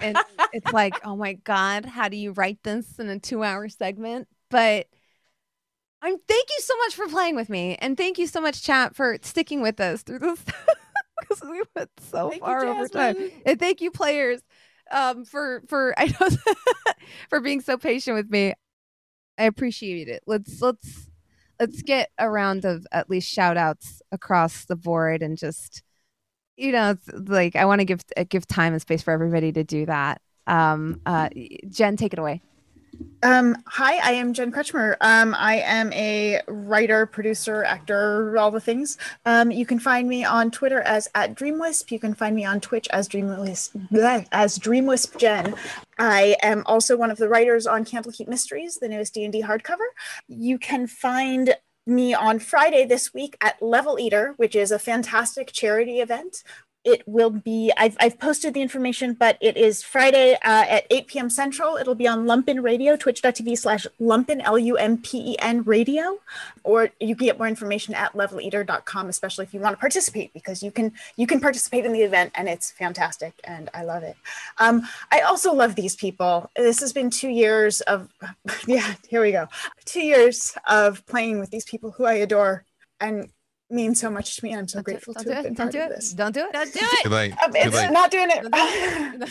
and 0.00 0.16
it's 0.52 0.72
like, 0.72 0.94
oh 1.04 1.16
my 1.16 1.34
god, 1.34 1.84
how 1.86 2.08
do 2.08 2.16
you 2.16 2.32
write 2.32 2.62
this 2.62 2.98
in 2.98 3.08
a 3.08 3.18
two-hour 3.18 3.68
segment? 3.68 4.28
But 4.50 4.86
I'm 6.02 6.16
thank 6.28 6.48
you 6.50 6.60
so 6.60 6.76
much 6.78 6.94
for 6.94 7.08
playing 7.08 7.36
with 7.36 7.48
me, 7.48 7.76
and 7.76 7.96
thank 7.96 8.18
you 8.18 8.26
so 8.26 8.40
much, 8.40 8.62
chat, 8.62 8.94
for 8.94 9.18
sticking 9.22 9.62
with 9.62 9.80
us 9.80 10.02
through 10.02 10.18
this 10.20 10.44
because 11.20 11.42
we 11.42 11.62
went 11.74 11.90
so 12.10 12.30
Thank 12.30 12.42
you, 12.42 12.46
far 12.46 12.66
over 12.66 12.88
time. 12.88 13.16
And 13.46 13.58
thank 13.58 13.80
you, 13.80 13.90
players, 13.90 14.40
um, 14.92 15.24
for 15.24 15.62
for 15.68 15.94
I 15.98 16.06
know 16.06 16.28
for 17.28 17.40
being 17.40 17.60
so 17.60 17.76
patient 17.76 18.16
with 18.16 18.30
me. 18.30 18.54
I 19.38 19.44
appreciate 19.44 20.08
it. 20.08 20.22
Let's 20.26 20.60
let's 20.60 21.10
let's 21.58 21.82
get 21.82 22.10
a 22.18 22.30
round 22.30 22.64
of 22.64 22.86
at 22.92 23.10
least 23.10 23.32
shout 23.32 23.56
outs 23.56 24.02
across 24.12 24.66
the 24.66 24.76
board 24.76 25.22
and 25.22 25.36
just 25.36 25.82
you 26.56 26.72
know 26.72 26.96
like 27.14 27.56
I 27.56 27.64
want 27.64 27.80
to 27.80 27.84
give 27.84 28.00
uh, 28.16 28.24
give 28.28 28.46
time 28.46 28.72
and 28.72 28.82
space 28.82 29.02
for 29.02 29.10
everybody 29.10 29.52
to 29.52 29.64
do 29.64 29.86
that. 29.86 30.20
Um 30.46 31.00
uh 31.06 31.30
Jen 31.68 31.96
take 31.96 32.12
it 32.12 32.18
away. 32.18 32.42
Um, 33.22 33.56
hi, 33.66 33.98
I 33.98 34.12
am 34.12 34.32
Jen 34.32 34.50
Kretschmer. 34.50 34.96
Um, 35.00 35.34
I 35.38 35.58
am 35.58 35.92
a 35.92 36.40
writer, 36.48 37.06
producer, 37.06 37.62
actor, 37.62 38.36
all 38.36 38.50
the 38.50 38.60
things. 38.60 38.98
Um, 39.24 39.50
you 39.50 39.64
can 39.64 39.78
find 39.78 40.08
me 40.08 40.24
on 40.24 40.50
Twitter 40.50 40.80
as 40.80 41.08
at 41.14 41.36
Dreamwisp. 41.36 41.90
You 41.90 42.00
can 42.00 42.14
find 42.14 42.34
me 42.34 42.44
on 42.44 42.60
Twitch 42.60 42.88
as 42.90 43.08
Dreamwisp 43.08 43.88
bleh, 43.92 44.26
as 44.32 44.58
Dreamwisp 44.58 45.18
Jen. 45.18 45.54
I 45.98 46.36
am 46.42 46.64
also 46.66 46.96
one 46.96 47.12
of 47.12 47.18
the 47.18 47.28
writers 47.28 47.66
on 47.66 47.84
Candlekeep 47.84 48.26
Mysteries, 48.26 48.78
the 48.78 48.88
newest 48.88 49.14
D 49.14 49.24
and 49.24 49.32
D 49.32 49.42
hardcover. 49.42 49.86
You 50.26 50.58
can 50.58 50.88
find 50.88 51.54
me 51.86 52.14
on 52.14 52.38
Friday 52.38 52.84
this 52.84 53.14
week 53.14 53.36
at 53.40 53.60
Level 53.62 53.98
Eater, 53.98 54.34
which 54.36 54.56
is 54.56 54.70
a 54.70 54.78
fantastic 54.78 55.52
charity 55.52 56.00
event. 56.00 56.42
It 56.84 57.02
will 57.06 57.30
be, 57.30 57.72
I've, 57.76 57.96
I've 58.00 58.18
posted 58.18 58.54
the 58.54 58.60
information, 58.60 59.14
but 59.14 59.38
it 59.40 59.56
is 59.56 59.82
Friday 59.82 60.34
uh, 60.34 60.64
at 60.68 60.86
8 60.90 61.06
p.m. 61.06 61.30
Central. 61.30 61.76
It'll 61.76 61.94
be 61.94 62.08
on 62.08 62.24
Lumpen 62.26 62.62
Radio, 62.62 62.96
twitch.tv 62.96 63.56
slash 63.56 63.86
Lumpen, 64.00 64.40
L 64.42 64.58
U 64.58 64.76
M 64.76 64.98
P 64.98 65.32
E 65.32 65.36
N 65.38 65.62
radio. 65.62 66.18
Or 66.64 66.90
you 66.98 67.14
can 67.14 67.26
get 67.26 67.38
more 67.38 67.46
information 67.46 67.94
at 67.94 68.14
leveleater.com, 68.14 69.08
especially 69.08 69.44
if 69.44 69.54
you 69.54 69.60
want 69.60 69.76
to 69.76 69.80
participate, 69.80 70.32
because 70.32 70.62
you 70.62 70.72
can 70.72 70.92
you 71.16 71.26
can 71.26 71.40
participate 71.40 71.84
in 71.84 71.92
the 71.92 72.02
event 72.02 72.32
and 72.34 72.48
it's 72.48 72.70
fantastic 72.72 73.34
and 73.44 73.70
I 73.74 73.84
love 73.84 74.02
it. 74.02 74.16
Um, 74.58 74.86
I 75.10 75.20
also 75.20 75.52
love 75.52 75.74
these 75.74 75.94
people. 75.94 76.50
This 76.56 76.80
has 76.80 76.92
been 76.92 77.10
two 77.10 77.28
years 77.28 77.80
of, 77.82 78.08
yeah, 78.66 78.94
here 79.08 79.22
we 79.22 79.32
go. 79.32 79.48
Two 79.84 80.02
years 80.02 80.56
of 80.68 81.04
playing 81.06 81.38
with 81.38 81.50
these 81.50 81.64
people 81.64 81.92
who 81.92 82.04
I 82.04 82.14
adore 82.14 82.64
and 83.00 83.28
mean 83.72 83.94
so 83.94 84.10
much 84.10 84.36
to 84.36 84.44
me. 84.44 84.50
And 84.52 84.60
I'm 84.60 84.68
so 84.68 84.82
grateful 84.82 85.14
Don't 85.14 85.22
to 85.24 85.28
do 85.30 85.34
have 85.34 85.44
it. 85.44 85.48
been 85.48 85.54
Don't 85.54 85.64
part 85.66 85.72
do 85.72 85.80
of 85.80 85.90
it. 85.90 85.94
this. 85.96 86.12
Don't 86.12 86.32
do 86.32 86.40
it. 86.46 86.52
Don't 86.52 86.72
do 86.72 86.78
Too 86.80 86.86
it. 87.04 87.10
late. 87.10 87.32
Um, 87.42 87.52
Too 87.52 87.58
it's 87.58 87.74
late. 87.76 87.90
not 87.90 88.10
doing 88.10 88.28
it. 88.30 88.42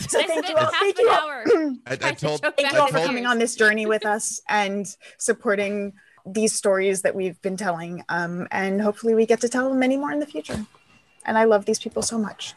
so 0.09 0.19
thank 0.21 0.49
you 0.49 0.55
all. 0.55 0.63
half 0.65 0.73
Thank 0.79 0.99
an 0.99 1.05
you 1.05 1.09
all. 1.11 1.17
hour 1.17 1.43
I, 1.87 1.93
I 1.93 2.11
told 2.13 2.41
Thank 2.41 2.71
you 2.73 2.79
all 2.79 2.87
for 2.87 2.99
coming 2.99 3.25
on 3.25 3.39
this 3.39 3.55
journey 3.55 3.85
with 3.85 4.05
us 4.05 4.41
and 4.49 4.85
supporting 5.17 5.93
these 6.25 6.53
stories 6.53 7.01
that 7.03 7.15
we've 7.15 7.41
been 7.41 7.57
telling. 7.57 8.03
Um, 8.09 8.47
and 8.51 8.81
hopefully 8.81 9.15
we 9.15 9.25
get 9.25 9.41
to 9.41 9.49
tell 9.49 9.73
many 9.73 9.97
more 9.97 10.11
in 10.11 10.19
the 10.19 10.25
future. 10.25 10.65
And 11.25 11.37
I 11.37 11.43
love 11.45 11.65
these 11.65 11.79
people 11.79 12.01
so 12.01 12.17
much. 12.17 12.53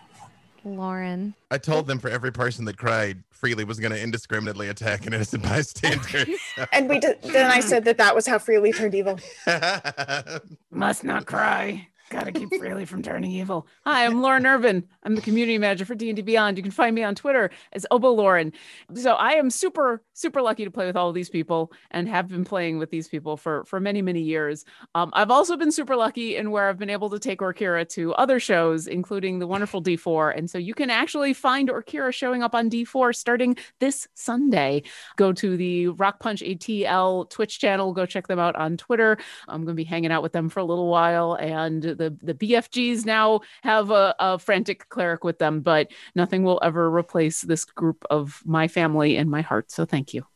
Lauren. 0.64 1.34
I 1.50 1.58
told 1.58 1.86
them 1.86 1.98
for 1.98 2.08
every 2.08 2.32
person 2.32 2.64
that 2.64 2.76
cried, 2.76 3.22
Freely 3.30 3.64
was 3.64 3.78
going 3.78 3.92
to 3.92 4.00
indiscriminately 4.00 4.68
attack 4.68 5.06
an 5.06 5.12
innocent 5.12 5.42
bystander. 5.44 6.24
And 6.72 6.88
we 6.88 6.98
did, 6.98 7.20
then 7.22 7.50
I 7.50 7.60
said 7.60 7.84
that 7.84 7.98
that 7.98 8.14
was 8.14 8.26
how 8.26 8.38
Freely 8.38 8.72
turned 8.72 8.94
evil. 8.94 9.18
Must 10.70 11.04
not 11.04 11.26
cry. 11.26 11.88
Gotta 12.10 12.32
keep 12.32 12.50
Freely 12.58 12.84
from 12.84 13.02
turning 13.02 13.30
evil. 13.30 13.66
Hi, 13.86 14.04
I'm 14.04 14.20
Lauren 14.20 14.46
Urban. 14.46 14.86
I'm 15.04 15.14
the 15.14 15.22
community 15.22 15.56
manager 15.56 15.86
for 15.86 15.94
D&D 15.94 16.20
Beyond. 16.20 16.58
You 16.58 16.62
can 16.62 16.70
find 16.70 16.94
me 16.94 17.02
on 17.02 17.14
Twitter 17.14 17.50
as 17.72 17.86
Obo 17.90 18.10
Lauren. 18.10 18.52
So 18.94 19.14
I 19.14 19.32
am 19.32 19.48
super, 19.48 20.02
super 20.12 20.42
lucky 20.42 20.64
to 20.64 20.70
play 20.70 20.86
with 20.86 20.96
all 20.96 21.08
of 21.08 21.14
these 21.14 21.30
people 21.30 21.72
and 21.90 22.06
have 22.08 22.28
been 22.28 22.44
playing 22.44 22.78
with 22.78 22.90
these 22.90 23.08
people 23.08 23.38
for, 23.38 23.64
for 23.64 23.80
many, 23.80 24.02
many 24.02 24.20
years. 24.20 24.66
Um, 24.94 25.10
I've 25.14 25.30
also 25.30 25.56
been 25.56 25.72
super 25.72 25.96
lucky 25.96 26.36
in 26.36 26.50
where 26.50 26.68
I've 26.68 26.78
been 26.78 26.90
able 26.90 27.08
to 27.08 27.18
take 27.18 27.40
Orkira 27.40 27.88
to 27.90 28.12
other 28.14 28.38
shows, 28.38 28.86
including 28.86 29.38
the 29.38 29.46
wonderful 29.46 29.82
D4. 29.82 30.36
And 30.36 30.50
so 30.50 30.58
you 30.58 30.74
can 30.74 30.90
actually 30.90 31.32
find 31.32 31.70
Orkira 31.70 32.12
showing 32.12 32.42
up 32.42 32.54
on 32.54 32.68
D4 32.68 33.16
starting 33.16 33.56
this 33.80 34.06
Sunday. 34.12 34.82
Go 35.16 35.32
to 35.32 35.56
the 35.56 35.88
Rock 35.88 36.20
Punch 36.20 36.42
ATL 36.42 37.30
Twitch 37.30 37.58
channel. 37.58 37.94
Go 37.94 38.04
check 38.04 38.26
them 38.28 38.38
out 38.38 38.56
on 38.56 38.76
Twitter. 38.76 39.16
I'm 39.48 39.64
going 39.64 39.74
to 39.74 39.74
be 39.74 39.84
hanging 39.84 40.12
out 40.12 40.22
with 40.22 40.32
them 40.32 40.50
for 40.50 40.60
a 40.60 40.64
little 40.64 40.88
while. 40.88 41.34
And 41.34 41.93
the, 41.94 42.16
the 42.22 42.34
BFGs 42.34 43.04
now 43.04 43.40
have 43.62 43.90
a, 43.90 44.14
a 44.18 44.38
frantic 44.38 44.88
cleric 44.88 45.24
with 45.24 45.38
them, 45.38 45.60
but 45.60 45.90
nothing 46.14 46.42
will 46.42 46.60
ever 46.62 46.90
replace 46.90 47.42
this 47.42 47.64
group 47.64 48.04
of 48.10 48.42
my 48.44 48.68
family 48.68 49.16
and 49.16 49.30
my 49.30 49.40
heart. 49.40 49.70
So 49.70 49.84
thank 49.84 50.14
you. 50.14 50.26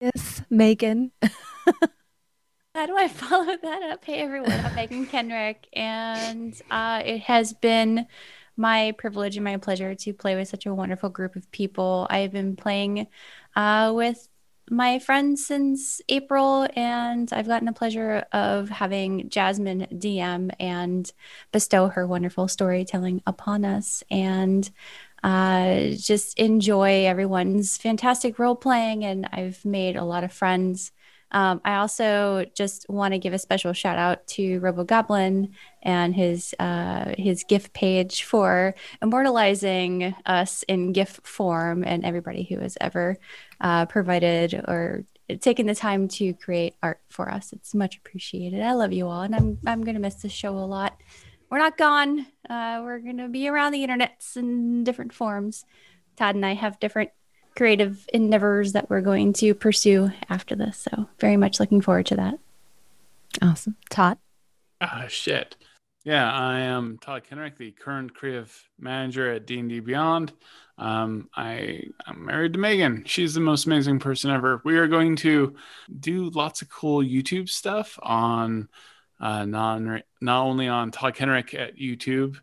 Yes, 0.00 0.42
Megan. 0.50 1.12
How 2.74 2.86
do 2.86 2.96
I 2.96 3.06
follow 3.08 3.56
that 3.62 3.82
up? 3.82 4.04
Hey 4.04 4.20
everyone, 4.20 4.50
I'm 4.50 4.74
Megan 4.74 5.06
Kenreck, 5.06 5.56
and 5.74 6.60
uh, 6.70 7.02
it 7.04 7.20
has 7.20 7.52
been 7.52 8.06
my 8.56 8.94
privilege 8.98 9.36
and 9.36 9.44
my 9.44 9.58
pleasure 9.58 9.94
to 9.94 10.12
play 10.14 10.36
with 10.36 10.48
such 10.48 10.66
a 10.66 10.74
wonderful 10.74 11.10
group 11.10 11.36
of 11.36 11.50
people. 11.52 12.06
I've 12.08 12.32
been 12.32 12.56
playing 12.56 13.08
uh, 13.56 13.92
with 13.94 14.26
my 14.72 14.98
friends 14.98 15.46
since 15.46 16.00
April, 16.08 16.66
and 16.74 17.30
I've 17.32 17.46
gotten 17.46 17.66
the 17.66 17.72
pleasure 17.72 18.24
of 18.32 18.70
having 18.70 19.28
Jasmine 19.28 19.86
DM 19.92 20.50
and 20.58 21.10
bestow 21.52 21.88
her 21.88 22.06
wonderful 22.06 22.48
storytelling 22.48 23.22
upon 23.26 23.64
us, 23.64 24.02
and 24.10 24.68
uh, 25.22 25.90
just 25.90 26.38
enjoy 26.38 27.04
everyone's 27.04 27.76
fantastic 27.76 28.38
role 28.38 28.56
playing. 28.56 29.04
And 29.04 29.28
I've 29.30 29.64
made 29.64 29.96
a 29.96 30.04
lot 30.04 30.24
of 30.24 30.32
friends. 30.32 30.90
Um, 31.32 31.60
I 31.64 31.76
also 31.76 32.44
just 32.54 32.88
want 32.88 33.12
to 33.12 33.18
give 33.18 33.32
a 33.32 33.38
special 33.38 33.72
shout 33.72 33.98
out 33.98 34.26
to 34.28 34.60
Robo 34.60 34.84
Goblin 34.84 35.54
and 35.82 36.14
his 36.14 36.54
uh, 36.58 37.14
his 37.18 37.44
GIF 37.44 37.72
page 37.72 38.22
for 38.24 38.74
immortalizing 39.00 40.14
us 40.26 40.62
in 40.68 40.92
GIF 40.92 41.20
form, 41.24 41.82
and 41.84 42.04
everybody 42.04 42.44
who 42.44 42.58
has 42.58 42.76
ever 42.80 43.16
uh, 43.60 43.86
provided 43.86 44.54
or 44.68 45.04
taken 45.40 45.66
the 45.66 45.74
time 45.74 46.08
to 46.08 46.34
create 46.34 46.74
art 46.82 47.00
for 47.08 47.30
us. 47.30 47.52
It's 47.52 47.74
much 47.74 47.96
appreciated. 47.96 48.62
I 48.62 48.74
love 48.74 48.92
you 48.92 49.08
all, 49.08 49.22
and 49.22 49.34
I'm 49.34 49.58
I'm 49.66 49.82
gonna 49.84 50.00
miss 50.00 50.16
this 50.16 50.32
show 50.32 50.56
a 50.56 50.60
lot. 50.60 51.00
We're 51.50 51.58
not 51.58 51.76
gone. 51.76 52.26
Uh, 52.48 52.82
we're 52.84 52.98
gonna 52.98 53.28
be 53.28 53.48
around 53.48 53.72
the 53.72 53.86
internets 53.86 54.36
in 54.36 54.84
different 54.84 55.12
forms. 55.12 55.64
Todd 56.16 56.34
and 56.34 56.44
I 56.44 56.54
have 56.54 56.78
different 56.78 57.10
creative 57.56 58.08
endeavors 58.12 58.72
that 58.72 58.88
we're 58.90 59.00
going 59.00 59.32
to 59.34 59.54
pursue 59.54 60.10
after 60.28 60.54
this. 60.54 60.78
So 60.90 61.08
very 61.18 61.36
much 61.36 61.60
looking 61.60 61.80
forward 61.80 62.06
to 62.06 62.16
that. 62.16 62.38
Awesome. 63.40 63.76
Todd. 63.90 64.18
Ah, 64.80 65.06
shit. 65.08 65.56
Yeah, 66.04 66.30
I 66.32 66.60
am 66.60 66.98
Todd 66.98 67.22
Kenreck, 67.30 67.56
the 67.56 67.70
current 67.70 68.12
creative 68.12 68.52
manager 68.78 69.30
at 69.30 69.46
D&D 69.46 69.80
Beyond. 69.80 70.32
Um, 70.76 71.28
I 71.36 71.84
am 72.08 72.26
married 72.26 72.54
to 72.54 72.58
Megan. 72.58 73.04
She's 73.06 73.34
the 73.34 73.40
most 73.40 73.66
amazing 73.66 74.00
person 74.00 74.32
ever. 74.32 74.60
We 74.64 74.78
are 74.78 74.88
going 74.88 75.14
to 75.16 75.54
do 76.00 76.30
lots 76.30 76.60
of 76.60 76.68
cool 76.68 77.04
YouTube 77.04 77.48
stuff 77.48 77.98
on 78.02 78.68
uh, 79.20 79.44
non 79.44 80.02
not 80.20 80.42
only 80.42 80.66
on 80.66 80.90
Todd 80.90 81.14
Kenreck 81.14 81.54
at 81.54 81.76
YouTube, 81.76 82.36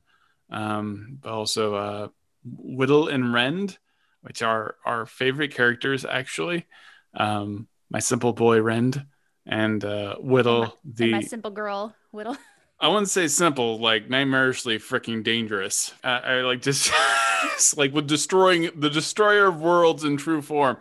um, 0.50 1.18
but 1.22 1.32
also 1.34 1.76
uh, 1.76 2.08
Whittle 2.46 3.10
and 3.10 3.34
Rend, 3.34 3.78
which 4.22 4.42
are 4.42 4.76
our 4.86 5.06
favorite 5.06 5.54
characters 5.54 6.06
actually. 6.06 6.66
Um, 7.14 7.68
my 7.90 8.00
simple 8.00 8.34
boy 8.34 8.62
Rend 8.62 9.06
and 9.46 9.84
uh, 9.84 10.16
Whittle, 10.18 10.78
the 10.84 11.06
And 11.06 11.12
my 11.14 11.22
simple 11.22 11.52
girl, 11.52 11.96
Whittle. 12.12 12.38
I 12.82 12.88
wouldn't 12.88 13.10
say 13.10 13.28
simple, 13.28 13.80
like 13.80 14.08
nightmarishly 14.08 14.78
freaking 14.78 15.24
dangerous. 15.24 15.94
Uh, 16.04 16.22
I 16.24 16.42
like 16.42 16.62
just 16.62 16.92
like 17.78 17.94
with 17.94 18.08
destroying 18.08 18.70
the 18.76 18.90
destroyer 18.90 19.48
of 19.48 19.60
worlds 19.62 20.04
in 20.04 20.18
true 20.18 20.42
form. 20.42 20.78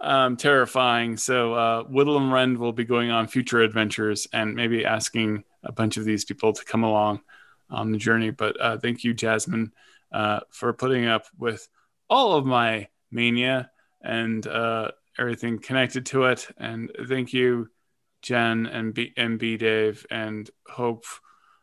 Um, 0.00 0.36
terrifying. 0.36 1.16
So 1.16 1.54
uh, 1.54 1.82
Whittle 1.84 2.16
and 2.16 2.32
Rend 2.32 2.58
will 2.58 2.72
be 2.72 2.84
going 2.84 3.10
on 3.10 3.28
future 3.28 3.60
adventures 3.60 4.26
and 4.32 4.54
maybe 4.56 4.84
asking 4.84 5.44
a 5.62 5.70
bunch 5.70 5.96
of 5.96 6.04
these 6.04 6.24
people 6.24 6.52
to 6.52 6.64
come 6.64 6.82
along 6.82 7.20
on 7.70 7.92
the 7.92 7.98
journey. 7.98 8.30
But 8.30 8.60
uh, 8.60 8.78
thank 8.78 9.04
you, 9.04 9.14
Jasmine, 9.14 9.72
uh, 10.12 10.40
for 10.50 10.72
putting 10.72 11.06
up 11.06 11.26
with 11.38 11.68
all 12.12 12.34
of 12.34 12.44
my 12.44 12.86
mania 13.10 13.70
and 14.02 14.46
uh, 14.46 14.90
everything 15.18 15.58
connected 15.58 16.04
to 16.04 16.24
it. 16.24 16.46
And 16.58 16.90
thank 17.08 17.32
you, 17.32 17.70
Jen 18.20 18.66
and 18.66 18.92
B 18.92 19.14
and 19.16 19.38
B 19.38 19.56
Dave 19.56 20.04
and 20.10 20.48
Hope 20.68 21.06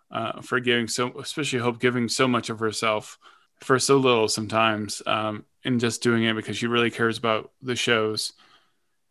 uh, 0.10 0.42
for 0.42 0.60
giving 0.60 0.88
so, 0.88 1.20
especially 1.20 1.60
Hope 1.60 1.80
giving 1.80 2.10
so 2.10 2.28
much 2.28 2.50
of 2.50 2.58
herself 2.60 3.20
for 3.62 3.78
so 3.78 3.98
little 3.98 4.28
sometimes, 4.28 5.04
um, 5.06 5.46
and 5.64 5.80
just 5.80 6.02
doing 6.02 6.24
it 6.24 6.36
because 6.36 6.58
she 6.58 6.66
really 6.66 6.90
cares 6.90 7.20
about 7.20 7.52
the 7.62 7.76
shows, 7.76 8.34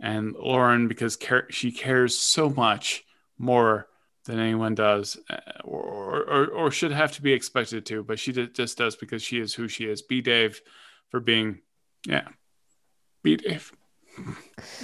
and 0.00 0.34
Lauren 0.34 0.88
because 0.88 1.14
care, 1.14 1.46
she 1.50 1.70
cares 1.70 2.18
so 2.18 2.50
much 2.50 3.04
more 3.38 3.86
than 4.24 4.40
anyone 4.40 4.74
does, 4.74 5.16
uh, 5.30 5.36
or, 5.62 6.24
or 6.24 6.46
or 6.48 6.70
should 6.72 6.90
have 6.90 7.12
to 7.12 7.22
be 7.22 7.32
expected 7.32 7.86
to, 7.86 8.02
but 8.02 8.18
she 8.18 8.32
just 8.32 8.76
does 8.76 8.96
because 8.96 9.22
she 9.22 9.38
is 9.38 9.54
who 9.54 9.68
she 9.68 9.84
is. 9.84 10.02
B 10.02 10.20
Dave 10.20 10.60
for 11.10 11.20
being, 11.20 11.60
yeah, 12.06 12.28
B 13.22 13.36
Dave. 13.36 13.72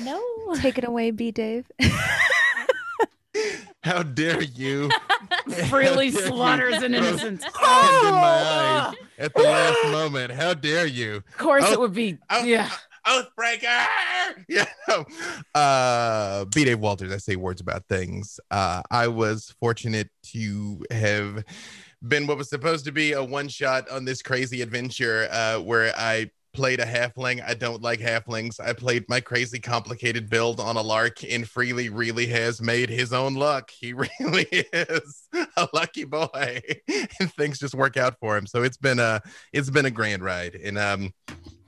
No. 0.01 0.23
Take 0.57 0.79
it 0.79 0.85
away, 0.85 1.11
B 1.11 1.31
Dave. 1.33 1.71
How 3.83 4.03
dare 4.03 4.43
you? 4.43 4.89
Freely 5.69 5.89
How 5.89 5.95
dare 5.95 6.05
you 6.05 6.11
slaughters 6.13 6.75
an 6.83 6.93
throw 6.95 7.03
innocent. 7.07 7.43
sand 7.43 8.97
in 9.19 9.25
at 9.25 9.35
the 9.35 9.43
last 9.43 9.93
moment. 9.93 10.33
How 10.33 10.55
dare 10.55 10.87
you? 10.87 11.17
Of 11.17 11.37
course, 11.39 11.65
Oh, 11.67 11.73
it 11.73 11.81
would 11.81 11.93
be. 11.93 12.17
yeah. 12.45 12.71
Oathbreaker! 13.07 13.85
Yeah. 14.49 14.65
Uh, 15.55 16.47
B. 16.47 16.65
Dave 16.65 16.79
Walters, 16.81 17.13
I 17.13 17.19
say 17.19 17.37
words 17.37 17.61
about 17.61 17.85
things. 17.89 18.41
Uh, 18.51 18.81
I 18.91 19.09
was 19.09 19.55
fortunate 19.61 20.09
to 20.33 20.83
have 20.91 21.45
been 22.09 22.27
what 22.27 22.39
was 22.39 22.49
supposed 22.49 22.85
to 22.87 22.93
be 22.93 23.13
a 23.13 23.23
one 23.23 23.49
shot 23.49 23.89
on 23.91 24.05
this 24.05 24.23
crazy 24.23 24.63
adventure 24.63 25.29
uh, 25.31 25.59
where 25.59 25.93
I 25.97 26.31
played 26.55 26.81
a 26.81 26.87
halfling. 26.87 27.43
I 27.47 27.55
don't 27.55 27.83
like 27.83 28.01
halflings. 28.01 28.61
I 28.61 28.73
played 28.73 29.05
my 29.09 29.21
crazy 29.21 29.59
complicated 29.59 30.31
build 30.31 30.61
on 30.61 30.77
a 30.77 30.83
lark, 30.83 31.23
and 31.25 31.49
Freely 31.49 31.89
really 31.91 32.27
has 32.27 32.63
made 32.63 32.89
his 32.89 33.13
own 33.13 33.35
luck. 33.35 33.71
He 33.71 33.93
really 34.21 34.47
is 34.51 35.29
a 35.57 35.69
lucky 35.75 36.05
boy, 36.05 36.63
and 37.21 37.33
things 37.35 37.59
just 37.59 37.75
work 37.75 37.97
out 37.97 38.19
for 38.21 38.37
him. 38.37 38.47
So 38.47 38.63
it's 38.63 38.79
been 38.79 38.99
a 38.99 39.21
it's 39.53 39.71
been 39.71 39.87
a 39.87 39.91
grand 39.91 40.23
ride, 40.23 40.55
and 40.55 40.79
um, 40.79 41.13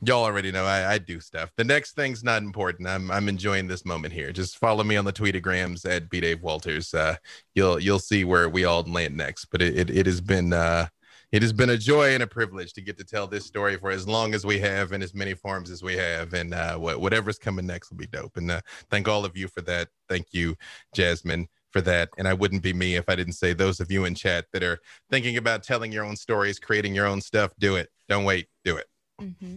y'all 0.02 0.25
already 0.25 0.52
know 0.52 0.65
I, 0.65 0.94
I 0.94 0.99
do 0.99 1.20
stuff. 1.20 1.50
The 1.57 1.65
next 1.65 1.94
thing's 1.97 2.23
not 2.23 2.42
important. 2.42 2.89
I'm 2.89 3.10
I'm 3.10 3.28
enjoying 3.28 3.66
this 3.66 3.84
moment 3.84 4.12
here. 4.12 4.33
Just 4.33 4.58
follow 4.58 4.84
me 4.84 4.97
on 4.97 5.05
the 5.05 5.12
tweetagrams 5.12 5.89
at 5.89 6.10
B 6.10 6.20
Dave 6.20 6.42
Walters. 6.42 6.92
Uh, 6.94 7.16
you'll 7.55 7.81
you'll 7.81 7.99
see 7.99 8.25
where 8.25 8.49
we 8.49 8.65
all 8.65 8.83
land 8.83 9.16
next. 9.16 9.47
But 9.47 9.62
it 9.62 9.78
it, 9.78 9.91
it 9.91 10.07
has 10.07 10.20
been 10.20 10.52
uh 10.52 10.89
it 11.33 11.42
has 11.42 11.52
been 11.52 11.70
a 11.70 11.76
joy 11.76 12.15
and 12.15 12.23
a 12.23 12.26
privilege 12.26 12.73
to 12.75 12.81
get 12.81 12.97
to 12.99 13.05
tell 13.05 13.26
this 13.26 13.47
story 13.47 13.76
for 13.76 13.91
as 13.91 14.07
long 14.07 14.33
as 14.33 14.47
we 14.47 14.60
have 14.60 14.92
in 14.92 15.02
as 15.02 15.12
many 15.12 15.34
forms 15.34 15.70
as 15.70 15.83
we 15.83 15.97
have 15.97 16.33
and 16.34 16.55
uh 16.55 16.76
wha- 16.81 16.97
whatever's 16.97 17.39
coming 17.39 17.66
next 17.66 17.91
will 17.91 17.97
be 17.97 18.07
dope 18.07 18.36
and 18.36 18.50
uh, 18.50 18.60
thank 18.91 19.08
all 19.08 19.25
of 19.25 19.36
you 19.36 19.49
for 19.49 19.60
that 19.62 19.89
thank 20.08 20.28
you 20.33 20.55
jasmine 20.94 21.49
for 21.73 21.81
that 21.81 22.08
and 22.16 22.28
i 22.28 22.33
wouldn't 22.33 22.62
be 22.62 22.73
me 22.73 22.94
if 22.94 23.08
i 23.08 23.16
didn't 23.16 23.33
say 23.33 23.52
those 23.52 23.81
of 23.81 23.91
you 23.91 24.05
in 24.05 24.15
chat 24.15 24.47
that 24.52 24.62
are 24.62 24.78
thinking 25.10 25.36
about 25.36 25.65
telling 25.65 25.91
your 25.91 26.05
own 26.05 26.15
stories 26.15 26.60
creating 26.60 26.94
your 26.94 27.07
own 27.07 27.20
stuff 27.20 27.52
do 27.58 27.75
it 27.75 27.89
don't 28.08 28.25
wait 28.25 28.47
do 28.65 28.76
it 28.76 28.86
Mm-hmm. 29.20 29.57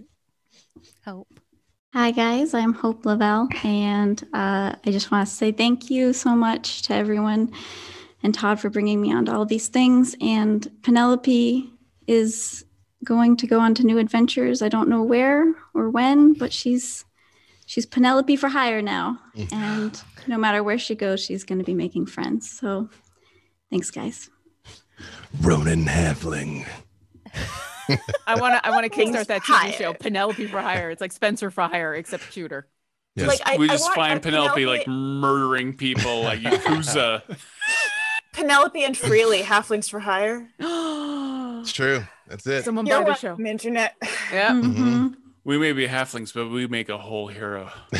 Hope. 1.09 1.39
Hi, 1.91 2.11
guys. 2.11 2.53
I'm 2.53 2.71
Hope 2.71 3.03
Lavelle, 3.03 3.49
and 3.63 4.21
uh, 4.31 4.75
I 4.85 4.91
just 4.91 5.09
want 5.09 5.27
to 5.27 5.33
say 5.33 5.51
thank 5.51 5.89
you 5.89 6.13
so 6.13 6.35
much 6.35 6.83
to 6.83 6.93
everyone 6.93 7.51
and 8.21 8.31
Todd 8.31 8.59
for 8.59 8.69
bringing 8.69 9.01
me 9.01 9.11
onto 9.11 9.31
all 9.31 9.43
these 9.43 9.69
things. 9.69 10.15
And 10.21 10.71
Penelope 10.83 11.67
is 12.05 12.63
going 13.03 13.38
to 13.38 13.47
go 13.47 13.59
on 13.59 13.73
to 13.73 13.83
new 13.83 13.97
adventures. 13.97 14.61
I 14.61 14.69
don't 14.69 14.88
know 14.88 15.01
where 15.01 15.51
or 15.73 15.89
when, 15.89 16.33
but 16.33 16.53
she's 16.53 17.05
she's 17.65 17.88
Penelope 17.88 18.35
for 18.35 18.49
hire 18.49 18.83
now, 18.83 19.19
and 19.51 19.99
no 20.27 20.38
matter 20.38 20.61
where 20.61 20.77
she 20.77 20.93
goes, 20.93 21.25
she's 21.25 21.43
going 21.43 21.57
to 21.57 21.65
be 21.65 21.73
making 21.73 22.05
friends. 22.05 22.51
So, 22.51 22.88
thanks, 23.71 23.89
guys. 23.89 24.29
Ronan 25.41 25.85
Havling. 25.85 26.67
I 28.27 28.35
want 28.40 28.56
to. 28.56 28.66
I 28.66 28.69
want 28.72 28.92
to 28.92 29.00
kickstart 29.00 29.27
that 29.27 29.42
TV 29.42 29.53
higher. 29.53 29.72
show, 29.74 29.93
Penelope 29.93 30.48
for 30.48 30.61
Hire. 30.61 30.90
It's 30.92 31.01
like 31.01 31.11
Spencer 31.11 31.50
for 31.51 31.64
Hire, 31.64 31.93
except 31.95 32.32
shooter. 32.34 32.68
Yes. 33.16 33.27
Like, 33.27 33.42
I- 33.45 33.58
we 33.58 33.66
I 33.69 33.74
just 33.74 33.85
want 33.85 33.95
find 33.95 34.18
a 34.18 34.22
Penelope, 34.22 34.66
like 34.66 34.88
murdering 34.88 35.76
people 35.76 36.22
like 36.24 36.40
Yakuza. 36.40 37.22
Penelope 38.34 38.82
and 38.84 38.95
Freely, 38.98 39.42
halflings 39.42 39.90
for 39.90 40.00
hire. 40.00 40.48
it's 40.59 41.74
true 41.74 42.06
that's 42.27 42.45
it 42.48 42.64
Someone 42.64 42.85
You're 42.85 43.01
buy 43.03 43.09
the 43.09 43.16
show. 43.16 43.38
internet. 43.40 43.95
Yeah. 44.32 44.51
Mhm. 44.53 45.16
we 45.43 45.58
may 45.58 45.74
be 45.74 45.88
halflings, 45.88 46.34
but 46.34 46.48
we 46.48 46.68
make 46.68 46.88
a 46.90 46.98
whole 46.98 47.27
hero. 47.27 47.69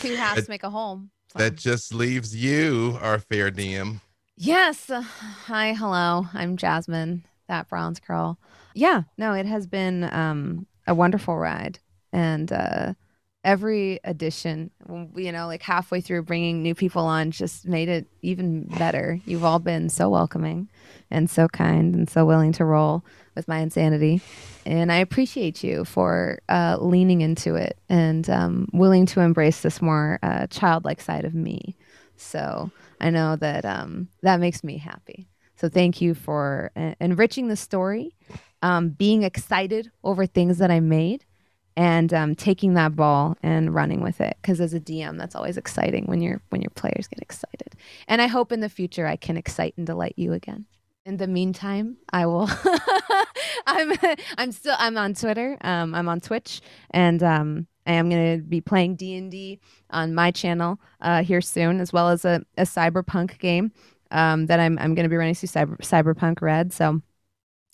Two 0.00 0.14
halves 0.16 0.48
make 0.48 0.62
a 0.64 0.70
home. 0.70 1.10
that 1.34 1.56
just 1.56 1.92
leaves 1.94 2.34
you 2.34 2.98
our 3.02 3.18
fair 3.18 3.50
dm 3.50 4.00
Yes. 4.40 4.88
Hi, 4.88 5.72
hello. 5.72 6.28
I'm 6.32 6.56
Jasmine, 6.56 7.24
that 7.48 7.68
bronze 7.68 7.98
girl. 7.98 8.38
Yeah, 8.72 9.02
no, 9.16 9.32
it 9.32 9.46
has 9.46 9.66
been 9.66 10.04
um, 10.04 10.64
a 10.86 10.94
wonderful 10.94 11.36
ride. 11.36 11.80
And 12.12 12.52
uh, 12.52 12.94
every 13.42 13.98
edition, 14.04 14.70
you 15.16 15.32
know, 15.32 15.48
like 15.48 15.62
halfway 15.62 16.00
through 16.00 16.22
bringing 16.22 16.62
new 16.62 16.76
people 16.76 17.02
on 17.02 17.32
just 17.32 17.66
made 17.66 17.88
it 17.88 18.06
even 18.22 18.62
better. 18.78 19.18
You've 19.26 19.42
all 19.42 19.58
been 19.58 19.88
so 19.88 20.08
welcoming 20.08 20.68
and 21.10 21.28
so 21.28 21.48
kind 21.48 21.96
and 21.96 22.08
so 22.08 22.24
willing 22.24 22.52
to 22.52 22.64
roll 22.64 23.04
with 23.34 23.48
my 23.48 23.58
insanity. 23.58 24.20
And 24.64 24.92
I 24.92 24.98
appreciate 24.98 25.64
you 25.64 25.84
for 25.84 26.38
uh, 26.48 26.76
leaning 26.80 27.22
into 27.22 27.56
it 27.56 27.76
and 27.88 28.30
um, 28.30 28.68
willing 28.72 29.04
to 29.06 29.20
embrace 29.20 29.62
this 29.62 29.82
more 29.82 30.20
uh, 30.22 30.46
childlike 30.46 31.00
side 31.00 31.24
of 31.24 31.34
me. 31.34 31.74
So 32.16 32.70
I 33.00 33.10
know 33.10 33.36
that 33.36 33.64
um, 33.64 34.08
that 34.22 34.40
makes 34.40 34.62
me 34.64 34.78
happy. 34.78 35.28
So 35.56 35.68
thank 35.68 36.00
you 36.00 36.14
for 36.14 36.70
uh, 36.76 36.94
enriching 37.00 37.48
the 37.48 37.56
story, 37.56 38.14
um, 38.62 38.90
being 38.90 39.24
excited 39.24 39.90
over 40.04 40.24
things 40.24 40.58
that 40.58 40.70
I 40.70 40.80
made, 40.80 41.24
and 41.76 42.12
um, 42.14 42.34
taking 42.34 42.74
that 42.74 42.94
ball 42.94 43.36
and 43.42 43.74
running 43.74 44.02
with 44.02 44.20
it. 44.20 44.36
Because 44.40 44.60
as 44.60 44.74
a 44.74 44.80
DM, 44.80 45.18
that's 45.18 45.34
always 45.34 45.56
exciting 45.56 46.06
when 46.06 46.20
your 46.20 46.40
when 46.50 46.60
your 46.60 46.70
players 46.70 47.08
get 47.08 47.20
excited. 47.20 47.74
And 48.06 48.22
I 48.22 48.26
hope 48.26 48.52
in 48.52 48.60
the 48.60 48.68
future 48.68 49.06
I 49.06 49.16
can 49.16 49.36
excite 49.36 49.74
and 49.76 49.86
delight 49.86 50.14
you 50.16 50.32
again. 50.32 50.66
In 51.04 51.16
the 51.16 51.26
meantime, 51.26 51.96
I 52.12 52.26
will. 52.26 52.48
I'm 53.66 53.92
I'm 54.38 54.52
still 54.52 54.76
I'm 54.78 54.96
on 54.96 55.14
Twitter. 55.14 55.56
Um, 55.60 55.94
I'm 55.94 56.08
on 56.08 56.20
Twitch, 56.20 56.60
and 56.90 57.22
um, 57.22 57.66
I 57.88 57.94
am 57.94 58.10
going 58.10 58.38
to 58.38 58.44
be 58.44 58.60
playing 58.60 58.96
D 58.96 59.16
and 59.16 59.30
D 59.30 59.60
on 59.90 60.14
my 60.14 60.30
channel 60.30 60.80
uh, 61.00 61.24
here 61.24 61.40
soon, 61.40 61.80
as 61.80 61.92
well 61.92 62.10
as 62.10 62.24
a, 62.26 62.42
a 62.58 62.64
cyberpunk 62.64 63.38
game 63.40 63.72
um, 64.12 64.46
that 64.46 64.60
I'm 64.60 64.78
I'm 64.78 64.94
going 64.94 65.04
to 65.04 65.10
be 65.10 65.16
running 65.16 65.34
through 65.34 65.48
cyber, 65.48 65.78
Cyberpunk 65.78 66.42
Red. 66.42 66.72
So 66.72 67.02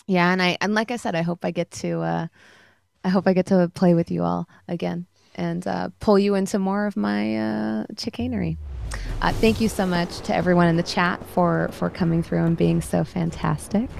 yeah, 0.06 0.32
and 0.32 0.42
I 0.42 0.58
and 0.60 0.74
like 0.74 0.90
I 0.90 0.96
said, 0.96 1.14
I 1.14 1.22
hope 1.22 1.44
I 1.44 1.50
get 1.50 1.70
to 1.72 2.00
uh, 2.02 2.26
I 3.04 3.08
hope 3.10 3.26
I 3.26 3.32
get 3.34 3.46
to 3.46 3.70
play 3.74 3.94
with 3.94 4.10
you 4.10 4.22
all 4.24 4.48
again 4.68 5.06
and 5.34 5.66
uh, 5.66 5.90
pull 6.00 6.18
you 6.18 6.34
into 6.36 6.58
more 6.58 6.86
of 6.86 6.96
my 6.96 7.36
uh, 7.36 7.86
chicanery. 7.98 8.58
Uh, 9.22 9.32
thank 9.32 9.60
you 9.60 9.68
so 9.68 9.86
much 9.86 10.20
to 10.20 10.34
everyone 10.34 10.68
in 10.68 10.76
the 10.76 10.82
chat 10.82 11.24
for 11.28 11.68
for 11.72 11.90
coming 11.90 12.22
through 12.22 12.44
and 12.44 12.56
being 12.56 12.80
so 12.80 13.04
fantastic. 13.04 13.90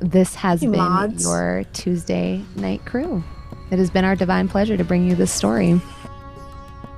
This 0.00 0.36
has 0.36 0.60
Hey, 0.60 0.66
been 0.66 0.74
mods. 0.76 1.22
your 1.22 1.64
Tuesday 1.72 2.44
night 2.54 2.84
crew. 2.84 3.24
It 3.70 3.78
has 3.78 3.90
been 3.90 4.04
our 4.04 4.16
divine 4.16 4.48
pleasure 4.48 4.76
to 4.76 4.84
bring 4.84 5.08
you 5.08 5.16
this 5.16 5.32
story. 5.32 5.80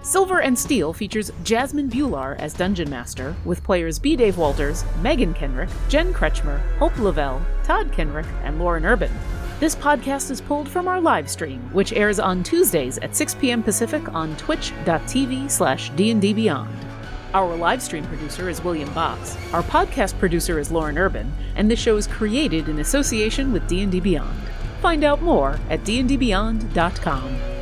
Silver 0.03 0.41
and 0.41 0.59
Steel 0.59 0.93
features 0.93 1.31
Jasmine 1.43 1.91
Bhullar 1.91 2.39
as 2.39 2.55
Dungeon 2.55 2.89
Master, 2.89 3.35
with 3.45 3.65
players 3.65 3.99
B. 3.99 4.17
Dave 4.17 4.39
Walters, 4.39 4.85
Megan 5.03 5.35
Kenreck, 5.35 5.71
Jen 5.89 6.15
Kretschmer, 6.15 6.61
Hope 6.79 6.99
Lavelle, 6.99 7.45
Todd 7.65 7.93
Kenreck, 7.93 8.27
and 8.43 8.59
Lauren 8.59 8.87
Urban. 8.87 9.13
This 9.61 9.75
podcast 9.75 10.31
is 10.31 10.41
pulled 10.41 10.69
from 10.69 10.87
our 10.87 11.01
live 11.01 11.29
stream, 11.29 11.61
which 11.73 11.93
airs 11.93 12.21
on 12.21 12.43
Tuesdays 12.43 12.99
at 12.99 13.17
6 13.17 13.35
p.m. 13.35 13.63
Pacific 13.63 14.15
on 14.15 14.37
twitch.tv 14.37 15.51
slash 15.51 15.91
dndbeyond. 15.93 16.73
Our 17.35 17.57
live 17.57 17.83
stream 17.83 18.07
producer 18.07 18.49
is 18.49 18.63
William 18.63 18.93
Box. 18.95 19.37
Our 19.53 19.63
podcast 19.63 20.19
producer 20.19 20.59
is 20.59 20.71
Lauren 20.71 20.97
Urban, 20.97 21.31
and 21.57 21.71
the 21.71 21.77
show 21.77 21.97
is 21.97 22.07
created 22.07 22.69
in 22.69 22.79
association 22.79 23.53
with 23.53 23.67
D&D 23.69 24.01
Beyond. 24.01 24.41
Find 24.81 25.05
out 25.05 25.23
more 25.23 25.58
at 25.70 25.84
dndbeyond.com. 25.84 27.58